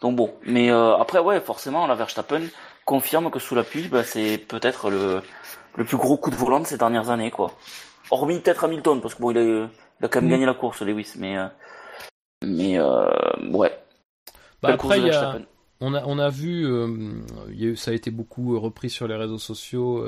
donc 0.00 0.16
bon, 0.16 0.34
mais 0.46 0.70
euh, 0.70 0.96
après 0.96 1.18
ouais, 1.18 1.40
forcément, 1.40 1.86
la 1.86 1.94
Verstappen 1.94 2.42
confirme 2.84 3.30
que 3.30 3.38
sous 3.38 3.54
la 3.54 3.64
pluie, 3.64 3.88
bah, 3.88 4.04
c'est 4.04 4.38
peut-être 4.38 4.90
le 4.90 5.22
le 5.76 5.84
plus 5.84 5.96
gros 5.96 6.16
coup 6.16 6.30
de 6.30 6.36
volant 6.36 6.60
de 6.60 6.66
ces 6.66 6.78
dernières 6.78 7.10
années, 7.10 7.30
quoi. 7.30 7.54
Hormis 8.10 8.40
peut-être 8.40 8.64
Hamilton, 8.64 9.00
parce 9.00 9.14
que 9.14 9.22
bon, 9.22 9.30
il 9.32 9.38
a, 9.38 9.42
il 9.42 10.04
a 10.04 10.08
quand 10.08 10.20
même 10.20 10.28
Mm. 10.28 10.30
gagné 10.30 10.46
la 10.46 10.54
course, 10.54 10.82
Lewis, 10.82 11.14
mais, 11.18 11.38
euh, 11.38 11.46
mais, 12.44 12.78
euh, 12.78 13.10
ouais. 13.52 13.72
Bah 14.62 14.70
après, 14.72 14.98
de 14.98 15.00
il 15.00 15.06
y 15.06 15.10
a, 15.10 15.12
Verstappen? 15.20 15.44
on 15.80 15.94
a, 15.94 16.04
on 16.06 16.18
a 16.18 16.28
vu, 16.30 16.64
il 17.50 17.60
y 17.60 17.64
a 17.64 17.68
eu, 17.68 17.76
ça 17.76 17.90
a 17.90 17.94
été 17.94 18.10
beaucoup 18.10 18.58
repris 18.60 18.90
sur 18.90 19.08
les 19.08 19.16
réseaux 19.16 19.38
sociaux, 19.38 20.04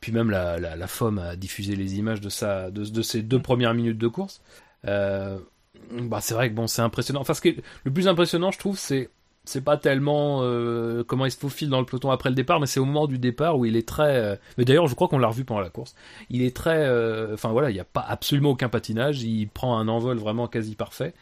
puis 0.00 0.12
même 0.12 0.30
la, 0.30 0.58
la, 0.58 0.76
la 0.76 0.86
FOM 0.86 1.18
a 1.18 1.36
diffusé 1.36 1.76
les 1.76 1.98
images 1.98 2.20
de, 2.20 2.28
sa, 2.30 2.70
de, 2.70 2.84
de 2.84 3.02
ses 3.02 3.22
deux 3.22 3.40
premières 3.40 3.74
minutes 3.74 3.98
de 3.98 4.08
course. 4.08 4.40
Bah 4.84 6.20
c'est 6.20 6.34
vrai 6.34 6.48
que 6.50 6.54
bon, 6.54 6.66
c'est 6.66 6.82
impressionnant. 6.82 7.20
Enfin, 7.20 7.34
ce 7.34 7.40
qui 7.40 7.48
est 7.48 7.62
le 7.84 7.92
plus 7.92 8.08
impressionnant, 8.08 8.50
je 8.50 8.58
trouve, 8.58 8.78
c'est 8.78 9.10
c'est 9.44 9.64
pas 9.64 9.76
tellement 9.76 10.40
euh, 10.42 11.02
comment 11.04 11.26
il 11.26 11.30
se 11.32 11.36
faufile 11.38 11.68
dans 11.68 11.80
le 11.80 11.86
peloton 11.86 12.10
après 12.10 12.28
le 12.28 12.34
départ, 12.34 12.60
mais 12.60 12.66
c'est 12.66 12.78
au 12.80 12.84
moment 12.84 13.06
du 13.06 13.18
départ 13.18 13.58
où 13.58 13.64
il 13.64 13.76
est 13.76 13.86
très. 13.88 14.16
euh, 14.16 14.36
mais 14.58 14.64
d'ailleurs, 14.64 14.86
je 14.86 14.94
crois 14.94 15.08
qu'on 15.08 15.18
l'a 15.18 15.28
revu 15.28 15.44
pendant 15.44 15.60
la 15.60 15.70
course. 15.70 15.94
Il 16.30 16.42
est 16.42 16.54
très. 16.54 16.78
euh, 16.78 17.34
Enfin 17.34 17.50
voilà, 17.50 17.70
il 17.70 17.74
n'y 17.74 17.80
a 17.80 17.84
pas 17.84 18.04
absolument 18.08 18.50
aucun 18.50 18.68
patinage. 18.68 19.22
Il 19.22 19.48
prend 19.48 19.76
un 19.78 19.88
envol 19.88 20.16
vraiment 20.18 20.46
quasi 20.46 20.74
parfait. 20.76 21.14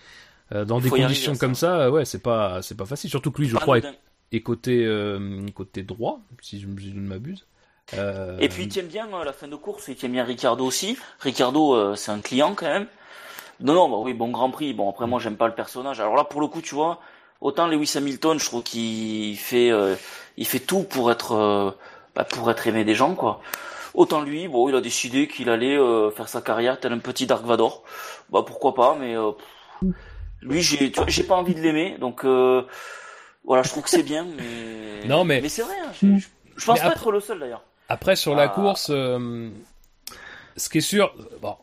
Euh, 0.53 0.65
dans 0.65 0.81
des 0.81 0.91
conditions 0.91 1.37
comme 1.37 1.55
ça, 1.55 1.83
euh, 1.83 1.91
ouais, 1.91 2.05
c'est 2.05 2.23
pas 2.23 2.61
c'est 2.63 2.77
pas 2.77 2.87
facile. 2.87 3.09
Surtout 3.09 3.31
que 3.31 3.41
lui, 3.41 3.49
je 3.49 3.57
crois, 3.57 3.79
est, 3.79 3.85
est 4.33 4.41
côté 4.41 4.85
euh, 4.85 5.47
côté 5.55 5.83
droit, 5.83 6.21
si 6.43 6.61
je, 6.61 6.67
si 6.79 6.91
je 6.91 6.95
ne 6.97 7.07
m'abuse. 7.07 7.47
Euh, 7.95 8.37
Et 8.39 8.49
puis 8.49 8.65
il 8.65 8.69
tient 8.69 8.83
bien 8.85 9.07
la 9.25 9.33
fin 9.33 9.49
de 9.49 9.57
course, 9.57 9.89
il 9.89 9.97
tient 9.97 10.09
bien 10.09 10.25
Ricardo 10.25 10.65
aussi. 10.65 10.97
Ricardo, 11.21 11.75
euh, 11.75 11.95
c'est 11.97 12.13
un 12.13 12.21
client 12.21 12.55
quand 12.55 12.67
même. 12.67 12.87
Non, 13.61 13.75
non, 13.75 13.89
bah 13.91 13.97
oui, 13.99 14.15
bon 14.15 14.31
Grand 14.31 14.51
Prix. 14.51 14.73
Bon 14.75 14.89
après 14.91 15.07
moi 15.07 15.19
j'aime 15.21 15.37
pas 15.37 15.49
le 15.49 15.55
personnage. 15.55 16.01
Alors 16.01 16.17
là 16.17 16.25
pour 16.25 16.41
le 16.41 16.47
coup 16.47 16.61
tu 16.63 16.75
vois, 16.75 17.01
autant 17.41 17.67
Lewis 17.67 17.93
Hamilton, 17.97 18.39
je 18.39 18.45
trouve 18.45 18.63
qu'il 18.63 19.37
fait, 19.37 19.71
euh, 19.71 19.95
il 20.37 20.47
fait 20.47 20.61
tout 20.61 20.83
pour 20.85 21.11
être, 21.11 21.33
euh, 21.33 21.71
bah, 22.15 22.25
pour 22.25 22.51
être 22.51 22.67
aimé 22.67 22.85
des 22.85 22.95
gens 22.95 23.15
quoi. 23.15 23.41
Autant 23.95 24.21
lui, 24.23 24.47
bon 24.49 24.69
il 24.69 24.75
a 24.77 24.81
décidé 24.81 25.27
qu'il 25.29 25.49
allait 25.51 25.77
euh, 25.77 26.11
faire 26.11 26.29
sa 26.29 26.41
carrière 26.41 26.79
tel 26.79 26.93
un 26.93 26.99
petit 26.99 27.27
Dark 27.27 27.45
Vador. 27.45 27.83
Bah 28.31 28.45
pourquoi 28.47 28.75
pas, 28.75 28.97
mais 28.99 29.17
euh, 29.17 29.33
lui 30.43 30.63
j'ai, 30.63 30.91
tu 30.93 31.01
vois, 31.01 31.09
j'ai 31.09 31.25
pas 31.25 31.35
envie 31.37 31.55
de 31.55 31.61
l'aimer, 31.61 31.97
donc 31.99 32.25
euh, 32.25 32.63
voilà, 33.45 33.63
je 33.63 33.69
trouve 33.71 33.83
que 33.83 33.91
c'est 33.91 34.03
bien, 34.03 34.25
mais 34.37 35.05
Non, 35.09 35.25
mais- 35.25 35.41
mais 35.41 35.49
c'est 35.49 35.63
vrai. 35.63 35.75
hein, 35.85 35.91
je, 36.01 36.07
je- 36.19 36.27
je 36.57 36.67
pense 36.67 36.79
pas 36.79 36.87
après- 36.87 36.97
être 37.01 37.11
le 37.13 37.21
seul 37.21 37.39
d'ailleurs. 37.41 37.63
Après, 37.89 38.15
sur 38.15 38.35
la 38.37 38.45
Ah. 38.45 38.49
course, 38.49 38.91
euh, 38.91 39.49
ce 40.57 40.69
qui 40.69 40.79
est 40.79 40.83
sûr, 40.83 41.13
bon, 41.43 41.57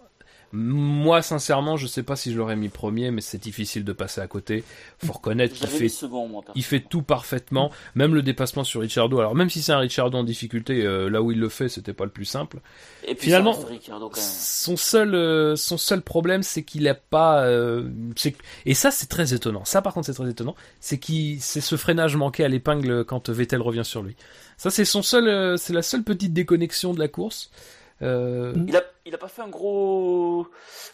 moi, 0.51 1.21
sincèrement, 1.21 1.77
je 1.77 1.87
sais 1.87 2.03
pas 2.03 2.15
si 2.15 2.31
je 2.31 2.37
l'aurais 2.37 2.55
mis 2.55 2.69
premier, 2.69 3.11
mais 3.11 3.21
c'est 3.21 3.37
difficile 3.41 3.83
de 3.83 3.93
passer 3.93 4.21
à 4.21 4.27
côté. 4.27 4.63
Faut 5.03 5.13
reconnaître 5.13 5.53
qu'il 5.53 5.67
fait 5.67 6.07
moi. 6.07 6.43
il 6.55 6.63
fait 6.63 6.79
tout 6.79 7.01
parfaitement, 7.01 7.71
même 7.95 8.15
le 8.15 8.21
dépassement 8.21 8.63
sur 8.63 8.81
Ricciardo. 8.81 9.19
Alors 9.19 9.35
même 9.35 9.49
si 9.49 9.61
c'est 9.61 9.73
un 9.73 9.79
Ricciardo 9.79 10.17
en 10.17 10.23
difficulté, 10.23 10.83
euh, 10.83 11.09
là 11.09 11.21
où 11.21 11.31
il 11.31 11.39
le 11.39 11.49
fait, 11.49 11.69
c'était 11.69 11.93
pas 11.93 12.05
le 12.05 12.11
plus 12.11 12.25
simple. 12.25 12.59
Et 13.05 13.15
puis 13.15 13.25
Finalement, 13.25 13.53
quand 13.53 13.69
même. 13.69 14.09
Son 14.15 14.77
seul, 14.77 15.15
euh, 15.15 15.55
son 15.55 15.77
seul 15.77 16.01
problème, 16.01 16.43
c'est 16.43 16.63
qu'il 16.63 16.87
a 16.87 16.95
pas, 16.95 17.43
euh, 17.43 17.89
et 18.65 18.73
ça 18.73 18.91
c'est 18.91 19.07
très 19.07 19.33
étonnant. 19.33 19.65
Ça 19.65 19.81
par 19.81 19.93
contre 19.93 20.07
c'est 20.07 20.13
très 20.13 20.29
étonnant, 20.29 20.55
c'est 20.79 20.97
qu'il, 20.97 21.41
c'est 21.41 21.61
ce 21.61 21.75
freinage 21.75 22.15
manqué 22.15 22.43
à 22.43 22.47
l'épingle 22.47 23.03
quand 23.05 23.29
Vettel 23.29 23.61
revient 23.61 23.85
sur 23.85 24.01
lui. 24.01 24.15
Ça 24.57 24.71
c'est 24.71 24.85
son 24.85 25.01
seul, 25.01 25.27
euh, 25.27 25.57
c'est 25.57 25.73
la 25.73 25.83
seule 25.83 26.03
petite 26.03 26.33
déconnexion 26.33 26.93
de 26.93 26.99
la 26.99 27.07
course. 27.07 27.51
Euh, 28.01 28.53
Il 28.67 28.75
a, 28.75 28.83
il 29.07 29.15
a 29.15 29.17
pas 29.17 29.27
fait 29.29 29.41
un 29.41 29.47
gros 29.47 30.47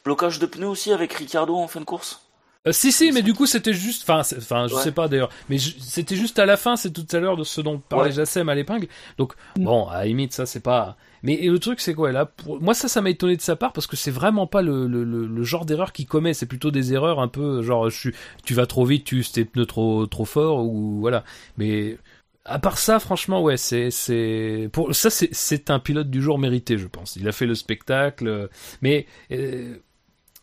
blocage 0.05 0.39
de 0.39 0.45
pneus 0.45 0.67
aussi 0.67 0.91
avec 0.91 1.11
Ricciardo 1.13 1.55
en 1.55 1.67
fin 1.67 1.79
de 1.79 1.85
course? 1.85 2.21
Euh, 2.65 2.71
si 2.71 2.93
si, 2.93 3.11
mais 3.11 3.23
du 3.23 3.33
coup 3.33 3.45
c'était 3.45 3.73
juste, 3.73 4.09
enfin, 4.09 4.23
je 4.67 4.73
Ouais. 4.73 4.81
sais 4.81 4.93
pas 4.93 5.09
d'ailleurs, 5.09 5.29
mais 5.49 5.57
c'était 5.57 6.15
juste 6.15 6.39
à 6.39 6.45
la 6.45 6.55
fin, 6.55 6.77
c'est 6.77 6.91
tout 6.91 7.05
à 7.11 7.19
l'heure 7.19 7.35
de 7.35 7.43
ce 7.43 7.59
dont 7.59 7.77
parlait 7.77 8.05
Ouais. 8.09 8.11
Jassem 8.15 8.47
à 8.47 8.55
l'épingle. 8.55 8.87
Donc 9.17 9.33
bon, 9.57 9.87
à 9.87 9.97
la 9.99 10.05
limite 10.05 10.31
ça 10.31 10.45
c'est 10.45 10.61
pas. 10.61 10.95
Mais 11.23 11.33
et 11.33 11.49
le 11.49 11.59
truc 11.59 11.81
c'est 11.81 11.93
quoi 11.93 12.11
là 12.13 12.25
pour... 12.25 12.61
Moi 12.61 12.73
ça 12.73 12.87
ça 12.87 13.01
m'a 13.01 13.09
étonné 13.09 13.35
de 13.35 13.41
sa 13.41 13.55
part 13.57 13.73
parce 13.73 13.87
que 13.87 13.97
c'est 13.97 14.11
vraiment 14.11 14.47
pas 14.47 14.61
le, 14.61 14.87
le, 14.87 15.03
le, 15.03 15.43
genre 15.43 15.65
d'erreur 15.65 15.91
qu'il 15.91 16.05
commet, 16.05 16.33
c'est 16.33 16.45
plutôt 16.45 16.71
des 16.71 16.93
erreurs 16.93 17.19
un 17.19 17.27
peu 17.27 17.61
genre 17.63 17.89
je 17.89 17.97
suis, 17.97 18.15
tu 18.45 18.53
vas 18.53 18.65
trop 18.65 18.85
vite, 18.85 19.03
tu 19.05 19.21
tes 19.25 19.43
pneus 19.43 19.65
trop 19.65 20.05
trop 20.05 20.25
fort 20.25 20.63
ou 20.65 20.99
voilà. 21.01 21.23
Mais 21.57 21.97
à 22.45 22.59
part 22.59 22.77
ça, 22.77 22.99
franchement, 22.99 23.41
ouais, 23.41 23.57
c'est 23.57 24.69
pour 24.73 24.93
ça 24.93 25.09
c'est 25.09 25.69
un 25.69 25.79
pilote 25.79 26.09
du 26.09 26.21
jour 26.21 26.37
mérité, 26.37 26.77
je 26.77 26.87
pense. 26.87 27.15
Il 27.15 27.27
a 27.27 27.31
fait 27.31 27.45
le 27.45 27.55
spectacle, 27.55 28.27
euh, 28.27 28.47
mais 28.81 29.05
euh, 29.31 29.77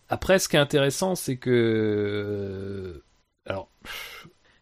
après, 0.08 0.38
ce 0.38 0.48
qui 0.48 0.56
est 0.56 0.60
intéressant, 0.60 1.14
c'est 1.14 1.36
que 1.36 1.50
euh, 1.50 3.04
alors 3.46 3.70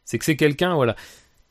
c'est 0.04 0.18
que 0.18 0.24
c'est 0.24 0.36
quelqu'un, 0.36 0.74
voilà, 0.74 0.96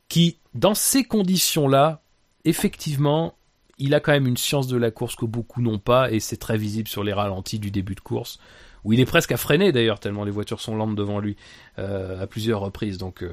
qui 0.10 0.40
dans 0.54 0.74
ces 0.74 1.06
conditions-là, 1.06 2.02
effectivement, 2.44 3.36
il 3.78 3.94
a 3.94 4.02
quand 4.02 4.12
même 4.12 4.28
une 4.28 4.38
science 4.38 4.68
de 4.68 4.78
la 4.78 4.92
course 4.92 5.16
que 5.16 5.26
beaucoup 5.26 5.62
n'ont 5.62 5.80
pas, 5.80 6.12
et 6.12 6.20
c'est 6.20 6.38
très 6.38 6.58
visible 6.58 6.90
sur 6.90 7.04
les 7.04 7.14
ralentis 7.14 7.60
du 7.60 7.72
début 7.72 7.96
de 7.96 8.02
course, 8.02 8.40
où 8.84 8.92
il 8.92 9.00
est 9.00 9.06
presque 9.06 9.32
à 9.32 9.38
freiner 9.38 9.72
d'ailleurs 9.72 10.00
tellement 10.00 10.26
les 10.26 10.32
voitures 10.32 10.60
sont 10.60 10.76
lentes 10.76 10.96
devant 10.96 11.20
lui 11.20 11.38
à 11.78 12.26
plusieurs 12.28 12.60
reprises. 12.60 12.98
Donc 12.98 13.24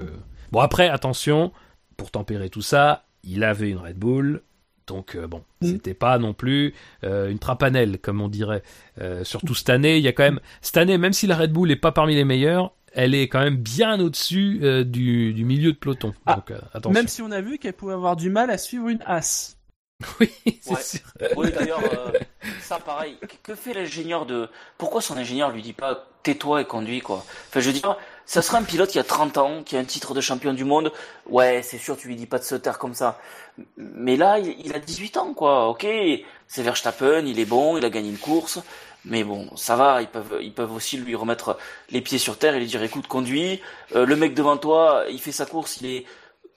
bon, 0.53 0.61
après, 0.61 0.89
attention 0.89 1.53
pour 1.97 2.11
tempérer 2.11 2.51
tout 2.51 2.63
ça, 2.63 3.05
il 3.23 3.45
avait 3.45 3.71
une 3.71 3.79
Red 3.79 3.97
Bull. 3.99 4.43
Donc 4.87 5.15
euh, 5.17 5.27
bon, 5.27 5.43
Mm. 5.63 5.67
c'était 5.67 5.95
pas 5.95 6.19
non 6.19 6.35
plus 6.35 6.75
euh, 7.05 7.31
une 7.31 7.39
trapanelle 7.39 7.99
comme 7.99 8.21
on 8.21 8.29
dirait. 8.29 8.63
Euh, 9.01 9.25
surtout 9.25 9.55
cette 9.55 9.71
année, 9.71 9.97
il 9.97 10.03
y 10.05 10.09
a 10.09 10.13
quand 10.13 10.25
même 10.25 10.41
cette 10.61 10.77
année, 10.77 10.99
même 10.99 11.15
si 11.15 11.27
la 11.27 11.37
Red 11.37 11.53
Bull 11.53 11.71
est 11.71 11.77
pas 11.77 11.91
parmi 11.93 12.15
les 12.15 12.25
meilleures, 12.25 12.73
elle 12.93 13.15
est 13.15 13.29
quand 13.29 13.41
même 13.43 13.57
bien 13.57 13.99
au-dessus 13.99 14.61
euh, 14.63 14.85
du, 14.85 15.33
du 15.33 15.45
milieu 15.45 15.73
de 15.73 15.79
peloton. 15.79 16.13
Ah, 16.27 16.35
Donc 16.37 16.51
euh, 16.51 16.59
attention. 16.75 16.91
Même 16.93 17.09
si 17.09 17.23
on 17.23 17.31
a 17.31 17.41
vu 17.41 17.59
qu'elle 17.59 17.73
pouvait 17.73 17.95
avoir 17.95 18.15
du 18.17 18.29
mal 18.31 18.51
à 18.51 18.59
suivre 18.59 18.89
une 18.89 19.01
as. 19.07 19.57
Oui, 20.21 20.29
c'est 20.61 20.71
Ouais. 20.75 20.83
sûr. 20.83 21.01
Oui, 21.37 21.51
d'ailleurs, 21.53 21.81
euh, 21.81 22.13
ça 22.61 22.79
pareil. 22.79 23.17
Que- 23.23 23.53
Que 23.53 23.55
fait 23.55 23.73
l'ingénieur 23.73 24.27
de. 24.27 24.49
Pourquoi 24.77 25.01
son 25.01 25.17
ingénieur 25.17 25.51
lui 25.51 25.63
dit 25.63 25.73
pas 25.73 26.09
tais-toi 26.25 26.61
et 26.63 26.65
conduis, 26.67 27.01
quoi? 27.01 27.25
Enfin, 27.49 27.61
je 27.61 27.69
veux 27.69 27.73
dire, 27.73 27.97
ça 28.27 28.43
serait 28.43 28.59
un 28.59 28.63
pilote 28.63 28.91
qui 28.91 28.99
a 28.99 29.05
30 29.05 29.39
ans, 29.39 29.63
qui 29.65 29.77
a 29.77 29.81
un 29.81 29.85
titre 29.85 30.15
de 30.15 30.21
champion 30.21 30.53
du 30.53 30.65
monde. 30.65 30.93
Ouais, 31.27 31.63
c'est 31.63 31.79
sûr, 31.79 31.97
tu 31.97 32.09
lui 32.09 32.17
dis 32.17 32.27
pas 32.27 32.39
de 32.39 32.45
se 32.45 32.55
taire 32.55 32.79
comme 32.79 32.95
ça. 32.95 33.19
Mais 33.77 34.17
là, 34.17 34.39
il, 34.39 34.75
a 34.75 34.79
18 34.79 35.17
ans, 35.19 35.35
quoi. 35.35 35.69
Ok, 35.69 35.87
c'est 36.49 36.63
Verstappen, 36.63 37.27
il 37.27 37.39
est 37.39 37.45
bon, 37.45 37.77
il 37.77 37.85
a 37.85 37.91
gagné 37.91 38.09
une 38.11 38.19
course. 38.19 38.61
Mais 39.05 39.23
bon, 39.23 39.55
ça 39.57 39.77
va, 39.77 40.01
ils 40.01 40.09
peuvent, 40.09 40.39
ils 40.41 40.55
peuvent 40.55 40.73
aussi 40.73 40.97
lui 40.97 41.15
remettre 41.15 41.59
les 41.91 42.01
pieds 42.01 42.19
sur 42.19 42.39
terre 42.39 42.55
et 42.55 42.59
lui 42.61 42.67
dire 42.67 42.83
écoute, 42.83 43.07
conduis. 43.07 43.61
Euh, 43.95 44.07
le 44.07 44.17
mec 44.17 44.35
devant 44.35 44.57
toi, 44.57 45.05
il 45.11 45.21
fait 45.21 45.33
sa 45.33 45.45
course, 45.45 45.79
il 45.83 45.87
est 45.87 46.05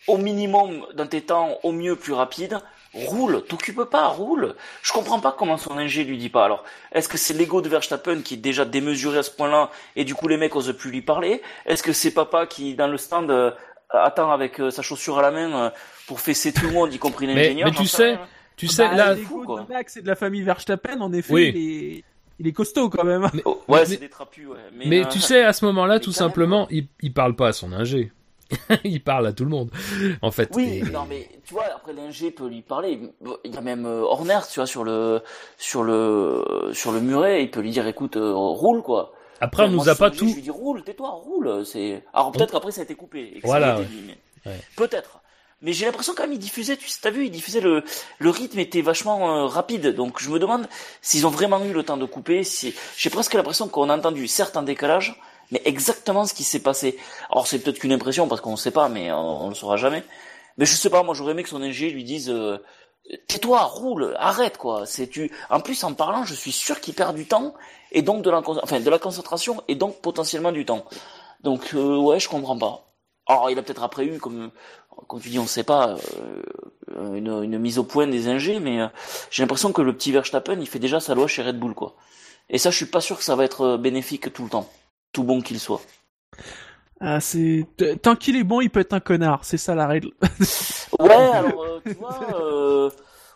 au 0.08 0.18
minimum 0.18 0.86
dans 0.94 1.08
tes 1.08 1.22
temps, 1.22 1.58
au 1.64 1.74
mieux 1.74 1.98
plus 1.98 2.14
rapide. 2.14 2.60
Roule, 3.06 3.44
t'occupe 3.48 3.84
pas, 3.84 4.08
roule. 4.08 4.56
Je 4.82 4.92
comprends 4.92 5.20
pas 5.20 5.36
comment 5.38 5.58
son 5.58 5.78
ingé 5.78 6.04
lui 6.04 6.18
dit 6.18 6.30
pas. 6.30 6.46
Alors, 6.46 6.64
est-ce 6.94 7.08
que 7.08 7.18
c'est 7.18 7.34
l'ego 7.34 7.62
de 7.62 7.70
Verstappen 7.70 8.22
qui 8.22 8.34
est 8.34 8.38
déjà 8.38 8.66
démesuré 8.66 9.20
à 9.20 9.24
ce 9.24 9.32
point-là 9.32 9.70
et 9.96 10.04
du 10.04 10.16
coup 10.16 10.28
les 10.28 10.38
mecs 10.38 10.56
osent 10.56 10.76
plus 10.76 10.90
lui 10.92 11.02
parler? 11.02 11.42
Est-ce 11.66 11.84
que 11.84 11.94
c'est 11.94 12.12
papa 12.12 12.48
qui 12.48 12.74
dans 12.76 12.88
le 12.88 12.98
stand 12.98 13.30
euh, 13.30 13.52
attend 13.90 14.32
avec 14.32 14.60
euh, 14.60 14.72
sa 14.72 14.82
chaussure 14.82 15.20
à 15.20 15.22
la 15.22 15.32
main 15.32 15.66
euh, 15.66 15.70
pour 16.08 16.20
fesser 16.20 16.52
tout 16.54 16.66
le 16.66 16.72
monde, 16.72 16.94
y 16.94 16.98
compris 17.00 17.28
l'ingénieur? 17.28 17.70
mais 17.70 17.76
tu 17.78 17.86
sais, 17.88 18.06
rien. 18.16 18.20
Tu 18.56 18.68
sais, 18.68 18.88
Bah, 18.88 18.96
là, 18.96 19.14
l'ego 19.14 19.60
de 19.60 19.72
Max 19.72 19.98
et 19.98 20.02
de 20.02 20.08
la 20.08 20.16
famille 20.16 20.42
Verstappen, 20.42 21.00
en 21.00 21.14
effet, 21.14 21.34
Oui. 21.34 21.52
il, 21.54 21.58
est... 22.00 22.04
il 22.40 22.48
est 22.48 22.52
costaud 22.54 22.90
quand 22.90 23.04
même. 23.04 23.30
Oh, 23.46 23.62
ouais, 23.68 23.82
mais- 23.82 23.86
c'est 23.86 23.98
des 23.98 24.10
trapus, 24.10 24.48
ouais. 24.48 24.58
Mais, 24.74 24.86
mais 24.88 25.02
euh, 25.06 25.10
tu 25.10 25.20
sais, 25.20 25.44
à 25.44 25.54
ce 25.54 25.64
moment-là, 25.66 26.00
tout 26.02 26.10
même, 26.10 26.16
simplement, 26.16 26.68
il, 26.72 26.88
il 27.02 27.14
parle 27.14 27.36
pas 27.36 27.50
à 27.50 27.54
son 27.54 27.72
ingé. 27.74 28.12
il 28.84 29.02
parle 29.04 29.28
à 29.28 29.34
tout 29.34 29.44
le 29.44 29.50
monde, 29.50 29.70
en 30.22 30.32
fait. 30.32 30.50
Oui, 30.56 30.82
Et- 30.86 30.90
non 30.92 31.06
mais 31.10 31.28
tu 31.46 31.54
vois 31.54 31.66
après 31.76 31.94
l'ingé 31.94 32.32
peut 32.32 32.48
lui 32.48 32.62
parler. 32.62 33.00
Il 33.44 33.54
y 33.54 33.58
a 33.58 33.62
même 33.62 33.86
euh, 33.86 34.02
Horner, 34.02 34.40
tu 34.52 34.60
vois 34.60 34.68
sur 34.68 34.84
le 34.84 35.22
sur 35.58 35.84
le 35.84 36.44
sur 36.74 36.92
le 36.92 37.00
muret, 37.02 37.44
il 37.44 37.52
peut 37.52 37.62
lui 37.62 37.72
dire 37.72 37.88
écoute 37.88 38.18
euh, 38.18 38.34
roule 38.34 38.82
quoi. 38.84 39.14
Après, 39.40 39.66
on 39.66 39.70
Moi, 39.70 39.84
nous 39.86 39.90
a 39.90 39.96
pas 39.96 40.10
tout. 40.10 40.28
Je 40.28 40.34
lui 40.36 40.42
dis 40.42 40.50
roule, 40.50 40.84
tais-toi, 40.84 41.10
roule. 41.12 41.64
C'est 41.66 42.04
alors 42.14 42.32
peut-être 42.32 42.52
qu'après 42.54 42.72
ça 42.72 42.82
a 42.82 42.84
été 42.86 42.96
coupé. 42.96 43.34
et 43.36 43.36
que 43.36 43.42
ça 43.42 43.48
Voilà, 43.48 43.80
ouais. 43.80 43.88
mais- 44.08 44.18
Ouais. 44.52 44.60
Peut-être. 44.76 45.20
Mais 45.62 45.74
j'ai 45.74 45.86
l'impression 45.88 46.14
quand 46.16 46.24
même 46.24 46.34
il 46.34 46.40
diffusait, 46.40 46.78
tu 46.78 46.88
as 47.04 47.10
vu, 47.10 47.26
il 47.26 47.32
diffusait 47.32 47.62
le 47.62 47.84
le 48.20 48.30
rythme 48.30 48.60
était 48.60 48.82
vachement 48.82 49.44
euh, 49.44 49.46
rapide. 49.48 49.88
Donc 49.96 50.22
je 50.22 50.30
me 50.30 50.40
demande 50.40 50.68
s'ils 51.02 51.26
ont 51.28 51.32
vraiment 51.32 51.64
eu 51.66 51.74
le 51.74 51.84
temps 51.84 51.98
de 51.98 52.06
couper. 52.06 52.44
Si 52.44 52.74
j'ai 52.96 53.10
presque 53.10 53.34
l'impression 53.34 53.68
qu'on 53.68 53.90
a 53.90 53.98
entendu 53.98 54.28
certes 54.28 54.56
un 54.56 54.64
décalage, 54.64 55.20
mais 55.52 55.62
exactement 55.66 56.26
ce 56.26 56.34
qui 56.34 56.44
s'est 56.44 56.62
passé. 56.62 56.98
Alors 57.32 57.48
c'est 57.48 57.60
peut-être 57.60 57.80
qu'une 57.80 57.94
impression 57.94 58.28
parce 58.28 58.42
qu'on 58.42 58.52
ne 58.52 58.58
sait 58.58 58.72
pas, 58.72 58.90
mais 58.90 59.12
on, 59.12 59.46
on 59.46 59.50
le 59.50 59.56
saura 59.56 59.78
jamais. 59.78 60.04
Mais 60.58 60.66
je 60.66 60.74
sais 60.76 60.90
pas, 60.90 61.04
moi 61.04 61.14
j'aurais 61.14 61.32
aimé 61.32 61.44
que 61.44 61.50
son 61.50 61.62
ingé 61.62 61.90
lui 61.90 62.04
dise 62.04 62.30
euh, 62.30 62.58
tais-toi, 63.28 63.62
roule, 63.64 64.16
arrête 64.18 64.58
quoi. 64.58 64.86
C'est 64.86 65.08
tu. 65.08 65.32
En 65.50 65.60
plus 65.60 65.84
en 65.84 65.94
parlant, 65.94 66.24
je 66.24 66.34
suis 66.34 66.52
sûr 66.52 66.82
qu'il 66.82 66.94
perd 66.94 67.16
du 67.16 67.26
temps 67.26 67.54
et 67.92 68.02
donc 68.02 68.24
de 68.24 68.30
la 68.30 68.42
enfin 68.46 68.80
de 68.80 68.90
la 68.90 69.00
concentration 69.00 69.64
et 69.68 69.76
donc 69.76 70.02
potentiellement 70.02 70.52
du 70.52 70.66
temps. 70.66 70.86
Donc 71.44 71.74
euh, 71.74 71.98
ouais, 71.98 72.20
je 72.20 72.30
comprends 72.30 72.58
pas. 72.58 72.84
Alors 73.28 73.50
il 73.52 73.60
a 73.60 73.62
peut-être 73.62 73.84
après 73.84 74.06
eu 74.06 74.20
comme 74.20 74.52
comme 75.08 75.22
tu 75.22 75.30
dis, 75.30 75.40
on 75.40 75.46
sait 75.46 75.64
pas 75.64 75.96
euh, 76.96 77.14
une, 77.16 77.44
une 77.44 77.60
mise 77.60 77.78
au 77.78 77.84
point 77.84 78.08
des 78.08 78.28
ingés, 78.28 78.60
mais 78.60 78.82
euh, 78.82 78.88
j'ai 79.30 79.44
l'impression 79.44 79.72
que 79.72 79.82
le 79.82 79.96
petit 79.96 80.12
Verstappen, 80.12 80.58
il 80.60 80.68
fait 80.68 80.80
déjà 80.80 81.00
sa 81.00 81.14
loi 81.14 81.28
chez 81.28 81.44
Red 81.44 81.60
Bull 81.60 81.76
quoi. 81.76 81.96
Et 82.50 82.58
ça, 82.58 82.72
je 82.72 82.78
suis 82.78 82.86
pas 82.86 83.02
sûr 83.02 83.18
que 83.18 83.24
ça 83.24 83.36
va 83.36 83.44
être 83.44 83.62
euh, 83.62 83.78
bénéfique 83.78 84.34
tout 84.34 84.44
le 84.44 84.50
temps, 84.50 84.68
tout 85.12 85.24
bon 85.24 85.42
qu'il 85.42 85.60
soit. 85.60 85.82
Ah, 87.00 87.20
c'est 87.20 87.66
tant 88.02 88.16
qu'il 88.16 88.36
est 88.38 88.44
bon, 88.44 88.60
il 88.62 88.70
peut 88.70 88.80
être 88.80 88.94
un 88.94 89.00
connard. 89.00 89.42
C'est 89.44 89.58
ça 89.58 89.76
la 89.76 89.88
règle. 89.88 90.12
Ouais, 91.00 91.14
alors 91.14 91.62
euh, 91.64 91.80
tu 91.86 91.94
vois, 91.94 92.42
euh, 92.42 92.90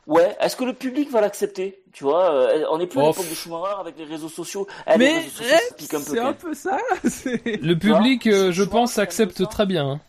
ouais. 0.08 0.36
Est-ce 0.40 0.56
que 0.56 0.64
le 0.64 0.74
public 0.74 1.12
va 1.12 1.22
l'accepter 1.22 1.84
Tu 1.94 2.04
vois, 2.06 2.32
euh, 2.34 2.64
on 2.72 2.80
est 2.80 2.88
plus 2.88 3.00
à 3.00 3.08
l'époque 3.08 3.30
de 3.30 3.36
Schumacher 3.36 3.76
avec 3.80 3.98
les 4.00 4.06
réseaux 4.06 4.30
sociaux. 4.30 4.66
Eh, 4.88 4.92
les 4.92 4.98
Mais 4.98 5.14
réseaux 5.20 5.30
sociaux, 5.30 5.58
ça 5.70 5.76
pique 5.76 5.94
un 5.94 5.98
peu. 6.00 6.04
c'est 6.06 6.20
un 6.20 6.34
peu 6.34 6.54
ça. 6.56 6.78
Le 7.04 7.74
public, 7.76 8.26
vois, 8.28 8.36
euh, 8.36 8.52
je 8.52 8.64
pense, 8.64 8.98
accepte 8.98 9.48
très 9.50 9.66
bien. 9.68 9.86
hein. 9.88 10.00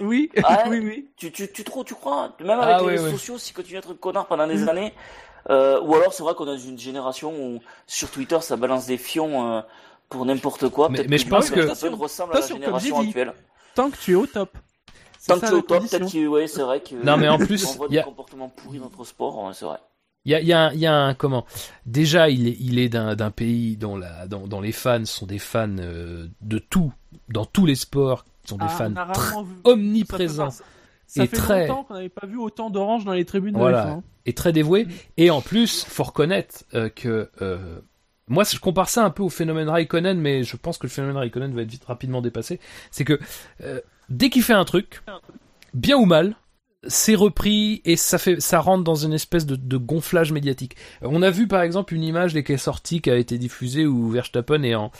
Oui, 0.00 0.28
Ah, 0.44 0.64
oui, 0.68 0.80
oui. 0.80 1.08
Tu, 1.16 1.30
tu, 1.32 1.50
tu, 1.50 1.64
trouves- 1.64 1.84
tu 1.84 1.94
crois 1.94 2.34
Même 2.40 2.58
Ah, 2.60 2.66
avec 2.66 2.80
les 2.80 2.84
ouais, 2.86 2.92
réseaux 2.92 3.04
ouais. 3.04 3.10
sociaux, 3.12 3.38
si 3.38 3.54
continue 3.54 3.76
à 3.76 3.78
être 3.78 3.94
connard 3.94 4.26
pendant 4.26 4.46
des 4.46 4.56
Mm. 4.64 4.68
années. 4.68 4.92
Euh, 5.48 5.80
ou 5.80 5.94
alors, 5.94 6.12
c'est 6.12 6.22
vrai 6.24 6.34
qu'on 6.34 6.44
est 6.44 6.56
dans 6.56 6.58
une 6.58 6.78
génération 6.78 7.32
où 7.32 7.60
sur 7.86 8.10
Twitter, 8.10 8.38
ça 8.42 8.56
balance 8.56 8.86
des 8.86 8.98
fions 8.98 9.50
euh, 9.56 9.60
pour 10.08 10.24
n'importe 10.26 10.68
quoi. 10.68 10.88
Mais- 10.88 11.04
mais 11.08 11.16
que 11.16 11.22
je 11.24 11.28
pense 11.28 11.50
que- 11.50 11.60
Verstappen 11.60 11.96
ressemble 11.96 12.36
à 12.36 12.40
la 12.40 12.46
génération 12.46 13.00
dit. 13.02 13.08
actuelle. 13.08 13.32
Tant 13.74 13.90
que 13.90 13.96
tu 13.96 14.12
es 14.12 14.14
au 14.14 14.26
top. 14.26 14.56
Tant 15.26 15.34
que 15.38 15.46
tu 15.46 15.52
es 15.52 15.54
au 15.56 15.60
top, 15.62 15.82
peut-être 15.82 16.10
que, 16.12 16.26
ouais, 16.26 16.46
c'est 16.46 16.62
vrai 16.62 16.80
que. 16.80 16.94
Non, 17.04 17.16
mais 17.16 17.28
en 17.28 17.38
plus, 17.38 17.64
on 17.66 17.72
voit 17.76 17.86
il 17.90 17.94
y 17.94 17.98
a- 17.98 18.02
des 18.02 18.06
comportements 18.06 18.48
pourris 18.48 18.78
dans 18.78 18.84
notre 18.84 19.04
sport, 19.04 19.44
ouais, 19.44 19.52
c'est 19.54 19.64
vrai. 19.66 19.78
Il 20.24 20.32
y 20.32 20.34
a, 20.34 20.40
il 20.40 20.46
y 20.48 20.52
a 20.52 20.60
un- 20.66 20.72
il 20.72 20.80
y 20.80 20.86
a 20.86 20.94
un 20.94 21.14
comment? 21.14 21.44
Déjà, 21.86 22.28
il 22.28 22.48
est, 22.48 22.56
il 22.60 22.78
est 22.78 22.88
d'un 22.88 23.30
pays 23.30 23.76
dont, 23.76 23.96
la, 23.96 24.26
dont, 24.26 24.46
dont 24.46 24.60
les 24.60 24.72
fans 24.72 25.04
sont 25.04 25.26
des 25.26 25.38
fans 25.38 25.68
euh, 25.78 26.26
de 26.40 26.58
tout, 26.58 26.92
dans 27.28 27.44
tous 27.46 27.66
les 27.66 27.76
sports, 27.76 28.24
sont 28.44 28.56
des 28.56 28.64
Ah, 28.66 28.68
fans 28.68 28.92
omniprésents 29.64 30.50
Ça 30.50 30.64
fait, 30.64 30.64
ça 31.06 31.24
et 31.24 31.26
fait 31.26 31.36
très- 31.36 31.68
longtemps 31.68 31.84
qu'on 31.84 31.94
n'avait 31.94 32.08
pas 32.08 32.26
vu 32.26 32.38
autant 32.38 32.70
d'orange 32.70 33.04
dans 33.04 33.12
les 33.12 33.24
tribunes 33.24 33.54
de 33.54 33.58
Voilà. 33.58 33.84
F1, 33.86 33.88
hein. 33.90 34.02
et 34.26 34.32
très 34.34 34.52
dévoués. 34.52 34.86
Et 35.16 35.30
en 35.30 35.40
plus, 35.40 35.84
faut 35.84 36.04
reconnaître 36.04 36.64
euh, 36.74 36.88
que 36.88 37.30
euh, 37.42 37.80
moi, 38.28 38.44
je 38.44 38.58
compare 38.58 38.88
ça 38.88 39.04
un 39.04 39.10
peu 39.10 39.22
au 39.22 39.28
phénomène 39.28 39.68
Raikkonen, 39.68 40.18
mais 40.18 40.42
je 40.42 40.56
pense 40.56 40.78
que 40.78 40.86
le 40.86 40.90
phénomène 40.90 41.16
Raikkonen 41.16 41.54
va 41.54 41.62
être 41.62 41.70
vite 41.70 41.84
rapidement 41.84 42.22
dépassé. 42.22 42.60
C'est 42.90 43.04
que 43.04 43.18
euh, 43.62 43.80
dès 44.08 44.30
qu'il 44.30 44.42
fait 44.42 44.52
un 44.52 44.64
truc, 44.64 45.02
bien 45.74 45.96
ou 45.96 46.04
mal, 46.04 46.36
c'est 46.86 47.14
repris 47.14 47.82
et 47.84 47.96
ça 47.96 48.18
fait, 48.18 48.40
ça 48.40 48.60
rentre 48.60 48.84
dans 48.84 48.94
une 48.94 49.12
espèce 49.12 49.46
de, 49.46 49.76
gonflage 49.76 50.32
médiatique. 50.32 50.76
Euh, 51.02 51.08
On 51.10 51.22
a 51.22 51.30
vu 51.30 51.48
par 51.48 51.62
exemple 51.62 51.94
une 51.94 52.04
image 52.04 52.34
dès 52.34 52.44
qu'elle 52.44 52.54
est 52.54 52.58
sortie 52.58 53.00
qui 53.00 53.10
a 53.10 53.16
été 53.16 53.38
diffusée 53.38 53.86
où 53.86 54.10
Verstappen 54.10 54.62
est 54.62 54.74
en, 54.74 54.92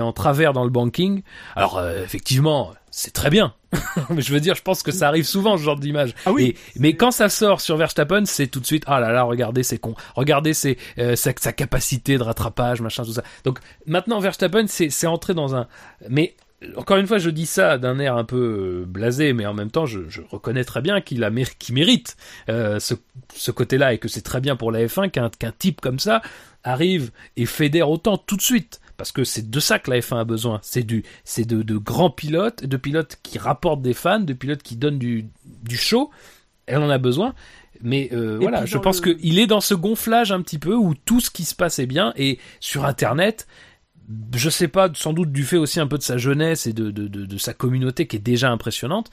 en 0.00 0.12
travers 0.12 0.52
dans 0.52 0.64
le 0.64 0.70
banking. 0.70 1.22
Alors 1.54 1.78
euh, 1.78 2.02
effectivement, 2.02 2.72
c'est 2.98 3.12
très 3.12 3.30
bien. 3.30 3.54
Je 4.16 4.32
veux 4.32 4.40
dire, 4.40 4.54
je 4.54 4.62
pense 4.62 4.82
que 4.82 4.90
ça 4.92 5.08
arrive 5.08 5.24
souvent 5.24 5.56
ce 5.56 5.62
genre 5.62 5.78
d'image. 5.78 6.14
Ah 6.26 6.32
oui. 6.32 6.44
Et- 6.46 6.56
mais 6.80 6.94
quand 6.96 7.10
ça 7.10 7.28
sort 7.28 7.60
sur 7.60 7.76
Verstappen, 7.76 8.24
c'est 8.24 8.46
tout 8.48 8.60
de 8.60 8.66
suite 8.66 8.82
ah 8.86 8.98
là 8.98 9.12
là, 9.12 9.22
regardez 9.22 9.62
c'est 9.62 9.78
con, 9.78 9.94
regardez 10.16 10.52
c'est 10.54 10.76
euh, 10.98 11.14
sa, 11.16 11.32
sa 11.38 11.52
capacité 11.52 12.18
de 12.18 12.22
rattrapage, 12.22 12.80
machin 12.80 13.04
tout 13.04 13.12
ça. 13.12 13.22
Donc 13.44 13.58
maintenant 13.86 14.18
Verstappen 14.20 14.66
c'est 14.66 14.90
c'est 14.90 15.06
entré 15.06 15.34
dans 15.34 15.54
un 15.54 15.68
mais 16.08 16.34
encore 16.76 16.96
une 16.96 17.06
fois, 17.06 17.18
je 17.18 17.30
dis 17.30 17.46
ça 17.46 17.78
d'un 17.78 18.00
air 18.00 18.16
un 18.16 18.24
peu 18.24 18.80
euh, 18.82 18.84
blasé, 18.84 19.32
mais 19.32 19.46
en 19.46 19.54
même 19.54 19.70
temps, 19.70 19.86
je, 19.86 20.00
je 20.08 20.22
reconnais 20.28 20.64
très 20.64 20.80
bien 20.80 21.00
qu'il 21.00 21.22
a 21.22 21.30
mér- 21.30 21.72
mérite 21.72 22.16
euh, 22.48 22.80
ce, 22.80 22.94
ce 23.32 23.52
côté-là 23.52 23.92
et 23.92 23.98
que 23.98 24.08
c'est 24.08 24.22
très 24.22 24.40
bien 24.40 24.56
pour 24.56 24.72
la 24.72 24.84
F1 24.84 25.08
qu'un 25.10 25.28
qu'un 25.30 25.52
type 25.56 25.80
comme 25.80 26.00
ça 26.00 26.20
arrive 26.64 27.12
et 27.36 27.46
fédère 27.46 27.88
autant 27.90 28.16
tout 28.18 28.36
de 28.36 28.42
suite. 28.42 28.80
Parce 28.98 29.12
que 29.12 29.24
c'est 29.24 29.48
de 29.48 29.60
ça 29.60 29.78
que 29.78 29.90
la 29.90 30.00
F1 30.00 30.18
a 30.18 30.24
besoin. 30.24 30.58
C'est 30.62 30.82
du, 30.82 31.04
c'est 31.24 31.46
de, 31.46 31.62
de 31.62 31.76
grands 31.78 32.10
pilotes, 32.10 32.64
de 32.64 32.76
pilotes 32.76 33.16
qui 33.22 33.38
rapportent 33.38 33.80
des 33.80 33.94
fans, 33.94 34.20
de 34.20 34.32
pilotes 34.34 34.62
qui 34.62 34.76
donnent 34.76 34.98
du, 34.98 35.26
du 35.46 35.76
show. 35.78 36.10
Elle 36.66 36.78
en 36.82 36.90
a 36.90 36.98
besoin. 36.98 37.34
Mais 37.80 38.10
euh, 38.12 38.38
voilà, 38.40 38.66
je 38.66 38.76
pense 38.76 39.00
le- 39.02 39.14
qu'il 39.14 39.38
est 39.38 39.46
dans 39.46 39.60
ce 39.60 39.72
gonflage 39.74 40.32
un 40.32 40.42
petit 40.42 40.58
peu 40.58 40.74
où 40.74 40.94
tout 40.94 41.20
ce 41.20 41.30
qui 41.30 41.44
se 41.44 41.54
passe 41.54 41.78
est 41.78 41.86
bien. 41.86 42.12
Et 42.16 42.38
sur 42.60 42.84
Internet, 42.84 43.46
je 44.34 44.50
sais 44.50 44.66
pas, 44.68 44.90
sans 44.94 45.12
doute 45.12 45.30
du 45.32 45.44
fait 45.44 45.58
aussi 45.58 45.78
un 45.78 45.86
peu 45.86 45.96
de 45.96 46.02
sa 46.02 46.18
jeunesse 46.18 46.66
et 46.66 46.72
de, 46.72 46.90
de, 46.90 47.06
de, 47.06 47.24
de 47.24 47.38
sa 47.38 47.54
communauté 47.54 48.08
qui 48.08 48.16
est 48.16 48.20
déjà 48.20 48.50
impressionnante, 48.50 49.10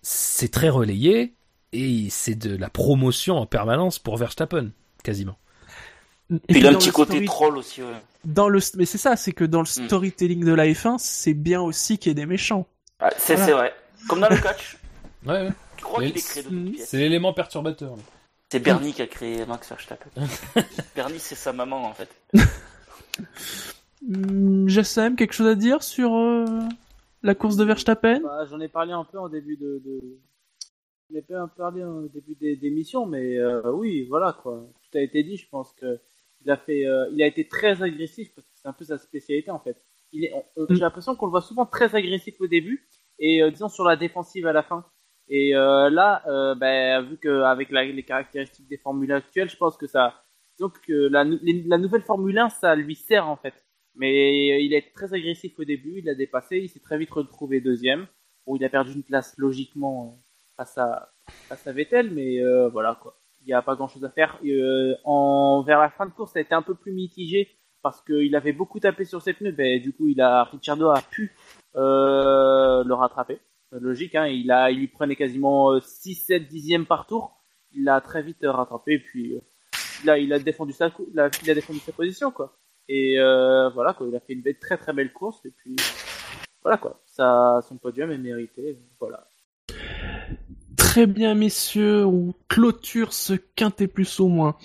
c'est 0.00 0.50
très 0.50 0.70
relayé 0.70 1.34
et 1.74 2.06
c'est 2.08 2.34
de 2.34 2.56
la 2.56 2.70
promotion 2.70 3.36
en 3.36 3.44
permanence 3.44 3.98
pour 3.98 4.16
Verstappen, 4.16 4.70
quasiment. 5.04 5.36
Et 6.30 6.38
Puis 6.48 6.60
il 6.60 6.66
a 6.66 6.70
un 6.70 6.72
dans 6.72 6.78
petit 6.78 6.90
côté 6.90 7.24
troll 7.26 7.58
aussi, 7.58 7.82
ouais. 7.82 7.88
Dans 8.24 8.48
le, 8.48 8.58
mais 8.76 8.84
c'est 8.84 8.98
ça, 8.98 9.16
c'est 9.16 9.32
que 9.32 9.44
dans 9.44 9.60
le 9.60 9.64
Mm. 9.82 9.86
storytelling 9.86 10.44
de 10.44 10.52
la 10.52 10.66
F1, 10.66 10.98
c'est 10.98 11.34
bien 11.34 11.60
aussi 11.62 11.98
qu'il 11.98 12.10
y 12.10 12.12
ait 12.12 12.14
des 12.14 12.26
méchants. 12.26 12.66
Ouais, 13.00 13.08
c'est 13.16 13.36
Voilà. 13.36 13.52
vrai. 13.56 13.74
Comme 14.08 14.20
dans 14.20 14.28
le 14.28 14.36
catch. 14.38 14.76
Ouais, 15.24 15.32
ouais. 15.42 15.50
Tu 15.76 15.84
crois 15.84 16.02
qu'il 16.04 16.16
est 16.18 16.26
créé 16.26 16.78
c'est- 16.84 16.96
l'élément 16.98 17.32
perturbateur. 17.32 17.94
C'est 18.50 18.60
Bernie 18.60 18.92
qui 18.94 19.02
a 19.02 19.06
créé 19.06 19.44
Max 19.46 19.68
Verstappen. 19.68 20.10
Bernie, 20.96 21.18
c'est 21.20 21.34
sa 21.34 21.52
maman, 21.52 21.84
en 21.84 21.92
fait. 21.94 22.08
Hmm, 24.06 24.68
Jassem, 24.68 25.16
quelque 25.16 25.32
chose 25.34 25.48
à 25.48 25.54
dire 25.54 25.82
sur 25.82 26.14
euh, 26.14 26.44
la 27.22 27.34
course 27.34 27.56
de 27.56 27.64
Verstappen? 27.64 28.20
Bah, 28.22 28.46
J'en 28.48 28.60
ai 28.60 28.68
parlé 28.68 28.92
un 28.92 29.04
peu 29.04 29.18
en 29.18 29.28
début 29.28 29.56
de. 29.56 29.82
de... 29.84 30.00
J'en 31.10 31.18
ai 31.18 31.48
parlé 31.56 31.84
en 31.84 32.02
début 32.02 32.34
des- 32.40 32.56
d'émission, 32.56 33.06
mais 33.06 33.36
euh, 33.38 33.70
oui, 33.72 34.06
voilà 34.08 34.32
quoi. 34.40 34.64
Tout 34.90 34.98
a 34.98 35.00
été 35.00 35.22
dit. 35.22 35.36
Je 35.36 35.48
pense 35.48 35.72
que 35.72 35.98
il 36.48 36.50
a 36.50 36.56
fait, 36.56 36.86
euh, 36.86 37.10
il 37.12 37.22
a 37.22 37.26
été 37.26 37.46
très 37.46 37.82
agressif 37.82 38.34
parce 38.34 38.46
que 38.46 38.54
c'est 38.54 38.68
un 38.68 38.72
peu 38.72 38.84
sa 38.86 38.96
spécialité 38.96 39.50
en 39.50 39.58
fait. 39.58 39.76
Il 40.12 40.24
est, 40.24 40.32
Mm. 40.56 40.64
j'ai 40.70 40.80
l'impression 40.80 41.14
qu'on 41.14 41.26
le 41.26 41.30
voit 41.30 41.42
souvent 41.42 41.66
très 41.66 41.94
agressif 41.94 42.40
au 42.40 42.46
début 42.46 42.88
et 43.18 43.42
euh, 43.42 43.50
disons 43.50 43.68
sur 43.68 43.84
la 43.84 43.96
défensive 43.96 44.46
à 44.46 44.54
la 44.54 44.62
fin. 44.62 44.86
Et 45.28 45.54
euh, 45.54 45.90
là, 45.90 46.22
ben, 46.54 47.02
vu 47.02 47.18
qu'avec 47.18 47.68
les 47.70 48.02
caractéristiques 48.02 48.66
des 48.66 48.78
formules 48.78 49.12
actuelles, 49.12 49.50
je 49.50 49.58
pense 49.58 49.76
que 49.76 49.86
ça, 49.86 50.24
que 50.86 51.08
la, 51.08 51.22
la 51.22 51.76
nouvelle 51.76 52.00
Formule 52.00 52.38
1, 52.38 52.48
ça 52.48 52.74
lui 52.74 52.94
sert 52.94 53.28
en 53.28 53.36
fait. 53.36 53.66
Mais 53.94 54.64
il 54.64 54.72
est 54.72 54.94
très 54.94 55.12
agressif 55.12 55.58
au 55.58 55.64
début, 55.64 55.98
il 55.98 56.08
a 56.08 56.14
dépassé, 56.14 56.60
il 56.60 56.70
s'est 56.70 56.80
très 56.80 56.96
vite 56.96 57.10
retrouvé 57.10 57.60
deuxième. 57.60 58.06
Bon, 58.46 58.56
il 58.56 58.64
a 58.64 58.70
perdu 58.70 58.92
une 58.94 59.02
place 59.02 59.34
logiquement 59.36 60.18
face 60.56 60.78
à, 60.78 61.12
face 61.48 61.66
à 61.66 61.72
Vettel, 61.72 62.10
mais 62.10 62.40
voilà 62.70 62.98
quoi. 62.98 63.17
Il 63.48 63.52
n'y 63.52 63.54
a 63.54 63.62
pas 63.62 63.76
grand 63.76 63.88
chose 63.88 64.04
à 64.04 64.10
faire. 64.10 64.38
Euh, 64.44 64.94
en, 65.04 65.62
vers 65.66 65.80
la 65.80 65.88
fin 65.88 66.04
de 66.04 66.10
course, 66.10 66.32
ça 66.34 66.38
a 66.38 66.42
été 66.42 66.54
un 66.54 66.60
peu 66.60 66.74
plus 66.74 66.92
mitigé 66.92 67.48
parce 67.82 68.02
qu'il 68.02 68.36
avait 68.36 68.52
beaucoup 68.52 68.78
tapé 68.78 69.06
sur 69.06 69.22
ses 69.22 69.32
pneus. 69.32 69.52
Ben, 69.52 69.80
du 69.80 69.94
coup, 69.94 70.06
il 70.06 70.20
a, 70.20 70.44
Ricciardo 70.44 70.90
a 70.90 71.00
pu 71.00 71.34
euh, 71.74 72.84
le 72.84 72.92
rattraper. 72.92 73.40
Euh, 73.72 73.78
Logique, 73.80 74.14
hein, 74.16 74.26
il, 74.26 74.50
a, 74.50 74.70
il 74.70 74.80
lui 74.80 74.88
prenait 74.88 75.16
quasiment 75.16 75.72
euh, 75.72 75.78
6-7 75.78 76.46
dixièmes 76.46 76.84
par 76.84 77.06
tour. 77.06 77.40
Il 77.72 77.84
l'a 77.84 78.02
très 78.02 78.22
vite 78.22 78.40
rattrapé 78.42 78.98
puis 78.98 79.40
là, 80.04 80.18
il 80.18 80.30
a 80.34 80.38
défendu 80.38 80.74
sa, 80.74 80.90
il 81.14 81.54
défendu 81.54 81.78
sa 81.78 81.92
position 81.92 82.30
quoi. 82.30 82.54
Et 82.86 83.16
voilà 83.18 83.94
quoi, 83.94 84.06
il 84.08 84.16
a 84.16 84.20
fait 84.20 84.32
une 84.32 84.42
très 84.58 84.78
très 84.78 84.94
belle 84.94 85.12
course 85.12 85.44
et 85.44 85.50
puis 85.50 85.76
voilà 86.62 86.78
quoi, 86.78 87.02
ça, 87.04 87.60
son 87.68 87.76
podium 87.76 88.10
est 88.10 88.18
mérité. 88.18 88.78
Voilà. 88.98 89.26
Très 90.78 91.06
bien, 91.06 91.34
messieurs, 91.34 92.06
on 92.06 92.32
clôture 92.48 93.12
ce 93.12 93.34
quintet 93.34 93.88
plus 93.88 94.20
au 94.20 94.28
moins. 94.28 94.56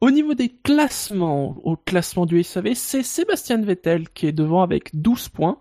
Au 0.00 0.10
niveau 0.10 0.34
des 0.34 0.48
classements, 0.48 1.56
au 1.64 1.76
classement 1.76 2.26
du 2.26 2.42
SAV, 2.42 2.74
c'est 2.74 3.02
Sébastien 3.02 3.60
Vettel 3.62 4.08
qui 4.08 4.26
est 4.26 4.32
devant 4.32 4.62
avec 4.62 4.90
12 5.00 5.28
points. 5.28 5.58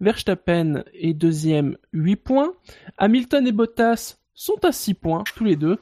Verstappen 0.00 0.84
est 0.94 1.12
deuxième, 1.12 1.76
8 1.92 2.16
points. 2.16 2.52
Hamilton 2.96 3.46
et 3.46 3.52
Bottas 3.52 4.16
sont 4.34 4.64
à 4.64 4.72
6 4.72 4.94
points, 4.94 5.24
tous 5.34 5.44
les 5.44 5.56
deux. 5.56 5.78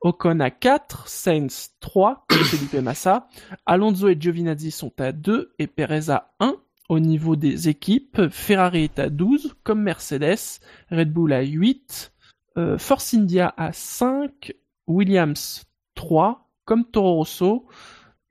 Ocon 0.00 0.40
à 0.40 0.50
4, 0.50 1.08
Sainz 1.08 1.70
3, 1.80 2.26
comme 2.28 2.44
Felipe 2.44 2.82
Massa. 2.82 3.28
Alonso 3.66 4.08
et 4.08 4.16
Giovinazzi 4.18 4.70
sont 4.70 4.92
à 4.98 5.12
2 5.12 5.52
et 5.58 5.66
Perez 5.66 6.10
à 6.10 6.32
1. 6.40 6.54
Au 6.88 7.00
niveau 7.00 7.36
des 7.36 7.68
équipes, 7.68 8.28
Ferrari 8.30 8.84
est 8.84 8.98
à 8.98 9.10
12, 9.10 9.54
comme 9.62 9.82
Mercedes. 9.82 10.60
Red 10.90 11.12
Bull 11.12 11.32
à 11.32 11.42
8. 11.42 12.12
Euh, 12.58 12.76
Force 12.76 13.14
India 13.14 13.54
à 13.56 13.72
5, 13.72 14.52
Williams 14.88 15.64
3, 15.94 16.50
comme 16.64 16.84
Toro 16.84 17.14
Rosso, 17.14 17.66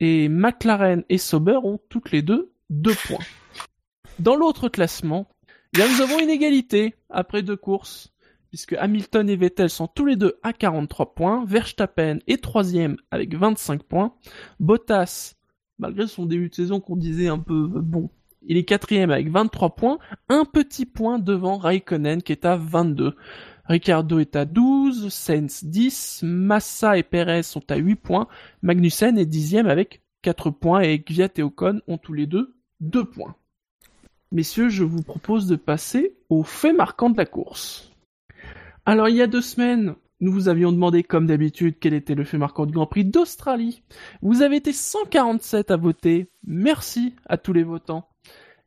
et 0.01 0.27
McLaren 0.27 1.03
et 1.07 1.17
Sauber 1.17 1.57
ont 1.63 1.79
toutes 1.89 2.11
les 2.11 2.21
deux 2.21 2.51
2 2.69 2.93
points. 3.07 3.23
Dans 4.19 4.35
l'autre 4.35 4.67
classement, 4.67 5.29
eh 5.77 5.79
nous 5.79 6.01
avons 6.01 6.19
une 6.19 6.29
égalité 6.29 6.95
après 7.09 7.41
deux 7.41 7.55
courses, 7.55 8.13
puisque 8.49 8.73
Hamilton 8.73 9.29
et 9.29 9.37
Vettel 9.37 9.69
sont 9.69 9.87
tous 9.87 10.05
les 10.05 10.17
deux 10.17 10.37
à 10.43 10.51
43 10.51 11.15
points, 11.15 11.45
Verstappen 11.45 12.19
est 12.27 12.43
troisième 12.43 12.97
avec 13.11 13.33
25 13.33 13.83
points, 13.83 14.13
Bottas, 14.59 15.35
malgré 15.79 16.05
son 16.05 16.25
début 16.25 16.49
de 16.49 16.55
saison 16.55 16.81
qu'on 16.81 16.97
disait 16.97 17.29
un 17.29 17.39
peu 17.39 17.71
euh, 17.75 17.81
bon, 17.81 18.09
il 18.41 18.57
est 18.57 18.63
quatrième 18.63 19.11
avec 19.11 19.29
23 19.29 19.75
points, 19.75 19.99
un 20.29 20.45
petit 20.45 20.85
point 20.85 21.19
devant 21.19 21.57
Raikkonen 21.57 22.21
qui 22.21 22.31
est 22.31 22.45
à 22.45 22.55
22. 22.55 23.15
Ricardo 23.67 24.19
est 24.19 24.35
à 24.35 24.45
12, 24.45 25.09
Sainz 25.09 25.65
10, 25.65 26.21
Massa 26.23 26.97
et 26.97 27.03
Perez 27.03 27.43
sont 27.43 27.69
à 27.69 27.75
8 27.75 27.95
points, 27.95 28.27
Magnussen 28.61 29.17
est 29.17 29.25
dixième 29.25 29.67
avec 29.67 30.01
4 30.21 30.51
points 30.51 30.81
et 30.81 30.99
Gviat 30.99 31.29
et 31.35 31.43
Ocon 31.43 31.81
ont 31.87 31.97
tous 31.97 32.13
les 32.13 32.27
deux 32.27 32.55
2 32.79 33.05
points. 33.05 33.35
Messieurs, 34.31 34.69
je 34.69 34.83
vous 34.83 35.03
propose 35.03 35.47
de 35.47 35.55
passer 35.55 36.17
aux 36.29 36.43
faits 36.43 36.75
marquants 36.75 37.09
de 37.09 37.17
la 37.17 37.25
course. 37.25 37.91
Alors, 38.85 39.09
il 39.09 39.15
y 39.15 39.21
a 39.21 39.27
deux 39.27 39.41
semaines, 39.41 39.95
nous 40.19 40.31
vous 40.31 40.49
avions 40.49 40.71
demandé, 40.71 41.03
comme 41.03 41.27
d'habitude, 41.27 41.75
quel 41.79 41.93
était 41.93 42.15
le 42.15 42.23
fait 42.23 42.37
marquant 42.37 42.65
du 42.65 42.73
Grand 42.73 42.87
Prix 42.87 43.05
d'Australie. 43.05 43.83
Vous 44.21 44.41
avez 44.41 44.57
été 44.57 44.73
147 44.73 45.71
à 45.71 45.77
voter. 45.77 46.29
Merci 46.45 47.13
à 47.25 47.37
tous 47.37 47.53
les 47.53 47.63
votants. 47.63 48.07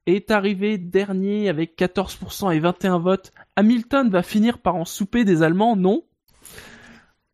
Est 0.07 0.31
arrivé 0.31 0.79
dernier 0.79 1.49
avec 1.49 1.79
14% 1.79 2.55
et 2.55 2.61
21 2.61 2.99
votes. 2.99 3.33
Hamilton 3.57 4.09
va 4.09 4.23
finir 4.23 4.59
par 4.59 4.77
en 4.77 4.85
souper 4.85 5.25
des 5.25 5.43
Allemands, 5.43 5.77
non? 5.77 6.05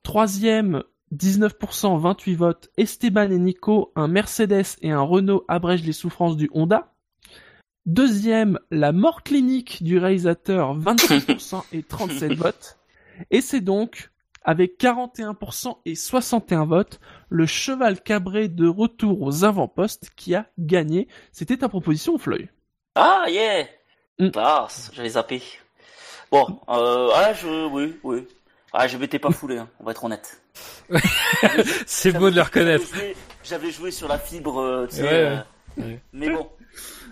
Troisième, 0.02 0.82
19%, 1.14 1.98
28 2.00 2.34
votes. 2.34 2.70
Esteban 2.76 3.30
et 3.30 3.38
Nico, 3.38 3.92
un 3.96 4.08
Mercedes 4.08 4.76
et 4.82 4.90
un 4.90 5.00
Renault 5.00 5.44
abrègent 5.48 5.84
les 5.84 5.92
souffrances 5.92 6.36
du 6.36 6.50
Honda. 6.52 6.92
Deuxième, 7.86 8.58
la 8.72 8.90
mort 8.90 9.22
clinique 9.22 9.82
du 9.84 9.98
réalisateur, 9.98 10.76
26% 10.76 11.62
et 11.72 11.84
37 11.84 12.32
votes. 12.36 12.78
Et 13.30 13.40
c'est 13.40 13.60
donc, 13.60 14.10
avec 14.42 14.80
41% 14.80 15.78
et 15.84 15.94
61 15.94 16.64
votes, 16.66 17.00
le 17.28 17.46
cheval 17.46 18.00
cabré 18.02 18.48
de 18.48 18.66
retour 18.66 19.22
aux 19.22 19.44
avant-postes 19.44 20.10
qui 20.16 20.34
a 20.34 20.48
gagné. 20.58 21.08
C'était 21.32 21.58
ta 21.58 21.68
proposition, 21.68 22.18
Floyd. 22.18 22.48
Ah, 22.96 23.26
yeah 23.28 23.66
Mm. 24.18 24.30
J'avais 24.92 25.10
zappé. 25.10 25.42
Bon, 26.32 26.46
euh, 26.70 27.10
ah, 27.14 27.34
je, 27.34 27.66
oui, 27.66 27.94
oui. 28.02 28.26
Ah, 28.72 28.88
je 28.88 28.96
m'étais 28.96 29.18
pas 29.18 29.30
foulé, 29.30 29.58
hein, 29.58 29.68
on 29.78 29.84
va 29.84 29.90
être 29.90 30.02
honnête. 30.04 30.40
C'est 31.86 32.12
beau 32.12 32.30
de 32.30 32.36
le 32.36 32.40
reconnaître. 32.42 32.86
J'avais 33.44 33.70
joué, 33.70 33.90
sur 33.90 34.08
la 34.08 34.18
fibre, 34.18 34.58
euh, 34.58 34.86
tu 34.86 34.96
sais. 34.96 35.02
Ouais, 35.02 35.12
euh, 35.12 35.36
ouais. 35.82 36.00
Mais 36.14 36.30
bon. 36.30 36.48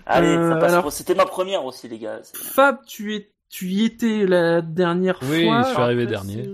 Allez, 0.07 0.29
Euh, 0.29 0.51
ça 0.55 0.57
passe 0.57 0.73
alors- 0.73 0.93
c'était 0.93 1.15
ma 1.15 1.27
première 1.27 1.65
aussi, 1.67 1.89
les 1.89 1.99
gars. 1.99 2.21
Fab, 2.35 2.79
tu 2.87 3.15
es, 3.15 3.31
tu 3.51 3.67
y 3.69 3.85
étais 3.85 4.25
la 4.27 4.63
dernière 4.63 5.19
Oui, 5.25 5.45
fois. 5.47 5.63
je 5.65 5.69
suis 5.69 5.77
arrivé 5.83 6.03
Après, 6.05 6.13
dernier. 6.15 6.51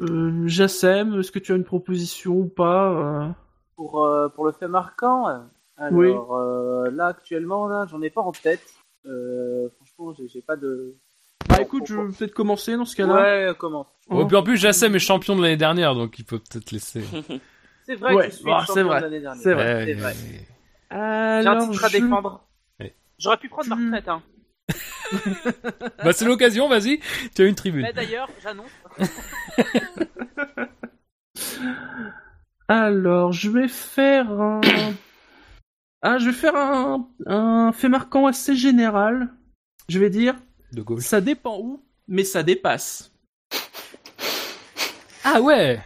Euh, 0.00 0.46
Jassem, 0.46 1.20
est-ce 1.20 1.30
que 1.32 1.38
tu 1.38 1.52
as 1.52 1.56
une 1.56 1.64
proposition 1.64 2.32
ou 2.32 2.46
pas 2.48 2.90
euh? 2.90 3.28
Pour, 3.76 4.02
euh, 4.04 4.28
pour 4.30 4.46
le 4.46 4.52
fait 4.52 4.68
marquant, 4.68 5.28
euh, 5.28 5.38
alors 5.76 5.92
Oui. 5.98 6.08
euh, 6.10 6.90
là 6.90 7.06
actuellement, 7.06 7.66
là, 7.68 7.86
j'en 7.90 8.00
ai 8.02 8.10
pas 8.10 8.22
en 8.22 8.32
tête. 8.32 8.62
Euh, 9.06 9.68
franchement, 9.76 10.14
j'ai 10.32 10.42
pas 10.42 10.56
de. 10.56 10.94
Bah 11.48 11.60
écoute, 11.62 11.84
je 11.86 11.94
vais 11.94 12.12
peut-être 12.12 12.34
commencer 12.34 12.76
dans 12.76 12.84
ce 12.84 12.96
cas-là. 12.96 13.14
Ouais, 13.48 13.54
commence. 13.56 13.86
Puis 14.08 14.36
en 14.36 14.42
plus, 14.42 14.56
Jassem 14.56 14.94
est 14.96 14.98
champion 14.98 15.36
de 15.36 15.42
l'année 15.42 15.56
dernière, 15.56 15.94
donc 15.94 16.18
il 16.18 16.24
peut 16.24 16.38
peut-être 16.40 16.70
laisser. 16.72 17.02
C'est 17.86 17.94
vrai 17.94 18.14
Ouais, 18.14 18.26
que 18.26 18.32
je 18.32 18.36
suis 18.38 18.44
champion 18.66 18.84
vrai, 18.86 18.98
de 18.98 19.04
l'année 19.04 19.20
dernière. 19.20 19.42
c'est 19.42 19.54
vrai. 19.54 19.84
Ouais, 19.84 19.94
vrai. 19.94 20.12
ouais. 20.12 20.14
J'ai 20.90 20.96
un 20.96 21.46
Alors, 21.46 21.70
titre 21.70 21.84
à 21.84 21.88
je- 21.88 21.98
défendre. 21.98 22.44
Ouais. 22.80 22.94
J'aurais 23.18 23.36
pu 23.36 23.48
prendre 23.48 23.68
ma 23.68 23.76
retraite, 23.76 24.08
hein. 24.08 24.22
Bah, 26.04 26.12
c'est 26.12 26.24
l'occasion, 26.24 26.68
vas-y, 26.68 26.98
tu 27.34 27.42
as 27.42 27.44
une 27.46 27.54
tribune. 27.54 27.82
Mais 27.82 27.92
d'ailleurs, 27.92 28.28
j'annonce. 28.42 28.70
Alors, 32.68 33.32
je 33.32 33.50
vais 33.50 33.68
faire 33.68 34.30
un... 34.32 34.60
Ah, 36.08 36.18
je 36.18 36.26
vais 36.26 36.32
faire 36.32 36.54
un, 36.54 37.08
un 37.26 37.72
fait 37.72 37.88
marquant 37.88 38.26
assez 38.28 38.54
général. 38.54 39.28
Je 39.88 39.98
vais 39.98 40.08
dire, 40.08 40.36
De 40.72 40.82
gauche. 40.82 41.02
ça 41.02 41.20
dépend 41.20 41.58
où, 41.58 41.82
mais 42.06 42.22
ça 42.22 42.44
dépasse. 42.44 43.10
Ah 45.24 45.40
ouais 45.40 45.80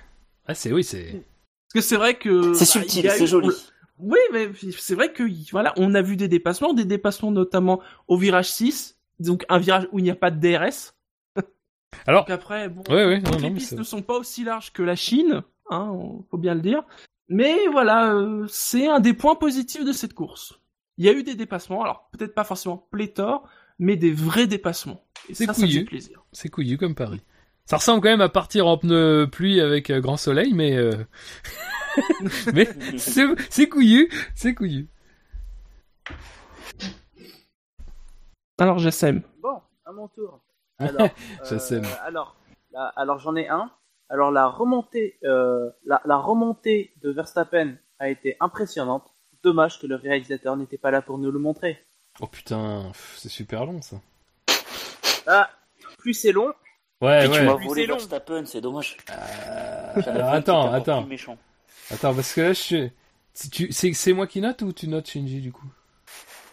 Ah, 0.46 0.54
c'est, 0.54 0.72
oui, 0.72 0.84
c'est. 0.84 1.12
Parce 1.12 1.72
que 1.74 1.80
c'est 1.80 1.96
vrai 1.96 2.14
que... 2.18 2.52
C'est 2.52 2.64
bah, 2.78 2.84
il 2.84 2.90
subtil, 2.90 3.10
c'est 3.10 3.24
eu- 3.24 3.26
joli. 3.26 3.48
Oui, 3.98 4.18
mais 4.32 4.50
c'est 4.78 4.94
vrai 4.94 5.10
que 5.12 5.22
voilà, 5.52 5.72
on 5.78 5.94
a 5.94 6.02
vu 6.02 6.16
des 6.16 6.28
dépassements, 6.28 6.74
des 6.74 6.84
dépassements 6.84 7.30
notamment 7.30 7.80
au 8.08 8.16
virage 8.18 8.50
6, 8.50 8.98
donc 9.20 9.44
un 9.48 9.58
virage 9.58 9.88
où 9.92 9.98
il 9.98 10.02
n'y 10.02 10.10
a 10.10 10.14
pas 10.16 10.30
de 10.30 10.38
DRS. 10.38 10.94
Alors- 12.06 12.24
Donc 12.24 12.30
après, 12.30 12.68
bon, 12.68 12.82
Ouais, 12.90 13.06
ouais, 13.06 13.20
non, 13.20 13.30
toutes 13.30 13.40
non, 13.40 13.46
les 13.48 13.50
mais 13.50 13.58
pistes 13.58 13.72
ne 13.78 13.82
sont 13.84 14.02
pas 14.02 14.18
aussi 14.18 14.44
larges 14.44 14.72
que 14.72 14.82
la 14.82 14.96
Chine, 14.96 15.42
hein, 15.70 15.94
faut 16.30 16.38
bien 16.38 16.54
le 16.54 16.60
dire. 16.62 16.82
Mais 17.30 17.68
voilà, 17.68 18.12
euh, 18.12 18.44
c'est 18.48 18.88
un 18.88 18.98
des 19.00 19.14
points 19.14 19.36
positifs 19.36 19.84
de 19.84 19.92
cette 19.92 20.14
course. 20.14 20.60
Il 20.98 21.06
y 21.06 21.08
a 21.08 21.12
eu 21.12 21.22
des 21.22 21.36
dépassements, 21.36 21.82
alors 21.82 22.10
peut-être 22.12 22.34
pas 22.34 22.44
forcément 22.44 22.76
pléthore, 22.90 23.48
mais 23.78 23.96
des 23.96 24.12
vrais 24.12 24.46
dépassements. 24.48 25.04
Et 25.28 25.34
C'est 25.34 25.46
ça, 25.46 25.54
ça 25.54 25.60
fait 25.62 25.66
couillu. 25.68 25.84
plaisir. 25.84 26.24
C'est 26.32 26.48
couillu 26.50 26.76
comme 26.76 26.94
Paris. 26.94 27.22
Ça 27.66 27.76
ressemble 27.76 28.02
quand 28.02 28.08
même 28.08 28.20
à 28.20 28.28
partir 28.28 28.66
en 28.66 28.76
pneu 28.76 29.28
pluie 29.30 29.60
avec 29.60 29.90
euh, 29.90 30.00
grand 30.00 30.16
soleil, 30.16 30.52
mais 30.52 30.76
euh, 30.76 30.92
mais 32.52 32.68
c'est 32.98 33.26
c'est 33.48 33.68
couillu, 33.68 34.10
c'est 34.34 34.54
couillu. 34.54 34.88
Alors 38.58 38.78
Jassem, 38.78 39.22
Bon, 39.40 39.60
à 39.86 39.92
mon 39.92 40.08
tour. 40.08 40.40
Alors, 40.78 40.98
là, 42.72 42.92
alors 42.96 43.18
j'en 43.18 43.36
ai 43.36 43.48
un. 43.48 43.70
Alors 44.10 44.30
la 44.30 44.46
remontée, 44.48 45.18
euh, 45.24 45.70
la, 45.86 46.02
la 46.04 46.16
remontée 46.16 46.92
de 47.02 47.10
Verstappen 47.10 47.76
a 47.98 48.08
été 48.10 48.36
impressionnante. 48.40 49.14
Dommage 49.42 49.78
que 49.80 49.86
le 49.86 49.94
réalisateur 49.96 50.56
n'était 50.56 50.76
pas 50.78 50.90
là 50.90 51.00
pour 51.00 51.16
nous 51.16 51.30
le 51.30 51.38
montrer. 51.38 51.78
Oh 52.20 52.26
putain, 52.26 52.92
c'est 53.16 53.28
super 53.30 53.64
long 53.64 53.80
ça. 53.80 53.96
Ah, 55.26 55.48
plus 55.98 56.12
c'est 56.14 56.32
long, 56.32 56.52
Ouais, 57.00 57.24
Et 57.24 57.30
tu 57.30 57.40
m'as 57.42 57.54
Plus 57.56 57.66
volé 57.66 57.82
c'est 57.82 57.86
long. 57.86 57.94
Verstappen, 57.96 58.44
c'est 58.44 58.60
dommage. 58.60 58.96
Euh, 59.10 60.02
alors, 60.06 60.28
attends, 60.30 60.72
attends, 60.72 61.06
méchant. 61.06 61.38
attends, 61.90 62.14
parce 62.14 62.34
que 62.34 62.40
là, 62.42 62.48
je 62.52 62.60
suis. 62.60 62.92
si 63.32 63.48
tu- 63.48 63.72
C'est 63.72 63.92
c'est 63.94 64.12
moi 64.12 64.26
qui 64.26 64.40
note 64.42 64.60
ou 64.62 64.72
tu 64.74 64.86
notes 64.88 65.08
Shinji 65.08 65.40
du 65.40 65.50
coup? 65.52 65.64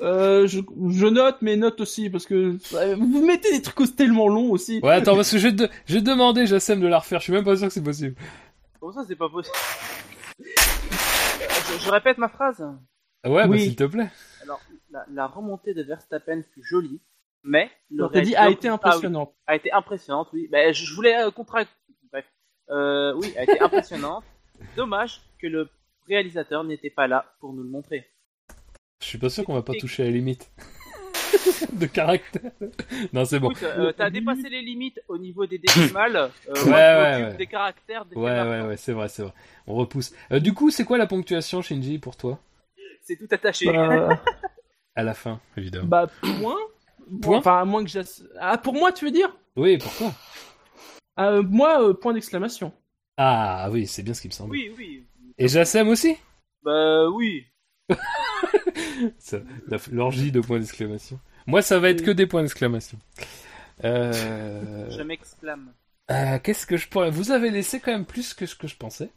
Euh, 0.01 0.47
je, 0.47 0.59
je 0.89 1.05
note, 1.07 1.37
mais 1.41 1.55
note 1.55 1.79
aussi, 1.81 2.09
parce 2.09 2.25
que 2.25 2.57
euh, 2.75 2.95
vous 2.95 3.25
mettez 3.25 3.51
des 3.51 3.61
trucs 3.61 3.95
tellement 3.95 4.27
longs 4.27 4.51
aussi. 4.51 4.79
Ouais, 4.83 4.93
attends, 4.93 5.15
parce 5.15 5.31
que 5.31 5.37
je 5.37 5.47
vais 5.47 5.55
te- 5.67 5.73
je 5.85 5.93
vais 5.95 6.01
demander 6.01 6.45
Jassem 6.45 6.79
de 6.79 6.87
la 6.87 6.99
refaire. 6.99 7.19
Je 7.19 7.25
suis 7.25 7.33
même 7.33 7.43
pas 7.43 7.55
sûr 7.55 7.67
que 7.67 7.73
c'est 7.73 7.83
possible. 7.83 8.15
Pour 8.79 8.93
ça, 8.93 9.03
c'est 9.07 9.15
pas 9.15 9.29
possible? 9.29 9.55
je, 10.39 11.77
je 11.85 11.89
répète 11.89 12.17
ma 12.17 12.29
phrase. 12.29 12.59
Ouais, 13.25 13.43
bah 13.43 13.47
Oui. 13.49 13.61
s'il 13.61 13.75
te 13.75 13.83
plaît. 13.83 14.09
Alors, 14.43 14.61
la, 14.91 15.05
la 15.11 15.27
remontée 15.27 15.73
de 15.73 15.83
Verstappen 15.83 16.41
fut 16.53 16.63
jolie, 16.63 17.01
mais 17.43 17.69
le 17.91 17.97
Donc, 18.03 18.13
dit 18.17 18.35
a 18.35 18.49
été 18.49 18.67
Ah 18.67 18.71
oui, 18.71 18.75
impressionnant. 18.75 19.33
a 19.47 19.55
été 19.55 19.71
impressionnante, 19.71 20.29
oui. 20.33 20.47
Ben, 20.51 20.73
je 20.73 20.85
je 20.85 20.93
voulais 20.93 21.15
euh, 21.23 21.31
contra... 21.31 21.63
Bref. 22.11 22.25
Euh, 22.69 23.13
oui, 23.15 23.33
a 23.37 23.43
été 23.43 23.59
impressionnante. 23.61 24.23
Dommage 24.75 25.21
que 25.41 25.47
le 25.47 25.67
réalisateur 26.07 26.63
n'était 26.63 26.89
pas 26.89 27.07
là 27.07 27.25
pour 27.39 27.53
nous 27.53 27.63
le 27.63 27.69
montrer. 27.69 28.05
Je 28.99 29.05
suis 29.05 29.17
pas 29.17 29.29
sûr 29.29 29.43
qu'on 29.45 29.53
va 29.53 29.61
pas 29.61 29.73
toucher 29.75 30.03
à 30.03 30.05
la 30.07 30.11
limite 30.11 30.49
de 31.73 31.85
caractère. 31.85 32.51
Non, 33.13 33.25
c'est 33.25 33.39
bon. 33.39 33.51
Euh, 33.63 33.91
t'as 33.95 34.09
dépassé 34.09 34.49
les 34.49 34.61
limites 34.61 34.99
au 35.07 35.17
niveau 35.17 35.45
des 35.45 35.59
décimales. 35.59 36.15
Euh, 36.15 36.29
Ouais, 36.65 36.71
ouais, 36.71 37.35
des 37.37 37.47
caractères. 37.47 38.05
Des 38.05 38.15
Ouais, 38.15 38.41
ouais, 38.41 38.61
ouais, 38.61 38.77
c'est 38.77 38.93
vrai, 38.93 39.07
c'est 39.09 39.23
vrai. 39.23 39.33
On 39.67 39.75
repousse. 39.75 40.13
Euh, 40.31 40.39
du 40.39 40.53
coup, 40.53 40.71
c'est 40.71 40.83
quoi 40.83 40.97
la 40.97 41.05
ponctuation, 41.07 41.61
Shinji, 41.61 41.99
pour 41.99 42.15
toi? 42.15 42.39
C'est 43.03 43.15
tout 43.17 43.27
attaché. 43.31 43.71
Bah, 43.71 44.19
À 44.95 45.03
la 45.03 45.13
fin, 45.13 45.39
évidemment. 45.55 45.87
bah, 45.87 46.07
point. 46.41 46.57
Point 47.21 47.37
Enfin, 47.37 47.59
à 47.61 47.65
moins 47.65 47.83
que 47.83 47.89
Jass... 47.89 48.23
Ah, 48.39 48.57
pour 48.57 48.73
moi, 48.73 48.91
tu 48.91 49.05
veux 49.05 49.11
dire? 49.11 49.33
Oui, 49.55 49.77
pourquoi 49.77 50.11
Euh, 51.19 51.41
Moi, 51.43 51.81
euh, 51.89 51.93
point 51.93 52.13
d'exclamation. 52.13 52.73
Ah 53.15 53.69
oui, 53.71 53.87
c'est 53.87 54.03
bien 54.03 54.13
ce 54.13 54.21
qui 54.21 54.27
me 54.27 54.33
semble. 54.33 54.51
Oui, 54.51 54.71
oui. 54.77 55.05
Et 55.37 55.47
Jassem 55.47 55.87
aussi? 55.87 56.17
Bah 56.63 57.07
oui. 57.09 57.45
Ça, 59.19 59.37
la- 59.67 59.77
L'orgie 59.91 60.31
de 60.31 60.39
points 60.41 60.59
d'exclamation. 60.59 61.19
Moi, 61.45 61.61
ça 61.61 61.79
va 61.79 61.89
être 61.89 62.03
que 62.03 62.11
des 62.11 62.27
points 62.27 62.41
d'exclamation. 62.41 62.97
Euh... 63.83 64.89
Je 64.91 65.01
m'exclame. 65.01 65.71
euh, 66.11 66.39
Qu'est-ce 66.43 66.65
que 66.65 66.77
je 66.77 66.87
pourrais... 66.87 67.09
Vous 67.11 67.31
avez 67.31 67.49
laissé 67.51 67.79
quand 67.79 67.91
même 67.91 68.05
plus 68.05 68.33
que 68.33 68.45
ce 68.45 68.55
que 68.55 68.67
je 68.67 68.75
pensais. 68.75 69.09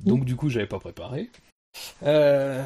Donc 0.00 0.24
du 0.24 0.36
coup, 0.36 0.48
j'avais 0.48 0.66
pas 0.66 0.78
préparé. 0.78 1.30
Euh... 2.04 2.62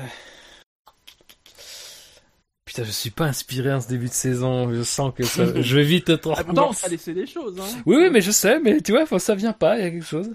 Putain, 2.65 2.85
je 2.85 2.91
suis 2.91 3.11
pas 3.11 3.25
inspiré 3.25 3.73
en 3.73 3.81
ce 3.81 3.89
début 3.89 4.09
de 4.09 4.13
saison. 4.13 4.73
Je 4.75 4.83
sens 4.83 5.15
que 5.15 5.23
ça... 5.25 5.45
je 5.63 5.77
vais 5.77 5.85
vite 5.85 6.09
être 6.11 6.27
en 6.27 6.35
Ah, 6.35 6.45
pourtant, 6.45 6.63
on 6.63 6.67
remords. 6.67 6.85
a 6.85 6.89
laissé 6.89 7.15
des 7.15 7.27
choses. 7.27 7.59
Hein. 7.59 7.83
Oui, 7.87 7.97
oui, 7.97 8.11
mais 8.11 8.21
je 8.21 8.31
sais, 8.31 8.61
mais 8.61 8.81
tu 8.83 8.93
vois, 8.93 9.19
ça 9.19 9.35
vient 9.35 9.55
pas, 9.55 9.79
il 9.79 9.85
y 9.85 9.87
a 9.87 9.91
quelque 9.91 10.05
chose. 10.05 10.31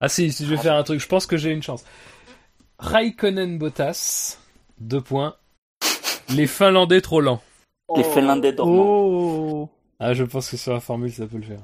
Ah 0.00 0.08
si, 0.08 0.32
si 0.32 0.44
je 0.44 0.50
vais 0.50 0.60
faire 0.60 0.74
un 0.74 0.82
truc, 0.82 1.00
je 1.00 1.06
pense 1.06 1.26
que 1.26 1.36
j'ai 1.36 1.50
une 1.52 1.62
chance. 1.62 1.84
Raikkonen 2.78 3.56
Bottas, 3.58 4.38
deux 4.78 5.00
points. 5.00 5.36
Les 6.34 6.46
Finlandais 6.46 7.00
trop 7.00 7.20
lents. 7.20 7.42
Les 7.96 8.02
Oh. 8.04 8.12
Finlandais 8.12 8.52
dormants. 8.52 8.82
Oh 8.86 9.70
Ah, 10.00 10.12
je 10.12 10.24
pense 10.24 10.50
que 10.50 10.56
sur 10.56 10.72
la 10.72 10.80
formule, 10.80 11.12
ça 11.12 11.26
peut 11.26 11.36
le 11.38 11.44
faire. 11.44 11.60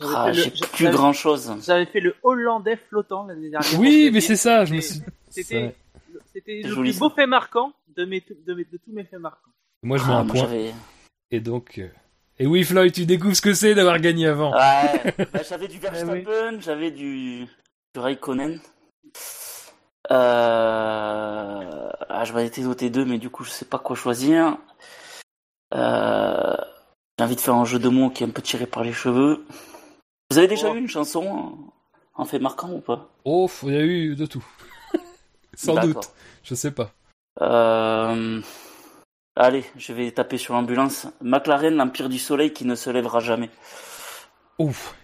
J'avais 0.00 0.12
Ah, 0.14 0.32
j'ai 0.32 0.50
plus 0.50 0.90
grand 0.90 1.12
chose. 1.12 1.50
J'avais 1.64 1.86
fait 1.86 2.00
le 2.00 2.14
Hollandais 2.22 2.76
flottant 2.88 3.24
l'année 3.26 3.50
dernière. 3.50 3.78
Oui, 3.80 4.10
mais 4.12 4.20
c'est 4.20 4.36
ça, 4.36 4.64
je 4.64 4.74
me 4.74 4.80
suis... 4.80 5.00
C'était 5.28 5.60
le- 6.12 6.20
c'était 6.32 6.60
le 6.62 6.68
Joli, 6.68 6.90
plus 6.90 6.98
beau 6.98 7.10
fait 7.10 7.26
marquant 7.26 7.72
de, 7.96 8.04
mes, 8.04 8.20
de, 8.46 8.54
mes- 8.54 8.64
de 8.64 8.76
tous 8.78 8.92
mes 8.92 9.04
faits 9.04 9.20
marquants. 9.20 9.50
Moi, 9.82 9.96
je 9.98 10.04
mets 10.04 10.12
Ah, 10.12 10.16
un 10.18 10.24
moi, 10.24 10.32
point. 10.34 10.42
j'avais. 10.44 10.74
Et 11.30 11.40
donc... 11.40 11.78
euh, 11.78 11.88
Et 12.38 12.46
oui, 12.46 12.64
Floyd, 12.64 12.92
tu 12.92 13.06
découvres 13.06 13.36
ce 13.36 13.42
que 13.42 13.54
c'est 13.54 13.74
d'avoir 13.74 13.98
gagné 14.00 14.26
avant. 14.26 14.52
Ouais, 14.52 15.14
bah, 15.32 15.40
j'avais 15.48 15.68
du 15.68 15.76
oui. 15.76 15.80
Verstappen, 15.82 16.60
j'avais 16.60 16.90
du... 16.90 17.44
du 17.94 18.00
Raikkonen. 18.00 18.60
Euh... 20.10 21.88
Ah, 22.08 22.24
je 22.24 22.32
m'en 22.32 22.38
étais 22.40 22.62
noté 22.62 22.90
deux, 22.90 23.04
mais 23.04 23.18
du 23.18 23.30
coup, 23.30 23.44
je 23.44 23.50
sais 23.50 23.64
pas 23.64 23.78
quoi 23.78 23.96
choisir. 23.96 24.56
Euh... 25.74 26.56
J'ai 27.18 27.24
envie 27.24 27.36
de 27.36 27.40
faire 27.40 27.54
un 27.54 27.64
jeu 27.64 27.78
de 27.78 27.88
mots 27.88 28.10
qui 28.10 28.22
est 28.22 28.26
un 28.26 28.30
peu 28.30 28.42
tiré 28.42 28.66
par 28.66 28.84
les 28.84 28.92
cheveux. 28.92 29.44
Vous 30.30 30.38
avez 30.38 30.48
déjà 30.48 30.70
Oh. 30.70 30.74
eu 30.74 30.78
une 30.78 30.88
chanson 30.88 31.26
en- 31.26 31.72
en 32.22 32.24
fait 32.26 32.38
marquant 32.38 32.70
ou 32.70 32.80
pas? 32.80 33.08
Oh, 33.24 33.48
il 33.62 33.72
y 33.72 33.76
a 33.76 33.82
eu 33.84 34.14
de 34.16 34.26
tout. 34.26 34.44
Sans 35.56 35.74
doute, 35.76 36.10
je 36.42 36.54
sais 36.54 36.72
pas. 36.72 36.90
Euh... 37.40 38.40
Allez, 39.34 39.64
je 39.76 39.92
vais 39.92 40.10
taper 40.10 40.36
sur 40.38 40.54
l'ambulance. 40.54 41.06
McLaren, 41.22 41.74
l'Empire 41.74 42.08
du 42.08 42.18
Soleil 42.18 42.52
qui 42.52 42.64
ne 42.66 42.74
se 42.74 42.90
lèvera 42.90 43.20
jamais. 43.20 43.50
Ouf. 44.58 44.94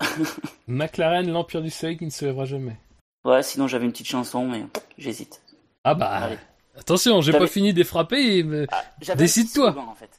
McLaren, 0.66 1.30
l'Empire 1.30 1.62
du 1.62 1.70
Soleil 1.70 1.96
qui 1.96 2.04
ne 2.06 2.10
se 2.10 2.24
lèvera 2.24 2.44
jamais. 2.44 2.76
Ouais, 3.24 3.42
sinon 3.42 3.68
j'avais 3.68 3.84
une 3.84 3.92
petite 3.92 4.08
chanson, 4.08 4.46
mais 4.46 4.64
j'hésite. 4.98 5.40
Ah 5.84 5.94
bah... 5.94 6.08
Allez. 6.08 6.38
Attention, 6.78 7.20
j'ai 7.20 7.32
pas 7.32 7.46
fini 7.46 7.74
de 7.74 7.84
frapper 7.84 8.38
et... 8.38 8.42
me- 8.42 8.66
Ah, 8.72 8.82
Décide-toi. 9.14 9.76
en 9.76 9.94
fait. 9.94 10.10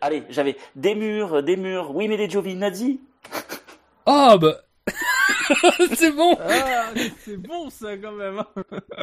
Allez, 0.00 0.24
j'avais 0.30 0.56
des 0.76 0.94
murs, 0.94 1.42
des 1.42 1.56
murs. 1.56 1.94
Oui, 1.94 2.06
mais 2.08 2.16
les 2.16 2.28
Giovinazzi. 2.28 3.00
Ah 4.04 4.36
bah... 4.36 4.56
c'est 5.94 6.10
bon 6.10 6.36
Ah, 6.40 6.90
c'est 7.24 7.36
bon 7.36 7.70
ça 7.70 7.96
quand 7.96 8.10
même. 8.12 8.42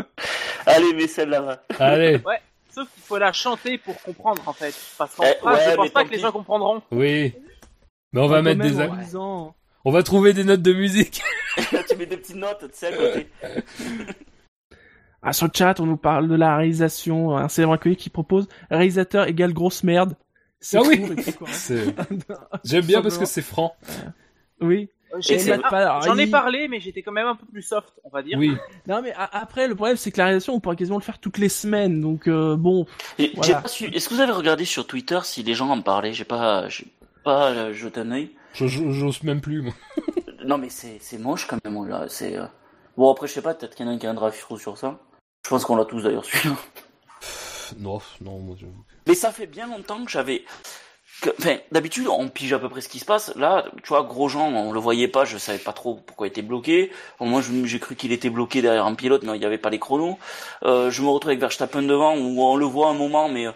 Allez, 0.65 0.93
mais 0.93 1.07
celle-là 1.07 1.39
va. 1.41 1.63
Allez, 1.79 2.19
Sauf 2.69 2.87
qu'il 2.93 3.03
faut 3.03 3.17
la 3.17 3.31
chanter 3.31 3.77
pour 3.77 3.99
comprendre 4.01 4.45
en 4.45 4.51
fait. 4.53 4.75
Parce 4.97 5.15
qu'en 5.15 5.23
Eh, 5.23 5.35
phrase, 5.39 5.57
ouais, 5.57 5.71
je 5.71 5.75
pense 5.77 5.89
pas 5.91 6.03
que 6.03 6.09
les 6.11 6.19
gens 6.19 6.31
comprendront. 6.33 6.81
oui. 6.91 7.33
Mais 8.11 8.19
on 8.21 8.27
va 8.27 8.41
mettre 8.41 8.61
des, 8.61 8.75
en 8.81 8.93
lisant- 8.95 9.55
on 9.85 9.91
va 9.91 10.03
trouver 10.03 10.33
des 10.33 10.43
notes 10.43 10.61
de 10.61 10.73
musique. 10.73 11.21
tu 11.89 11.95
mets 11.97 12.05
des 12.05 12.17
petites 12.17 12.35
notes, 12.35 12.59
tu 12.61 12.67
sais, 12.73 12.87
à 12.87 12.91
côté. 12.97 13.27
Ah, 15.21 15.33
sur 15.33 15.47
le 15.47 15.51
chat, 15.53 15.81
on 15.81 15.85
nous 15.85 15.97
parle 15.97 16.29
de 16.29 16.35
la 16.35 16.55
réalisation, 16.55 17.35
un 17.35 17.49
célèbre 17.49 17.73
inconnu 17.73 17.97
qui 17.97 18.09
propose 18.09 18.47
réalisateur 18.71 19.27
égale 19.27 19.51
grosse 19.53 19.83
merde. 19.83 20.15
C'est 20.61 20.77
Ah 20.77 20.81
oui. 20.87 21.05
C'est- 21.47 21.93
J'aime 22.63 22.85
bien 22.85 23.01
parce 23.01 23.17
que 23.17 23.25
c'est 23.25 23.41
franc. 23.41 23.75
Oui. 24.61 24.87
Alors, 25.11 26.03
J'en 26.03 26.17
ai 26.17 26.27
parlé, 26.27 26.67
mais 26.69 26.79
j'étais 26.79 27.01
quand 27.01 27.11
même 27.11 27.27
un 27.27 27.35
peu 27.35 27.45
plus 27.47 27.63
soft, 27.63 27.91
on 28.05 28.09
va 28.09 28.21
dire. 28.23 28.37
Oui. 28.37 28.55
Non 28.87 29.01
mais 29.01 29.11
après 29.17 29.67
le 29.67 29.75
problème 29.75 29.97
c'est 29.97 30.11
que 30.11 30.19
la 30.19 30.25
réalisation 30.25 30.53
on 30.53 30.59
pourrait 30.61 30.75
quasiment 30.77 30.99
le 30.99 31.03
faire 31.03 31.17
toutes 31.19 31.39
les 31.39 31.49
semaines 31.49 31.99
donc 31.99 32.27
euh, 32.27 32.55
bon 32.55 32.85
Voilà. 33.35 33.63
su- 33.67 33.85
Est-ce 33.93 34.07
que 34.07 34.13
vous 34.13 34.21
avez 34.21 34.31
regardé 34.31 34.65
sur 34.65 34.85
Twitter 34.87 35.19
si 35.23 35.41
les 35.43 35.53
gens 35.55 35.67
en 35.69 35.81
parlaient? 35.81 36.13
J'ai 36.13 36.25
pas, 36.25 36.69
j'ai 36.69 36.85
pas 37.25 37.49
euh, 37.51 37.73
jeté 37.73 37.99
un 38.01 38.11
œil. 38.11 38.29
J'ose 38.53 39.23
même 39.23 39.41
plus, 39.41 39.61
moi. 39.61 39.73
Non, 40.45 40.57
mais 40.57 40.69
c'est 40.69 41.17
moche 41.19 41.45
quand 41.47 41.57
même. 41.63 41.87
Là, 41.87 42.05
c'est 42.07 42.35
euh, 42.37 42.45
bon. 42.97 43.11
Après, 43.11 43.27
je 43.27 43.33
sais 43.33 43.41
pas. 43.41 43.53
Peut-être 43.53 43.75
qu'il 43.75 43.85
y 43.85 43.89
en 43.89 43.91
a 43.91 43.95
un 43.95 43.99
qui 43.99 44.07
a 44.07 44.11
un 44.11 44.57
sur 44.57 44.77
ça. 44.77 44.99
Je 45.45 45.49
pense 45.49 45.63
qu'on 45.65 45.75
l'a 45.75 45.85
tous 45.85 46.01
d'ailleurs 46.03 46.25
celui-là. 46.25 46.55
Non, 47.77 47.99
non, 48.21 48.39
moi 48.39 48.55
j'avoue. 48.59 48.83
Mais 49.07 49.13
ça 49.15 49.31
fait 49.31 49.45
bien 49.45 49.67
longtemps 49.67 50.03
que 50.03 50.09
j'avais. 50.09 50.43
que- 51.21 51.29
Enfin, 51.39 51.57
d'habitude, 51.71 52.07
on 52.07 52.29
pige 52.29 52.53
à 52.53 52.59
peu 52.59 52.69
près 52.69 52.81
ce 52.81 52.89
qui 52.89 52.97
se 52.99 53.05
passe. 53.05 53.35
Là, 53.35 53.65
tu 53.83 53.89
vois, 53.89 54.03
Grosjean, 54.03 54.53
on 54.55 54.71
le 54.71 54.79
voyait 54.79 55.07
pas, 55.07 55.25
je 55.25 55.37
savais 55.37 55.59
pas 55.59 55.73
trop 55.73 55.95
pourquoi 55.95 56.27
il 56.27 56.29
était 56.31 56.41
bloqué. 56.41 56.91
Moi, 57.19 57.41
j'ai 57.65 57.79
cru 57.79 57.95
qu'il 57.95 58.11
était 58.11 58.29
bloqué 58.29 58.61
derrière 58.61 58.85
un 58.85 58.95
pilote, 58.95 59.23
mais 59.23 59.35
il 59.35 59.39
n'y 59.39 59.45
avait 59.45 59.57
pas 59.57 59.69
les 59.69 59.79
chronos. 59.79 60.17
Euh, 60.63 60.89
je 60.89 61.01
me 61.03 61.09
retrouve 61.09 61.29
avec 61.29 61.41
Verstappen 61.41 61.83
devant, 61.83 62.15
où 62.17 62.41
on 62.41 62.55
le 62.55 62.65
voit 62.65 62.89
un 62.89 62.93
moment, 62.93 63.29
mais 63.29 63.45
euh, 63.47 63.51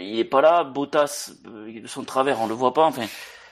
il 0.00 0.18
est 0.18 0.24
pas 0.24 0.40
là. 0.40 0.64
Bottas, 0.64 1.32
de 1.44 1.86
son 1.86 2.04
travers, 2.04 2.40
on 2.40 2.46
le 2.46 2.54
voit 2.54 2.72
pas. 2.72 2.84
Enfin, 2.86 3.06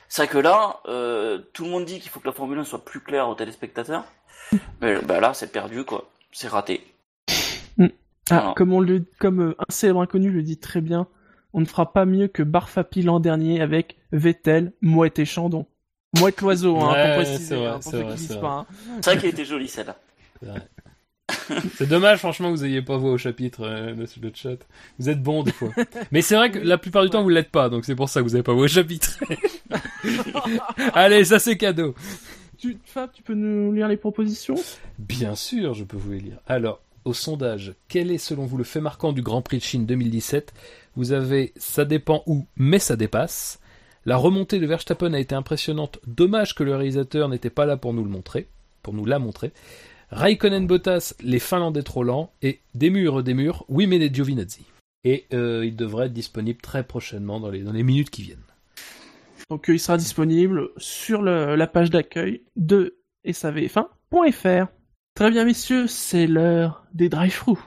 c'est 0.09 0.23
vrai 0.23 0.33
que 0.33 0.39
là, 0.39 0.81
euh, 0.87 1.39
tout 1.53 1.65
le 1.65 1.71
monde 1.71 1.85
dit 1.85 2.01
qu'il 2.01 2.11
faut 2.11 2.21
que 2.21 2.27
la 2.27 2.33
Formule 2.33 2.59
1 2.59 2.65
soit 2.65 2.85
plus 2.85 3.01
claire 3.01 3.29
aux 3.29 3.35
téléspectateurs. 3.35 4.05
Mais 4.81 5.01
bah, 5.03 5.21
là, 5.21 5.35
c'est 5.35 5.51
perdu, 5.53 5.85
quoi. 5.85 6.11
C'est 6.33 6.49
raté. 6.49 6.85
Ah, 8.29 8.41
Voilà. 8.41 8.55
comme 8.57 8.73
on 8.73 8.81
le 8.81 9.05
comme 9.21 9.41
euh, 9.41 9.57
un 9.59 9.73
célèbre 9.73 10.01
inconnu 10.01 10.31
le 10.31 10.43
dit 10.43 10.59
très 10.59 10.81
bien 10.81 11.07
on 11.53 11.61
ne 11.61 11.65
fera 11.65 11.93
pas 11.93 12.05
mieux 12.07 12.27
que 12.27 12.43
Barfapi 12.43 13.03
l'an 13.03 13.21
dernier 13.21 13.61
avec 13.61 13.97
Vettel 14.11 14.73
Mouette 14.83 15.21
et 15.21 15.25
Chandon 15.25 15.67
Mouette 16.19 16.41
l'oiseau 16.41 16.77
hein, 16.79 16.93
Ouais, 16.93 17.15
pour 17.15 17.25
c'est 17.25 17.31
préciser 17.31 17.57
vrai, 17.57 17.67
hein, 17.67 17.79
pour 17.81 17.93
ceux 17.93 18.03
qui 18.15 18.29
pas 18.41 18.49
hein. 18.49 18.67
C'est 19.01 19.11
vrai 19.13 19.19
qu'elle 19.21 19.31
était 19.31 19.45
jolie, 19.45 19.69
celle-là. 19.69 19.97
C'est 21.75 21.89
dommage, 21.89 22.19
franchement, 22.19 22.53
que 22.53 22.57
vous 22.57 22.65
ayez 22.65 22.83
pas 22.83 22.97
voix 22.97 23.13
au 23.13 23.19
chapitre 23.19 23.63
euh, 23.63 23.95
le, 23.95 24.07
le 24.23 24.33
chat. 24.35 24.57
Vous 24.99 25.09
êtes 25.09 25.23
bon 25.23 25.43
des 25.43 25.53
fois. 25.53 25.71
Mais 26.13 26.23
c'est 26.23 26.37
vrai 26.37 26.51
que 26.51 26.59
la 26.59 26.79
plupart 26.79 27.03
du 27.03 27.11
temps, 27.11 27.23
vous 27.23 27.29
l'êtes 27.29 27.51
pas, 27.51 27.69
donc 27.69 27.85
c'est 27.85 27.97
pour 27.97 28.09
ça 28.09 28.21
que 28.21 28.25
vous 28.25 28.35
avez 28.35 28.45
pas 28.45 28.53
voix 28.53 28.65
au 28.65 28.69
chapitre. 28.69 29.19
Allez, 30.95 31.25
ça 31.25 31.39
c'est 31.39 31.57
cadeau. 31.57 31.95
tu, 32.59 32.79
Fab 32.85 33.11
tu 33.13 33.23
peux 33.23 33.35
nous 33.35 33.73
lire 33.73 33.89
les 33.89 33.97
propositions? 33.97 34.55
Bien 34.99 35.35
sûr, 35.35 35.75
je 35.75 35.85
peux 35.85 35.97
vous 35.97 36.13
les 36.13 36.21
lire. 36.21 36.39
Alors, 36.47 36.81
au 37.05 37.13
sondage, 37.13 37.75
quel 37.89 38.11
est 38.11 38.19
selon 38.19 38.47
vous 38.47 38.57
le 38.59 38.65
fait 38.65 38.81
marquant 38.81 39.13
du 39.13 39.23
Grand 39.23 39.43
Prix 39.43 39.59
de 39.59 39.63
Chine 39.63 39.87
2017 39.87 40.53
Vous 40.97 41.13
avez 41.13 41.53
ça 41.57 41.85
dépend 41.85 42.23
où, 42.27 42.47
mais 42.57 42.79
ça 42.79 42.97
dépasse. 42.97 43.61
La 44.05 44.17
remontée 44.17 44.61
de 44.61 44.67
Verstappen 44.67 45.13
a 45.15 45.19
été 45.19 45.35
impressionnante. 45.35 45.99
Dommage 46.07 46.55
que 46.55 46.63
le 46.63 46.77
réalisateur 46.77 47.29
n'était 47.29 47.51
pas 47.51 47.67
là 47.67 47.77
pour 47.77 47.93
nous 47.93 48.05
le 48.05 48.11
montrer, 48.11 48.47
pour 48.83 48.95
nous 48.95 49.05
la 49.05 49.19
montrer. 49.19 49.53
Raikkonen 50.11 50.67
Bottas, 50.67 51.15
les 51.23 51.39
Finlandais 51.39 51.83
trop 51.83 52.03
lents. 52.05 52.33
Et 52.43 52.61
des 52.75 52.91
murs, 52.91 53.23
des 53.23 53.35
murs, 53.35 53.65
oui 53.69 53.87
mais 53.87 53.99
des 53.99 54.13
Giovinazzi. 54.13 54.65
Et 55.05 55.27
euh, 55.33 55.65
il 55.65 55.77
devrait 55.77 56.07
être 56.07 56.13
disponible 56.13 56.61
très 56.61 56.83
prochainement 56.85 57.39
dans 57.41 57.51
les, 57.51 57.61
dans 57.63 57.73
les 57.73 57.83
minutes 57.83 58.11
qui 58.11 58.23
viennent. 58.23 58.39
donc 59.51 59.69
euh, 59.71 59.75
il 59.75 59.79
sera 59.81 59.97
disponible 59.97 60.71
sur 60.79 61.23
le- 61.23 61.55
la 61.55 61.67
page 61.67 61.91
d'accueil 61.91 62.43
de 62.57 62.97
savf1.fr 63.27 64.67
très 65.15 65.31
bien 65.31 65.45
messieurs 65.45 65.87
c'est 65.87 66.27
l'heure 66.27 66.85
des 66.95 67.09
drive-through 67.09 67.59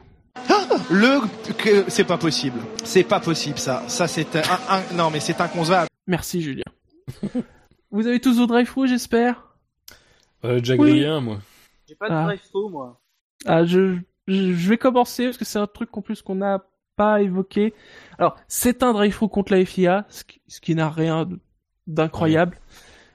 Le 0.92 1.20
que 1.58 1.86
c'est 1.90 2.04
pas 2.04 2.18
possible. 2.18 2.60
C'est 2.84 3.04
pas 3.04 3.20
possible 3.20 3.58
ça. 3.60 3.84
Ça 3.88 4.08
c'est 4.08 4.36
un, 4.36 4.42
un- 4.70 4.96
non 4.96 5.10
mais 5.10 5.20
c'est 5.20 5.40
inconcevable. 5.42 5.88
merci 6.08 6.42
Julien 6.42 6.64
vous 7.92 8.08
avez 8.08 8.20
tous 8.20 8.38
vos 8.38 8.48
drive-through 8.48 8.88
j'espère? 8.88 9.44
Euh, 10.46 10.60
déjà 10.60 10.76
Oui. 10.76 10.92
grillé 10.92 11.06
un, 11.08 11.20
moi. 11.22 11.40
J'ai 11.90 11.96
pas 11.96 12.08
de 12.10 12.14
Ah. 12.14 12.24
drive-through, 12.26 12.70
moi. 12.70 13.02
Ah, 13.48 13.66
je, 13.66 13.98
je, 14.28 14.54
je 14.54 14.70
vais 14.70 14.78
commencer 14.78 15.26
parce 15.26 15.38
que 15.38 15.46
c'est 15.46 15.58
un 15.60 15.66
truc 15.68 15.96
en 15.98 16.02
plus 16.02 16.22
qu'on 16.22 16.36
n'a 16.36 16.64
pas 16.96 17.22
évoqué. 17.22 17.74
Alors, 18.20 18.36
c'est 18.48 18.84
un 18.84 18.94
drive-through 18.94 19.30
contre 19.30 19.54
la 19.54 19.66
FIA, 19.66 20.06
ce 20.10 20.24
qui, 20.24 20.42
ce 20.48 20.62
qui 20.62 20.76
n'a 20.76 20.90
rien 20.90 21.28
d'incroyable. 21.88 22.58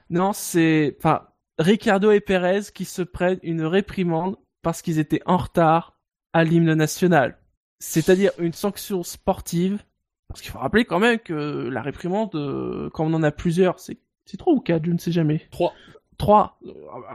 Non, 0.09 0.33
c'est, 0.33 0.95
enfin, 0.99 1.27
Ricardo 1.57 2.11
et 2.11 2.19
Perez 2.19 2.63
qui 2.73 2.83
se 2.85 3.01
prennent 3.01 3.39
une 3.43 3.63
réprimande 3.63 4.35
parce 4.61 4.81
qu'ils 4.81 4.99
étaient 4.99 5.21
en 5.25 5.37
retard 5.37 5.97
à 6.33 6.43
l'hymne 6.43 6.73
national. 6.73 7.37
C'est-à-dire 7.79 8.31
une 8.39 8.53
sanction 8.53 9.03
sportive. 9.03 9.81
Parce 10.27 10.41
qu'il 10.41 10.51
faut 10.51 10.59
rappeler 10.59 10.83
quand 10.85 10.99
même 10.99 11.19
que 11.19 11.33
la 11.69 11.81
réprimande, 11.81 12.33
euh, 12.35 12.89
quand 12.93 13.05
on 13.05 13.13
en 13.13 13.23
a 13.23 13.31
plusieurs, 13.31 13.79
c'est, 13.79 13.99
c'est 14.25 14.37
trois 14.37 14.53
ou 14.53 14.59
quatre, 14.59 14.83
je 14.85 14.91
ne 14.91 14.97
sais 14.97 15.11
jamais. 15.11 15.47
3. 15.51 15.71
Trois, 16.17 16.57
euh, 16.65 16.73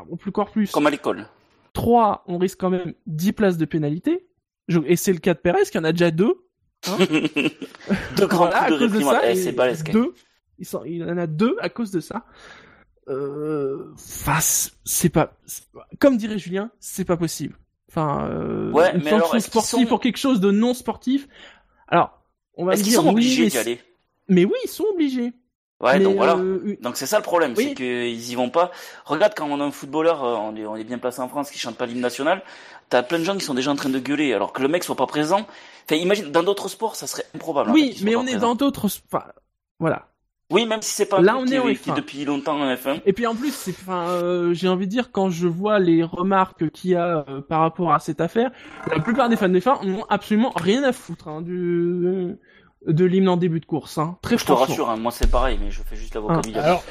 ou 0.09 0.17
plus 0.17 0.29
encore 0.29 0.51
plus. 0.51 0.71
Comme 0.71 0.87
à 0.87 0.91
l'école. 0.91 1.27
3, 1.73 2.25
on 2.27 2.39
risque 2.39 2.59
quand 2.61 2.71
même 2.71 2.95
10 3.07 3.33
places 3.33 3.57
de 3.57 3.65
pénalité. 3.65 4.27
Et 4.87 4.97
c'est 4.97 5.13
le 5.13 5.19
cas 5.19 5.35
de 5.35 5.39
Perez, 5.41 5.65
qui 5.71 5.79
en 5.79 5.85
a 5.85 5.93
déjà 5.93 6.11
deux. 6.11 6.35
Deux 8.17 8.27
grands 8.27 8.47
Voilà, 8.47 8.67
coups 8.69 8.81
de 8.81 8.87
cause 8.87 8.93
de 8.93 9.01
ça. 9.03 9.21
Eh, 9.29 9.33
et 9.33 9.35
c'est 9.37 9.53
balèze, 9.53 9.85
deux. 9.85 10.15
Il, 10.59 10.67
s'en- 10.67 10.85
il 10.85 11.03
en 11.05 11.17
a 11.19 11.27
deux 11.27 11.57
à 11.61 11.69
cause 11.69 11.91
de 11.91 12.01
ça. 12.01 12.25
Euh, 13.09 13.93
c'est 14.85 15.09
pas, 15.09 15.35
comme 15.99 16.17
dirait 16.17 16.39
Julien, 16.39 16.71
c'est 16.79 17.05
pas 17.05 17.17
possible. 17.17 17.57
Enfin, 17.91 18.29
euh, 18.31 18.71
Ouais, 18.71 18.95
une 18.95 19.03
mais 19.03 19.13
alors, 19.13 19.41
sportive 19.41 19.81
sont- 19.81 19.87
pour 19.87 20.01
quelque 20.01 20.19
chose 20.19 20.41
de 20.41 20.51
non 20.53 20.75
sportif. 20.75 21.27
Alors, 21.89 22.23
on 22.57 22.65
va 22.65 22.75
qu'ils 22.75 22.85
dire 22.85 23.01
sont 23.01 23.07
oui, 23.07 23.13
obligés 23.13 23.45
mais 23.45 23.51
c'est- 23.51 23.59
aller? 23.59 23.81
Mais 24.29 24.45
oui, 24.45 24.55
ils 24.65 24.69
sont 24.71 24.85
obligés. 24.95 25.33
Ouais, 25.81 25.99
Mais, 25.99 26.05
donc 26.05 26.17
voilà. 26.17 26.37
euh, 26.37 26.77
Donc 26.83 26.97
c'est 26.97 27.07
ça 27.07 27.17
le 27.17 27.23
problème, 27.23 27.55
Oui. 27.57 27.69
c'est 27.69 27.75
qu'ils 27.75 28.31
y 28.31 28.35
vont 28.35 28.51
pas. 28.51 28.71
Regarde 29.07 29.33
quand 29.35 29.47
on 29.51 29.61
a 29.61 29.65
un 29.65 29.71
footballeur, 29.71 30.23
euh, 30.25 30.35
on 30.37 30.55
est, 30.57 30.67
on 30.67 30.77
est 30.77 30.85
bien 30.85 30.99
placé 30.99 31.21
en 31.23 31.29
France, 31.29 31.51
qui 31.51 31.59
chante 31.59 31.77
pas 31.77 31.87
l'hymne 31.87 32.01
national, 32.01 32.43
t'as 32.91 33.03
plein 33.03 33.19
de 33.19 33.25
gens 33.25 33.35
qui 33.37 33.45
sont 33.45 33.55
déjà 33.55 33.71
en 33.71 33.77
train 33.77 33.89
de 33.89 33.99
gueuler, 33.99 34.35
alors 34.35 34.53
que 34.53 34.61
le 34.61 34.69
mec 34.69 34.85
soit 34.85 34.97
pas 34.97 35.07
présent. 35.07 35.47
Enfin, 35.87 35.97
imagine, 35.97 36.31
dans 36.31 36.43
d'autres 36.43 36.69
sports, 36.69 36.97
ça 36.97 37.07
serait 37.07 37.25
improbable. 37.35 37.71
en 37.71 37.75
fait, 37.75 37.81
oui, 37.81 37.97
mais 38.03 38.15
on 38.15 38.27
est 38.27 38.37
dans 38.37 38.55
d'autres. 38.55 38.87
Enfin, 39.11 39.25
voilà. 39.79 40.07
Oui, 40.53 40.67
même 40.67 40.83
si 40.83 40.91
c'est 40.93 41.07
pas 41.07 41.21
Là, 41.21 41.37
on 41.39 41.45
qui, 41.45 41.55
est 41.55 41.77
qui 41.77 41.91
F1. 41.91 41.95
depuis 41.95 42.25
longtemps 42.25 42.61
en 42.61 42.75
F1. 42.75 43.01
Et 43.07 43.13
puis 43.13 43.25
en 43.29 43.37
plus, 43.37 43.55
c'est, 43.55 43.71
enfin, 43.71 44.09
euh, 44.09 44.53
j'ai 44.53 44.67
envie 44.69 44.87
de 44.87 44.91
dire 44.91 45.13
quand 45.13 45.31
je 45.31 45.47
vois 45.47 45.79
les 45.79 46.03
remarques 46.03 46.69
qu'il 46.73 46.91
y 46.91 46.95
a 46.97 47.25
euh, 47.29 47.41
par 47.41 47.61
rapport 47.61 47.93
à 47.95 48.01
cette 48.01 48.21
affaire, 48.21 48.51
la 48.91 48.99
plupart 48.99 49.29
des 49.29 49.37
fans 49.37 49.49
des 49.49 49.61
fins 49.61 49.79
n'ont 49.85 50.05
absolument 50.09 50.51
rien 50.57 50.83
à 50.83 50.93
foutre 50.93 51.29
hein, 51.29 51.41
du 51.41 52.35
de 52.87 53.05
l'hymne 53.05 53.29
en 53.29 53.37
début 53.37 53.61
de 53.61 53.67
course. 53.67 53.99
Hein. 53.99 54.17
Très 54.23 54.39
Je 54.39 54.45
te 54.45 54.53
rassure, 54.53 54.89
hein, 54.91 54.97
moi 54.97 55.11
c'est 55.13 55.31
pareil, 55.31 55.59
mais 55.63 55.71
je 55.71 55.83
fais 55.83 55.97
juste 55.97 56.15
l'avocat 56.15 56.37
Ah, 56.39 56.41
du 56.43 56.53
diable. 56.53 56.67
Alors, 56.67 56.83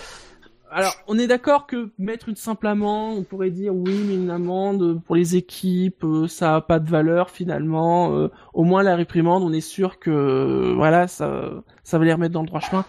Alors, 0.72 0.94
on 1.08 1.18
est 1.18 1.26
d'accord 1.26 1.66
que 1.66 1.92
mettre 1.98 2.30
une 2.30 2.36
simple 2.36 2.68
amende, 2.68 3.18
on 3.18 3.24
pourrait 3.24 3.50
dire 3.50 3.74
oui, 3.74 4.04
mais 4.08 4.14
une 4.16 4.30
amende 4.30 5.02
pour 5.04 5.16
les 5.16 5.36
équipes, 5.36 6.04
euh, 6.04 6.28
ça 6.28 6.56
a 6.58 6.62
pas 6.62 6.78
de 6.80 6.88
valeur 6.90 7.32
finalement. 7.32 8.14
euh, 8.16 8.30
au 8.54 8.64
moins 8.64 8.84
la 8.84 8.96
réprimande, 8.96 9.42
on 9.44 9.52
est 9.52 9.62
sûr 9.62 9.98
que 10.00 10.12
euh, 10.12 10.74
voilà, 10.76 11.08
ça, 11.08 11.50
ça 11.84 11.98
va 11.98 12.06
les 12.06 12.14
remettre 12.14 12.34
dans 12.34 12.42
le 12.44 12.48
droit 12.48 12.60
chemin. 12.60 12.86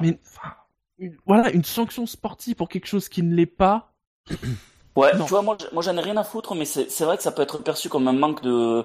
Mais 0.00 0.18
enfin, 0.26 0.54
une- 0.98 1.16
voilà, 1.24 1.50
une 1.52 1.62
sanction 1.64 2.04
sportive 2.06 2.56
pour 2.56 2.68
quelque 2.68 2.86
chose 2.88 3.08
qui 3.08 3.22
ne 3.22 3.32
l'est 3.34 3.46
pas. 3.46 3.92
Ouais, 4.96 5.16
Non. 5.16 5.24
tu 5.24 5.30
vois, 5.30 5.42
moi, 5.42 5.56
moi 5.72 5.84
j'en 5.84 5.96
ai 5.96 6.00
rien 6.00 6.16
à 6.16 6.24
foutre, 6.24 6.56
mais 6.56 6.64
c'est 6.64 7.04
vrai 7.04 7.16
que 7.16 7.22
ça 7.22 7.30
peut 7.30 7.42
être 7.42 7.62
perçu 7.62 7.88
comme 7.88 8.08
un 8.08 8.12
manque 8.12 8.42
de, 8.42 8.84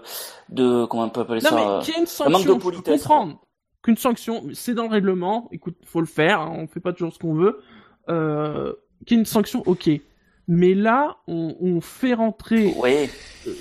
de, 0.49 0.85
comment 0.85 1.05
on 1.05 1.09
peut 1.09 1.21
appeler 1.21 1.41
Non, 1.41 1.49
ça 1.49 1.55
mais 1.55 1.61
y 1.63 1.89
ait 1.89 1.99
une 1.99 2.05
un 2.27 2.29
manque 2.29 2.43
de 2.43 2.47
sanction, 2.47 2.53
je 2.53 2.53
peux 2.53 2.59
politesse, 2.59 3.01
comprendre. 3.01 3.39
Qu'une 3.85 3.97
sanction, 3.97 4.43
c'est 4.53 4.73
dans 4.73 4.85
le 4.85 4.89
règlement, 4.89 5.47
écoute, 5.51 5.75
faut 5.85 5.99
le 5.99 6.07
faire, 6.07 6.41
hein, 6.41 6.51
on 6.57 6.65
fait 6.65 6.79
pas 6.79 6.91
toujours 6.91 7.13
ce 7.13 7.19
qu'on 7.19 7.35
veut. 7.35 7.61
Euh, 8.09 8.73
qu'il 9.05 9.15
y 9.15 9.19
ait 9.19 9.21
une 9.21 9.27
sanction, 9.27 9.61
ok. 9.67 9.91
Mais 10.47 10.73
là, 10.73 11.17
on, 11.27 11.55
on 11.61 11.81
fait 11.81 12.15
rentrer 12.15 12.65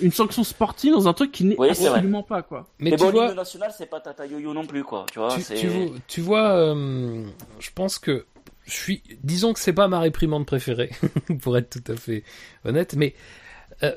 une 0.00 0.12
sanction 0.12 0.42
sportive 0.42 0.92
dans 0.94 1.08
un 1.08 1.12
truc 1.12 1.30
qui 1.30 1.44
n'est 1.44 1.58
Oui, 1.58 1.68
absolument 1.68 2.22
pas, 2.22 2.42
quoi. 2.42 2.66
mais, 2.78 2.90
Mais, 2.90 2.96
tu 2.96 3.04
bon, 3.04 3.10
vois, 3.10 3.26
l'hymne 3.26 3.36
national, 3.36 3.70
c'est 3.76 3.84
pas 3.84 4.00
tata 4.00 4.24
yo-yo 4.24 4.54
non 4.54 4.66
plus, 4.66 4.82
quoi. 4.82 5.04
Tu 5.12 5.18
vois, 5.18 5.28
tu, 5.28 5.42
c'est. 5.42 5.56
tu 5.56 5.68
vois, 5.68 5.98
tu 6.08 6.20
vois, 6.22 6.52
euh, 6.56 7.26
je 7.60 7.70
pense 7.74 7.98
que 7.98 8.24
je 8.64 8.72
suis, 8.72 9.02
disons 9.22 9.52
que 9.52 9.60
c'est 9.60 9.74
pas 9.74 9.88
ma 9.88 10.00
réprimande 10.00 10.46
préférée, 10.46 10.88
pour 11.42 11.58
être 11.58 11.68
tout 11.68 11.92
à 11.92 11.96
fait 11.96 12.24
honnête, 12.64 12.94
mais 12.96 13.14
euh, 13.82 13.92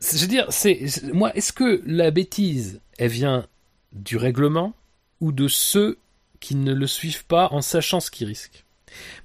je 0.00 0.18
veux 0.18 0.26
dire, 0.26 0.46
c'est 0.50 0.86
c'est- 0.88 1.12
moi, 1.12 1.34
est-ce 1.36 1.52
que 1.52 1.82
la 1.84 2.10
bêtise, 2.10 2.80
elle 2.98 3.10
vient 3.10 3.46
du 3.92 4.16
règlement? 4.16 4.74
Ou 5.20 5.32
de 5.32 5.48
ceux 5.48 5.98
qui 6.40 6.54
ne 6.54 6.72
le 6.72 6.86
suivent 6.86 7.26
pas 7.26 7.48
en 7.52 7.60
sachant 7.60 8.00
ce 8.00 8.10
qu'ils 8.10 8.28
risquent 8.28 8.64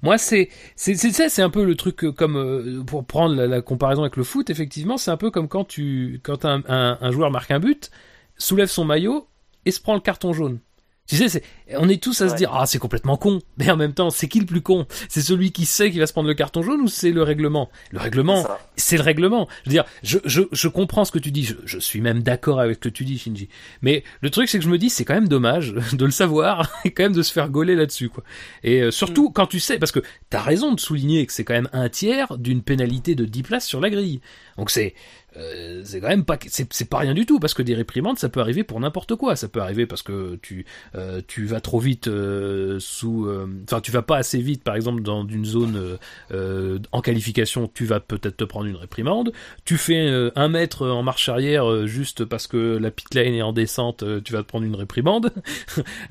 moi, 0.02 0.18
c'est 0.18 0.48
c'est 0.76 0.94
ça, 0.94 1.28
c'est 1.28 1.42
un 1.42 1.50
peu 1.50 1.64
le 1.64 1.74
truc 1.74 2.04
euh, 2.04 2.12
comme 2.12 2.36
euh, 2.36 2.82
pour 2.84 3.04
prendre 3.04 3.34
la, 3.34 3.62
comparaison 3.62 4.02
avec 4.02 4.16
le 4.16 4.24
foot. 4.24 4.50
Effectivement, 4.50 4.96
c'est 4.96 5.10
un 5.10 5.16
peu 5.16 5.30
comme 5.30 5.48
quand 5.48 5.64
tu 5.64 6.20
quand 6.22 6.44
un, 6.44 6.62
un 6.68 7.10
joueur 7.10 7.30
marque 7.30 7.50
un 7.50 7.60
but, 7.60 7.90
soulève 8.36 8.68
son 8.68 8.84
maillot 8.84 9.26
et 9.64 9.70
se 9.70 9.80
prend 9.80 9.94
le 9.94 10.00
carton 10.00 10.32
jaune. 10.32 10.58
Tu 11.06 11.16
sais, 11.16 11.42
on 11.76 11.88
est 11.90 12.02
tous 12.02 12.22
à 12.22 12.30
se 12.30 12.34
dire, 12.34 12.50
ah, 12.54 12.64
c'est 12.64 12.78
complètement 12.78 13.18
con. 13.18 13.40
Mais 13.58 13.70
en 13.70 13.76
même 13.76 13.92
temps, 13.92 14.08
c'est 14.08 14.26
qui 14.26 14.40
le 14.40 14.46
plus 14.46 14.62
con? 14.62 14.86
C'est 15.10 15.20
celui 15.20 15.52
qui 15.52 15.66
sait 15.66 15.90
qu'il 15.90 16.00
va 16.00 16.06
se 16.06 16.14
prendre 16.14 16.28
le 16.28 16.34
carton 16.34 16.62
jaune 16.62 16.80
ou 16.80 16.88
c'est 16.88 17.10
le 17.10 17.22
règlement? 17.22 17.70
Le 17.90 17.98
règlement, 17.98 18.46
C'est 18.76 18.96
le 18.96 19.02
règlement. 19.02 19.46
Je 19.64 19.70
veux 19.70 19.74
dire, 19.74 19.84
je, 20.02 20.18
je, 20.24 20.42
je 20.50 20.68
comprends 20.68 21.04
ce 21.04 21.12
que 21.12 21.18
tu 21.18 21.30
dis. 21.30 21.44
Je, 21.44 21.54
je 21.66 21.78
suis 21.78 22.00
même 22.00 22.22
d'accord 22.22 22.58
avec 22.58 22.76
ce 22.76 22.80
que 22.80 22.88
tu 22.88 23.04
dis, 23.04 23.18
Shinji. 23.18 23.50
Mais 23.82 24.02
le 24.22 24.30
truc, 24.30 24.48
c'est 24.48 24.58
que 24.58 24.64
je 24.64 24.70
me 24.70 24.78
dis, 24.78 24.88
c'est 24.88 25.04
quand 25.04 25.14
même 25.14 25.28
dommage 25.28 25.74
de 25.92 26.04
le 26.06 26.10
savoir 26.10 26.70
et 26.86 26.90
quand 26.92 27.02
même 27.02 27.12
de 27.12 27.22
se 27.22 27.32
faire 27.32 27.50
gauler 27.50 27.74
là-dessus, 27.74 28.08
quoi. 28.08 28.24
Et 28.62 28.80
euh, 28.80 28.90
surtout 28.90 29.30
quand 29.30 29.46
tu 29.46 29.60
sais, 29.60 29.78
parce 29.78 29.92
que 29.92 30.00
t'as 30.30 30.40
raison 30.40 30.72
de 30.72 30.80
souligner 30.80 31.26
que 31.26 31.34
c'est 31.34 31.44
quand 31.44 31.54
même 31.54 31.68
un 31.74 31.90
tiers 31.90 32.38
d'une 32.38 32.62
pénalité 32.62 33.14
de 33.14 33.26
10 33.26 33.42
places 33.42 33.66
sur 33.66 33.80
la 33.80 33.90
grille. 33.90 34.20
Donc 34.56 34.70
c'est, 34.70 34.94
euh, 35.36 35.82
c'est 35.84 36.00
quand 36.00 36.08
même 36.08 36.24
pas, 36.24 36.38
c'est, 36.46 36.88
pas 36.88 36.98
rien 36.98 37.14
du 37.14 37.26
tout 37.26 37.40
parce 37.40 37.54
que 37.54 37.62
des 37.62 37.74
réprimandes, 37.74 38.18
ça 38.18 38.28
peut 38.28 38.40
arriver 38.40 38.64
pour 38.64 38.78
n'importe 38.80 39.16
quoi. 39.16 39.36
Ça 39.36 39.48
peut 39.48 39.60
arriver 39.60 39.86
parce 39.86 40.02
que 40.02 40.36
tu, 40.42 40.64
euh, 40.94 41.20
tu 41.26 41.44
vas 41.46 41.60
trop 41.60 41.80
vite 41.80 42.08
euh, 42.08 42.78
sous, 42.78 43.26
euh, 43.26 43.48
enfin 43.64 43.80
tu 43.80 43.90
vas 43.90 44.02
pas 44.02 44.16
assez 44.16 44.38
vite, 44.38 44.62
par 44.62 44.76
exemple 44.76 45.02
dans 45.02 45.26
une 45.26 45.44
zone 45.44 45.76
euh, 45.76 45.96
euh, 46.32 46.78
en 46.92 47.00
qualification, 47.00 47.70
tu 47.72 47.84
vas 47.84 48.00
peut-être 48.00 48.36
te 48.36 48.44
prendre 48.44 48.66
une 48.66 48.76
réprimande. 48.76 49.32
Tu 49.64 49.76
fais 49.76 50.30
un 50.36 50.48
mètre 50.48 50.86
en 50.86 51.02
marche 51.02 51.28
arrière 51.28 51.86
juste 51.86 52.24
parce 52.24 52.46
que 52.46 52.76
la 52.76 52.90
pit 52.90 53.12
lane 53.14 53.34
est 53.34 53.42
en 53.42 53.52
descente, 53.52 54.04
tu 54.24 54.32
vas 54.32 54.42
te 54.42 54.48
prendre 54.48 54.66
une 54.66 54.74
réprimande. 54.74 55.32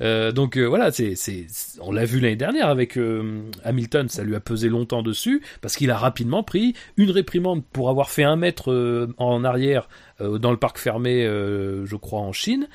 Donc 0.34 0.58
voilà, 0.58 0.90
c'est, 0.90 1.14
c'est, 1.14 1.46
on 1.80 1.92
l'a 1.92 2.04
vu 2.04 2.20
l'année 2.20 2.36
dernière 2.36 2.68
avec 2.68 2.98
Hamilton, 3.64 4.08
ça 4.08 4.24
lui 4.24 4.34
a 4.34 4.40
pesé 4.40 4.68
longtemps 4.68 5.02
dessus 5.02 5.42
parce 5.60 5.76
qu'il 5.76 5.90
a 5.90 5.96
rapidement 5.96 6.42
pris 6.42 6.74
une 6.96 7.10
réprimande 7.10 7.62
pour 7.72 7.90
avoir 7.90 8.10
fait 8.10 8.24
un 8.24 8.36
mètre 8.36 9.08
en 9.18 9.44
arrière 9.44 9.88
euh, 10.20 10.38
dans 10.38 10.50
le 10.50 10.56
parc 10.56 10.78
fermé, 10.78 11.24
euh, 11.24 11.86
je 11.86 11.96
crois 11.96 12.20
en 12.20 12.32
Chine. 12.32 12.68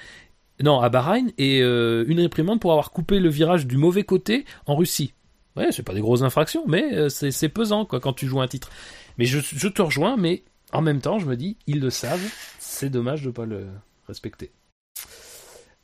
Non, 0.62 0.82
à 0.82 0.90
Bahreïn, 0.90 1.32
et 1.38 1.62
euh, 1.62 2.04
une 2.08 2.20
réprimande 2.20 2.60
pour 2.60 2.72
avoir 2.72 2.92
coupé 2.92 3.20
le 3.20 3.30
virage 3.30 3.66
du 3.66 3.78
mauvais 3.78 4.04
côté 4.04 4.46
en 4.66 4.76
Russie. 4.76 5.14
Ouais, 5.56 5.72
c'est 5.72 5.84
pas 5.84 5.94
des 5.94 6.02
grosses 6.02 6.22
infractions, 6.22 6.64
mais 6.68 7.10
c'est, 7.10 7.50
pesant 7.50 7.86
quoi 7.86 8.00
quand 8.00 8.14
tu 8.14 8.28
joues 8.28 8.42
un 8.42 8.48
titre. 8.48 8.70
Mais 9.18 9.26
je, 9.26 9.68
te 9.68 9.82
rejoins, 9.82 10.16
mais 10.18 10.44
en 10.72 10.82
même 10.82 11.02
temps, 11.02 11.20
je 11.20 11.26
me 11.26 11.36
dis, 11.36 11.58
ils 11.66 11.80
le 11.80 11.90
savent, 11.90 12.30
c'est 12.60 12.90
dommage 12.90 13.24
de 13.24 13.32
pas 13.32 13.46
le 13.46 13.68
respecter. 14.08 14.52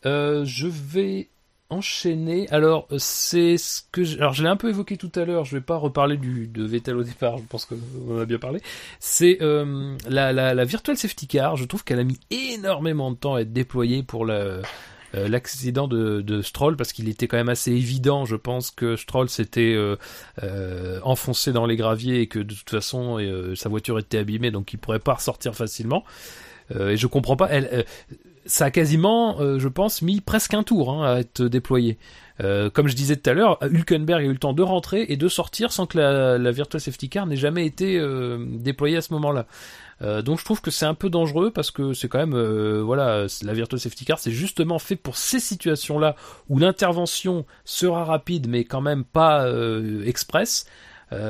Je 0.03 0.67
vais 0.67 1.29
enchaîner. 1.69 2.47
Alors, 2.49 2.87
c'est 2.97 3.57
ce 3.57 3.81
que 3.91 4.03
je... 4.03 4.17
alors 4.17 4.33
je 4.33 4.43
l'ai 4.43 4.49
un 4.49 4.55
peu 4.55 4.69
évoqué 4.69 4.97
tout 4.97 5.11
à 5.15 5.25
l'heure. 5.25 5.45
Je 5.45 5.55
vais 5.55 5.61
pas 5.61 5.77
reparler 5.77 6.17
du 6.17 6.47
de 6.47 6.63
Vettel 6.63 6.97
au 6.97 7.03
départ. 7.03 7.37
Je 7.37 7.43
pense 7.43 7.65
qu'on 7.65 8.19
a 8.19 8.25
bien 8.25 8.39
parlé. 8.39 8.61
C'est 8.99 9.39
euh, 9.41 9.95
la, 10.07 10.33
la 10.33 10.53
la 10.53 10.65
virtual 10.65 10.97
safety 10.97 11.27
car. 11.27 11.55
Je 11.55 11.65
trouve 11.65 11.83
qu'elle 11.83 11.99
a 11.99 12.03
mis 12.03 12.19
énormément 12.31 13.11
de 13.11 13.17
temps 13.17 13.35
à 13.35 13.41
être 13.41 13.53
déployée 13.53 14.03
pour 14.03 14.25
la 14.25 14.61
euh, 15.15 15.27
l'accident 15.29 15.87
de, 15.87 16.21
de 16.21 16.41
Stroll 16.41 16.75
parce 16.75 16.91
qu'il 16.93 17.07
était 17.09 17.27
quand 17.27 17.37
même 17.37 17.49
assez 17.49 17.71
évident, 17.71 18.25
je 18.25 18.35
pense, 18.35 18.71
que 18.71 18.95
Stroll 18.95 19.29
s'était 19.29 19.73
euh, 19.73 19.95
euh, 20.43 20.99
enfoncé 21.03 21.51
dans 21.53 21.65
les 21.65 21.77
graviers 21.77 22.21
et 22.21 22.27
que 22.27 22.39
de 22.39 22.53
toute 22.53 22.69
façon 22.69 23.19
euh, 23.19 23.55
sa 23.55 23.69
voiture 23.69 23.97
était 23.97 24.17
abîmée, 24.17 24.51
donc 24.51 24.73
il 24.73 24.77
pourrait 24.77 24.99
pas 24.99 25.13
ressortir 25.13 25.55
facilement. 25.55 26.03
Euh, 26.75 26.89
et 26.89 26.97
je 26.97 27.07
comprends 27.07 27.37
pas. 27.37 27.47
Elle, 27.49 27.69
euh, 27.71 27.83
ça 28.45 28.65
a 28.65 28.71
quasiment, 28.71 29.39
euh, 29.39 29.59
je 29.59 29.67
pense, 29.67 30.01
mis 30.01 30.21
presque 30.21 30.53
un 30.53 30.63
tour 30.63 30.91
hein, 30.91 31.15
à 31.15 31.19
être 31.19 31.43
déployé. 31.43 31.97
Euh, 32.43 32.69
comme 32.69 32.87
je 32.87 32.95
disais 32.95 33.15
tout 33.15 33.29
à 33.29 33.33
l'heure, 33.33 33.57
Hülkenberg 33.61 34.21
a 34.21 34.25
eu 34.25 34.31
le 34.31 34.37
temps 34.37 34.53
de 34.53 34.61
rentrer 34.61 35.05
et 35.09 35.17
de 35.17 35.27
sortir 35.27 35.71
sans 35.71 35.85
que 35.85 35.97
la, 35.97 36.37
la 36.37 36.51
Virtual 36.51 36.79
Safety 36.79 37.09
Car 37.09 37.25
n'ait 37.25 37.37
jamais 37.37 37.65
été 37.65 37.97
euh, 37.97 38.37
déployée 38.39 38.97
à 38.97 39.01
ce 39.01 39.13
moment-là. 39.13 39.45
Donc 40.01 40.39
je 40.39 40.43
trouve 40.43 40.59
que 40.59 40.71
c'est 40.71 40.85
un 40.85 40.93
peu 40.93 41.09
dangereux 41.09 41.51
parce 41.51 41.71
que 41.71 41.93
c'est 41.93 42.09
quand 42.09 42.17
même, 42.17 42.37
voilà, 42.81 43.27
la 43.43 43.53
Virtual 43.53 43.79
Safety 43.79 44.03
Car 44.03 44.19
c'est 44.19 44.29
justement 44.29 44.77
fait 44.77 44.97
pour 44.97 45.15
ces 45.15 45.39
situations-là 45.39 46.17
où 46.49 46.59
l'intervention 46.59 47.45
sera 47.63 48.03
rapide 48.03 48.49
mais 48.49 48.65
quand 48.65 48.81
même 48.81 49.05
pas 49.05 49.49
express. 50.05 50.65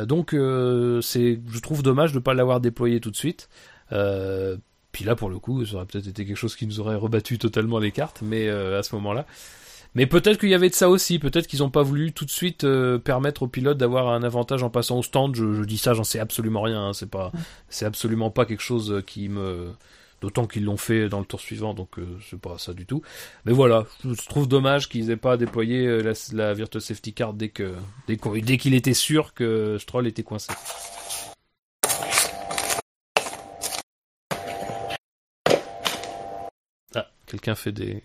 Donc 0.07 0.31
c'est, 0.31 1.39
je 1.47 1.59
trouve 1.59 1.83
dommage 1.83 2.11
de 2.11 2.17
pas 2.17 2.33
l'avoir 2.33 2.59
déployé 2.59 2.99
tout 2.99 3.11
de 3.11 3.15
suite. 3.15 3.49
Puis 4.95 5.03
là, 5.03 5.17
pour 5.17 5.29
le 5.29 5.39
coup, 5.39 5.65
ça 5.65 5.75
aurait 5.75 5.85
peut-être 5.85 6.07
été 6.07 6.25
quelque 6.25 6.37
chose 6.37 6.55
qui 6.55 6.65
nous 6.65 6.79
aurait 6.79 6.95
rebattu 6.95 7.37
totalement 7.37 7.79
les 7.79 7.91
cartes, 7.91 8.21
mais 8.21 8.47
euh, 8.47 8.79
à 8.79 8.81
ce 8.81 8.95
moment-là. 8.95 9.25
Mais 9.93 10.05
peut-être 10.05 10.39
qu'il 10.39 10.47
y 10.47 10.53
avait 10.53 10.69
de 10.69 10.73
ça 10.73 10.89
aussi. 10.89 11.19
Peut-être 11.19 11.47
qu'ils 11.47 11.59
n'ont 11.59 11.69
pas 11.69 11.83
voulu 11.83 12.13
tout 12.13 12.23
de 12.23 12.31
suite 12.31 12.63
euh, 12.63 12.97
permettre 12.97 13.43
aux 13.43 13.49
pilotes 13.49 13.77
d'avoir 13.77 14.07
un 14.07 14.23
avantage 14.23 14.63
en 14.63 14.69
passant 14.69 14.97
au 14.97 15.03
stand. 15.03 15.35
Je, 15.35 15.65
dis 15.65 15.77
ça, 15.77 15.93
j'en 15.93 16.05
sais 16.05 16.19
absolument 16.19 16.61
rien. 16.61 16.87
hein. 16.87 16.93
C'est 16.93 17.09
pas, 17.09 17.33
c'est 17.67 17.83
absolument 17.83 18.29
pas 18.29 18.45
quelque 18.45 18.63
chose 18.63 19.03
qui 19.05 19.27
me. 19.27 19.73
D'autant 20.21 20.47
qu'ils 20.47 20.63
l'ont 20.63 20.77
fait 20.77 21.09
dans 21.09 21.19
le 21.19 21.25
tour 21.25 21.41
suivant, 21.41 21.73
donc 21.73 21.99
euh, 21.99 22.17
c'est 22.29 22.39
pas 22.39 22.57
ça 22.57 22.73
du 22.73 22.85
tout. 22.85 23.01
Mais 23.43 23.51
voilà, 23.51 23.85
je 24.05 24.25
trouve 24.29 24.47
dommage 24.47 24.87
qu'ils 24.87 25.11
aient 25.11 25.17
pas 25.17 25.35
déployé 25.35 25.85
euh, 25.85 26.13
la, 26.31 26.53
Virtual 26.53 26.81
Safety 26.81 27.11
Car 27.11 27.33
dès 27.33 27.49
que 27.49 27.73
dès 28.07 28.57
qu'il 28.57 28.75
était 28.75 28.93
sûr 28.93 29.33
que 29.33 29.77
Stroll 29.77 30.07
était 30.07 30.23
coincé. 30.23 30.53
Ah, 36.95 37.07
quelqu'un 37.27 37.55
fait 37.55 37.71
des 37.71 38.01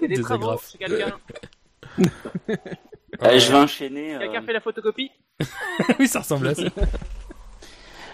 des 0.00 0.08
Des 0.08 0.20
travaux 0.22 0.46
agrafes. 0.50 0.70
chez 0.72 0.78
quelqu'un. 0.78 1.18
Allez, 3.20 3.40
je 3.40 3.50
vais 3.52 3.58
enchaîner. 3.58 4.14
euh, 4.14 4.18
Quelqu'un 4.20 4.42
fait 4.42 4.52
la 4.52 4.60
photocopie 4.60 5.10
oui, 5.98 6.08
ça 6.08 6.20
ressemble 6.20 6.48
à 6.48 6.54
ça. 6.54 6.62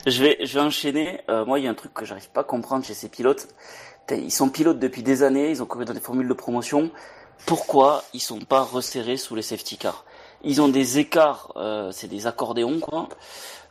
Je 0.07 0.23
vais, 0.25 0.39
je 0.45 0.55
vais 0.55 0.61
enchaîner. 0.65 1.21
Euh, 1.29 1.45
moi, 1.45 1.61
il 1.61 1.65
y 1.65 1.69
a 1.69 1.71
un 1.71 1.75
truc 1.75 1.95
que 1.95 2.05
j'arrive 2.05 2.31
pas 2.31 2.41
à 2.41 2.45
comprendre 2.45 2.85
chez 2.85 2.95
ces 2.95 3.09
pilotes. 3.09 3.47
Ils 4.11 4.33
sont 4.33 4.49
pilotes 4.49 4.81
depuis 4.81 5.05
des 5.05 5.23
années, 5.23 5.51
ils 5.51 5.63
ont 5.63 5.67
couru 5.67 5.85
dans 5.85 5.95
des 5.95 6.01
formules 6.01 6.27
de 6.29 6.35
promotion. 6.35 6.91
Pourquoi 7.47 8.03
ils 8.13 8.21
sont 8.21 8.41
pas 8.41 8.63
resserrés 8.63 9.17
sous 9.17 9.37
les 9.37 9.43
safety 9.43 9.77
cars? 9.79 10.05
Ils 10.43 10.61
ont 10.61 10.69
des 10.69 10.99
écarts, 10.99 11.53
euh, 11.57 11.93
c'est 11.93 12.09
des 12.09 12.27
accordéons 12.27 12.81
quoi. 12.81 13.09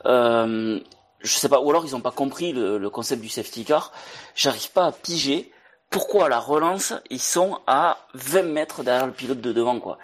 Euh, 0.06 0.80
je 1.19 1.33
sais 1.33 1.50
pas, 1.50 1.59
ou 1.59 1.69
alors 1.69 1.85
ils 1.85 1.95
ont 1.98 2.01
pas 2.01 2.11
compris 2.11 2.53
le, 2.53 2.77
le 2.77 2.90
concept 2.90 3.22
du 3.22 3.27
safety 3.30 3.66
car. 3.66 3.91
J'arrive 4.33 4.72
pas 4.72 4.85
à 4.85 4.91
piger 4.93 5.51
pourquoi 5.92 6.26
à 6.26 6.30
la 6.30 6.40
relance 6.40 6.94
ils 7.11 7.22
sont 7.22 7.60
à 7.68 8.00
20 8.16 8.44
mètres 8.44 8.84
derrière 8.84 9.06
le 9.06 9.14
pilote 9.14 9.42
de 9.42 9.52
devant 9.53 9.80
quoi. 9.80 10.00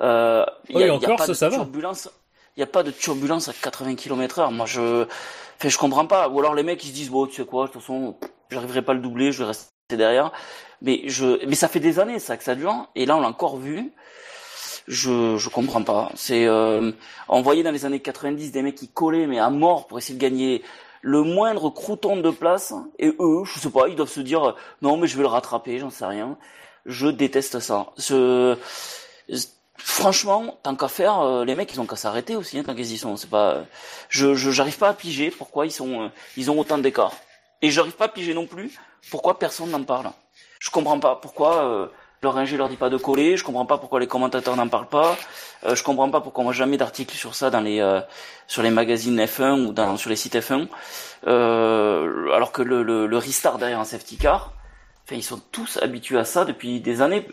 Euh, 0.00 0.46
il 0.68 0.76
Oui, 0.76 0.82
y 0.82 0.90
a, 0.90 0.94
y 0.94 1.16
pas 1.16 1.18
ça, 1.18 1.28
de 1.28 1.34
ça 1.34 1.48
va. 1.48 1.56
turbulence. 1.56 2.08
Il 2.56 2.60
y 2.60 2.62
a 2.62 2.66
pas 2.66 2.82
de 2.84 2.90
turbulence 2.92 3.48
à 3.48 3.52
80 3.54 3.96
km 3.96 4.38
heure. 4.40 4.52
Moi 4.52 4.66
je, 4.66 5.06
Enfin, 5.58 5.68
je 5.68 5.78
comprends 5.78 6.06
pas. 6.06 6.28
Ou 6.28 6.38
alors 6.40 6.54
les 6.54 6.62
mecs 6.62 6.82
ils 6.84 6.88
se 6.88 6.92
disent 6.94 7.10
bon, 7.10 7.26
tu 7.26 7.34
sais 7.36 7.44
quoi, 7.44 7.66
de 7.66 7.72
toute 7.72 7.80
façon, 7.82 8.16
j'arriverai 8.50 8.82
pas 8.82 8.92
à 8.92 8.94
le 8.94 9.00
doubler, 9.02 9.32
je 9.32 9.40
vais 9.42 9.48
rester 9.48 9.70
derrière. 9.90 10.32
Mais 10.82 11.02
je, 11.06 11.44
mais 11.46 11.54
ça 11.54 11.68
fait 11.68 11.80
des 11.80 11.98
années 11.98 12.18
ça 12.18 12.36
que 12.36 12.44
ça 12.44 12.54
dure. 12.54 12.88
Et 12.94 13.06
là 13.06 13.16
on 13.16 13.20
l'a 13.20 13.28
encore 13.28 13.56
vu. 13.58 13.92
Je, 14.88 15.36
je 15.36 15.48
comprends 15.50 15.82
pas. 15.82 16.10
C'est, 16.16 16.46
euh, 16.46 16.92
on 17.28 17.42
voyait 17.42 17.62
dans 17.62 17.70
les 17.70 17.84
années 17.84 18.00
90 18.00 18.50
des 18.52 18.62
mecs 18.62 18.74
qui 18.74 18.88
collaient 18.88 19.26
mais 19.26 19.38
à 19.38 19.50
mort 19.50 19.86
pour 19.86 19.98
essayer 19.98 20.14
de 20.18 20.20
gagner 20.20 20.62
le 21.00 21.22
moindre 21.22 21.70
crouton 21.70 22.16
de 22.16 22.30
place. 22.30 22.74
Et 22.98 23.08
eux, 23.18 23.42
je 23.44 23.58
sais 23.58 23.70
pas, 23.70 23.88
ils 23.88 23.96
doivent 23.96 24.10
se 24.10 24.20
dire 24.20 24.54
non 24.82 24.96
mais 24.96 25.06
je 25.06 25.16
vais 25.16 25.22
le 25.22 25.28
rattraper, 25.28 25.78
j'en 25.78 25.90
sais 25.90 26.06
rien. 26.06 26.36
Je 26.86 27.08
déteste 27.08 27.60
ça. 27.60 27.92
Ce, 27.96 28.56
franchement, 29.76 30.58
tant 30.62 30.76
qu'à 30.76 30.88
faire, 30.88 31.20
euh, 31.20 31.44
les 31.44 31.54
mecs 31.54 31.72
ils 31.72 31.80
ont 31.80 31.86
qu'à 31.86 31.96
s'arrêter 31.96 32.36
aussi 32.36 32.58
hein, 32.58 32.62
tant 32.64 32.74
qu'ils 32.74 32.92
y 32.92 32.98
sont. 32.98 33.16
C'est 33.16 33.30
pas, 33.30 33.64
je, 34.08 34.34
je, 34.34 34.50
j'arrive 34.50 34.78
pas 34.78 34.88
à 34.88 34.94
piger 34.94 35.30
pourquoi 35.30 35.66
ils 35.66 35.72
sont, 35.72 36.02
euh, 36.02 36.08
ils 36.36 36.50
ont 36.50 36.58
autant 36.58 36.78
d'écart. 36.78 37.14
Et 37.62 37.70
j'arrive 37.70 37.92
pas 37.92 38.06
à 38.06 38.08
piger 38.08 38.34
non 38.34 38.46
plus 38.46 38.78
pourquoi 39.10 39.38
personne 39.38 39.70
n'en 39.70 39.82
parle. 39.82 40.10
Je 40.58 40.70
comprends 40.70 41.00
pas 41.00 41.16
pourquoi 41.16 41.64
euh, 41.64 41.86
leur 42.22 42.36
ingé 42.36 42.56
leur 42.56 42.68
dit 42.68 42.76
pas 42.76 42.90
de 42.90 42.96
coller. 42.96 43.36
Je 43.36 43.44
comprends 43.44 43.66
pas 43.66 43.78
pourquoi 43.78 44.00
les 44.00 44.06
commentateurs 44.06 44.56
n'en 44.56 44.68
parlent 44.68 44.88
pas. 44.88 45.16
Euh, 45.64 45.74
je 45.74 45.82
comprends 45.82 46.10
pas 46.10 46.20
pourquoi 46.20 46.42
on 46.42 46.44
voit 46.44 46.52
jamais 46.52 46.76
d'articles 46.76 47.16
sur 47.16 47.34
ça 47.34 47.50
dans 47.50 47.60
les 47.60 47.80
euh, 47.80 48.00
sur 48.46 48.62
les 48.62 48.70
magazines 48.70 49.18
F1 49.18 49.66
ou 49.66 49.72
dans 49.72 49.96
sur 49.96 50.10
les 50.10 50.16
sites 50.16 50.34
F1. 50.34 50.68
Euh, 51.26 52.30
alors 52.32 52.52
que 52.52 52.62
le, 52.62 52.82
le, 52.82 53.06
le 53.06 53.16
restart 53.18 53.58
derrière 53.58 53.80
un 53.80 53.84
safety 53.84 54.16
car, 54.16 54.54
enfin 55.04 55.16
ils 55.16 55.22
sont 55.22 55.40
tous 55.52 55.78
habitués 55.82 56.18
à 56.18 56.24
ça 56.24 56.44
depuis 56.44 56.80
des 56.80 57.02
années. 57.02 57.26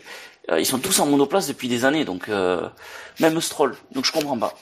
Euh, 0.50 0.60
ils 0.60 0.66
sont 0.66 0.78
tous 0.78 0.98
en 1.00 1.06
monoplace 1.06 1.46
depuis 1.46 1.68
des 1.68 1.84
années, 1.84 2.04
donc 2.04 2.28
euh, 2.28 2.68
même 3.20 3.40
Stroll. 3.40 3.76
Donc 3.92 4.04
je 4.04 4.12
comprends 4.12 4.38
pas. 4.38 4.54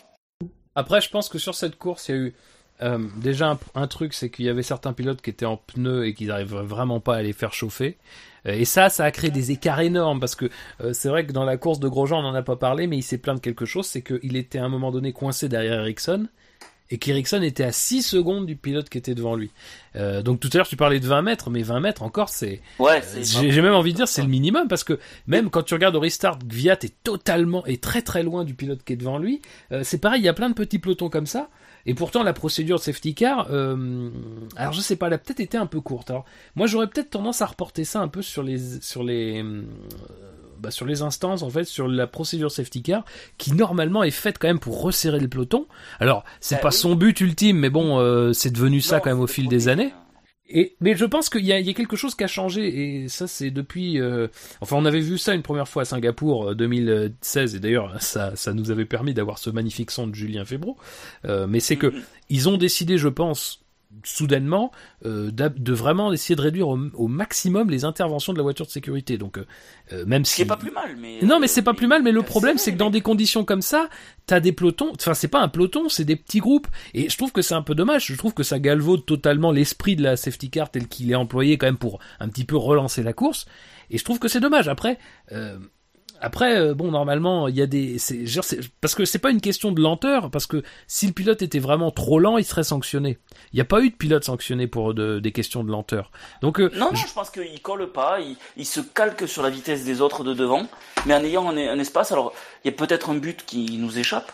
Après, 0.75 1.01
je 1.01 1.09
pense 1.11 1.29
que 1.29 1.39
sur 1.39 1.55
cette 1.55 1.79
course, 1.79 2.09
il 2.09 2.15
y 2.15 2.19
a 2.19 2.21
eu 2.21 2.35
euh, 2.83 2.99
déjà 3.17 3.51
un, 3.53 3.59
un 3.75 3.87
truc, 3.87 4.13
c'est 4.15 4.31
qu'il 4.31 4.45
y 4.45 4.49
avait 4.49 4.63
certains 4.63 4.93
pilotes 4.93 5.23
qui 5.23 5.31
étaient 5.31 5.47
en 5.47 5.57
pneus 5.57 6.07
et 6.07 6.15
qui 6.15 6.27
n'arrivaient 6.27 6.63
vraiment 6.63 7.01
pas 7.01 7.17
à 7.17 7.23
les 7.23 7.33
faire 7.33 7.53
chauffer. 7.53 7.97
Euh, 8.47 8.53
Et 8.53 8.65
ça, 8.65 8.89
ça 8.89 9.05
a 9.05 9.11
créé 9.11 9.31
des 9.31 9.51
écarts 9.51 9.81
énormes 9.81 10.21
parce 10.21 10.35
que 10.35 10.51
euh, 10.83 10.93
c'est 10.93 11.09
vrai 11.09 11.27
que 11.27 11.33
dans 11.33 11.45
la 11.45 11.57
course 11.57 11.81
de 11.81 11.89
Grosjean, 11.89 12.19
on 12.19 12.23
n'en 12.23 12.35
a 12.35 12.43
pas 12.43 12.57
parlé, 12.57 12.87
mais 12.87 12.99
il 12.99 13.03
s'est 13.03 13.19
plaint 13.19 13.37
de 13.37 13.41
quelque 13.41 13.65
chose, 13.65 13.87
c'est 13.87 14.03
qu'il 14.03 14.37
était 14.37 14.59
à 14.59 14.65
un 14.65 14.69
moment 14.69 14.91
donné 14.93 15.13
coincé 15.13 15.49
derrière 15.49 15.81
Ericsson 15.81 16.29
et 16.89 16.99
qu'Ericsson 16.99 17.43
était 17.43 17.65
à 17.65 17.73
6 17.73 18.03
secondes 18.03 18.47
du 18.47 18.55
pilote 18.55 18.89
qui 18.89 18.97
était 18.99 19.17
devant 19.17 19.35
lui. 19.35 19.51
Euh, 19.97 20.23
donc 20.23 20.39
tout 20.39 20.49
à 20.53 20.59
l'heure, 20.59 20.69
tu 20.69 20.77
parlais 20.77 21.01
de 21.01 21.07
20 21.07 21.23
mètres, 21.23 21.51
mais 21.51 21.63
20 21.63 21.81
mètres 21.81 22.03
encore, 22.05 22.29
c'est 22.29 22.61
Ouais, 22.79 23.03
c'est 23.03 23.25
j'ai 23.25 23.51
j'ai 23.51 23.61
même 23.61 23.75
envie 23.75 23.91
de 23.91 23.97
dire 23.97 24.07
c'est 24.07 24.23
le 24.23 24.29
minimum 24.29 24.69
parce 24.69 24.85
que 24.85 25.01
même 25.27 25.51
quand 25.51 25.65
tu 25.65 25.75
regardes 25.75 25.97
au 25.97 26.01
restart, 26.01 26.39
Gviat 26.47 26.79
est 26.83 26.95
totalement 27.03 27.67
et 27.67 27.79
très 27.79 28.03
très 28.03 28.23
loin 28.23 28.45
du 28.45 28.55
pilote 28.55 28.85
qui 28.85 28.93
est 28.93 28.97
devant 28.97 29.19
lui. 29.19 29.43
Euh, 29.73 29.81
c'est 29.83 29.99
pareil, 29.99 30.21
il 30.21 30.25
y 30.25 30.29
a 30.29 30.33
plein 30.35 30.49
de 30.49 30.55
petits 30.55 30.79
pelotons 30.79 31.09
comme 31.09 31.27
ça. 31.27 31.49
Et 31.87 31.95
pourtant 31.95 32.23
la 32.23 32.33
procédure 32.33 32.79
de 32.79 32.83
safety 32.83 33.15
car, 33.15 33.47
euh, 33.51 34.11
alors 34.57 34.73
je 34.73 34.81
sais 34.81 34.97
pas, 34.97 35.07
elle 35.07 35.13
a 35.15 35.19
peut-être 35.19 35.41
été 35.41 35.57
un 35.57 35.67
peu 35.67 35.81
courte. 35.81 36.11
Alors 36.11 36.25
moi 36.57 36.67
j'aurais 36.67 36.89
peut-être 36.89 37.11
tendance 37.11 37.43
à 37.43 37.47
reporter 37.47 37.85
ça 37.85 38.01
un 38.01 38.09
peu 38.09 38.23
sur 38.23 38.43
les 38.43 38.81
sur 38.81 39.03
les 39.05 39.43
euh, 39.43 39.63
bah, 40.59 40.71
sur 40.71 40.87
les 40.87 41.03
instances, 41.03 41.43
en 41.43 41.51
fait, 41.51 41.65
sur 41.65 41.87
la 41.87 42.07
procédure 42.07 42.51
safety 42.51 42.83
car, 42.83 43.05
qui 43.39 43.53
normalement 43.53 44.03
est 44.03 44.11
faite 44.11 44.39
quand 44.39 44.49
même 44.49 44.59
pour 44.59 44.81
resserrer 44.81 45.21
le 45.21 45.29
peloton. 45.29 45.67
Alors, 46.01 46.25
c'est 46.41 46.55
Bah 46.57 46.63
pas 46.63 46.69
oui. 46.71 46.75
son 46.75 46.95
but 46.95 47.21
ultime, 47.21 47.59
mais 47.59 47.69
bon, 47.71 47.99
euh, 48.01 48.33
c'est 48.33 48.51
devenu 48.51 48.81
ça 48.81 49.01
quand 49.01 49.11
même 49.11 49.21
au 49.21 49.27
fil 49.27 49.49
des 49.49 49.69
années. 49.69 49.93
Et 50.49 50.77
mais 50.81 50.95
je 50.97 51.05
pense 51.05 51.29
qu'il 51.29 51.43
y 51.45 51.49
y 51.49 51.53
a 51.71 51.73
quelque 51.75 51.97
chose 51.97 52.15
qui 52.15 52.23
a 52.25 52.29
changé 52.29 53.03
et 53.03 53.09
ça 53.09 53.27
c'est 53.27 53.51
depuis. 53.51 54.01
euh, 54.01 54.29
Enfin, 54.61 54.77
on 54.77 54.85
avait 54.85 55.01
vu 55.01 55.19
ça 55.19 55.35
une 55.35 55.43
première 55.43 55.67
fois 55.69 55.83
à 55.83 55.85
Singapour 55.85 56.51
euh, 56.51 56.55
2016 56.55 57.57
et 57.57 57.61
d'ailleurs 57.61 58.01
ça, 58.01 58.37
ça 58.37 58.53
nous 58.55 58.71
avait 58.71 58.85
permis 58.85 59.13
d'avoir 59.15 59.39
ce 59.39 59.51
magnifique 59.51 59.91
son 59.91 60.07
de 60.07 60.15
Julien 60.15 60.45
Febro. 60.45 60.77
Euh, 61.25 61.47
mais 61.49 61.61
c'est 61.61 61.77
que 61.77 61.89
Mhm. 61.89 62.03
ils 62.31 62.49
ont 62.49 62.57
décidé, 62.59 62.97
je 62.99 63.09
pense, 63.09 63.61
soudainement, 64.05 64.71
euh, 65.05 65.31
de 65.31 65.73
vraiment 65.73 66.13
essayer 66.13 66.37
de 66.37 66.41
réduire 66.41 66.69
au, 66.69 66.79
au 66.95 67.09
maximum 67.09 67.71
les 67.71 67.85
interventions 67.85 68.33
de 68.33 68.39
la 68.39 68.43
voiture 68.43 68.67
de 68.67 68.71
sécurité. 68.71 69.19
Donc 69.19 69.39
euh, 69.39 69.47
euh, 69.93 70.05
même 70.07 70.25
si 70.25 70.37
qui 70.37 70.43
est 70.43 70.47
pas 70.47 70.57
plus 70.57 70.71
mal, 70.71 70.97
mais. 70.99 71.21
non, 71.23 71.41
mais 71.41 71.49
c'est 71.49 71.63
pas 71.63 71.75
plus 71.75 71.87
mal, 71.87 72.03
mais 72.03 72.13
le 72.13 72.21
c'est 72.21 72.27
problème, 72.27 72.59
c'est 72.59 72.73
que 72.73 72.79
dans 72.79 72.91
des 72.91 73.01
conditions 73.01 73.45
comme 73.45 73.63
ça, 73.63 73.89
t'as 74.27 74.41
des 74.41 74.53
pelotons, 74.53 74.93
enfin, 74.95 75.15
c'est 75.15 75.29
pas 75.29 75.41
un 75.41 75.49
peloton, 75.49 75.89
c'est 75.89 76.05
des 76.05 76.17
petits 76.17 76.41
groupes. 76.41 76.67
Et 76.95 77.09
je 77.09 77.17
trouve 77.17 77.33
que 77.33 77.43
c'est 77.43 77.55
un 77.55 77.63
peu 77.63 77.75
dommage. 77.75 78.07
Je 78.07 78.17
trouve 78.17 78.35
que 78.35 78.43
ça 78.43 78.59
galvaude 78.59 79.07
totalement 79.07 79.53
l'esprit 79.53 79.97
de 79.97 80.03
la 80.03 80.17
safety 80.17 80.51
car 80.51 80.71
tel 80.71 80.89
qu'il 80.89 81.11
est 81.11 81.17
employé 81.17 81.59
quand 81.59 81.67
même 81.67 81.79
pour 81.79 82.01
un 82.21 82.29
petit 82.29 82.45
peu 82.45 82.57
relancer 82.57 83.03
la 83.03 83.13
course. 83.13 83.47
Et 83.91 83.99
je 83.99 84.05
trouve 84.05 84.19
que 84.19 84.29
c'est 84.29 84.41
dommage. 84.41 84.69
Après, 84.69 84.99
euh, 85.33 85.59
après, 86.21 86.57
euh, 86.57 86.75
bon, 86.75 86.91
normalement, 86.91 87.49
il 87.49 87.57
y 87.57 87.63
a 87.63 87.67
des, 87.67 87.99
c'est, 87.99 88.27
genre, 88.27 88.45
c'est- 88.45 88.61
parce 88.81 88.95
que 88.95 89.05
c'est 89.05 89.19
pas 89.19 89.31
une 89.31 89.41
question 89.41 89.73
de 89.73 89.81
lenteur, 89.81 90.31
parce 90.31 90.47
que 90.47 90.63
si 90.87 91.07
le 91.07 91.13
pilote 91.13 91.43
était 91.43 91.59
vraiment 91.59 91.91
trop 91.91 92.19
lent, 92.19 92.39
il 92.39 92.45
serait 92.45 92.65
sanctionné. 92.65 93.19
Il 93.53 93.57
n'y 93.57 93.61
a 93.61 93.65
pas 93.65 93.81
eu 93.81 93.91
de 93.91 93.95
pilote 93.95 94.25
sanctionné 94.25 94.67
pour 94.67 94.95
de- 94.95 95.19
des 95.21 95.33
questions 95.33 95.65
de 95.65 95.71
lenteur. 95.71 96.11
Donc, 96.43 96.61
euh, 96.61 96.71
Non, 96.75 96.91
non, 96.93 96.95
je 96.97 97.13
pense 97.13 97.31
qu'il 97.31 97.61
colle 97.63 97.91
pas, 97.93 98.19
il, 98.21 98.37
il 98.57 98.67
se 98.67 98.81
calque 98.81 99.29
sur 99.29 99.43
la 99.43 99.51
vitesse 99.51 99.85
des 99.85 100.01
autres 100.01 100.25
de 100.25 100.35
devant, 100.35 100.67
mais 101.07 101.15
en 101.15 101.23
ayant 101.25 101.49
un, 101.49 101.57
un 101.57 101.79
espace. 101.79 102.13
Alors, 102.13 102.33
il 102.65 102.71
y 102.71 102.75
a 102.75 102.77
peut-être 102.77 103.11
un 103.11 103.15
but 103.17 103.45
qui 103.47 103.79
nous 103.79 103.99
échappe, 103.99 104.33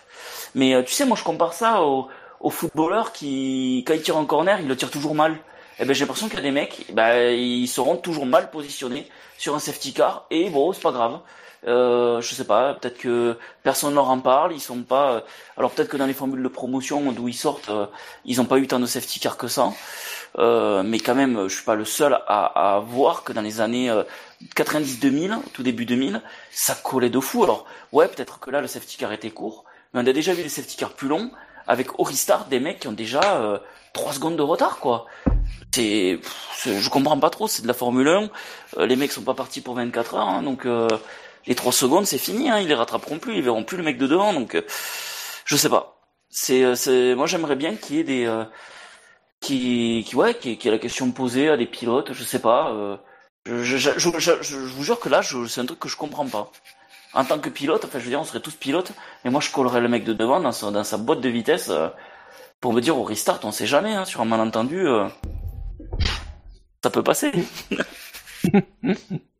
mais 0.54 0.74
euh, 0.74 0.82
tu 0.82 0.92
sais, 0.92 1.04
moi 1.04 1.16
je 1.16 1.24
compare 1.24 1.52
ça 1.52 1.82
au, 1.82 2.08
au 2.40 2.50
footballeur 2.50 3.12
qui, 3.12 3.84
quand 3.86 3.94
il 3.94 4.02
tire 4.02 4.16
un 4.16 4.24
corner, 4.24 4.58
il 4.60 4.68
le 4.68 4.76
tire 4.76 4.90
toujours 4.90 5.14
mal. 5.14 5.36
Eh 5.78 5.84
ben, 5.84 5.94
j'ai 5.94 6.00
l'impression 6.00 6.28
qu'il 6.28 6.36
y 6.36 6.40
a 6.40 6.44
des 6.44 6.50
mecs, 6.50 6.86
ben, 6.92 7.32
ils 7.36 7.66
seront 7.66 7.96
toujours 7.96 8.26
mal 8.26 8.50
positionnés 8.50 9.08
sur 9.38 9.54
un 9.54 9.58
safety 9.58 9.92
car, 9.92 10.26
et 10.30 10.48
bon, 10.50 10.72
c'est 10.72 10.82
pas 10.82 10.92
grave. 10.92 11.18
Euh, 11.66 12.20
je 12.20 12.34
sais 12.34 12.44
pas, 12.44 12.74
peut-être 12.74 12.98
que 12.98 13.36
personne 13.62 13.94
leur 13.94 14.10
en 14.10 14.18
parle, 14.18 14.52
ils 14.52 14.60
sont 14.60 14.82
pas. 14.82 15.12
euh, 15.12 15.20
alors 15.56 15.70
peut-être 15.70 15.88
que 15.88 15.96
dans 15.96 16.06
les 16.06 16.12
formules 16.14 16.42
de 16.42 16.48
promotion 16.48 17.12
d'où 17.12 17.28
ils 17.28 17.34
sortent, 17.34 17.68
euh, 17.70 17.86
ils 18.24 18.40
ont 18.40 18.46
pas 18.46 18.58
eu 18.58 18.66
tant 18.66 18.80
de 18.80 18.86
safety 18.86 19.20
car 19.20 19.36
que 19.36 19.46
ça. 19.46 19.70
Euh, 20.38 20.82
mais 20.82 20.98
quand 20.98 21.14
même, 21.14 21.46
je 21.48 21.54
suis 21.54 21.64
pas 21.64 21.74
le 21.76 21.84
seul 21.84 22.14
à, 22.26 22.76
à 22.76 22.80
voir 22.80 23.22
que 23.22 23.32
dans 23.32 23.42
les 23.42 23.60
années 23.60 23.90
euh, 23.90 24.02
90-2000, 24.56 25.38
tout 25.52 25.62
début 25.62 25.84
2000, 25.84 26.20
ça 26.50 26.74
collait 26.74 27.10
de 27.10 27.20
fou. 27.20 27.44
Alors 27.44 27.66
ouais, 27.92 28.08
peut-être 28.08 28.40
que 28.40 28.50
là 28.50 28.60
le 28.60 28.66
safety 28.66 28.96
car 28.96 29.12
était 29.12 29.30
court, 29.30 29.64
mais 29.94 30.00
on 30.02 30.06
a 30.06 30.12
déjà 30.12 30.32
vu 30.34 30.42
des 30.42 30.48
safety 30.48 30.76
cars 30.76 30.94
plus 30.94 31.08
longs 31.08 31.30
avec 31.68 31.98
au 32.00 32.02
restart 32.02 32.46
des 32.46 32.58
mecs 32.58 32.80
qui 32.80 32.88
ont 32.88 32.92
déjà 32.92 33.36
euh, 33.36 33.58
3 33.92 34.14
secondes 34.14 34.36
de 34.36 34.42
retard 34.42 34.78
quoi. 34.78 35.06
C'est, 35.74 36.20
je 36.66 36.88
comprends 36.90 37.18
pas 37.18 37.30
trop, 37.30 37.48
c'est 37.48 37.62
de 37.62 37.68
la 37.68 37.72
Formule 37.74 38.08
1. 38.08 38.28
Euh, 38.78 38.86
les 38.86 38.96
mecs 38.96 39.12
sont 39.12 39.22
pas 39.22 39.32
partis 39.34 39.60
pour 39.62 39.74
24 39.74 40.14
heures, 40.14 40.28
hein, 40.28 40.42
donc 40.42 40.66
euh, 40.66 40.86
les 41.46 41.54
3 41.54 41.72
secondes 41.72 42.06
c'est 42.06 42.18
fini, 42.18 42.50
hein, 42.50 42.58
ils 42.60 42.68
les 42.68 42.74
rattraperont 42.74 43.18
plus, 43.18 43.36
ils 43.36 43.42
verront 43.42 43.64
plus 43.64 43.76
le 43.76 43.82
mec 43.82 43.98
de 43.98 44.06
devant, 44.06 44.32
donc 44.32 44.54
euh, 44.54 44.62
je 45.44 45.56
sais 45.56 45.68
pas. 45.68 45.98
C'est, 46.30 46.62
euh, 46.64 46.74
c'est, 46.74 47.14
moi 47.14 47.26
j'aimerais 47.26 47.56
bien 47.56 47.76
qu'il 47.76 47.96
y 47.96 47.98
ait 48.00 48.04
des, 48.04 48.26
euh, 48.26 48.44
qui, 49.40 50.04
qui 50.06 50.16
ouais, 50.16 50.34
qui, 50.34 50.56
qui 50.56 50.68
est 50.68 50.70
la 50.70 50.78
question 50.78 51.10
posée 51.10 51.48
à 51.48 51.56
des 51.56 51.66
pilotes, 51.66 52.12
je 52.12 52.24
sais 52.24 52.38
pas. 52.38 52.72
euh, 52.72 52.96
je, 53.44 53.62
je, 53.62 53.90
je, 53.98 54.10
je, 54.40 54.56
vous 54.56 54.84
jure 54.84 55.00
que 55.00 55.08
là, 55.08 55.20
c'est 55.22 55.60
un 55.60 55.66
truc 55.66 55.80
que 55.80 55.88
je 55.88 55.96
comprends 55.96 56.26
pas. 56.26 56.50
En 57.14 57.24
tant 57.24 57.38
que 57.38 57.48
pilote, 57.50 57.84
enfin, 57.84 57.98
je 57.98 58.04
veux 58.04 58.10
dire, 58.10 58.20
on 58.20 58.24
serait 58.24 58.40
tous 58.40 58.54
pilotes, 58.54 58.92
mais 59.24 59.30
moi, 59.30 59.40
je 59.40 59.50
collerais 59.50 59.80
le 59.80 59.88
mec 59.88 60.04
de 60.04 60.12
devant 60.12 60.40
dans 60.40 60.52
sa, 60.52 60.70
dans 60.70 60.84
sa 60.84 60.96
boîte 60.96 61.20
de 61.20 61.28
vitesse 61.28 61.68
euh, 61.70 61.88
pour 62.60 62.72
me 62.72 62.80
dire 62.80 62.96
au 62.96 63.02
restart, 63.04 63.40
on 63.44 63.52
sait 63.52 63.66
jamais, 63.66 63.94
hein, 63.94 64.04
sur 64.04 64.20
un 64.20 64.24
malentendu, 64.24 64.86
euh, 64.86 65.08
ça 66.82 66.90
peut 66.90 67.02
passer. 67.02 67.32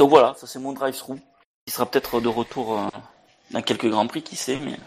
Donc 0.00 0.08
voilà, 0.08 0.32
ça 0.32 0.46
c'est 0.46 0.58
mon 0.58 0.72
drive-through, 0.72 1.18
qui 1.66 1.74
sera 1.74 1.84
peut-être 1.84 2.22
de 2.22 2.28
retour 2.28 2.72
euh, 2.72 2.88
dans 3.50 3.60
quelques 3.60 3.90
grands 3.90 4.06
prix, 4.06 4.22
qui 4.22 4.34
sait, 4.34 4.58
mais. 4.58 4.78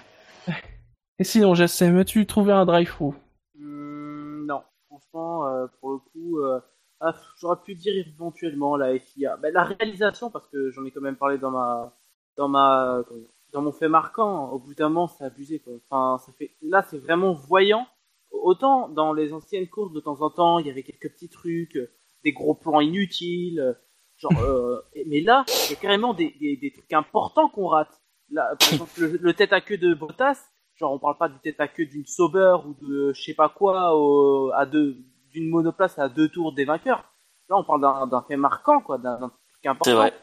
Et 1.20 1.24
sinon, 1.24 1.54
Jassem, 1.54 1.96
as-tu 2.00 2.26
trouvé 2.26 2.52
un 2.52 2.66
drive-through 2.66 3.14
Hum, 3.60 4.48
non, 4.48 4.64
franchement, 4.88 5.46
euh, 5.46 5.68
pour 5.80 5.92
le 5.92 6.00
coup, 6.00 6.40
euh, 6.40 6.60
ah, 7.00 7.14
j'aurais 7.38 7.62
pu 7.64 7.76
dire 7.76 7.94
éventuellement 7.96 8.76
la 8.76 8.98
FIA. 8.98 9.38
Ben, 9.38 9.54
la 9.54 9.66
réalisation, 9.66 10.32
parce 10.32 10.48
que 10.48 10.72
j'en 10.72 10.84
ai 10.84 10.90
quand 10.90 11.02
même 11.02 11.16
parlé 11.16 11.38
dans 11.38 11.52
ma, 11.52 11.96
dans 12.36 12.48
ma, 12.48 13.04
dans 13.52 13.62
mon 13.62 13.72
fait 13.72 13.90
marquant. 13.90 14.50
Au 14.50 14.58
bout 14.58 14.74
d'un 14.74 14.90
moment, 14.90 15.06
c'est 15.06 15.26
abusé. 15.26 15.60
Quoi. 15.60 15.74
Enfin, 15.88 16.18
ça 16.26 16.32
fait, 16.40 16.56
là, 16.64 16.84
c'est 16.90 16.98
vraiment 16.98 17.34
voyant. 17.34 17.86
Autant 18.32 18.90
dans 18.90 19.14
les 19.14 19.32
anciennes 19.32 19.68
courses, 19.68 19.94
de 19.94 20.00
temps 20.00 20.24
en 20.24 20.32
temps, 20.32 20.58
il 20.58 20.66
y 20.66 20.72
avait 20.72 20.82
quelques 20.82 21.14
petits 21.14 21.30
trucs, 21.30 21.78
des 22.24 22.32
gros 22.32 22.56
plans 22.56 22.82
inutiles, 22.82 23.78
genre. 24.18 24.34
euh, 24.44 24.82
mais 25.08 25.22
là, 25.22 25.44
il 25.68 25.72
y 25.72 25.74
a 25.74 25.80
carrément 25.80 26.14
des, 26.14 26.36
des, 26.40 26.58
des 26.58 26.72
trucs 26.72 26.92
importants 26.94 27.50
qu'on 27.50 27.68
rate. 27.68 28.02
Là, 28.30 28.56
par 28.60 28.70
exemple, 28.74 28.92
le, 29.00 29.18
le 29.22 29.34
tête 29.34 29.54
à 29.54 29.62
queue 29.62 29.78
de 29.78 29.94
Bottas, 29.94 30.40
genre 30.76 30.94
on 30.94 31.00
parle 31.00 31.18
pas 31.18 31.30
du 31.30 31.40
tête 31.40 31.60
à 31.60 31.68
queue 31.68 31.86
d'une 31.86 32.06
Sauber 32.06 32.58
ou 32.66 32.74
de 32.86 33.14
je 33.14 33.22
sais 33.22 33.34
pas 33.34 33.50
quoi 33.50 33.96
au- 33.96 34.52
à 34.54 34.66
deux 34.66 34.98
d'une 35.32 35.50
monoplace 35.50 35.98
à 36.00 36.10
deux 36.10 36.30
tours 36.30 36.54
des 36.54 36.66
vainqueurs. 36.66 37.04
Là, 37.50 37.58
on 37.58 37.64
parle 37.64 37.82
d'un 37.82 38.08
d'un 38.08 38.22
fait 38.22 38.38
marquant, 38.38 38.82
quoi, 38.82 38.98
d'un 38.98 39.20
d'un 39.20 39.30
truc 39.30 39.66
important. 39.66 39.90
C'est 39.92 39.96
vrai. 39.96 40.14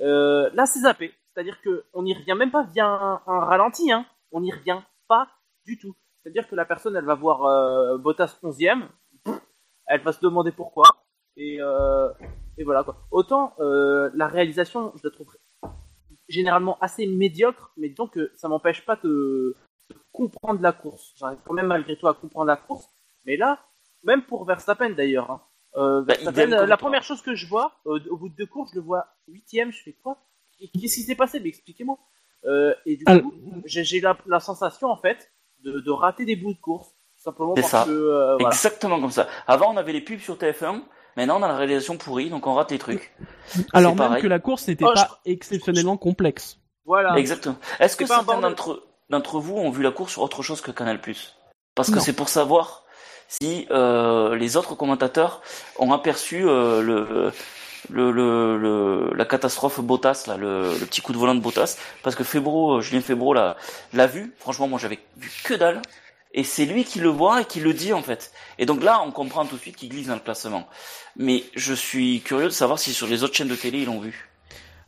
Euh, 0.00 0.50
là, 0.54 0.66
c'est 0.66 0.80
zappé. 0.80 1.12
C'est-à-dire 1.34 1.60
que 1.62 1.84
on 1.94 2.02
n'y 2.02 2.14
revient 2.14 2.34
même 2.36 2.50
pas 2.50 2.64
via 2.64 2.86
un, 2.86 3.20
un 3.26 3.40
ralenti, 3.40 3.90
hein. 3.92 4.06
On 4.32 4.40
n'y 4.40 4.52
revient 4.52 4.80
pas 5.08 5.28
du 5.66 5.78
tout. 5.78 5.94
C'est-à-dire 6.22 6.48
que 6.48 6.56
la 6.56 6.64
personne, 6.64 6.96
elle 6.96 7.04
va 7.04 7.14
voir 7.14 7.44
euh, 7.44 7.98
Bottas 7.98 8.36
11ème, 8.42 8.82
elle 9.86 10.00
va 10.02 10.12
se 10.12 10.20
demander 10.20 10.50
pourquoi, 10.52 10.84
et, 11.36 11.58
euh, 11.60 12.08
et 12.58 12.64
voilà 12.64 12.84
quoi. 12.84 12.96
Autant 13.10 13.54
euh, 13.60 14.10
la 14.14 14.26
réalisation, 14.28 14.92
je 14.96 15.06
la 15.08 15.10
trouve 15.10 15.36
généralement 16.28 16.76
assez 16.80 17.06
médiocre, 17.06 17.72
mais 17.76 17.88
disons 17.88 18.08
que 18.08 18.32
ça 18.36 18.48
m'empêche 18.48 18.84
pas 18.84 18.96
de, 19.02 19.54
de 19.90 19.96
comprendre 20.12 20.60
la 20.60 20.72
course. 20.72 21.12
J'arrive 21.16 21.38
quand 21.46 21.54
même 21.54 21.66
malgré 21.68 21.96
tout 21.96 22.08
à 22.08 22.14
comprendre 22.14 22.46
la 22.46 22.56
course, 22.56 22.88
mais 23.24 23.36
là, 23.36 23.60
même 24.02 24.22
pour 24.22 24.44
Verstappen 24.44 24.90
d'ailleurs, 24.90 25.30
hein, 25.30 25.42
euh, 25.76 26.02
Bah, 26.02 26.14
euh, 26.26 26.46
la 26.46 26.66
toi. 26.66 26.76
première 26.76 27.02
chose 27.04 27.22
que 27.22 27.34
je 27.34 27.46
vois, 27.46 27.72
euh, 27.86 28.00
au 28.10 28.16
bout 28.16 28.28
de 28.28 28.34
deux 28.34 28.46
courses, 28.46 28.70
je 28.72 28.76
le 28.80 28.84
vois 28.84 29.06
huitième, 29.28 29.70
je 29.72 29.82
fais 29.82 29.92
quoi? 29.92 30.18
Qu'est-ce 30.58 30.94
qui 30.96 31.02
s'est 31.02 31.14
passé? 31.14 31.38
Mais 31.38 31.48
expliquez-moi. 31.50 31.98
Euh, 32.44 32.74
et 32.86 32.96
du 32.96 33.04
Alors- 33.06 33.22
coup, 33.22 33.34
j'ai 33.64 33.84
j'ai 33.84 34.00
la, 34.00 34.16
la 34.26 34.40
sensation 34.40 34.88
en 34.88 34.96
fait 34.96 35.32
de, 35.64 35.80
de 35.80 35.90
rater 35.90 36.24
des 36.24 36.36
bouts 36.36 36.54
de 36.54 36.58
course, 36.60 36.88
simplement 37.16 37.54
C'est 37.56 37.60
parce 37.62 37.70
ça. 37.72 37.84
que 37.84 37.90
euh, 37.90 38.34
voilà. 38.36 38.48
Exactement 38.48 39.00
comme 39.00 39.10
ça. 39.10 39.28
Avant, 39.46 39.72
on 39.72 39.76
avait 39.76 39.92
les 39.92 40.00
pubs 40.00 40.18
sur 40.20 40.36
TF1. 40.36 40.82
Maintenant, 41.16 41.40
on 41.40 41.42
a 41.42 41.48
la 41.48 41.56
réalisation 41.56 41.96
pourrie, 41.96 42.28
donc 42.30 42.46
on 42.46 42.54
rate 42.54 42.70
les 42.72 42.78
trucs. 42.78 43.12
Alors 43.72 43.92
même 43.92 43.98
pareil. 44.08 44.22
que 44.22 44.26
la 44.26 44.38
course 44.38 44.68
n'était 44.68 44.84
Oh, 44.84 44.92
pas 44.94 45.20
exceptionnellement 45.24 45.96
complexe. 45.96 46.58
Voilà. 46.84 47.16
Exactement. 47.18 47.56
Est-ce 47.80 47.96
que 47.96 48.06
certains 48.06 48.40
d'entre 48.40 48.82
d'entre 49.08 49.38
vous 49.40 49.54
ont 49.56 49.70
vu 49.70 49.82
la 49.82 49.90
course 49.92 50.12
sur 50.12 50.22
autre 50.22 50.42
chose 50.42 50.60
que 50.60 50.70
Canal? 50.70 51.00
Parce 51.74 51.90
que 51.90 52.00
c'est 52.00 52.12
pour 52.12 52.28
savoir 52.28 52.84
si 53.28 53.66
euh, 53.70 54.34
les 54.36 54.56
autres 54.56 54.74
commentateurs 54.74 55.42
ont 55.78 55.92
aperçu 55.92 56.46
euh, 56.46 56.80
le, 56.80 57.32
le, 57.90 58.10
le, 58.12 58.56
le- 58.58 59.12
la 59.14 59.24
catastrophe 59.24 59.80
Bottas, 59.80 60.24
là, 60.26 60.36
le, 60.36 60.72
le 60.78 60.86
petit 60.86 61.00
coup 61.00 61.12
de 61.12 61.18
volant 61.18 61.34
de 61.34 61.40
Bottas, 61.40 61.76
parce 62.02 62.14
que 62.14 62.24
Febro, 62.24 62.76
euh, 62.76 62.80
Julien 62.80 63.00
Febro 63.00 63.34
l'a 63.34 63.56
l'a 63.92 64.06
vu. 64.06 64.32
Franchement, 64.38 64.68
moi, 64.68 64.78
j'avais 64.78 64.98
vu 65.16 65.30
que 65.44 65.54
dalle. 65.54 65.82
Et 66.36 66.44
c'est 66.44 66.66
lui 66.66 66.84
qui 66.84 67.00
le 67.00 67.08
voit 67.08 67.40
et 67.40 67.44
qui 67.46 67.58
le 67.60 67.72
dit 67.72 67.92
en 67.92 68.02
fait. 68.02 68.30
Et 68.58 68.66
donc 68.66 68.82
là, 68.84 69.02
on 69.04 69.10
comprend 69.10 69.44
tout 69.46 69.56
de 69.56 69.60
suite 69.60 69.74
qu'il 69.76 69.88
glisse 69.88 70.06
dans 70.06 70.14
le 70.14 70.20
classement. 70.20 70.68
Mais 71.16 71.42
je 71.56 71.74
suis 71.74 72.20
curieux 72.20 72.44
de 72.44 72.50
savoir 72.50 72.78
si 72.78 72.92
sur 72.92 73.06
les 73.08 73.24
autres 73.24 73.34
chaînes 73.34 73.48
de 73.48 73.56
télé 73.56 73.78
ils 73.80 73.86
l'ont 73.86 74.00
vu. 74.00 74.28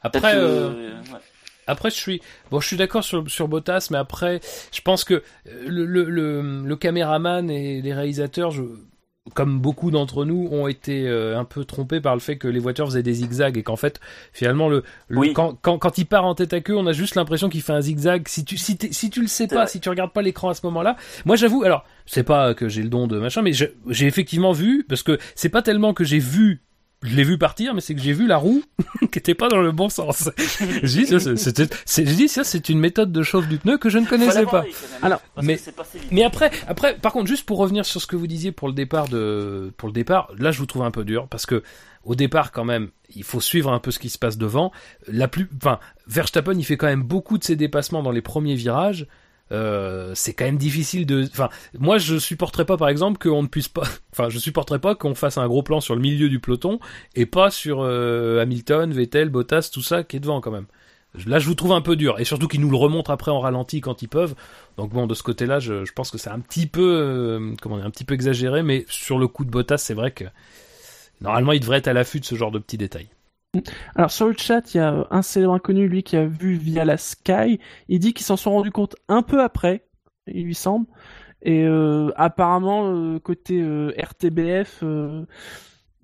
Après, 0.03 0.21
que- 0.21 0.37
euh, 0.37 0.93
ouais. 1.13 1.19
Après, 1.67 1.91
je 1.91 1.97
suis 1.97 2.23
bon, 2.51 2.61
je 2.61 2.67
suis 2.69 2.77
d'accord 2.77 3.03
sur 3.03 3.29
sur 3.31 3.49
Bottas, 3.49 3.89
mais 3.91 3.99
après, 3.99 4.41
je 4.73 4.81
pense 4.81 5.05
que 5.05 5.15
euh, 5.15 5.23
le 5.67 5.85
le 5.87 6.05
le, 6.05 6.63
le 6.65 6.77
caméraman 6.77 7.51
et 7.51 7.83
les 7.83 7.93
réalisateurs, 7.95 8.51
je, 8.51 8.63
comme 9.35 9.61
beaucoup 9.61 9.91
d'entre 9.91 10.25
nous, 10.25 10.49
ont 10.51 10.67
été 10.69 11.07
euh, 11.09 11.39
un 11.39 11.45
peu 11.45 11.65
trompés 11.65 12.01
par 12.01 12.15
le 12.15 12.21
fait 12.21 12.37
que 12.39 12.49
les 12.49 12.59
voitures 12.59 12.87
faisaient 12.87 13.03
des 13.03 13.15
zigzags 13.15 13.57
et 13.59 13.63
qu'en 13.63 13.77
fait, 13.77 14.01
finalement, 14.33 14.69
le, 14.69 14.83
le- 15.09 15.19
Oui. 15.19 15.33
quand, 15.33 15.55
quand 15.61 15.79
quand 15.79 15.99
il 15.99 16.07
part 16.07 16.25
en 16.25 16.35
tête 16.35 16.53
à 16.53 16.61
queue, 16.61 16.77
on 16.77 16.87
a 16.87 16.93
juste 16.93 17.15
l'impression 17.15 17.49
qu'il 17.49 17.63
fait 17.63 17.73
un 17.73 17.81
zigzag. 17.81 18.27
Si 18.29 18.45
tu 18.45 18.57
si 18.57 18.77
si 18.91 19.11
tu 19.11 19.21
le 19.21 19.27
sais 19.29 19.47
pas, 19.49 19.67
si 19.67 19.81
tu 19.81 19.89
regardes 19.89 20.13
pas 20.13 20.23
l'écran 20.23 20.49
à 20.51 20.55
ce 20.55 20.65
moment-là, 20.67 20.97
moi 21.25 21.37
j'avoue, 21.37 21.63
alors 21.65 21.85
c'est 22.07 22.23
pas 22.25 22.55
que 22.55 22.69
j'ai 22.69 22.83
le 22.83 22.89
don 22.89 23.07
de 23.07 23.19
machin, 23.19 23.43
mais 23.43 23.53
j'ai 23.53 24.07
effectivement 24.07 24.53
vu 24.53 24.85
parce 24.89 25.03
que 25.03 25.19
c'est 25.35 25.49
pas 25.51 25.63
tellement 25.63 25.93
que 25.95 26.05
j'ai 26.05 26.19
vu 26.19 26.63
je 27.03 27.15
l'ai 27.15 27.23
vu 27.25 27.39
partir, 27.39 27.75
mais 27.75 27.81
c'est 27.81 27.95
que 27.95 28.01
j'ai 28.01 28.13
vu 28.13 28.27
la 28.27 28.37
roue 28.37 28.63
qui 29.13 29.19
était 29.19 29.35
pas 29.35 29.49
dans 29.49 29.61
le 29.61 29.71
bon 29.73 29.89
sens. 29.89 30.31
je 30.83 30.87
dis, 30.87 31.07
ça, 31.07 31.21
c'est- 31.21 31.37
ça, 32.27 32.59
une 32.69 32.81
méthode 32.81 33.13
de 33.13 33.23
chauffe 33.23 33.47
du 33.49 33.59
pneu 33.59 33.79
que 33.79 33.89
je 33.89 33.99
ne 33.99 34.07
connaissais 34.07 34.45
pas. 34.47 34.65
Alors, 35.03 35.23
mais-. 35.43 35.59
Mais 36.11 36.25
après, 36.25 36.51
après, 36.67 36.97
par 36.97 37.13
contre, 37.13 37.29
juste 37.29 37.47
pour 37.47 37.59
revenir 37.59 37.85
sur 37.87 38.01
ce 38.01 38.07
que 38.07 38.17
vous 38.17 38.27
disiez 38.27 38.53
pour 38.53 38.69
le 38.69 38.75
départ 38.75 39.09
de, 39.09 39.73
pour 39.77 39.89
le 39.89 39.93
départ, 39.93 40.31
là, 40.39 40.51
je 40.51 40.59
vous 40.59 40.67
trouve 40.67 40.83
un 40.83 40.91
peu 40.91 41.05
dur 41.05 41.29
parce 41.29 41.47
que 41.47 41.63
au 42.05 42.15
départ 42.15 42.53
quand 42.53 42.65
même, 42.65 42.89
il 43.15 43.23
faut 43.25 43.41
suivre 43.41 43.73
un 43.73 43.79
peu 43.79 43.91
ce 43.91 43.99
qui 43.99 44.09
se 44.09 44.19
passe 44.19 44.39
devant. 44.39 44.73
La 45.07 45.29
plus, 45.29 45.49
enfin, 45.57 45.79
Verstappen, 46.07 46.55
il 46.59 46.65
fait 46.65 46.77
quand 46.77 46.87
même 46.87 47.03
beaucoup 47.03 47.39
de 47.39 47.45
ses 47.45 47.57
dépassements 47.57 48.03
dans 48.03 48.11
les 48.13 48.23
premiers 48.23 48.55
virages. 48.55 49.07
Euh, 49.53 50.13
c'est 50.15 50.35
quand 50.35 50.45
même 50.45 50.59
difficile 50.59 51.07
de. 51.07 51.25
Enfin, 51.25 51.49
moi, 51.79 51.99
je 51.99 52.19
supporterais 52.19 52.65
pas, 52.65 52.77
par 52.77 52.89
exemple, 52.89 53.19
qu'on 53.19 53.43
ne 53.43 53.49
puisse 53.49 53.69
pas. 53.69 53.85
Enfin, 54.13 54.31
je 54.31 54.39
supporterais 54.41 54.81
pas 54.81 54.97
qu'on 54.97 55.15
fasse 55.15 55.39
un 55.39 55.47
gros 55.47 55.63
plan 55.63 55.81
sur 55.81 55.95
le 55.95 56.01
milieu 56.01 56.29
du 56.29 56.41
peloton 56.41 56.81
et 57.15 57.25
pas 57.25 57.51
sur 57.51 57.83
euh, 57.83 58.41
Hamilton, 58.43 58.93
Vettel, 58.93 59.29
Bottas, 59.29 59.71
tout 59.73 59.83
ça 59.83 60.03
qui 60.03 60.17
est 60.17 60.21
devant 60.21 60.41
quand 60.41 60.51
même. 60.51 60.67
Là, 61.27 61.39
je 61.39 61.47
vous 61.47 61.55
trouve 61.55 61.73
un 61.73 61.81
peu 61.81 61.97
dur 61.97 62.19
et 62.19 62.25
surtout 62.25 62.49
qu'ils 62.49 62.61
nous 62.61 62.71
le 62.71 62.77
remontrent 62.77 63.11
après 63.11 63.31
en 63.31 63.41
ralenti 63.41 63.81
quand 63.81 64.03
ils 64.03 64.09
peuvent. 64.09 64.35
Donc 64.77 64.91
bon, 64.91 65.07
de 65.07 65.15
ce 65.15 65.23
côté-là, 65.23 65.59
je, 65.59 65.85
je 65.85 65.93
pense 65.93 66.11
que 66.11 66.19
c'est 66.19 66.31
un 66.31 66.41
petit 66.41 66.67
peu, 66.67 67.01
euh, 67.01 67.55
comment 67.63 67.77
dire, 67.77 67.87
un 67.87 67.91
petit 67.91 68.05
peu 68.05 68.15
exagéré, 68.15 68.63
mais 68.63 68.85
sur 68.89 69.19
le 69.19 69.29
coup 69.29 69.45
de 69.45 69.51
Bottas, 69.51 69.79
c'est 69.79 69.95
vrai 69.95 70.11
que 70.11 70.25
normalement, 71.21 71.53
il 71.53 71.61
devrait 71.61 71.79
être 71.79 71.89
à 71.89 71.93
l'affût 71.93 72.21
de 72.21 72.25
ce 72.25 72.35
genre 72.35 72.51
de 72.51 72.59
petits 72.59 72.77
détails. 72.77 73.09
Alors 73.97 74.11
sur 74.11 74.27
le 74.29 74.35
chat, 74.37 74.75
il 74.75 74.77
y 74.77 74.81
a 74.81 75.07
un 75.11 75.23
célèbre 75.23 75.55
inconnu, 75.55 75.89
lui, 75.89 76.03
qui 76.03 76.17
a 76.17 76.27
vu 76.27 76.55
via 76.55 76.85
la 76.85 76.97
Sky. 76.97 77.59
Il 77.89 77.99
dit 77.99 78.13
qu'ils 78.15 78.27
s'en 78.27 78.37
sont 78.37 78.53
rendus 78.53 78.71
compte 78.71 78.97
un 79.09 79.23
peu 79.23 79.43
après, 79.43 79.87
il 80.27 80.45
lui 80.45 80.55
semble. 80.55 80.87
Et 81.43 81.65
euh, 81.65 82.11
apparemment, 82.17 82.93
euh, 82.93 83.19
côté 83.21 83.61
euh, 83.61 83.93
RTBF, 83.99 84.81
euh, 84.83 85.25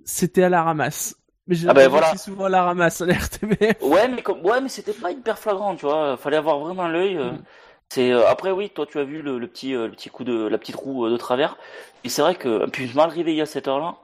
c'était 0.05 0.45
à 0.45 0.49
la 0.49 0.63
ramasse. 0.63 1.17
Mais 1.47 1.55
j'ai 1.57 1.69
Ah 1.69 1.75
ben 1.75 1.89
voilà. 1.89 2.17
souvent 2.17 2.45
à 2.45 2.49
la 2.49 2.63
ramasse, 2.63 3.03
à 3.03 3.07
la 3.07 3.15
RTBF. 3.15 3.83
Ouais, 3.83 4.09
mais 4.09 4.23
comme, 4.23 4.41
ouais, 4.45 4.61
mais 4.63 4.69
c'était 4.71 4.93
pas 4.95 5.11
hyper 5.11 5.39
flagrant, 5.39 5.75
tu 5.77 5.85
vois. 5.87 6.17
Fallait 6.17 6.39
avoir 6.39 6.59
vraiment 6.61 6.89
l'œil. 6.89 7.17
euh. 7.19 7.33
Mm. 7.33 7.43
C'est 7.91 8.11
euh, 8.13 8.27
après 8.27 8.51
oui, 8.51 8.71
toi 8.71 8.87
tu 8.87 8.99
as 8.99 9.05
vu 9.05 9.21
le, 9.23 9.39
le 9.39 9.47
petit 9.47 9.75
euh, 9.75 9.85
le 9.87 9.93
petit 9.93 10.09
coup 10.09 10.25
de 10.25 10.47
la 10.49 10.57
petite 10.59 10.75
roue 10.77 11.05
euh, 11.07 11.11
de 11.11 11.17
travers. 11.19 11.59
Et 12.03 12.09
c'est 12.09 12.23
vrai 12.23 12.35
que 12.35 12.67
puis 12.71 12.91
mal 12.95 13.11
réveillé 13.11 13.43
à 13.43 13.47
cette 13.47 13.69
heure-là, 13.69 13.97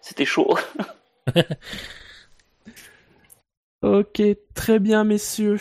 c'était 0.00 0.24
chaud. 0.24 0.56
Ok, 3.82 4.22
très 4.54 4.78
bien, 4.78 5.02
messieurs. 5.02 5.58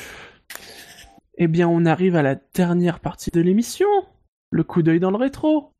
Eh 1.40 1.48
bien, 1.48 1.68
on 1.68 1.86
arrive 1.86 2.16
à 2.16 2.22
la 2.22 2.36
dernière 2.54 3.00
partie 3.00 3.32
de 3.32 3.42
l'émission. 3.42 3.88
Le 4.52 4.64
coup 4.64 4.84
d'œil 4.84 5.00
dans 5.00 5.10
le 5.10 5.18
rétro. 5.18 5.74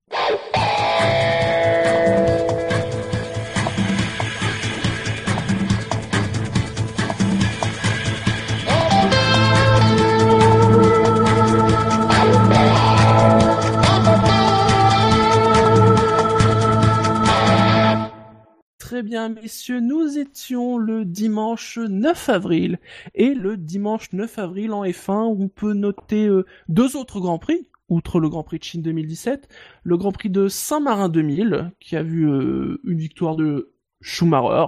Très 19.02 19.10
bien, 19.10 19.30
messieurs, 19.30 19.80
nous 19.80 20.20
étions 20.20 20.78
le 20.78 21.06
dimanche 21.06 21.80
9 21.80 22.30
avril. 22.30 22.78
Et 23.16 23.34
le 23.34 23.58
dimanche 23.58 24.14
9 24.14 24.38
avril 24.38 24.74
en 24.74 24.84
F1, 24.86 25.24
on 25.24 25.48
peut 25.48 25.74
noter 25.74 26.28
euh, 26.28 26.46
deux 26.70 26.96
autres 26.96 27.20
Grands 27.20 27.40
Prix, 27.40 27.68
outre 27.90 28.20
le 28.20 28.30
Grand 28.30 28.44
Prix 28.44 28.60
de 28.60 28.64
Chine 28.64 28.84
2017. 28.84 29.50
Le 29.82 29.98
Grand 29.98 30.12
Prix 30.12 30.30
de 30.30 30.48
Saint-Marin 30.48 31.10
2000, 31.10 31.72
qui 31.80 31.96
a 31.96 32.04
vu 32.04 32.30
euh, 32.30 32.80
une 32.84 33.00
victoire 33.00 33.36
de 33.36 33.72
Schumacher. 34.02 34.68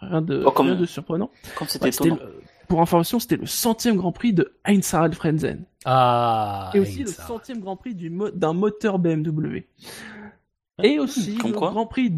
Rien 0.00 0.22
de, 0.22 0.42
Oh, 0.44 0.50
comme- 0.50 0.66
rien 0.66 0.74
de 0.74 0.84
surprenant. 0.84 1.30
Comme 1.56 1.68
c'était 1.68 1.84
Ouais, 2.02 2.18
pour 2.66 2.80
information, 2.82 3.20
c'était 3.20 3.36
le 3.36 3.46
centième 3.46 3.94
Grand 3.94 4.10
Prix 4.10 4.32
de 4.32 4.54
Heinz-Harald 4.64 5.14
Frenzen. 5.14 5.62
Ah. 5.84 6.72
Et 6.74 6.80
aussi 6.80 7.04
le 7.04 7.06
centième 7.12 7.60
Grand 7.60 7.76
Prix 7.76 7.94
du 7.94 8.10
mo- 8.10 8.30
d'un 8.32 8.54
moteur 8.54 8.98
BMW. 8.98 9.68
Et 10.82 10.98
aussi 10.98 11.36
Comme 11.36 11.52
le 11.52 11.56
quoi 11.56 11.70
Grand 11.70 11.86
Prix, 11.86 12.12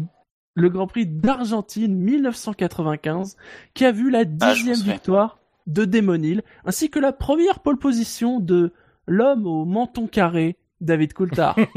le 0.53 0.69
Grand 0.69 0.87
Prix 0.87 1.05
d'Argentine 1.05 1.95
1995, 1.95 3.37
qui 3.73 3.85
a 3.85 3.91
vu 3.91 4.09
la 4.09 4.19
Ah, 4.19 4.25
dixième 4.25 4.79
victoire 4.79 5.39
de 5.67 5.85
Damon 5.85 6.21
Hill, 6.21 6.43
ainsi 6.65 6.89
que 6.89 6.99
la 6.99 7.13
première 7.13 7.59
pole 7.59 7.77
position 7.77 8.39
de 8.39 8.73
l'homme 9.07 9.45
au 9.45 9.65
menton 9.65 10.07
carré, 10.07 10.57
David 10.81 11.13
Coulthard. 11.13 11.55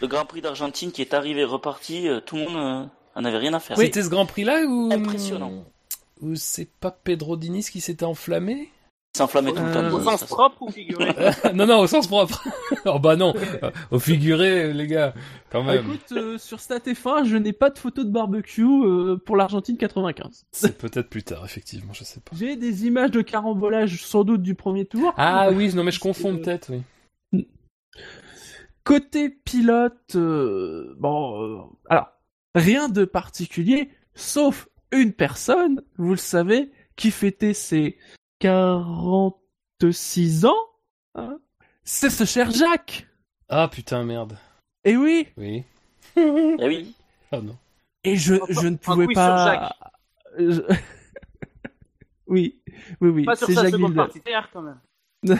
Le 0.00 0.06
Grand 0.06 0.24
Prix 0.24 0.40
d'Argentine 0.40 0.92
qui 0.92 1.02
est 1.02 1.14
arrivé 1.14 1.44
reparti, 1.44 2.08
euh, 2.08 2.20
tout 2.20 2.36
le 2.36 2.42
monde 2.42 2.56
euh, 2.56 2.84
en 3.14 3.24
avait 3.24 3.38
rien 3.38 3.54
à 3.54 3.60
faire. 3.60 3.76
C'était 3.76 4.02
ce 4.02 4.08
Grand 4.08 4.26
Prix 4.26 4.44
là 4.44 4.64
ou 4.64 4.90
Impressionnant. 4.92 5.64
Ou 6.20 6.36
c'est 6.36 6.70
pas 6.70 6.92
Pedro 6.92 7.36
Diniz 7.36 7.70
qui 7.70 7.80
s'était 7.80 8.04
enflammé? 8.04 8.70
S'enflammait 9.16 9.50
tout 9.52 9.62
le 9.62 9.68
Euh, 9.68 9.90
temps. 9.90 9.94
Au 9.96 9.98
de- 9.98 10.04
sens 10.04 10.24
propre 10.24 10.62
ou 10.62 10.70
figuré 10.70 11.08
Non 11.54 11.66
non, 11.66 11.80
au 11.80 11.86
sens 11.86 12.06
propre. 12.06 12.46
oh 12.86 12.98
bah 12.98 13.16
non, 13.16 13.34
au 13.90 13.98
figuré 13.98 14.72
les 14.72 14.86
gars, 14.86 15.12
quand 15.50 15.60
Ah, 15.68 15.74
même. 15.74 15.84
écoute, 15.86 16.12
euh, 16.12 16.38
sur 16.38 16.58
StatF1, 16.58 17.24
je 17.24 17.36
n'ai 17.36 17.52
pas 17.52 17.70
de 17.70 17.78
photo 17.78 18.04
de 18.04 18.10
barbecue 18.10 18.62
euh, 18.64 19.16
pour 19.16 19.36
l'Argentine 19.36 19.76
95. 19.76 20.46
C'est 20.52 20.78
peut-être 20.78 21.08
plus 21.10 21.22
tard 21.24 21.44
effectivement, 21.44 21.92
je 21.92 22.04
sais 22.04 22.20
pas. 22.20 22.34
J'ai 22.36 22.56
des 22.56 22.86
images 22.86 23.10
de 23.10 23.20
carambolage 23.20 24.02
sans 24.04 24.24
doute 24.24 24.42
du 24.42 24.54
premier 24.54 24.86
tour. 24.86 25.12
Ah 25.16 25.50
oui, 25.52 25.74
non 25.74 25.84
mais 25.84 25.90
je 25.92 26.00
confonds 26.00 26.34
Euh, 26.34 26.38
peut-être, 26.38 26.70
oui. 26.72 27.46
Côté 28.84 29.28
pilote, 29.30 30.16
euh, 30.16 30.94
bon, 30.98 31.40
euh, 31.40 31.58
alors 31.88 32.08
rien 32.56 32.88
de 32.88 33.04
particulier, 33.04 33.90
sauf 34.14 34.68
une 34.90 35.12
personne, 35.12 35.82
vous 35.98 36.10
le 36.10 36.16
savez, 36.16 36.72
qui 36.96 37.12
fêtait 37.12 37.54
ses 37.54 37.96
46 38.42 40.44
ans. 40.46 40.54
hein. 41.14 41.38
C'est 41.84 42.10
ce 42.10 42.24
cher 42.24 42.50
Jacques. 42.50 43.06
Ah 43.48 43.68
putain 43.68 44.02
merde. 44.04 44.36
Et 44.84 44.96
oui, 44.96 45.28
Oui. 45.36 45.64
Eh 46.16 46.66
oui. 46.66 46.94
Ah 47.30 47.40
non. 47.40 47.56
et 48.04 48.16
je, 48.16 48.34
Un- 48.34 48.38
je 48.48 48.68
ne 48.68 48.74
un 48.74 48.76
pouvais 48.76 49.06
quiz 49.06 49.14
pas. 49.14 49.74
Je- 50.38 50.62
oui, 52.26 52.60
oui, 53.00 53.10
oui. 53.10 53.24
Pas 53.24 53.36
sur 53.36 53.46
c'est 53.46 53.54
sa 53.54 53.62
Jacques 53.62 53.72
seconde 53.72 53.90
Villeneuve. 53.92 54.06
partie 54.12 54.20
quand 54.52 54.62
même. 54.62 54.80
Il 55.22 55.38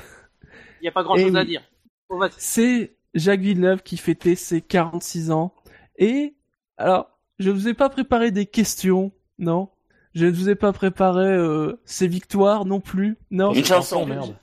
n'y 0.82 0.88
a 0.88 0.92
pas 0.92 1.02
grand 1.02 1.16
chose 1.16 1.32
Eh 1.34 1.38
à 1.38 1.44
dire. 1.44 1.62
Oh. 2.08 2.20
C'est 2.38 2.96
Jacques 3.14 3.40
Villeneuve 3.40 3.82
qui 3.82 3.96
fêtait 3.96 4.36
ses 4.36 4.60
46 4.62 5.30
ans. 5.30 5.54
Et, 5.96 6.36
alors, 6.76 7.18
je 7.38 7.50
vous 7.50 7.68
ai 7.68 7.74
pas 7.74 7.88
préparé 7.88 8.30
des 8.30 8.46
questions, 8.46 9.12
non? 9.38 9.68
Je 10.14 10.26
ne 10.26 10.30
vous 10.32 10.48
ai 10.50 10.54
pas 10.54 10.72
préparé 10.72 11.26
euh, 11.26 11.80
ses 11.84 12.06
victoires 12.06 12.64
non 12.64 12.80
plus, 12.80 13.16
non. 13.30 13.52
Une 13.54 13.64
chanson, 13.64 14.04
merde. 14.06 14.36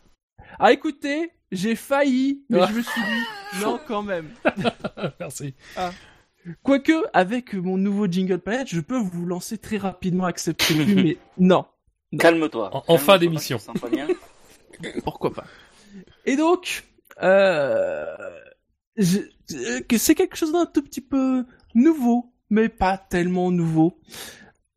Ah, 0.60 0.72
écoutez, 0.74 1.32
j'ai 1.52 1.76
failli, 1.76 2.44
mais 2.50 2.60
Ah. 2.62 2.68
je 2.72 2.78
me 2.78 2.82
suis 2.82 3.02
dit, 3.02 3.62
non, 3.64 3.80
quand 3.88 4.02
même. 4.02 4.30
Merci. 5.20 5.54
Quoique, 6.64 6.94
avec 7.14 7.54
mon 7.54 7.78
nouveau 7.78 8.08
jingle 8.08 8.40
palette, 8.40 8.70
je 8.70 8.80
peux 8.82 8.98
vous 8.98 9.26
lancer 9.26 9.58
très 9.58 9.78
rapidement, 9.78 10.26
accepter 10.26 10.74
mais 10.96 11.18
non. 11.38 11.66
Calme-toi. 12.18 12.84
En- 12.88 12.98
fin 12.98 13.18
d'émission. 13.20 13.60
Pourquoi 15.04 15.32
pas. 15.34 15.46
Et 16.26 16.36
donc, 16.36 16.84
euh, 17.22 18.06
je- 18.98 19.20
euh, 19.54 19.82
que 19.88 19.98
c'est 20.00 20.16
quelque 20.16 20.36
chose 20.36 20.52
d'un 20.52 20.66
tout 20.66 20.82
petit 20.82 21.02
peu 21.02 21.46
nouveau, 21.76 22.34
mais 22.50 22.70
pas 22.70 22.98
tellement 22.98 23.52
nouveau. 23.52 24.00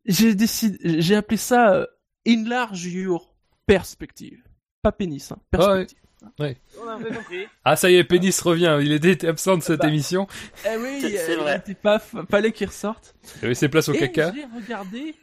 J'ai 0.05 0.35
décidé, 0.35 1.01
j'ai 1.01 1.15
appelé 1.15 1.37
ça 1.37 1.73
euh, 1.73 1.85
Enlarge 2.27 2.85
Your 2.85 3.33
Perspective. 3.65 4.41
Pas 4.81 4.91
pénis, 4.91 5.31
hein, 5.31 5.37
perspective. 5.49 5.97
On 6.37 6.87
avait 6.87 7.13
compris. 7.13 7.45
Ah 7.65 7.75
ça 7.75 7.89
y 7.91 7.95
est, 7.95 8.03
Pénis 8.05 8.39
revient. 8.41 8.79
Il 8.81 8.91
était 8.93 9.27
absent 9.27 9.57
de 9.57 9.61
cette 9.63 9.81
Bah. 9.81 9.89
émission. 9.89 10.27
Eh 10.65 10.77
oui, 10.77 10.97
C'est- 11.01 11.31
euh, 11.31 11.37
vrai. 11.37 11.63
il 11.67 11.75
pas, 11.75 11.99
fallait 12.29 12.51
qu'il 12.53 12.67
ressorte. 12.67 13.15
Il 13.41 13.45
avait 13.45 13.55
ses 13.55 13.67
places 13.69 13.89
au 13.89 13.93
Et 13.93 13.99
caca. 13.99 14.31
j'ai 14.33 14.45
regardé, 14.45 15.15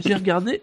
j'ai 0.00 0.14
regardé, 0.14 0.62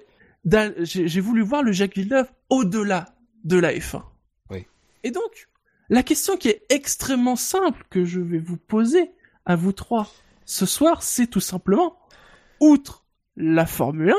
j'ai 0.83 1.21
voulu 1.21 1.41
voir 1.41 1.63
le 1.63 1.71
Jacques 1.71 1.95
Villeneuve 1.95 2.29
au-delà 2.49 3.15
de 3.45 3.57
la 3.57 3.73
F1. 3.73 4.03
Oui. 4.49 4.65
Et 5.03 5.11
donc, 5.11 5.47
la 5.89 6.03
question 6.03 6.35
qui 6.35 6.49
est 6.49 6.63
extrêmement 6.69 7.37
simple 7.37 7.83
que 7.89 8.03
je 8.03 8.19
vais 8.19 8.39
vous 8.39 8.57
poser 8.57 9.11
à 9.45 9.55
vous 9.55 9.71
trois 9.71 10.09
ce 10.45 10.65
soir, 10.65 11.01
c'est 11.01 11.27
tout 11.27 11.39
simplement, 11.39 11.97
outre 12.59 13.05
la 13.38 13.66
Formule 13.66 14.11
1, 14.11 14.16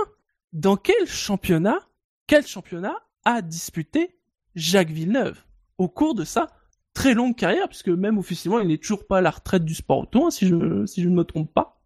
dans 0.55 0.77
quel 0.77 1.07
championnat, 1.07 1.81
quel 2.27 2.47
championnat 2.47 2.97
a 3.25 3.43
disputé 3.43 4.17
Jacques 4.55 4.91
Villeneuve 4.91 5.45
au 5.77 5.89
cours 5.89 6.15
de 6.15 6.25
sa 6.25 6.47
très 6.95 7.15
longue 7.15 7.37
carrière, 7.37 7.69
puisque 7.69 7.89
même 7.89 8.19
officiellement, 8.19 8.61
il 8.61 8.69
n'est 8.69 8.79
toujours 8.79 9.07
pas 9.07 9.19
à 9.19 9.21
la 9.21 9.31
retraite 9.31 9.65
du 9.65 9.75
sport 9.75 9.99
auto, 9.99 10.27
hein, 10.27 10.31
si 10.31 10.47
je, 10.47 10.87
si 10.87 11.03
je 11.03 11.09
ne 11.09 11.15
me 11.15 11.25
trompe 11.25 11.53
pas. 11.53 11.81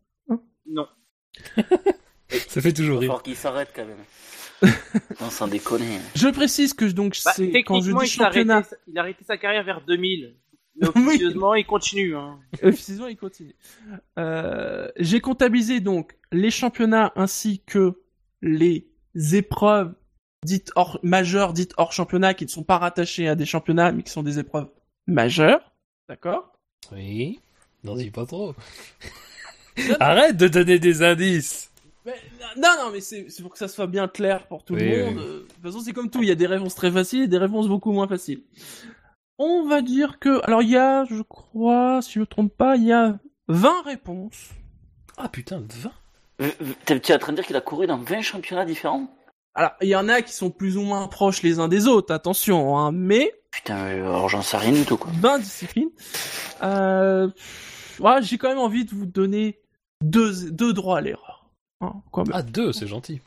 Non. 0.67 0.86
Ça 2.49 2.61
fait 2.61 2.73
toujours 2.73 2.99
rire. 2.99 3.09
falloir 3.09 3.23
qu'il 3.23 3.36
s'arrête 3.36 3.73
quand 3.75 3.85
même. 3.85 4.05
non, 5.20 5.28
sans 5.28 5.49
déconner. 5.49 5.99
Je 6.15 6.28
précise 6.28 6.73
que 6.73 6.85
donc 6.85 7.19
Bah, 7.25 7.33
c'est 7.35 7.62
quand 7.62 7.81
je 7.81 7.91
techniquement, 7.91 8.01
dis 8.01 8.07
il, 8.07 8.09
s'est 8.09 8.23
arrêté, 8.23 8.41
championnat, 8.41 8.62
il 8.86 8.99
a 8.99 9.01
arrêté 9.01 9.25
sa 9.25 9.36
carrière 9.36 9.65
vers 9.65 9.83
2000. 9.83 10.36
Mais 10.76 10.89
Oui. 10.97 11.02
officieusement, 11.07 11.55
il 11.55 11.67
continue. 11.67 12.17
Hein. 12.17 12.39
officiellement 12.62 13.09
il 13.09 13.17
continue. 13.17 13.55
Euh, 14.18 14.89
J'ai 14.97 15.20
comptabilisé 15.20 15.81
donc 15.81 16.17
les 16.33 16.51
championnats 16.51 17.12
ainsi 17.17 17.60
que 17.67 18.01
les 18.41 18.86
épreuves 19.33 19.94
dites 20.44 20.73
hors 20.75 20.99
majeures, 21.02 21.52
dites 21.52 21.75
hors 21.76 21.92
championnat, 21.92 22.34
qui 22.34 22.44
ne 22.44 22.51
sont 22.51 22.65
pas 22.65 22.78
rattachées 22.78 23.28
à 23.28 23.34
des 23.36 23.47
championnats, 23.47 23.92
mais 23.92 24.02
qui 24.02 24.10
sont 24.10 24.23
des 24.25 24.39
épreuves 24.39 24.68
majeures. 25.07 25.60
D'accord? 26.09 26.52
Oui. 26.91 27.39
N'en 27.84 27.94
dis 27.94 28.10
pas 28.10 28.26
trop. 28.26 28.55
Arrête 30.01 30.36
de 30.36 30.49
donner 30.49 30.78
des 30.78 31.02
indices. 31.02 31.70
Mais, 32.05 32.15
non, 32.57 32.68
non, 32.78 32.91
mais 32.92 33.01
c'est 33.01 33.26
pour 33.42 33.52
que 33.52 33.59
ça 33.59 33.68
soit 33.68 33.86
bien 33.86 34.09
clair 34.09 34.47
pour 34.49 34.65
tout 34.65 34.75
Oui, 34.75 34.83
le 34.91 35.05
monde. 35.05 35.17
De 35.17 35.39
toute 35.49 35.62
façon, 35.62 35.81
c'est 35.81 35.92
comme 35.92 36.10
tout. 36.10 36.23
Il 36.23 36.28
y 36.28 36.33
a 36.33 36.36
des 36.36 36.47
réponses 36.49 36.75
très 36.75 36.91
faciles 36.91 37.23
et 37.23 37.28
des 37.28 37.39
réponses 37.39 37.68
beaucoup 37.68 37.92
moins 37.92 38.09
faciles. 38.09 38.42
On 39.45 39.67
va 39.67 39.83
dire 39.83 40.21
que, 40.21 40.41
alors 40.45 40.62
il 40.62 40.71
y 40.71 40.77
a, 40.77 41.05
je 41.05 41.21
crois, 41.23 42.01
si 42.01 42.12
je 42.12 42.21
me 42.21 42.27
trompe 42.27 42.57
pas, 42.57 42.77
il 42.77 42.85
y 42.85 42.93
a 42.93 43.19
20 43.49 43.83
réponses. 43.83 44.51
Ah 45.17 45.29
putain, 45.29 45.65
20 45.69 45.91
Euh, 46.43 46.51
T'es 46.85 47.01
tu 47.01 47.11
es 47.11 47.15
en 47.17 47.19
train 47.19 47.33
de 47.33 47.39
dire 47.39 47.47
qu'il 47.47 47.57
a 47.57 47.61
couru 47.61 47.89
dans 47.89 47.99
20 47.99 48.21
championnats 48.23 48.65
différents? 48.65 49.09
Alors, 49.57 49.73
il 49.81 49.89
y 49.89 49.97
en 49.97 50.09
a 50.09 50.23
qui 50.23 50.33
sont 50.33 50.51
plus 50.51 50.77
ou 50.77 50.83
moins 50.83 51.09
proches 51.09 51.43
les 51.43 51.59
uns 51.59 51.67
des 51.67 51.89
autres, 51.89 52.15
attention, 52.15 52.79
hein, 52.79 52.93
mais 52.93 53.35
Putain, 53.51 53.79
euh, 53.79 54.05
alors 54.05 54.29
j'en 54.29 54.43
sais 54.43 54.57
rien 54.59 54.73
du 54.73 54.85
tout, 54.85 54.97
quoi. 54.97 55.11
20 55.21 55.41
disciplines. 55.41 55.91
Euh, 56.62 57.29
ouais, 57.99 58.23
j'ai 58.23 58.39
quand 58.39 58.49
même 58.49 58.59
envie 58.61 58.85
de 58.85 58.95
vous 58.95 59.07
donner 59.07 59.59
deux, 60.05 60.51
deux 60.53 60.73
droits 60.73 60.99
à 60.99 61.01
l'erreur. 61.01 61.51
Hein. 61.81 61.95
Ah, 62.33 62.43
2, 62.43 62.73
c'est 62.73 62.87
gentil. 62.87 63.21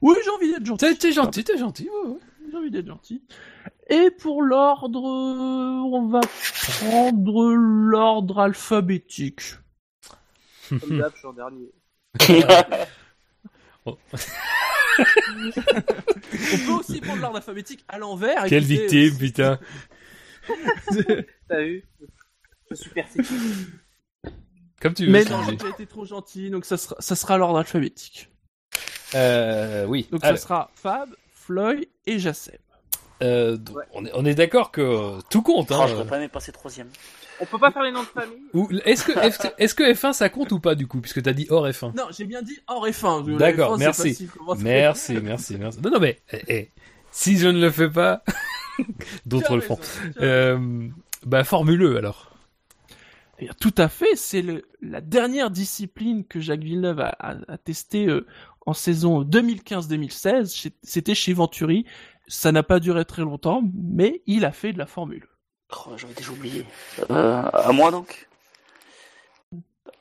Oui, 0.00 0.14
j'ai 0.24 0.30
envie 0.30 0.52
d'être 0.52 0.64
gentil. 0.64 0.86
T'es 0.86 0.94
t'es 0.94 1.12
gentil, 1.12 1.42
t'es 1.42 1.58
gentil. 1.58 1.88
ouais, 1.90 2.10
ouais. 2.12 2.18
J'ai 2.50 2.56
envie 2.56 2.70
d'être 2.70 2.86
gentil. 2.86 3.22
Et 3.88 4.10
pour 4.10 4.42
l'ordre, 4.42 5.02
on 5.02 6.06
va 6.08 6.20
prendre 6.20 7.52
l'ordre 7.52 8.40
alphabétique. 8.40 9.42
Comme 10.68 10.98
d'hab, 10.98 11.12
je 11.14 11.18
suis 11.18 11.26
en 11.26 11.32
dernier. 11.32 11.70
On 13.86 13.96
peut 16.66 16.72
aussi 16.78 17.00
prendre 17.00 17.22
l'ordre 17.22 17.36
alphabétique 17.36 17.84
à 17.88 17.98
l'envers. 17.98 18.44
Quelle 18.46 18.64
victime, 18.64 19.16
putain. 19.16 19.58
T'as 21.48 21.62
vu? 21.62 21.84
Je 22.70 22.74
suis 22.74 22.90
persécuté. 22.90 23.34
Comme 24.80 24.94
tu 24.94 25.06
veux. 25.06 25.12
Mais 25.12 25.24
non, 25.24 25.42
j'ai 25.44 25.54
été 25.54 25.86
trop 25.86 26.04
gentil, 26.04 26.50
donc 26.50 26.64
ça 26.64 26.76
sera, 26.76 26.96
ça 26.98 27.14
sera 27.14 27.36
l'ordre 27.38 27.58
alphabétique. 27.58 28.28
Euh, 29.14 29.84
oui. 29.86 30.08
Donc 30.10 30.24
Alors, 30.24 30.38
ça 30.38 30.42
sera 30.42 30.70
Fab, 30.74 31.10
Floyd 31.50 31.86
et 32.06 32.18
Jassem. 32.20 32.54
euh, 33.22 33.56
Ouais. 33.74 33.84
on 33.92 34.06
est, 34.06 34.10
on 34.14 34.24
est 34.24 34.34
d'accord 34.34 34.70
que 34.70 34.80
euh, 34.80 35.18
tout 35.30 35.42
compte. 35.42 35.68
Oh, 35.70 35.74
Hein. 35.74 35.86
j'aurais 35.88 36.06
pas 36.06 36.28
passer 36.28 36.52
troisième. 36.52 36.88
On 37.40 37.46
peut 37.46 37.58
pas 37.58 37.70
faire 37.72 37.82
les 37.82 37.90
noms 37.90 38.02
de 38.02 38.06
famille 38.06 38.38
Ou- 38.54 38.68
Est-ce 38.84 39.04
que, 39.04 39.18
est-ce 39.18 39.38
que- 39.38 39.48
est-ce 39.58 39.74
que 39.74 39.82
F1 39.92 40.12
ça 40.12 40.28
compte 40.28 40.52
ou 40.52 40.60
pas 40.60 40.74
du 40.74 40.86
coup, 40.86 41.00
puisque 41.00 41.22
t'as 41.22 41.32
dit 41.32 41.46
hors 41.50 41.66
F1 41.66 41.92
Non, 41.96 42.04
j'ai 42.16 42.24
bien 42.24 42.42
dit 42.42 42.58
hors 42.68 42.86
F1. 42.86 43.26
La 43.32 43.36
D'accord, 43.38 43.72
F1, 43.76 43.78
c'est 43.78 43.84
merci. 43.84 44.14
ça- 44.14 44.54
Merci, 44.58 45.12
merci, 45.22 45.56
merci. 45.58 45.80
Non, 45.82 45.90
non, 45.90 45.98
mais 46.00 46.20
eh, 46.32 46.40
eh, 46.48 46.70
si 47.10 47.36
je 47.38 47.48
ne 47.48 47.60
le 47.60 47.70
fais 47.70 47.90
pas, 47.90 48.22
d'autres 49.26 49.56
le 49.56 49.60
font. 49.62 49.78
Euh, 50.20 50.88
bah, 51.26 51.42
formule 51.44 51.96
alors. 51.96 52.30
Eh 53.38 53.44
bien, 53.46 53.52
Tout 53.58 53.74
à 53.78 53.88
fait, 53.88 54.16
c'est 54.16 54.42
le- 54.42 54.64
la 54.82 55.00
dernière 55.00 55.50
discipline 55.50 56.24
que 56.26 56.40
Jacques 56.40 56.60
Villeneuve 56.62 57.00
a, 57.00 57.16
a, 57.18 57.36
a 57.48 57.58
testé 57.58 58.06
euh, 58.06 58.26
en 58.66 58.72
saison 58.74 59.22
2015-2016. 59.24 60.54
Chez- 60.54 60.72
C'était 60.82 61.14
chez 61.14 61.32
Venturi. 61.32 61.84
Ça 62.28 62.52
n'a 62.52 62.62
pas 62.62 62.78
duré 62.80 63.04
très 63.04 63.22
longtemps, 63.22 63.62
mais 63.74 64.22
il 64.26 64.44
a 64.44 64.52
fait 64.52 64.72
de 64.72 64.78
la 64.78 64.86
Formule. 64.86 65.26
Oh, 65.86 65.90
j'avais 65.96 66.14
déjà 66.14 66.30
oublié. 66.32 66.64
Euh, 67.10 67.42
à 67.52 67.72
moi 67.72 67.90
donc? 67.90 68.28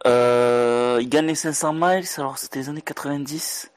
Euh, 0.06 1.00
Il 1.02 1.10
gagne 1.10 1.28
les 1.28 1.36
500 1.36 1.74
miles, 1.74 2.06
alors 2.18 2.38
c'était 2.38 2.60
les 2.60 2.70
années 2.70 2.82
90. 2.82 3.72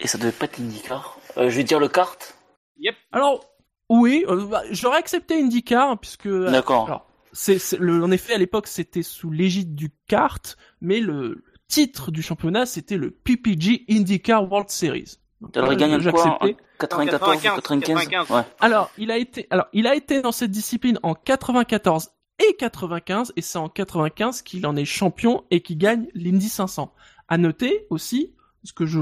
Et 0.00 0.06
ça 0.06 0.18
devait 0.18 0.32
pas 0.32 0.46
être 0.46 0.58
l'IndyCar. 0.58 1.18
Euh, 1.36 1.50
je 1.50 1.56
vais 1.56 1.64
dire 1.64 1.78
le 1.80 1.88
kart. 1.88 2.36
Yep. 2.78 2.94
Alors, 3.12 3.44
oui, 3.88 4.24
euh, 4.28 4.46
bah, 4.46 4.62
j'aurais 4.70 4.98
accepté 4.98 5.40
IndyCar, 5.42 5.98
puisque... 5.98 6.26
euh, 6.26 6.50
D'accord. 6.50 6.86
Alors, 6.86 7.06
c'est, 7.32 7.58
en 7.80 8.10
effet, 8.10 8.34
à 8.34 8.38
l'époque, 8.38 8.66
c'était 8.66 9.02
sous 9.02 9.30
l'égide 9.30 9.74
du 9.74 9.90
kart, 10.08 10.56
mais 10.80 11.00
le 11.00 11.44
titre 11.70 12.10
du 12.10 12.20
championnat, 12.20 12.66
c'était 12.66 12.96
le 12.96 13.10
PPG 13.12 13.86
IndyCar 13.88 14.50
World 14.50 14.68
Series. 14.68 15.16
Donc, 15.40 15.56
Alors 15.56 15.72
il 15.72 16.00
j'ai 16.00 16.10
quoi 16.10 16.26
en 16.26 16.34
accepté. 16.34 16.56
94 16.78 17.36
ou 17.36 17.60
95, 17.60 18.08
95. 18.08 18.30
Ouais. 18.30 18.42
Alors, 18.58 18.90
il 18.98 19.10
a 19.10 19.16
été, 19.16 19.46
alors, 19.50 19.66
il 19.72 19.86
a 19.86 19.94
été 19.94 20.20
dans 20.20 20.32
cette 20.32 20.50
discipline 20.50 20.98
en 21.02 21.14
94 21.14 22.10
et 22.40 22.54
95, 22.56 23.32
et 23.36 23.42
c'est 23.42 23.58
en 23.58 23.68
95 23.68 24.42
qu'il 24.42 24.66
en 24.66 24.76
est 24.76 24.84
champion 24.84 25.44
et 25.50 25.60
qu'il 25.62 25.78
gagne 25.78 26.08
l'Indy 26.14 26.48
500. 26.48 26.92
À 27.28 27.38
noter 27.38 27.86
aussi, 27.90 28.34
parce 28.62 28.72
que 28.72 28.86
je 28.86 29.00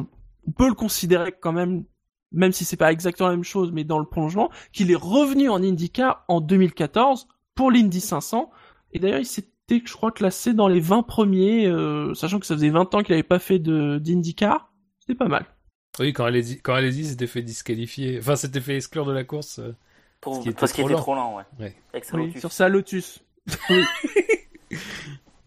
peux 0.57 0.69
le 0.69 0.75
considérer 0.75 1.33
quand 1.33 1.53
même, 1.53 1.85
même 2.33 2.53
si 2.53 2.65
c'est 2.65 2.77
pas 2.77 2.93
exactement 2.93 3.31
la 3.31 3.37
même 3.37 3.45
chose, 3.45 3.73
mais 3.73 3.85
dans 3.85 3.99
le 3.99 4.07
prolongement, 4.07 4.51
qu'il 4.73 4.91
est 4.91 4.97
revenu 4.97 5.49
en 5.49 5.63
IndyCar 5.63 6.25
en 6.29 6.41
2014 6.41 7.29
pour 7.55 7.71
l'Indy 7.71 8.01
500. 8.01 8.51
Et 8.93 8.99
d'ailleurs, 8.99 9.21
il 9.21 9.27
s'était, 9.69 9.87
je 9.87 9.93
crois, 9.93 10.13
classé 10.13 10.55
dans 10.55 10.69
les 10.69 10.81
20 10.81 11.03
premiers, 11.03 11.67
euh, 11.67 12.15
sachant 12.15 12.39
que 12.41 12.47
ça 12.47 12.55
faisait 12.55 12.71
20 12.71 12.95
ans 12.95 13.03
qu'il 13.03 13.13
avait 13.15 13.23
pas 13.23 13.39
fait 13.39 13.59
de, 13.59 13.99
d'IndyCar. 13.99 14.73
C'était 15.01 15.15
pas 15.15 15.29
mal. 15.29 15.47
Oui, 16.01 16.13
quand 16.13 16.25
Alési, 16.25 16.61
quand 16.61 16.75
Alési 16.75 17.05
s'était 17.07 17.27
fait 17.27 17.43
disqualifier, 17.43 18.19
enfin, 18.19 18.37
s'était 18.37 18.61
fait 18.61 18.77
exclure 18.77 19.05
de 19.07 19.13
la 19.13 19.25
course. 19.25 19.59
euh, 19.59 19.75
Pour- 20.21 20.33
Parce 20.35 20.43
qu'il 20.43 20.51
était 20.53 20.61
parce 20.61 20.73
qu'il 20.73 20.83
trop 20.83 20.89
était 20.91 20.97
lent. 20.97 21.03
trop 21.03 21.15
lent, 21.15 21.37
ouais. 21.59 21.75
Oui, 22.15 22.39
sur 22.39 22.53
sa 22.53 22.69
Lotus. 22.69 23.21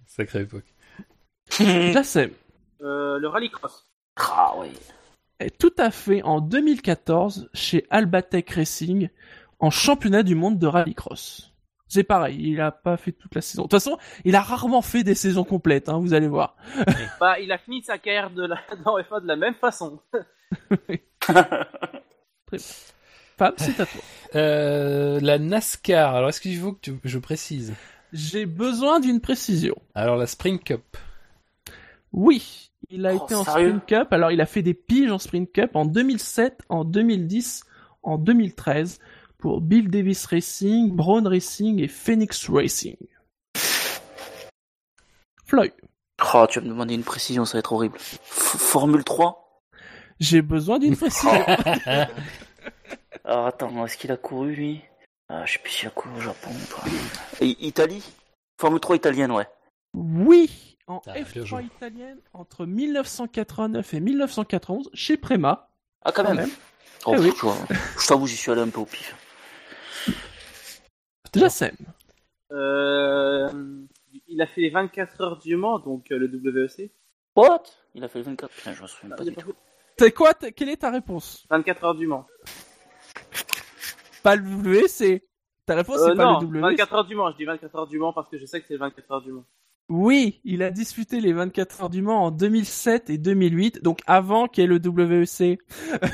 Sacrée 0.08 0.42
époque. 0.42 0.74
Jassem. 1.60 2.32
Euh, 2.82 3.18
le 3.20 3.28
rallycross. 3.28 3.88
Ah 4.18 4.54
est 5.40 5.58
tout 5.58 5.74
à 5.78 5.90
fait 5.90 6.22
en 6.24 6.42
2014 6.42 7.50
chez 7.54 7.86
Albatec 7.90 8.50
Racing 8.52 9.10
en 9.60 9.70
championnat 9.72 10.24
du 10.24 10.36
monde 10.36 10.60
de 10.60 10.68
rallycross. 10.68 11.51
C'est 11.94 12.06
pareil, 12.06 12.38
il 12.40 12.62
a 12.62 12.72
pas 12.72 12.96
fait 12.96 13.12
toute 13.12 13.36
la 13.36 13.42
saison. 13.42 13.64
De 13.64 13.68
toute 13.68 13.82
façon, 13.82 13.98
il 14.24 14.34
a 14.38 14.42
rarement 14.42 14.82
fait 14.82 15.04
des 15.04 15.14
saisons 15.14 15.44
complètes, 15.44 15.90
hein, 15.90 15.98
vous 16.00 16.14
allez 16.14 16.30
voir. 16.30 16.56
Bah, 17.20 17.38
il 17.42 17.52
a 17.52 17.58
fini 17.58 17.84
sa 17.84 17.98
carrière 17.98 18.30
de 18.30 18.46
la... 18.46 18.56
dans 18.86 18.98
F1 18.98 19.24
de 19.24 19.28
la 19.28 19.36
même 19.36 19.56
façon. 19.56 20.00
Fab, 23.38 23.54
c'est 23.58 23.78
à 23.82 23.86
toi. 23.86 24.02
Euh, 24.36 25.20
la 25.22 25.38
NASCAR. 25.38 26.16
Alors, 26.16 26.30
est-ce 26.30 26.40
qu'il 26.40 26.58
faut 26.58 26.72
que 26.72 26.80
tu- 26.80 27.00
je 27.04 27.20
précise? 27.20 27.74
J'ai 28.14 28.46
besoin 28.46 29.02
d'une 29.02 29.20
précision. 29.20 29.76
Alors, 29.94 30.16
la 30.16 30.28
Spring 30.28 30.60
Cup. 30.60 30.96
Oui, 32.14 32.72
il 32.90 33.06
a 33.06 33.16
Oh, 33.16 33.26
été 33.26 33.36
en 33.36 33.44
Sprint 33.44 33.86
Cup. 33.86 34.08
Alors, 34.12 34.32
il 34.32 34.40
a 34.40 34.46
fait 34.46 34.62
des 34.62 34.74
piges 34.74 35.12
en 35.12 35.20
Sprint 35.20 35.52
Cup 35.52 35.72
en 35.76 35.84
2007, 35.84 36.62
en 36.70 36.86
2010, 36.86 37.66
en 38.04 38.18
2013 38.18 39.00
pour 39.42 39.60
Bill 39.60 39.90
Davis 39.90 40.26
Racing, 40.28 40.92
Brown 40.96 41.28
Racing 41.28 41.80
et 41.82 41.88
Phoenix 41.88 42.50
Racing. 42.50 42.96
Floyd, 45.46 45.74
Oh, 46.34 46.46
tu 46.48 46.60
vas 46.60 46.66
me 46.66 46.70
demander 46.70 46.94
une 46.94 47.04
précision, 47.04 47.46
ça 47.46 47.54
va 47.54 47.60
être 47.60 47.74
horrible. 47.74 47.98
F- 47.98 48.20
Formule 48.58 49.04
3 49.04 49.40
j'ai 50.20 50.44
besoin 50.44 50.78
d'une 50.78 50.96
précision. 50.96 51.32
Alors 53.26 53.48
attends, 53.48 53.86
est-ce 53.88 53.98
qu'il 53.98 54.12
a 54.12 54.18
couru 54.18 54.54
lui? 54.54 54.82
Ah, 55.30 55.44
Je 55.48 55.54
sais 55.54 55.60
plus 55.60 55.72
s'il 55.72 55.88
a 55.88 55.92
couru 55.92 56.16
au 56.18 56.22
Japon. 56.22 56.52
toi. 56.70 56.84
Et 57.40 57.58
Italie? 57.66 58.04
Formule 58.60 58.80
3 58.80 58.98
italienne, 58.98 59.32
ouais. 59.32 59.48
Oui, 59.96 60.78
en 60.86 61.02
Ah, 61.08 61.14
bien 61.14 61.24
F3 61.24 61.46
joué. 61.46 61.64
italienne 61.64 62.20
entre 62.34 62.68
1989 62.68 63.94
et 63.96 64.00
1991 64.00 64.92
chez 64.94 65.18
Prema. 65.18 65.72
Ah, 66.06 66.12
quand 66.12 66.22
Quand 66.24 66.36
même. 66.36 66.38
même. 66.46 66.56
Oh, 67.08 67.14
Eh 67.16 67.20
oui. 67.20 67.32
je, 67.36 67.48
je 68.04 68.08
t'avoue, 68.08 68.28
j'y 68.28 68.38
suis 68.38 68.52
allé 68.52 68.62
un 68.62 68.70
peu 68.70 68.82
au 68.82 68.86
pif. 68.86 69.16
Jassem. 71.36 71.76
Euh, 72.52 73.50
il 74.28 74.42
a 74.42 74.48
fait 74.48 74.62
les 74.62 74.70
24 74.70 75.22
heures 75.22 75.38
du 75.40 75.56
Mans, 75.56 75.80
donc 75.80 76.12
euh, 76.12 76.18
le 76.18 76.28
WEC. 76.28 76.92
What? 77.36 77.64
Il 77.96 78.04
a 78.04 78.08
fait 78.08 78.20
le 78.20 78.26
24. 78.26 78.52
Putain, 78.52 78.74
je 78.74 78.82
me 78.82 78.88
souviens 78.88 79.16
pas 79.16 79.24
du 79.24 79.30
a 79.32 79.34
tout. 79.36 79.54
C'est 79.98 80.12
quoi 80.12 80.34
Quelle 80.34 80.70
est 80.70 80.78
ta 80.78 80.90
réponse? 80.92 81.46
24 81.50 81.84
heures 81.86 81.96
du 81.96 82.08
Mans. 82.08 82.26
Pas 84.24 84.36
le 84.36 84.44
WC. 84.44 85.24
Ta 85.66 85.76
réponse 85.76 85.98
Euh, 86.00 86.10
c'est 86.10 86.16
pas 86.16 86.26
non, 86.26 86.40
le 86.42 86.48
WC. 86.48 86.62
24 86.62 86.94
heures 86.94 87.06
du 87.06 87.16
Mans. 87.16 87.32
Je 87.32 87.38
dis 87.38 87.46
24 87.46 87.76
heures 87.76 87.88
du 87.88 88.00
Mans 88.00 88.14
parce 88.14 88.30
que 88.30 88.38
je 88.38 88.46
sais 88.46 88.60
que 88.62 88.68
c'est 88.68 88.78
24 88.78 89.12
heures 89.12 89.22
du 89.22 89.32
Mans. 89.32 89.46
Oui, 89.90 90.40
il 90.46 90.64
a 90.64 90.72
disputé 90.72 91.20
les 91.20 91.34
24 91.34 91.84
heures 91.84 91.90
du 91.90 92.02
Mans 92.02 92.26
en 92.26 92.32
2007 92.32 93.10
et 93.10 93.18
2008, 93.18 93.84
donc 93.84 94.00
avant 94.08 94.48
qu'il 94.48 94.62
y 94.62 94.66
ait 94.66 94.68
le 94.68 94.80
WEC. 94.80 95.60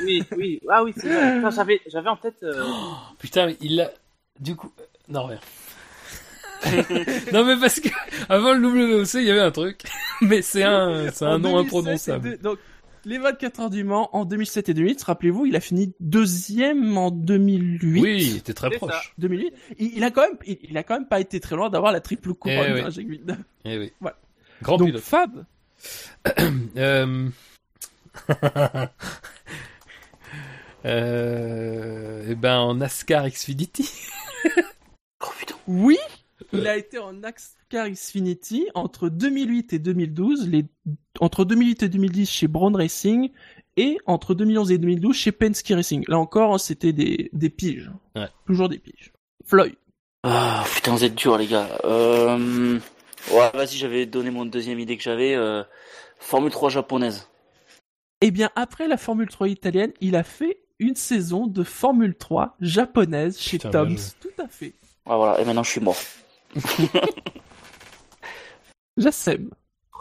Oui, 0.04 0.24
oui. 0.36 0.60
Ah 0.70 0.84
oui, 0.84 0.94
c'est 0.98 1.08
vrai. 1.08 1.36
Putain, 1.36 1.50
J'avais, 1.52 1.82
j'avais 1.88 2.10
en 2.10 2.18
tête. 2.18 2.42
euh, 2.44 2.64
Putain, 3.20 3.46
mais 3.48 3.58
il 3.62 3.80
a. 3.82 3.92
Du 4.40 4.56
coup. 4.56 4.72
Non, 5.10 5.26
rien. 5.28 5.40
non, 7.34 7.46
mais 7.46 7.56
parce 7.60 7.80
que 7.80 7.90
avant 8.30 8.54
le 8.54 8.68
WOC, 9.00 9.14
il 9.16 9.24
y 9.24 9.32
avait 9.32 9.40
un 9.42 9.52
truc. 9.52 9.82
Mais 10.22 10.42
c'est 10.42 10.64
un, 10.64 11.12
c'est 11.12 11.24
un 11.24 11.38
nom 11.38 11.52
2007 11.62 11.66
imprononçable. 11.68 12.30
deux- 12.32 12.38
Donc, 12.38 12.58
les 13.06 13.20
24 13.20 13.60
heures 13.62 13.70
du 13.70 13.84
Mans 13.84 14.10
en 14.14 14.26
2007 14.26 14.70
et 14.70 14.74
2008, 14.74 15.04
rappelez-vous, 15.04 15.46
il 15.46 15.56
a 15.56 15.60
fini 15.60 15.94
deuxième 16.00 16.98
en 16.98 17.12
2008. 17.12 18.02
Oui, 18.02 18.18
il 18.32 18.38
était 18.38 18.54
très 18.56 18.72
proche. 18.72 19.14
2008. 19.20 19.54
Il, 19.78 19.98
il 19.98 20.04
a 20.04 20.10
quand 20.12 20.22
même, 20.24 20.38
il, 20.48 20.58
il 20.64 20.78
a 20.78 20.84
quand 20.84 20.96
même 20.96 21.08
pas 21.08 21.20
été 21.20 21.40
très 21.40 21.56
loin 21.56 21.70
d'avoir 21.70 21.92
la 21.92 22.02
triple 22.02 22.34
couronne. 22.34 22.58
Eh 22.68 22.74
oui. 22.74 22.82
hein, 22.82 22.90
Jacques 22.90 23.06
Villeneuve. 23.08 23.38
Eh 23.64 23.78
oui. 23.78 23.94
Voilà. 24.02 24.18
Grand 24.64 24.78
Donc 24.78 24.88
pilote. 24.88 25.04
Fab, 25.04 25.46
Euh... 26.78 27.30
euh... 30.86 32.26
Eh 32.30 32.36
ben, 32.36 32.58
en 32.58 32.76
NASCAR 32.76 33.30
Xfinity. 33.30 33.90
Oh 35.26 35.30
putain. 35.38 35.56
oui, 35.68 35.98
Il 36.54 36.68
a 36.68 36.78
été 36.78 37.00
en 37.00 37.14
NASCAR 37.14 37.90
Xfinity 37.90 38.68
entre 38.76 39.10
2008 39.10 39.74
et 39.74 39.80
2012, 39.80 40.50
les... 40.50 40.66
entre 41.20 41.46
2008 41.46 41.84
et 41.84 41.90
2010 41.90 42.30
chez 42.30 42.48
Brown 42.48 42.76
Racing 42.76 43.32
et 43.76 43.98
entre 44.06 44.34
2011 44.34 44.72
et 44.72 44.78
2012 44.78 45.16
chez 45.16 45.32
Penske 45.32 45.70
Racing. 45.70 46.04
Là 46.08 46.20
encore, 46.20 46.60
c'était 46.60 46.94
des, 46.94 47.30
des 47.34 47.50
piges. 47.50 47.92
Ouais. 48.16 48.28
Toujours 48.46 48.70
des 48.70 48.80
piges. 48.80 49.12
Floyd. 49.46 49.76
Ah, 50.24 50.64
putain, 50.74 50.92
vous 50.92 51.04
êtes 51.04 51.16
durs, 51.16 51.38
les 51.38 51.48
gars. 51.48 51.80
Euh... 51.86 52.80
Ouais, 53.32 53.52
vas-y, 53.54 53.78
j'avais 53.78 54.06
donné 54.06 54.30
mon 54.32 54.46
deuxième 54.46 54.80
idée 54.80 54.98
que 54.98 55.04
j'avais. 55.04 55.36
Euh... 55.36 55.64
Formule 56.20 56.52
3 56.52 56.70
japonaise. 56.70 57.30
Eh 58.22 58.32
bien, 58.32 58.50
après 58.56 58.88
la 58.88 58.98
Formule 58.98 59.30
3 59.30 59.48
italienne, 59.50 59.94
il 60.02 60.16
a 60.16 60.24
fait 60.24 60.60
une 60.80 60.96
saison 60.96 61.48
de 61.48 61.64
Formule 61.64 62.16
3 62.16 62.56
japonaise 62.60 63.40
chez 63.40 63.58
Putain, 63.58 63.86
Toms. 63.86 63.98
Tout 64.20 64.42
à 64.42 64.48
fait. 64.48 64.74
Ah, 65.10 65.16
voilà, 65.18 65.40
et 65.40 65.46
maintenant 65.46 65.64
je 65.64 65.72
suis 65.72 65.82
mort. 65.82 65.96
Jassem. 68.98 69.50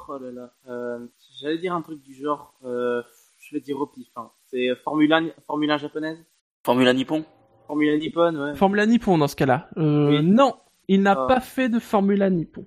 Oh 0.09 0.19
là 0.19 0.31
là. 0.31 0.51
Euh, 0.69 1.07
J'allais 1.41 1.59
dire 1.59 1.75
un 1.75 1.83
truc 1.83 2.03
du 2.03 2.15
genre. 2.15 2.55
Euh, 2.65 3.03
je 3.39 3.55
vais 3.55 3.61
dire 3.61 3.79
au 3.79 3.87
pif. 3.87 4.09
Hein. 4.17 4.31
C'est 4.51 4.75
Formule 4.85 5.13
1, 5.13 5.29
Formule 5.47 5.71
1 5.71 5.77
japonaise 5.79 6.19
Formule 6.65 6.89
1 6.89 6.95
Nippon 6.95 7.25
Formule 7.67 7.91
1 7.95 7.99
nippone, 7.99 8.37
ouais. 8.41 8.55
Formula 8.55 8.87
Nippon 8.87 9.19
dans 9.19 9.27
ce 9.27 9.35
cas-là. 9.37 9.69
Euh, 9.77 10.09
Oui. 10.21 10.23
Non, 10.25 10.57
il 10.87 11.03
n'a 11.03 11.13
Ah. 11.19 11.27
pas 11.27 11.41
fait 11.41 11.69
de 11.69 11.81
Formula 11.81 12.31
Nippon. 12.31 12.65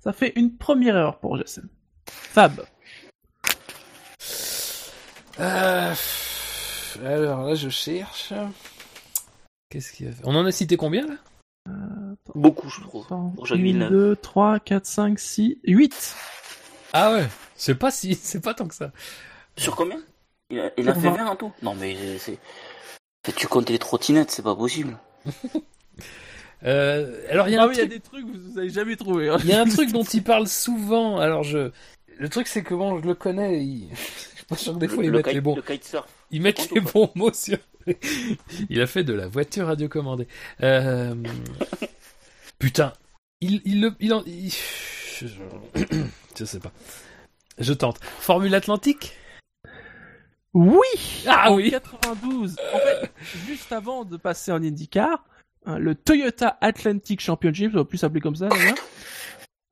Ça 0.00 0.12
fait 0.14 0.32
une 0.36 0.56
première 0.56 0.96
erreur 0.96 1.18
pour 1.20 1.36
Jassem. 1.36 1.68
Fab. 2.08 2.62
Euh, 5.40 5.94
Alors 7.04 7.46
là, 7.46 7.54
je 7.54 7.68
cherche. 7.68 8.32
Qu'est-ce 9.68 9.92
qu'il 9.92 10.08
a? 10.08 10.12
Fait 10.12 10.22
On 10.24 10.34
en 10.34 10.44
a 10.46 10.52
cité 10.52 10.76
combien 10.78 11.06
là? 11.06 11.14
Beaucoup, 12.34 12.68
je 12.68 12.80
trouve. 12.80 13.06
Pour 13.06 13.46
Jacques 13.46 13.58
1, 13.58 13.62
Villeneuve. 13.62 13.90
2, 13.90 14.16
3, 14.16 14.60
4, 14.60 14.86
5, 14.86 15.18
6, 15.18 15.58
8. 15.64 16.16
Ah 16.92 17.12
ouais, 17.12 17.26
c'est 17.56 17.74
pas 17.74 17.90
si, 17.90 18.14
c'est 18.22 18.40
pas 18.40 18.54
tant 18.54 18.66
que 18.68 18.74
ça. 18.74 18.92
Sur 19.56 19.76
combien? 19.76 20.00
Il 20.50 20.60
a, 20.60 20.70
il 20.76 20.88
a 20.88 20.92
Sur 20.94 21.02
fait 21.02 21.08
20. 21.10 21.16
20 21.16 21.26
en 21.26 21.36
tout 21.36 21.52
Non, 21.62 21.74
mais 21.74 21.96
c'est. 22.18 22.38
Tu 23.36 23.46
comptes 23.46 23.70
les 23.70 23.78
trottinettes, 23.78 24.30
c'est 24.30 24.42
pas 24.42 24.56
possible. 24.56 24.98
Euh, 26.64 27.20
alors 27.28 27.48
il 27.48 27.54
y 27.54 27.56
a 27.56 27.62
Ah 27.62 27.64
un 27.64 27.68
oui, 27.68 27.74
il 27.74 27.78
y 27.78 27.82
a 27.82 27.86
truc, 27.88 27.90
des 27.92 28.00
trucs 28.00 28.24
que 28.32 28.38
vous 28.38 28.56
avez 28.58 28.68
jamais 28.70 28.94
trouvé. 28.94 29.28
hein. 29.28 29.36
il 29.40 29.48
y 29.48 29.52
a 29.52 29.60
un 29.62 29.64
truc 29.68 29.90
dont 29.90 30.04
il 30.04 30.22
parle 30.22 30.46
souvent. 30.46 31.18
Alors 31.18 31.42
je, 31.42 31.72
le 32.18 32.28
truc 32.28 32.46
c'est 32.46 32.62
que 32.62 32.72
bon, 32.72 33.00
je 33.00 33.04
le 33.04 33.14
connais. 33.14 33.64
Il... 33.64 33.88
Je 33.90 33.96
suis 34.36 34.44
pas 34.46 34.54
sûr 34.56 34.74
que 34.74 34.78
des 34.78 34.86
fois 34.86 35.02
le, 35.02 35.08
ils 35.08 35.10
le 35.10 35.16
mettent 35.16 35.24
kite, 35.26 35.34
les 35.34 35.40
bons, 35.40 35.56
le 35.56 35.62
kitesurf. 35.62 36.06
ils 36.30 36.40
mettent 36.40 36.58
compte 36.58 36.70
les 36.70 36.80
bons 36.80 37.10
mots 37.16 37.32
sur. 37.32 37.58
Il 38.70 38.80
a 38.80 38.86
fait 38.86 39.04
de 39.04 39.12
la 39.12 39.28
voiture 39.28 39.66
radiocommandée. 39.66 40.28
Euh... 40.62 41.14
Putain, 42.58 42.92
il, 43.40 43.60
il 43.64 43.80
le, 43.80 43.92
il 44.00 44.12
en, 44.14 44.22
il- 44.26 44.52
Je... 46.36 46.44
sais 46.44 46.58
pas. 46.60 46.72
Je 47.58 47.72
tente. 47.72 47.98
Formule 48.02 48.54
Atlantique? 48.54 49.12
Oui 50.54 50.86
Ah 51.26 51.50
En 51.50 51.56
oui 51.56 51.70
92. 51.70 52.56
En 52.74 52.78
fait, 52.78 53.10
juste 53.46 53.72
avant 53.72 54.04
de 54.04 54.16
passer 54.16 54.52
en 54.52 54.62
IndyCar, 54.62 55.24
hein, 55.64 55.78
le 55.78 55.94
Toyota 55.94 56.58
Atlantic 56.60 57.20
Championship, 57.20 57.72
ça 57.72 57.78
va 57.78 57.84
plus 57.84 57.98
s'appeler 57.98 58.20
comme 58.20 58.36
ça 58.36 58.48
d'ailleurs. 58.48 58.74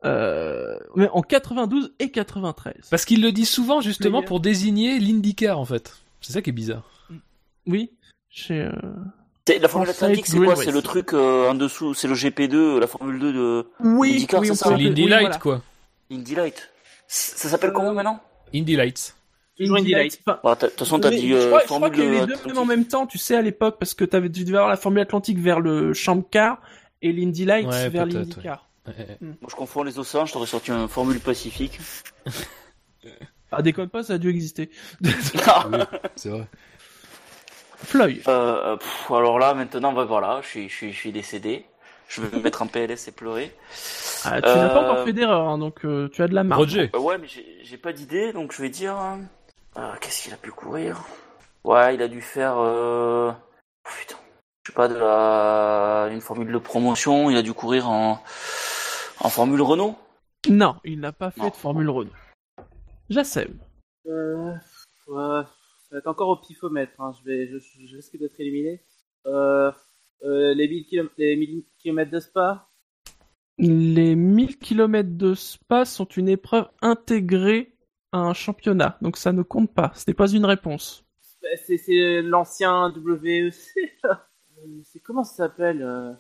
Euh, 0.06 0.78
mais 0.96 1.08
en 1.12 1.20
92 1.20 1.94
et 1.98 2.10
93. 2.10 2.74
Parce 2.90 3.04
qu'il 3.04 3.20
le 3.22 3.32
dit 3.32 3.44
souvent 3.44 3.82
justement 3.82 4.22
pour 4.22 4.40
désigner 4.40 4.98
l'IndyCar 4.98 5.58
en 5.58 5.66
fait. 5.66 5.98
C'est 6.22 6.32
ça 6.32 6.40
qui 6.42 6.50
est 6.50 6.54
bizarre. 6.54 6.88
Oui. 7.66 7.90
Chez, 8.30 8.60
euh, 8.60 8.70
La 9.60 9.68
Formule 9.68 9.90
Atlantique, 9.90 10.26
c'est 10.26 10.38
quoi. 10.38 10.54
C'est 10.54 10.70
le 10.70 10.82
truc 10.82 11.12
euh, 11.12 11.50
en 11.50 11.54
dessous, 11.54 11.94
c'est 11.94 12.06
le 12.06 12.14
GP2, 12.14 12.78
la 12.78 12.86
Formule 12.86 13.18
2 13.18 13.32
de 13.32 13.66
Oui, 13.80 14.14
IndyCar, 14.14 14.40
oui, 14.40 14.54
c'est 14.54 14.70
l'Indy 14.70 15.04
oui, 15.04 15.10
Light 15.10 15.20
voilà. 15.22 15.38
quoi. 15.38 15.62
Indy 16.12 16.34
Light. 16.36 16.70
Ça 17.08 17.48
s'appelle 17.48 17.72
comment 17.72 17.92
maintenant? 17.92 18.20
Indy 18.54 18.76
Lights. 18.76 19.16
Toujours 19.56 19.78
Indy 19.78 19.90
Light. 19.90 20.20
Enfin, 20.26 20.54
De 20.54 20.66
toute 20.68 20.78
façon, 20.78 21.00
t'as 21.00 21.10
dit 21.10 21.28
je 21.28 21.34
euh, 21.34 21.46
crois, 21.48 21.60
je 21.60 21.66
crois 21.66 21.78
Formule 21.80 22.00
eu 22.00 22.10
les 22.12 22.26
deux 22.26 22.36
même 22.46 22.58
en 22.58 22.64
même 22.64 22.84
temps, 22.86 23.06
tu 23.06 23.18
sais, 23.18 23.34
à 23.34 23.42
l'époque, 23.42 23.76
parce 23.78 23.94
que 23.94 24.04
t'avais, 24.04 24.30
tu 24.30 24.44
devais 24.44 24.58
avoir 24.58 24.70
la 24.70 24.76
Formule 24.76 25.00
Atlantique 25.00 25.38
vers 25.38 25.58
le 25.58 25.92
Champ 25.92 26.22
Car 26.22 26.62
et 27.02 27.12
l'Indy 27.12 27.44
Lights 27.44 27.66
Ouais, 27.66 27.88
vers 27.88 28.06
l'IndyCar. 28.06 28.68
Ouais, 28.86 28.94
ouais. 28.96 29.18
Moi, 29.20 29.48
je 29.50 29.56
confonds 29.56 29.82
les 29.82 29.98
océans, 29.98 30.24
je 30.24 30.32
t'aurais 30.32 30.46
sorti 30.46 30.70
un 30.70 30.86
Formule 30.86 31.18
Pacifique. 31.18 31.80
Ah, 33.52 33.62
déconne 33.62 33.88
pas, 33.88 34.04
ça 34.04 34.14
a 34.14 34.18
dû 34.18 34.30
exister. 34.30 34.70
Oui, 35.02 35.10
c'est 36.14 36.28
vrai. 36.28 36.46
Floyd. 37.82 38.22
Euh, 38.28 38.76
pff, 38.76 39.10
alors 39.10 39.38
là, 39.38 39.54
maintenant, 39.54 39.92
bah 39.92 40.04
voilà, 40.04 40.40
je 40.42 40.46
suis, 40.48 40.68
je 40.68 40.74
suis, 40.74 40.92
je 40.92 40.98
suis 40.98 41.12
décédé. 41.12 41.66
Je 42.08 42.20
vais 42.22 42.36
me 42.36 42.42
mettre 42.42 42.62
en 42.62 42.66
PLS 42.66 43.06
et 43.08 43.12
pleurer. 43.12 43.54
Ah, 44.24 44.40
tu 44.42 44.48
n'as 44.48 44.68
pas 44.68 44.82
Euh, 44.82 44.90
encore 44.92 45.04
fait 45.04 45.12
d'erreur, 45.12 45.48
hein, 45.48 45.58
donc 45.58 45.84
euh, 45.84 46.08
tu 46.12 46.22
as 46.22 46.28
de 46.28 46.34
la 46.34 46.42
marge. 46.42 46.60
Roger. 46.62 46.90
Euh, 46.94 46.98
ouais, 46.98 47.18
mais 47.18 47.28
j'ai 47.62 47.76
pas 47.78 47.92
d'idée, 47.92 48.32
donc 48.32 48.52
je 48.52 48.60
vais 48.62 48.68
dire. 48.68 48.96
euh, 48.98 49.16
euh, 49.80 49.92
Qu'est-ce 50.00 50.24
qu'il 50.24 50.32
a 50.34 50.36
pu 50.36 50.50
courir? 50.50 51.00
Ouais, 51.62 51.94
il 51.94 52.02
a 52.02 52.08
dû 52.08 52.20
faire. 52.20 52.54
Euh... 52.58 53.30
oh, 53.32 53.88
putain. 53.98 54.16
Je 54.64 54.72
sais 54.72 54.74
pas, 54.76 54.88
de 54.88 54.96
la. 54.96 56.08
Une 56.10 56.20
formule 56.20 56.50
de 56.52 56.58
promotion, 56.58 57.30
il 57.30 57.36
a 57.36 57.42
dû 57.42 57.52
courir 57.54 57.88
en. 57.88 58.20
En 59.22 59.28
Formule 59.28 59.62
Renault? 59.62 59.96
Non, 60.48 60.76
il 60.84 60.98
n'a 61.00 61.12
pas 61.12 61.30
fait 61.30 61.42
Non. 61.42 61.48
de 61.50 61.54
Formule 61.54 61.90
Renault. 61.90 62.10
Jassem. 63.10 63.58
Euh, 64.06 64.52
ouais, 65.08 65.42
ça 65.90 65.96
va 65.96 65.98
être 65.98 66.06
encore 66.06 66.28
au 66.28 66.36
pifomètre. 66.36 67.00
Hein. 67.00 67.12
Je, 67.18 67.24
vais, 67.24 67.48
je, 67.48 67.58
je 67.58 67.96
risque 67.96 68.16
d'être 68.16 68.38
éliminé. 68.38 68.80
Euh, 69.26 69.72
euh, 70.22 70.54
les 70.54 70.68
1000 70.68 70.86
km, 70.86 71.12
les 71.18 71.36
1000 71.36 71.64
km 71.78 72.10
de 72.10 72.20
Spa. 72.20 72.68
Les 73.58 74.14
1000 74.14 74.58
km 74.58 75.10
de 75.16 75.34
Spa 75.34 75.84
sont 75.84 76.06
une 76.06 76.28
épreuve 76.28 76.68
intégrée 76.80 77.74
à 78.12 78.18
un 78.18 78.32
championnat, 78.34 78.98
donc 79.02 79.16
ça 79.16 79.32
ne 79.32 79.42
compte 79.42 79.74
pas. 79.74 79.92
Ce 79.96 80.04
n'est 80.08 80.14
pas 80.14 80.30
une 80.30 80.44
réponse. 80.44 81.04
Bah, 81.42 81.48
C'est 81.66 81.76
c'est 81.76 82.22
l'ancien 82.22 82.92
WEC. 82.96 83.54
là. 84.04 84.28
Euh, 84.58 84.80
C'est 84.84 85.00
comment 85.00 85.24
ça 85.24 85.34
s'appelle 85.34 85.82
euh, 85.82 86.12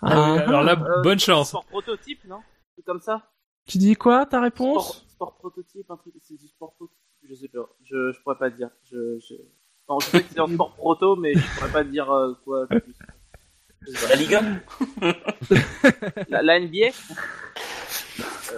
Ah 0.00 0.32
oui, 0.34 0.38
alors 0.40 0.62
là, 0.62 0.72
Euh, 0.80 1.02
bonne 1.02 1.18
chance. 1.18 1.48
Sport 1.50 1.66
prototype, 1.66 2.24
non? 2.24 2.40
C'est 2.76 2.82
comme 2.84 3.00
ça 3.00 3.30
Tu 3.66 3.76
dis 3.78 3.94
quoi, 3.94 4.24
ta 4.24 4.38
sport, 4.38 4.42
réponse 4.42 5.06
sport 5.10 5.36
prototype, 5.36 5.90
un 5.90 5.96
truc. 5.96 6.14
C'est 6.22 6.38
du 6.38 6.48
sport 6.48 6.74
prototype. 6.74 6.98
Je 7.28 7.34
sais 7.34 7.48
pas. 7.48 7.68
Je, 7.84 8.12
je 8.12 8.20
pourrais 8.22 8.36
pas 8.38 8.50
dire. 8.50 8.70
Je, 8.90 9.18
je... 9.18 9.34
Non, 9.88 9.98
je 10.00 10.06
sais 10.06 10.22
que 10.22 10.28
c'est 10.30 10.40
un 10.40 10.46
sport 10.48 10.74
proto, 10.74 11.16
mais 11.16 11.34
je 11.34 11.56
pourrais 11.58 11.72
pas 11.72 11.84
dire 11.84 12.10
euh, 12.10 12.34
quoi. 12.44 12.66
de 12.66 12.78
plus. 12.78 12.94
La 14.10 14.16
Ligue 14.16 14.34
1 14.34 14.60
La, 16.28 16.42
la 16.42 16.60
NBA 16.60 16.76
Eh 16.76 16.92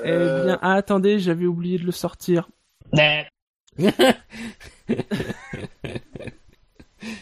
Euh, 0.07 0.45
bien, 0.45 0.59
ah, 0.63 0.75
attendez, 0.75 1.19
j'avais 1.21 1.47
oublié 1.47 1.79
de 1.79 1.85
le 1.85 1.93
sortir. 1.93 2.49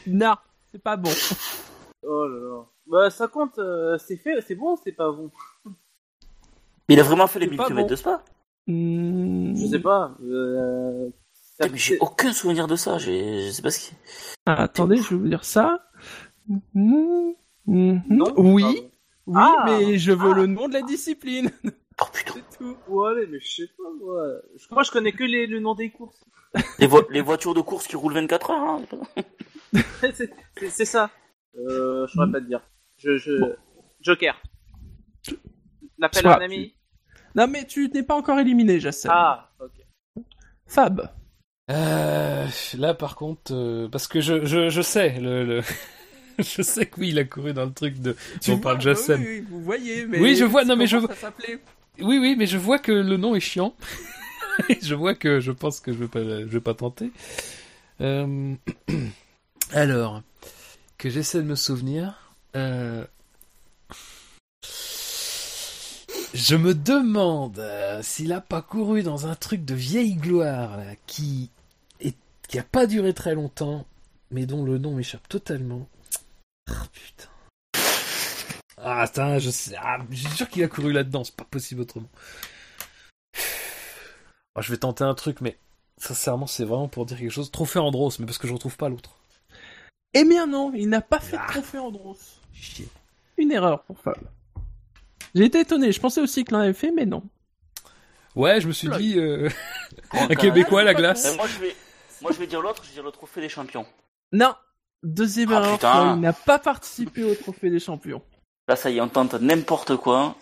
non, 0.06 0.34
c'est 0.72 0.82
pas 0.82 0.96
bon. 0.96 1.10
Oh 2.02 2.26
là 2.26 2.38
là. 2.38 2.64
Bah, 2.86 3.10
ça 3.10 3.28
compte, 3.28 3.58
euh, 3.58 3.98
c'est 3.98 4.16
fait, 4.16 4.40
c'est 4.40 4.54
bon, 4.54 4.76
c'est 4.82 4.92
pas 4.92 5.10
bon? 5.12 5.30
Il 6.88 6.98
a 6.98 7.02
vraiment 7.02 7.26
fait 7.26 7.38
les 7.38 7.44
C'est 7.46 7.50
1000 7.50 7.58
pas 7.58 7.66
km 7.66 7.82
bon. 7.82 7.90
de 7.90 7.96
Spa 7.96 8.24
Hmm, 8.66 9.56
Je 9.56 9.66
sais 9.66 9.78
pas. 9.80 10.14
Euh, 10.22 11.08
Putain, 11.58 11.72
Mais 11.72 11.78
j'ai 11.78 11.98
aucun 11.98 12.32
souvenir 12.32 12.66
de 12.68 12.76
ça, 12.76 12.98
je 12.98 13.50
sais 13.50 13.62
pas 13.62 13.70
ce 13.70 13.88
qui. 13.88 13.94
ah, 14.46 14.62
attendez, 14.62 14.96
je 14.98 15.08
vais 15.10 15.16
vous 15.16 15.28
dire 15.28 15.44
ça. 15.44 15.88
Mhm, 16.74 17.34
mhm. 17.66 18.02
Non, 18.08 18.32
oui, 18.36 18.62
pardon. 18.62 18.90
oui, 19.26 19.34
Ah, 19.36 19.64
mais 19.66 19.98
je 19.98 20.12
veux 20.12 20.30
ah. 20.32 20.36
le 20.36 20.46
nom 20.46 20.68
de 20.68 20.74
la 20.74 20.82
discipline. 20.82 21.50
Oh 22.00 22.04
putain. 22.12 22.34
C'est 22.34 22.58
tout. 22.58 22.76
Ouais, 22.86 23.26
mais 23.28 23.40
je 23.40 23.48
sais 23.56 23.66
pas, 23.76 23.90
moi. 24.00 24.24
Je- 24.56 24.66
Moi, 24.70 24.84
je 24.84 24.92
connais 24.92 25.10
que 25.10 25.24
les, 25.24 25.48
le 25.48 25.58
nom 25.58 25.74
des 25.74 25.90
courses. 25.90 26.22
Les, 26.78 26.86
vo- 26.86 27.02
les 27.10 27.20
voitures 27.20 27.54
de 27.54 27.60
course 27.60 27.88
qui 27.88 27.96
roulent 27.96 28.14
24 28.14 28.50
heures, 28.52 28.62
hein. 28.62 28.82
c'est 30.00 30.14
c'est- 30.14 30.32
c'est 30.70 30.84
ça. 30.84 31.10
Euh, 31.56 32.06
je 32.06 32.12
saurais 32.12 32.30
pas 32.30 32.38
te 32.40 32.46
dire. 32.46 32.60
Je, 32.98 33.16
je... 33.18 33.32
Joker. 34.00 34.40
L'appel 35.98 36.24
à 36.28 36.36
un 36.36 36.40
ami 36.40 36.76
Non, 37.34 37.48
mais 37.48 37.66
tu 37.66 37.88
n'es 37.90 38.04
pas 38.04 38.14
encore 38.14 38.38
éliminé, 38.38 38.78
Jassem. 38.78 39.10
Ah, 39.12 39.50
ok. 39.58 39.84
Fab. 40.68 41.10
Euh, 41.70 42.46
là, 42.78 42.94
par 42.94 43.14
contre, 43.16 43.52
euh, 43.52 43.88
parce 43.88 44.06
que 44.08 44.20
je, 44.20 44.44
je, 44.46 44.70
je 44.70 44.80
sais, 44.82 45.18
le, 45.20 45.44
le... 45.44 45.62
je 46.38 46.62
sais 46.62 46.86
que 46.86 46.98
oui, 47.00 47.08
il 47.10 47.18
a 47.18 47.24
couru 47.24 47.52
dans 47.52 47.66
le 47.66 47.72
truc 47.72 48.00
de. 48.00 48.16
Tu 48.40 48.52
on 48.52 48.58
parle 48.58 48.80
Jassem. 48.80 49.20
Oui, 49.20 49.26
oui, 49.28 49.46
vous 49.50 49.62
voyez, 49.62 50.06
mais. 50.06 50.18
Oui, 50.18 50.34
je 50.36 50.44
vois, 50.44 50.64
non, 50.64 50.76
mais 50.76 50.86
je- 50.86 50.98
ça 51.06 51.14
s'appelait 51.14 51.58
Oui, 52.00 52.18
oui, 52.18 52.36
mais 52.38 52.46
je 52.46 52.56
vois 52.56 52.78
que 52.78 52.92
le 52.92 53.16
nom 53.16 53.34
est 53.34 53.40
chiant. 53.40 53.74
Je 54.82 54.96
vois 54.96 55.14
que 55.14 55.38
je 55.38 55.52
pense 55.52 55.78
que 55.78 55.92
je 55.92 55.98
vais 55.98 56.08
pas, 56.08 56.18
je 56.20 56.44
vais 56.46 56.60
pas 56.60 56.74
tenter. 56.74 57.12
Euh, 58.00 58.54
Alors, 59.72 60.20
que 60.98 61.08
j'essaie 61.10 61.38
de 61.38 61.44
me 61.46 61.54
souvenir. 61.54 62.32
euh, 62.56 63.04
Je 66.34 66.56
me 66.56 66.74
demande 66.74 67.58
euh, 67.60 68.00
s'il 68.02 68.32
a 68.32 68.40
pas 68.40 68.62
couru 68.62 69.02
dans 69.04 69.26
un 69.28 69.34
truc 69.36 69.64
de 69.64 69.74
vieille 69.74 70.14
gloire 70.16 70.76
là, 70.76 70.84
qui. 71.06 71.50
Qui 72.48 72.58
a 72.58 72.62
pas 72.64 72.86
duré 72.86 73.12
très 73.14 73.34
longtemps, 73.34 73.86
mais 74.30 74.46
dont 74.46 74.64
le 74.64 74.78
nom 74.78 74.94
m'échappe 74.94 75.28
totalement. 75.28 75.86
Ah, 76.68 76.82
putain. 76.92 77.28
Ah, 78.78 79.06
putain, 79.06 79.38
je 79.38 79.50
sais. 79.50 79.74
Ah, 79.78 79.98
je 80.10 80.16
suis 80.16 80.36
sûr 80.36 80.48
qu'il 80.48 80.62
a 80.64 80.68
couru 80.68 80.92
là-dedans, 80.92 81.24
c'est 81.24 81.34
pas 81.36 81.44
possible 81.44 81.82
autrement. 81.82 82.08
Ah, 84.54 84.60
je 84.60 84.70
vais 84.70 84.78
tenter 84.78 85.04
un 85.04 85.14
truc, 85.14 85.40
mais 85.40 85.56
sincèrement, 85.98 86.46
c'est 86.46 86.64
vraiment 86.64 86.88
pour 86.88 87.06
dire 87.06 87.18
quelque 87.18 87.30
chose. 87.30 87.50
Trophée 87.50 87.78
Andros, 87.78 88.18
mais 88.18 88.26
parce 88.26 88.38
que 88.38 88.48
je 88.48 88.52
retrouve 88.52 88.76
pas 88.76 88.88
l'autre. 88.88 89.16
Eh 90.14 90.24
bien 90.24 90.46
non, 90.46 90.72
il 90.74 90.88
n'a 90.88 91.00
pas 91.00 91.20
fait 91.20 91.36
de 91.36 91.42
Ah. 91.44 91.50
trophée 91.52 91.78
Andros. 91.78 92.16
Chier. 92.52 92.88
Une 93.36 93.52
erreur 93.52 93.82
pour 93.84 93.98
Fab. 94.00 94.16
J'ai 95.34 95.44
été 95.44 95.60
étonné, 95.60 95.92
je 95.92 96.00
pensais 96.00 96.20
aussi 96.20 96.44
que 96.44 96.52
l'un 96.54 96.62
avait 96.62 96.72
fait, 96.72 96.90
mais 96.90 97.04
non. 97.06 97.22
Ouais, 98.34 98.60
je 98.60 98.66
me 98.68 98.72
suis 98.72 98.88
dit. 98.88 99.18
euh, 99.18 99.48
un 100.12 100.28
Québécois 100.28 100.80
à 100.80 100.84
la 100.84 100.94
glace. 100.94 101.36
Moi, 101.36 101.46
je 101.46 101.58
vais, 101.58 101.76
moi, 102.22 102.32
je 102.32 102.38
vais 102.38 102.46
dire 102.46 102.60
l'autre, 102.60 102.82
je 102.84 102.88
vais 102.88 102.94
dire 102.94 103.04
le 103.04 103.10
trophée 103.10 103.40
des 103.40 103.48
champions. 103.48 103.86
Non 104.32 104.54
Deuxième 105.02 105.52
Ah, 105.52 105.56
erreur, 105.58 105.74
putain. 105.74 106.14
Il 106.16 106.20
n'a 106.20 106.32
pas 106.32 106.58
participé 106.58 107.22
au 107.22 107.34
trophée 107.34 107.70
des 107.70 107.78
champions. 107.78 108.22
Là, 108.66 108.74
ça 108.76 108.90
y 108.90 108.98
est, 108.98 109.00
on 109.00 109.08
tente 109.08 109.34
n'importe 109.34 109.96
quoi. 109.96 110.34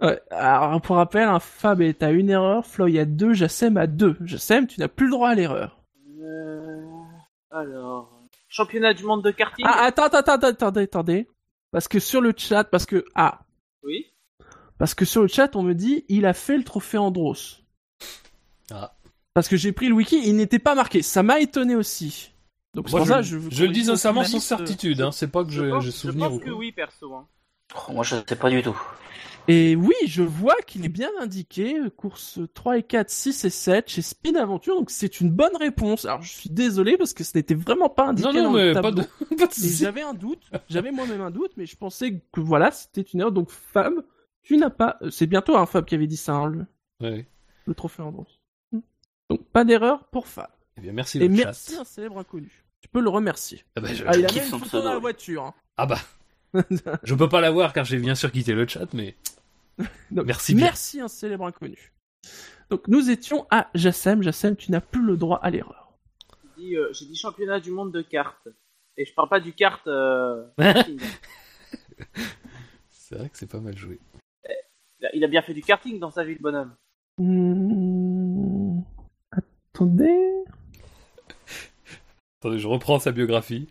Ouais, 0.00 0.20
alors 0.30 0.80
pour 0.80 0.96
rappel, 0.96 1.26
un 1.28 1.40
Fab 1.40 1.80
est 1.80 2.02
à 2.02 2.10
une 2.10 2.30
erreur, 2.30 2.64
Floyd 2.66 2.96
à 2.98 3.04
deux, 3.04 3.32
Jassem 3.32 3.76
à 3.76 3.86
deux. 3.86 4.16
Jassem, 4.20 4.66
tu 4.66 4.78
n'as 4.78 4.88
plus 4.88 5.06
le 5.06 5.12
droit 5.12 5.30
à 5.30 5.34
l'erreur. 5.34 5.78
Euh, 6.20 6.84
alors, 7.50 8.12
championnat 8.48 8.94
du 8.94 9.04
monde 9.04 9.24
de 9.24 9.30
karting. 9.30 9.64
Ah, 9.68 9.84
attends, 9.84 10.04
attends, 10.04 10.18
attends, 10.32 10.46
attendez, 10.48 10.82
attendez. 10.82 11.28
Parce 11.72 11.88
que 11.88 11.98
sur 11.98 12.20
le 12.20 12.32
chat, 12.36 12.64
parce 12.64 12.86
que, 12.86 13.04
ah, 13.14 13.40
Oui. 13.82 14.06
parce 14.78 14.94
que 14.94 15.04
sur 15.04 15.22
le 15.22 15.28
chat, 15.28 15.56
on 15.56 15.62
me 15.62 15.74
dit, 15.74 16.04
il 16.08 16.26
a 16.26 16.32
fait 16.34 16.56
le 16.56 16.64
trophée 16.64 16.98
Andros. 16.98 17.62
Ah. 18.70 18.95
Parce 19.36 19.48
que 19.48 19.56
j'ai 19.58 19.72
pris 19.72 19.88
le 19.88 19.92
wiki, 19.94 20.18
il 20.24 20.34
n'était 20.34 20.58
pas 20.58 20.74
marqué. 20.74 21.02
Ça 21.02 21.22
m'a 21.22 21.40
étonné 21.40 21.74
aussi. 21.76 22.32
Donc 22.72 22.88
c'est 22.88 22.92
Moi, 22.96 23.00
pour 23.00 23.06
je, 23.06 23.12
ça, 23.12 23.20
je, 23.20 23.36
je 23.50 23.64
le 23.66 23.70
dis 23.70 23.84
sincèrement 23.84 24.24
sans 24.24 24.38
euh, 24.38 24.40
certitude, 24.40 25.02
hein. 25.02 25.12
c'est 25.12 25.28
pas 25.30 25.44
que 25.44 25.50
Je 25.50 25.62
je- 25.62 25.70
pense, 25.70 25.84
j'ai 25.84 25.90
je 25.90 25.94
souvenir 25.94 26.28
pense 26.30 26.36
ou 26.38 26.40
que 26.40 26.50
oui, 26.50 26.72
perso. 26.72 27.12
hein. 27.14 27.26
Oh, 27.74 27.92
moi, 27.92 28.02
je 28.02 28.16
sais 28.26 28.36
pas 28.36 28.48
du 28.48 28.62
tout. 28.62 28.74
Et 29.46 29.76
oui, 29.76 29.92
je 30.06 30.22
vois 30.22 30.56
qu'il 30.66 30.86
est 30.86 30.88
bien 30.88 31.10
indiqué, 31.20 31.78
euh, 31.78 31.90
course 31.90 32.38
3 32.54 32.78
et 32.78 32.82
4, 32.82 33.10
6 33.10 33.44
et 33.44 33.50
7 33.50 33.90
chez 33.90 34.00
Spin 34.00 34.36
Aventure, 34.36 34.74
donc 34.74 34.90
c'est 34.90 35.20
une 35.20 35.30
bonne 35.30 35.54
réponse. 35.60 36.06
Alors 36.06 36.22
je 36.22 36.32
suis 36.32 36.48
désolé 36.48 36.96
parce 36.96 37.12
que 37.12 37.22
ce 37.22 37.36
n'était 37.36 37.54
vraiment 37.54 37.90
pas 37.90 38.06
indiqué 38.06 38.28
Non, 38.28 38.34
non, 38.34 38.42
dans 38.44 38.52
mais 38.56 38.68
le 38.68 38.72
pas 38.72 38.80
tableau. 38.82 39.02
de, 39.02 39.42
Et 39.66 39.68
j'avais 39.76 40.00
un 40.02 40.14
doute, 40.14 40.50
j'avais 40.70 40.92
moi-même 40.92 41.20
un 41.20 41.30
doute, 41.30 41.52
mais 41.58 41.66
je 41.66 41.76
pensais 41.76 42.22
que 42.32 42.40
voilà, 42.40 42.70
c'était 42.70 43.02
une 43.02 43.20
erreur. 43.20 43.32
Donc 43.32 43.50
Fab, 43.50 43.92
tu 44.42 44.56
n'as 44.56 44.70
pas... 44.70 44.96
euh, 45.02 45.10
C'est 45.10 45.26
bientôt 45.26 45.56
un 45.58 45.66
Fab 45.66 45.84
qui 45.84 45.94
avait 45.94 46.06
dit 46.06 46.16
ça, 46.16 46.32
hein, 46.32 46.46
le, 46.46 46.66
Ouais. 47.00 47.28
le 47.66 47.74
trophée 47.74 48.00
Andros. 48.02 48.35
Donc 49.30 49.44
pas 49.48 49.64
d'erreur 49.64 50.04
pour 50.08 50.26
Fab. 50.26 50.48
Eh 50.78 50.80
bien, 50.82 50.92
merci 50.92 51.18
Et 51.18 51.20
le 51.22 51.28
merci 51.28 51.74
chat. 51.74 51.80
un 51.80 51.84
célèbre 51.84 52.18
inconnu. 52.18 52.64
Tu 52.80 52.88
peux 52.88 53.00
le 53.00 53.08
remercier. 53.08 53.64
Ah 53.76 53.80
bah, 53.80 53.92
je... 53.92 54.04
Ah, 54.06 54.16
il 54.16 54.24
a 54.26 54.32
même 54.32 54.36
une 54.44 54.50
photo 54.50 54.58
dans 54.58 54.66
pseudo. 54.66 54.88
la 54.88 54.98
voiture. 54.98 55.42
hein. 55.44 55.54
ah 55.76 55.86
bah, 55.86 55.98
je 57.02 57.14
peux 57.14 57.28
pas 57.28 57.40
l'avoir 57.40 57.72
car 57.72 57.84
j'ai 57.84 57.98
bien 57.98 58.14
sûr 58.14 58.30
quitté 58.30 58.52
le 58.52 58.66
chat, 58.68 58.92
mais 58.94 59.16
Donc, 60.10 60.26
Merci 60.26 60.54
bien. 60.54 60.66
Merci 60.66 61.00
un 61.00 61.08
célèbre 61.08 61.46
inconnu. 61.46 61.92
Donc 62.70 62.88
nous 62.88 63.10
étions 63.10 63.46
à 63.50 63.68
Jassem. 63.74 64.22
Jassem, 64.22 64.56
tu 64.56 64.70
n'as 64.72 64.80
plus 64.80 65.02
le 65.04 65.16
droit 65.16 65.38
à 65.42 65.50
l'erreur. 65.50 65.92
J'ai 66.58 66.62
dit, 66.64 66.76
euh, 66.76 66.92
j'ai 66.92 67.06
dit 67.06 67.14
championnat 67.16 67.60
du 67.60 67.70
monde 67.70 67.92
de 67.92 68.02
cartes. 68.02 68.48
Et 68.96 69.04
je 69.04 69.12
parle 69.14 69.28
pas 69.28 69.40
du 69.40 69.52
kart. 69.52 69.86
euh, 69.86 70.46
karting. 70.58 70.98
c'est 72.90 73.16
vrai 73.16 73.28
que 73.28 73.36
c'est 73.36 73.50
pas 73.50 73.60
mal 73.60 73.76
joué. 73.76 73.98
Il 75.00 75.06
a- 75.06 75.14
Il 75.14 75.24
a 75.24 75.28
bien 75.28 75.42
fait 75.42 75.54
du 75.54 75.62
karting 75.62 75.98
dans 76.00 76.10
sa 76.10 76.24
vie, 76.24 76.34
le 76.34 76.40
bonhomme. 76.40 76.74
Hmm, 77.18 77.95
Attendez. 79.76 80.32
Attendez, 82.40 82.58
je 82.58 82.66
reprends 82.66 82.98
sa 82.98 83.12
biographie. 83.12 83.68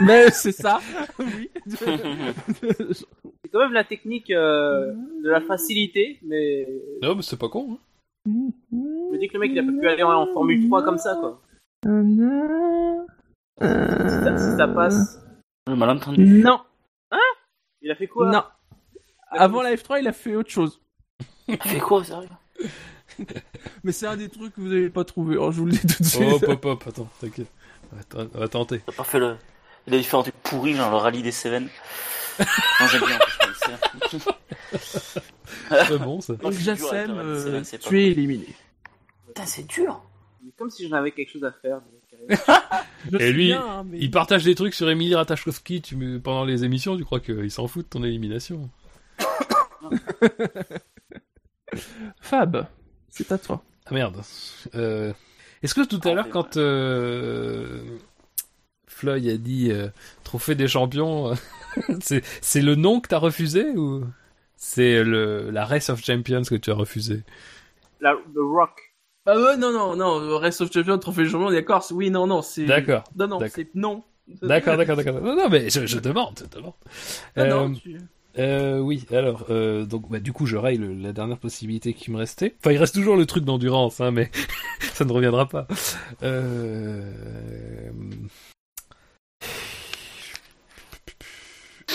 Mais 0.00 0.30
c'est 0.30 0.52
ça. 0.52 0.80
oui. 1.18 1.50
C'est 1.66 3.50
quand 3.52 3.58
même 3.60 3.74
la 3.74 3.84
technique 3.84 4.30
euh, 4.30 4.94
de 5.22 5.28
la 5.28 5.42
facilité, 5.42 6.18
mais 6.22 6.66
Non, 7.02 7.14
mais 7.14 7.22
c'est 7.22 7.38
pas 7.38 7.48
con. 7.50 7.72
Hein. 7.72 7.78
je 8.26 9.12
me 9.12 9.18
dis 9.18 9.28
que 9.28 9.34
le 9.34 9.40
mec 9.40 9.50
il 9.52 9.58
a 9.58 9.62
pas 9.62 9.72
pu 9.72 9.88
aller 9.88 10.02
en, 10.02 10.12
en 10.12 10.26
Formule 10.32 10.66
3 10.66 10.82
comme 10.84 10.98
ça, 10.98 11.14
quoi. 11.16 11.42
Si 13.60 14.24
ça, 14.24 14.38
si 14.38 14.56
ça 14.56 14.68
passe. 14.68 15.18
Le 15.66 15.76
malentendu. 15.76 16.42
Non, 16.42 16.60
Il 17.82 17.90
a 17.90 17.94
fait 17.94 18.06
quoi? 18.06 18.30
Non. 18.30 18.44
Avant 19.30 19.60
la 19.62 19.74
F3, 19.74 20.00
il 20.00 20.08
a 20.08 20.12
fait 20.12 20.36
autre 20.36 20.50
chose. 20.50 20.80
Il 21.48 21.56
fait 21.62 21.80
quoi, 21.80 22.02
sérieux? 22.04 22.28
Mais 23.84 23.92
c'est 23.92 24.06
un 24.06 24.16
des 24.16 24.28
trucs 24.28 24.54
que 24.54 24.60
vous 24.60 24.68
n'avez 24.68 24.90
pas 24.90 25.04
trouvé. 25.04 25.34
Alors 25.34 25.52
je 25.52 25.58
vous 25.60 25.66
le 25.66 25.72
dis 25.72 25.80
tout 25.80 26.02
de 26.02 26.04
suite. 26.08 26.22
Hop, 26.22 26.44
hop, 26.48 26.64
hop, 26.64 26.84
attends, 26.86 27.08
t'inquiète. 27.20 27.48
On 27.92 27.96
va 27.96 28.02
t- 28.04 28.30
On 28.34 28.38
va 28.40 28.48
tenter. 28.48 28.82
Il 28.86 28.90
a 28.90 28.96
pas 28.96 29.04
fait 29.04 29.18
le. 29.18 29.36
Il 29.86 29.94
a 29.94 29.98
dû 29.98 30.04
faire 30.04 30.18
un 30.18 30.22
truc 30.22 30.34
pourri, 30.42 30.74
genre 30.74 30.90
le 30.90 30.96
rallye 30.96 31.22
des 31.22 31.32
Cévennes. 31.32 31.68
non, 32.38 32.86
j'aime 32.86 33.04
bien. 33.06 33.18
C'est 35.70 35.98
bon, 35.98 36.20
ça. 36.20 36.34
Donc 36.34 36.52
Jassem, 36.52 37.10
euh, 37.10 37.62
pas 37.62 37.78
tu 37.78 38.00
es 38.02 38.06
éliminé. 38.08 38.46
Putain, 39.26 39.46
c'est 39.46 39.66
dur. 39.66 40.02
Mais 40.44 40.50
Comme 40.56 40.70
si 40.70 40.88
j'en 40.88 40.96
avais 40.96 41.10
quelque 41.12 41.30
chose 41.32 41.44
à 41.44 41.52
faire. 41.52 41.80
Et 43.18 43.32
lui, 43.32 43.46
bien, 43.46 43.64
hein, 43.66 43.84
mais- 43.88 43.98
Il 44.00 44.10
partage 44.10 44.44
des 44.44 44.54
trucs 44.54 44.74
sur 44.74 44.88
Emily 44.90 45.14
Ratajkowski 45.14 45.80
tu 45.80 46.20
pendant 46.22 46.44
les 46.44 46.64
émissions, 46.64 46.96
tu 46.96 47.04
crois 47.04 47.20
qu'il 47.20 47.50
s'en 47.50 47.66
fout 47.68 47.84
de 47.84 47.88
ton 47.88 48.02
élimination 48.04 48.68
Fab, 52.20 52.66
c'est 53.10 53.32
à 53.32 53.38
toi. 53.38 53.62
Ah 53.86 53.94
merde. 53.94 54.22
Euh, 54.74 55.12
Est-ce 55.62 55.74
que 55.74 55.84
tout 55.84 56.06
à 56.06 56.12
Ah, 56.12 56.14
l'heure, 56.14 56.28
quand 56.28 56.56
euh... 56.56 57.98
Floyd 58.86 59.26
a 59.28 59.36
dit 59.36 59.70
euh, 59.70 59.88
trophée 60.24 60.54
des 60.54 60.68
champions, 60.68 61.32
euh, 61.32 61.34
c'est 62.42 62.62
le 62.62 62.74
nom 62.74 63.00
que 63.00 63.08
t'as 63.08 63.18
refusé 63.18 63.70
ou 63.76 64.04
c'est 64.56 65.04
le 65.04 65.50
la 65.50 65.64
Race 65.64 65.90
of 65.90 66.04
Champions 66.04 66.42
que 66.42 66.56
tu 66.56 66.70
as 66.70 66.74
refusé? 66.74 67.22
La, 68.00 68.14
le 68.34 68.42
rock. 68.44 68.80
Ah 69.26 69.36
ouais, 69.36 69.56
non, 69.56 69.72
non, 69.72 69.96
non, 69.96 70.38
Rest 70.38 70.60
of 70.60 70.72
Champions, 70.72 70.98
Trophée 70.98 71.24
du 71.24 71.30
Champion, 71.30 71.50
d'accord, 71.50 71.84
oui, 71.92 72.10
non, 72.10 72.26
non, 72.26 72.42
c'est... 72.42 72.66
D'accord. 72.66 73.04
Non, 73.14 73.28
non, 73.28 73.40
D'accord. 73.40 73.46
c'est 73.46 73.74
non. 73.74 74.04
D'accord, 74.42 74.76
d'accord, 74.76 74.96
d'accord. 74.96 75.20
Non, 75.22 75.36
non, 75.36 75.48
mais 75.50 75.70
je, 75.70 75.86
je 75.86 75.98
demande, 75.98 76.40
je 76.40 76.46
demande. 76.58 76.74
Euh, 77.38 77.44
non, 77.44 77.70
tu- 77.70 77.98
Euh, 78.36 78.78
oui, 78.78 79.04
alors, 79.10 79.46
euh, 79.50 79.84
donc, 79.84 80.08
bah, 80.10 80.20
du 80.20 80.32
coup, 80.32 80.46
je 80.46 80.56
raye 80.56 80.76
le- 80.78 80.94
la 80.94 81.12
dernière 81.12 81.38
possibilité 81.38 81.92
qui 81.94 82.10
me 82.10 82.18
restait. 82.18 82.54
Enfin, 82.60 82.72
il 82.72 82.78
reste 82.78 82.94
toujours 82.94 83.16
le 83.16 83.26
truc 83.26 83.44
d'endurance, 83.44 84.00
hein, 84.00 84.10
mais 84.10 84.30
ça 84.92 85.04
ne 85.04 85.12
reviendra 85.12 85.48
pas. 85.48 85.66
Euh... 86.22 87.10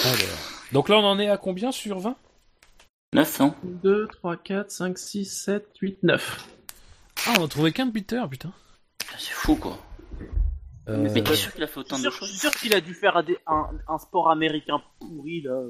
Alors. 0.04 0.40
Donc 0.72 0.90
là, 0.90 0.98
on 0.98 1.04
en 1.06 1.20
est 1.20 1.30
à 1.30 1.38
combien 1.38 1.72
sur 1.72 2.00
20 2.00 2.16
9, 3.14 3.40
non 3.40 3.54
2, 3.64 4.08
3, 4.08 4.38
4, 4.38 4.72
5, 4.72 4.98
6, 4.98 5.26
7, 5.26 5.68
8, 5.82 6.00
9. 6.04 6.48
Ah, 7.28 7.34
on 7.40 7.46
a 7.46 7.48
trouvé 7.48 7.72
qu'un 7.72 7.86
buteur, 7.86 8.28
putain. 8.28 8.52
Putain, 8.98 9.14
C'est 9.20 9.34
fou, 9.34 9.56
quoi. 9.56 9.78
Euh, 10.90 10.98
Mais 10.98 11.14
t'es 11.24 11.36
sûr 11.36 11.54
qu'il 11.54 11.64
a 11.64 11.68
fait 11.68 11.80
autant 11.80 11.98
de 11.98 12.02
sûr, 12.02 12.12
je 12.12 12.18
suis 12.18 12.26
choses? 12.26 12.40
sûr 12.42 12.52
qu'il 12.60 12.74
a 12.76 12.82
dû 12.82 12.94
faire 12.96 13.16
un, 13.16 13.24
dé- 13.24 13.38
un, 13.48 13.70
un 13.88 13.98
sport 14.00 14.30
américain 14.32 14.82
pourri, 15.00 15.42
là. 15.42 15.62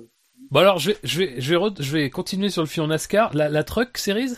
Bon, 0.51 0.59
alors, 0.59 0.77
je 0.79 0.91
vais, 0.91 0.97
je 1.03 1.19
vais, 1.19 1.41
je 1.41 1.49
vais, 1.53 1.59
re- 1.59 1.81
je 1.81 1.91
vais 1.91 2.09
continuer 2.09 2.49
sur 2.49 2.61
le 2.61 2.67
film 2.67 2.87
NASCAR. 2.87 3.33
La, 3.33 3.49
la 3.49 3.63
Truck 3.63 3.97
Series? 3.97 4.33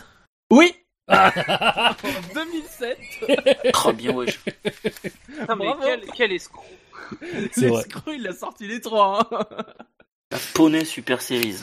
Oui 0.50 0.72
2007 1.08 2.98
Très 3.72 3.92
bien, 3.92 4.12
wesh. 4.12 4.40
Putain, 4.42 5.56
mais 5.56 5.66
quel, 5.82 6.00
quel 6.16 6.32
escroc. 6.32 6.64
C'est 7.52 7.68
vrai. 7.68 7.82
L'escroc, 7.84 8.12
il 8.12 8.26
a 8.26 8.32
sorti 8.32 8.66
les 8.66 8.80
trois. 8.80 9.20
hein. 9.30 9.46
La 10.32 10.38
Poney 10.54 10.84
Super 10.84 11.22
Series. 11.22 11.58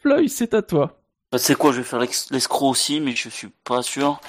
Floyd, 0.00 0.28
c'est 0.28 0.54
à 0.54 0.62
toi. 0.62 1.00
Bah, 1.32 1.38
c'est 1.38 1.56
quoi, 1.56 1.72
je 1.72 1.78
vais 1.78 1.82
faire 1.84 1.98
l'escroc 2.30 2.68
aussi, 2.70 3.00
mais 3.00 3.16
je 3.16 3.28
suis 3.28 3.48
pas 3.64 3.82
sûr. 3.82 4.20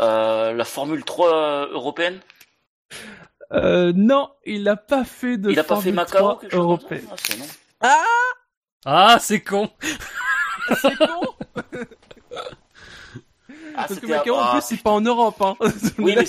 Euh, 0.00 0.52
la 0.52 0.64
Formule 0.64 1.02
3 1.04 1.68
européenne? 1.72 2.20
Euh, 3.54 3.92
non, 3.94 4.30
il 4.44 4.64
n'a 4.64 4.76
pas 4.76 5.04
fait 5.04 5.36
de 5.38 5.50
Il 5.50 5.58
a 5.58 5.64
pas 5.64 5.76
fait 5.76 5.92
Formule 5.92 5.94
Macao 5.94 6.18
3 6.18 6.38
quelque 6.40 6.52
chose 6.52 6.60
comme 6.60 6.78
ça 6.88 6.94
européenne. 6.94 7.48
Ah. 7.80 8.04
Ah, 8.86 9.18
c'est 9.20 9.40
con 9.40 9.70
C'est 10.80 10.96
con 10.96 11.06
Ah, 13.76 13.86
Parce 13.88 13.98
que 14.00 14.06
Macao, 14.06 14.34
en 14.36 14.52
plus, 14.52 14.62
c'est 14.62 14.82
pas 14.82 14.90
en 14.90 15.00
Europe, 15.00 15.36
hein. 15.40 15.56
Oui, 15.98 16.14
mais. 16.16 16.24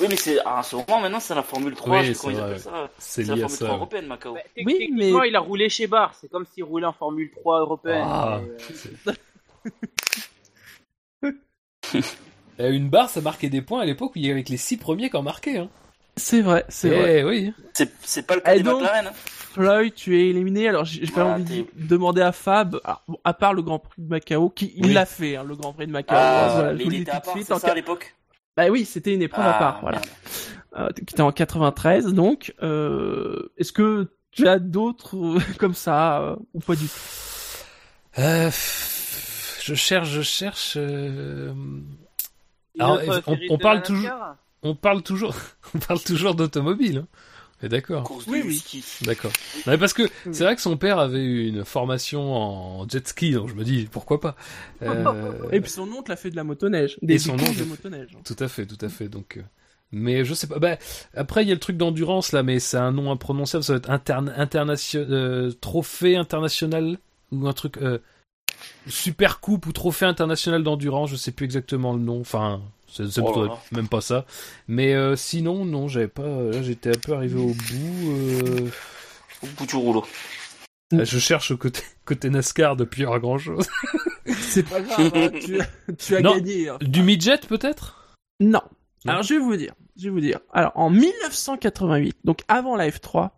Oui, 0.00 0.06
mais 0.08 0.16
c'est 0.16 0.38
à 0.44 0.62
ce 0.62 0.76
moment 0.76 1.00
maintenant, 1.00 1.20
c'est 1.20 1.34
la 1.34 1.42
Formule 1.42 1.74
3. 1.74 1.98
Oui, 2.00 2.14
c'est 2.14 2.30
vrai, 2.32 2.58
ça. 2.58 2.90
C'est 2.98 3.22
C'est 3.24 3.28
la 3.28 3.34
lié 3.36 3.42
à 3.44 3.48
Formule 3.48 3.58
ça. 3.58 3.64
3 3.66 3.76
européenne, 3.76 4.06
Macao. 4.06 4.34
Bah, 4.34 4.40
Oui, 4.64 4.90
mais- 4.94 5.12
il 5.28 5.36
a 5.36 5.40
roulé 5.40 5.68
chez 5.68 5.86
Bar. 5.86 6.14
C'est 6.20 6.30
comme 6.30 6.46
s'il 6.46 6.64
roulait 6.64 6.86
en 6.86 6.92
Formule 6.92 7.30
3 7.32 7.60
européenne. 7.60 8.06
Ah. 8.08 8.40
mais, 9.06 9.12
euh, 11.24 11.32
Euh, 12.58 12.70
Une 12.70 12.88
barre, 12.88 13.10
ça 13.10 13.20
marquait 13.20 13.50
des 13.50 13.60
points 13.60 13.82
à 13.82 13.84
l'époque 13.84 14.12
où 14.16 14.18
il 14.18 14.24
y 14.26 14.30
avait 14.30 14.42
que 14.42 14.48
les 14.50 14.56
six 14.56 14.78
premiers 14.78 15.10
qui 15.10 15.16
en 15.16 15.22
marquaient. 15.22 15.58
Hein. 15.58 15.68
C'est 16.16 16.40
vrai, 16.40 16.64
c'est 16.68 16.88
Eh 16.88 17.00
vrai. 17.00 17.24
oui. 17.24 17.52
C'est 18.02 18.26
pas 18.26 18.34
le 18.36 18.40
cas 18.40 18.54
Et 18.54 18.58
des 18.58 18.62
donc- 18.62 18.80
McLaren. 18.82 19.06
hein. 19.08 19.12
Floyd, 19.52 19.94
tu 19.94 20.18
es 20.18 20.28
éliminé. 20.28 20.68
Alors, 20.68 20.84
j'ai 20.84 21.06
pas 21.06 21.22
Ah, 21.22 21.36
envie 21.36 21.64
de 21.74 21.86
demander 21.88 22.20
à 22.20 22.32
Fab, 22.32 22.78
alors, 22.84 23.02
bon, 23.08 23.18
à 23.24 23.32
part 23.32 23.54
le 23.54 23.62
Grand 23.62 23.78
Prix 23.78 24.02
de 24.02 24.08
Macao, 24.08 24.50
qui 24.50 24.72
il 24.76 24.86
Oui. 24.86 24.92
l'a 24.92 25.06
fait, 25.06 25.36
hein, 25.36 25.44
le 25.44 25.56
Grand 25.56 25.72
Prix 25.72 25.86
de 25.86 25.92
Macao. 25.92 26.14
Ah, 26.18 26.50
Voilà, 26.54 26.72
mais 26.74 26.84
il 26.84 26.94
était 26.96 27.10
tout 27.10 27.16
à 27.16 27.20
de 27.20 27.24
part, 27.24 27.34
suite. 27.34 27.50
en 27.52 27.58
ça 27.58 27.68
à 27.70 27.74
l'époque? 27.74 28.14
Bah 28.56 28.68
oui, 28.68 28.84
c'était 28.84 29.14
une 29.14 29.22
épreuve 29.22 29.46
à 29.46 29.56
Ah, 29.56 29.58
part, 29.58 29.80
voilà. 29.80 30.00
Euh, 30.78 30.88
qui 30.94 31.14
était 31.14 31.22
en 31.22 31.32
93, 31.32 32.12
donc. 32.12 32.54
Euh, 32.62 33.50
Est-ce 33.56 33.72
que 33.72 34.08
tu 34.30 34.46
as 34.46 34.58
d'autres 34.58 35.16
euh, 35.16 35.38
comme 35.58 35.74
ça 35.74 36.20
euh, 36.20 36.36
ou 36.52 36.60
pas 36.60 36.74
du 36.76 36.86
tout? 36.86 37.00
Euh, 38.18 38.50
je 39.62 39.74
cherche, 39.74 40.10
je 40.10 40.22
cherche. 40.22 40.74
euh, 40.76 41.52
Alors, 42.78 43.00
on- 43.50 43.56
parle 43.58 43.82
toujours- 43.82 44.10
On 44.62 44.74
parle 44.74 45.02
toujours, 45.02 45.34
on 45.74 45.78
parle 45.78 46.00
toujours 46.02 46.34
d'automobile. 46.34 46.98
Hein. 46.98 47.06
Mais 47.62 47.70
d'accord, 47.70 48.12
Oui, 48.28 48.42
oui. 48.44 48.62
d'accord. 49.00 49.32
Parce 49.64 49.94
que 49.94 50.02
c'est 50.30 50.44
vrai 50.44 50.54
que 50.56 50.60
son 50.60 50.76
père 50.76 50.98
avait 50.98 51.22
eu 51.24 51.46
une 51.48 51.64
formation 51.64 52.34
en 52.34 52.86
jet 52.86 53.08
ski, 53.08 53.32
donc 53.32 53.48
je 53.48 53.54
me 53.54 53.64
dis 53.64 53.88
pourquoi 53.90 54.20
pas. 54.20 54.36
Euh, 54.82 55.32
Et 55.52 55.62
puis 55.62 55.70
son 55.70 55.90
oncle 55.92 56.12
a 56.12 56.16
fait 56.16 56.28
de 56.30 56.36
la 56.36 56.44
motoneige, 56.44 56.98
des 57.00 57.14
Et 57.14 57.18
son 57.18 57.32
oncle- 57.32 57.56
de 57.58 57.64
motoneige. 57.64 58.10
Tout 58.26 58.36
à 58.40 58.48
fait, 58.48 58.66
tout 58.66 58.84
à 58.84 58.90
fait. 58.90 59.08
Donc, 59.08 59.38
euh, 59.38 59.42
mais 59.90 60.22
je 60.26 60.34
sais 60.34 60.46
pas. 60.48 60.58
Bah, 60.58 60.76
après, 61.14 61.44
il 61.44 61.48
y 61.48 61.50
a 61.50 61.54
le 61.54 61.60
truc 61.60 61.78
d'endurance 61.78 62.32
là, 62.32 62.42
mais 62.42 62.58
c'est 62.60 62.76
un 62.76 62.92
nom 62.92 63.10
imprononçable. 63.10 63.64
Ça 63.64 63.72
va 63.72 63.78
être 63.78 63.90
interne, 63.90 64.34
internation, 64.36 65.06
euh, 65.08 65.50
trophée 65.52 66.16
international 66.16 66.98
ou 67.32 67.48
un 67.48 67.54
truc 67.54 67.78
euh, 67.78 67.98
super 68.86 69.40
coupe 69.40 69.64
ou 69.66 69.72
trophée 69.72 70.04
international 70.04 70.62
d'endurance. 70.62 71.08
Je 71.08 71.16
sais 71.16 71.32
plus 71.32 71.44
exactement 71.46 71.94
le 71.94 72.00
nom. 72.00 72.20
Enfin, 72.20 72.60
c'est 72.96 73.20
Oh 73.22 73.48
même 73.72 73.88
pas 73.88 74.00
ça. 74.00 74.24
Mais 74.68 74.94
euh, 74.94 75.16
sinon, 75.16 75.64
non, 75.64 75.88
j'avais 75.88 76.08
pas. 76.08 76.26
Là, 76.26 76.62
j'étais 76.62 76.90
un 76.90 76.98
peu 77.00 77.12
arrivé 77.14 77.38
au 77.38 77.54
bout. 77.54 78.10
euh, 78.10 78.68
Au 79.42 79.46
bout 79.58 79.66
du 79.66 79.76
rouleau. 79.76 80.04
Je 80.92 81.18
cherche 81.18 81.54
côté 81.56 81.82
côté 82.04 82.30
NASCAR 82.30 82.76
depuis 82.76 83.04
pas 83.04 83.18
grand 83.18 83.38
chose. 83.38 83.66
C'est 84.40 84.62
pas 84.62 84.80
grave, 84.80 85.10
hein, 85.14 85.30
tu, 85.40 85.58
tu 85.98 86.16
as 86.16 86.20
Non. 86.20 86.34
gagné. 86.36 86.68
hein. 86.68 86.78
Du 86.80 87.02
midget 87.02 87.38
peut-être? 87.48 88.14
Non. 88.40 88.60
Non. 89.04 89.12
Alors 89.12 89.22
je 89.24 89.34
vais 89.34 89.40
vous 89.40 89.56
dire, 89.56 89.72
je 89.96 90.04
vais 90.04 90.10
vous 90.10 90.20
dire. 90.20 90.38
Alors 90.52 90.72
en 90.76 90.90
1988, 90.90 92.18
donc 92.24 92.42
avant 92.48 92.76
la 92.76 92.88
F3, 92.88 93.30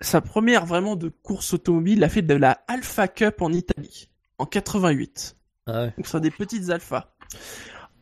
sa 0.00 0.20
première 0.20 0.66
vraiment 0.66 0.96
de 0.96 1.08
course 1.08 1.54
automobile, 1.54 1.98
il 1.98 2.04
a 2.04 2.08
fait 2.10 2.22
de 2.22 2.34
la 2.34 2.62
Alpha 2.68 3.08
Cup 3.08 3.40
en 3.42 3.52
Italie 3.52 4.08
en 4.38 4.44
88. 4.46 5.36
Ah 5.66 5.72
ouais. 5.84 5.92
Donc 5.96 6.06
ce 6.06 6.12
sont 6.12 6.18
des 6.20 6.30
petites 6.30 6.68
alphas. 6.70 7.14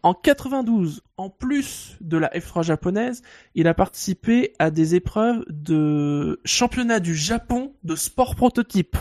En 0.02 0.14
92, 0.14 1.02
en 1.16 1.28
plus 1.30 1.96
de 2.00 2.16
la 2.16 2.28
F3 2.30 2.62
japonaise, 2.62 3.22
il 3.54 3.68
a 3.68 3.74
participé 3.74 4.54
à 4.58 4.70
des 4.70 4.94
épreuves 4.94 5.44
de 5.48 6.40
championnat 6.44 7.00
du 7.00 7.14
Japon 7.14 7.74
de 7.84 7.94
sport 7.96 8.34
prototype. 8.34 8.96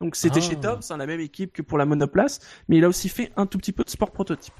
Donc 0.00 0.14
c'était 0.14 0.38
Ah. 0.38 0.48
chez 0.48 0.56
Tom, 0.56 0.82
c'est 0.82 0.96
la 0.96 1.06
même 1.06 1.20
équipe 1.20 1.52
que 1.52 1.62
pour 1.62 1.78
la 1.78 1.86
monoplace, 1.86 2.40
mais 2.68 2.76
il 2.76 2.84
a 2.84 2.88
aussi 2.88 3.08
fait 3.08 3.32
un 3.36 3.46
tout 3.46 3.58
petit 3.58 3.72
peu 3.72 3.82
de 3.82 3.90
sport 3.90 4.10
prototype. 4.12 4.54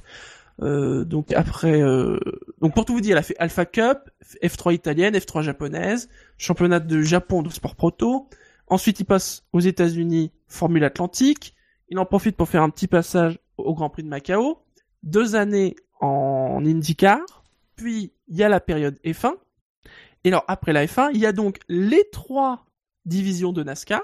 Euh, 0.63 1.05
donc 1.05 1.33
après, 1.33 1.83
euh, 1.83 2.19
donc 2.63 2.75
pour 2.75 2.85
tout 2.87 2.95
vous 2.95 3.01
dire, 3.03 3.15
il 3.17 3.19
a 3.19 3.23
fait 3.23 3.37
Alpha 3.39 3.67
Cup, 3.67 4.11
F3 4.43 4.73
italienne, 4.75 5.15
F3 5.15 5.43
japonaise, 5.43 6.09
championnat 6.39 6.81
de 6.81 7.03
Japon 7.03 7.43
de 7.43 7.51
sport 7.51 7.77
proto. 7.77 8.29
Ensuite, 8.69 8.99
il 9.01 9.05
passe 9.05 9.45
aux 9.53 9.61
États-Unis, 9.61 10.33
Formule 10.49 10.83
Atlantique. 10.85 11.55
Il 11.89 11.99
en 11.99 12.07
profite 12.07 12.37
pour 12.37 12.49
faire 12.49 12.63
un 12.63 12.71
petit 12.71 12.89
passage 12.89 13.39
au 13.59 13.75
Grand 13.75 13.91
Prix 13.91 14.03
de 14.03 14.09
Macao. 14.09 14.59
Deux 15.07 15.37
années 15.37 15.77
en 16.01 16.63
IndyCar. 16.65 17.21
Puis, 17.77 18.13
il 18.29 18.37
y 18.37 18.43
a 18.43 18.49
la 18.49 18.61
période 18.61 18.99
F1. 19.05 19.33
Et 20.25 20.29
alors, 20.29 20.45
après 20.49 20.73
la 20.73 20.85
F1, 20.85 21.11
il 21.15 21.21
y 21.21 21.27
a 21.27 21.33
donc 21.33 21.59
les 21.69 22.05
trois 22.13 22.67
divisions 23.05 23.53
de 23.53 23.63
NASCAR, 23.63 24.03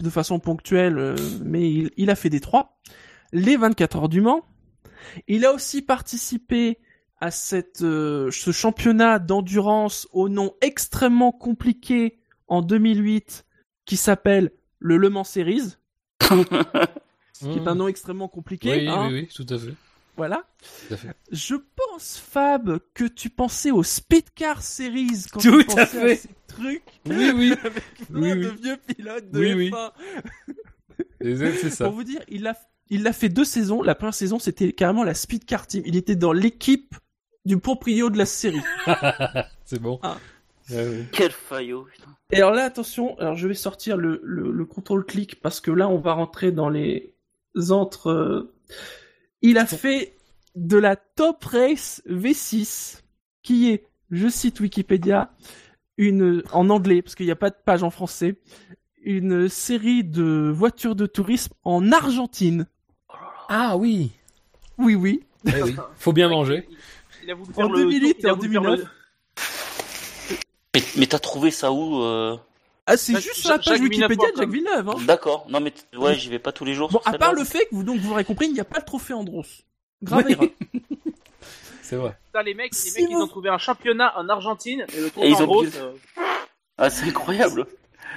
de 0.00 0.10
façon 0.10 0.40
ponctuelle, 0.40 0.98
euh, 0.98 1.16
mais 1.44 1.70
il, 1.70 1.90
il 1.96 2.10
a 2.10 2.16
fait 2.16 2.30
des 2.30 2.40
trois. 2.40 2.78
Les 3.32 3.56
24 3.56 3.96
heures 3.96 4.08
du 4.08 4.20
Mans. 4.20 4.44
Il 5.28 5.44
a 5.44 5.52
aussi 5.52 5.82
participé 5.82 6.78
à 7.20 7.30
cette, 7.30 7.82
euh, 7.82 8.30
ce 8.30 8.50
championnat 8.50 9.18
d'endurance 9.18 10.08
au 10.12 10.28
nom 10.28 10.54
extrêmement 10.60 11.32
compliqué 11.32 12.18
en 12.48 12.62
2008 12.62 13.46
qui 13.84 13.96
s'appelle 13.96 14.50
le 14.78 14.96
Le 14.96 15.08
Mans 15.08 15.24
Series, 15.24 15.76
qui 16.20 17.48
est 17.48 17.68
un 17.68 17.74
nom 17.74 17.88
extrêmement 17.88 18.28
compliqué. 18.28 18.72
Oui, 18.72 18.88
hein, 18.88 19.08
oui, 19.08 19.20
oui, 19.20 19.28
tout 19.34 19.46
à 19.48 19.58
fait. 19.58 19.74
Voilà. 20.16 20.44
Tout 20.88 20.94
à 20.94 20.96
fait. 20.96 21.08
Je 21.30 21.54
pense, 21.54 22.16
Fab, 22.18 22.78
que 22.94 23.04
tu 23.04 23.28
pensais 23.30 23.70
au 23.70 23.82
Speedcar 23.82 24.62
Series 24.62 25.24
quand 25.32 25.40
Tout 25.40 25.62
tu 25.62 25.70
à 25.72 25.84
pensais 25.86 25.86
fait. 25.86 26.12
à 26.12 26.16
ces 26.16 26.28
trucs. 26.48 26.82
Oui, 27.06 27.30
oui. 27.34 27.52
Avec 27.64 27.84
plein 28.08 28.20
Oui, 28.20 28.30
de 28.40 28.48
oui. 28.48 28.56
vieux 28.62 28.76
pilotes 28.78 29.30
de 29.30 29.38
Oui, 29.38 29.52
oui. 29.54 29.70
F1. 29.70 29.92
Et 31.20 31.36
C'est 31.36 31.70
ça. 31.70 31.84
Pour 31.84 31.94
vous 31.94 32.04
dire, 32.04 32.20
il 32.28 32.46
a, 32.46 32.56
il 32.88 33.02
l'a 33.02 33.12
fait 33.12 33.28
deux 33.28 33.44
saisons. 33.44 33.82
La 33.82 33.94
première 33.94 34.14
saison, 34.14 34.38
c'était 34.38 34.72
carrément 34.72 35.04
la 35.04 35.14
Speedcar 35.14 35.66
Team. 35.66 35.82
Il 35.86 35.96
était 35.96 36.16
dans 36.16 36.32
l'équipe 36.32 36.94
du 37.44 37.58
proprio 37.58 38.10
de 38.10 38.18
la 38.18 38.26
série. 38.26 38.60
c'est 39.64 39.80
bon. 39.80 39.98
Ah. 40.02 40.16
Ouais, 40.70 40.76
ouais. 40.88 41.04
Quel 41.12 41.30
faillot, 41.30 41.86
putain. 41.92 42.10
Et 42.32 42.36
alors 42.38 42.52
là, 42.52 42.64
attention, 42.64 43.16
alors 43.18 43.36
je 43.36 43.46
vais 43.46 43.54
sortir 43.54 43.96
le, 43.96 44.20
le, 44.24 44.50
le 44.50 44.64
contrôle 44.64 45.04
clic 45.06 45.40
parce 45.40 45.60
que 45.60 45.70
là, 45.70 45.88
on 45.88 45.98
va 45.98 46.14
rentrer 46.14 46.50
dans 46.52 46.68
les 46.68 47.14
entre. 47.70 48.08
euh, 48.10 48.52
Il 49.48 49.58
a 49.58 49.66
fait 49.66 50.14
de 50.54 50.76
la 50.76 50.96
Top 50.96 51.44
Race 51.44 52.02
V6, 52.08 53.02
qui 53.42 53.70
est, 53.70 53.84
je 54.10 54.28
cite 54.28 54.60
Wikipédia, 54.60 55.30
une 55.98 56.42
en 56.52 56.68
anglais 56.70 57.02
parce 57.02 57.14
qu'il 57.14 57.26
n'y 57.26 57.32
a 57.32 57.36
pas 57.36 57.50
de 57.50 57.56
page 57.64 57.82
en 57.82 57.90
français, 57.90 58.36
une 59.02 59.48
série 59.48 60.02
de 60.04 60.50
voitures 60.54 60.96
de 60.96 61.06
tourisme 61.06 61.52
en 61.64 61.92
Argentine. 61.92 62.66
Ah 63.48 63.76
oui. 63.76 64.10
Oui, 64.78 64.94
oui. 64.94 65.22
Eh 65.46 65.62
oui. 65.62 65.76
Faut 65.96 66.12
bien 66.12 66.28
manger. 66.28 66.66
Il, 66.70 66.76
il 67.24 67.30
a 67.30 67.34
voulu 67.34 67.50
En 67.52 67.54
faire 67.54 67.68
le 67.68 67.76
2008 67.84 68.14
tour, 68.14 68.20
il 68.20 68.26
a 68.26 68.28
et 68.28 68.32
en 68.32 68.36
voulu 68.36 68.52
faire 68.52 68.62
2009. 68.62 68.80
le- 68.80 70.36
Mais, 70.74 70.82
mais 70.96 71.06
t'as 71.06 71.18
trouvé 71.18 71.50
ça 71.50 71.72
où 71.72 72.02
euh? 72.02 72.36
Ah, 72.86 72.96
c'est 72.96 73.14
Jacques- 73.14 73.22
juste 73.22 73.36
sur 73.40 73.50
la 73.50 73.58
page 73.58 73.80
Wikipédia 73.80 74.30
de. 74.30 74.36
Jacques 74.36 74.48
Villeneuve. 74.48 74.88
Hein. 74.90 74.94
D'accord. 75.06 75.46
Non 75.50 75.60
mais 75.60 75.72
ouais, 75.98 76.14
j'y 76.14 76.28
vais 76.28 76.38
pas 76.38 76.52
tous 76.52 76.64
les 76.64 76.74
jours. 76.74 76.88
Bon, 76.90 77.00
à 77.04 77.18
part 77.18 77.32
le 77.32 77.42
fait 77.44 77.64
que 77.66 77.74
vous 77.74 77.82
donc 77.82 77.98
vous 77.98 78.10
l'aurez 78.10 78.24
compris, 78.24 78.46
il 78.46 78.52
n'y 78.52 78.60
a 78.60 78.64
pas 78.64 78.78
le 78.78 78.84
trophée 78.84 79.12
Andros. 79.14 79.46
Grave. 80.02 80.24
C'est 81.82 81.96
vrai. 81.96 82.16
Putain, 82.26 82.42
les 82.42 82.54
mecs, 82.54 82.72
les 82.72 82.78
Si 82.78 83.00
mecs, 83.02 83.10
ils 83.10 83.16
ont 83.16 83.28
trouvé 83.28 83.48
un 83.48 83.58
championnat 83.58 84.12
en 84.18 84.28
Argentine 84.28 84.84
et 84.96 85.00
le 85.00 85.10
tour 85.10 85.22
Et 85.24 85.28
ils 85.30 85.36
en 85.36 85.42
ont 85.42 85.46
grosse. 85.46 85.70
pris- 85.70 85.78
euh, 85.80 85.92
Ah, 86.78 86.90
c'est 86.90 87.06
incroyable. 87.08 87.66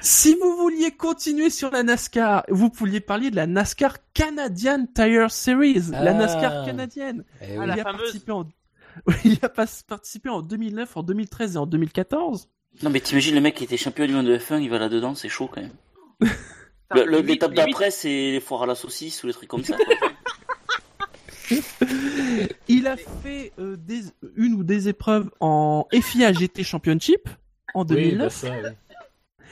Si 0.02 0.36
vous 0.36 0.56
vouliez 0.58 0.92
continuer 0.92 1.50
sur 1.50 1.70
la 1.72 1.84
NASCAR, 1.84 2.46
vous 2.50 2.70
pouviez 2.70 3.00
parler 3.00 3.32
de 3.32 3.36
la 3.36 3.48
NASCAR 3.48 3.98
Canadian 4.14 4.86
Tire 4.94 5.30
Series, 5.30 5.84
la 5.92 6.00
Ah. 6.12 6.14
NASCAR 6.14 6.66
canadienne. 6.66 7.26
Eh 7.42 7.58
Ah, 7.58 7.66
la 7.68 7.76
il, 7.76 7.80
a 7.80 7.84
fameuse. 7.84 8.02
participé 8.02 8.32
en... 8.32 8.48
il 9.24 9.40
a 9.44 9.50
pas- 9.50 9.66
participé 9.88 10.30
en 10.30 10.42
2009, 10.42 10.98
en 10.98 11.04
2013 11.04 11.56
et 11.56 11.58
en 11.60 11.66
2014. 11.68 12.50
Non 12.84 12.90
mais 12.90 13.00
t'imagines 13.02 13.36
le 13.36 13.42
mec 13.42 13.56
qui 13.56 13.64
était 13.66 13.78
champion 13.78 14.06
du 14.06 14.14
monde 14.14 14.26
de 14.28 14.38
F1, 14.38 14.62
il 14.62 14.70
va 14.70 14.80
là-dedans, 14.80 15.16
c'est 15.16 15.30
chaud 15.30 15.50
quand 15.54 15.62
même. 15.62 15.74
L'étape 17.26 17.54
d'après, 17.54 17.92
c'est 17.92 18.32
les 18.32 18.40
foires 18.40 18.64
à 18.64 18.66
la 18.66 18.76
saucisse 18.76 19.24
ou 19.24 19.28
les 19.28 19.34
trucs 19.34 19.50
comme 19.50 19.64
ça. 19.64 19.76
Il 22.68 22.86
a 22.88 22.96
fait 22.96 23.54
euh, 23.60 23.76
des, 23.76 24.02
une 24.36 24.54
ou 24.54 24.64
des 24.64 24.88
épreuves 24.88 25.32
en 25.40 25.88
FIA 25.92 26.32
GT 26.32 26.64
Championship 26.64 27.28
en 27.74 27.82
Oui, 27.82 27.88
2009. 28.16 28.20
bah 28.20 28.30
ça, 28.30 28.52
oui. 28.52 29.46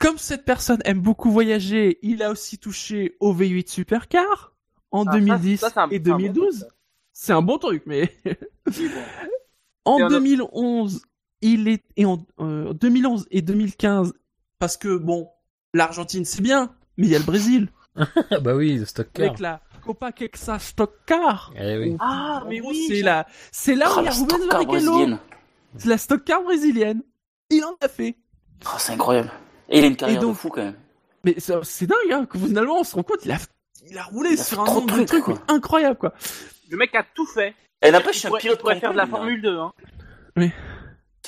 Comme 0.00 0.16
cette 0.18 0.44
personne 0.44 0.78
aime 0.84 1.00
beaucoup 1.00 1.30
voyager, 1.32 1.98
il 2.02 2.22
a 2.22 2.30
aussi 2.30 2.56
touché 2.58 3.16
au 3.18 3.34
V8 3.34 3.68
Supercar 3.68 4.54
en 4.92 5.02
Ah, 5.06 5.12
ça, 5.12 5.18
2010 5.18 5.56
ça, 5.58 5.70
c'est 5.70 5.80
un- 5.80 5.88
et 5.90 6.00
c'est 6.04 6.10
un 6.10 6.12
bon 6.12 6.18
2012. 6.18 6.58
truc, 6.60 6.60
ça. 6.60 6.74
C'est 7.12 7.32
un 7.32 7.42
bon 7.42 7.58
truc, 7.58 7.82
mais. 7.86 8.16
En 9.84 9.98
Et 9.98 10.02
un- 10.02 10.08
2011, 10.08 11.02
il 11.40 11.68
est 11.68 11.84
et 11.96 12.04
en 12.04 12.24
euh, 12.40 12.72
2011 12.72 13.26
et 13.30 13.42
2015 13.42 14.12
parce 14.58 14.76
que 14.76 14.96
bon, 14.96 15.28
l'Argentine 15.74 16.24
c'est 16.24 16.42
bien, 16.42 16.74
mais 16.96 17.06
il 17.06 17.12
y 17.12 17.16
a 17.16 17.18
le 17.18 17.24
Brésil 17.24 17.68
Ah 17.96 18.06
bah 18.40 18.54
oui, 18.54 18.76
le 18.76 18.84
stock 18.84 19.08
car. 19.12 19.26
avec 19.26 19.38
la 19.40 19.60
Copa 19.84 20.12
Quexa 20.12 20.58
Stock 20.58 20.92
Car. 21.06 21.52
Eh 21.56 21.78
oui. 21.78 21.96
Ah, 22.00 22.44
mais 22.48 22.60
oui, 22.60 22.86
c'est 22.88 23.02
la 23.02 23.26
c'est 23.52 23.74
là 23.74 23.86
où 23.90 23.94
Ah, 23.96 24.00
il 24.00 24.04
y 24.04 24.08
a 24.08 24.10
la 24.10 24.16
Rubens 24.16 24.48
Barrichello. 24.50 24.66
brésilienne. 24.92 25.18
C'est 25.76 25.88
la 25.88 25.98
Stock 25.98 26.24
Car 26.24 26.42
brésilienne. 26.42 27.02
Il 27.50 27.64
en 27.64 27.74
a 27.80 27.88
fait. 27.88 28.16
Ah, 28.66 28.76
c'est 28.78 28.92
incroyable. 28.92 29.30
Et 29.70 29.78
il 29.78 29.84
a 29.84 29.86
une 29.86 29.96
carrière 29.96 30.18
Et 30.18 30.20
donc- 30.20 30.32
de 30.34 30.38
fou 30.38 30.48
quand 30.50 30.62
même. 30.64 30.76
Mais 31.24 31.34
c'est 31.38 31.86
dingue 31.86 32.12
hein, 32.12 32.26
que 32.26 32.38
finalement 32.38 32.78
on 32.80 32.84
se 32.84 32.94
rend 32.94 33.02
compte, 33.02 33.24
il 33.24 33.32
a 33.32 33.38
il 33.90 33.96
a 33.98 34.02
roulé 34.04 34.30
Il 34.32 34.40
a 34.40 34.44
sur 34.44 34.60
un 34.60 34.66
nombre 34.66 34.98
de 34.98 35.04
trucs, 35.04 35.24
quoi. 35.24 35.38
incroyable 35.48 35.96
quoi. 35.96 36.12
Le 36.70 36.76
mec 36.76 36.94
a 36.94 37.04
tout 37.14 37.26
fait. 37.26 37.54
Et 37.82 37.90
n'empêche, 37.90 38.24
un 38.24 38.28
pourrait, 38.28 38.40
il 38.40 38.42
pilote 38.42 38.60
pourrait 38.60 38.78
faire 38.80 38.92
de 38.92 38.96
la. 38.98 39.06
Formule 39.06 39.40
2. 39.40 39.56
Hein. 39.58 39.72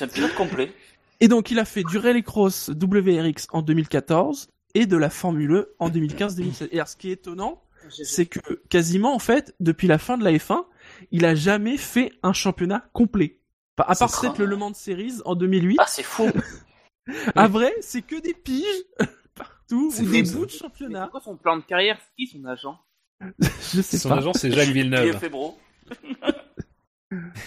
C'est 0.01 0.05
un 0.05 0.07
pilote 0.07 0.33
complet. 0.33 0.71
Et 1.19 1.27
donc 1.27 1.51
il 1.51 1.59
a 1.59 1.65
fait 1.65 1.83
du 1.83 1.99
Rallycross 1.99 2.69
WRX 2.69 3.45
en 3.51 3.61
2014 3.61 4.49
et 4.73 4.87
de 4.87 4.97
la 4.97 5.11
Formule 5.11 5.51
E 5.51 5.75
en 5.77 5.91
2015-2016. 5.91 6.69
Et 6.71 6.77
alors 6.77 6.87
ce 6.87 6.95
qui 6.95 7.09
est 7.09 7.13
étonnant, 7.13 7.61
c'est 8.03 8.25
que 8.25 8.39
quasiment 8.69 9.13
en 9.13 9.19
fait 9.19 9.53
depuis 9.59 9.87
la 9.87 9.99
fin 9.99 10.17
de 10.17 10.23
la 10.23 10.31
F1, 10.31 10.65
il 11.11 11.23
a 11.25 11.35
jamais 11.35 11.77
fait 11.77 12.13
un 12.23 12.33
championnat 12.33 12.83
complet. 12.93 13.37
Enfin, 13.77 13.91
à 13.91 13.95
part 13.95 14.19
peut-être 14.21 14.39
le 14.39 14.45
Le 14.45 14.55
Mans 14.55 14.71
de 14.71 14.75
Series 14.75 15.19
en 15.23 15.35
2008. 15.35 15.77
Ah, 15.79 15.85
c'est 15.87 16.01
fou. 16.03 16.31
À 17.35 17.47
vrai, 17.47 17.73
c'est 17.81 18.01
que 18.01 18.19
des 18.19 18.33
piges 18.33 18.65
partout 19.35 19.91
C'est 19.93 20.01
ou 20.03 20.11
des 20.11 20.23
bouts 20.23 20.45
de 20.47 20.51
championnat. 20.51 21.05
c'est 21.05 21.11
quoi 21.11 21.21
son 21.21 21.35
plan 21.35 21.57
de 21.57 21.61
carrière 21.63 21.99
C'est 21.99 22.15
qui 22.15 22.25
son 22.27 22.43
agent? 22.45 22.79
Je 23.39 23.81
sais 23.81 23.97
Son 23.99 24.09
pas. 24.09 24.17
agent, 24.17 24.33
c'est 24.33 24.51
Jacques 24.51 24.69
Villeneuve. 24.69 25.19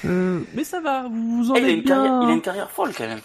Euh, 0.04 0.40
mais 0.54 0.64
ça 0.64 0.80
va, 0.80 1.08
vous 1.08 1.36
vous 1.38 1.50
en 1.50 1.54
il, 1.54 1.64
a 1.64 1.68
êtes 1.68 1.76
une 1.78 1.84
carrière, 1.84 2.12
il 2.20 2.24
a 2.24 2.26
bien. 2.26 2.34
une 2.34 2.42
carrière 2.42 2.70
folle 2.70 2.92
quand 2.96 3.06
même. 3.06 3.20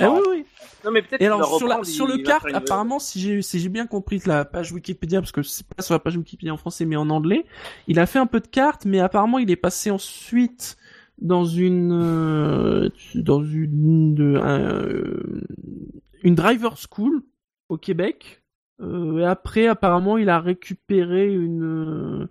Ah 0.00 0.12
oui, 0.12 0.20
oui. 0.28 0.44
Non, 0.84 0.90
mais 0.90 1.02
peut-être 1.02 1.22
Et 1.22 1.26
alors 1.26 1.40
va 1.40 1.56
sur 1.58 1.66
la 1.66 1.82
sur 1.84 2.06
le 2.06 2.18
carte, 2.18 2.46
apparemment, 2.52 2.98
si 2.98 3.20
j'ai 3.20 3.42
si 3.42 3.58
j'ai 3.58 3.68
bien 3.68 3.86
compris 3.86 4.20
la 4.26 4.44
page 4.44 4.70
Wikipédia, 4.72 5.20
parce 5.20 5.32
que 5.32 5.42
c'est 5.42 5.66
pas 5.66 5.82
sur 5.82 5.94
la 5.94 5.98
page 5.98 6.16
Wikipédia 6.16 6.52
en 6.52 6.56
français 6.58 6.84
mais 6.84 6.96
en 6.96 7.08
anglais, 7.10 7.46
il 7.86 7.98
a 7.98 8.06
fait 8.06 8.18
un 8.18 8.26
peu 8.26 8.40
de 8.40 8.46
cartes, 8.46 8.84
mais 8.84 9.00
apparemment 9.00 9.38
il 9.38 9.50
est 9.50 9.56
passé 9.56 9.90
ensuite 9.90 10.76
dans 11.20 11.44
une 11.46 11.92
euh, 11.92 12.90
dans 13.14 13.42
une 13.42 14.14
de- 14.14 14.36
un, 14.36 14.60
euh, 14.60 15.42
une 16.22 16.34
driver 16.34 16.76
school 16.76 17.22
au 17.68 17.78
Québec. 17.78 18.42
Euh, 18.80 19.18
et 19.18 19.24
après, 19.24 19.66
apparemment, 19.66 20.18
il 20.18 20.28
a 20.28 20.38
récupéré 20.38 21.32
une 21.32 21.64
euh, 21.64 22.28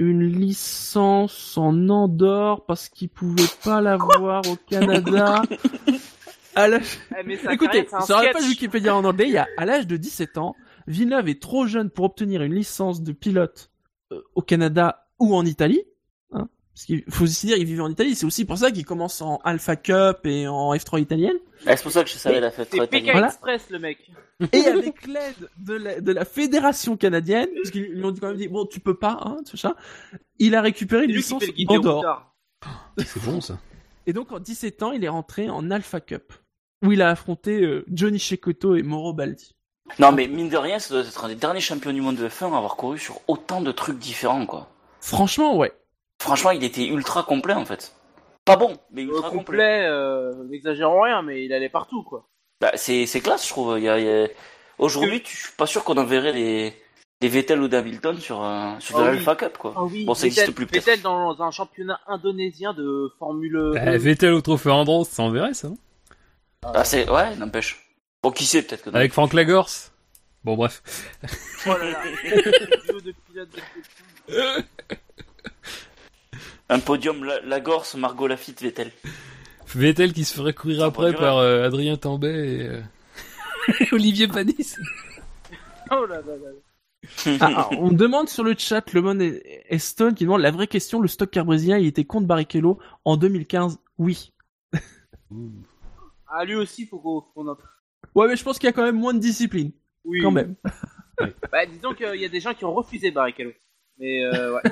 une 0.00 0.24
licence 0.24 1.56
en 1.56 1.88
Andorre 1.88 2.64
parce 2.66 2.88
qu'il 2.88 3.08
pouvait 3.10 3.44
pas 3.62 3.80
l'avoir 3.80 4.42
au 4.50 4.56
Canada. 4.68 5.42
À 6.56 6.66
la- 6.66 6.78
Eh, 6.78 7.22
mais 7.24 7.38
Écoutez, 7.52 7.86
la 7.92 8.00
sketch. 8.00 8.32
page 8.32 8.48
Wikipédia 8.48 8.96
en 8.96 9.04
anglais, 9.04 9.26
il 9.28 9.32
y 9.32 9.38
a 9.38 9.46
à 9.56 9.64
l'âge 9.64 9.86
de 9.86 9.96
17 9.96 10.36
ans, 10.36 10.56
Villeneuve 10.88 11.28
est 11.28 11.40
trop 11.40 11.66
jeune 11.68 11.90
pour 11.90 12.06
obtenir 12.06 12.42
une 12.42 12.54
licence 12.54 13.02
de 13.04 13.12
pilote 13.12 13.70
euh, 14.10 14.20
au 14.34 14.42
Canada 14.42 15.06
ou 15.20 15.36
en 15.36 15.46
Italie. 15.46 15.84
Hein 16.32 16.48
Parce 16.74 16.86
qu'il 16.86 17.04
faut 17.08 17.24
aussi 17.24 17.46
dire 17.46 17.56
qu'il 17.56 17.66
vivait 17.66 17.82
en 17.82 17.90
Italie, 17.90 18.14
c'est 18.14 18.26
aussi 18.26 18.44
pour 18.44 18.56
ça 18.56 18.70
qu'il 18.70 18.84
commence 18.84 19.20
en 19.20 19.40
Alpha 19.44 19.76
Cup 19.76 20.24
et 20.24 20.46
en 20.46 20.72
F3 20.74 21.00
italienne. 21.00 21.36
Ah, 21.66 21.76
c'est 21.76 21.82
pour 21.82 21.92
ça 21.92 22.04
que 22.04 22.10
je 22.10 22.16
savais 22.16 22.40
la 22.40 22.50
fête 22.50 22.68
C'est 22.70 22.78
très 22.78 22.86
PK 22.86 22.94
italienne. 22.94 23.12
Voilà. 23.12 23.26
Express, 23.28 23.70
le 23.70 23.78
mec. 23.78 24.10
Et 24.52 24.64
avec 24.66 25.06
l'aide 25.06 25.50
de 25.58 25.74
la, 25.74 26.00
de 26.00 26.12
la 26.12 26.24
fédération 26.24 26.96
canadienne, 26.96 27.48
parce 27.56 27.70
qu'ils 27.70 27.92
lui 27.92 28.04
ont 28.04 28.14
quand 28.14 28.28
même 28.28 28.36
dit, 28.36 28.48
bon, 28.48 28.66
tu 28.66 28.80
peux 28.80 28.94
pas, 28.96 29.18
hein, 29.22 29.38
tout 29.48 29.56
ça, 29.56 29.76
il 30.38 30.54
a 30.54 30.62
récupéré 30.62 31.04
une 31.04 31.12
licence 31.12 31.42
Andorre. 31.68 32.34
C'est 32.98 33.22
bon 33.24 33.40
ça. 33.40 33.58
Et 34.06 34.12
donc, 34.12 34.32
en 34.32 34.38
17 34.38 34.82
ans, 34.82 34.92
il 34.92 35.04
est 35.04 35.08
rentré 35.08 35.50
en 35.50 35.70
Alpha 35.70 36.00
Cup, 36.00 36.32
où 36.84 36.92
il 36.92 37.02
a 37.02 37.10
affronté 37.10 37.60
euh, 37.62 37.84
Johnny 37.92 38.18
Cecotto 38.18 38.76
et 38.76 38.82
Mauro 38.82 39.12
Baldi. 39.12 39.54
Non, 39.98 40.12
mais 40.12 40.28
mine 40.28 40.48
de 40.48 40.56
rien, 40.56 40.78
ça 40.78 40.94
doit 40.94 41.04
être 41.04 41.24
un 41.24 41.28
des 41.28 41.34
derniers 41.34 41.60
champions 41.60 41.92
du 41.92 42.00
monde 42.00 42.16
de 42.16 42.28
F1 42.28 42.54
à 42.54 42.56
avoir 42.56 42.76
couru 42.76 42.98
sur 42.98 43.20
autant 43.28 43.60
de 43.60 43.72
trucs 43.72 43.98
différents, 43.98 44.46
quoi. 44.46 44.70
Franchement, 45.00 45.56
ouais. 45.56 45.72
Franchement, 46.20 46.50
il 46.50 46.62
était 46.64 46.86
ultra 46.86 47.22
complet, 47.22 47.54
en 47.54 47.64
fait. 47.64 47.94
Pas 48.44 48.56
bon, 48.56 48.76
mais 48.92 49.02
Euh, 49.02 49.06
ultra 49.06 49.30
complet. 49.30 49.36
complet, 49.38 49.86
euh, 49.86 50.34
n'exagérons 50.50 51.00
rien, 51.02 51.22
mais 51.22 51.44
il 51.44 51.52
allait 51.52 51.68
partout, 51.68 52.02
quoi. 52.02 52.26
Bah, 52.60 52.72
c'est, 52.74 53.06
c'est 53.06 53.20
classe, 53.20 53.44
je 53.44 53.50
trouve. 53.50 53.78
Il 53.78 53.84
y 53.84 53.88
a, 53.88 53.98
il 53.98 54.04
y 54.04 54.08
a- 54.24 54.28
Aujourd'hui, 54.78 55.22
tu- 55.22 55.36
je 55.36 55.42
suis 55.46 55.56
pas 55.56 55.66
sûr 55.66 55.84
qu'on 55.84 55.96
enverrait 55.98 56.32
les, 56.32 56.74
les 57.20 57.28
Vettel 57.28 57.60
ou 57.60 57.68
d'Hamilton 57.68 58.18
sur, 58.18 58.42
euh, 58.42 58.70
sur 58.80 58.98
de 58.98 59.02
Ah 59.02 59.06
oui. 59.10 59.16
l'Alpha 59.16 59.36
Cup, 59.36 59.58
quoi. 59.58 59.74
Ah 59.76 59.84
oui, 59.84 60.04
Bon, 60.04 60.14
ça 60.14 60.26
Vettel- 60.26 60.38
existe 60.42 60.54
plus, 60.56 60.66
peut-être. 60.66 60.84
Vettel 60.86 61.02
dans 61.02 61.42
un 61.42 61.50
championnat 61.50 62.00
indonésien 62.06 62.72
de 62.74 63.10
Formule 63.18 63.74
1. 63.76 63.96
Vettel 63.98 64.32
au 64.32 64.40
trophée 64.40 64.70
Andros, 64.70 65.06
ça 65.08 65.22
enverrait 65.22 65.54
ça. 65.54 65.68
Ah, 66.64 66.84
c'est, 66.84 67.08
ouais, 67.10 67.34
n'empêche. 67.36 67.86
Bon, 68.22 68.30
qui 68.30 68.44
sait, 68.44 68.62
peut-être 68.62 68.82
que 68.84 68.90
non. 68.90 68.96
Avec 68.96 69.12
Franck 69.12 69.32
Lagorce. 69.32 69.92
Bon 70.44 70.54
bref. 70.56 70.82
Oh 71.66 71.68
là 71.78 71.90
là. 71.90 72.02
Duo 72.88 73.00
de 73.00 73.12
pilotes 73.26 73.48
de 74.28 74.32
F1. 74.32 74.64
Un 76.70 76.78
podium, 76.78 77.24
la, 77.24 77.40
Lagorce, 77.40 77.96
Margot 77.96 78.28
Lafitte, 78.28 78.62
Vettel. 78.62 78.92
Vettel 79.74 80.12
qui 80.12 80.24
se 80.24 80.32
ferait 80.34 80.54
courir 80.54 80.84
après 80.84 81.12
par 81.12 81.38
euh, 81.38 81.66
Adrien 81.66 81.96
Tambay 81.96 82.28
et 82.28 82.68
euh, 82.68 82.80
Olivier 83.92 84.28
Panis. 84.28 84.76
Oh 85.90 86.06
là 86.06 86.22
là 86.22 86.36
là. 86.36 87.36
Ah, 87.40 87.68
on 87.78 87.90
demande 87.90 88.28
sur 88.28 88.44
le 88.44 88.54
chat, 88.56 88.92
le 88.92 89.02
bon 89.02 89.20
Eston 89.68 90.14
qui 90.14 90.24
demande 90.24 90.42
la 90.42 90.52
vraie 90.52 90.68
question, 90.68 91.00
le 91.00 91.08
stock 91.08 91.30
car 91.30 91.44
brésilien, 91.44 91.76
il 91.76 91.86
était 91.86 92.04
contre 92.04 92.28
Barrichello 92.28 92.78
en 93.04 93.16
2015 93.16 93.78
Oui. 93.98 94.32
Ah, 96.32 96.44
lui 96.44 96.54
aussi, 96.54 96.86
faut 96.86 97.00
qu'on 97.00 97.22
qu'on 97.22 97.48
en... 97.48 97.56
Ouais, 98.14 98.28
mais 98.28 98.36
je 98.36 98.44
pense 98.44 98.60
qu'il 98.60 98.68
y 98.68 98.70
a 98.70 98.72
quand 98.72 98.84
même 98.84 98.96
moins 98.96 99.14
de 99.14 99.18
discipline, 99.18 99.72
Oui. 100.04 100.20
quand 100.22 100.30
même. 100.30 100.54
Bah, 101.50 101.66
disons 101.66 101.92
qu'il 101.92 102.20
y 102.20 102.24
a 102.24 102.28
des 102.28 102.38
gens 102.38 102.54
qui 102.54 102.64
ont 102.64 102.72
refusé 102.72 103.10
Barrichello. 103.10 103.50
Mais 103.98 104.24
euh, 104.24 104.54
ouais. 104.54 104.62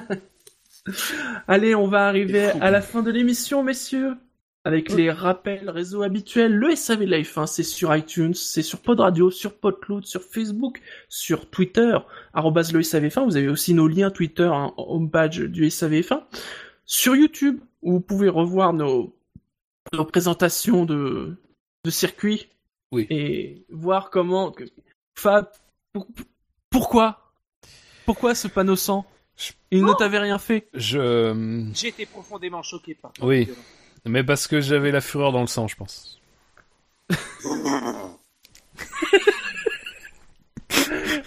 Allez, 1.48 1.74
on 1.74 1.86
va 1.88 2.06
arriver 2.08 2.50
fou. 2.50 2.58
à 2.60 2.70
la 2.70 2.80
fin 2.80 3.02
de 3.02 3.10
l'émission, 3.10 3.62
messieurs. 3.62 4.14
Avec 4.64 4.90
les 4.92 5.10
rappels 5.10 5.70
réseaux 5.70 6.02
habituels, 6.02 6.54
le 6.54 6.74
SAV 6.76 7.04
Life, 7.04 7.38
hein, 7.38 7.46
c'est 7.46 7.62
sur 7.62 7.94
iTunes, 7.96 8.34
c'est 8.34 8.60
sur 8.62 8.80
Pod 8.80 9.00
Radio, 9.00 9.30
sur 9.30 9.54
Podcloud, 9.58 10.04
sur 10.04 10.22
Facebook, 10.22 10.82
sur 11.08 11.48
Twitter, 11.48 11.96
arrobase 12.34 12.72
le 12.72 12.80
SAV1. 12.80 13.24
Vous 13.24 13.36
avez 13.36 13.48
aussi 13.48 13.72
nos 13.72 13.88
liens 13.88 14.10
Twitter, 14.10 14.50
hein, 14.52 14.74
homepage 14.76 15.38
du 15.38 15.68
SAV1. 15.68 16.22
Sur 16.84 17.16
YouTube, 17.16 17.60
où 17.82 17.92
vous 17.92 18.00
pouvez 18.00 18.28
revoir 18.28 18.72
nos, 18.74 19.16
nos 19.94 20.04
présentations 20.04 20.84
de, 20.84 21.36
de 21.84 21.90
circuit. 21.90 22.48
Oui. 22.92 23.06
Et 23.08 23.64
voir 23.70 24.10
comment... 24.10 24.54
Fab, 25.14 25.46
pour- 25.92 26.08
pourquoi? 26.68 27.32
Pourquoi 28.04 28.34
ce 28.34 28.48
panneau 28.48 28.76
sang 28.76 29.06
Il 29.70 29.84
ne 29.84 29.92
t'avait 29.92 30.18
rien 30.18 30.38
fait. 30.38 30.68
Je 30.74 30.98
euh, 30.98 31.64
J'ai 31.74 31.88
été 31.88 32.06
profondément 32.06 32.62
choqué 32.62 32.94
par 32.94 33.12
ça. 33.16 33.24
Oui. 33.24 33.48
mais 34.04 34.24
parce 34.24 34.46
que 34.46 34.60
j'avais 34.60 34.90
la 34.90 35.00
fureur 35.00 35.32
dans 35.32 35.42
le 35.42 35.46
sang, 35.46 35.68
je 35.68 35.76
pense. 35.76 36.20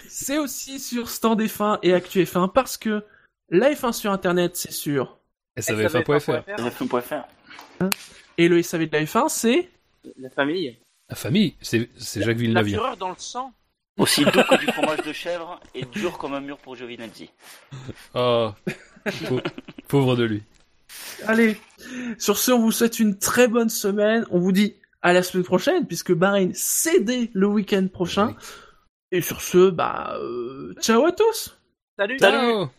C'est 0.08 0.38
aussi 0.38 0.78
sur 0.78 1.08
Stand 1.08 1.40
F1 1.40 1.78
et 1.82 1.94
Actu 1.94 2.22
F1 2.22 2.52
parce 2.52 2.76
que 2.76 3.04
la 3.48 3.72
F1 3.72 3.92
sur 3.92 4.12
Internet, 4.12 4.56
c'est 4.56 4.72
sur. 4.72 5.18
SAVF1.fr. 5.58 6.44
F1.fr. 6.46 7.90
Et 8.38 8.48
le 8.48 8.62
SAV 8.62 8.86
de 8.88 8.96
la 8.96 9.04
F1, 9.04 9.28
c'est. 9.28 9.68
La 10.16 10.30
famille. 10.30 10.78
La 11.08 11.16
famille, 11.16 11.54
c'est 11.60 11.90
c'est 11.98 12.20
Jacques 12.20 12.28
La 12.28 12.34
Villeneuve. 12.34 12.68
fureur 12.68 12.96
dans 12.96 13.10
le 13.10 13.16
sang. 13.18 13.52
Aussi 13.98 14.24
doux 14.24 14.30
que 14.30 14.58
du 14.58 14.66
fromage 14.72 15.00
de 15.06 15.12
chèvre 15.12 15.60
et 15.74 15.84
dur 15.84 16.16
comme 16.18 16.34
un 16.34 16.40
mur 16.40 16.58
pour 16.58 16.76
Giovinazzi. 16.76 17.30
Oh, 18.14 18.50
Pau- 19.28 19.40
pauvre 19.88 20.16
de 20.16 20.24
lui. 20.24 20.42
Allez, 21.26 21.56
sur 22.18 22.38
ce, 22.38 22.52
on 22.52 22.58
vous 22.60 22.72
souhaite 22.72 22.98
une 23.00 23.18
très 23.18 23.48
bonne 23.48 23.68
semaine. 23.68 24.24
On 24.30 24.38
vous 24.38 24.52
dit 24.52 24.76
à 25.02 25.12
la 25.12 25.22
semaine 25.22 25.44
prochaine, 25.44 25.86
puisque 25.86 26.12
Bahreïn 26.12 26.52
cédé 26.54 27.30
le 27.34 27.46
week-end 27.46 27.86
prochain. 27.92 28.34
Et 29.10 29.20
sur 29.20 29.40
ce, 29.42 29.68
bah, 29.70 30.16
euh, 30.18 30.74
ciao 30.80 31.04
à 31.04 31.12
tous! 31.12 31.58
Salut. 31.98 32.18
Salut. 32.18 32.38
Ciao 32.38 32.70